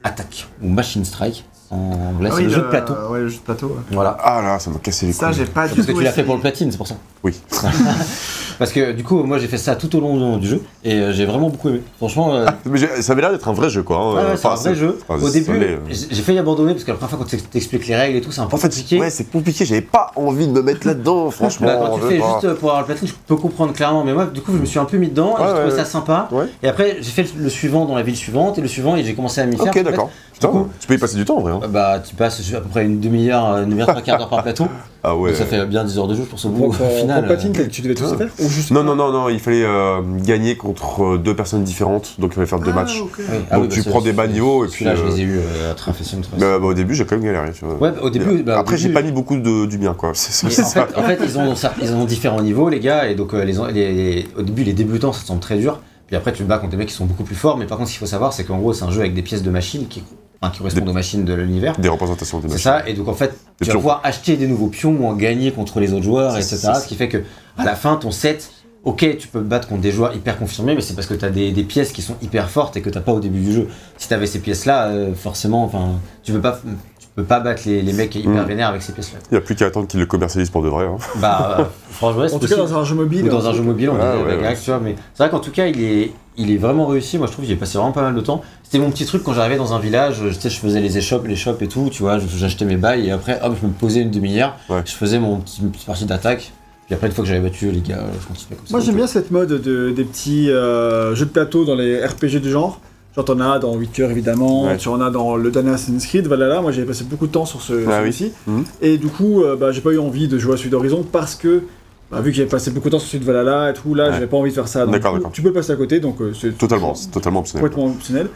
[0.04, 1.44] attaque ou machine strike.
[1.72, 2.94] en là, Ah c'est oui, le jeu de plateau.
[3.10, 3.68] Ouais, le jeu de plateau.
[3.68, 3.82] ouais.
[3.92, 4.16] Voilà.
[4.22, 5.38] Ah là, ça m'a cassé les Ça, couilles.
[5.38, 6.96] j'ai pas du Parce que tu l'as fait pour le platine, c'est pour ça.
[7.24, 7.34] Oui.
[8.60, 11.12] Parce que du coup, moi j'ai fait ça tout au long du jeu et euh,
[11.14, 11.82] j'ai vraiment beaucoup aimé.
[11.98, 13.98] Franchement, euh, Mais j'ai- ça avait l'air d'être un vrai jeu, quoi.
[13.98, 14.14] hein.
[14.16, 14.98] ouais, c'est un vrai jeu.
[15.08, 15.78] enfin, Au début, euh.
[15.90, 18.32] j'ai failli abandonner parce que la première fois quand tu t'expliques les règles et tout,
[18.32, 19.00] c'est un peu En fait, compliqué.
[19.00, 19.66] ouais, c'est compliqué.
[19.66, 21.68] J'avais pas envie de me mettre là-dedans, franchement.
[21.68, 22.40] Bah, quand tu je fais pas.
[22.42, 24.04] juste pour avoir le platine, je peux comprendre clairement.
[24.04, 25.66] Mais moi, du coup, je me suis un peu mis dedans et Ouais, j'ai trouvé
[25.72, 26.28] ouais, ça sympa.
[26.32, 26.46] Ouais.
[26.64, 29.14] Et après, j'ai fait le, suivant dans la ville suivante et le suivant et j'ai
[29.16, 29.68] commencé à m'y faire.
[29.68, 30.10] Ok, d'accord.
[30.34, 31.54] Putain, coup- tu peux y passer du temps en vrai.
[31.54, 31.60] hein.
[31.64, 34.44] euh, Bah, tu passes à peu près une demi-heure, une demi-heure, trois quarts d'heure par
[34.44, 34.68] plateau.
[35.02, 35.30] Ah ouais.
[35.30, 36.62] Donc ça fait bien 10 heures de jeu pour ce bout.
[36.64, 37.26] Donc, Au euh, final.
[37.26, 40.02] platine, euh, tu devais tout faire Ou juste Non, non, non, non, il fallait euh,
[40.24, 43.02] gagner contre euh, deux personnes différentes, donc il fallait faire deux Ah, matchs.
[43.02, 43.12] ok.
[43.18, 43.26] oui.
[43.26, 44.86] Donc Ah oui, tu bah, prends c'est- des bas niveaux et puis.
[44.86, 46.22] Celui-là, je euh, les ai eu euh, à très facile.
[46.22, 47.76] très bah, bah, au début, j'ai quand même galéré, tu vois.
[47.76, 49.94] Ouais, bah, au début, bah, au Après, j'ai début- pas mis beaucoup de, du bien,
[49.94, 50.12] quoi.
[50.14, 50.86] C'est c'est- Mais c'est en, ça.
[50.88, 53.44] fait, en fait, ils ont, ça- ils ont différents niveaux, les gars, et donc euh,
[53.44, 55.80] les, les- les- au début, les débutants, ça semble très dur.
[56.08, 57.58] Puis après, tu te bats contre des mecs qui sont beaucoup plus forts.
[57.58, 59.24] Mais par contre, ce qu'il faut savoir, c'est qu'en gros, c'est un jeu avec des
[59.24, 60.04] pièces de machines qui,
[60.40, 61.76] enfin, qui correspondent Des- aux machines de l'univers.
[61.80, 62.84] Des représentations des C'est machines.
[62.84, 63.80] ça, et donc en fait, Des tu vas pions.
[63.80, 66.74] pouvoir acheter des nouveaux pions ou en gagner contre les autres joueurs, C'est- etc.
[66.76, 67.24] c'est- Ce qui fait que
[67.58, 68.52] à la fin, ton set,
[68.84, 71.26] ok, tu peux te battre contre des joueurs hyper confirmés, mais c'est parce que tu
[71.26, 73.52] as des, des pièces qui sont hyper fortes et que t'as pas au début du
[73.54, 73.68] jeu.
[73.98, 75.94] Si tu avais ces pièces-là, euh, forcément, enfin,
[76.24, 76.60] tu peux pas,
[77.00, 78.48] tu peux pas battre les, les mecs hyper Mm.
[78.48, 79.20] vénères avec ces pièces-là.
[79.32, 80.86] Il y a plus qu'à attendre qu'ils le commercialisent pour de vrai.
[80.86, 80.98] hein.
[81.16, 83.26] Bah, euh, franchement, c'est En tout cas, dans un jeu mobile.
[83.26, 84.48] Ou dans un jeu mobile, on Ouais, disait ouais, avec ouais.
[84.50, 87.18] React, tu vois, mais c'est vrai qu'en tout cas, il est, il est vraiment réussi.
[87.18, 88.42] Moi, je trouve que j'ai passé vraiment pas mal de temps.
[88.64, 90.98] C'était mon petit truc quand j'arrivais dans un village, je, tu sais, je faisais les
[90.98, 93.72] échoppes, les shops et tout, tu vois, j'achetais mes bails et après, hop, je me
[93.72, 94.82] posais une demi-heure, Ouais.
[94.86, 96.52] je faisais mon petit, une petite partie d'attaque.
[96.86, 98.72] Puis après, une fois que j'avais battu les gars, je continuais comme ça.
[98.72, 102.40] Moi j'aime bien cette mode de, des petits euh, jeux de plateau dans les RPG
[102.42, 102.80] du genre.
[103.16, 104.78] Genre t'en as dans Witcher évidemment, Ouais.
[104.78, 107.46] tu en as dans le dernier Assassin's Creed, Valhalla, moi j'avais passé beaucoup de temps
[107.46, 108.12] sur ce Ah oui.
[108.14, 108.32] celui-ci.
[108.46, 108.64] Mhm.
[108.82, 111.34] Et du coup euh, bah, j'ai pas eu envie de jouer à celui d'Horizon parce
[111.36, 111.64] que
[112.12, 114.08] bah, vu que j'avais passé beaucoup de temps sur celui de Valhalla et tout, là
[114.08, 114.14] Ouais.
[114.14, 114.84] j'avais pas envie de faire ça.
[114.86, 115.32] Donc, D'accord, d'accord.
[115.32, 117.64] Tu peux passer à côté donc euh, c'est Totalement, c'est totalement optionnel.
[117.68, 118.28] complètement optionnel.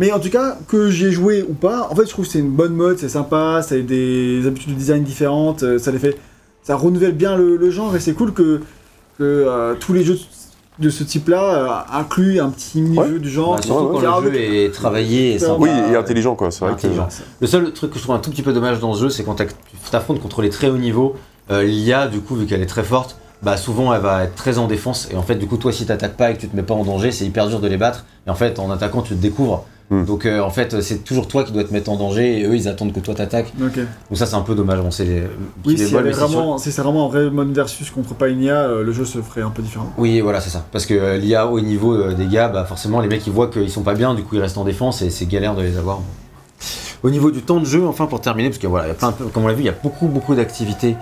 [0.00, 2.40] Mais en tout cas, que j'ai joué ou pas, en fait je trouve que c'est
[2.40, 6.18] une bonne mode, c'est sympa, ça a des habitudes de design différentes, ça les fait.
[6.64, 8.60] Ça renouvelle bien le, le genre et c'est cool que,
[9.18, 10.18] que euh, tous les jeux
[10.80, 13.54] de ce type-là euh, incluent un petit mini-jeu du genre.
[13.56, 14.30] Bah, surtout Ouais, quand ouais.
[14.30, 15.56] le jeu est travaillé et sympa.
[15.60, 16.50] Oui, et intelligent, quoi.
[16.50, 16.86] C'est vrai que.
[17.40, 19.22] Le seul truc que je trouve un tout petit peu dommage dans ce jeu, c'est
[19.24, 19.36] quand
[19.90, 21.14] t'affrontes contre les très hauts niveaux,
[21.50, 24.56] euh, l'IA, du coup, vu qu'elle est très forte, bah souvent elle va être très
[24.58, 25.08] en défense.
[25.12, 26.74] Et en fait, du coup, toi, si t'attaques pas et que tu te mets pas
[26.74, 28.04] en danger, c'est hyper dur de les battre.
[28.26, 29.64] Et en fait, en attaquant, tu te découvres.
[29.90, 30.04] Hmm.
[30.04, 32.56] Donc, euh, en fait, c'est toujours toi qui dois te mettre en danger et eux,
[32.56, 33.52] ils attendent que toi t'attaques.
[33.58, 33.72] Donc,
[34.14, 34.80] ça, c'est un peu dommage.
[34.80, 35.24] Bon, c'est
[35.66, 38.82] Oui, si, vraiment, si c'est vraiment un vrai mode versus contre pas une IA, euh,
[38.82, 39.92] le jeu se ferait un peu différent.
[39.98, 40.64] Oui, voilà, c'est ça.
[40.72, 43.48] Parce que euh, l'IA au niveau euh, des gars, bah forcément, les mecs ils voient
[43.50, 45.76] qu'ils sont pas bien, du coup ils restent en défense et c'est galère de les
[45.76, 46.00] avoir.
[47.02, 48.94] Au niveau du temps de jeu, enfin pour terminer, parce que voilà, il y a
[48.94, 50.96] plein de- comme on l'a vu, il y a beaucoup beaucoup d'activités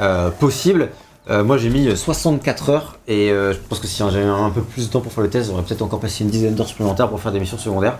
[0.00, 0.90] euh, possibles.
[1.30, 4.60] Euh, moi j'ai mis 64 heures et euh, je pense que si j'avais un peu
[4.60, 7.08] plus de temps pour faire le test, j'aurais peut-être encore passé une dizaine d'heures supplémentaires
[7.08, 7.98] pour faire des missions secondaires,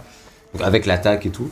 [0.61, 1.51] avec l'attaque et tout.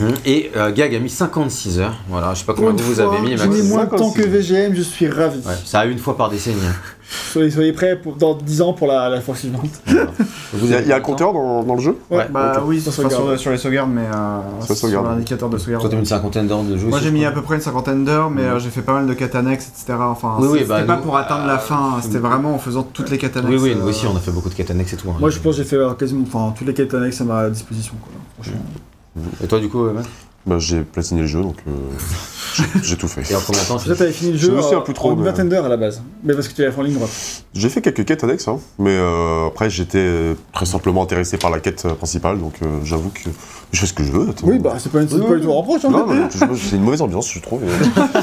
[0.00, 1.96] Hum, Et euh, Gag a mis 56 heures.
[2.08, 3.36] Voilà, je sais pas combien vous, vous avez mis.
[3.36, 4.22] J'ai mis moins de temps 56.
[4.22, 5.38] que VGM, je suis ravi.
[5.46, 6.56] Ouais, ça a une fois par décennie.
[6.64, 6.72] hein.
[7.32, 9.70] Soyez, soyez prêts pour, dans 10 ans pour la, la fois suivante.
[9.86, 10.10] Voilà.
[10.52, 12.28] Il Vous y y a un compteur dans, dans le jeu Ouais.
[12.30, 15.80] Bah oui, Sur sur, sur, sur les sauvegardes, mais euh, Sur sur l'indicateur de sauvegarde.
[15.80, 16.86] Toi, t'as mis une cinquantaine d'heures de jeu.
[16.86, 19.06] Moi j'ai mis à peu près une cinquantaine d'heures, mais euh, j'ai fait pas mal
[19.06, 19.98] de quêtes annexes, etc.
[20.02, 22.58] Enfin, Oui, oui, c'était bah, pas nous, pour atteindre la euh, fin, c'était vraiment en
[22.58, 23.62] faisant toutes les quêtes annexes.
[23.62, 25.08] Oui, oui, nous euh, aussi, on a fait beaucoup de quêtes annexes et tout.
[25.10, 25.16] hein.
[25.18, 27.48] Moi je pense que j'ai fait euh, quasiment enfin, toutes les quêtes annexes à ma
[27.48, 27.94] disposition.
[28.02, 28.52] Quoi.
[29.42, 30.06] Et toi, du coup, Matt
[30.46, 31.70] Bah, j'ai platiné le jeu, donc euh,
[32.82, 33.30] j'ai- tout fait.
[33.30, 35.10] Et en combien de temps tu- Peut-être t'avais fini le Je jeu en, plus trop,
[35.10, 36.02] en une mais- vingtaine d'heures à la base.
[36.24, 37.10] Mais parce que tu l'avais fait en ligne droite.
[37.52, 41.50] J'ai fait quelques quêtes annexes, hein, mais euh, après j'étais euh, très simplement intéressé par
[41.50, 43.20] la quête euh, principale, donc euh, j'avoue que
[43.72, 44.30] je fais ce que je veux.
[44.30, 44.46] attends.
[44.46, 45.84] Oui, bah c'est pas, une, c'est pas du tout un reproche.
[45.84, 47.62] Hein, Non, mais je- c'est une mauvaise ambiance, je trouve.
[47.64, 47.66] et-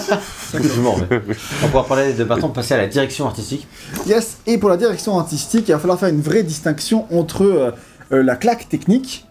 [0.52, 3.28] C'est un peu mort, mais- On va pouvoir parler de maintenant passer à la direction
[3.28, 3.68] artistique.
[4.08, 7.72] Yes, et pour la direction artistique, il va falloir faire une vraie distinction entre euh,
[8.14, 9.26] euh, la claque technique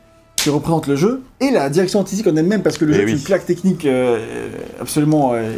[0.44, 3.08] qui représente le jeu et la direction artistique en elle-même, parce que le Eh jeu
[3.08, 4.18] est une claque technique euh,
[4.78, 5.50] absolument euh,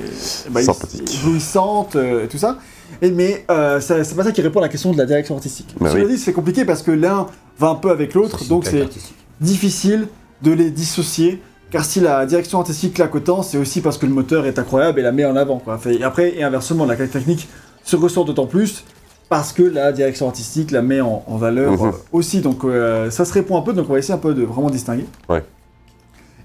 [0.50, 1.12] bah, Sympathique.
[1.22, 2.58] éblouissante euh, et tout ça.
[3.02, 5.74] Et, mais euh, c'est pas ça qui répond à la question de la direction artistique.
[5.80, 6.12] Bah Cela oui.
[6.12, 7.26] dit, c'est compliqué parce que l'un
[7.58, 10.06] va un peu avec l'autre, donc claque c'est difficile
[10.42, 11.42] de les dissocier.
[11.72, 15.00] Car si la direction artistique claque autant, c'est aussi parce que le moteur est incroyable
[15.00, 15.58] et la met en avant.
[15.58, 15.78] Quoi.
[15.78, 17.48] Fait- Et après, et inversement, la claque technique
[17.82, 18.84] se ressort d'autant plus
[19.28, 21.92] parce que la direction artistique la met en, en valeur Mhm.
[22.12, 22.40] aussi.
[22.40, 24.70] Donc euh, ça se répond un peu, donc on va essayer un peu de vraiment
[24.70, 25.06] distinguer.
[25.28, 25.42] Ouais.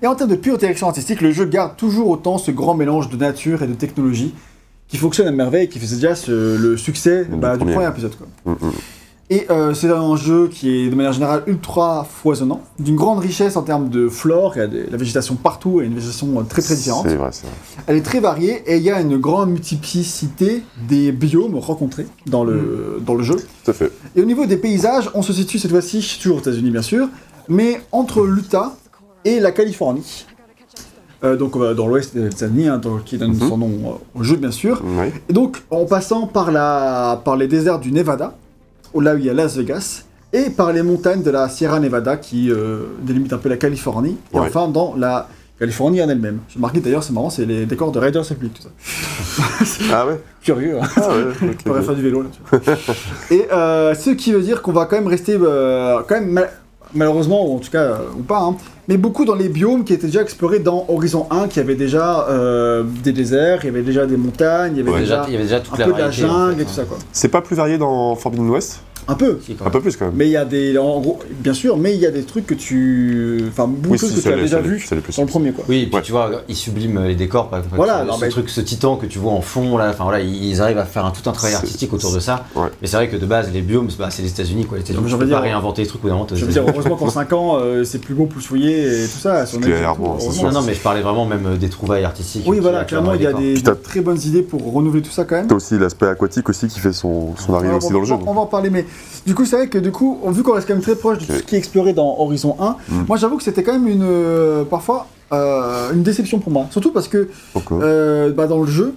[0.02, 3.10] Et en termes de pure direction artistique, le jeu garde toujours autant ce grand mélange
[3.10, 4.34] de nature et de technologie
[4.88, 7.88] qui fonctionne à merveille et qui faisait déjà ce- le succès Du bah, du premier.
[7.88, 8.16] épisode.
[8.16, 8.28] Quoi.
[8.46, 8.72] Mm, mm.
[9.34, 13.56] Et euh, c'est un jeu qui est de manière générale ultra foisonnant, d'une grande richesse
[13.56, 16.44] en termes de flore, il y a de la végétation partout et une végétation euh,
[16.44, 17.06] très très différente.
[17.08, 17.56] C'est vrai, c'est vrai.
[17.88, 22.44] Elle est très variée et il y a une grande multiplicité des biomes rencontrés dans
[22.44, 23.38] le, dans le jeu.
[23.64, 23.90] Tout à fait.
[24.18, 27.08] Et au niveau des paysages, on se situe cette fois-ci toujours aux États-Unis bien sûr,
[27.48, 28.74] mais entre l'Utah
[29.24, 30.26] et la Californie.
[31.24, 33.48] euh, donc euh, dans l'ouest des États-Unis, hein, qui donne Mhm.
[33.48, 34.82] son nom euh, au jeu bien sûr.
[35.30, 38.36] Et donc en passant par, la, par les déserts du Nevada,
[39.00, 40.04] là où il y a Las Vegas,
[40.34, 44.18] et par les montagnes de la Sierra Nevada qui euh, délimitent un peu la Californie,
[44.34, 44.48] et Ouais.
[44.48, 45.28] enfin dans la
[45.60, 46.40] Californie en elle-même.
[46.50, 48.70] J'ai marqué d'ailleurs, c'est marrant, c'est les décors de Raiders Republic, tout ça.
[49.94, 50.88] Ah ouais Curieux, hein.
[50.98, 52.30] Ah ouais, On faire du vélo là.
[53.30, 56.50] Et euh, ce qui veut dire qu'on va quand même rester, euh, quand même mal-
[56.94, 58.56] malheureusement, ou en tout cas, euh, ou pas, hein,
[58.88, 62.28] mais beaucoup dans les biomes qui étaient déjà explorés dans Horizon 1, qui avait déjà
[62.30, 65.00] euh, des déserts, il y avait déjà des montagnes, il y avait Ouais.
[65.02, 66.26] déjà il y avait déjà toute un la peu de la variété.
[66.26, 66.76] en jungle fait, et tout hein.
[66.76, 66.98] ça quoi.
[67.12, 68.82] C'est pas plus varié dans Forbidden West?
[69.12, 69.40] Un peu.
[69.46, 70.14] Si, Un peu plus quand même.
[70.16, 72.48] Mais il y a des, en gros, bien sûr, mais il y a des trucs
[72.48, 75.28] que tu, enfin beaucoup Oui, de choses si, que tu as déjà vu dans le
[75.28, 75.66] premier quoi.
[75.68, 76.02] Oui, et puis Ouais.
[76.02, 77.50] tu vois, ils subliment les décors.
[77.50, 79.78] Par exemple, Voilà, ce, non, ce mais- truc, ce titan que tu vois en fond,
[79.78, 82.46] là, enfin voilà, ils arrivent à faire un, tout un travail artistique autour de ça.
[82.56, 82.68] Ouais.
[82.82, 84.78] Mais c'est vrai que de base, les biomes, bah, c'est les États-Unis, quoi.
[84.78, 86.26] Les États-Unis, peux veux pas dire, réinventer les trucs moment.
[86.26, 89.08] t'as- Je veux dire, heureusement qu'en 5 ans, euh, c'est plus beau, plus fouillé et
[89.08, 89.46] tout ça.
[89.46, 89.60] si on.
[89.60, 92.44] Non, non, mais je parlais vraiment même euh, des trouvailles artistiques.
[92.48, 95.02] Oui, voilà, clairement, il y a des, Puis t'as- des très bonnes idées pour renouveler
[95.02, 95.48] tout ça quand même.
[95.48, 98.14] T'as aussi l'aspect aquatique aussi qui fait son, arrivée aussi dans le jeu.
[98.16, 98.86] on- on va en parler, mais
[99.26, 101.26] du coup, c'est vrai que du coup, vu qu'on reste quand même très proche de
[101.26, 103.06] tout ce qui est exploré dans Horizon 1, Mm.
[103.08, 106.68] moi j'avoue que c'était quand même une, euh, parfois euh, une déception pour moi.
[106.72, 107.30] Surtout parce que
[107.84, 108.94] euh, bah, dans le jeu,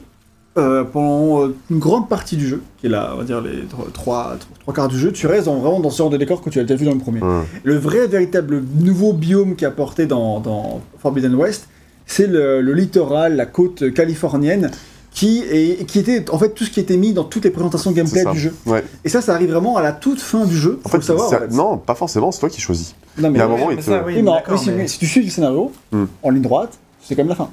[0.92, 4.36] pendant une grande partie du jeu, qui est là, on va dire les tro- trois,
[4.60, 6.58] trois quarts du jeu, tu restes dans- vraiment dans ce genre de décor que tu
[6.60, 7.20] as déjà vu dans le premier.
[7.64, 11.68] Le vrai, véritable nouveau biome qui est apporté dans, dans Forbidden West,
[12.06, 14.70] c'est le, le littoral, la côte californienne,
[15.14, 17.90] qui, est, qui était en fait tout ce qui était mis dans toutes les présentations
[17.90, 18.54] C'est gameplay du jeu.
[18.66, 18.84] Ouais.
[19.04, 21.02] Et ça, ça arrive vraiment à la toute fin du jeu, En faut fait, le
[21.04, 21.28] savoir.
[21.30, 21.48] c'est- en fait.
[21.52, 22.94] non, pas forcément, c'est toi qui choisis.
[23.16, 23.84] Non, mais, Il y a un moment, mais il te.
[23.84, 24.14] ça, oui.
[24.16, 26.04] mais non, si, mais- mais si tu suis le scénario, Hmm.
[26.22, 27.48] en ligne droite, c'est quand même la fin.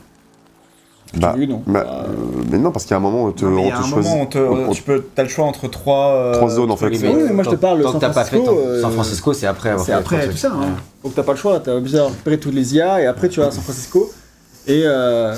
[1.14, 1.61] Bah, non.
[1.67, 2.07] bah, Euh, euh,
[2.49, 3.75] mais non, parce qu'il y a un moment où te, Non, mais il y on
[3.75, 4.09] a te un choisit.
[4.11, 6.49] moment où on te- on- on- tu peux, as le choix entre trois, euh, Trois
[6.49, 6.88] zones, en fait.
[6.88, 8.56] Oui, mais moi je te parle de tant San que t'as pas fait Francisco.
[8.56, 9.69] tant- euh, San Francisco, c'est après.
[9.72, 10.51] avoir C'est fait après tout ça.
[10.53, 10.59] Hein.
[10.61, 10.65] Ouais.
[11.03, 13.40] Donc t'as pas le choix, t'as obligé de récupérer toutes les IA et après tu
[13.41, 14.09] vas à San Francisco.
[14.67, 15.35] Et euh,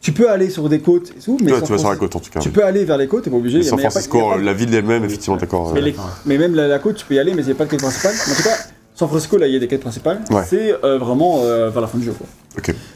[0.00, 2.20] tu peux aller sur des côtes et tout, mais tu vas sur la côte en
[2.20, 2.40] tout cas.
[2.40, 3.58] Tu peux aller vers les côtes, t'es pas obligé.
[3.58, 5.72] Mais San Francisco, pas- la ville elle-même, effectivement, d'accord.
[5.74, 5.90] mais, euh,
[6.26, 7.70] mais même la, la côte, tu peux y aller, mais il n'y a pas de
[7.70, 8.14] quête principale.
[8.14, 8.56] En tout cas,
[8.94, 10.20] San Francisco, là, il y a des quêtes principales.
[10.30, 10.42] Ouais.
[10.48, 12.12] C'est euh, vraiment euh, vers la fin du jeu.
[12.16, 12.26] Quoi.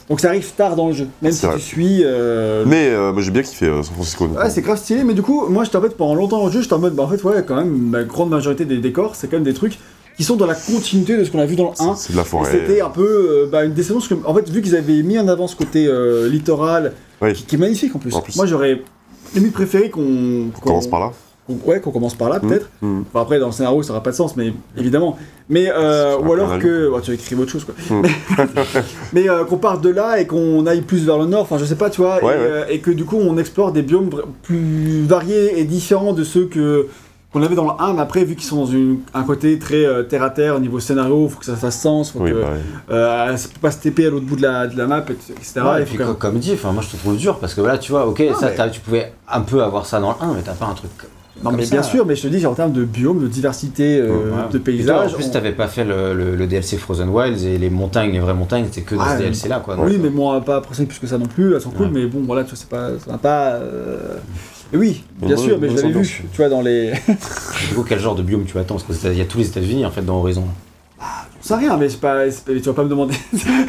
[0.09, 1.57] Donc ça arrive tard dans le jeu, même si vrai.
[1.57, 2.01] tu suis.
[2.03, 4.27] euh, Mais moi j'ai bien kiffé San Francisco.
[4.29, 6.53] Ouais, c'est grave stylé, mais du coup, moi, j'étais en fait pendant longtemps dans le
[6.53, 9.15] jeu, j'étais en mode, bah en fait, ouais, quand même, la grande majorité des décors,
[9.17, 9.79] c'est quand même des trucs
[10.21, 11.95] qui sont dans la continuité de ce qu'on a vu dans le 1.
[11.97, 12.51] c'est- de la forêt.
[12.51, 15.19] C'était un peu euh, bah, une déception, parce que, en fait, vu qu'ils avaient mis
[15.19, 16.93] en avant ce côté euh, littoral,
[17.23, 17.33] Oui.
[17.33, 18.15] qui, qui est magnifique en plus.
[18.15, 18.37] En plus.
[18.37, 18.83] Moi, j'aurais
[19.35, 20.49] limite préféré qu'on.
[20.55, 21.13] On commence par là.
[21.65, 22.69] Ouais, qu'on commence par là, peut-être.
[22.83, 23.01] Hmm.
[23.09, 25.17] Enfin, après, dans le scénario, ça n'aura pas de sens, mais évidemment.
[25.49, 26.89] Mais, euh, ou alors que.
[26.91, 27.75] ouais, tu écris autre chose, quoi.
[27.89, 28.03] Hmm.
[29.15, 31.65] mais euh, qu'on parte de là et qu'on aille plus vers le nord, enfin, je
[31.65, 32.23] sais pas, tu vois.
[32.23, 32.45] Ouais, et, ouais.
[32.45, 34.11] euh, et que du coup, on explore des biomes
[34.43, 36.89] plus variés et différents de ceux que.
[37.33, 39.85] Qu'on avait dans le 1, mais après, vu qu'ils sont dans une- un côté très
[39.87, 42.41] euh, terre à terre au niveau scénario, faut que ça fasse sens, faut Oui, que
[42.41, 42.95] bah, ouais.
[42.97, 45.61] euh, ça peut pas se TP à l'autre bout de la, de la map, etc.
[45.61, 47.93] Ouais, Il et puis comme dit, moi je te trouve dur parce que voilà tu
[47.93, 50.55] vois ok ça mais- tu pouvais un peu avoir ça dans le 1 mais t'as
[50.55, 50.91] pas un truc
[51.45, 51.77] Non, mais ça.
[51.77, 54.43] bien sûr, mais je te dis, en termes de biome, de diversité, euh, Ouais.
[54.51, 55.13] de toi, paysages.
[55.13, 58.11] en plus on- t'avais pas fait le, le- le DLC Frozen Wilds et les montagnes
[58.13, 60.31] les vraies montagnes c'était que dans Ouais, ce DLC là quoi Oui, Donc, mais bon,
[60.31, 61.93] on va pas apprécier plus que ça non plus, elles sont cool, Ouais.
[61.95, 62.89] mais bon, voilà, tu vois, c'est pas.
[63.09, 63.53] Ça pas.
[63.53, 64.17] euh,
[64.79, 66.93] oui, bien sûr, mais je l'avais vu, tu vois, dans les.
[67.69, 68.77] du coup quel genre de biome tu attends?
[68.79, 70.45] Parce qu'il y a tous les États-Unis en fait dans Horizon
[71.01, 71.05] On
[71.43, 73.15] sait rien, mais pas, tu vas pas me demander.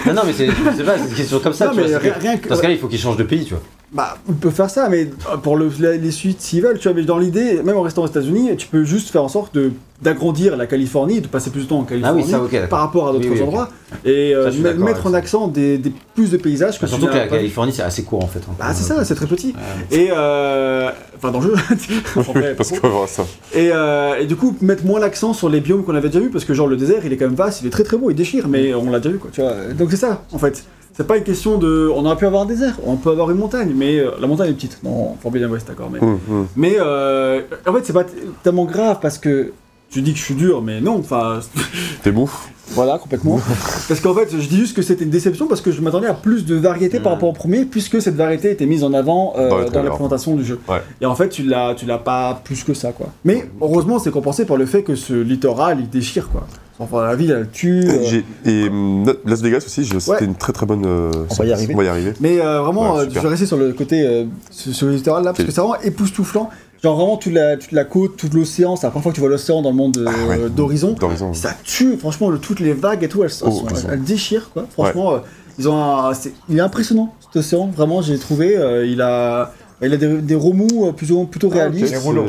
[0.05, 1.87] non non mais c'est je sais pas c'est une question comme ça non, tu vois,
[1.87, 2.49] c'est rien, que- rien que.
[2.49, 3.63] dans ce cas-là il faut qu'ils changent de pays tu vois
[3.93, 6.95] Bah, on peut faire ça, mais euh, pour le, les suites, s'ils veulent, tu vois,
[6.95, 9.71] mais dans l'idée, même en restant aux États-Unis, tu peux juste faire en sorte de
[10.01, 12.23] d'agrandir la Californie, de passer plus de temps en ah Californie.
[12.23, 13.45] oui ça ok par rapport à d'autres Oui, oui, ok.
[13.47, 13.69] endroits
[14.03, 17.13] et euh, Ça, mettre en accent des, des plus de paysages que Bah, surtout que
[17.13, 17.27] la.
[17.27, 18.53] Californie c'est assez court en fait hein.
[18.57, 19.53] Bah c'est ça, c'est très petit.
[19.53, 19.95] Ouais.
[19.99, 21.53] Et euh, enfin dans le jeu.
[22.17, 22.23] En
[22.57, 22.71] Parce
[23.11, 23.23] ça.
[23.53, 26.31] Et, euh, et du coup, mettre moins l'accent sur les biomes qu'on avait déjà vu,
[26.31, 28.09] parce que genre le désert, il est quand même vaste, il est très très beau,
[28.09, 29.53] il déchire, mais on l'a déjà vu quoi, tu vois.
[29.77, 30.63] Donc c'est ça, en fait.
[30.93, 31.89] C'est pas une question de.
[31.95, 34.49] On aurait pu avoir un désert, on peut avoir une montagne, mais euh, la montagne
[34.49, 34.79] est petite.
[34.83, 35.99] Non, Forbidden West, d'accord, mais.
[35.99, 36.47] Hum.
[36.55, 38.05] Mais euh, en fait, c'est pas
[38.43, 39.53] tellement grave parce que.
[39.89, 41.41] Tu dis que je suis dur, mais non, enfin.
[42.03, 42.29] T'es mou
[42.69, 43.41] Voilà, complètement.
[43.89, 46.13] parce qu'en fait, je dis juste que c'était une déception parce que je m'attendais à
[46.13, 47.15] plus de variété par Mm.
[47.15, 49.89] rapport au premier, puisque cette variété était mise en avant euh, Dans le dans, la
[49.89, 50.59] présentation du jeu.
[50.69, 50.81] Ouais.
[51.01, 53.07] Et en fait, tu l'as, tu l'as pas plus que ça, quoi.
[53.25, 56.47] Mais heureusement, c'est compensé par le fait que ce littoral, il déchire, quoi.
[56.81, 57.83] Enfin, la ville, elle tue.
[57.87, 60.83] euh, Et hum, Las Vegas aussi, j'ai- c'était une très très bonne.
[60.85, 61.73] euh, On va y arriver.
[61.73, 62.13] On va y arriver.
[62.19, 63.21] Mais euh, vraiment, Ouais, euh, super.
[63.21, 65.61] je vais rester sur le côté, euh, sur, sur le littoral là, parce que c'est
[65.61, 66.49] vraiment époustouflant.
[66.83, 69.21] Genre vraiment toute la, toute la côte, toute l'océan, c'est la première fois que tu
[69.21, 70.49] vois l'océan dans le monde euh, Ah ouais.
[70.49, 70.93] d'horizon.
[70.99, 71.31] D'horizon.
[71.35, 73.87] Ça tue, franchement, le- toutes les vagues et tout, elles, elles Oh, sont- elles sont-
[73.91, 74.65] elles déchirent quoi.
[74.71, 75.17] Franchement, euh,
[75.59, 78.57] ils ont un- c'est- il est impressionnant cet océan, vraiment, j'ai trouvé.
[78.57, 79.53] euh, il a,
[79.83, 81.95] il a des, des remous euh, plutôt, plutôt Ah, réalistes.
[81.97, 82.25] Rouleaux.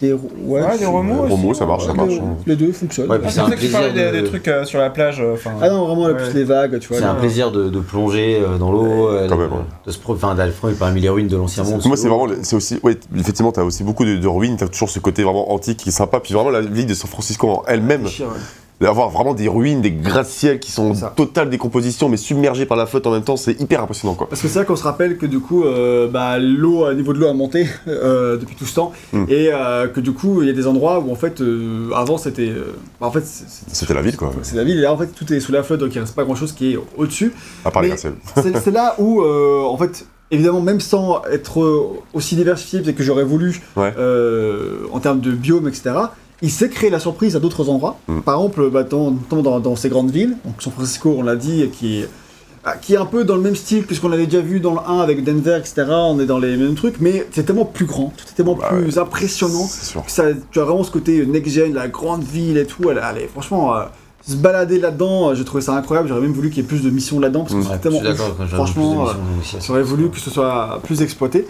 [0.00, 0.20] Des ouais,
[0.62, 2.14] Ouais, des remous ça marche, ça les- marche.
[2.14, 2.36] hein.
[2.46, 3.10] Les deux fonctionnent.
[3.10, 4.28] Ouais, Ah, puis c'est c'est un pour ça que tu parlais plaisir des, de- des
[4.30, 5.20] trucs euh, sur la plage.
[5.20, 5.36] euh.
[5.60, 6.98] Ah non, vraiment, plus les vagues, tu vois.
[6.98, 9.58] C'est un plaisir de, de plonger euh, dans l'eau, euh, Quand de, même, ouais.
[9.86, 10.34] de se enfin,
[10.78, 11.82] parmi les ruines de l'ancien monde.
[11.84, 14.88] Moi, c'est vraiment, c'est aussi, ouais, effectivement, t'as aussi beaucoup de, de ruines, t'as toujours
[14.88, 17.62] ce côté vraiment antique qui est sympa, puis vraiment la ville de San Francisco en
[17.68, 18.30] elle-même, Chier, ouais.
[18.80, 22.86] D'avoir vraiment des ruines, des gratte-ciels qui sont en totale décomposition, mais submergés par la
[22.86, 24.28] flotte en même temps, c'est hyper impressionnant, quoi.
[24.28, 27.12] Parce que c'est là qu'on se rappelle que du coup, euh, bah, l'eau, le niveau
[27.12, 29.24] de l'eau a monté euh, depuis tout ce temps, Mm.
[29.28, 32.16] et euh, que du coup, il y a des endroits où en fait, euh, avant
[32.16, 34.32] c'était, euh, bah, en fait, C'était la ville, quoi.
[34.42, 36.14] c'est la ville, et là en fait tout est sous la flotte, donc il reste
[36.14, 37.32] pas grand chose qui est au-dessus.
[37.64, 38.54] À part les Mais- gratte-ciels.
[38.62, 43.02] c'est là où, euh, en fait, évidemment, même sans être euh, aussi diversifié, peut-être que
[43.02, 43.92] j'aurais voulu, Ouais.
[43.98, 45.90] euh, en termes de biome, etc.,
[46.42, 47.98] il s'est créé la surprise à d'autres endroits.
[48.08, 48.20] Mm.
[48.20, 51.68] Par exemple, bah, dans, dans, dans ces grandes villes, donc San Francisco, on l'a dit,
[51.72, 52.08] qui est,
[52.64, 54.60] ah, qui est un peu dans le même style que ce qu'on avait déjà vu
[54.60, 55.84] dans le 1 avec Denver, etc.
[55.88, 58.68] On est dans les mêmes trucs, mais c'est tellement plus grand, tout est tellement Bah
[58.70, 59.66] plus impressionnant.
[59.68, 59.96] C'est.
[60.08, 62.90] Ça, tu as vraiment ce côté next-gen, la grande ville et tout.
[62.90, 63.84] Elle, elle est- franchement, euh,
[64.28, 66.08] se balader là-dedans, euh, j'ai trouvé ça incroyable.
[66.08, 67.62] J'aurais même voulu qu'il y ait plus de missions là-dedans parce que Mm.
[67.62, 69.04] Ouais, c'est tellement Franchement,
[69.40, 71.46] aussi, J'aurais voulu que ce soit plus exploité.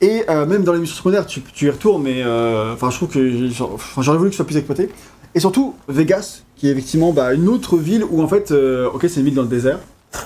[0.00, 2.96] Et euh, même dans les missions secondaires, tu, tu y retournes, mais euh, enfin, je
[2.96, 3.48] trouve que
[4.00, 4.90] j'aurais voulu que ce soit plus exploité.
[5.34, 9.06] Et surtout, Vegas, qui est effectivement bah, une autre ville où en fait, euh, ok,
[9.08, 9.78] c'est une ville dans le désert,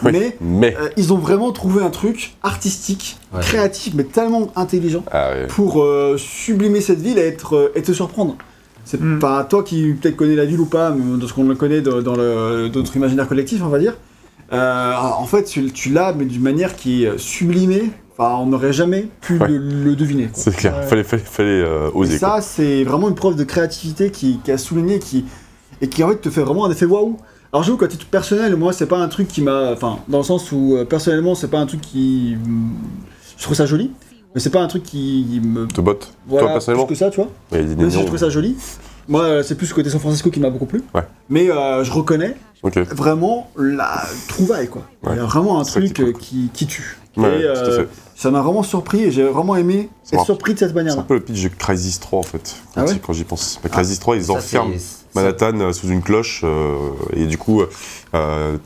[0.05, 0.11] Oui.
[0.13, 0.77] mais Mais.
[0.79, 3.41] euh, ils ont vraiment trouvé un truc artistique, Ouais.
[3.41, 7.93] créatif, mais tellement intelligent Ah pour euh, sublimer cette ville et, être, euh, et te
[7.93, 8.37] surprendre.
[8.85, 9.19] C'est Mm.
[9.19, 11.83] pas toi qui peut-être connais la ville ou pas, mais dans ce qu'on le connaît
[11.83, 13.97] de- dans le- d'autres imaginaires collectifs, on va dire.
[14.53, 17.91] Euh, en fait, tu, tu l'as, mais d'une manière qui est sublimée.
[18.19, 19.47] Enfin, on n'aurait jamais pu Ouais.
[19.49, 20.29] le, le deviner.
[20.33, 20.83] C'est clair, Ouais.
[20.87, 24.59] fallait, fallait, fallait euh, oser, ça, c'est vraiment une preuve de créativité qui, qui a
[24.59, 25.25] souligné qui,
[25.81, 27.17] et qui en fait te fait vraiment un effet waouh.
[27.53, 30.53] Alors j'avoue titre personnel, moi c'est pas un truc qui m'a, enfin dans le sens
[30.53, 32.37] où euh, personnellement c'est pas un truc qui,
[33.39, 33.91] je trouve ça joli,
[34.35, 36.13] mais c'est pas un truc qui me, Te botte.
[36.27, 37.31] voilà, Toi, personnellement plus que ça, tu vois.
[37.53, 38.57] Ouais, il y a des Même si je trouve ça joli.
[39.11, 40.83] Moi, c'est plus le côté San Francisco qui m'a beaucoup plu.
[40.95, 41.01] Ouais.
[41.31, 42.37] Mais euh, je reconnais
[42.91, 44.83] vraiment la trouvaille, quoi.
[45.03, 45.13] Ouais.
[45.15, 46.99] Il y a vraiment un truc euh, qui, qui tue.
[47.23, 47.85] Ouais, et tout à euh,
[48.17, 51.01] ça m'a vraiment surpris et j'ai vraiment aimé être surpris de cette C'est manière-là.
[51.03, 53.61] un peu le pitch de Crysis 3 en fait, quand, Ah ouais quand j'y pense.
[53.63, 56.75] Bah, Crysis 3, ils Ça, enferment c'est- Manhattan euh, sous une cloche, euh,
[57.15, 57.63] et du coup,
[58.15, 58.57] euh,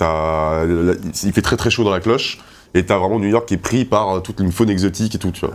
[1.24, 2.38] il fait très très chaud dans la cloche,
[2.74, 5.30] et t'as vraiment New York qui est pris par toute une faune exotique et tout,
[5.30, 5.54] tu vois.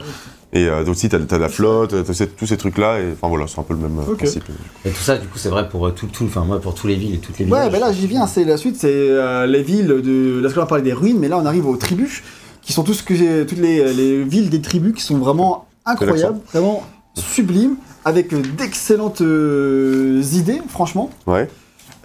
[0.53, 3.47] Et euh, aussi, t'as as la flotte, t'as ces- tous ces trucs-là, et enfin voilà,
[3.47, 4.43] c'est un peu le même principe.
[4.85, 6.95] Et tout ça, du coup, c'est vrai pour tout, tout, enfin moi, pour tous les
[6.95, 7.53] villes et toutes les villes.
[7.53, 10.39] Ouais, ben là j'y viens, c'est la suite, c'est euh, les villes de.
[10.41, 12.23] Là, qu'on a parlé des ruines, mais là on arrive aux tribus,
[12.67, 16.83] qui sont tous que toutes les, les villes des tribus qui sont vraiment incroyables, vraiment
[17.15, 21.09] sublimes, avec d'excellentes euh, idées, franchement.
[21.25, 21.47] Ouais,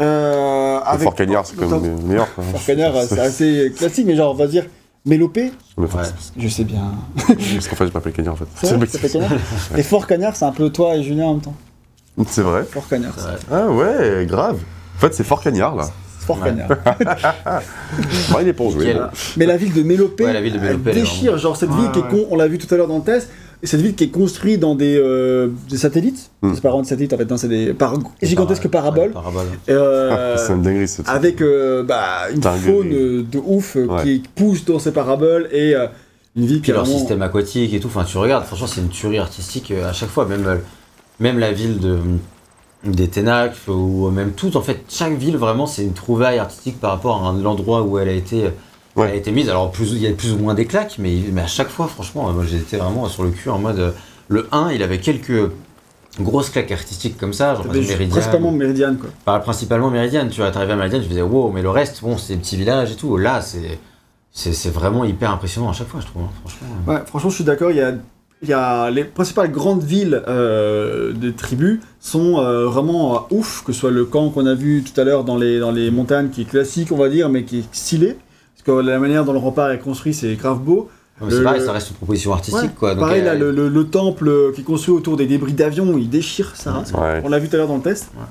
[0.00, 2.32] Euh, avec Fort Cagnard, c'est quand même meilleur.
[2.32, 2.44] quoi.
[2.44, 4.64] Fort Cagnard, c'est assez classique, mais genre on va dire
[5.04, 5.86] Mélopée, Ouais.
[6.38, 6.92] je sais bien.
[7.26, 8.46] Parce qu'en fait, je m'appelle Cagnard en fait.
[8.62, 9.32] C'est vrai, Cagnard
[9.76, 11.56] Et Fort Cagnard, c'est un peu toi et Julien en même temps.
[12.28, 12.62] C'est vrai.
[12.70, 13.14] Fort Cagnard.
[13.50, 14.60] Ah ouais, grave.
[14.96, 15.88] En fait, c'est Fort Cagnard là.
[16.24, 16.50] Fort Ouais.
[16.50, 16.68] Cagnard.
[18.30, 18.94] Bon, il est pour jouer.
[18.94, 19.00] Bon.
[19.36, 21.38] Mais la ville de Mélopée, Ouais, la ville de elle Mélopée, elle déchire.
[21.38, 22.08] Genre cette Ouais, ville qui est ouais.
[22.10, 23.28] con, on l'a vu tout à l'heure dans le test,
[23.62, 26.30] et cette ville qui est construite dans des, euh, des satellites.
[26.42, 26.52] Hmm.
[26.54, 29.10] C'est pas vraiment des satellites en fait, c'est des par- gigantesques Ouais, paraboles.
[29.10, 29.46] paraboles.
[29.68, 31.08] Euh, C'est une dinguerie ce truc.
[31.14, 32.60] avec euh, bah, une Dinguerie.
[32.72, 34.02] faune euh, de ouf euh, Ouais.
[34.02, 35.86] qui pousse dans ces paraboles et euh,
[36.36, 36.98] une ville qui Puis leur vraiment...
[36.98, 40.24] système aquatique et tout, enfin tu regardes, franchement c'est une tuerie artistique à chaque fois,
[40.26, 40.58] même,
[41.20, 41.98] même la ville de,
[42.84, 46.90] des Ténacles ou même tout, en fait chaque ville vraiment c'est une trouvaille artistique par
[46.90, 48.50] rapport à l'endroit où elle a été,
[48.96, 49.06] Ouais.
[49.08, 49.48] elle a été mise.
[49.48, 51.86] Alors plus, il y a plus ou moins des claques, mais, mais à chaque fois
[51.86, 53.90] franchement, euh, moi j'étais vraiment sur le cul en mode, euh,
[54.28, 55.50] le 1 il avait quelques
[56.20, 58.08] grosses claques artistiques comme ça, genre Méridiane.
[58.10, 59.08] principalement Méridiane quoi.
[59.24, 62.18] Bah, principalement Méridiane, tu vois, t'arrivais à Méridiane, tu faisais wow, mais le reste, bon,
[62.18, 63.16] c'est des petits villages et tout.
[63.16, 63.78] Là, c'est,
[64.30, 66.22] c'est, c'est vraiment hyper impressionnant à chaque fois, je trouve.
[66.24, 66.68] hein, franchement.
[66.86, 67.70] Ouais, franchement, je suis d'accord.
[67.70, 67.92] Il y a,
[68.42, 73.62] il y a les principales grandes villes euh, des tribus sont euh, vraiment euh, ouf,
[73.64, 75.90] que ce soit le camp qu'on a vu tout à l'heure dans les, dans les
[75.90, 78.16] montagnes, qui est classique, on va dire, mais qui est stylé.
[78.56, 80.88] Parce que la manière dont le rempart est construit, c'est grave beau.
[81.28, 82.90] C'est Le- pareil, ça reste une proposition artistique, Ouais, quoi.
[82.94, 85.96] Donc, Pareil, euh, là, le, le- le temple qui est construit autour des débris d'avion,
[85.96, 86.82] il déchire ça.
[86.98, 87.20] Ouais.
[87.24, 88.08] On l'a vu tout à l'heure dans le test.
[88.16, 88.24] Ouais.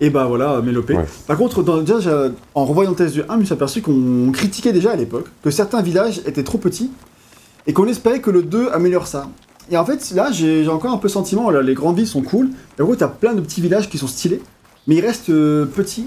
[0.00, 0.94] Et bah voilà, Mélopée.
[0.96, 1.04] Ouais.
[1.26, 3.82] Par contre, dans, déjà, j'ai- en revoyant le test du 1, je me suis aperçu
[3.82, 6.90] qu'on critiquait déjà à l'époque que certains villages étaient trop petits
[7.66, 9.28] et qu'on espérait que le 2 améliore ça.
[9.70, 12.22] Et en fait, là, j'ai encore un peu le sentiment, là, les grandes villes sont
[12.22, 12.50] cool.
[12.78, 14.42] Et en gros, t'as plein de petits villages qui sont stylés,
[14.86, 16.06] mais ils restent euh, petits.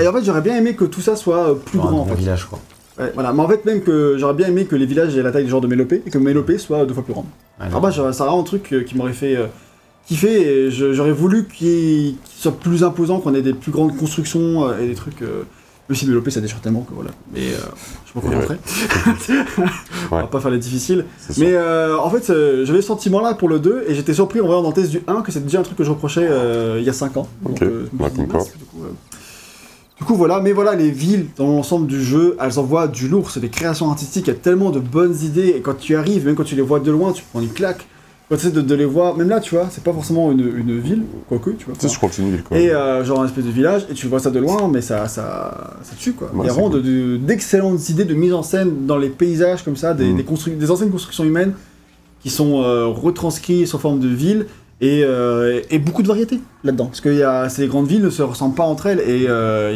[0.00, 2.00] Et en fait, j'aurais bien aimé que tout ça soit euh, plus genre un grand
[2.00, 2.20] en grand fait.
[2.20, 2.58] village, quoi.
[2.98, 3.32] Ouais, voilà.
[3.32, 5.50] Mais en fait, même que j'aurais bien aimé que les villages aient la taille du
[5.50, 7.26] genre de Mélopée et que Mélopée soit deux fois plus grande.
[7.60, 9.38] Ah bah, c'est vraiment un truc euh, qui m'aurait fait
[10.06, 14.76] kiffer et j'aurais voulu qu'il qu'il soit plus imposant, qu'on ait des plus grandes constructions
[14.78, 15.22] et des trucs.
[15.88, 17.10] Le site Mélopée, ça déchire tellement que voilà.
[17.32, 17.58] Mais euh,
[18.06, 18.56] je m'en Et contenterai.
[20.10, 20.10] Ouais.
[20.10, 21.04] va pas faire les difficiles.
[21.38, 24.46] Mais euh, en fait, euh, j'avais ce sentiment-là pour le 2 et j'étais surpris en
[24.46, 26.78] voyant dans le test du 1 que c'était déjà un truc que je reprochais euh,
[26.80, 27.28] il y a 5 ans.
[27.48, 28.26] Dit, mince, du
[28.64, 28.92] coup, euh,
[29.98, 33.30] du coup, voilà, mais voilà, les villes dans l'ensemble du jeu, elles envoient du lourd,
[33.30, 36.26] c'est des créations artistiques, il y a tellement de bonnes idées, et quand tu arrives,
[36.26, 37.86] même quand tu les vois de loin, tu prends une claque.
[38.28, 40.80] Quand tu de, de les voir, même là, tu vois, c'est pas forcément une, une
[40.80, 41.74] ville, quoique, tu vois.
[41.78, 42.42] Sais, je continue.
[42.42, 42.58] Quoi.
[42.58, 45.06] Et euh, genre un espèce de village, et tu vois ça de loin, mais ça,
[45.06, 46.30] ça, ça tue quoi.
[46.34, 49.10] Il y a c'est vraiment de- de- d'excellentes idées de mise en scène dans les
[49.10, 50.16] paysages comme ça, des, Mm.
[50.16, 51.52] des, constru- des anciennes constructions humaines
[52.20, 54.46] qui sont euh, retranscrites sous forme de villes,
[54.80, 56.86] et, euh, et beaucoup de variété là-dedans.
[56.86, 59.28] Parce que il y a, ces grandes villes ne se ressemblent pas entre elles, et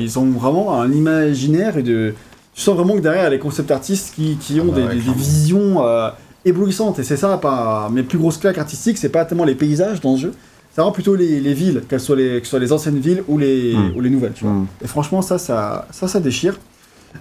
[0.03, 2.15] ils ont vraiment un imaginaire, et de...
[2.53, 4.81] tu sens vraiment que derrière, il y a les concept artistes qui, qui ont Ah
[4.81, 5.81] bah des, ouais, visions
[6.45, 7.89] éblouissantes, et c'est ça, pas...
[7.91, 10.33] mes plus grosses claques artistiques, c'est pas tellement les paysages dans ce jeu,
[10.73, 13.23] c'est vraiment plutôt les, les villes, qu'elles soient les, que ce soit les anciennes villes
[13.29, 13.97] ou les, Mm.
[13.97, 14.53] ou les nouvelles, tu vois.
[14.53, 14.67] Mm.
[14.85, 16.59] Et franchement, ça, ça, ça, ça déchire.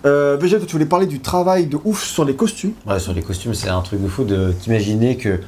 [0.06, 2.73] Euh, toi, tu voulais parler du travail de ouf sur les costumes?
[2.85, 5.39] Ouais, sur les costumes, c'est un truc de fou de t'imaginer que.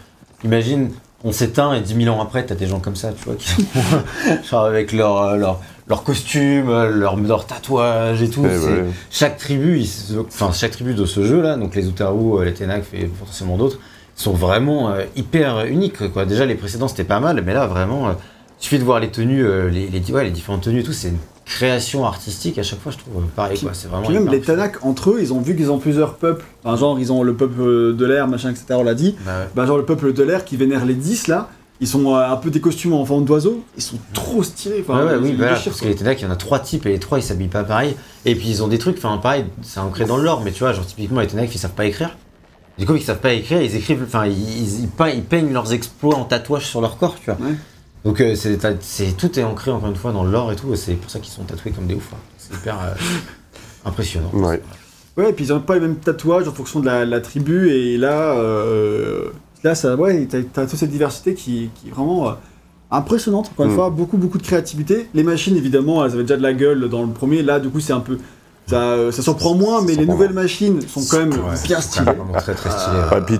[0.44, 0.90] Imagine,
[1.24, 3.68] on s'éteint et 10 000 ans après, t'as des gens comme ça, tu vois, qui
[4.50, 5.62] genre avec leur, euh, leur,
[5.92, 8.42] leur costume, leur, leur tatouage et tout.
[8.42, 8.86] Ouais, ouais.
[9.10, 12.54] Chaque tribu, ils se- enfin chaque tribu de ce jeu-là, donc les Utaru, euh, les
[12.54, 13.78] Tenak et potentiellement d'autres,
[14.16, 16.12] sont vraiment euh, hyper uniques.
[16.14, 16.26] Quoi.
[16.26, 18.12] Déjà, les précédents, c'était pas mal, mais là, vraiment, euh,
[18.60, 20.94] il suffit de voir les tenues, euh, les, les, ouais, les différentes tenues et tout,
[20.94, 23.58] c'est une création artistique à chaque fois, je trouve pareil.
[23.58, 23.74] Puis- quoi.
[23.74, 24.40] C'est vraiment Puis même les.
[24.40, 26.46] Tanakh, entre eux, ils ont vu qu'ils ont plusieurs peuples.
[26.64, 29.16] Enfin, genre, ils ont le peuple de l'air, machin, etc., on l'a dit.
[29.26, 29.48] Bah ouais.
[29.56, 31.50] Bah, genre, le peuple de l'air qui vénère les 10, là.
[31.82, 33.64] Ils sont un peu des costumes en forme d'oiseau.
[33.76, 34.86] Ils sont trop stylés.
[34.88, 36.90] Enfin, Ouais, oui, voilà, parce que les Tenak, il y en a trois types et
[36.90, 37.96] les trois ils s'habillent pas pareil.
[38.24, 40.60] Et puis ils ont des trucs, enfin pareil, c'est ancré dans le lore, mais tu
[40.60, 42.16] vois, genre typiquement les Tenak ils savent pas écrire.
[42.78, 46.16] Du coup, ils savent pas écrire, ils écrivent, enfin ils, ils, ils peignent, leurs exploits
[46.16, 47.38] en tatouage sur leur corps, tu vois.
[47.46, 47.56] Ouais.
[48.06, 50.78] Donc euh, c'est, tout est ancré encore une fois dans le lore et tout, et
[50.78, 52.14] c'est pour ça qu'ils sont tatoués comme des oufs.
[52.14, 52.18] hein.
[52.38, 52.94] C'est hyper euh,
[53.86, 54.30] impressionnant.
[54.34, 54.62] Ouais.
[55.18, 57.70] Ouais, et puis ils ont pas les mêmes tatouages en fonction de la, la tribu,
[57.72, 59.26] et là, euh,
[59.64, 62.34] là ça, ouais, t'as, t'as toute cette diversité qui, qui est vraiment euh,
[62.92, 63.76] impressionnante, encore une Mm.
[63.76, 65.08] fois, beaucoup, beaucoup de créativité.
[65.14, 67.80] Les machines, évidemment, elles avaient déjà de la gueule dans le premier, là, du coup,
[67.80, 68.18] c'est un peu.
[68.68, 72.06] Ça, euh, ça surprend moins, mais les nouvelles machines sont quand même Ouais, bien stylées.
[72.38, 72.98] très très stylé.
[73.12, 73.40] Ah, et puis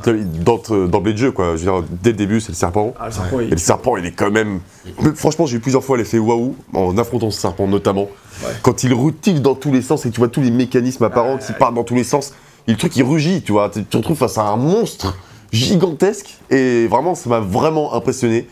[0.90, 1.56] d'emblée de jeu, quoi.
[1.56, 2.94] Je veux dire, dès le début, c'est le serpent.
[3.00, 4.60] Ah, le serpent, il- Et le serpent, il est quand même.
[5.02, 8.08] Mais Franchement, j'ai eu plusieurs fois l'effet waouh en affrontant ce serpent, notamment.
[8.44, 8.50] Ouais.
[8.62, 11.38] Quand il rutile dans tous les sens et que tu vois tous les mécanismes apparents
[11.38, 12.34] qui partent dans tous les sens,
[12.68, 13.70] et le truc il rugit, tu vois.
[13.70, 15.16] Tu te retrouves face à un monstre
[15.52, 18.48] gigantesque et vraiment, ça m'a vraiment impressionné.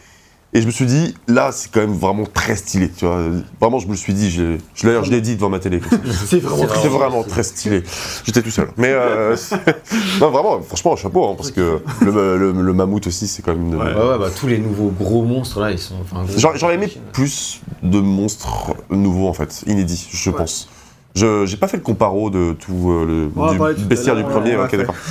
[0.52, 3.20] Et je me suis dit, là, c'est quand même vraiment très stylé, tu vois.
[3.62, 5.80] Vraiment, je me suis dit, je, je l'ai- je l'ai dit devant ma télé.
[6.26, 7.84] C'est vraiment C'est vraiment très stylé.
[8.26, 8.70] J'étais tout seul.
[8.76, 9.36] Mais euh,
[10.20, 13.68] non, vraiment, franchement, chapeau, hein, parce que le, le- le mammouth aussi, c'est quand même.
[13.68, 13.94] une- Ouais.
[13.94, 15.98] Ouais, ouais, bah tous les nouveaux gros monstres là, ils sont.
[16.36, 20.36] J'aurais j'aurais aimé plus de monstres nouveaux en fait, inédits, je Ouais.
[20.36, 20.68] pense.
[21.16, 24.24] Je j'ai pas fait le comparo de tout euh, le On du tout bestiaire du
[24.24, 24.56] premier.
[24.56, 24.96] ok, d'accord.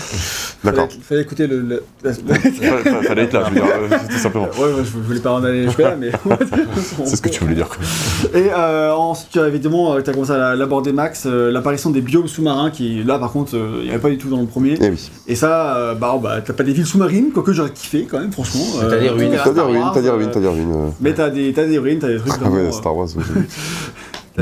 [0.64, 0.88] D'accord.
[0.88, 1.60] Fallait, fallait écouter le.
[1.60, 2.12] le- la-
[3.02, 4.48] Fallait- être là, je veux dire, euh, tout simplement.
[4.58, 6.10] Ouais, ouais, je voulais pas en aller jusque-là, mais.
[7.04, 7.68] C'est ce que tu voulais dire.
[7.68, 7.78] quoi.
[8.34, 12.00] Et euh, ensuite, tu as évidemment, tu as commencé à l'aborder, Max, euh, l'apparition des
[12.00, 14.46] biomes sous-marins, qui là par contre, euh, il n'y avait pas du tout dans le
[14.48, 14.76] premier.
[14.80, 15.10] Eh oui.
[15.28, 18.32] Et ça, euh, bah, bah t'as pas des villes sous-marines, quoique j'aurais kiffé quand même,
[18.32, 18.64] franchement.
[18.80, 19.36] T'as des ruines.
[19.44, 20.72] T'as des ruines, t'as des euh, ruines, t'as des ruines.
[20.74, 20.90] euh.
[21.00, 23.16] Mais t'as des, t'as des ruines, t'as des trucs Ah ouais, euh, Star Wars aussi.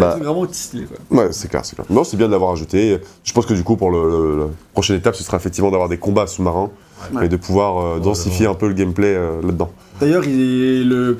[0.01, 0.17] Bah.
[0.21, 1.19] vraiment quoi.
[1.25, 1.87] Ouais, c'est clair, c'est clair.
[1.91, 2.99] Non, c'est bien de l'avoir ajouté.
[3.25, 5.89] Je pense que du coup, pour le, le- la prochaine étape, ce sera effectivement d'avoir
[5.89, 6.71] des combats sous-marins
[7.13, 7.27] Ouais.
[7.27, 8.53] et de pouvoir euh, Ouais, densifier ouais.
[8.53, 9.71] un peu le gameplay euh, là-dedans.
[10.01, 11.19] D'ailleurs, il- le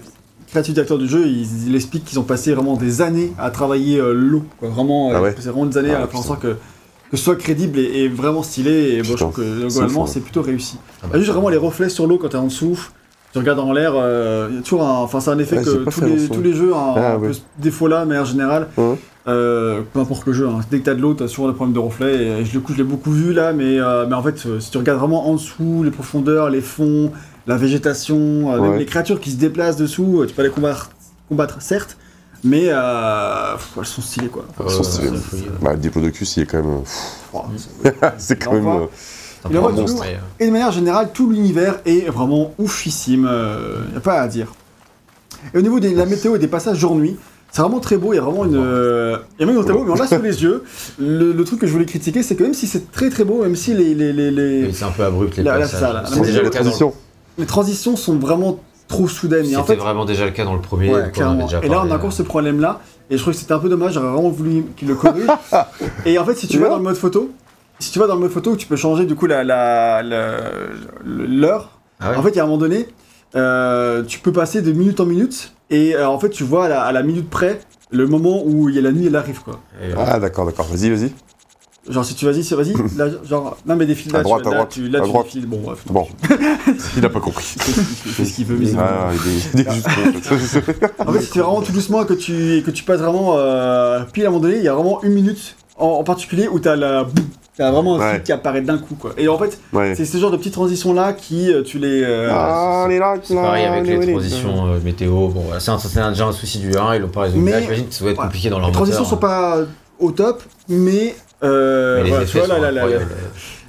[0.49, 3.99] créatif directeur du jeu, il, il explique qu'ils ont passé vraiment des années à travailler
[3.99, 4.69] euh, l'eau, quoi.
[4.71, 6.23] Vraiment, Ah euh, ouais c'est vraiment des années Ah, à faire en putain.
[6.23, 6.57] sorte que,
[7.11, 8.95] que ce soit crédible et, et vraiment stylé.
[8.95, 10.79] Et bon, je Putain, trouve que c'est globalement, fou, c'est plutôt réussi.
[10.79, 12.79] Ah bah, Ah, juste vraiment les reflets sur l'eau quand t'es en dessous.
[13.37, 15.63] Tu regardes en l'air, euh, il y a toujours un, enfin c'est un effet Ouais,
[15.63, 16.35] que tous les, attention.
[16.37, 17.29] tous les jeux ont Ah, un ouais.
[17.29, 18.69] peu ce défaut-là, de manière générale.
[18.79, 18.95] Ouais.
[19.29, 20.61] Euh, peu importe le jeu, hein.
[20.71, 22.15] dès que t'as de l'eau, t'as souvent des problèmes de reflets.
[22.41, 24.59] Et je, du coup, je l'ai beaucoup vu là, mais, euh, mais en fait, euh,
[24.59, 27.13] si tu regardes vraiment en dessous, les profondeurs, les fonds,
[27.47, 28.17] la végétation,
[28.55, 28.79] euh, même Ouais.
[28.79, 30.89] les créatures qui se déplacent dessous, tu peux les combattre,
[31.29, 31.99] combattre certes,
[32.43, 34.47] mais euh, pff, elles sont stylées quoi.
[34.65, 35.11] Ils sont ouais.
[35.61, 36.81] Bah, le Diplodocus, il est quand même.
[38.17, 38.87] C'est quand même.
[39.55, 39.97] Euh, un Il monstre.
[39.97, 40.05] lourd.
[40.41, 44.49] et, de manière générale, tout l'univers est vraiment oufissime, euh, y a pas à dire.
[45.55, 47.17] Et au niveau de la météo et des passages jour-nuit,
[47.53, 48.57] c'est vraiment très beau, il y a vraiment une...
[48.57, 50.65] euh, Il y a même tableau, mais on l'a sous les yeux.
[50.99, 53.43] Le, le truc que je voulais critiquer, c'est que même si c'est très très beau,
[53.43, 56.03] même si les, les, les, les- oui, c'est un peu abrupt les passages.
[56.13, 56.93] C'est déjà le la dans transition.
[57.39, 58.59] les transitions sont vraiment
[58.89, 59.45] trop soudaines.
[59.45, 60.91] C'était en fait, vraiment déjà le cas dans le premier.
[60.93, 62.81] Ouais, on déjà Et là, on a encore ce problème-là.
[63.09, 63.95] Et je trouve que c'était un peu dommage.
[63.95, 65.27] J'aurais vraiment voulu qu'il le corrige.
[66.05, 67.31] et en fait, si tu vas dans le mode photo,
[67.79, 70.51] si tu vas dans le mode photo, tu peux changer du coup la la- la-
[71.05, 71.71] l'heure.
[72.01, 72.89] Ah ouais En fait, il y a un moment donné,
[73.35, 75.53] euh, tu peux passer de minute en minute.
[75.71, 78.69] Et euh, en fait, tu vois à la, à la minute près le moment où
[78.69, 79.61] il y a la nuit, elle arrive quoi.
[79.83, 80.67] Et, euh, Ah, d'accord, d'accord.
[80.67, 81.13] Vas-y, vas-y.
[81.89, 84.49] Genre, si tu vas-y, c'est vas-y, là, genre, non, mais défile là, À droite, tu,
[84.49, 85.27] à là, droite, tu, là, à tu droite.
[85.27, 85.47] défiles.
[85.47, 85.83] Bon, bref.
[85.87, 86.07] Bon,
[86.97, 87.45] il a pas compris.
[88.17, 88.89] C'est ce qu'il veut, visiblement.
[88.89, 89.87] Ah, il est, il est juste
[91.07, 91.21] en fait.
[91.21, 94.03] Si tu fais vraiment tout doucement et que tu, et que tu passes vraiment euh,
[94.13, 96.59] pile à un moment donné, il y a vraiment une minute en, en particulier où
[96.59, 97.07] t'as la.
[97.57, 98.11] Boum, T'as vraiment un Ouais.
[98.15, 99.13] truc qui apparaît d'un coup, quoi.
[99.17, 99.95] Et en fait, Ouais.
[99.95, 102.03] c'est ce genre de petites transitions-là qui, euh, tu les.
[102.03, 105.29] euh, Ah, c'est- les là, C'est pareil avec les transitions euh, météo.
[105.29, 107.43] Bon, voilà, c'est un- c'est un- déjà un souci du 1, ils l'ont pas résolu.
[107.43, 108.25] Mais- Là, j'imagine que ça doit être ouais.
[108.25, 109.59] compliqué dans leur les transitions moteur, sont pas
[109.99, 111.15] au top, mais.
[111.43, 113.11] euh, Mais les voilà, effets vois, sont là, là, là, là, incroyables.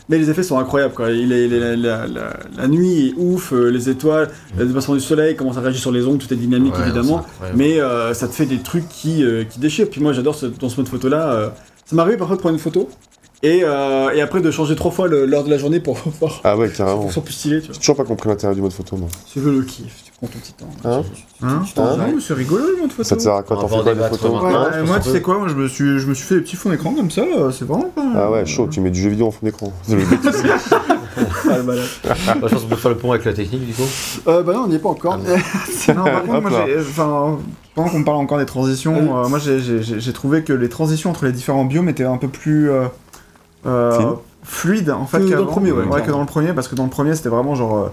[0.09, 1.11] Mais les effets sont incroyables, quoi.
[1.11, 4.65] Il est, il est- la, la- la- la nuit est ouf, euh, les étoiles, le
[4.65, 7.25] déplacement du soleil, comment ça réagit sur les ondes, tout est dynamique Ouais, évidemment.
[7.55, 9.89] Mais euh, ça te fait des trucs qui, euh, qui déchirent.
[9.89, 11.51] Puis moi j'adore ce, dans ce mode photo là.
[11.85, 12.89] ça m'arrive parfois de prendre une photo
[13.43, 16.57] et, euh, et après de changer trois fois l'heure de la journée pour voir Ah
[16.57, 17.07] ouais, pour carrément.
[17.07, 17.59] ce soit plus stylé.
[17.61, 17.73] Tu vois.
[17.73, 19.09] J'ai toujours pas compris l'intérêt du mode photo, moi.
[19.31, 20.69] Tu veux le kiff, tu prends ton petit temps.
[20.85, 21.03] Hein
[21.43, 23.03] Hein tu t'en Ah, c'est rigolo le mode photo.
[23.07, 24.41] Ça te sert à quoi T'en fais quoi des photos.
[24.41, 26.55] Ouais, moi, tu sais quoi, moi je me suis, je me suis fait des petits
[26.55, 28.05] fonds d'écran comme ça, euh, c'est vraiment pas.
[28.15, 29.71] Ah ouais, chaud, tu mets du jeu vidéo en fond d'écran.
[29.83, 30.19] C'est le but.
[31.49, 31.85] Ah, le malade.
[32.03, 33.87] Je pense qu'on peut faire le pont avec la technique du coup.
[34.27, 35.17] Euh, bah non, on n'y est pas encore.
[35.17, 35.23] Non,
[36.03, 37.37] par contre, moi, j'ai- enfin,
[37.73, 41.31] pendant qu'on parle encore des transitions, euh, moi j'ai- trouvé que les transitions entre les
[41.31, 42.85] différents biomes étaient un peu plus euh,
[43.67, 44.15] euh, Fines.
[44.43, 46.85] fluides en fait Que dans le premier, ouais, que dans le premier, parce que dans
[46.85, 47.87] le premier c'était vraiment genre euh,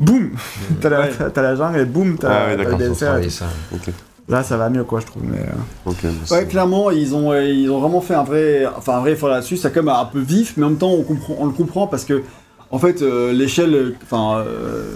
[0.00, 0.30] boum,
[0.80, 3.46] t'as la, jungle et boum, t'as Ah ça.
[3.72, 3.92] Ok,
[4.28, 5.22] Là ça va mieux quoi, je trouve.
[5.24, 5.90] Mais, euh,
[6.30, 9.30] bah, Ouais, clairement, ils ont, ils ont vraiment fait un vrai, enfin un vrai effort
[9.30, 9.56] là-dessus.
[9.56, 11.86] C'est quand même un peu vif, mais en même temps, on, comprend, on le comprend
[11.86, 12.22] parce que,
[12.70, 14.92] en fait, euh, l'échelle, enfin, euh,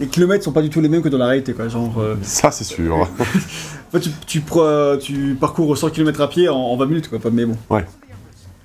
[0.00, 1.68] les kilomètres sont pas du tout les mêmes que dans la réalité, quoi.
[1.68, 2.96] Genre, euh, Ça, c'est sûr.
[3.18, 4.42] en fait, tu,
[5.00, 7.18] tu, parcours 100 km à pied en, en 20 minutes, quoi.
[7.30, 7.56] Mais bon.
[7.68, 7.84] Ouais.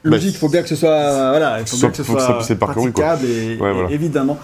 [0.04, 2.08] Logique, Bah, il faut bien que ce soit, voilà, il faut bien que ce que
[2.08, 2.68] soit quoi.
[2.68, 3.92] praticable et, Ouais, voilà.
[3.92, 4.38] évidemment.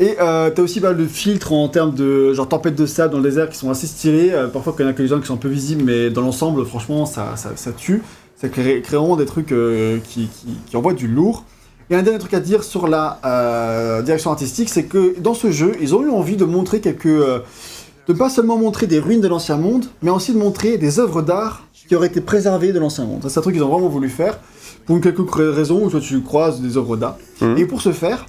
[0.00, 3.12] Et euh, t'as aussi pas mal de filtres en termes de genre tempête de sable
[3.12, 4.30] dans le désert qui sont assez stylés.
[4.32, 6.64] Euh, parfois, il y en a quelques-uns qui sont un peu visibles, mais dans l'ensemble,
[6.64, 8.02] franchement, ça, ça, ça tue.
[8.40, 11.44] Ça crée, crée vraiment des trucs euh, qui, qui, qui envoient du lourd.
[11.90, 15.50] Et un dernier truc à dire sur la euh, direction artistique, c'est que dans ce
[15.50, 17.06] jeu, ils ont eu envie de montrer quelques.
[17.06, 21.22] de pas seulement montrer des ruines de l'ancien monde, mais aussi de montrer des œuvres
[21.22, 23.24] d'art qui auraient été préservées de l'ancien monde.
[23.28, 24.38] C'est un truc qu'ils ont vraiment voulu faire
[24.86, 27.16] pour une quelconque raison toi tu croises des œuvres d'art.
[27.40, 27.58] Mhm.
[27.58, 28.26] Et pour ce faire,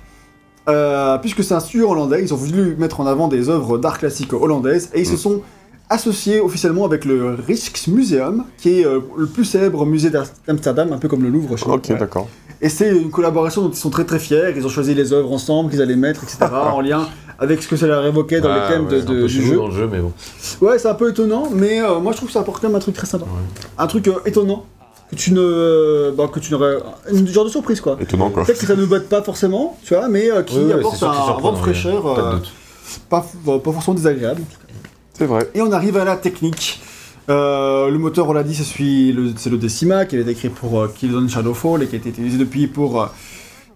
[0.69, 3.99] euh, puisque c'est un studio hollandais, ils ont voulu mettre en avant des œuvres d'art
[3.99, 5.17] classique hollandaises et ils se Mhm.
[5.17, 5.41] sont
[5.90, 11.07] associés officiellement avec le Rijksmuseum, qui est euh, le plus célèbre musée d'Amsterdam, un peu
[11.09, 11.73] comme le Louvre chez nous.
[11.73, 12.27] Ok, d'accord.
[12.61, 14.53] Et c'est une collaboration dont ils sont très très fiers.
[14.56, 16.38] Ils ont choisi les œuvres ensemble qu'ils allaient mettre, etc.
[16.73, 17.06] en lien
[17.38, 19.27] avec ce que ça leur évoquait dans Ah, les thèmes ouais, de, un de- peu
[19.27, 19.56] du jeu.
[19.57, 20.14] dans le jeu, mais bon.
[20.61, 22.77] Ouais, c'est un peu étonnant, mais euh, moi je trouve que ça apporte quand même
[22.77, 23.25] un truc très sympa.
[23.77, 24.65] Un truc euh, étonnant
[25.14, 26.77] que tu ne, bah, que tu n'aurais,
[27.11, 27.98] une genre de surprise quoi.
[28.01, 28.43] Étonnant, quoi.
[28.43, 30.93] Peut-être que ça ne botte pas forcément, tu vois, mais euh, qui Oui, oui, apporte
[30.93, 32.51] c'est sûr un, c'est vent de fraîcheur, pas de euh, doute.
[33.09, 34.42] pas, bah, pas forcément désagréable.
[35.14, 35.50] C'est vrai.
[35.53, 36.82] Et on arrive à la technique.
[37.30, 40.50] Euh, le moteur, on l'a dit, suit le- c'est le Decima qui avait été écrit
[40.50, 43.06] pour euh, Killzone Shadowfall et qui a été utilisé depuis pour euh,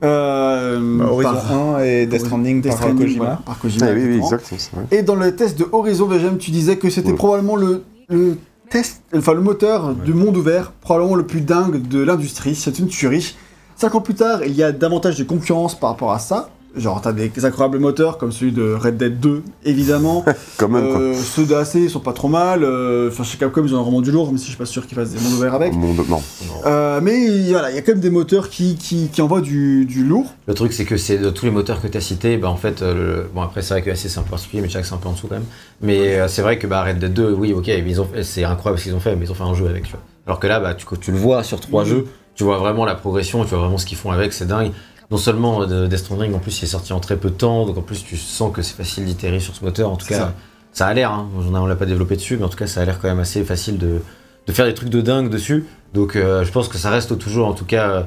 [0.03, 3.23] euh, bah, Horizon par- 1 et Death Stranding Death par Stranding, Kojima.
[3.23, 4.39] voilà, par Kojima, Ah, oui, oui, exactement.
[4.39, 4.85] exact, c'est vrai.
[4.91, 7.15] Et dans le test de Horizon VGM, tu disais que c'était Ouais.
[7.15, 8.37] probablement le, le
[8.69, 12.55] test, enfin le moteur du monde ouvert, probablement le plus dingue de l'industrie.
[12.55, 13.35] C'est une tuerie.
[13.75, 16.49] Cinq ans plus tard, il y a davantage de concurrence par rapport à ça.
[16.75, 20.23] Genre, t'as des incroyables moteurs comme celui de Red Dead 2, évidemment.
[20.57, 20.99] Quand même, quoi.
[20.99, 22.63] Euh, ceux d'AC sont pas trop mal.
[22.63, 24.85] euh, Enfin, chez Capcom, ils ont vraiment du lourd, même si je suis pas sûr
[24.85, 25.73] qu'ils fassent des mondes ouverts avec.
[25.73, 26.21] Monde- Non.
[26.67, 29.85] Euh, mais voilà, il y a quand même des moteurs qui, qui, qui envoient du,
[29.85, 30.25] du lourd.
[30.47, 32.57] Le truc, c'est que c'est de tous les moteurs que tu as cités, bah, en
[32.57, 34.85] fait, euh, le- bon, après, c'est vrai que AC c'est un peu particulier, mais Jack
[34.85, 35.45] c'est un peu en dessous quand même.
[35.81, 38.43] Mais euh, c'est vrai que bah, Red Dead 2, oui, ok, mais ils ont, c'est
[38.43, 40.01] incroyable ce qu'ils ont fait, mais ils ont fait un jeu avec, tu vois.
[40.27, 42.05] Alors que là, bah, tu, tu le vois sur trois jeux,
[42.35, 44.71] tu vois vraiment la progression, tu vois vraiment ce qu'ils font avec, c'est dingue.
[45.09, 47.65] Non seulement euh, Death Stranding, en plus, il est sorti en très peu de temps,
[47.65, 49.89] donc en plus, tu sens que c'est facile d'itérer sur ce moteur.
[49.89, 50.33] En tout cas, ça.
[50.73, 50.87] ça.
[50.87, 51.29] a l'air, hein.
[51.53, 53.43] on l'a pas développé dessus, mais en tout cas, ça a l'air quand même assez
[53.45, 53.99] facile de,
[54.47, 55.65] de faire des trucs de dingue dessus.
[55.93, 58.03] Donc, euh, je pense que ça reste toujours, en tout cas, euh,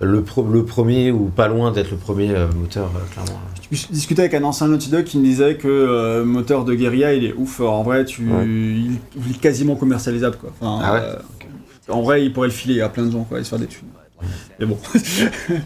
[0.00, 3.38] le, pro- le premier ou pas loin d'être le premier euh, moteur, euh, clairement.
[3.70, 7.14] Je discutais avec un ancien Naughty Dog qui me disait que euh, moteur de guérilla
[7.14, 7.60] il est ouf.
[7.60, 8.44] En vrai, tu, Ouais.
[8.44, 10.50] il, il est quasiment commercialisable quoi.
[10.60, 11.00] Enfin, Ah ouais
[11.88, 13.66] en vrai, il pourrait le filer à plein de gens quoi, et se faire des
[13.66, 13.86] thunes.
[14.58, 15.24] Mais bon, ça se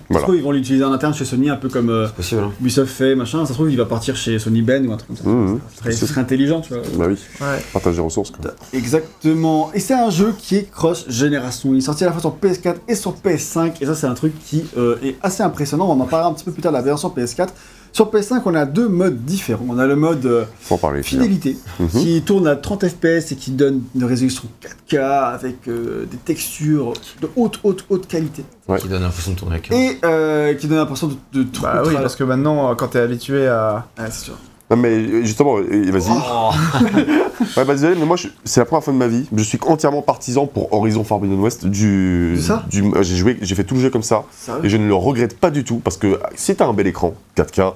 [0.08, 0.22] Voilà.
[0.24, 2.52] trouve, ils vont l'utiliser en interne chez Sony, un peu comme euh, C'est possible, hein.
[2.60, 3.40] Ubisoft fait, machin.
[3.44, 5.60] Ça se trouve, il va partir chez Sony Ben ou un truc comme ça.
[5.74, 6.82] Ce serait- ce serait intelligent, tu vois.
[6.96, 7.58] Bah oui, Ouais.
[7.72, 8.52] partage des ressources, quoi.
[8.72, 9.70] Exactement.
[9.74, 11.70] Et c'est un jeu qui est cross-génération.
[11.72, 13.74] Il est sorti à la fois sur PS4 et sur PS5.
[13.80, 15.86] Et ça, c'est un truc qui euh, est assez impressionnant.
[15.90, 17.48] On en parlera un petit peu plus tard de la version PS4.
[17.94, 19.64] Sur PS5, on a deux modes différents.
[19.68, 20.44] On a le mode euh,
[20.80, 21.02] parler.
[21.04, 21.88] fidélité, Mhm.
[21.90, 24.96] qui tourne à 30 FPS et qui donne une résolution 4K
[25.32, 26.92] avec euh, des textures
[27.22, 28.44] de haute, haute, haute qualité.
[28.66, 28.80] Ouais.
[28.80, 31.62] Qui donne l'impression de tourner avec un- Et euh, qui donne l'impression de, de tout
[31.62, 34.34] Bah oui, parce que maintenant, quand t'es habitué à, c'est sûr.
[34.70, 36.10] Non, mais euh, justement, euh, vas-y.
[36.10, 36.50] Oh.
[37.56, 39.26] Ouais, bah désolé, mais moi, je- c'est la première fois de ma vie.
[39.36, 41.66] Je suis entièrement partisan pour Horizon Forbidden West.
[41.66, 44.24] Du, C'est ça du, euh, j'ai joué, j'ai fait tout le jeu comme ça.
[44.30, 46.86] Sérieux Et je ne le regrette pas du tout parce que si t'as un bel
[46.86, 47.74] écran 4K,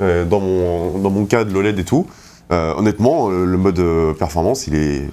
[0.00, 2.06] euh, dans, mon, dans mon cas de l'OLED et tout,
[2.52, 3.82] euh, honnêtement, le mode
[4.18, 5.10] performance, il est.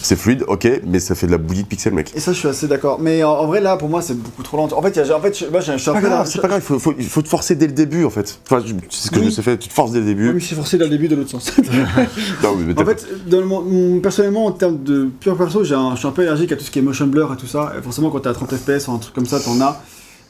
[0.00, 2.12] C'est fluide, ok, mais ça fait de la bouillie de pixels, mec.
[2.14, 2.98] Et ça, je suis assez d'accord.
[3.00, 4.68] Mais en, en vrai, là, pour moi, c'est beaucoup trop lent.
[4.72, 6.06] En fait, il y a- en fait, je, moi, je, je suis un pas peu
[6.08, 8.10] grave, c'est pas grave, il faut, faut- il faut te forcer dès le début en
[8.10, 8.38] fait.
[8.48, 9.26] Enfin, c'est ce que Oui.
[9.26, 10.32] je sais faire, tu te forces dès le Oui, début.
[10.34, 11.50] mais je suis forcé dès le début de l'autre sens.
[12.42, 15.94] Non, mais t'as en fait, dans le personnellement, en termes de pur perso, j'ai un-
[15.94, 17.72] je suis un peu allergique à tout ce qui est motion blur et tout ça.
[17.78, 19.80] Et forcément, quand t'es à 30 FPS ou un truc comme ça, t'en as.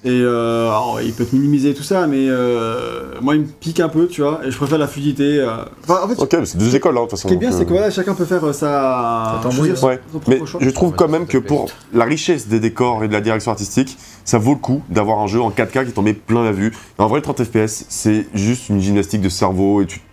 [0.04, 3.80] Et euh, alors, il peut te minimiser tout ça, mais euh, moi, il me pique
[3.80, 4.40] un peu, tu vois.
[4.46, 5.38] Et je préfère la fluidité.
[5.40, 5.56] euh.
[5.82, 7.28] Enfin, en fait, Ok, mais c'est deux écoles, hein, de toute façon.
[7.28, 9.40] ce qui est bien, c'est que euh, voilà, chacun peut faire euh, sa.
[9.44, 10.60] Ouais, son propre mais choix.
[10.62, 13.98] je trouve quand même que pour la richesse des décors et de la direction artistique,
[14.24, 16.72] ça vaut le coup d'avoir un jeu en 4K qui t'en met plein la vue.
[16.98, 20.07] En vrai, le 30 FPS, c'est juste une gymnastique de cerveau et tu tu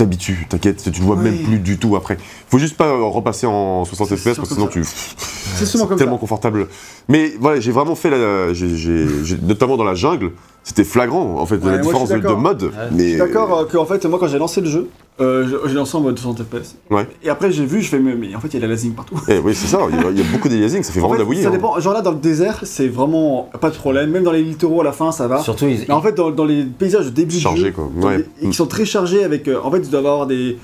[0.00, 2.16] t'habitues, t'inquiète, tu le vois même plus du tout après.
[2.48, 4.72] Faut juste pas repasser en 60 C'est FPS parce que sinon ça.
[4.72, 4.82] tu.
[4.84, 6.20] C'est souvent comme tellement ça.
[6.20, 6.68] confortable.
[7.08, 8.54] Mais voilà, j'ai vraiment fait la.
[8.54, 10.32] j'ai- notamment dans la jungle,
[10.64, 12.72] c'était flagrant en fait, Ouais, la différence de, mode.
[12.92, 14.88] mais Je suis d'accord euh, que en fait moi quand j'ai lancé le jeu,
[15.20, 16.76] euh, je- j'ai lancé en mode 60 FPS.
[16.90, 17.06] Ouais.
[17.22, 18.92] Et après j'ai vu, je fais mais, mais en fait il y a la lasing
[18.94, 19.20] partout.
[19.28, 21.08] Eh oui, c'est ça, il y, a, il y a beaucoup d'aliasing, ça fait En
[21.08, 21.42] vraiment fait, de la bouillie.
[21.42, 21.52] ça hein.
[21.52, 21.78] dépend.
[21.80, 24.10] Genre là dans le désert c'est vraiment pas de problème.
[24.10, 25.42] Même dans les littoraux à la fin ça va.
[25.42, 27.90] Surtout, ils, Mais en fait dans, dans les paysages de début Chargé, de jeu, quoi.
[28.02, 28.24] Ouais.
[28.40, 29.46] qui sont très chargés avec.
[29.48, 30.56] euh, en fait tu dois avoir des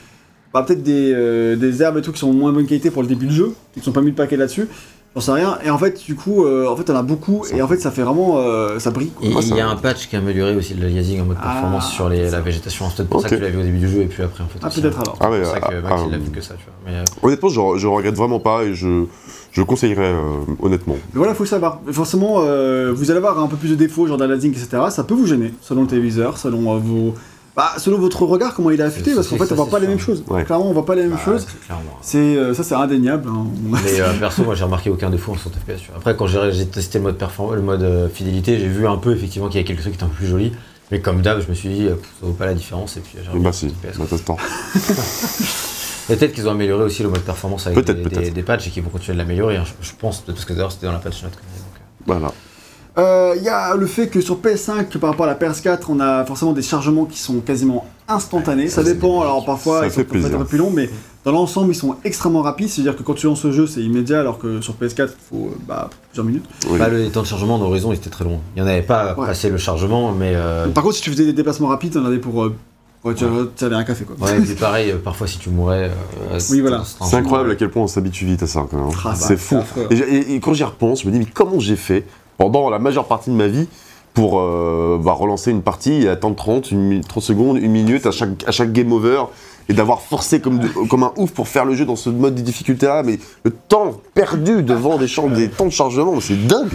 [0.55, 3.03] bah, peut-être des, euh, des herbes et tout qui sont de moins bonne qualité pour
[3.03, 4.67] le début du jeu, qui ne sont pas mis de paquet là-dessus.
[5.17, 5.59] J'en sais rien.
[5.65, 7.91] Et en fait du coup euh, en fait on a beaucoup et en fait ça
[7.91, 9.09] fait vraiment euh, ça brille.
[9.11, 9.27] quoi.
[9.27, 11.25] Et Moi, il ça- y a un patch qui a amélioré aussi le liasing en
[11.25, 12.85] mode Ah, performance sur les, la végétation.
[12.91, 14.45] C'est peut-être pour ça que tu l'as vu au début du jeu et puis après
[14.45, 14.59] en fait.
[14.63, 15.17] Ah aussi, peut-être alors.
[15.21, 16.65] Ah ouais, C'est pour ça que ah, Max ah, il a vu que ça, tu
[16.65, 16.75] vois.
[16.93, 19.05] Mais, euh, Honnêtement, je, je regrette vraiment pas et je,
[19.53, 20.21] je conseillerais euh,
[20.61, 20.97] honnêtement.
[21.15, 21.81] Mais voilà, faut le savoir.
[21.91, 24.83] Forcément, euh, vous allez avoir un peu plus de défauts, genre d'aliasing, etc.
[24.91, 27.15] Ça peut vous gêner, selon le téléviseur, selon euh, vos.
[27.57, 29.87] Bah, selon votre regard, comment il est affûté, parce qu'en fait, on voit pas les
[29.89, 30.23] mêmes choses.
[30.29, 30.45] Ouais.
[30.45, 31.47] Clairement, on voit pas les mêmes bah, choses.
[31.51, 31.99] c'est clairement.
[32.03, 33.31] C'est euh, ça, c'est indéniable.
[33.31, 33.47] hein.
[33.83, 35.83] Mais euh, perso, moi j'ai remarqué aucun défaut en 60 FPS.
[35.97, 39.15] Après, quand j'ai testé le mode, perform- le mode euh, fidélité, j'ai vu un peu
[39.15, 40.53] effectivement qu'il y a quelques trucs qui étaient un peu plus jolis.
[40.91, 41.95] Mais comme d'hab, je me suis dit, ça
[42.27, 42.97] vaut pas la différence.
[42.99, 44.25] Et puis j'ai bah si, 60 FPS.
[44.29, 44.37] bah.
[46.09, 48.33] Et Peut-être qu'ils ont amélioré aussi le mode performance avec des, des, peut-être.
[48.33, 49.57] des patchs et qu'ils vont continuer de l'améliorer.
[49.57, 49.65] hein.
[49.81, 51.33] Je, je pense, parce que d'ailleurs c'était dans la patch note.
[52.07, 52.29] comme
[52.97, 53.35] donc, euh.
[53.37, 56.25] Il y a le fait que sur PS5, par rapport à la PS4, on a
[56.25, 58.69] forcément des chargements qui sont quasiment instantanés.
[58.69, 60.89] Ça dépend, alors parfois Ça ils sont peut-être un peu plus longs, mais
[61.25, 62.69] dans l'ensemble, ils sont extrêmement rapides.
[62.69, 65.47] C'est-à-dire que quand tu lances ce jeu, c'est immédiat, alors que sur PS4, il faut
[65.49, 66.45] euh, bah, plusieurs minutes.
[66.71, 66.79] Oui.
[66.79, 68.41] Bah, le temps de chargement d'Horizon il était très long.
[68.57, 69.27] Il n'y en avait pas Ouais.
[69.27, 70.33] passé le chargement, mais.
[70.35, 72.45] euh, Par contre, si tu faisais des déplacements rapides, t'en avais pour.
[72.45, 72.55] euh,
[73.05, 73.25] ouais, tu
[73.65, 74.17] avais un café quoi.
[74.27, 75.91] Ouais, et puis pareil, euh, parfois si tu mourais.
[76.33, 76.83] euh, Oui, voilà.
[76.85, 78.89] C'est incroyable à quel point on s'habitue vite à ça quand même.
[79.05, 79.59] Ah, bah, c'est fou.
[79.91, 82.07] Et, j'ai- et- et quand j'y repense, je me dis, mais comment j'ai fait
[82.39, 83.69] pendant la majeure partie de ma vie
[84.15, 88.07] pour euh, bah, relancer une partie et attendre 30, une mi- 30 secondes, une minute
[88.07, 89.25] à chaque, game over
[89.69, 92.41] et d'avoir forcé comme, comme un ouf pour faire le jeu dans ce mode de
[92.41, 96.71] difficulté là, mais le temps perdu devant des champs, des temps de chargement, c'est dingue.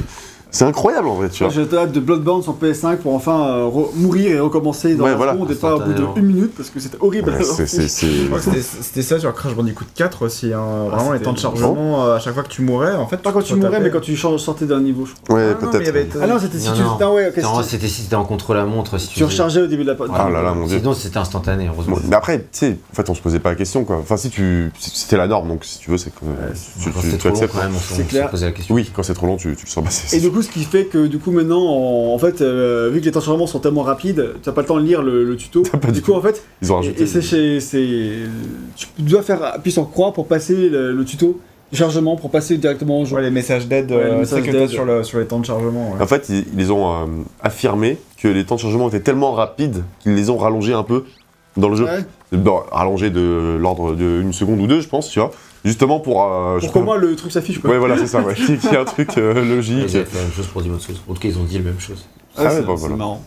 [0.53, 1.51] C'est incroyable en vrai, tu vois.
[1.53, 5.15] J'ai hâte de Bloodborne sur PS5 pour enfin euh, mourir et recommencer dans Ouais, la
[5.15, 5.31] voilà.
[5.33, 6.13] et pas au bout de Instantanément.
[6.17, 7.29] une minute parce que c'était horrible.
[7.31, 12.15] Ouais, c'était- ça sur Crash Bandicoot 4 aussi, hein, vraiment les temps de chargement, euh,
[12.17, 13.17] à chaque fois que tu mourais, en fait.
[13.17, 15.35] Pas quand tu mourais, mais quand tu changes- sortais d'un niveau, je crois.
[15.37, 16.17] Ouais, Ah peut-être.
[16.21, 16.81] Ah non, c'était si Non, tu.
[16.81, 16.97] non.
[16.99, 18.97] Ah ouais, ok, Non, si c'était si c'était en contre-la-montre.
[18.99, 20.77] Si tu, tu tu rechargeais au début de la Ah là là, mon dieu.
[20.79, 21.97] Sinon c'était instantané, heureusement.
[22.09, 23.97] Mais après, tu sais, en fait, on se posait pas la question, quoi.
[23.97, 27.53] Enfin, si tu, c'était la norme, donc si tu veux, c'est que tu, acceptes.
[27.53, 28.29] quand même, on se- C'est on se clair.
[28.29, 28.75] posait la question.
[28.75, 30.17] Oui, quand c'est trop long, tu, tu le sens passer.
[30.41, 33.11] Coup, ce qui fait que du coup maintenant, en, en fait, euh, vu que les
[33.11, 35.35] temps de chargement sont tellement rapides, tu n'as pas le temps de lire le, le
[35.35, 35.61] tuto.
[35.63, 37.03] pas Du du coup, en fait, Ils ont rajouté.
[37.03, 37.59] et c'est chez,
[38.75, 41.39] tu dois faire appuyer sur croix pour passer le, le tuto
[41.73, 43.15] chargement pour passer directement au jeu.
[43.15, 45.91] Ouais, les messages d'aide Ouais, euh, t'as sur, le- sur les temps de chargement.
[45.93, 46.01] ouais.
[46.01, 47.05] En fait, ils, ils ont euh,
[47.41, 51.05] affirmé que les temps de chargement étaient tellement rapides qu'ils les ont rallongés un peu
[51.57, 51.85] dans le jeu.
[51.85, 52.03] Ouais.
[52.37, 55.31] Bon, rallongés de l'ordre d'une seconde ou deux, je pense, tu vois.
[55.63, 56.23] Justement pour.
[56.23, 57.59] euh, Pour qu'au moins le truc s'affiche.
[57.59, 57.69] quoi.
[57.71, 58.33] Ouais, voilà, c'est ça, ouais.
[58.35, 59.77] Qu'il y ait un truc euh, Ils logique.
[59.95, 60.95] avaient fait la même chose pour Demon's Souls.
[61.07, 62.05] En tout cas, ils ont dit la même chose.
[62.37, 62.95] Ah, Ah ouais, bah voilà.
[62.95, 63.23] marrant.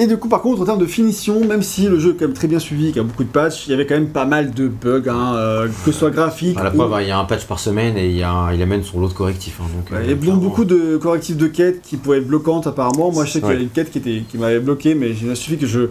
[0.00, 2.26] Et du coup, par contre, en termes de finition, même si le jeu est quand
[2.26, 4.10] même très bien suivi, qu'il y a beaucoup de patchs, il y avait quand même
[4.10, 6.56] pas mal de bugs, hein, euh, que ce soit graphique.
[6.56, 8.22] À la ou- preuve, hein, il y a un patch par semaine et il, y
[8.22, 9.58] a un- il amène son lot de correctifs.
[9.60, 10.40] hein, donc, Ouais, euh, Il y a donc clairement.
[10.42, 13.10] beaucoup de correctifs de quêtes qui pouvaient être bloquantes apparemment.
[13.10, 13.62] Moi je sais qu'il y a Ouais.
[13.62, 15.88] une quête qui, était, qui m'avait bloqué, mais il a suffi que je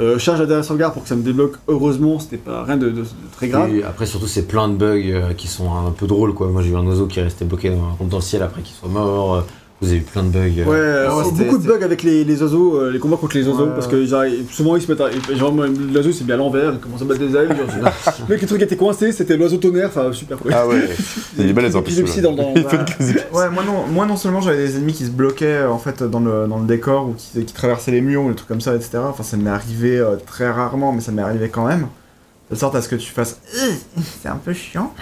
[0.00, 1.56] euh, charge la dernière sauvegarde pour que ça me débloque.
[1.68, 2.92] Heureusement, c'était pas rien de,
[3.32, 3.70] très grave.
[3.86, 6.34] Après, surtout, c'est plein de bugs euh, qui sont un peu drôles.
[6.34, 6.48] Quoi.
[6.48, 8.74] Moi, j'ai eu un oiseau qui est resté bloqué dans, dans le ciel après qu'il
[8.74, 9.44] soit mort.
[9.82, 10.38] Vous avez eu plein de bugs.
[10.58, 13.46] euh, Ouais, euh, beaucoup de bugs avec les, les oiseaux, euh, les combats contre les
[13.46, 13.74] oiseaux, Ouais.
[13.74, 16.72] parce que genre, souvent ils se mettent à, genre moi, l'oiseau c'est bien à l'envers,
[16.72, 17.92] il commence à battre des ailes, genre,
[18.28, 20.52] mec le truc qui était coincé c'était l'oiseau tonnerre, enfin super cool.
[20.54, 20.76] Ah ouais.
[21.38, 22.22] Il est les L'épilepsie impressions.
[22.22, 22.54] dans dans-.
[22.54, 26.20] Ouais, moi non, moi non seulement j'avais des ennemis qui se bloquaient en fait dans
[26.20, 28.74] le, dans le décor ou qui, qui traversaient les murs ou des trucs comme ça,
[28.74, 28.92] etc.
[29.04, 31.86] Enfin, ça m'est arrivé euh, très rarement, mais ça m'est arrivé quand même.
[32.48, 33.40] De sorte à ce que tu fasses.
[34.22, 34.92] C'est un peu chiant.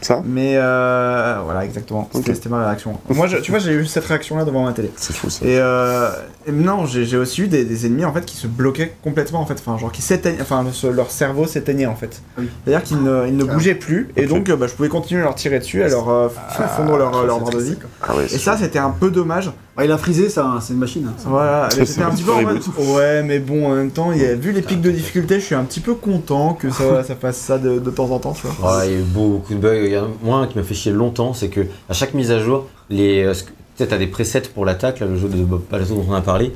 [0.00, 2.08] Ça Mais euh, voilà, exactement.
[2.14, 2.98] C'était ma réaction.
[3.10, 4.90] Moi, je- tu vois, j'ai eu cette réaction-là devant ma télé.
[4.96, 5.44] C'est fou ça.
[5.44, 6.08] Et, euh,
[6.46, 9.46] et non, j'ai aussi eu des, des ennemis en fait qui se bloquaient complètement en
[9.46, 12.22] fait, enfin genre qui s'éteignaient, enfin le- leur cerveau s'éteignait en fait.
[12.38, 12.48] Oui.
[12.64, 15.24] C'est-à-dire qu'ils ne, ils ne bougeaient plus et donc euh, bah, je pouvais continuer à
[15.24, 16.28] leur tirer dessus, à leur euh,
[16.76, 17.76] fondre leur, leur barre de vie.
[18.02, 18.24] Ah ouais.
[18.24, 19.50] Et ça c'était un peu dommage.
[19.82, 21.06] Il a frisé, ça, hein, c'est une machine.
[21.08, 21.14] hein.
[21.26, 24.24] Voilà, c'était un petit peu en mode ouais, mais bon en même temps, il y
[24.24, 27.16] a, vu les pics de difficulté, je suis un petit peu content que ça, ça
[27.16, 28.78] fasse ça de, de temps en temps, tu vois.
[28.78, 29.84] Ouais, il y a eu beaucoup de bugs.
[29.84, 32.14] Il y en a moi un qui m'a fait chier longtemps, c'est que à chaque
[32.14, 33.32] mise à jour, les,
[33.76, 36.52] sais, t'as des presets pour l'attaque, le jeu de Bob Palazzo dont on a parlé,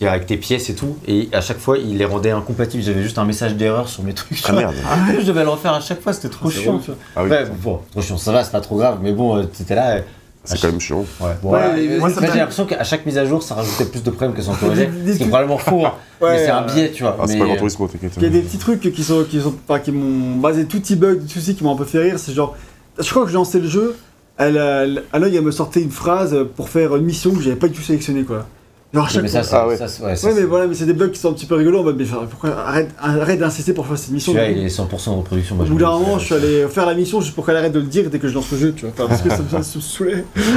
[0.00, 2.82] avec tes pièces et tout, et à chaque fois il les rendait incompatibles.
[2.82, 4.42] J'avais juste un message d'erreur sur mes trucs.
[4.48, 4.74] Ah merde.
[5.20, 6.80] Je devais le refaire à chaque fois, c'était trop c'est chiant.
[7.14, 7.30] Ah oui.
[7.30, 10.00] Ouais, bon, trop chiant, ça va, c'est pas trop grave, mais bon, euh, t'étais là.
[10.44, 11.04] C'est quand même chiant.
[11.20, 14.10] Ouais, bon, Ouais, moi, j'ai l'impression qu'à chaque mise à jour, ça rajoutait plus de
[14.10, 14.74] problèmes que.
[14.74, 17.16] Des- des- C'est probablement faux, hein, mais c'est un euh, biais, tu vois.
[17.20, 18.12] Ah, c'est mais- pas Grand Turismo, t'inquiète.
[18.16, 20.80] Il y a des petits trucs qui sont, qui sont, enfin, qui m'ont basé tout
[20.80, 22.18] petit bug, des soucis qui m'ont un peu fait rire.
[22.18, 22.56] C'est genre,
[22.98, 23.96] je crois que j'ai lancé le jeu,
[24.36, 27.54] elle, elle- à l'œil elle me sortait une phrase pour faire une mission que j'avais
[27.56, 28.46] pas du tout sélectionnée quoi.
[28.94, 29.54] Genre chaque mais ça, c'est.
[29.56, 29.76] Ah ouais.
[29.76, 31.54] ça, ouais, ça, Ouais mais voilà, mais c'est des bugs qui sont un petit peu
[31.54, 34.32] rigolos en mode mais genre, pourquoi arrête, arrête d'insister pour faire cette mission.
[34.32, 35.56] Celui-là, il est 100% de reproduction.
[35.58, 37.56] Au bout je d'un moment, euh, je suis allé faire la mission juste pour qu'elle
[37.56, 38.92] arrête de le dire dès que je lance le jeu, tu vois.
[38.94, 40.14] Enfin, parce que ça me, saoulait.
[40.36, 40.52] Ouais,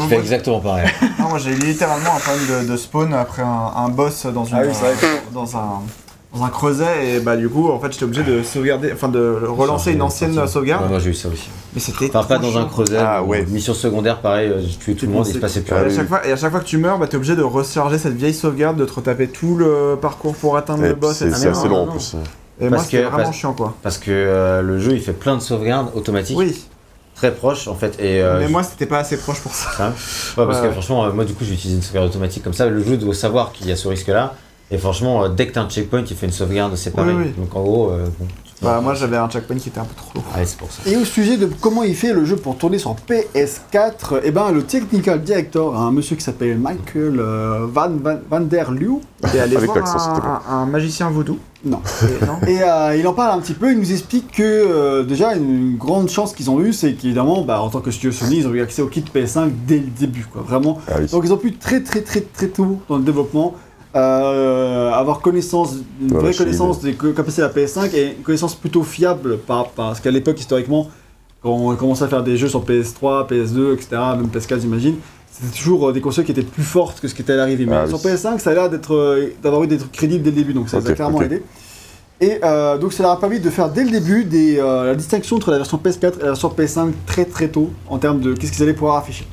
[0.00, 0.88] Je fais exactement pareil.
[1.18, 4.44] Non, moi j'ai eu littéralement un problème de, de spawn après un, un boss dans,
[4.44, 4.94] une, Ah oui, c'est vrai.
[5.02, 5.82] euh, dans, un,
[6.34, 9.40] dans un creuset et bah du coup en fait j'étais obligé de sauvegarder, enfin de
[9.46, 10.88] relancer une ancienne sauvegarde.
[10.90, 11.48] moi j'ai eu ça aussi.
[11.74, 12.98] Mais c'était Enfin, pas dans un creuset.
[12.98, 13.44] Ah, ouais.
[13.46, 15.84] Mission secondaire, pareil, euh, j'ai tué tout le monde, il se passait plus Ah Et
[15.84, 15.92] rien.
[15.92, 17.98] à, chaque fois, et à chaque fois que tu meurs, bah, t'es obligé de recharger
[17.98, 21.16] cette vieille sauvegarde, de te retaper tout le parcours pour atteindre Ouais, le boss.
[21.16, 21.92] C'est et c'est assez non, long en non.
[21.92, 22.14] plus.
[22.60, 23.74] Et moi Parce que- vraiment parce- chiant quoi.
[23.82, 26.60] Parce que euh, le jeu il fait plein de sauvegardes automatiques, Oui,
[27.14, 27.94] très proches en fait.
[28.00, 29.68] Et, euh, mais je- moi c'était pas assez proche pour ça.
[30.36, 32.66] ouais, parce que franchement, moi du coup j'ai utilisé une sauvegarde automatique comme ça.
[32.66, 34.34] Le jeu doit savoir qu'il y a ce risque là.
[34.70, 37.14] Et franchement, euh, dès que t'as un checkpoint, il fait une sauvegarde séparée.
[37.14, 37.32] Oui, oui.
[37.38, 38.26] Donc en gros, euh, bon.
[38.60, 40.24] Bah moi j'avais un checkpoint qui était un peu trop lourd.
[40.36, 40.82] Ouais, c'est pour ça.
[40.90, 44.50] Et au sujet de comment il fait le jeu pour tourner sur PS4, eh ben
[44.50, 49.56] le technical director, un monsieur qui s'appelle Michael euh, Van, Van, Van der Leeuw, aller
[49.56, 51.38] Avec voir un, un- un magicien vaudou.
[51.64, 51.80] non.
[52.02, 55.04] Et, non Et euh, il en parle un petit peu, il nous explique que euh,
[55.04, 58.38] déjà une, grande chance qu'ils ont eue, c'est qu'évidemment, bah, en tant que studio Sony,
[58.38, 60.78] ils ont eu accès au kit PS5 dès le début, quoi, vraiment.
[60.88, 61.06] Ah oui.
[61.06, 63.54] Donc ils ont pu très très très très tôt dans le développement
[63.98, 68.82] euh, avoir connaissance, une vraie connaissance des capacités de la PS5 et une connaissance plutôt
[68.82, 70.88] fiable par, parce qu'à l'époque historiquement,
[71.42, 74.96] quand on commençait à faire des jeux sur PS3, PS2, etc., même PS4 j'imagine,
[75.30, 77.66] c'était toujours euh, des consoles qui étaient plus fortes que ce qui était à l'arrivée.
[77.66, 78.10] Mais Ah sur oui.
[78.12, 80.68] PS5, ça a l'air d'être, euh, d'avoir eu des trucs crédibles dès le début, donc
[80.68, 81.24] ça les a clairement ok.
[81.24, 81.42] aidé.
[82.20, 84.94] Et euh, donc ça leur a permis de faire dès le début des, euh, la
[84.96, 88.34] distinction entre la version PS4 et la version PS5 très très tôt en termes de
[88.34, 89.24] qu'est-ce qu'ils allaient pouvoir afficher.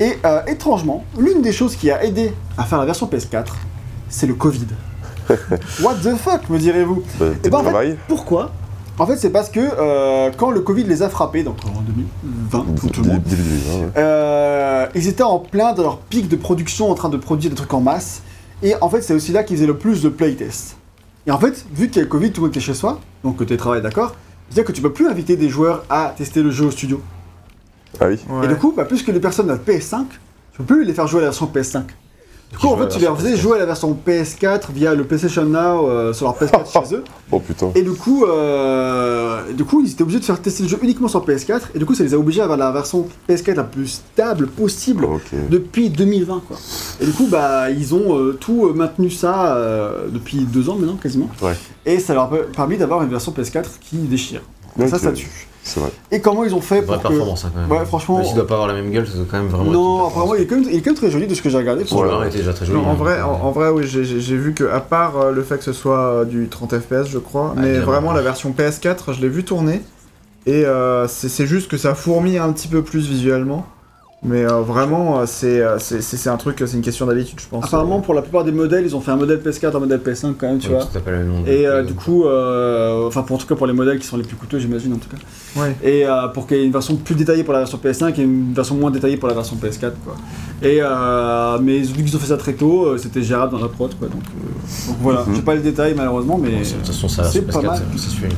[0.00, 3.44] Et euh, étrangement, l'une des choses qui a aidé à faire la version PS4,
[4.12, 4.66] c'est le Covid.
[5.82, 7.96] What the fuck, me direz-vous Bah, Eh ben, en fait, travail.
[8.08, 8.52] Pourquoi
[8.98, 12.74] En fait, c'est parce que euh, quand le Covid les a frappés, donc en 2020,
[12.76, 13.22] pour tout le monde,
[13.96, 17.56] euh, ils étaient en plein de leur pic de production en train de produire des
[17.56, 18.22] trucs en masse.
[18.62, 20.76] Et en fait, c'est aussi là qu'ils faisaient le plus de playtests.
[21.26, 23.00] Et en fait, vu qu'il y a le Covid, tout le monde était chez soi,
[23.24, 24.14] donc que tu travailles d'accord,
[24.48, 27.00] c'est-à-dire que tu peux plus inviter des joueurs à tester le jeu au studio.
[28.00, 28.18] Ah oui.
[28.28, 28.44] Ouais.
[28.44, 30.04] Et du coup, bah, plus que les personnes ont PS5,
[30.52, 31.82] tu peux plus les faire jouer à la version PS5.
[32.52, 35.04] Du coup, en fait, tu les version faisais jouer à la version PS4 via le
[35.04, 37.04] PlayStation Now euh, sur leur PS4 chez eux.
[37.30, 37.70] Oh putain.
[37.74, 41.08] Et du coup, euh, du coup, ils étaient obligés de faire tester le jeu uniquement
[41.08, 41.60] sur PS4.
[41.74, 44.48] Et du coup, ça les a obligés à avoir la version PS4 la plus stable
[44.48, 45.08] possible
[45.50, 46.42] depuis 2020.
[46.46, 46.58] Quoi.
[47.00, 49.58] Et du coup, bah, ils ont euh, tout maintenu ça
[50.10, 51.30] depuis deux ans maintenant, quasiment.
[51.40, 51.56] Ouais.
[51.86, 54.42] Et ça leur a permis d'avoir une version PS4 qui déchire.
[54.88, 55.48] Ça, ça tue.
[55.64, 55.90] C'est vrai.
[56.10, 57.08] Et comment ils ont fait Vraie pour que...
[57.08, 57.70] performance hein, quand même.
[57.70, 59.70] Ouais, franchement- Même s'il doit pas avoir la même gueule, ça doit quand même vraiment.
[59.70, 61.48] Non, apparemment, il est, quand même, il est quand même très joli de ce que
[61.50, 61.86] j'ai regardé.
[61.86, 62.78] Joueur était déjà très joli.
[62.80, 62.94] Non, en hein.
[62.94, 64.02] vrai, en, en vrai, oui, j'ai-
[64.36, 67.18] vu que à part euh, le fait que ce soit euh, du 30 FPS, je
[67.18, 69.82] crois, Ah, mais vraiment la version PS4, je l'ai vu tourner
[70.46, 73.64] et euh, c'est c'est juste que ça fourmille un petit peu plus visuellement,
[74.24, 77.64] mais euh, vraiment, euh, c'est euh, c'est- un truc, c'est une question d'habitude, je pense.
[77.64, 80.34] Apparemment, pour la plupart des modèles, ils ont fait un modèle PS4, un modèle PS5
[80.38, 80.84] quand même, tu Ouais, vois.
[80.84, 81.44] tout à fait le nom.
[81.46, 84.16] Et euh, du coup, euh, enfin pour en tout cas pour les modèles qui sont
[84.16, 85.60] les plus coûteux, j'imagine en tout cas.
[85.60, 85.76] Ouais.
[85.82, 88.22] Et euh, pour qu'il y ait une version plus détaillée pour la version PS5 et
[88.22, 90.14] une version moins détaillée pour la version PS4, quoi.
[90.62, 93.92] Et euh, mais vu qu'ils ont fait ça très tôt, c'était gérable dans la prod,
[93.98, 94.06] quoi.
[94.06, 95.34] Donc, euh, donc voilà, Mhm.
[95.34, 97.82] j'ai pas les détails malheureusement, mais De toute façon, ça a c'est pas PS4, mal.
[97.96, 98.28] c'est-.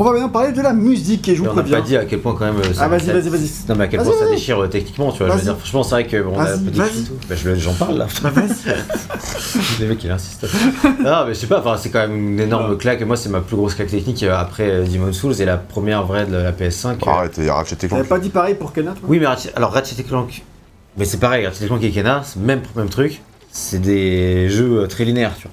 [0.00, 1.80] On va maintenant parler de la musique et je vous Et on n'a préviens.
[1.80, 2.58] pas dit à quel point quand même.
[2.60, 3.50] euh, ça- Ah, vas-y, vas-y, vas-y.
[3.68, 5.32] Non, mais à quel point ça déchire euh, techniquement, tu vois.
[5.32, 7.02] Je veux dire, franchement, c'est vrai que bon, on a Vas-y, un peu dit vas-y.
[7.02, 7.12] tout.
[7.28, 8.06] Bah, je- J'en parle là.
[8.22, 9.80] Bah vas-y.
[9.80, 10.46] Les mecs, il insiste.
[11.04, 13.02] non, mais je sais pas, enfin, c'est quand même une énorme claque.
[13.02, 16.26] Moi, c'est ma plus grosse claque technique euh, après Demon's Souls et la première vraie
[16.26, 16.86] de la PS5.
[17.04, 17.10] euh.
[17.10, 18.06] Arrête, il y a Ratchet et T'avais Clank.
[18.06, 19.00] pas dit pareil pour Kena, toi?
[19.08, 20.44] Oui, mais Ratchet- alors Ratchet Clank,
[20.96, 23.20] mais c'est pareil, Ratchet Clank et Kena, c'est même même truc.
[23.50, 25.52] C'est des jeux très linéaires, tu vois.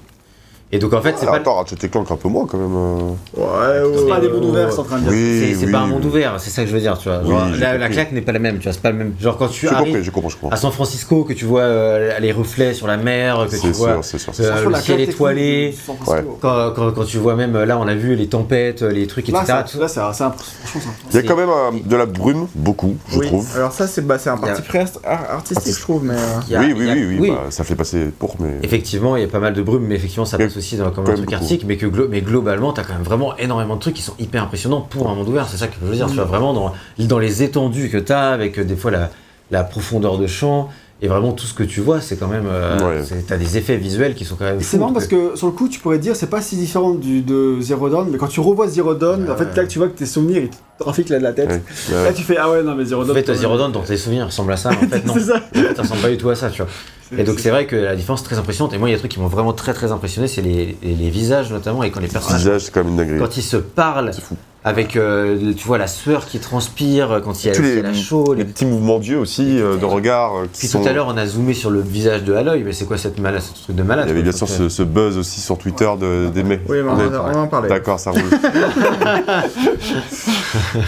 [0.72, 1.40] Et donc en fait, c'est Alors, pas.
[1.40, 2.74] Attends, Ratchet et Clank un peu moins quand même.
[2.74, 3.10] euh.
[3.36, 4.08] Ouais, C'est ouais.
[4.08, 5.12] pas des mondes euh, ouverts, c'est en train de dire.
[5.12, 5.90] Oui, C'est oui, pas un oui.
[5.90, 7.20] monde ouvert, c'est ça que je veux dire, tu vois.
[7.22, 9.14] Oui, Genre, la, la claque n'est pas la même, tu vois, c'est pas le même.
[9.20, 10.48] Genre quand tu arrives compris, je comprends.
[10.50, 13.68] à San Francisco, que tu vois euh, les reflets sur la mer, que tu C'est
[13.70, 14.32] vois sûr, sûr.
[14.40, 14.66] euh, sûr.
[14.66, 15.72] Le la ciel étoilé.
[15.72, 16.38] Francisco.
[16.42, 19.28] quand, quand, quand tu vois même, euh, là on a vu les tempêtes, les trucs,
[19.28, 19.44] etc.
[19.46, 20.64] Là, tout c'est- là, c'est assez impressionnant.
[20.64, 23.46] Franchement, Il y a quand même euh, de la brume, beaucoup, je trouve.
[23.54, 24.62] alors ça c'est bah, un parti
[25.06, 26.14] artistique je trouve, mais...
[26.14, 28.58] euh, oui, oui, oui, bah, ça fait passer pour, mais.
[28.64, 31.04] Effectivement, il y a pas mal de brume, mais effectivement, ça Il aussi dans, comme
[31.04, 33.80] quand un truc artistique, mais, que glo- mais globalement, t'as quand même vraiment énormément de
[33.80, 35.46] trucs qui sont hyper impressionnants pour un monde ouvert.
[35.48, 36.06] C'est ça que je veux dire.
[36.08, 39.10] Tu vois, vraiment dans, dans les étendues que t'as, avec euh, des fois la,
[39.50, 40.68] la profondeur de champ,
[41.02, 42.46] et vraiment tout ce que tu vois, c'est quand même.
[42.50, 43.22] euh, Ouais.
[43.28, 44.60] T'as des effets visuels qui sont quand même.
[44.60, 46.94] C'est marrant parce que sur le coup, tu pourrais te dire c'est pas si différent
[46.94, 49.88] du, de Zero Dawn, mais quand tu revois Zero Dawn, en fait, là, tu vois
[49.88, 51.50] que tes souvenirs ils te trafiquent là de la tête.
[51.50, 52.14] Ouais, Là, ouais.
[52.14, 53.14] tu fais ah ouais, non, mais Zero En Dawn.
[53.16, 53.58] fait, quand Zero.
[53.58, 55.14] Dawn, dans tes souvenirs, ressemble à ça, mais en fait, non.
[55.14, 55.40] c'est ça.
[55.76, 56.70] Ça ressemble pas du tout à ça, tu vois.
[57.16, 58.72] Et donc, c'est vrai que la différence est très impressionnante.
[58.74, 60.76] Et moi, il y a des trucs qui m'ont vraiment très très impressionné, c'est les,
[60.82, 63.18] les, les visages notamment, et quand les Le personnages visage, c'est quand même une dinguerie.
[63.20, 64.34] quand ils se parlent C'est fou.
[64.68, 67.76] Avec euh, tu vois la sueur qui transpire quand il y a, Tous les- il
[67.76, 70.58] y a la chaud Les les- petits mouvements d'yeux aussi, euh, de regard, euh, qui
[70.58, 70.82] puis sont.
[70.82, 73.20] tout à l'heure on a zoomé sur le visage de Aloy mais c'est quoi cette
[73.20, 75.56] malade ce truc de malade Il y avait bien sûr ce, ce buzz aussi sur
[75.56, 76.58] Twitter de- d'aimer.
[76.68, 77.68] Oui, mais on, va- on en parler.
[77.68, 78.22] D'accord, ça roule.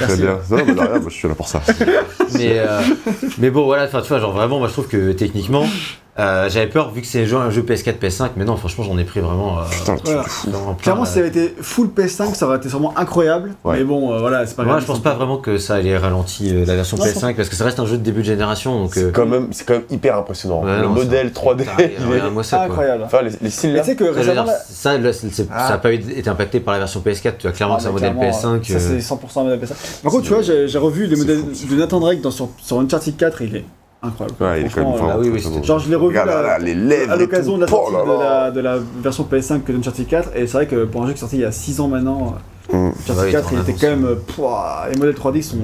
[0.00, 0.38] Très bien.
[0.50, 1.62] Non, mais là, moi, je suis là pour ça.
[2.34, 2.80] mais euh,
[3.38, 5.64] mais bon voilà enfin tu vois genre vraiment moi je trouve que techniquement
[6.18, 8.82] euh, j'avais peur vu que c'est un jeu, un jeu PS4 PS5 mais non franchement
[8.84, 10.24] j'en ai pris vraiment euh, Putain, Voilà.
[10.82, 13.54] Clairement, euh, si ça avait été full PS5, ça aurait été sûrement incroyable.
[13.64, 13.78] Ouais.
[13.78, 14.82] Mais bon, euh, voilà, c'est pas moi grave.
[14.82, 17.48] je pense pas vraiment que ça allait ralentir euh, la version Non, je PS5 parce
[17.48, 19.64] que ça reste un jeu de début de génération donc euh, C'est quand, même, c'est
[19.64, 20.64] quand même hyper impressionnant.
[20.64, 23.02] Ouais, le non, modèle 3D, ça, il est- ça incroyable.
[23.04, 23.80] Enfin, les, les cils là.
[23.82, 26.28] que Ça, je veux récemment, dire, là- ça, là, c'est- c'est- ça a pas été
[26.28, 28.64] impacté par la version PS4, tu vois clairement Ah, que c'est un modèle clairement, PS5.
[28.72, 30.02] Ça, c'est 100% un modèle PS5.
[30.02, 33.44] Par contre, tu vois, j'ai revu les modèles de Nathan Drake sur, Uncharted 4 et
[33.46, 33.64] il est
[34.02, 34.36] incroyable.
[34.40, 35.64] Ouais, il est quand même oui, oui.
[35.64, 37.12] Genre, je l'ai revu Regarde là, là, les lèvres.
[37.12, 38.50] à l'occasion de la sortie Oh de, la, là.
[38.50, 40.30] de la version PS5 que d'Uncharted 4.
[40.36, 41.88] Et c'est vrai que pour un jeu qui est sorti il y a 6 ans
[41.88, 42.34] maintenant,
[42.70, 42.92] Hum.
[43.00, 44.04] Uncharted Ouais, 4 il était quand même.
[44.04, 45.56] euh, pouah, les modèles 3D sont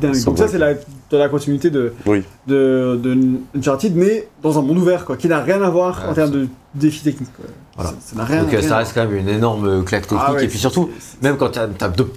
[0.00, 0.24] dingues.
[0.24, 0.74] Donc, ça, c'est la,
[1.14, 2.22] de la continuité de, Oui.
[2.46, 3.16] de, de
[3.56, 6.30] Uncharted, mais dans un monde ouvert, quoi, qui n'a rien à voir Ouais, en termes
[6.30, 7.30] de défis techniques.
[7.76, 7.90] Voilà.
[7.90, 10.02] Ça- Ça n'a rien, Donc euh, rien ça à reste quand même une énorme claque
[10.02, 10.20] technique.
[10.26, 10.90] Ah ouais, et puis surtout,
[11.22, 11.68] même quand tu as,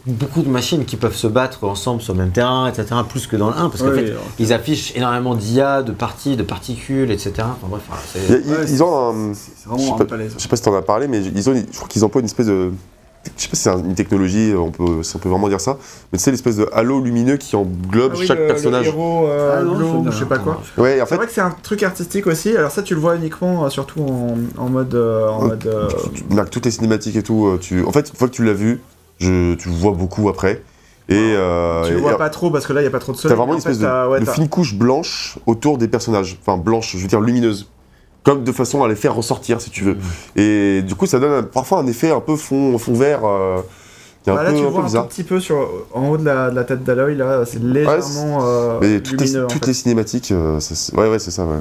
[0.05, 3.35] beaucoup de machines qui peuvent se battre ensemble sur le même terrain, etc., plus que
[3.35, 7.33] dans le 1, parce qu'en fait, ils affichent énormément d'IA, de parties, de particules, etc.
[7.39, 9.33] Enfin bref, voilà, ils, ils ont un.
[9.33, 10.29] Je vraiment sais un palais.
[10.35, 12.25] Je sais pas si t'en as parlé, mais ils ont, je crois qu'ils emploient une
[12.27, 12.71] espèce de.
[13.35, 15.77] Je sais pas si c'est une technologie, on peut, si on peut vraiment dire ça,
[16.11, 18.85] mais c'est l'espèce de halo lumineux qui englobe Ah oui, chaque le- personnage.
[18.85, 19.63] Le héros, euh, Ah
[20.03, 20.61] dit je sais pas quoi.
[20.77, 22.55] Ouais, en C'est fait, vrai que c'est un truc artistique aussi.
[22.55, 25.65] Alors ça, tu le vois uniquement, euh, surtout en, en mode, euh, en mode.
[25.65, 28.43] euh, tu- toutes les cinématiques et tout, euh, tu, en fait, une fois que tu
[28.43, 28.79] l'as vu,
[29.19, 30.61] je, tu le vois beaucoup après.
[31.09, 32.99] Et, euh, tu le vois et- pas trop parce que là, il y a pas
[32.99, 33.35] trop de soleil.
[33.35, 36.37] T'as vraiment une fait, espèce de, ouais, fine couche blanche autour des personnages.
[36.41, 37.69] Enfin, blanche, je veux dire lumineuse.
[38.27, 39.95] Comme de façon à les faire ressortir, si tu veux.
[40.35, 43.21] Et du coup, ça donne un- parfois un effet un peu fond, fond vert.
[43.23, 43.59] euh,
[44.23, 45.55] qui est un Bah, là, peu, tu un peu vois un tout petit peu sur,
[45.93, 49.27] en haut de la, de la tête d'Aloy, là, c'est légèrement euh, Mais toutes, les,
[49.27, 49.45] lumineux.
[49.45, 49.67] en toutes fait.
[49.67, 51.45] les cinématiques, euh, ça, ouais, ouais, c'est ça.
[51.45, 51.55] ouais.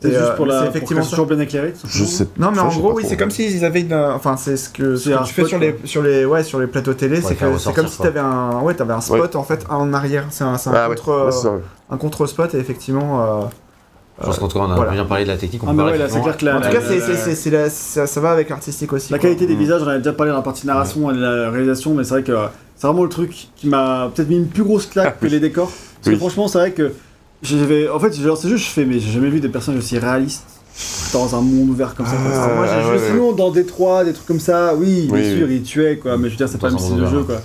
[0.00, 1.72] C'est juste euh, pour, la, pour effectivement toujours bien éclairée.
[1.72, 3.94] tout Je sais Non, mais ça, en gros, oui, c'est comme s'ils avaient une.
[3.94, 6.66] Enfin, c'est ce que, ce tu fais spot, sur les, sur les, ouais, sur les
[6.68, 9.34] plateaux télé, c'est les faire que c'est comme si t'avais un, ouais, t'avais un spot
[9.34, 10.26] en fait en arrière.
[10.30, 13.24] C'est un, Ah ouais, contre, euh, ouais, un contre spot et effectivement.
[13.24, 13.44] euh,
[14.20, 14.92] je pense qu'en tout cas, on a voilà.
[14.92, 15.62] bien parlé de la technique.
[15.64, 17.34] on Ah, peut ouais, là, c'est clair que la- En tout cas, c'est, c'est, c'est,
[17.34, 19.12] c'est la- ça, ça va avec l'artistique aussi.
[19.12, 19.28] La quoi.
[19.28, 19.58] qualité des Mm.
[19.58, 22.10] visages, j'en avais déjà parlé dans la partie narration et de la réalisation, mais c'est
[22.10, 22.32] vrai que
[22.76, 25.70] c'est vraiment le truc qui m'a peut-être mis une plus grosse claque que les décors.
[26.02, 26.92] Parce que franchement, c'est vrai que
[27.42, 27.88] j'avais.
[27.88, 30.44] En fait, j'ai lancé juste, je fais, mais j'ai jamais vu des personnages aussi réalistes
[31.12, 32.12] dans un monde ouvert comme ça.
[32.16, 35.46] Ah, moi, j'ai ouais, sinon dans Détroit, des trucs comme ça, oui, bien Oui, sûr,
[35.48, 35.56] oui.
[35.56, 37.40] ils tuaient, quoi, mais je veux dire, c'est pas le un style de jeu, quoi.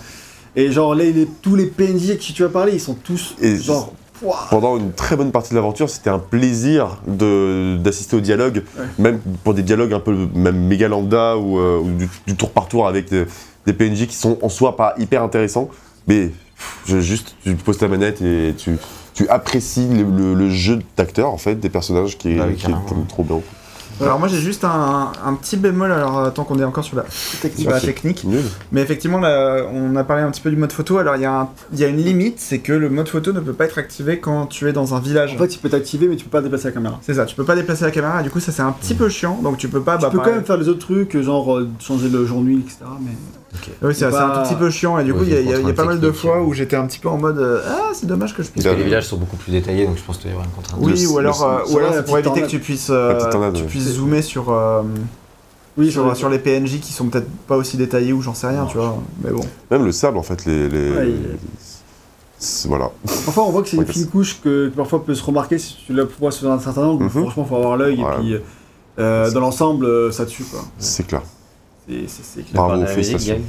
[0.56, 3.36] Et genre, les, les- tous les PNJ avec qui tu vas parler, ils sont tous
[3.42, 3.94] Et genre.
[4.50, 8.86] Pendant une très bonne partie de l'aventure, c'était un plaisir d'assister au dialogue, Ouais.
[8.98, 12.52] même pour des dialogues un peu même méga lambda ou, euh, ou du, du tour
[12.52, 13.26] par tour avec des,
[13.66, 15.70] des PNJ qui sont en soi pas hyper intéressants,
[16.08, 16.32] mais
[16.86, 18.78] pff, juste tu poses ta manette et tu,
[19.14, 22.66] tu apprécies le, le- le jeu d'acteur en fait des personnages qui est, Bah qui
[22.68, 23.40] est trop bien.
[24.02, 26.96] Alors moi j'ai juste un, un petit bémol alors euh, tant qu'on est encore sur
[26.98, 27.84] la, sur la Ok.
[27.84, 28.26] technique.
[28.72, 30.98] Mais effectivement là, on a parlé un petit peu du mode photo.
[30.98, 33.40] Alors il y, a un- y a une limite, c'est que le mode photo ne
[33.40, 35.34] peut pas être activé quand tu es dans un village.
[35.34, 37.00] En fait, il peut t'activer, mais tu peux pas déplacer la caméra.
[37.02, 38.94] C'est ça, tu peux pas déplacer la caméra et du coup ça c'est un petit
[38.96, 39.40] peu chiant.
[39.42, 39.98] Donc tu peux pas.
[39.98, 42.78] Tu bah, peux quand même faire les autres trucs, genre euh, changer le jour-nuit, etc.
[43.02, 43.12] Mais
[43.52, 45.36] Oui, c'est C'est c'est pas- un tout petit peu chiant et du coup, il y
[45.36, 46.86] a, il y a- il y a contrainte pas mal de fois où j'étais un
[46.86, 48.64] petit peu en mode euh, Ah, c'est dommage que je puisse.
[48.64, 50.44] Parce que Le- les villages sont beaucoup plus détaillés, donc je pense qu'il y aura
[50.44, 50.80] une contrainte.
[50.82, 54.22] Oui, ou alors, euh, ou alors pour éviter que tu puisses, euh, tu puisses zoomer
[54.22, 54.82] sur, euh,
[55.78, 58.48] Oui, sur, sur- sur les PNJ qui sont peut-être pas aussi détaillés ou j'en sais
[58.48, 58.98] rien, Non, tu vois.
[59.24, 59.42] Mais bon.
[59.72, 60.68] Même le sable, en fait, les.
[60.68, 61.38] les- Ouais, il-
[62.38, 62.92] c'est- Voilà.
[63.26, 65.94] Parfois, on voit que c'est une fine couche que, parfois peut se remarquer si tu
[65.94, 67.06] la vois sur un certain angle.
[67.06, 67.10] Mhm.
[67.10, 68.36] Franchement, faut avoir l'œil et puis
[69.00, 70.60] euh, dans l'ensemble, ça tue quoi.
[70.78, 71.22] C'est clair.
[72.08, 72.54] C'est-.
[72.54, 73.40] Bravo, félicitations.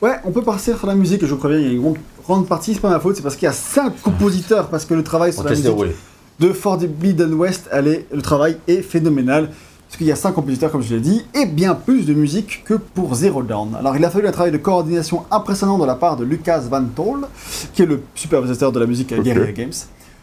[0.00, 1.24] Ouais, on peut partir sur la musique.
[1.24, 3.22] Je vous préviens, il y a une grande, grande partie, c'est pas ma faute, c'est
[3.22, 5.96] parce qu'il y a cinq compositeurs parce que le travail sur la musique
[6.40, 9.50] de Forbidden West, elle est- le travail est phénoménal.
[9.88, 12.64] Parce qu'il y a 5 compositeurs, comme je l'ai dit, et bien plus de musique
[12.64, 13.74] que pour Zero Dawn.
[13.78, 16.82] Alors, il a fallu un travail de coordination impressionnant de la part de Lucas Van
[16.82, 17.26] Tol,
[17.74, 19.24] qui est le superviseur de la musique à Ok.
[19.24, 19.72] Guerrilla Games.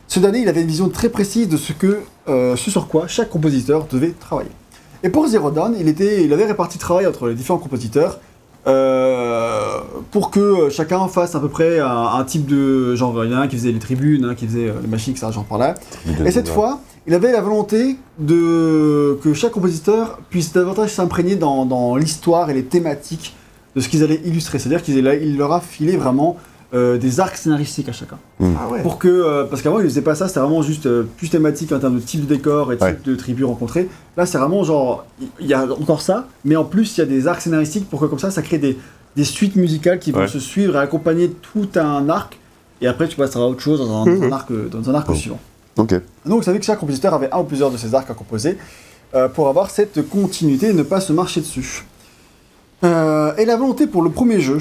[0.07, 3.05] Ce dernier, il avait une vision très précise de ce, que, euh, ce sur quoi
[3.05, 4.49] chaque compositeur devait travailler.
[5.03, 8.19] Et pour Zero Dawn, il, était, il avait réparti le travail entre les différents compositeurs
[8.67, 9.79] euh,
[10.11, 12.95] pour que chacun fasse à peu près un, un type de.
[12.95, 14.87] Genre, il y en a un qui faisait les tribunes, un qui faisait euh, les
[14.87, 15.31] machines, etc.
[15.31, 15.75] Genre par là.
[16.25, 21.65] Et cette fois, il avait la volonté de que chaque compositeur puisse davantage s'imprégner dans,
[21.65, 23.35] dans l'histoire et les thématiques
[23.75, 24.59] de ce qu'ils allaient illustrer.
[24.59, 26.35] C'est-à-dire qu'il il leur a filé vraiment
[26.73, 28.17] euh, des arcs scénaristiques à chacun.
[28.41, 28.81] Ah ouais.
[28.83, 31.71] Pour que, euh, parce qu'avant, il faisait pas ça, c'était vraiment juste euh, plus thématique
[31.71, 32.97] en termes de type de décor et type Ouais.
[33.03, 33.89] de tribu rencontrée.
[34.17, 35.05] Là, c'est vraiment genre,
[35.39, 37.99] il y a encore ça, mais en plus, il y a des arcs scénaristiques pour
[37.99, 38.77] que comme ça, ça crée des,
[39.15, 40.27] des suites musicales qui vont Ouais.
[40.27, 42.37] se suivre et accompagner tout un arc.
[42.81, 45.15] Et après, tu passeras à autre chose dans un, un arc, dans un arc Oh.
[45.15, 45.39] suivant.
[45.75, 45.93] Donc,
[46.25, 48.57] vous savez que chaque compositeur avait un ou plusieurs de ces arcs à composer
[49.15, 51.85] euh, pour avoir cette continuité et ne pas se marcher dessus.
[52.83, 54.59] Euh, et la volonté pour le premier jeu,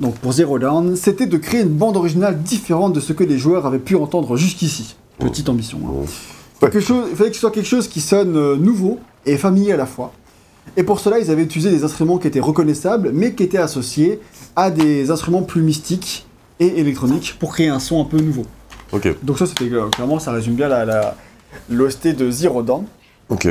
[0.00, 3.38] donc pour Zero Dawn, c'était de créer une bande originale différente de ce que les
[3.38, 4.96] joueurs avaient pu entendre jusqu'ici.
[5.18, 5.78] Petite ambition.
[5.86, 6.06] hein.
[6.60, 9.72] Quelque chose, il fallait que ce soit quelque chose qui sonne euh, nouveau et familier
[9.72, 10.12] à la fois.
[10.76, 14.20] Et pour cela, ils avaient utilisé des instruments qui étaient reconnaissables, mais qui étaient associés
[14.56, 16.26] à des instruments plus mystiques
[16.60, 18.44] et électroniques pour créer un son un peu nouveau.
[18.92, 19.08] Ok.
[19.22, 21.16] Donc ça, c'était euh, clairement, ça résume bien la, la,
[21.70, 22.84] l'OST de Zero Dawn.
[23.30, 23.48] Ok.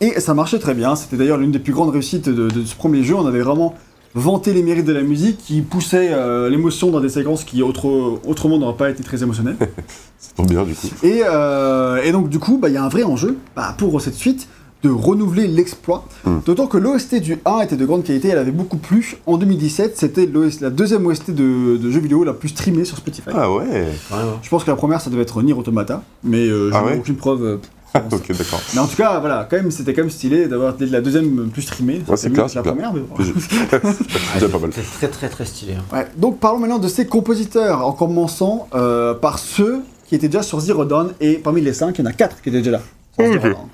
[0.00, 0.94] Et ça marchait très bien.
[0.96, 3.14] C'était d'ailleurs l'une des plus grandes réussites de, de ce premier jeu.
[3.14, 3.74] On avait vraiment
[4.14, 8.20] vanté les mérites de la musique qui poussait euh, l'émotion dans des séquences qui autre-
[8.26, 9.56] autrement n'auraient pas été très émotionnelles.
[10.18, 10.88] C'est trop bien, du coup.
[11.02, 14.00] Et, euh, et donc du coup, bah, il y a un vrai enjeu bah, pour
[14.00, 14.48] cette suite
[14.82, 16.06] de renouveler l'exploit.
[16.26, 16.40] Hmm.
[16.44, 19.16] D'autant que l'OST du 1 était de grande qualité, elle avait beaucoup plu.
[19.24, 20.28] En 2017, c'était
[20.60, 23.30] la deuxième OST de, de jeux vidéo la plus streamée sur Spotify.
[23.34, 23.86] Ah ouais.
[24.10, 24.26] Quand même.
[24.42, 26.86] Je pense que la première, ça devait être Nier Automata, mais euh, je Ah n'ai
[26.92, 27.60] ouais aucune preuve.
[28.12, 28.60] ok, d'accord.
[28.74, 31.48] Mais en tout cas, voilà, quand même, c'était quand même stylé d'avoir été la deuxième
[31.50, 32.02] plus streamée.
[32.08, 33.14] Ouais, c'est clair, que la c'est première, mais bon.
[33.18, 33.32] C'est
[34.34, 34.70] déjà pas mal.
[34.72, 35.74] C'est très très très stylé.
[35.74, 35.84] hein.
[35.96, 40.42] Ouais, donc parlons maintenant de ces compositeurs, en commençant euh, par ceux qui étaient déjà
[40.42, 42.72] sur Zero Dawn, et parmi les cinq, il y en a quatre qui étaient déjà
[42.72, 42.80] là.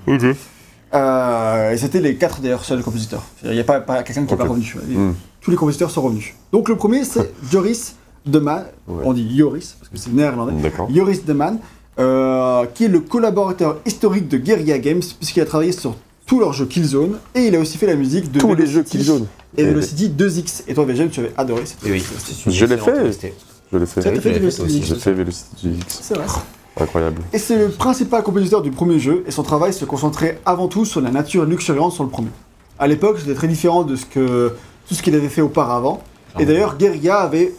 [0.07, 0.23] Ok.
[0.93, 3.23] Euh, et c'était les quatre d'ailleurs seuls compositeurs.
[3.43, 4.75] Il n'y a pas, pas quelqu'un qui n'est pas revenu.
[4.89, 5.13] Hmm.
[5.39, 6.33] Tous les compositeurs sont revenus.
[6.51, 9.01] Donc le premier, c'est Joris Deman, Ouais.
[9.05, 10.51] on dit Joris, parce que c'est néerlandais.
[10.61, 10.89] D'accord.
[10.93, 11.59] Joris Deman,
[11.99, 16.53] euh, qui est le collaborateur historique de Guerrilla Games, puisqu'il a travaillé sur tous leurs
[16.53, 19.27] jeux Killzone, et il a aussi fait la musique de Tous les Velocity jeux Killzone.
[19.57, 20.63] Et Et- Velocity 2X.
[20.67, 22.03] Et toi, VGM, tu avais adoré cette Et oui,
[22.45, 22.93] une Je l'ai fait.
[22.95, 23.33] Je l'ai fait.
[23.73, 24.79] Oui, fait je l'ai du fait aussi.
[24.79, 25.99] Velocity J'ai fait Velocity X.
[26.01, 26.25] C'est vrai.
[26.79, 27.21] Incroyable.
[27.33, 30.85] Et c'est le principal compositeur du premier jeu, et son travail se concentrait avant tout
[30.85, 32.29] sur la nature luxuriante sur le premier.
[32.79, 34.53] À l'époque, c'était très différent de ce que,
[34.87, 36.01] tout ce qu'il avait fait auparavant.
[36.39, 37.53] Et d'ailleurs, Guerilla avait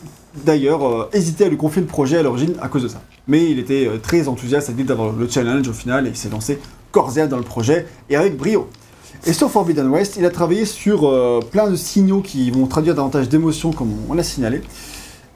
[0.46, 3.02] d'ailleurs euh, hésité à lui confier le projet à l'origine à cause de ça.
[3.28, 6.16] Mais il était euh, très enthousiaste à l'idée d'avoir le challenge au final, et il
[6.16, 6.58] s'est lancé
[6.90, 8.68] corps et dans le projet, et avec brio.
[9.24, 12.94] Et sur Forbidden West, il a travaillé sur euh, plein de signaux qui vont traduire
[12.94, 14.60] davantage d'émotions, comme on l'a signalé.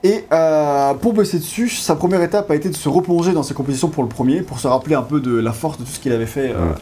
[0.02, 3.54] Et euh, pour bosser dessus, sa première étape a été de se replonger dans ses
[3.54, 6.00] compositions pour le premier, pour se rappeler un peu de la force de tout ce
[6.00, 6.74] qu'il avait fait euh, Ouais.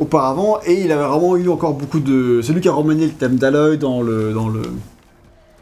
[0.00, 0.58] auparavant.
[0.64, 2.40] Et il avait vraiment eu encore beaucoup de.
[2.42, 4.62] C'est lui qui a remanié le thème d'Aloy dans le dans le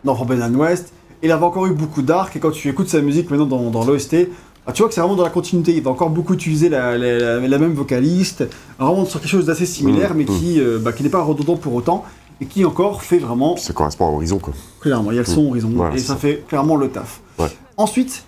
[0.05, 0.93] dans Forbidden West.
[1.23, 2.37] Il avait encore eu beaucoup d'arcs.
[2.37, 4.29] Et quand tu écoutes sa musique maintenant dans, dans l'OST,
[4.67, 5.73] bah, tu vois que c'est vraiment dans la continuité.
[5.75, 8.45] Il va encore beaucoup utiliser la, la- la- la même vocaliste,
[8.79, 10.39] vraiment sur quelque chose d'assez similaire, Mmh, mais mmh.
[10.39, 12.05] qui euh, bah, qui n'est pas redondant pour autant.
[12.41, 14.53] Et qui encore fait vraiment Ça correspond à Horizon, quoi.
[14.81, 16.17] Clairement, il y a le son Horizon Voilà, et ça ça.
[16.17, 17.21] fait clairement le taf.
[17.39, 17.47] Ouais.
[17.77, 18.25] Ensuite,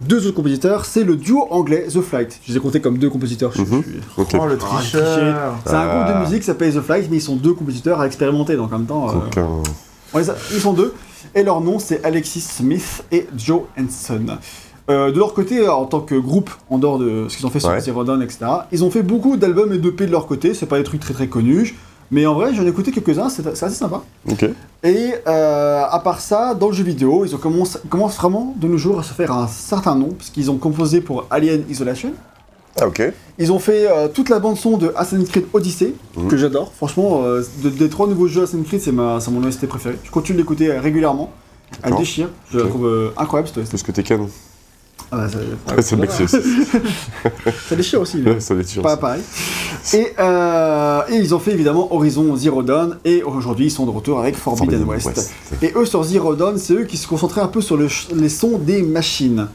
[0.00, 2.40] deux autres compositeurs, c'est le duo anglais The Flight.
[2.42, 3.52] Je les ai comptés comme deux compositeurs.
[3.54, 4.28] je- je suis- Ok.
[4.40, 5.56] Oh, le tricheur.
[5.66, 6.20] C'est un groupe de Ah.
[6.24, 8.86] musique qui s'appelle The Flight, mais ils sont deux compositeurs à expérimenter, donc en même
[8.86, 9.42] temps, euh, Aucun.
[10.32, 10.94] a- ils sont deux.
[11.34, 14.38] Et leur nom, c'est Alexis Smith et Joe Henson.
[14.90, 17.60] Euh, de leur côté, en tant que groupe, en dehors de ce qu'ils ont fait
[17.60, 17.80] sur Ouais.
[17.80, 18.38] Zero Dawn, etc.,
[18.72, 20.52] ils ont fait beaucoup d'albums et d'EP de leur côté.
[20.54, 21.76] C'est pas des trucs très très connus,
[22.10, 24.02] mais en vrai, j'en ai écouté quelques-uns, c'est assez sympa.
[24.82, 28.66] Et euh, à part ça, dans le jeu vidéo, ils, ont commencé, commencent vraiment de
[28.66, 32.12] nos jours à se faire un certain nom, parce qu'ils ont composé pour Alien Isolation,
[32.80, 33.02] Ah, ok.
[33.38, 36.28] Ils ont fait euh, toute la bande son de Assassin's Creed Odyssey, Mhm.
[36.28, 36.72] que j'adore.
[36.76, 39.98] Franchement, euh, de- des trois nouveaux jeux Assassin's Creed, c'est mon OST préféré.
[40.04, 41.30] Je continue de l'écouter régulièrement.
[41.82, 42.28] Elle déchire.
[42.50, 42.70] Je la Ok.
[42.70, 43.70] trouve incroyable cette OST.
[43.72, 44.26] Parce que t'es can.
[45.12, 46.26] Ah bah, ça, Ça me aussi.
[47.68, 48.22] ça déchire aussi.
[48.38, 48.82] Ça l'est sûr.
[48.82, 49.22] Pas pareil.
[49.92, 52.96] Et, euh, et ils ont fait évidemment Horizon Zero Dawn.
[53.04, 55.32] Et aujourd'hui, ils sont de retour avec Forbidden, West.
[55.62, 58.28] Et eux, sur Zero Dawn, c'est eux qui se concentraient un peu sur le les
[58.28, 59.48] sons des machines.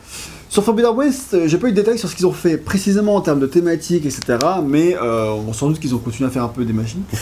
[0.49, 3.15] Sur Forbidden West, euh, j'ai pas eu de détails sur ce qu'ils ont fait précisément
[3.15, 4.37] en termes de thématiques, etc.
[4.65, 7.03] Mais euh, on sans doute qu'ils ont continué à faire un peu des machines.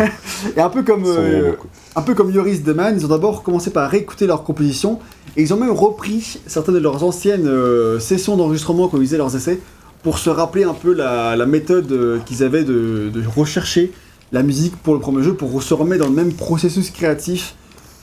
[0.56, 1.54] et un peu comme, euh,
[1.96, 4.98] un peu comme Yoris Deman, ils ont d'abord commencé par réécouter leurs compositions
[5.36, 9.18] et ils ont même repris certaines de leurs anciennes euh, sessions d'enregistrement quand ils faisaient
[9.18, 9.58] leurs essais
[10.02, 13.92] pour se rappeler un peu la, la méthode euh, qu'ils avaient de, de rechercher
[14.32, 17.54] la musique pour le premier jeu pour se remettre dans le même processus créatif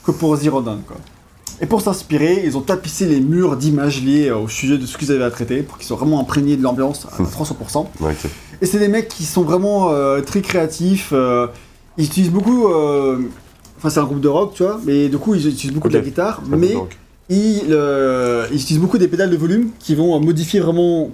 [0.06, 0.82] que pour Zero Dawn.
[0.88, 0.98] Quoi.
[1.62, 4.98] Et pour s'inspirer, ils ont tapissé les murs d'images liées euh, au sujet de ce
[4.98, 7.86] qu'ils avaient à traiter pour qu'ils soient vraiment imprégnés de l'ambiance à 300%.
[8.00, 8.30] Ouais, ok.
[8.62, 11.10] Et c'est des mecs qui sont vraiment euh, très créatifs.
[11.14, 11.48] euh,
[11.98, 12.68] ils utilisent beaucoup.
[13.78, 15.94] Enfin, c'est un groupe de rock, tu vois, mais du coup, ils utilisent beaucoup de
[15.94, 16.76] la guitare, Très mais
[17.30, 17.64] ils,
[18.52, 21.12] ils utilisent beaucoup des pédales de volume qui vont modifier vraiment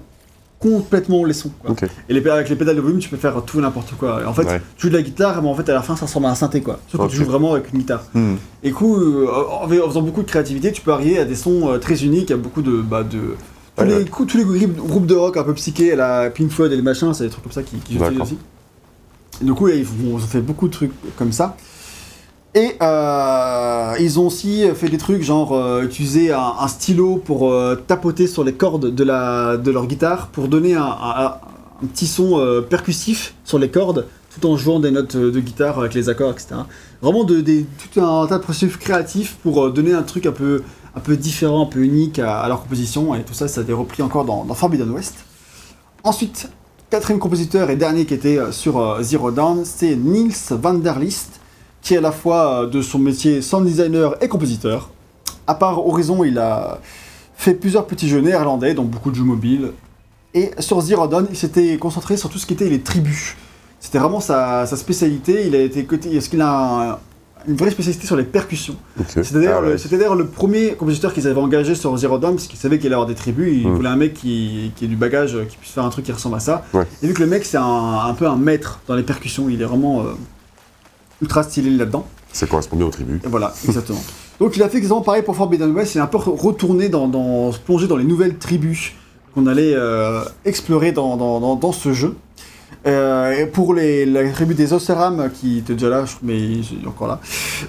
[0.59, 1.51] complètement les sons.
[1.61, 1.71] quoi.
[1.71, 1.83] Ok.
[2.09, 4.21] Et les, avec les pédales de volume, tu peux faire tout n'importe quoi.
[4.23, 4.61] Et en fait, Ouais.
[4.77, 6.35] tu joues de la guitare, mais en fait, à la fin, ça ressemble à un
[6.35, 6.79] synthé, quoi.
[6.89, 8.03] Sauf quand tu joues vraiment avec une guitare.
[8.13, 8.35] Hmm.
[8.63, 9.27] Et du coup, euh,
[9.61, 12.38] en, faisant beaucoup de créativité, tu peux arriver à des sons euh, très uniques, à
[12.38, 12.81] beaucoup de.
[12.81, 14.05] Bah, de tous, Ouais, les, ouais.
[14.05, 16.81] coups- tous les groupes de rock un peu psyché, à la Pink Floyd et les
[16.81, 18.38] machins, c'est des trucs comme ça qui, qui aussi.
[19.41, 21.57] Et du coup, ils ont fait beaucoup de trucs comme ça.
[22.57, 27.75] Et euh, ils ont aussi fait des trucs genre euh, utiliser un, stylo pour euh,
[27.75, 31.35] tapoter sur les cordes de, la, de leur guitare pour donner un,
[31.91, 35.93] petit son euh, percussif sur les cordes tout en jouant des notes de guitare avec
[35.93, 36.55] les accords, etc.
[37.01, 40.63] Vraiment de, tout un tas de processus créatifs pour donner un truc un peu,
[40.95, 43.71] un peu différent, un peu unique à, leur composition et tout ça, ça a été
[43.73, 45.15] repris encore dans, dans Forbidden West.
[46.03, 46.49] Ensuite,
[46.89, 51.39] quatrième compositeur et dernier qui était sur Zero Dawn, c'est Niels van der List,
[51.85, 54.89] qui est à la fois euh, de son métier sound designer et compositeur.
[55.45, 56.79] À part Horizon, il a
[57.37, 59.71] fait plusieurs petits jeux néerlandais, dont beaucoup de jeux mobiles.
[60.33, 63.35] Et sur Zero Dawn, il s'était concentré sur tout ce qui était les tribus.
[63.79, 65.45] C'était vraiment sa, sa spécialité.
[65.47, 66.97] Il a été côté, est-ce qu'il a un-
[67.47, 68.75] une vraie spécialité sur les percussions?
[68.99, 69.05] Ok.
[69.07, 69.71] C'était d'ailleurs, Ah ouais.
[69.73, 72.79] le- c'était d'ailleurs le premier compositeur qu'ils avaient engagé sur Zero Dawn, parce qu'il savait
[72.79, 73.75] qu'il allait avoir des tribus, il Mm.
[73.75, 76.35] voulait un mec qui, qui ait du bagage, qui puisse faire un truc qui ressemble
[76.37, 76.65] à ça.
[76.73, 76.87] Ouais.
[77.03, 79.61] Et vu que le mec c'est un, un peu un maître dans les percussions, il
[79.61, 80.13] est vraiment euh,
[81.21, 82.05] ultra stylé là-dedans.
[82.31, 83.21] Ça correspond bien aux tribus.
[83.23, 84.03] Et voilà, exactement.
[84.39, 87.07] Donc il a fait exactement pareil pour Forbidden West, il a un peu retourné dans,
[87.07, 88.91] dans se plonger dans les nouvelles tribus
[89.33, 92.15] qu'on allait euh, explorer dans, dans, ce jeu.
[92.87, 96.87] Euh, et pour les, la tribu des Osseram, qui était déjà là, mais il est
[96.87, 97.19] encore là,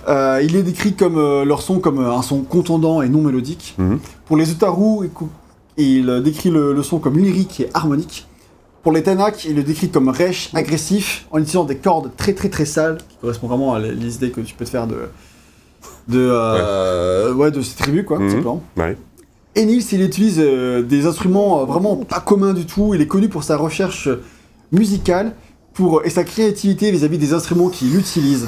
[0.09, 3.75] euh, il est décrit comme leur son comme un son contondant et non mélodique.
[3.79, 3.99] Mhm.
[4.27, 5.11] Pour les Utaru,
[5.77, 8.27] il décrit le, le son comme lyrique et harmonique.
[8.87, 12.49] Pour les Tanak, il le décrit comme rêche, agressif, en utilisant des cordes très très
[12.49, 14.95] très sales, qui correspondent vraiment à les idées que tu peux te faire de,
[16.07, 17.51] de, euh, ouais.
[17.51, 18.31] de ces tribus, quoi, Mhm.
[18.31, 18.63] simplement.
[18.77, 18.97] Ouais.
[19.57, 22.95] Et Nils, il utilise euh, des instruments euh, vraiment pas communs du tout.
[22.95, 24.09] Il est connu pour sa recherche
[24.71, 25.35] musicale
[25.75, 28.47] pour, et sa créativité vis-à-vis des instruments qu'il utilise.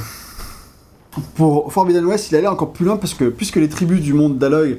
[1.35, 4.38] Pour Forbidden West, il allait encore plus loin parce que, puisque les tribus du monde
[4.38, 4.76] d'Aloy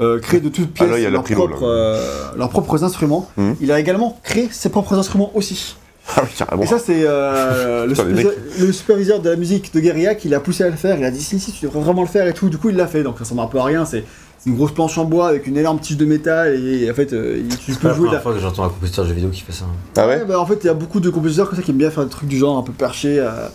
[0.00, 1.66] euh, de toutes pièces Aloy, elle a leurs, propres, là.
[1.66, 2.02] euh,
[2.36, 3.56] leurs propres instruments, Mhm.
[3.60, 5.76] il a également créé ses propres instruments aussi.
[6.16, 6.62] Ah oui, carrément.
[6.62, 10.40] Et ça, c'est euh, le, superviseur- le superviseur de la musique de Guerilla qui l'a
[10.40, 10.98] poussé à le faire.
[10.98, 12.48] Il a dit si, si, tu devrais vraiment le faire et tout.
[12.48, 13.02] Du coup, il l'a fait.
[13.02, 13.84] Donc, ça ressemble un peu à rien.
[13.84, 14.04] C'est
[14.40, 16.54] c'est une grosse planche en bois avec une énorme tige de métal.
[16.54, 18.04] Et en fait, euh, tu C'est peux pas la jouer.
[18.06, 18.20] première là.
[18.20, 19.64] fois que j'entends un compositeur de jeux vidéo qui fait ça.
[19.96, 21.76] Ah ouais bah, En fait, il y a beaucoup de compositeurs comme ça qui aiment
[21.76, 23.18] bien faire des trucs du genre un peu perché.
[23.18, 23.48] euh,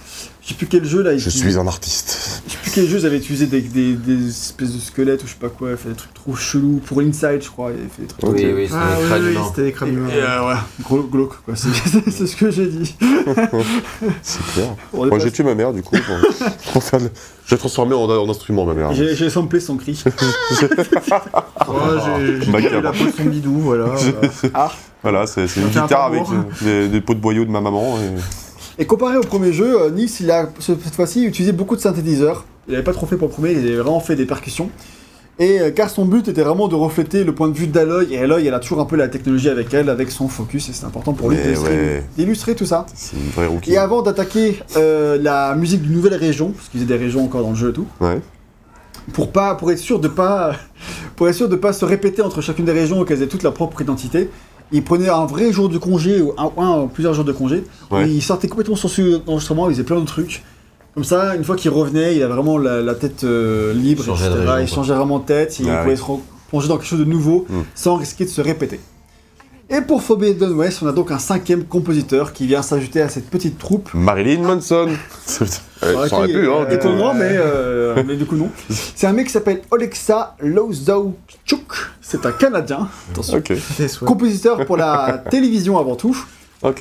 [0.45, 1.11] Je sais plus quel jeu là.
[1.17, 2.41] Je utilise- suis un artiste.
[2.47, 5.25] Je sais plus quel jeu ils avaient utilisé des, des, des espèces de squelettes ou
[5.27, 5.71] je sais pas quoi.
[5.71, 6.81] Il fait des trucs trop chelous.
[6.85, 7.71] Pour l'Inside, je crois.
[7.71, 8.23] Il avait fait des trucs.
[8.25, 10.09] Oui, oui, c'est Ah des oui, crânes oui, c'était des crânes Et, humains.
[10.11, 11.55] euh, ouais, gros glauque quoi.
[11.55, 11.69] C'est
[12.11, 12.93] c'est ce que j'ai dit.
[14.21, 14.75] C'est clair.
[14.93, 15.95] Moi pas- j'ai tué ma mère du coup.
[15.95, 17.11] pour- pour faire le-
[17.47, 18.91] J'ai transformé en, en instrument ma mère.
[18.93, 19.93] J'ai j'ai samplé son cri.
[20.59, 20.67] J'ai
[22.81, 23.85] la peau de son bidou, voilà.
[24.53, 24.71] Ah.
[25.01, 27.97] Voilà, c'est c'est une guitare avec euh, des, des pots de boyaux de ma maman.
[27.97, 28.11] Et...
[28.79, 31.81] Et comparé au premier jeu, euh, Nils, il a ce- cette fois-ci utilisé beaucoup de
[31.81, 32.45] synthétiseurs.
[32.67, 34.69] Il avait pas trop fait pour le premier, il avait vraiment fait des percussions.
[35.39, 38.19] Et euh, car son but était vraiment de refléter le point de vue d'Aloy, et
[38.19, 40.85] Aloy, elle a toujours un peu la technologie avec elle, avec son focus, et c'est
[40.85, 41.43] important pour lui Mais
[42.15, 42.55] d'illustrer ouais.
[42.55, 42.85] tout ça.
[42.93, 43.73] C'est une vraie rookie.
[43.73, 47.41] Et avant d'attaquer euh, la musique d'une nouvelle région, parce qu'ils faisaient des régions encore
[47.41, 48.19] dans le jeu et tout, Ouais.
[49.11, 50.53] pour pas, pour être sûr de pas,
[51.15, 53.43] pour être sûr de pas se répéter entre chacune des régions et qu'elles aient toutes
[53.43, 54.29] leur propre identité,
[54.73, 57.63] il prenait un vrai jour de congé ou un, un- plusieurs jours de congé.
[57.91, 58.09] Ouais.
[58.09, 60.43] Il sortait complètement son sujet d'enregistrement, il faisait plein de trucs.
[60.95, 64.05] Comme ça, une fois qu'il revenait, il a vraiment la, la tête euh, libre, Il
[64.07, 64.41] changeait de etc.
[64.47, 64.75] région, il quoi.
[64.75, 65.97] changeait vraiment de tête, il Ah pouvait oui.
[65.97, 67.61] se plonger dans quelque chose de nouveau Mm.
[67.73, 68.79] sans risquer de se répéter.
[69.69, 73.29] Et pour Forbidden West, on a donc un cinquième compositeur qui vient s'ajouter à cette
[73.29, 73.89] petite troupe.
[73.93, 74.89] Marilyn Manson.
[75.83, 76.65] Ouais, Ouais, ça aurait qui pu, est- hein.
[76.69, 78.49] est étonnant, mais, euh, mais du coup non.
[78.95, 81.73] C'est un mec qui s'appelle Olexa Lozowczuk.
[82.01, 82.87] C'est un Canadien.
[83.11, 83.37] Attention.
[83.39, 83.51] Ok.
[84.05, 86.15] Compositeur pour la télévision avant tout,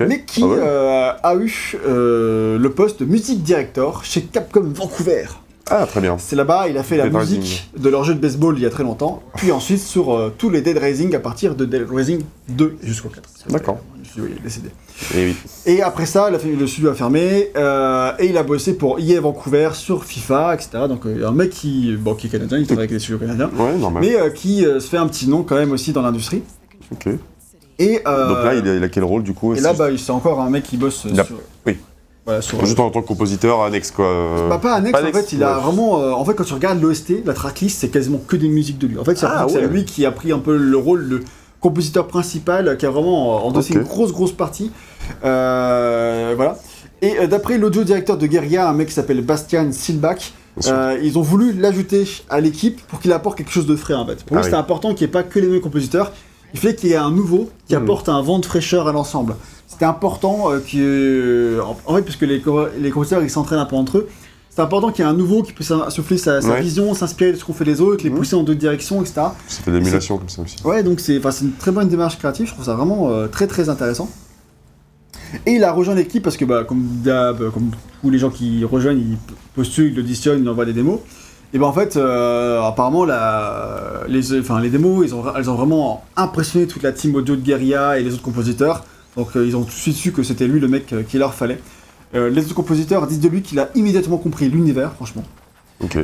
[0.00, 0.56] mais qui Ah ouais.
[0.60, 5.24] euh, a eu euh, le poste de music director chez Capcom Vancouver.
[5.74, 6.16] Ah, très bien.
[6.18, 8.70] C'est là-bas, il a fait la musique de leur jeu de baseball il y a
[8.70, 12.22] très longtemps, puis ensuite sur euh, tous les Dead Rising à partir de Dead Rising
[12.50, 13.22] 2 jusqu'au 4.
[13.48, 13.78] D'accord.
[14.04, 14.68] Je suis- oui, il est décédé.
[15.14, 15.36] Et oui.
[15.64, 18.74] Et après ça, il a fait- le studio a fermé, euh, et il a bossé
[18.74, 20.70] pour EA Vancouver sur FIFA, etc.
[20.88, 23.50] Donc euh, un mec qui, bon, qui est canadien, il travaille avec des studios canadiens,
[23.56, 24.02] Ouais, normal.
[24.02, 26.42] mais euh, qui se fait un petit nom quand même aussi dans l'industrie.
[26.92, 27.08] Ok.
[27.78, 30.10] Et, Donc là, il a, il a quel rôle du coup et là, bah, c'est
[30.12, 31.36] encore un mec qui bosse sur...
[31.66, 31.78] oui.
[32.24, 32.64] Voilà, sur...
[32.64, 34.46] Juste en tant que compositeur annexe quoi.
[34.48, 36.00] Bah, pas annexe, pas en annexe, fait, il a vraiment.
[36.00, 38.86] euh, en fait, quand tu regardes l'OST, la tracklist, c'est quasiment que des musiques de
[38.86, 38.98] lui.
[38.98, 39.66] En fait, c'est Ah, ouais.
[39.66, 41.20] lui qui a pris un peu le rôle de
[41.60, 43.80] compositeur principal, qui a vraiment euh, endossé Ok.
[43.80, 44.70] une grosse, grosse partie.
[45.24, 46.56] Euh, voilà.
[47.00, 50.32] Et euh, d'après l'audio directeur de Guerilla, un mec qui s'appelle Bastian Silbach,
[50.66, 54.06] euh, ils ont voulu l'ajouter à l'équipe pour qu'il apporte quelque chose de frais en
[54.06, 54.22] fait.
[54.24, 54.60] Pour Ah lui, c'était oui.
[54.60, 56.12] important qu'il n'y ait pas que les mêmes compositeurs.
[56.54, 57.82] Il fallait qu'il y ait un nouveau qui Mhm.
[57.82, 59.34] apporte un vent de fraîcheur à l'ensemble.
[59.82, 63.64] C'était important euh, que, en, fait, parce que les, co- les compositeurs ils s'entraînent un
[63.66, 64.08] peu entre eux.
[64.48, 66.60] C'est important qu'il y ait un nouveau qui puisse souffler sa, sa Ouais.
[66.60, 68.16] vision, s'inspirer de ce qu'ont fait les autres, les Mhm.
[68.18, 69.22] pousser en d'autres directions, etc.
[69.66, 70.54] De l'émulation comme ça aussi.
[70.64, 73.26] Ouais, donc c'est enfin, c'est une très bonne démarche créative, je trouve ça vraiment euh,
[73.26, 74.08] très très intéressant.
[75.46, 77.70] Et il a rejoint l'équipe parce que, bah, comme d'hab, comme
[78.02, 79.18] tous les gens qui rejoignent, ils
[79.56, 81.00] postulent, ils auditionnent, ils envoient des démos.
[81.54, 85.56] Et ben en fait, euh, apparemment, la, les, enfin, les démos, ils ont, elles ont
[85.56, 88.84] vraiment impressionné toute la team audio de Guerilla et les autres compositeurs.
[89.16, 91.20] Donc euh, ils ont tout de suite su que c'était lui le mec euh, qu'il
[91.20, 91.58] leur fallait.
[92.14, 95.24] Euh, les autres compositeurs disent de lui qu'il a immédiatement compris l'univers, franchement.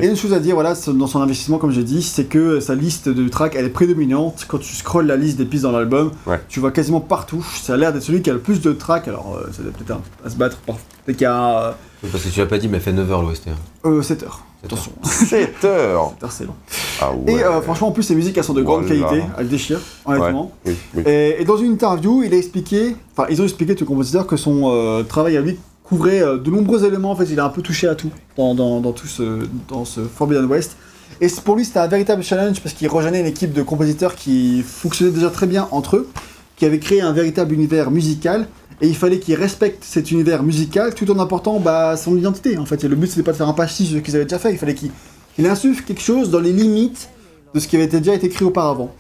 [0.01, 2.75] Et une chose à dire, voilà, dans son investissement, comme j'ai dit, c'est que sa
[2.75, 4.45] liste de tracks, elle est prédominante.
[4.49, 6.41] Quand tu scrolles la liste des pistes dans l'album, Ouais.
[6.49, 7.45] tu vois quasiment partout.
[7.63, 9.07] Ça a l'air d'être celui qui a le plus de tracks.
[9.09, 10.59] Alors, euh, ça doit peut-être à se battre
[11.07, 11.77] qu'il y a
[12.13, 13.49] Parce que tu l'as pas dit, mais elle fait 9h l'OST.
[13.49, 13.53] hein.
[13.87, 14.43] euh, 7 heures.
[14.61, 16.55] Sept Attention, 7 heures 7 heures, c'est long.
[17.01, 17.33] Ah ouais.
[17.35, 19.03] Et euh, franchement, en plus, ces musiques, elles sont de grande Voilà.
[19.09, 19.25] qualité.
[19.39, 20.51] Elles déchirent, honnêtement.
[20.67, 21.03] Oui, oui.
[21.07, 24.27] Et, et dans une interview, il a expliqué, enfin, ils ont expliqué, tout le compositeur,
[24.27, 27.11] que son euh, travail à lui couvrait euh, de nombreux éléments.
[27.13, 29.85] En fait, il a un peu touché à tout dans, dans, dans tout ce, dans
[29.85, 30.77] ce Forbidden West.
[31.21, 34.63] Et pour lui, c'était un véritable challenge parce qu'il rejoignait une équipe de compositeurs qui
[34.63, 36.09] fonctionnait déjà très bien entre eux,
[36.57, 38.47] qui avait créé un véritable univers musical.
[38.81, 42.57] Et il fallait qu'il respecte cet univers musical tout en apportant bah, son identité.
[42.59, 44.25] En fait, et le but, c'était pas de faire un pastiche de ce qu'ils avaient
[44.27, 44.53] déjà fait.
[44.53, 44.91] Il fallait qu'il
[45.39, 47.09] il insuffle quelque chose dans les limites
[47.55, 48.93] de ce qui avait déjà été écrit auparavant.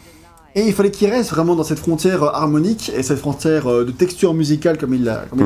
[0.56, 3.84] Et il fallait qu'il reste vraiment dans cette frontière euh, harmonique et cette frontière euh,
[3.84, 5.40] de texture musicale, comme il la- comme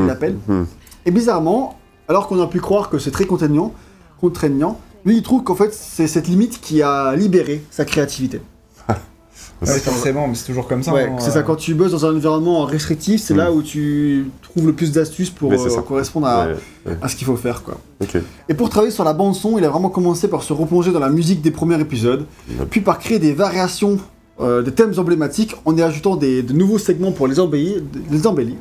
[1.07, 3.73] Et bizarrement, alors qu'on a pu croire que c'est très contraignant,
[4.21, 8.41] contraignant, lui il trouve qu'en fait c'est cette limite qui a libéré sa créativité.
[9.65, 10.93] Ouais, forcément, mais c'est toujours comme ça.
[10.93, 11.35] Ouais, hein, c'est euh.
[11.35, 14.91] ça, quand tu bosses dans un environnement restrictif, c'est là où tu trouves le plus
[14.91, 17.63] d'astuces pour euh, correspondre à, Ouais, à ce qu'il faut faire.
[17.63, 17.79] quoi.
[18.49, 20.99] Et pour travailler sur la bande son, il a vraiment commencé par se replonger dans
[20.99, 22.27] la musique des premiers épisodes,
[22.71, 24.01] puis par créer des variations
[24.41, 27.83] euh, des thèmes emblématiques en y ajoutant des, de nouveaux segments pour les embellir.
[28.11, 28.57] Les embellir.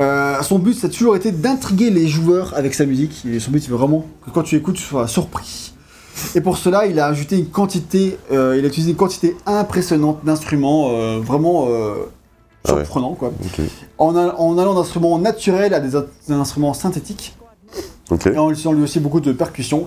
[0.00, 3.24] Euh, son but, ça a toujours été d'intriguer les joueurs avec sa musique.
[3.26, 5.72] Et son but, il veut vraiment que quand tu écoutes, tu sois surpris.
[6.34, 10.24] Et pour cela, il a ajouté une quantité, euh, il a utilisé une quantité impressionnante
[10.24, 11.66] d'instruments, euh, vraiment
[12.64, 13.32] Ah surprenants, quoi.
[13.98, 17.34] En, a- en allant d'instruments naturels à des, in- des instruments synthétiques
[18.34, 19.86] et en utilisant lui aussi beaucoup de percussions.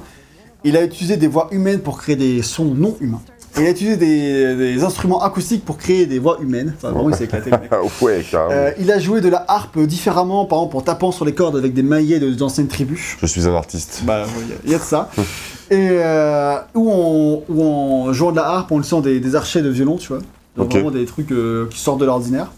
[0.63, 3.21] Il a utilisé des voix humaines pour créer des sons non humains.
[3.55, 6.73] Et il a utilisé des, des instruments acoustiques pour créer des voix humaines.
[6.77, 7.71] Enfin, vraiment, il s'est éclaté, le mec.
[8.01, 8.51] Ouais, carrément.
[8.53, 11.55] Euh, il a joué de la harpe différemment, par exemple en tapant sur les cordes
[11.57, 13.17] avec des maillets de- d'anciennes tribus.
[13.21, 14.01] Je suis un artiste.
[14.05, 15.09] Bah, il y a- il y, a de ça.
[15.71, 19.35] Et euh, ou, en, ou en jouant de la harpe, on le sent des, des
[19.35, 20.19] archets de violon, tu vois.
[20.55, 20.71] Donc.
[20.71, 22.51] Vraiment des trucs euh, qui sortent de l'ordinaire.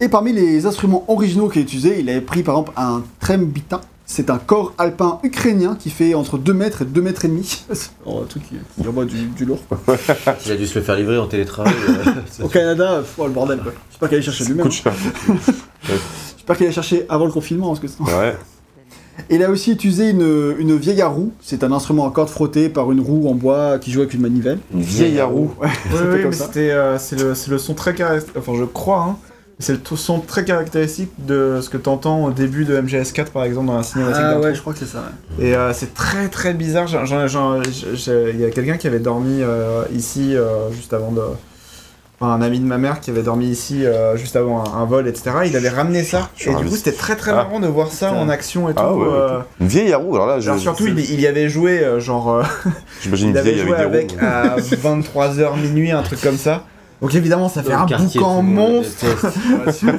[0.00, 3.80] Et parmi les instruments originaux qu'il a utilisés, il avait pris par exemple un trembita.
[4.06, 7.64] C'est un corps alpin ukrainien qui fait entre 2 mètres et 2 mètres et demi.
[8.04, 9.60] Vraiment un truc qui, qui envoie du, du lourd.
[9.68, 9.80] quoi.
[10.46, 11.72] Il a dû se le faire livrer en télétravail.
[11.88, 13.72] euh, Au Canada, pff, oh, le bordel quoi.
[13.90, 14.70] J'espère qu'il allait chercher lui-même.
[14.70, 18.36] J'espère qu'il allait chercher avant le confinement parce que sinon- Ouais.
[19.30, 21.32] Et il a aussi utilisé une, une vieille à roue.
[21.40, 24.20] C'est un instrument à cordes frottées par une roue en bois qui joue avec une
[24.22, 24.58] manivelle.
[24.72, 25.54] Une vieille à roue.
[25.62, 26.46] Oui, comme mais ça.
[26.46, 29.16] c'était, euh, c'est le, c'est le son très caractéristique, enfin je crois, hein,
[29.60, 33.66] c'est le son très caractéristique de ce que t'entends au début de MGS4 par exemple
[33.68, 35.04] dans la cinématique Ah ouais, je crois que c'est ça.
[35.38, 35.46] ouais.
[35.46, 40.36] Et euh, c'est très très bizarre, il y a quelqu'un qui avait dormi euh, ici
[40.36, 41.22] euh, juste avant de...
[42.20, 44.84] Enfin, un ami de ma mère qui avait dormi ici euh, juste avant un, un
[44.84, 45.30] vol, etc.
[45.46, 46.30] Il avait ramené ça.
[46.36, 47.34] Je Et du coup, c'était très très Ah.
[47.34, 48.20] marrant de voir ça Putain.
[48.20, 48.80] en action et tout.
[48.82, 49.44] Ah ouais, euh, ok.
[49.60, 51.98] Une vieille à roue, alors là, je- Alors surtout, il, il y avait joué, euh,
[51.98, 52.44] genre,
[53.02, 54.24] j'imagine il une avait vieille joué avec des avec roues.
[54.24, 56.64] à 23h minuit, un truc comme ça.
[57.04, 59.04] Donc évidemment, ça fait un quartier, boucan monstre.
[59.04, 59.84] déteste.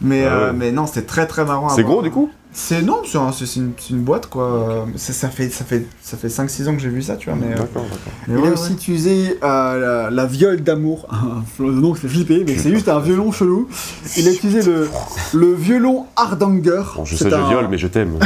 [0.00, 1.68] Mais, Ah euh, mais non, c'était très très marrant.
[1.68, 1.94] C'est voir.
[1.94, 4.84] gros du coup C'est non, c'est un- c'est c'est une, c'est une boîte quoi.
[4.96, 7.30] Ça, ça fait ça fait ça fait 5 6 ans que j'ai vu ça, tu
[7.30, 8.12] vois mais, euh, D'accord, d'accord.
[8.26, 8.58] mais Il ouais, a ouais.
[8.58, 11.06] aussi utilisé euh, la, la viole d'amour.
[11.60, 13.68] le nom fait flipper, mais c'est juste un violon chelou.
[14.16, 14.90] Il a utilisé le,
[15.34, 16.82] le violon Hardanger.
[16.96, 18.18] Bon, je C'est sais, je un- viole, mais je t'aime.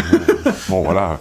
[0.71, 1.19] bon, voilà.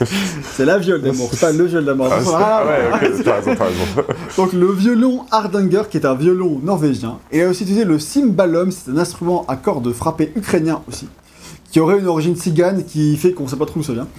[0.52, 2.08] C'est la viole d'amour, c'est pas le viol d'amour.
[2.12, 4.08] Ah, ouais, ok, t'as raison, t'as raison.
[4.36, 7.18] Donc le violon Hardanger, qui est un violon norvégien.
[7.32, 11.08] Et a aussi utilisé le cymbalum, c'est un instrument à cordes frappées ukrainien aussi.
[11.76, 14.08] Qui aurait une origine cigane qui fait qu'on sait pas trop d'où ça vient.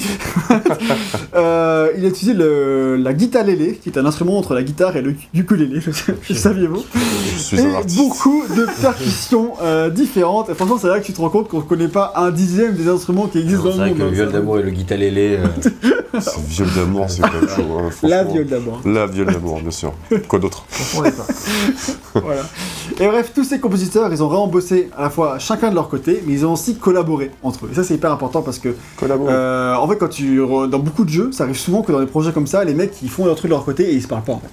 [1.35, 5.01] Euh, il a utilisé le, la guitarlélé, qui est un instrument entre la guitare et
[5.01, 5.81] le ukulélé,
[6.33, 6.83] saviez-vous
[7.35, 10.49] Je suis Et beaucoup de percussions euh, différentes.
[10.49, 12.75] Et franchement, c'est là que tu te rends compte qu'on ne connaît pas un dixième
[12.75, 13.97] des instruments qui existent C'est dans le vrai monde.
[13.97, 14.11] que le hein.
[14.13, 15.37] viol d'amour et le guitalélé.
[15.39, 15.69] euh,
[16.19, 17.77] C'est viol d'amour, c'est quand même chaud.
[17.79, 18.81] hein, La viole d'abord.
[18.85, 19.93] La viol d'amour, bien sûr.
[20.27, 20.65] Quoi d'autre
[22.13, 22.41] voilà.
[22.99, 25.89] Et bref, tous ces compositeurs, ils ont vraiment bossé à la fois chacun de leur
[25.89, 27.69] côté, mais ils ont aussi collaboré entre eux.
[27.71, 28.69] Et ça, c'est hyper important parce que,
[29.03, 32.05] euh, en fait, quand tu dans beaucoup de jeux, ça arrive souvent que dans des
[32.05, 34.07] projets comme ça, les mecs ils font leur truc de leur côté et ils se
[34.07, 34.47] parlent pas en fait.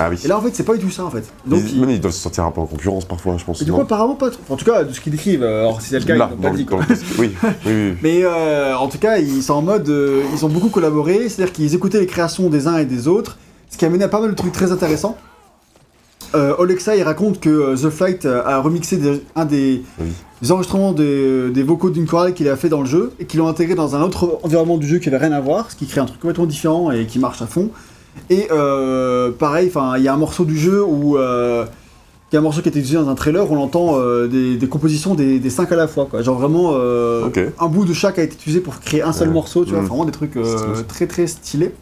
[0.00, 0.16] Ah oui.
[0.24, 1.24] Et là, en fait, c'est pas du tout ça en fait.
[1.44, 3.60] Donc, Ils- ils- Même ils doivent se sentir un peu en concurrence parfois, je pense.
[3.60, 4.40] et du coup, apparemment pas trop.
[4.48, 5.42] En tout cas, de ce qu'ils décrivent.
[5.42, 6.64] euh, Alors, si c'est le cas, Là, ils dans pas dit.
[6.66, 6.78] quoi.
[6.78, 7.94] dans le- Oui, oui, oui.
[8.02, 9.88] Mais euh, en tout cas, ils sont en mode.
[9.88, 13.38] euh, ils ont beaucoup collaboré, c'est-à-dire qu'ils écoutaient les créations des uns et des autres,
[13.70, 15.16] ce qui a mené à pas mal de trucs très intéressants.
[16.34, 20.06] Euh, Olexa, il raconte que euh, The Flight euh, a remixé des- un des, Oui.
[20.42, 23.38] des enregistrements des, des vocaux d'une chorale qu'il a fait dans le jeu et qu'ils
[23.40, 25.86] l'ont intégré dans un autre environnement du jeu qui avait rien à voir, ce qui
[25.86, 27.70] crée un truc complètement différent et qui marche à fond.
[28.30, 31.64] Et euh, pareil, il y a un morceau du jeu où euh,
[32.30, 33.94] il y a un morceau qui a été utilisé dans un trailer où on entend
[33.98, 36.20] euh, des, des compositions des, des cinq à la fois, quoi.
[36.20, 39.34] Genre vraiment, euh, un bout de chaque a été utilisé pour créer un seul Ouais.
[39.34, 39.86] morceau, tu vois, Mm.
[39.86, 41.72] vraiment des trucs euh, très très stylés.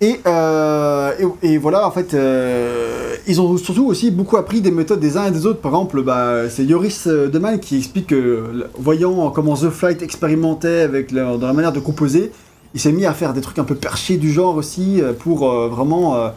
[0.00, 5.00] Et, euh, et, voilà, en fait, euh, ils ont surtout aussi beaucoup appris des méthodes
[5.00, 5.60] des uns et des autres.
[5.60, 10.82] Par exemple, bah, c'est Yoris euh, Deman qui explique que, voyant comment The Flight expérimentait
[10.82, 12.30] avec dans la manière de composer,
[12.74, 16.32] il s'est mis à faire des trucs un peu perchés du genre aussi pour vraiment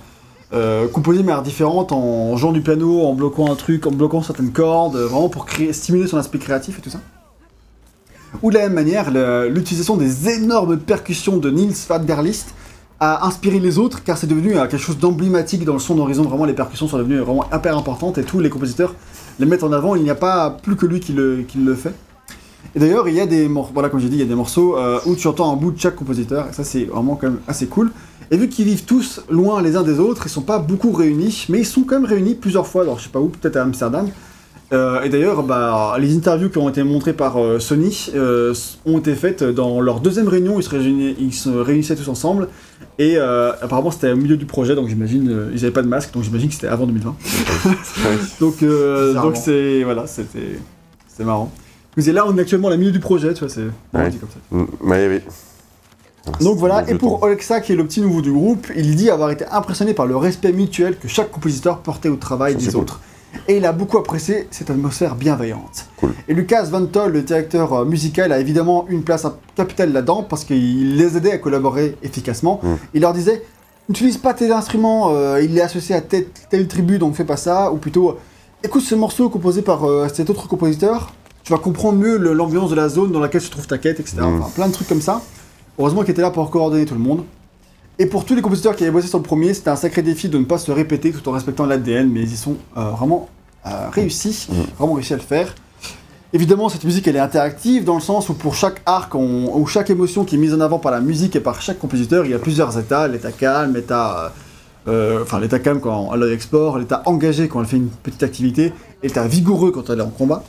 [0.93, 4.51] composer de manière différente en jouant du piano, en bloquant un truc, en bloquant certaines
[4.51, 6.99] cordes, vraiment pour stimuler son aspect créatif et tout ça.
[8.41, 9.11] Ou de la même manière,
[9.49, 12.55] l'utilisation des énormes percussions de Niels van der List
[13.01, 16.23] a inspiré les autres car c'est devenu euh, quelque chose d'emblématique dans le son d'horizon.
[16.23, 18.93] Vraiment, les percussions sont devenues vraiment hyper importantes et tous les compositeurs
[19.39, 19.95] les mettent en avant.
[19.95, 21.95] Il n'y a pas plus que lui qui le, qui le fait.
[22.75, 24.35] Et d'ailleurs, il y a des morceaux, voilà, comme j'ai dit, il y a des
[24.35, 27.27] morceaux euh, où tu entends un bout de chaque compositeur, et ça c'est vraiment quand
[27.27, 27.91] même assez cool.
[28.29, 31.47] Et vu qu'ils vivent tous loin les uns des autres, ils sont pas beaucoup réunis,
[31.49, 33.63] mais ils sont quand même réunis plusieurs fois, alors je sais pas où, peut-être à
[33.63, 34.07] Amsterdam.
[34.73, 38.53] Euh, et d'ailleurs, bah, les interviews qui ont été montrées par euh, Sony euh,
[38.85, 42.47] ont été faites dans leur deuxième réunion, ils se, réunissaient, ils se réunissaient tous ensemble,
[42.97, 46.23] et apparemment c'était au milieu du projet, donc j'imagine, ils n'avaient pas de masque, donc
[46.23, 47.15] j'imagine que c'était avant 2020.
[48.39, 48.55] donc
[49.35, 50.59] c'est, voilà, c'était
[51.07, 51.51] c'est marrant.
[51.97, 54.11] Vous êtes là, on est actuellement au milieu du projet, tu vois, c'est Ouais.
[54.11, 54.39] comme ça.
[54.51, 55.19] Mm, Oui, oui.
[56.39, 57.23] Donc voilà, et pour.
[57.23, 60.15] Olexa, qui est le petit nouveau du groupe, il dit avoir été impressionné par le
[60.15, 62.85] respect mutuel que chaque compositeur portait au travail des cool.
[63.47, 65.87] Et il a beaucoup apprécié cette atmosphère bienveillante.
[65.97, 66.13] Cool.
[66.27, 70.43] Et Lucas Van Tol, le directeur euh, musical, a évidemment une place capitale là-dedans parce
[70.43, 72.59] qu'il les aidait à collaborer efficacement.
[72.63, 72.67] Mm.
[72.93, 73.43] Il leur disait
[73.89, 77.37] n'utilise pas tes instruments, euh, il est associé à telle, telle tribu, donc fais pas
[77.37, 77.71] ça.
[77.71, 78.17] Ou plutôt,
[78.63, 82.75] écoute ce morceau composé par euh, cet autre compositeur, tu vas comprendre mieux l'ambiance de
[82.75, 84.17] la zone dans laquelle se trouve ta quête, etc.
[84.21, 84.41] Mm.
[84.41, 85.21] Enfin, plein de trucs comme ça.
[85.77, 87.23] Heureusement qu'il était là pour coordonner tout le monde.
[87.99, 90.27] Et pour tous les compositeurs qui avaient bossé sur le premier, c'était un sacré défi
[90.29, 93.29] de ne pas se répéter tout en respectant l'ADN, mais ils y sont euh, vraiment
[93.67, 94.55] euh, réussi, Mm.
[94.77, 95.53] vraiment réussi à le faire.
[96.33, 99.67] Évidemment, cette musique elle est interactive dans le sens où pour chaque arc on- ou
[99.67, 102.31] chaque émotion qui est mise en avant par la musique et par chaque compositeur, il
[102.31, 104.33] y a plusieurs états l'état calme, l'état.
[104.87, 108.73] euh, Enfin, l'état calme quand elle explore, l'état engagé quand elle fait une petite activité,
[109.03, 110.43] l'état vigoureux quand elle est en combat.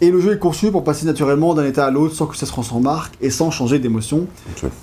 [0.00, 2.46] Et le jeu est conçu pour passer naturellement d'un état à l'autre sans que ça
[2.46, 4.26] se transforme en marque et sans changer d'émotion.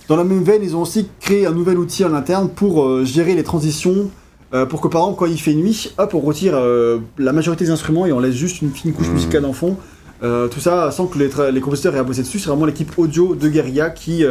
[0.07, 3.03] Dans la même veine, ils ont aussi créé un nouvel outil en interne pour euh,
[3.05, 4.09] gérer les transitions.
[4.53, 7.65] euh, pour que par exemple, quand il fait nuit, hop, on retire euh, la majorité
[7.65, 9.13] des instruments et on laisse juste une fine couche Mhm.
[9.13, 9.75] musicale en fond.
[10.21, 12.39] Tout ça sans que les, compositeurs aient à bosser dessus.
[12.39, 14.23] C'est vraiment l'équipe audio de Guerilla qui,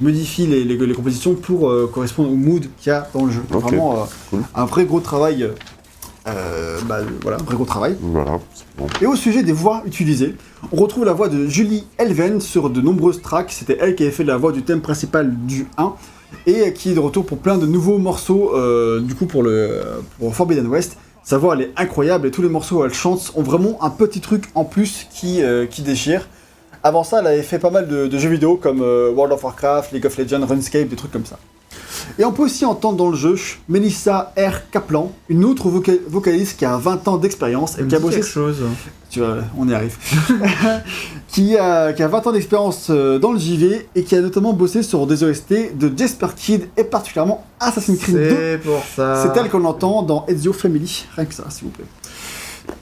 [0.00, 3.30] modifie les, les- les compositions pour euh, correspondre au mood qu'il y a dans le
[3.32, 3.42] jeu.
[3.50, 4.40] Vraiment euh, Cool.
[4.54, 5.46] un vrai gros travail.
[6.26, 7.96] Euh, bah, voilà, un vrai gros travail.
[8.00, 8.38] Voilà.
[8.54, 8.86] c'est bon.
[9.00, 10.34] Et au sujet des voix utilisées,
[10.72, 13.52] on retrouve la voix de Julie Elven sur de nombreuses tracks.
[13.52, 15.94] C'était elle qui avait fait la voix du thème principal du 1
[16.46, 19.80] et qui est de retour pour plein de nouveaux morceaux euh, du coup pour le
[20.18, 20.96] pour Forbidden West.
[21.22, 23.90] Sa voix elle est incroyable et tous les morceaux où elle chante ont vraiment un
[23.90, 26.28] petit truc en plus qui, euh, qui déchire.
[26.82, 29.92] Avant ça, elle avait fait pas mal de, de jeux vidéo comme World of Warcraft,
[29.92, 31.38] League of Legends, RuneScape, des trucs comme ça.
[32.18, 33.34] Et on peut aussi entendre dans le jeu
[33.68, 34.70] Melissa R.
[34.70, 38.56] Kaplan, une autre voca- vocaliste qui a 20 ans d'expérience et qui a bossé chose.
[39.10, 39.96] tu vois, on y arrive.
[41.28, 44.52] qui, a, qui a 20 ans d'expérience euh, dans le JV et qui a notamment
[44.52, 48.28] bossé sur des OST de Jesper Kid et particulièrement Assassin's Creed 2.
[48.30, 49.22] C'est pour ça.
[49.34, 51.84] C'est elle qu'on entend dans Ezio Family, rien que ça, s'il vous plaît.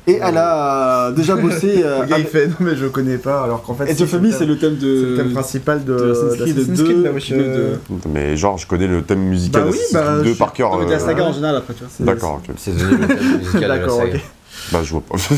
[0.06, 1.82] Et elle a déjà bossé.
[1.84, 3.86] euh, Le gars, il avec- fait non, mais je connais pas, alors qu'en fait.
[3.86, 5.16] C'est le thème thème- c'est le de.
[5.16, 5.94] thème principal de.
[5.96, 7.74] de Assassin's Creed d'Assassin's 2, Creed, là, wesh, de- euh,
[8.12, 10.70] Mais genre, je connais le thème musical Bah oui, bah, Creed 2 je- par cœur.
[10.72, 11.28] Non, mais de la euh, saga ouais.
[11.28, 11.88] en général après, tu vois.
[11.94, 12.54] c'est- D'accord, ok.
[12.56, 14.20] C'est le thème musical de D'accord, ok.
[14.72, 15.14] Bah, je vois pas.
[15.14, 15.34] On se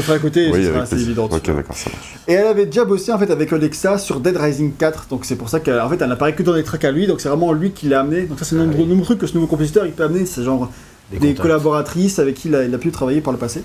[0.00, 1.24] fera écouter, oui, ce sera avec assez évident.
[1.30, 2.14] Ok, d'accord, ça marche.
[2.28, 5.34] Et elle avait déjà bossé en fait avec Alexa sur Dead Rising 4, donc c'est
[5.36, 7.52] pour ça qu'en fait elle n'apparaît que dans les tracks à lui, donc c'est vraiment
[7.52, 8.22] lui qui l'a amené.
[8.22, 10.42] Donc ça c'est un nombreux, nombreux trucs que ce nouveau compositeur il peut amener, c'est
[10.44, 10.70] genre
[11.12, 13.60] des, collaboratrices avec qui il a, il a pu travailler par le passé.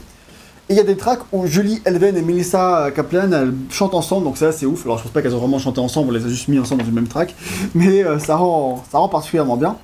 [0.69, 4.25] Et il y a des tracks où Julie Elven et Melissa Kaplan elles chantent ensemble,
[4.25, 4.85] donc ça c'est ouf.
[4.85, 6.81] Alors je pense pas qu'elles ont vraiment chanté ensemble, on les a juste mis ensemble
[6.83, 7.33] dans une même track,
[7.73, 9.77] mais euh, ça, rend, ça rend particulièrement bien.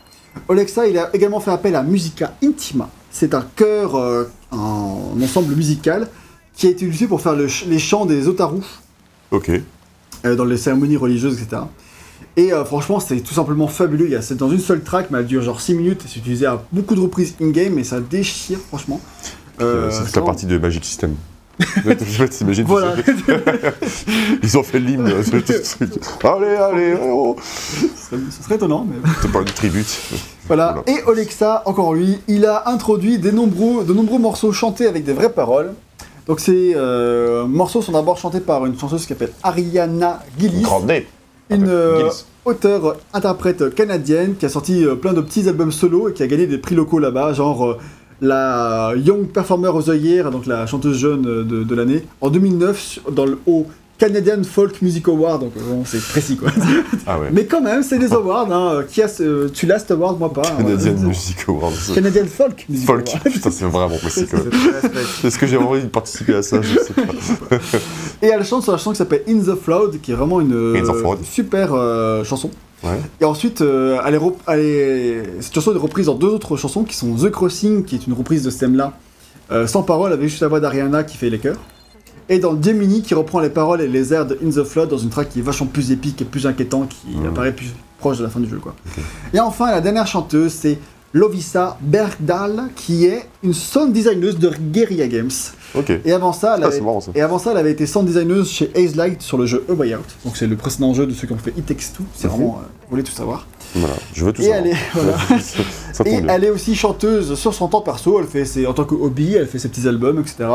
[0.50, 5.56] Alexa il a également fait appel à Musica Intima, c'est un chœur, euh, un ensemble
[5.56, 6.08] musical
[6.56, 8.60] qui a été utilisé pour faire le ch- les chants des otaru
[9.32, 9.50] Ok.
[10.26, 11.64] euh, dans les cérémonies religieuses, etc.
[12.38, 14.06] Et euh, franchement, c'est tout simplement fabuleux.
[14.06, 16.02] Il y a- C'est dans une seule track, mais elle dure genre 6 minutes.
[16.06, 19.00] et C'est utilisé à beaucoup de reprises in-game et ça déchire, franchement.
[19.62, 21.16] Euh, c'est toute la partie de Magic System.
[22.30, 22.96] T'imagines, Voilà.
[24.44, 25.10] Ils ont fait l'hymne.
[25.24, 25.50] truc.
[26.24, 27.36] allez, allez, oh.
[27.42, 29.88] ce, serait, ce serait étonnant, mais C'est pas une tribute.
[30.48, 30.76] voilà.
[30.86, 31.00] Voilà.
[31.00, 35.14] Et Olexa, encore lui, il a introduit des nombreux, de nombreux morceaux chantés avec des
[35.14, 35.74] vraies paroles.
[36.28, 40.64] Donc ces euh, morceaux sont d'abord chantés par une chanteuse qui s'appelle Ariana Gillis.
[40.64, 41.08] Grande nez.
[41.50, 42.10] Une euh,
[42.46, 46.28] auteure interprète canadienne qui a sorti euh, plein de petits albums solo et qui a
[46.28, 47.78] gagné des prix locaux là-bas, genre euh,
[48.22, 52.80] la Young Performer of the Year, donc la chanteuse jeune de, de l'année, en 2009
[52.80, 56.50] sur- dans le haut Canadian Folk Music Award, donc bon, c'est précis quoi.
[57.08, 57.30] Ah ouais.
[57.32, 58.84] Mais quand même, c'est des awards, hein.
[58.90, 60.42] qui a ce, tu l'as cet award, moi pas.
[60.46, 60.56] hein.
[60.64, 61.72] Canadian Euh, Music Awards.
[61.94, 63.08] Canadian Folk Music Folk.
[63.08, 63.24] Award.
[63.34, 64.52] Putain, c'est vraiment précis quand même.
[65.24, 67.56] Est-ce que j'ai envie de participer à ça Je sais pas.
[68.22, 70.54] Et elle chante sur la chanson qui s'appelle In the Flood, qui est vraiment une
[70.54, 72.52] euh, super euh, chanson.
[72.84, 73.00] Ouais.
[73.22, 76.84] Et ensuite, euh, elle est elle est- cette chanson est reprise dans deux autres chansons
[76.84, 78.92] qui sont The Crossing, qui est une reprise de ce thème-là,
[79.52, 81.58] euh, sans parole, avec juste la voix d'Ariana qui fait les chœurs.
[82.30, 84.98] Et dans Gemini, qui reprend les paroles et les airs de In the Flood dans
[84.98, 87.28] une track qui est vachement plus épique et plus inquiétant, qui Mhm.
[87.28, 87.68] apparaît plus
[88.00, 88.58] proche de la fin du jeu.
[88.58, 88.76] Quoi.
[89.34, 90.80] Et enfin, la dernière chanteuse, c'est
[91.14, 95.30] Lovisa Bergdahl, qui est une sound designeuse de Guerrilla Games.
[96.04, 97.12] Et avant ça, elle avait, c'est marrant ça.
[97.16, 99.74] et avant ça, elle avait été sound designeuse chez Ace Light sur le jeu A
[99.74, 100.04] Way Out.
[100.26, 102.04] Donc c'est le précédent jeu de ceux qui ont fait It Takes Two.
[102.16, 103.46] C'est vraiment, euh, vous voulez tout savoir.
[103.76, 104.62] Voilà, je veux tout Et savoir.
[104.66, 105.18] elle est, voilà.
[106.06, 108.20] Et elle est aussi chanteuse sur son temps perso.
[108.20, 110.50] Elle fait ses, en tant que hobby, elle fait ses petits albums, etc.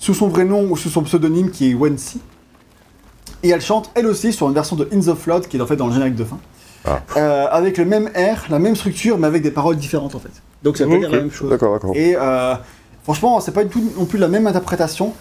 [0.00, 2.20] Sous son vrai nom ou sous son pseudonyme qui est Wensi.
[3.42, 5.66] Et elle chante elle aussi sur une version de In the Flood qui est en
[5.66, 6.38] fait dans le générique de fin.
[6.86, 7.00] Ah.
[7.16, 10.32] Euh, avec le même air, la même structure, mais avec des paroles différentes en fait.
[10.62, 11.50] Donc ça veut dire la même chose.
[11.50, 11.92] D'accord, d'accord.
[11.94, 12.54] Et euh,
[13.02, 15.12] franchement, c'est pas du tout non plus la même interprétation.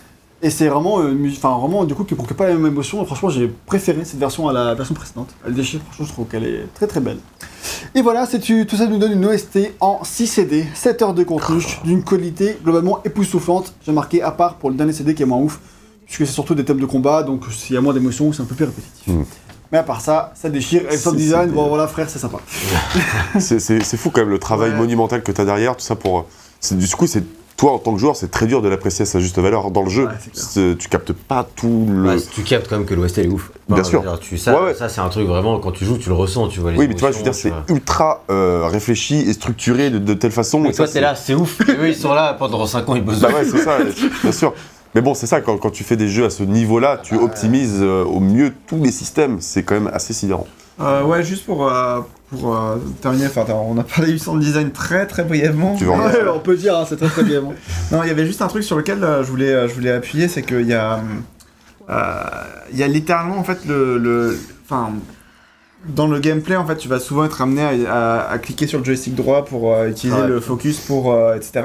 [0.41, 3.03] Et c'est vraiment, euh, enfin vraiment du coup qui procure pas la même émotion.
[3.03, 5.29] Et franchement, j'ai préféré cette version à la version précédente.
[5.45, 5.81] Elle déchire.
[5.85, 7.17] Franchement, je trouve qu'elle est très très belle.
[7.93, 11.61] Et voilà, tout ça nous donne une OST en 6 CD, 7 heures de contenu,
[11.83, 13.73] d'une qualité globalement époustouflante.
[13.85, 15.59] J'ai marqué à part pour le dernier CD qui est moins ouf,
[16.05, 18.45] puisque c'est surtout des thèmes de combat, donc s'il y a moins d'émotions, c'est un
[18.45, 19.07] peu plus répétitif.
[19.07, 19.23] Hmm.
[19.71, 20.83] Mais à part ça, ça déchire.
[20.89, 22.37] Et le sound C'est- design, bon voilà frère, c'est sympa.
[23.39, 24.77] C'est- fou quand même le travail Ouais.
[24.77, 26.25] monumental que tu as derrière, tout ça pour.
[26.59, 27.23] c'est- Du coup, c'est
[27.59, 29.69] toi en tant que joueur, c'est très dur de l'apprécier à sa juste valeur.
[29.69, 32.07] Dans le jeu, Ouais, tu captes pas tout le.
[32.09, 33.51] Ouais, tu captes quand même que l'OST elle est ouf.
[33.67, 34.01] Bien sûr.
[34.01, 34.73] dire, Tu, ça, Ouais, ouais.
[34.73, 36.87] ça c'est un truc vraiment, quand tu joues, tu le ressens, tu vois les oui,
[36.87, 40.31] mais tu vois, je veux dire, c'est ultra euh, réfléchi et structuré de, de telle
[40.31, 40.61] façon.
[40.61, 41.59] Mais toi, t'es là, c'est ouf.
[41.67, 43.19] Et eux, ils sont là pendant 5 ans, ils bossent.
[43.19, 43.77] Bah ouais, c'est ça,
[44.23, 44.53] bien sûr.
[44.95, 47.77] Mais bon, c'est ça, quand, quand tu fais des jeux à ce niveau-là, tu optimises
[47.81, 49.37] euh, au mieux tous les systèmes.
[49.41, 50.47] C'est quand même assez sidérant.
[50.81, 54.71] Euh, ouais, juste pour, euh, pour euh, terminer, enfin, on a parlé du sound design
[54.71, 55.75] très très brièvement.
[55.75, 55.95] Tu Ouais,
[56.33, 57.41] on peut dire, hein, c'est très très bien.
[57.91, 59.91] Non, il y avait juste un truc sur lequel euh, je, voulais, euh, je voulais
[59.91, 60.99] appuyer, c'est qu'il y a.
[62.71, 64.37] Il y a littéralement, en fait, le.
[64.65, 64.91] Enfin.
[65.87, 68.79] Dans le gameplay, en fait, tu vas souvent être amené à, à- à cliquer sur
[68.79, 70.27] le joystick droit pour utiliser Ouais.
[70.27, 71.17] le focus pour.
[71.35, 71.61] etc.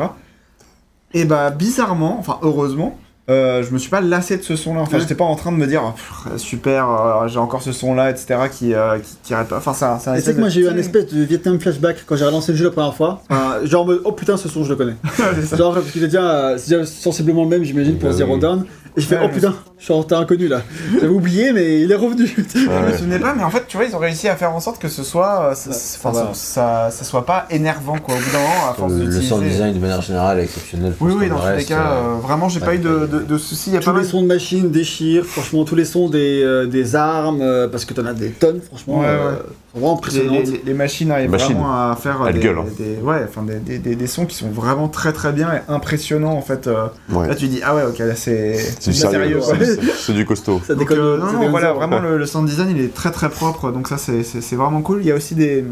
[1.14, 2.96] Et bah, bizarrement, enfin, heureusement.
[3.30, 5.00] Euh, je me suis pas lassé de ce son là, enfin Ouais.
[5.00, 8.10] j'étais pas en train de me dire oh, super, euh, j'ai encore ce son là,
[8.10, 8.34] etc.
[8.52, 9.46] qui, euh, qui, pas.
[9.56, 12.26] Enfin, ça, ça sais que moi j'ai eu un espèce de Vietnam flashback quand j'ai
[12.26, 13.22] relancé le jeu la première fois.
[13.30, 14.96] Enfin, genre, en mode, oh putain, ce son je le connais.
[15.42, 15.56] C'est.
[15.56, 18.36] Genre, parce qu'il est déjà, euh, c'est déjà sensiblement le même, j'imagine, pour Bah Zero.
[18.36, 18.64] Dawn.
[18.96, 20.62] Et je fais, Ouais, oh putain, je suis en terrain inconnu là.
[20.94, 22.26] J'avais oublié, mais il est revenu.
[22.54, 24.60] Je me souvenais pas, mais en fait, tu vois, ils ont réussi à faire en
[24.60, 27.98] sorte que ce soit, euh, ça, Ouais, ça- ça enfin, ça, ça soit pas énervant,
[27.98, 28.14] quoi.
[28.14, 29.28] Au bout d'un moment, à force Le, le d'utiliser.
[29.28, 30.92] sound design de manière générale est exceptionnel.
[30.92, 32.66] pour Oui, ce oui, qu'on dans tous les reste, cas, euh, euh, vraiment, j'ai pas
[32.66, 34.06] pas eu de, de- soucis, il y a Tous pas les mal.
[34.06, 37.94] sons de machines déchirent, franchement, tous les sons des, euh, des armes, euh, parce que
[37.94, 39.36] t'en as des tonnes, franchement, Ouais, euh, ouais.
[39.38, 40.46] sont vraiment Les, impressionnantes.
[40.46, 41.54] les- les machines arrivent Machines.
[41.56, 42.66] vraiment à faire euh, Elles des, gueulent, hein.
[42.78, 45.60] des- ouais, enfin, des, des, des- des sons qui sont vraiment très très bien et
[45.68, 46.68] impressionnants en fait.
[46.68, 46.86] euh.
[47.10, 47.26] Ouais.
[47.26, 49.40] Là tu dis ah ouais ok là c'est C'est du c'est sérieux.
[49.40, 50.60] c'est- c'est- C'est du costaud.
[50.66, 50.98] Ça Donc, déconne.
[51.04, 53.88] euh, non, non, voilà, vraiment le, le sound design il est très très propre, donc
[53.88, 54.98] ça c'est- c'est c'est vraiment cool.
[55.00, 55.64] Il y a aussi des.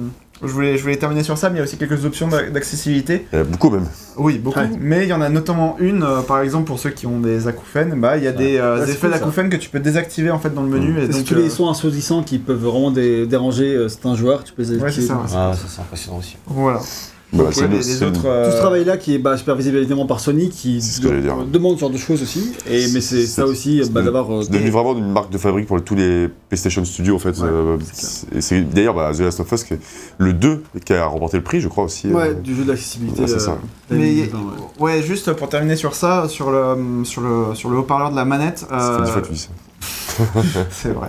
[0.45, 2.51] Je voulais, je voulais terminer sur ça, mais il y a aussi quelques options d'a-
[2.51, 3.27] d'accessibilité.
[3.33, 3.87] Il y en a beaucoup même.
[4.17, 4.69] Oui, beaucoup, Ouais.
[4.81, 7.47] mais il y en a notamment une, euh, par exemple pour ceux qui ont des
[7.47, 9.19] acouphènes, bah il y a des euh, Ouais, c'est effets cool, ça.
[9.21, 10.99] d'acouphènes que tu peux désactiver en fait dans le menu.
[10.99, 14.17] Et C'est donc, tous les euh, sons assourdissants qui peuvent vraiment dé- déranger euh, certains
[14.17, 15.21] joueurs, tu peux les Ouais, c'est ça.
[15.33, 16.37] Ah, ça c'est impressionnant aussi.
[16.47, 16.81] Voilà.
[17.33, 18.21] Bah, c'est ouais, les, les autres.
[18.21, 21.77] Tout euh, ce travail-là qui est bah, supervisé évidemment par Sony, qui ce euh, demande
[21.77, 24.31] ce genre de choses aussi, et, mais c'est ça aussi c'est bah, de- d'avoir.
[24.31, 27.39] euh, C'est devenu vraiment une marque de fabrique pour tous les PlayStation Studios en fait.
[27.39, 27.79] Ouais, Euh,
[28.41, 29.65] c'est d'ailleurs bah, The Last of Us,
[30.19, 32.09] le 2 qui a remporté le prix, je crois aussi.
[32.09, 33.23] Ouais, euh, du jeu d'accessibilité.
[33.23, 33.57] ouais, c'est euh, ça.
[33.89, 34.97] l'année Mais 2020, ouais.
[34.97, 38.27] ouais, juste pour terminer sur ça, sur le sur le sur le haut-parleur de la
[38.27, 38.67] manette.
[38.71, 39.07] Euh.
[40.71, 41.09] C'est vrai.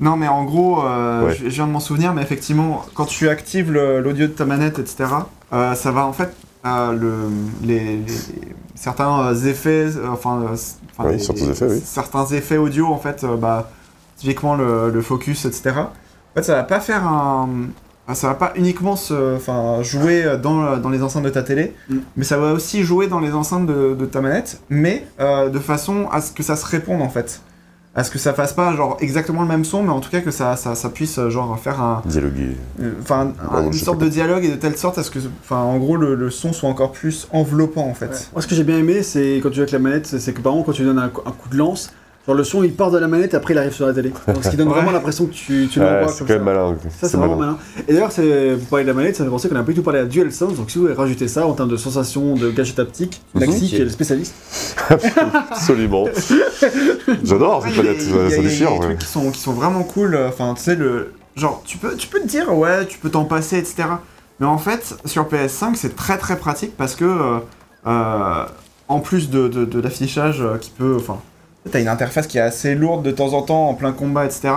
[0.00, 1.36] Non, mais en gros, euh, Ouais.
[1.40, 4.80] je viens de m'en souvenir, mais effectivement, quand tu actives le- l'audio de ta manette,
[4.80, 5.14] etc., euh,
[5.52, 6.32] ça va en fait.
[6.64, 7.12] euh, le,
[7.64, 8.04] les, les-
[8.76, 11.82] certains euh, effets, euh, enfin, euh, s- enfin, Oui, les- certains effets, oui.
[11.84, 13.70] certains effets audio, en fait, euh, bah,
[14.16, 15.70] typiquement le, le focus, etc.
[15.80, 15.88] En
[16.36, 17.48] fait, ça va pas faire un,
[18.14, 21.96] ça va pas uniquement se, enfin, jouer dans, dans les enceintes de ta télé, Mm.
[22.16, 25.58] mais ça va aussi jouer dans les enceintes de, de ta manette, mais euh, de
[25.58, 27.40] façon à ce que ça se réponde en fait.
[27.94, 30.22] À ce que ça fasse pas genre exactement le même son, mais en tout cas
[30.22, 32.56] que ça, ça, ça puisse euh, genre faire un, Dialoguer.
[32.80, 35.56] euh, enfin un- une sorte de dialogue et de telle sorte à ce que, enfin
[35.58, 38.30] en gros le, le son soit encore plus enveloppant en fait.
[38.32, 40.40] Moi, ce que j'ai bien aimé, c'est quand tu joues avec la manette, c'est que
[40.40, 41.92] par exemple, quand tu donnes un coup de lance,
[42.26, 44.10] genre le son il part de la manette et après il arrive sur la télé.
[44.28, 44.74] Donc, ce qui donne Ouais.
[44.74, 46.34] vraiment l'impression que tu, tu Ouais, l'envoies c'est quand ça.
[46.34, 46.76] même malin.
[47.00, 47.56] Ça, c'est vraiment malin.
[47.88, 49.74] Et d'ailleurs, c'est- vous parlez de la manette, ça fait penser qu'on a pas du
[49.74, 50.54] tout parlé à DualSense.
[50.54, 53.68] Donc, si vous voulez rajouter ça en termes de sensation, de gadget haptique, Maxi, Mhm.
[53.68, 54.34] qui est le spécialiste,
[55.50, 56.06] Absolument.
[57.24, 58.68] J'adore cette Ouais, palette, il y a- il y a- ça déchire.
[58.70, 58.80] des ouais.
[58.86, 60.16] trucs qui sont, qui sont vraiment cool.
[60.28, 61.12] Enfin, tu sais, le.
[61.36, 63.84] Genre, tu peux, tu peux te dire, ouais, tu peux t'en passer, etc.
[64.38, 67.38] Mais en fait, sur PS5, c'est très très pratique parce que, euh,
[67.86, 68.44] euh,
[68.88, 70.96] en plus de, de, de l'affichage qui peut.
[70.98, 71.18] Enfin,
[71.70, 74.50] t'as une interface qui est assez lourde de temps en temps en plein combat, etc.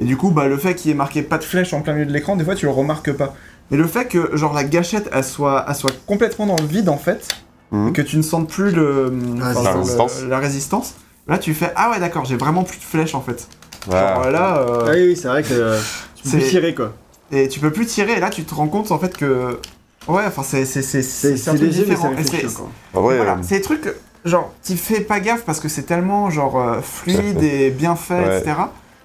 [0.00, 1.92] Et du coup, bah, le fait qu'il y ait marqué pas de flèche en plein
[1.94, 3.34] milieu de l'écran, des fois, tu le remarques pas.
[3.70, 6.88] Mais le fait que, genre, la gâchette, elle soit, elle soit complètement dans le vide,
[6.88, 7.28] en fait,
[7.70, 7.88] Mhm.
[7.88, 10.22] et que tu ne sentes plus le, enfin, La le- résistance.
[10.28, 10.94] la résistance,
[11.28, 13.46] là, tu fais, ah ouais, d'accord, j'ai vraiment plus de flèches, en fait.
[13.90, 13.98] Ouais.
[13.98, 15.78] Genre, là, euh, Ah oui, oui, c'est vrai que euh,
[16.16, 16.92] tu peux C'est- tirer quoi.
[17.30, 19.58] et tu peux plus tirer, et là tu te rends compte en fait que.
[20.06, 21.94] Ouais, enfin c'est c'est c'est C'est c'est léger, mais.
[21.94, 21.96] Et
[23.00, 23.92] voilà, euh, c'est des trucs,
[24.24, 28.14] genre, tu fais pas gaffe parce que c'est tellement genre euh, fluide et bien fait,
[28.24, 28.38] Ouais.
[28.38, 28.56] etc.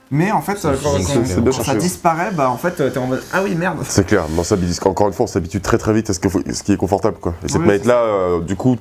[0.09, 3.41] Mais en fait, euh, quand, ça disparaît, bah en fait, euh, t'es en mode Ah
[3.43, 3.77] oui, merde.
[3.83, 4.23] c'est clair.
[4.31, 6.71] Non, ça, encore une fois, on s'habitue très très vite à ce, que ce qui
[6.71, 7.17] est confortable.
[7.19, 7.33] Quoi.
[7.43, 8.77] Et cette Ouais, manette-là, euh, du coup,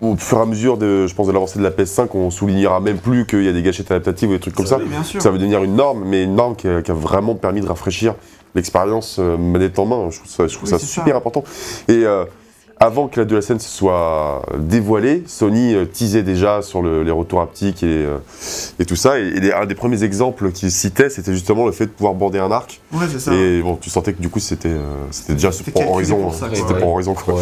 [0.00, 2.80] au fur et à mesure de, je pense, de l'avancée de la PS5, on soulignera
[2.80, 4.78] même plus qu'il y a des gâchettes adaptatives ou des trucs comme ça.
[4.78, 5.22] Oui, bien sûr.
[5.22, 7.66] Ça va devenir une norme, mais une norme qui a, qui a vraiment permis de
[7.68, 8.14] rafraîchir
[8.56, 10.10] l'expérience euh, manette en main.
[10.10, 11.18] Je trouve ça, je trouve Oui, ça c'est super ça.
[11.18, 11.44] important.
[11.86, 12.24] Et euh,
[12.82, 17.82] avant que la DualSense soit dévoilée, Sony euh, teasait déjà sur le- les retours haptiques
[17.82, 18.16] et, euh,
[18.78, 19.18] et tout ça.
[19.20, 22.14] Et, et les- un des premiers exemples qu'il citait, c'était justement le fait de pouvoir
[22.14, 22.80] border un arc.
[22.92, 23.34] Ouais, c'est ça.
[23.34, 24.80] Et bon, tu sentais que du coup, c'était euh,
[25.10, 26.28] c'était déjà pour Horizon.
[26.30, 26.48] hein.
[26.54, 26.80] C'était Ouais.
[26.80, 27.34] pour Horizon, quoi.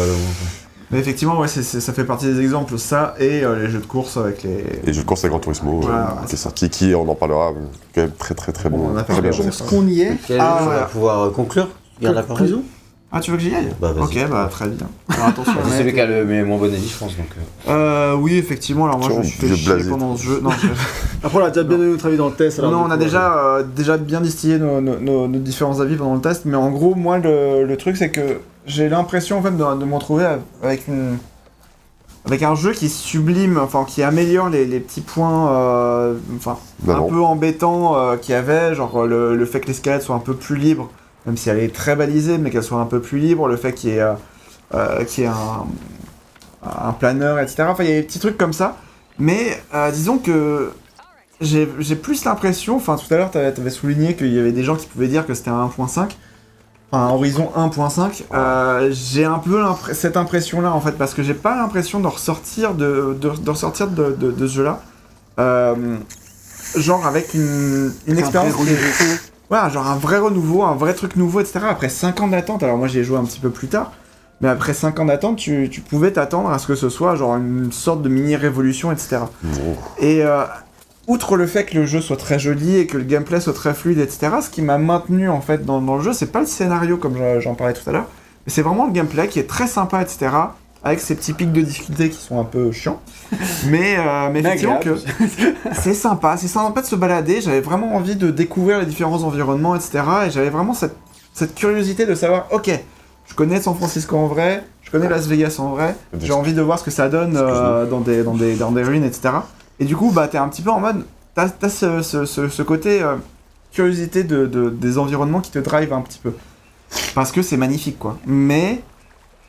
[0.91, 4.17] Mais effectivement, ouais, ça fait partie des exemples, ça et euh, les jeux de course
[4.17, 4.65] avec les.
[4.87, 7.13] Et je pense à Gran Turismo, euh, Voilà, qui c'est est sorti, qui, on en
[7.15, 7.53] parlera,
[7.95, 9.65] quand même très très très Bon, on a très bien de ça.
[9.69, 10.17] qu'on y est.
[10.39, 11.69] Ah, va pouvoir conclure?
[12.01, 12.39] Garde la parole.
[12.41, 12.63] Conclusion?
[13.11, 14.03] Ah, tu veux que j'y aille Bah, vas-y.
[14.23, 14.87] Ok, bah très bien.
[15.09, 15.53] Alors, attention.
[15.69, 17.17] C'est celui qui a le mais moins bon avis, je pense.
[17.17, 17.25] Donc,
[17.67, 18.85] euh, Euh, oui, effectivement.
[18.85, 19.89] Alors moi, je me suis fait chier blasé.
[19.89, 20.39] pendant ce jeu.
[20.43, 20.67] Non, je-
[21.23, 22.59] Après, on a déjà bien donné notre avis dans le test.
[22.59, 25.39] alors non, du on a coup, déjà, euh, déjà bien distillé nos, nos- nos- nos
[25.39, 28.87] différents avis pendant le test, mais en gros, moi, le, le truc, c'est que j'ai
[28.89, 30.27] l'impression en fait de, de me retrouver
[30.61, 31.17] avec une,
[32.27, 36.93] avec un jeu qui sublime, enfin, qui améliore les, les petits points, euh, enfin, Bah
[36.93, 37.07] un non.
[37.07, 40.35] peu embêtants euh, qu'il y avait, genre le, le fait que l'escalade soit un peu
[40.35, 40.91] plus libre,
[41.25, 43.73] même si elle est très balisée, mais qu'elle soit un peu plus libre, le fait
[43.73, 44.13] qu'il y ait, euh,
[44.73, 45.65] euh, qu'il y ait un,
[46.63, 47.63] un planeur, etc.
[47.69, 48.77] Enfin, il y a des petits trucs comme ça.
[49.17, 50.71] Mais euh, disons que
[51.41, 54.63] j'ai j'ai plus l'impression, enfin tout à l'heure tu avais souligné qu'il y avait des
[54.63, 56.09] gens qui pouvaient dire que c'était un 1.5,
[56.91, 59.61] enfin un Horizon 1.5, euh, j'ai un peu
[59.93, 63.49] cette impression là en fait, parce que j'ai pas l'impression de ressortir de, de, de
[63.49, 64.81] ressortir de, de- de ce jeu là,
[66.75, 70.93] genre avec une, une Un expérience qui est- voilà, genre un vrai renouveau, un vrai
[70.93, 71.59] truc nouveau, etc.
[71.69, 73.91] Après 5 ans d'attente, alors moi j'ai joué un petit peu plus tard,
[74.41, 77.35] mais après 5 ans d'attente, tu, tu pouvais t'attendre à ce que ce soit genre
[77.35, 79.17] une sorte de mini révolution, etc.
[79.99, 80.43] Et euh,
[81.07, 83.73] outre le fait que le jeu soit très joli et que le gameplay soit très
[83.73, 86.45] fluide, etc., ce qui m'a maintenu en fait dans, dans le jeu, c'est pas le
[86.45, 88.05] scénario comme je- j'en parlais tout à l'heure,
[88.45, 90.27] mais c'est vraiment le gameplay qui est très sympa, etc.
[90.83, 93.01] avec ces petits pics de difficulté qui sont un peu chiants.
[93.67, 94.95] Mais, euh, mais effectivement que
[95.73, 97.41] c'est sympa, c'est sympa de se balader.
[97.41, 100.01] J'avais vraiment envie de découvrir les différents environnements, etc.
[100.27, 100.95] Et j'avais vraiment cette,
[101.33, 102.69] cette curiosité de savoir, ok,
[103.27, 106.61] je connais San Francisco en vrai, je connais Las Vegas en vrai, j'ai envie de
[106.61, 109.29] voir ce que ça donne euh, dans, des, dans, des, dans des ruines, etc.
[109.79, 112.47] Et du coup, bah, t'es un petit peu en mode, t'as as ce, ce, ce,
[112.49, 113.15] ce côté euh,
[113.71, 116.33] curiosité de, de- des environnements qui te drive un petit peu.
[117.13, 118.17] Parce que c'est magnifique, quoi.
[118.25, 118.81] Mais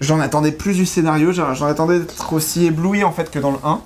[0.01, 3.59] j'en attendais plus du scénario, j'en attendais d'être aussi ébloui en fait que dans le
[3.65, 3.81] 1.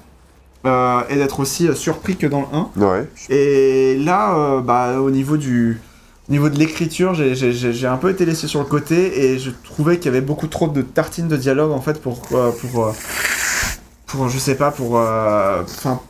[0.66, 2.46] euh, et d'être aussi euh, surpris que dans le
[2.82, 2.86] 1.
[2.86, 3.08] Ouais.
[3.28, 5.80] Et là, euh, bah, au niveau du
[6.28, 9.98] au niveau de l'écriture, j'ai- un peu été laissé sur le côté et je trouvais
[9.98, 12.86] qu'il y avait beaucoup trop de tartines de dialogue en fait pour euh, pour
[14.14, 16.00] pour je sais pas pour euh, enfin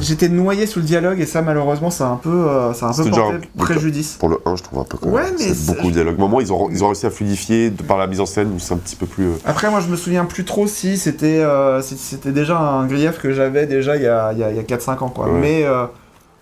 [0.00, 2.90] j'étais noyé sous le dialogue et ça malheureusement ça a un peu euh, ça a
[2.90, 4.16] un peu porté genre- préjudice.
[4.18, 6.18] Pour le 1, je trouve un peu quand Ouais, mais c'est beaucoup de dialogue.
[6.18, 8.58] Moment, ils ont, ils ont réussi à fluidifier de par la mise en scène où
[8.58, 9.24] c'est un petit peu plus.
[9.24, 13.18] euh, Après moi je me souviens plus trop si c'était euh, c'était déjà un grief
[13.18, 15.26] que j'avais déjà il y a, il y a, il y a 4-5 ans quoi.
[15.26, 15.38] Ouais.
[15.40, 15.64] Mais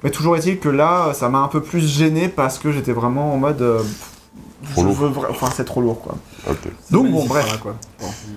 [0.03, 3.33] mais toujours est-il que là ça m'a un peu plus gêné parce que j'étais vraiment
[3.33, 3.62] en mode
[4.72, 4.94] Trop je lourd.
[4.97, 6.15] veux vra- enfin c'est trop lourd quoi.
[6.90, 7.58] Donc bon bref.
[7.62, 7.74] quoi.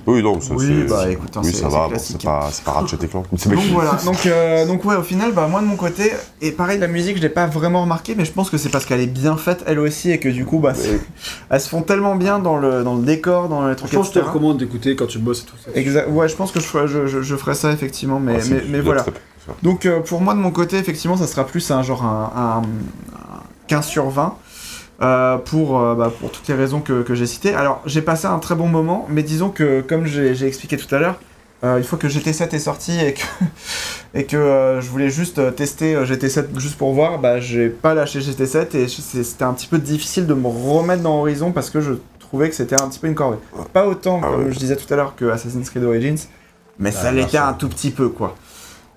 [0.08, 2.22] Oui, non, ça, Oui, c'est- bah, écoute, hein, oui, c'est- ça c'est va, bon, c'est
[2.24, 3.26] pas, c'est pas Ratchet et Clank.
[3.38, 6.52] C'est Donc voilà, donc, euh, donc ouais, au final, bah, moi de mon côté, et
[6.52, 9.02] pareil, la musique, je l'ai pas vraiment remarqué, mais je pense que c'est parce qu'elle
[9.02, 11.00] est bien faite elle aussi, et que du coup, bah, c'est-
[11.50, 14.20] elles se font tellement bien dans le, dans le décor, dans les trucs, Franchement, je
[14.20, 15.72] te recommande d'écouter quand tu bosses et tout ça.
[15.76, 18.42] Exact, ouais, je pense que je ferai, je, je- je ferai ça effectivement, mais, Ah,
[18.42, 19.06] c'est- mais, mais c'est voilà.
[19.64, 22.62] Donc euh, pour moi, de mon côté, effectivement, ça sera plus un genre un, un-
[23.18, 24.36] un 15 sur 20.
[25.02, 27.54] Euh, pour, euh, bah, pour toutes les raisons que, que j'ai citées.
[27.54, 31.00] Alors, j'ai passé un très bon moment, mais disons que, comme j'ai expliqué tout à
[31.00, 31.20] l'heure,
[31.64, 33.22] euh, une fois que GT7 est sorti et que,
[34.14, 37.68] et que euh, je voulais juste euh, tester euh, GT7 juste pour voir, bah, j'ai
[37.70, 41.70] pas lâché GT7 et c'était un petit peu difficile de me remettre dans Horizon parce
[41.70, 43.38] que je trouvais que c'était un petit peu une corvée.
[43.74, 44.52] Pas autant, Ah comme ouais.
[44.52, 46.18] je disais tout à l'heure, que Assassin's Creed Origins,
[46.78, 47.50] mais ça Ah, l'était bien sûr.
[47.50, 48.36] un tout petit peu, quoi.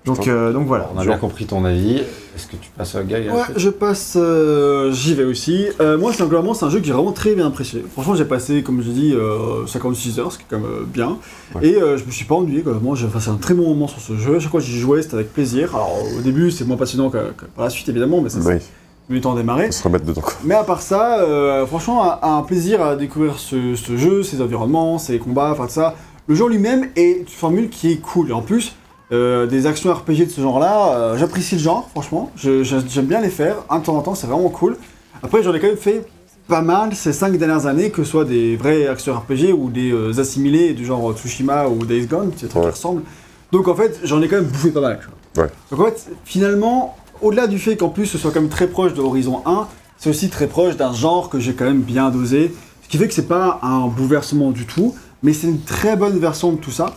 [0.05, 0.89] Donc, euh, donc voilà.
[0.95, 2.01] On a bien compris ton avis.
[2.35, 5.67] Est-ce que tu passes à Guy Ouais, je passe, euh, j'y vais aussi.
[5.79, 7.85] Euh, moi, c'est globalement, c'est un jeu que j'ai vraiment très bien apprécié.
[7.93, 10.83] Franchement, j'ai passé, comme je dis, euh, 56 heures, ce qui est quand même euh,
[10.85, 11.19] bien.
[11.55, 11.67] Ouais.
[11.67, 14.01] Et euh, je me suis pas ennuyé, globalement, j'ai passé un très bon moment sur
[14.01, 14.39] ce jeu.
[14.39, 15.69] Chaque fois que j'y jouais, c'était avec plaisir.
[15.75, 18.55] Alors, au début, c'est moins passionnant que, que par la suite, évidemment, mais ça, Oui,
[18.59, 19.67] c'est du temps à démarrer.
[19.67, 20.21] faut se remettre dedans.
[20.21, 20.33] quoi.
[20.43, 24.41] Mais à part ça, euh, franchement, un, un plaisir à découvrir ce, ce jeu, ses
[24.41, 25.93] environnements, ses combats, enfin tout ça.
[26.27, 28.29] Le jeu lui-même est une formule qui est cool.
[28.29, 28.73] Et en plus,
[29.13, 32.31] euh, des actions RPG de ce genre-là, euh, j'apprécie le genre, franchement.
[32.35, 33.57] J'aime bien les faire.
[33.69, 34.75] Un temps en temps, c'est vraiment cool.
[35.21, 36.05] Après, j'en ai quand même fait
[36.47, 39.91] pas mal ces cinq dernières années, que ce soit des vrais actions RPG ou des
[39.91, 42.61] euh, assimilés du genre Tsushima ou Days Gone, trucs Ouais.
[42.63, 43.03] qui ressemblent.
[43.51, 44.99] Donc en fait, j'en ai quand même bouffé pas mal.
[45.37, 45.47] Ouais.
[45.71, 48.93] Donc en fait, finalement, au-delà du fait qu'en plus ce soit quand même très proche
[48.93, 52.53] de Horizon 1, c'est aussi très proche d'un genre que j'ai quand même bien dosé.
[52.81, 56.19] Ce qui fait que c'est pas un bouleversement du tout, mais c'est une très bonne
[56.19, 56.95] version de tout ça.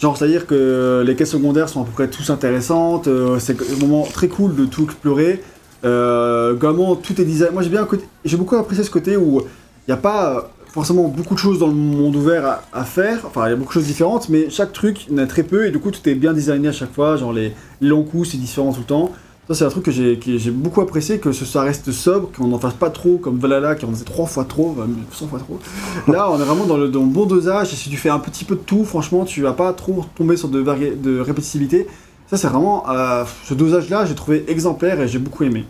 [0.00, 3.76] Genre, c'est-à-dire que les quêtes secondaires sont à peu près tous intéressantes, euh, c'est un
[3.80, 5.42] moment très cool de tout explorer.
[5.84, 7.52] Euh, vraiment, tout est design.
[7.52, 7.86] Moi, j'ai bien
[8.24, 11.66] j'ai beaucoup apprécié ce côté où il n'y a pas forcément beaucoup de choses dans
[11.66, 13.20] le monde ouvert à, à faire.
[13.24, 15.26] Enfin, il y a beaucoup de choses différentes, mais chaque truc, il y en a
[15.26, 17.16] très peu, et du coup, tout est bien designé à chaque fois.
[17.16, 19.12] Genre, les longs coups, c'est différent tout le temps.
[19.48, 22.74] Ça, c'est un truc que j'ai beaucoup apprécié, que ça reste sobre, qu'on n'en fasse
[22.74, 25.58] pas trop, comme Valhalla, qui en faisait trois fois trop, euh, 100 fois trop.
[26.06, 28.56] Là, on est vraiment dans le, bon dosage, et si tu fais un petit peu
[28.56, 31.86] de tout, franchement, tu vas pas trop tomber sur de, répétitivité.
[32.26, 32.84] Ça, c'est vraiment.
[32.90, 35.64] euh, ce dosage-là, j'ai trouvé exemplaire et j'ai beaucoup aimé.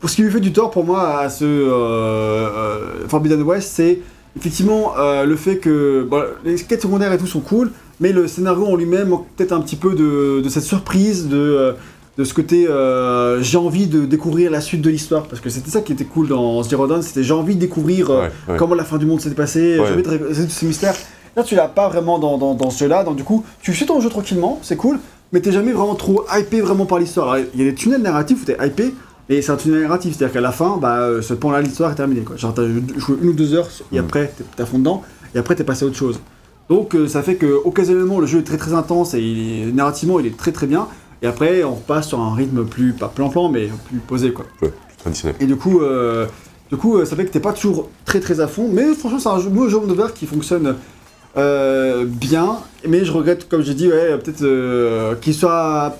[0.00, 3.70] Pour ce qui lui fait du tort pour moi à ce euh, euh, Forbidden West,
[3.74, 4.00] c'est
[4.36, 6.08] effectivement euh, le fait que
[6.44, 9.60] les quêtes secondaires et tout sont cool, mais le scénario en lui-même manque peut-être un
[9.60, 11.72] petit peu de, de cette surprise, de, euh,
[12.16, 15.70] de ce côté euh, j'ai envie de découvrir la suite de l'histoire, parce que c'était
[15.70, 18.56] ça qui était cool dans Zero Dawn, c'était j'ai envie de découvrir euh, Ouais, ouais.
[18.56, 19.86] comment la fin du monde s'était passée, Ouais.
[19.86, 20.94] j'ai envie de résoudre ces mystères.
[21.36, 23.86] Là, tu l'as pas vraiment dans, dans, dans ce jeu-là, donc du coup, tu fais
[23.86, 25.00] ton jeu tranquillement, c'est cool,
[25.32, 27.36] mais t'es jamais vraiment trop hypé vraiment par l'histoire.
[27.54, 28.94] Il y a des tunnels narratifs où t'es hypé,
[29.28, 31.96] et c'est un tunnel narratif, c'est-à-dire qu'à la fin, bah, euh, ce point-là, l'histoire est
[31.96, 32.20] terminée.
[32.20, 32.36] Quoi.
[32.36, 32.62] Genre, t'as
[32.98, 34.04] joué une ou deux heures, et Mm.
[34.04, 35.02] après, t'es à fond dedans,
[35.34, 36.20] et après, t'es passé à autre chose.
[36.70, 40.20] Donc, ça fait que occasionnellement, le jeu est très très intense, et il est- narrativement,
[40.20, 40.86] il est très très bien,
[41.24, 44.44] et après, on repasse sur un rythme plus, pas plan-plan, mais plus posé, quoi.
[44.60, 45.34] Ouais, traditionnel.
[45.40, 46.26] Et du coup, euh,
[46.70, 49.18] du coup euh, ça fait que t'es pas toujours très très à fond, mais franchement,
[49.18, 50.76] c'est un jeu, moi, jeu monde ouvert qui fonctionne
[51.38, 55.96] euh, bien, mais je regrette, comme j'ai dit, ouais, peut-être euh, qu'il soit.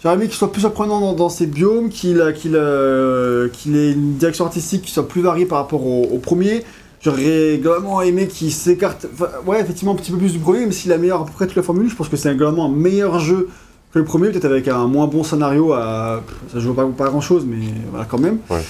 [0.00, 3.90] J'aurais aimé qu'il soit plus surprenant dans, dans ses biomes, qu'il qu'il euh, qu'il ait
[3.90, 6.62] une direction artistique qui soit plus variée par rapport au, au premier.
[7.00, 9.06] J'aurais globalement aimé qu'il s'écarte,
[9.44, 11.48] ouais, effectivement, un petit peu plus du premier, même s'il a meilleur à peu près
[11.48, 11.90] toute la formule.
[11.90, 13.48] Je pense que c'est globalement un meilleur jeu
[13.92, 15.72] que le premier, peut-être avec un moins bon scénario.
[15.72, 16.22] À...
[16.52, 18.38] Ça joue pas, pas grand chose, mais voilà, quand même.
[18.50, 18.62] Ouais.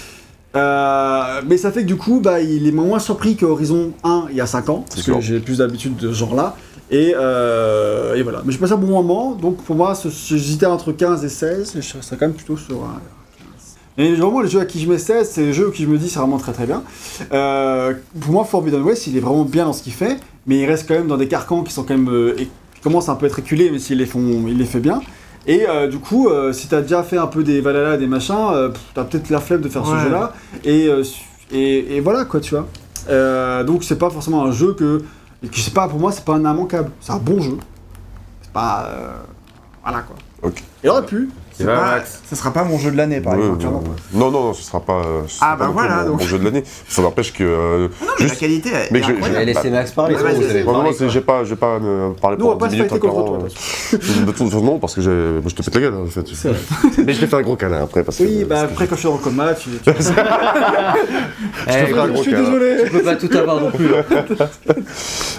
[0.57, 4.27] Euh, mais ça fait que du coup, bah, il est moins surpris que Horizon 1
[4.31, 6.57] il y a 5 ans, parce que j'ai plus d'habitude de ce genre-là.
[6.91, 8.43] Et, euh, et voilà.
[8.45, 11.83] Mais j'ai passé un bon moment, donc pour moi, j'hésitais entre 15 et 16, et
[11.83, 13.01] je serais quand même plutôt sur un
[13.99, 14.07] 15.
[14.07, 15.99] Et vraiment, les jeux à qui je mets 16, c'est les jeux qui je me
[15.99, 16.83] dis c'est vraiment très très bien.
[17.33, 20.65] Euh, pour moi, Forbidden West, il est vraiment bien dans ce qu'il fait, mais il
[20.65, 22.35] reste quand même dans des carcans qui sont quand même.
[22.79, 24.81] Et- qui commencent un peu à être éculés, mais s'il les, font, il les fait
[24.81, 25.01] bien.
[25.47, 28.35] Et euh, du coup, euh, si t'as déjà fait un peu des Valhalla, des machins,
[28.53, 29.97] euh, pff, t'as peut-être la flemme de faire Ouais.
[29.99, 30.33] ce jeu-là.
[30.65, 31.03] Et, euh,
[31.51, 32.67] et, et voilà, quoi, tu vois.
[33.09, 35.03] Euh, donc, c'est pas forcément un jeu que.
[35.43, 36.91] et que c'est pas, pour moi, c'est pas un immanquable.
[37.01, 37.57] C'est un bon jeu.
[38.43, 38.89] C'est pas.
[38.91, 39.11] euh,
[39.83, 40.17] voilà, quoi.
[40.43, 40.63] Ok.
[40.85, 41.31] Il aurait pu.
[41.65, 43.65] Max ça sera pas mon jeu de l'année, par Ouais, exemple.
[44.13, 46.09] Non, non, non, ce sera pas, euh, ce Ah, sera bah pas plus voilà, mon,
[46.11, 46.21] donc.
[46.21, 46.63] mon jeu de l'année.
[46.89, 47.43] Ça n'empêche que.
[47.43, 50.15] euh, Non, mais juste- la qualité est Mais je- je- Je vais laisser Max parler.
[50.17, 51.09] Non, non, quoi.
[51.09, 53.15] j'ai pas, j'ai pas me parler Nous, on va pendant pas 10 se minutes contre
[53.15, 53.27] encore.
[53.39, 55.95] toi, euh, de toute façon, non, parce que j'ai- moi, je te pète la gueule,
[55.95, 56.21] en fait.
[57.05, 58.03] Mais je t'ai fait un gros câlin après.
[58.05, 59.71] Parce que, Oui, bah après, quand je suis dans le coma, tu.
[61.67, 62.45] Eh, je je gros suis câlin.
[62.45, 62.77] désolé.
[62.85, 63.89] Tu peux pas tout avoir non plus.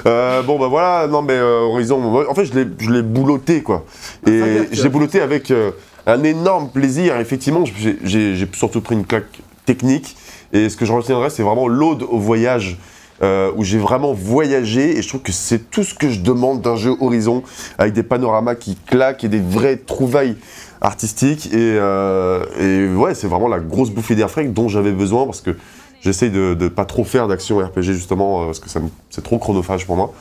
[0.05, 3.61] Euh, bon bah voilà, non mais euh, Horizon, en fait je l'ai, je l'ai bouloté
[3.61, 3.83] quoi.
[4.25, 5.71] Ah, Et je l'ai bouloté avec euh,
[6.09, 7.17] un énorme plaisir.
[7.19, 7.63] Effectivement,
[8.03, 10.15] j'ai, surtout pris une claque technique.
[10.53, 12.77] Et ce que je retiendrai, c'est vraiment l'ode au voyage.
[13.21, 16.61] euh, où j'ai vraiment voyagé et je trouve que c'est tout ce que je demande
[16.61, 17.43] d'un jeu Horizon
[17.77, 20.37] avec des panoramas qui claquent et des vraies trouvailles
[20.79, 25.41] artistiques et, euh, ouais c'est vraiment la grosse bouffée d'air frais dont j'avais besoin parce
[25.41, 25.57] que
[25.99, 28.69] j'essaye de, de pas trop faire d'action RPG justement euh, parce que
[29.09, 30.13] c'est trop chronophage pour moi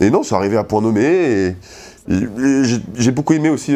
[0.00, 1.54] et non, c'est arrivé à point nommé.
[2.08, 3.74] J'ai- beaucoup aimé aussi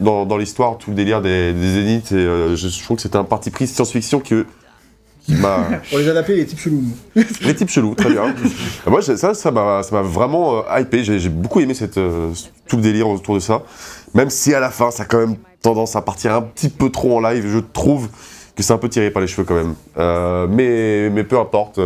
[0.00, 2.12] dans, dans l'histoire tout le délire des, des Zéniths.
[2.12, 4.44] Et euh, je, je trouve que c'était un parti pris science-fiction qui
[5.28, 5.68] m'a.
[5.92, 6.84] On les a appelés les types chelous.
[7.42, 8.34] les types chelous, très bien.
[8.86, 11.04] Moi, ça, ça m'a vraiment euh, hypé.
[11.04, 12.30] J'ai beaucoup aimé cette, euh,
[12.66, 13.62] tout le délire autour de ça.
[14.14, 16.90] Même si à la fin, ça a quand même tendance à partir un petit peu
[16.90, 17.46] trop en live.
[17.48, 18.08] Je trouve
[18.56, 19.74] que c'est un peu tiré par les cheveux quand même.
[19.96, 21.80] Euh, mais, mais peu importe.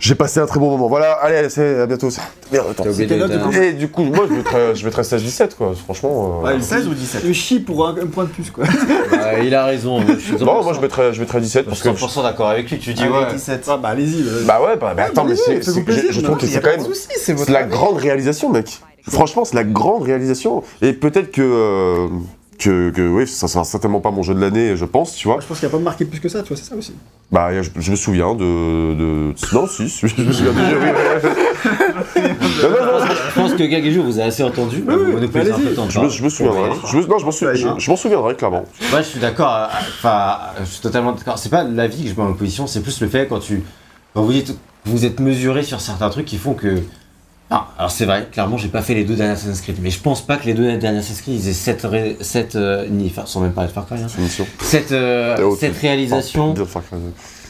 [0.00, 0.88] Euh, j'ai passé un très bon moment.
[0.88, 2.08] Voilà, allez, allez, c'est- à bientôt.
[2.52, 2.84] Merde, attends.
[2.84, 3.52] T'as oublié C'était de- là, du coup?
[3.62, 5.72] Et du coup, moi, je mettrais, je mettrais 16-17, quoi.
[5.84, 6.40] Franchement.
[6.44, 8.64] euh, Ouais, 16 ou 17 Le chi pour un, un point de plus, quoi.
[9.10, 10.00] Bah, il a raison.
[10.08, 11.96] Je suis Non, moi, je mettrais, je mettrais 17 je parce suis que.
[11.96, 12.78] 100% d'accord avec lui.
[12.78, 13.32] Tu dis ouais.
[13.32, 13.66] 17.
[13.68, 14.22] Ah bah allez-y.
[14.22, 15.70] euh, Bah ouais, bah, mais attends, mais c'est, je,
[16.10, 16.86] je trouve que c'est quand même.
[17.16, 18.80] c'est la grande réalisation, mec.
[19.08, 20.62] Franchement, c'est la grande réalisation.
[20.82, 21.42] Et peut-être que.
[21.42, 22.08] euh,
[22.60, 25.38] que, que oui, ça sera certainement pas mon jeu de l'année, je pense, tu vois.
[25.40, 26.92] Je pense qu'il n'y a pas marqué plus que ça, tu vois, c'est ça aussi.
[27.32, 29.34] Bah, je, je me souviens de, de.
[29.52, 30.88] Non, si, si, je me souviens jeu, oui.
[32.62, 34.84] Non, non, non, Je pense que Gagéjou vous a assez entendu.
[34.86, 36.10] Oui, oui, Vous un peu temps de je me, parole.
[36.10, 36.70] je me souviendrai.
[36.90, 38.64] Je me- non, je m'en sou- je- je m'en souviendrai, clairement.
[38.90, 39.52] Moi, je suis d'accord.
[39.54, 39.66] euh,
[39.98, 41.38] Enfin, je suis totalement d'accord.
[41.38, 43.62] C'est pas l'avis que je mets en opposition, c'est plus le fait quand tu,
[44.14, 46.82] quand vous dites, vous êtes mesuré sur certains trucs qui font que.
[47.52, 49.98] Ah, alors c'est vrai, clairement, j'ai pas fait les deux derniers Assassin's Creed, mais je
[50.00, 53.06] pense pas que les deux derniers Assassin's Creed ils aient cette, ré- cette euh, ni,
[53.08, 54.06] enfin, sans même parler de Far Cry, hein.
[54.60, 55.58] Cette, euh, Et autre.
[55.58, 56.54] cette réalisation,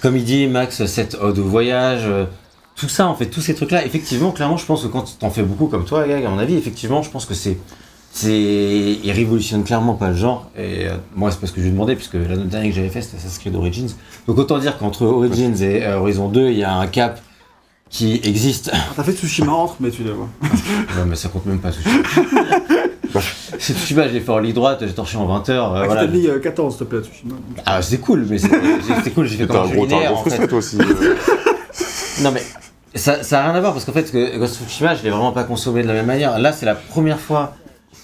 [0.00, 2.24] comme il dit Max, cette ode au voyage, euh,
[2.76, 5.42] tout ça, en fait, tous ces trucs-là, effectivement, clairement, je pense que quand t'en fais
[5.42, 7.58] beaucoup comme toi, Gag, à mon avis, effectivement, je pense que c'est.
[8.12, 8.33] C'est.
[9.04, 10.50] Il révolutionne clairement pas le genre.
[10.56, 12.74] Et euh, moi, c'est parce que je lui ai demandé, puisque la note dernière que
[12.76, 13.90] j'avais fait, c'était Assassin's Creed Origins.
[14.26, 17.20] Donc autant dire qu'entre Origins et euh, Horizon 2, il y a un cap
[17.90, 18.71] qui existe.
[18.97, 20.28] T'as fait Tsushima entre, mais tu le vois.
[20.97, 22.03] non, mais ça compte même pas, Tsushima.
[23.58, 25.74] C'est Tsushima, je l'ai fait en ligne droite, j'ai torché en 20 heures.
[25.74, 26.03] euh, Ah, voilà.
[26.06, 27.35] T'as mis euh, 14, s'il te plaît, Tsushima.
[27.67, 28.49] Ah, c'est cool, mais c'est
[29.05, 30.47] c'est cool, j'ai fait comme un gros, t'es un linéaire, gros en fait.
[30.49, 30.78] toi aussi.
[30.81, 31.15] euh.
[32.23, 32.42] Non mais
[32.94, 35.08] ça, ça a rien à voir parce qu'en fait que Ghost of Tsushima je l'ai
[35.10, 36.39] vraiment pas consommé de la même manière.
[36.39, 37.55] Là c'est la première fois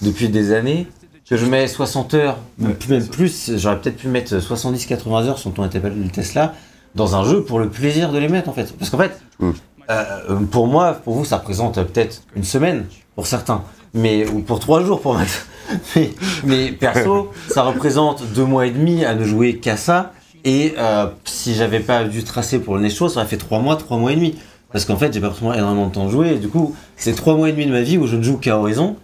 [0.01, 0.87] depuis des années
[1.29, 5.37] que je mets 60 heures, même plus- même plus, j'aurais peut-être pu mettre 70-80 heures
[5.39, 6.53] si on n'était pas le Tesla,
[6.95, 8.73] dans un jeu pour le plaisir de les mettre en fait.
[8.77, 9.51] Parce qu'en fait, Mm.
[9.89, 14.59] Euh, pour moi, pour vous ça représente peut-être une semaine pour certains, mais ou pour
[14.59, 15.47] trois jours pour Max.
[15.95, 16.11] Mais,
[16.45, 20.13] mais perso, ça représente deux mois et demi à ne jouer qu'à ça.
[20.45, 23.59] Et euh, si j'avais pas dû tracer pour le next show, ça aurait fait trois
[23.59, 24.35] mois, trois mois et demi.
[24.71, 26.29] Parce qu'en fait, j'ai pas forcément énormément de temps de jouer.
[26.29, 28.37] Et du coup, c'est trois mois et demi de ma vie où je ne joue
[28.37, 28.95] qu'à Horizon.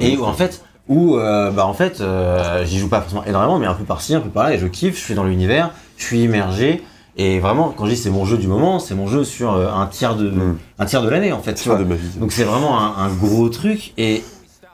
[0.00, 3.58] Et où en fait, où euh, bah en fait, euh, j'y joue pas forcément énormément,
[3.58, 4.96] mais un peu par-ci, un peu par-là, et je kiffe.
[4.96, 6.82] Je suis dans l'univers, je suis immergé.
[7.16, 9.70] Et vraiment, quand je dis c'est mon jeu du moment, c'est mon jeu sur euh,
[9.72, 10.58] un tiers de Mm.
[10.80, 11.54] un tiers de l'année en fait.
[11.54, 11.78] tu vois.
[11.78, 12.08] de ma vie.
[12.18, 14.24] Donc c'est vraiment un, un gros truc et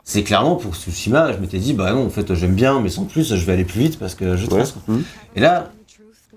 [0.04, 3.04] c'est clairement pour Tsushima, je m'étais dit bah non en fait j'aime bien mais sans
[3.04, 4.74] plus je vais aller plus vite parce que je trace.
[4.88, 5.02] Mhm.
[5.36, 5.70] Et là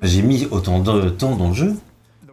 [0.02, 1.74] j'ai mis autant de temps dans le jeu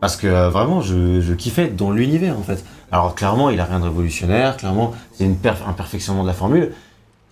[0.01, 2.65] parce que euh, vraiment je, je kiffais être dans l'univers en fait.
[2.91, 6.35] Alors clairement il a rien de révolutionnaire, clairement c'est une perf- un perfectionnement de la
[6.35, 6.73] formule.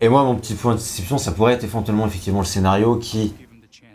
[0.01, 3.35] Et moi mon petit point de déception ça pourrait être éventuellement effectivement le scénario qui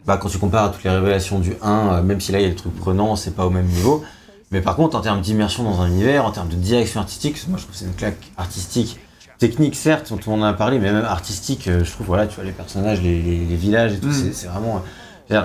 [0.05, 2.43] bah, quand tu compares à toutes les révélations du 1, euh, même si là il
[2.43, 4.03] y a des trucs prenants, c'est pas au même niveau.
[4.51, 7.57] Mais par contre, en termes d'immersion dans un univers, en termes de direction artistique, moi
[7.57, 8.99] je trouve que c'est une claque artistique,
[9.39, 12.35] technique certes, dont on en a parlé, mais même artistique, euh, je trouve, voilà, tu
[12.35, 14.31] vois, les personnages, les, les- les villages et tout, Mm.
[14.33, 14.81] c'est- vraiment.
[15.31, 15.41] euh,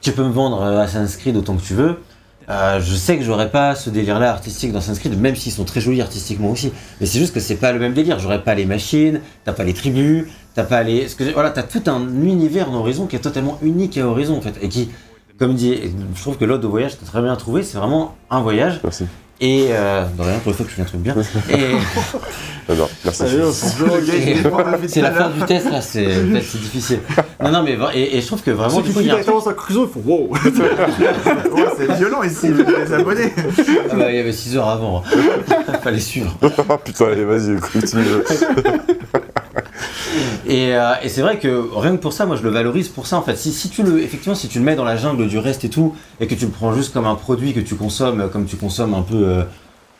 [0.00, 2.00] tu peux me vendre Assassin's Creed autant que tu veux.
[2.48, 5.80] Euh, je sais que j'aurais pas ce délire-là artistique dans Creed, même s'ils sont très
[5.80, 6.72] jolis artistiquement aussi.
[7.00, 8.18] Mais c'est juste que c'est pas le même délire.
[8.18, 11.06] J'aurais pas les machines, t'as pas les tribus, t'as pas les.
[11.34, 14.54] voilà, t'as tout un univers d'Horizon qui est totalement unique à Horizon en fait.
[14.60, 14.90] Et qui,
[15.38, 15.78] comme dit,
[16.14, 17.62] je trouve que l'autre de voyage, t'as très bien trouvé.
[17.62, 18.80] C'est vraiment un voyage.
[18.82, 19.04] Merci.
[19.42, 19.66] Et.
[19.70, 21.14] Euh, de rien, pour une fois que je fais un truc bien.
[21.50, 21.56] Et.
[22.68, 22.88] J'adore.
[23.04, 23.24] Merci.
[24.86, 27.00] C'est la à fin du test là, c'est difficile.
[27.42, 29.10] Non, non, mais et, et je trouve que vraiment, Ceux du qui coup, il y
[29.10, 30.32] a un conclusion, ils font wow.
[31.54, 33.32] Ouais, c'est violent ici, les abonnés.
[33.90, 35.02] Ah bah, il y avait 6 heures avant.
[35.04, 35.72] hein.
[35.82, 36.38] Fallait suivre.
[36.70, 38.04] Ah, putain, allez, vas-y, continue.
[40.46, 43.06] Et, euh, et c'est vrai que rien que pour ça, moi je le valorise pour
[43.06, 43.36] ça en fait.
[43.36, 46.50] Si, tu le, mets dans la jungle du reste et tout, et que tu le
[46.50, 49.42] prends juste comme un produit que tu consommes, comme tu consommes un peu euh,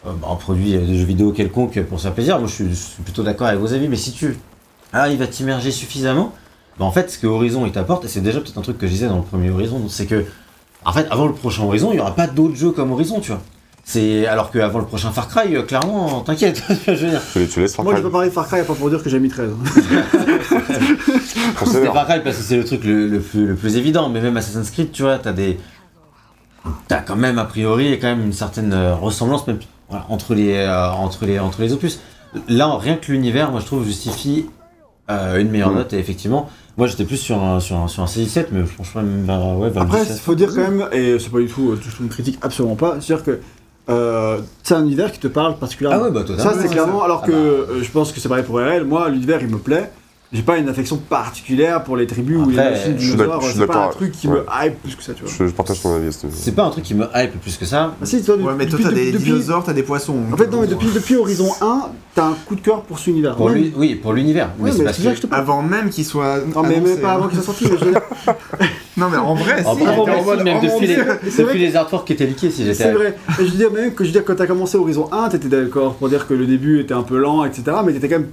[0.07, 2.75] euh, un produit de jeu vidéo quelconque pour se faire plaisir, moi je suis, je
[2.75, 3.89] suis plutôt d'accord avec vos avis.
[3.89, 4.37] Mais si tu
[4.93, 6.33] arrives à t'immerger suffisamment,
[6.79, 8.87] bah, en fait, ce que Horizon il t'apporte, et c'est déjà peut-être un truc que
[8.87, 10.25] je disais dans le premier Horizon, c'est que
[10.85, 13.31] en fait, avant le prochain Horizon, il n'y aura pas d'autres jeux comme Horizon, tu
[13.31, 13.41] vois.
[13.85, 17.21] C'est alors qu'avant le prochain Far Cry, euh, clairement, t'inquiète, je veux dire.
[17.33, 18.05] Tu, tu laisses Far Moi, je Cry.
[18.07, 19.51] peux parler de Far Cry, pas pour dire que j'ai mis 13.
[21.61, 21.87] On C'était.
[21.87, 24.37] Far Cry parce que c'est le truc le, le plus, le plus évident, mais même
[24.37, 25.59] Assassin's Creed, tu vois, t'as des.
[26.87, 30.55] T'as quand même, a priori, quand même une certaine euh, ressemblance même, voilà, entre, les,
[30.55, 31.99] euh, entre, les, entre les opus.
[32.49, 34.47] Là, rien que l'univers, moi je trouve, justifie
[35.11, 35.77] euh, une meilleure Mm.
[35.79, 39.03] note, et effectivement, moi j'étais plus sur un, sur un, sur un C17, mais franchement,
[39.03, 40.19] même vers, ouais, vers le Après, il 17.
[40.21, 42.77] faut dire quand même, et c'est pas du tout, euh, du tout une critique, absolument
[42.77, 43.41] pas, c'est-à-dire que
[43.89, 46.05] euh, c'est un univers qui te parle particulièrement.
[46.05, 46.25] Ah ouais, bah.
[46.39, 47.37] Ça, c'est clairement, alors Ah que bah.
[47.39, 49.91] euh, je pense que c'est pareil pour RL, moi, l'univers, il me plaît.
[50.35, 53.87] J'ai pas une affection particulière pour les tribus ou les machines suis dinosaures, c'est pas
[53.87, 54.37] un truc qui Ouais.
[54.39, 55.31] me hype plus que ça, tu vois.
[55.39, 56.09] Je, je partage ton avis.
[56.33, 57.95] C'est pas un truc qui me hype plus que ça.
[58.01, 60.17] Ah, si, toi, Ouais, mais toi, depuis- t'as des depuis- dinosaures, t'as des poissons.
[60.33, 61.83] En fait, non, mais depuis, depuis Horizon 1,
[62.15, 63.37] t'as un coup de cœur pour cet univers.
[63.37, 64.47] Pour lui, oui, pour l'univers.
[64.59, 65.27] ouais, mais c'est mais parce que.
[65.27, 65.35] que.
[65.35, 66.39] Avant même qu'il soit.
[66.55, 67.17] Non, mais, mais pas hein.
[67.17, 68.01] avant qu'il soit sorti, mais je veux dire,
[68.97, 69.85] Non, mais en vrai, En si.
[69.85, 71.05] vrai, en mode, même depuis, les, Dieu.
[71.25, 72.75] C'est vrai depuis les artworks qui étaient leakés, si j'étais.
[72.85, 73.19] c'est vrai.
[73.39, 75.95] Je veux dire même que je veux dire quand t'as commencé Horizon 1, t'étais d'accord
[75.97, 77.65] pour dire que le début était un peu lent, etc.
[77.85, 78.29] Mais t'étais quand même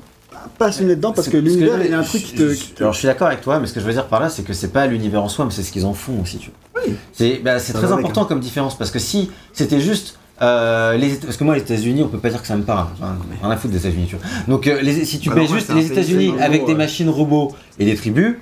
[0.58, 2.50] passionné dedans parce que l'univers, il y a un truc qui te.
[2.50, 4.06] je- qui te- Alors je suis d'accord avec toi, mais ce que je veux dire
[4.08, 6.22] par là, c'est que c'est pas l'univers en soi, mais c'est ce qu'ils en font
[6.22, 6.84] aussi, tu vois.
[7.14, 10.18] C'est bah, c'est Ça très va avec, important comme différence parce que si c'était juste
[10.42, 12.64] euh, les Éta- parce que moi les États-Unis, on peut pas dire que ça me
[12.64, 12.88] parle.
[12.98, 14.26] Enfin, rien à foutre des États-Unis, tu vois.
[14.48, 16.44] Donc euh, les- si tu Bah mets ouais, juste c'est un les pays, États-Unis c'est
[16.44, 16.78] avec robot, des ouais.
[16.86, 18.38] machines robots et des tribus,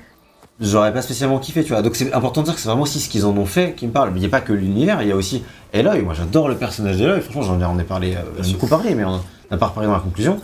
[0.59, 1.81] j'aurais pas spécialement kiffé, tu vois.
[1.81, 3.87] Donc c'est important de dire que c'est vraiment aussi ce qu'ils en ont fait qui
[3.87, 4.11] me parle.
[4.11, 6.01] Mais il n'y a pas que l'univers, il y a aussi Eloy.
[6.03, 7.19] Moi j'adore le personnage d'Eloy.
[7.21, 9.21] Franchement, j'en ai, on en a parlé, euh, j'en ai beaucoup parlé, mais on en
[9.49, 10.39] a pas reparlé dans la conclusion.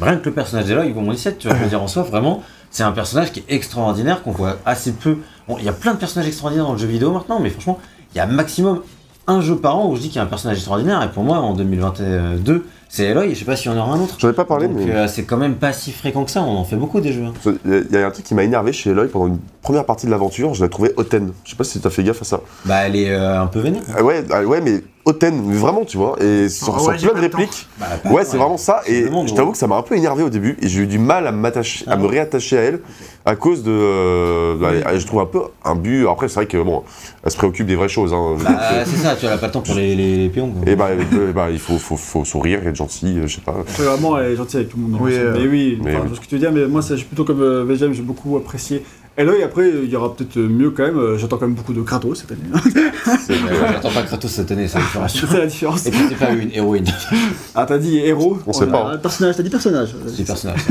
[0.00, 2.42] Rien que le personnage d'Eloy, pour mon 17, tu vas me dire en soi, vraiment,
[2.70, 5.18] c'est un personnage qui est extraordinaire, qu'on voit assez peu.
[5.48, 7.78] Bon, il y a plein de personnages extraordinaires dans le jeu vidéo maintenant, mais franchement,
[8.14, 8.80] il y a maximum
[9.26, 11.22] un jeu par an où je dis qu'il y a un personnage extraordinaire, et pour
[11.22, 14.16] moi, en 2022, c'est Eloy, je sais pas s'il y en aura un autre.
[14.18, 16.42] J'en ai pas parlé, Donc, mais euh, c'est quand même pas si fréquent que ça,
[16.42, 17.24] on en fait beaucoup des jeux.
[17.24, 17.54] hein.
[17.64, 20.10] il y a un truc qui m'a énervé chez Eloy pendant une première partie de
[20.10, 20.54] l'aventure.
[20.54, 21.32] Je l'ai trouvé hautaine.
[21.44, 22.40] Je sais pas si t'as fait gaffe à ça.
[22.66, 23.82] Bah, elle est euh, un peu vénère.
[23.96, 26.16] Ah ouais, ah ouais, mais hautaine, mais vraiment, tu vois.
[26.22, 27.68] Et sur, Ah sur ouais, plein de répliques.
[27.78, 28.82] Bah, Ouais, c'est vraiment ça.
[28.86, 30.56] Et vraiment je t'avoue que ça m'a un peu énervé au début.
[30.62, 32.80] Et j'ai eu du mal à m'attacher, à me réattacher à elle
[33.26, 33.70] à cause de.
[33.72, 36.06] euh, bah, Je trouve un peu un but.
[36.06, 36.82] Après, c'est vrai que bon,
[37.24, 38.12] elle se préoccupe des vraies choses.
[38.12, 38.36] Hein.
[38.42, 40.50] Bah, c'est ça, tu as pas le temps pour les, les, les pions.
[40.50, 40.70] quoi.
[40.70, 43.54] Et bah, euh, bah, il faut, faut, faut sourire, être gentil, euh, je sais pas.
[43.78, 45.00] Vraiment, elle est gentille avec tout le monde.
[45.02, 45.20] Oui, hein.
[45.20, 46.16] euh, mais oui, mais enfin, oui.
[46.16, 48.82] ce que tu veux dire, mais moi, suis plutôt comme euh, VGM, j'ai beaucoup apprécié.
[49.16, 50.98] Eloy, après, il y aura peut-être mieux quand même.
[50.98, 52.40] euh, J'attends quand même beaucoup de Kratos cette année.
[52.52, 53.36] Ouais,
[53.72, 55.86] J'attends pas Kratos cette année, ça me fera c'est la différence.
[55.86, 56.84] Et puis c'est pas une héroïne,
[57.54, 59.94] Ah, t'as dit héros On sait a pas, Personnage, t'as dit personnage.
[60.16, 60.60] c'est personnage.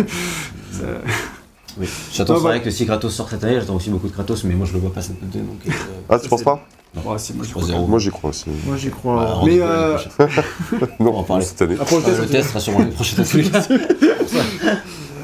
[1.79, 1.87] Oui.
[2.13, 4.11] J'attends, Ouais, c'est bah- vrai que si Kratos sort cette année, j'attends aussi beaucoup de
[4.13, 5.57] Kratos, mais moi je le vois pas cette année, donc.
[5.67, 5.71] euh,
[6.07, 6.63] Ah, tu penses pas
[7.87, 8.51] moi, j'y crois aussi.
[8.67, 9.25] Moi, j'y Bah, crois.
[9.25, 9.97] rendez-vous Mais, euh.
[10.99, 11.43] Non, On va en parler.
[11.43, 11.75] cette année.
[11.81, 13.25] Après, le test, le test sera sûrement l'année prochaine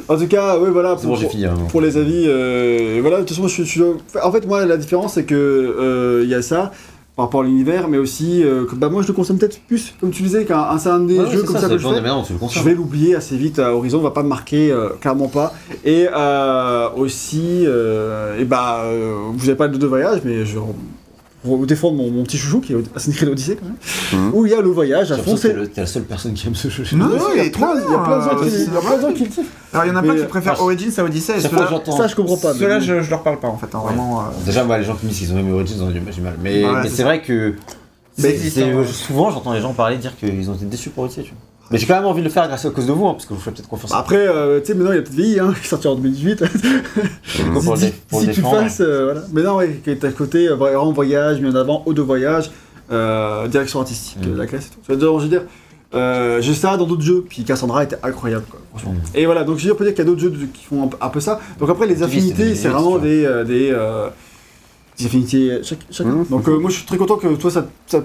[0.09, 0.95] En tout cas, oui, voilà.
[0.97, 1.45] C'est bon, j'ai pour- fini.
[1.45, 1.53] hein.
[1.69, 3.81] pour les avis, euh, voilà, de toute façon, je, suis-
[4.21, 6.71] en fait, moi, la différence, c'est que euh, il y a ça
[7.15, 9.93] par rapport à l'univers, mais aussi, euh, que, bah, moi, je le consomme peut-être plus,
[9.99, 12.01] comme tu disais, qu'un un des Ouais, jeux comme ça, que je fais.
[12.49, 15.53] Je vais l'oublier assez vite à Horizon, va pas me marquer, euh, clairement pas.
[15.83, 20.57] Et euh, aussi, euh, et bah, euh, vous avez pas de deux voyages, mais je
[21.43, 23.75] pour vous défendre mon, mon petit chouchou qui est Assassin's Creed Odyssey quand même,
[24.25, 24.31] Mhm.
[24.33, 26.67] où il y a le voyage à que t'es la seule personne qui aime ce
[26.69, 26.83] jeu.
[26.97, 28.65] Non, non, il y a plein, trop il y a plein de gens bien, qui,
[28.69, 29.51] euh, qui le kiffent.
[29.73, 31.37] Alors, il y en a plein qui euh, préfèrent Origins à Odyssey.
[31.37, 31.41] et.
[31.41, 32.53] Ça, je comprends pas.
[32.53, 33.73] Ceux-là, je, je leur parle pas en fait.
[33.73, 34.19] hein, Vraiment.
[34.21, 36.21] euh, Déjà, moi, les gens qui me disent qu'ils ont aimé Origins, ils ont du
[36.21, 36.35] mal.
[36.41, 37.53] Mais, Ouais, mais c'est vrai que.
[38.91, 41.39] Souvent, j'entends les gens parler dire qu'ils ont été déçus pour Odyssey, tu vois.
[41.71, 43.25] Mais j'ai quand même envie de le faire grâce à cause de vous, hein, parce
[43.25, 43.91] que vous faites peut-être confiance.
[43.91, 45.95] Bah, Après, euh, tu sais, maintenant il a peut-être vieilli, hein, il est sorti en
[45.95, 46.39] 2018.
[46.39, 46.47] Quoi,
[47.61, 48.61] pour le si pour si le tu défendre.
[48.63, 49.21] fasses, euh, voilà.
[49.33, 52.01] Mais non, ouais, qui est à côté, euh, vraiment voyage, mis en avant, eau de
[52.01, 52.49] voyage,
[52.89, 54.31] direction artistique, Mm.
[54.33, 54.79] euh, la classe et tout.
[54.87, 55.43] Je veux dire,
[55.93, 58.93] euh, j'ai ça dans d'autres jeux, puis Cassandra était incroyable, quoi, franchement.
[58.93, 59.17] Mm.
[59.17, 60.83] Et voilà, donc je veux dire, peut dire qu'il y a d'autres jeux qui font
[60.83, 61.39] un, peu- un peu ça.
[61.59, 63.75] Donc après, les affinités, c'est vraiment des, des,
[64.97, 66.09] des affinités chaque, chacun.
[66.09, 66.25] Mhm.
[66.29, 68.01] Donc moi, je suis très content que toi, ça, ça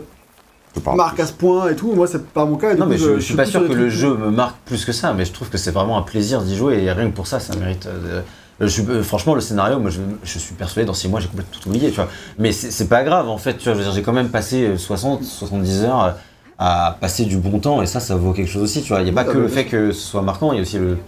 [0.94, 1.92] marque à ce point et tout.
[1.92, 2.72] Moi, c'est pas mon cas.
[2.72, 4.84] et Non, coup, mais je, je suis pas sûr que le jeu me marque plus
[4.84, 7.14] que ça, mais je trouve que c'est vraiment un plaisir d'y jouer et rien que
[7.14, 7.86] pour ça, ça mérite.
[7.86, 8.24] euh, de-
[8.60, 11.58] je euh, franchement, le scénario, moi, je, je suis persuadé, dans 6 mois, j'ai complètement
[11.60, 12.08] tout oublié, tu vois.
[12.38, 13.80] Mais c'est pas grave, en fait, tu vois.
[13.82, 16.10] Je j'ai quand même passé euh, 60, 70 heures euh,
[16.58, 19.00] à passer du bon temps et ça, ça vaut quelque chose aussi, tu vois.
[19.00, 20.58] Il y a pas Ah, que bah, le fait que ce soit marquant, il y
[20.60, 20.98] a aussi le.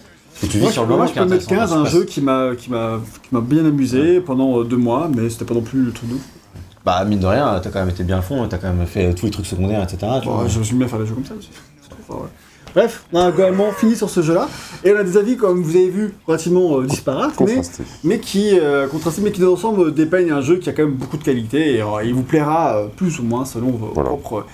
[0.40, 1.74] Que tu vis Moi, sur je, le moment moi, je peux mettre intéressant.
[1.76, 5.54] 15 un Je jeu qui m'a bien amusé pendant euh, deux mois, mais c'était pas
[5.54, 6.20] non plus le truc de ouf.
[6.86, 9.12] Bah, mine de rien, t'as quand même été bien à fond, t'as quand même fait
[9.12, 9.98] tous les trucs secondaires, etc.
[10.22, 10.44] tu vois.
[10.44, 11.50] Bon, je J'aime bien faire des jeux comme ça aussi.
[12.08, 12.28] Enfin, ouais.
[12.76, 14.48] Bref, on a globalement fini sur ce jeu-là.
[14.84, 17.34] Et on a des avis, comme vous avez vu, relativement euh, disparates,
[18.04, 20.94] mais, qui, euh, contrastés, mais qui dans l'ensemble dépeignent un jeu qui a quand même
[20.94, 24.10] beaucoup de qualité et euh, il vous plaira euh, plus ou moins selon vos Voilà.
[24.10, 24.46] propres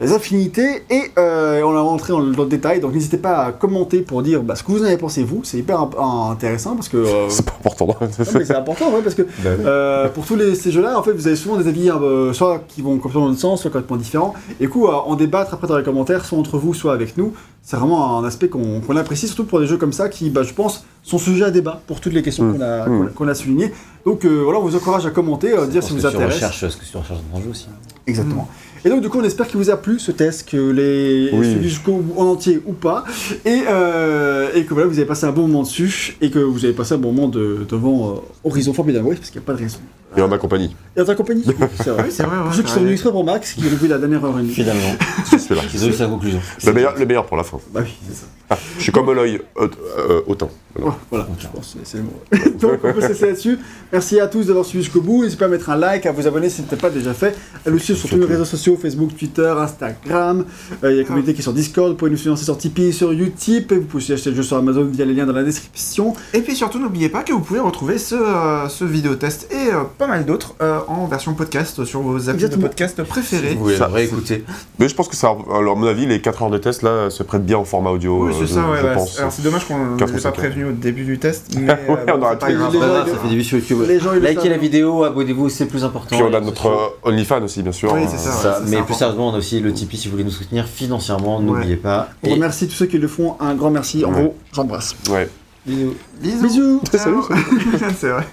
[0.00, 0.82] affinités.
[0.90, 4.00] Et euh, on a rentré dans le, dans le détail, donc n'hésitez pas à commenter
[4.02, 5.40] pour dire bah, ce que vous en avez pensé vous.
[5.44, 6.96] C'est hyper imp- intéressant parce que.
[6.98, 7.86] euh, C'est pas important.
[7.86, 9.28] non, mais c'est important, ouais, parce que oui.
[9.44, 12.62] euh, pour tous les, ces jeux-là, en fait, vous avez souvent des avis euh, soit
[12.68, 14.34] qui vont complètement dans le sens, soit complètement différents.
[14.60, 17.32] Et du coup, en débattre après dans les commentaires, soit entre vous, soit avec nous,
[17.62, 20.42] c'est vraiment un aspect qu'on qu'on apprécie, surtout pour des jeux comme ça qui, bah,
[20.42, 22.54] je pense, sont sujets à débat pour toutes les questions Mm.
[22.56, 22.86] qu'on a, Mm.
[22.86, 23.72] qu'on a- qu'on a soulignées.
[24.06, 26.38] Donc euh, voilà, on vous encourage à commenter, à dire si vous intéresse.
[26.38, 27.66] ce que tu recherches dans ton jeu aussi.
[28.06, 28.48] Exactement.
[28.84, 31.56] Et donc du coup on espère qu'il vous a plu ce test, que les Oui.
[31.62, 33.04] jusqu'au en entier ou pas,
[33.44, 36.64] et, euh, et que voilà vous avez passé un bon moment dessus, et que vous
[36.64, 39.46] avez passé un bon moment de, devant euh, Horizon Forbidden West, parce qu'il n'y a
[39.46, 39.78] pas de raison.
[40.16, 40.74] Et en ma compagnie.
[40.96, 41.44] Et en ta compagnie
[41.76, 42.06] C'est vrai.
[42.10, 42.84] c'est vrai, ouais, Pour ceux qui c'est sont vrai.
[42.86, 44.52] venus exprès pour Max, qui ont vu la dernière heure et demie.
[44.54, 44.94] Finalement,
[45.26, 45.62] C'est là.
[45.72, 46.40] ils ont eu sa conclusion.
[46.66, 47.58] Le meilleur, le meilleur pour la fin.
[47.72, 48.26] Bah oui, c'est ça.
[48.50, 50.48] Ah, je suis comme l'œil, euh, euh, autant.
[50.74, 50.92] Voilà.
[50.92, 52.22] Ouais, voilà, je pense que c'est le mot.
[52.58, 53.58] Donc on peut se laisser là-dessus.
[53.92, 55.22] Merci à tous d'avoir suivi jusqu'au bout.
[55.22, 57.36] N'hésitez pas à mettre un like, à vous abonner si ce n'était pas déjà fait.
[57.66, 60.46] À nous suivre sur tous nos réseaux sociaux, Facebook, Twitter, Instagram.
[60.82, 61.90] Euh, Il y a la communauté qui est sur Discord.
[61.90, 63.70] Vous pouvez nous financer sur Tipeee, sur Utip.
[63.72, 66.14] Et vous pouvez aussi acheter le jeu sur Amazon via les liens dans la description.
[66.32, 69.74] Et puis surtout, n'oubliez pas que vous pouvez retrouver ce, euh, ce vidéo test et
[69.74, 73.54] euh, pas mal d'autres euh, en version podcast sur vos applis de podcast préférés.
[73.54, 74.44] Vous pouvez Ça- réécouter.
[74.78, 77.10] Mais je pense que ça, alors, à mon avis, les 4 heures de test là
[77.10, 78.26] se prêtent bien en format audio.
[78.26, 78.78] Oui, euh, c'est je, ça, ouais.
[78.80, 78.94] je ouais.
[78.94, 79.18] pense.
[79.18, 81.18] Alors c'est dommage qu'on ne Quatre les ou ait pas cinq prévenus au début du
[81.18, 82.72] test, mais Ouais, euh, on bon, aurait pas grave.
[82.72, 82.78] Les
[83.12, 83.78] ça fait des vues sur YouTube.
[83.88, 86.16] les gens, Likez la vidéo, abonnez-vous, c'est plus important.
[86.16, 87.92] Puis on a notre euh, OnlyFans aussi, bien sûr.
[87.92, 88.60] Oui, Euh, c'est ça.
[88.68, 91.76] Mais plus sérieusement, on a aussi le Tipeee si vous voulez nous soutenir financièrement, n'oubliez
[91.76, 92.08] pas.
[92.22, 93.36] On remercie tous ceux qui le font.
[93.40, 94.04] Un grand merci.
[94.04, 94.94] En gros, j'embrasse.
[95.10, 95.28] Ouais.
[95.66, 95.94] bisous.
[96.20, 96.38] Bisous.
[96.48, 96.80] Bisous.
[96.92, 97.22] Ciao.
[97.98, 98.24] c'est vrai.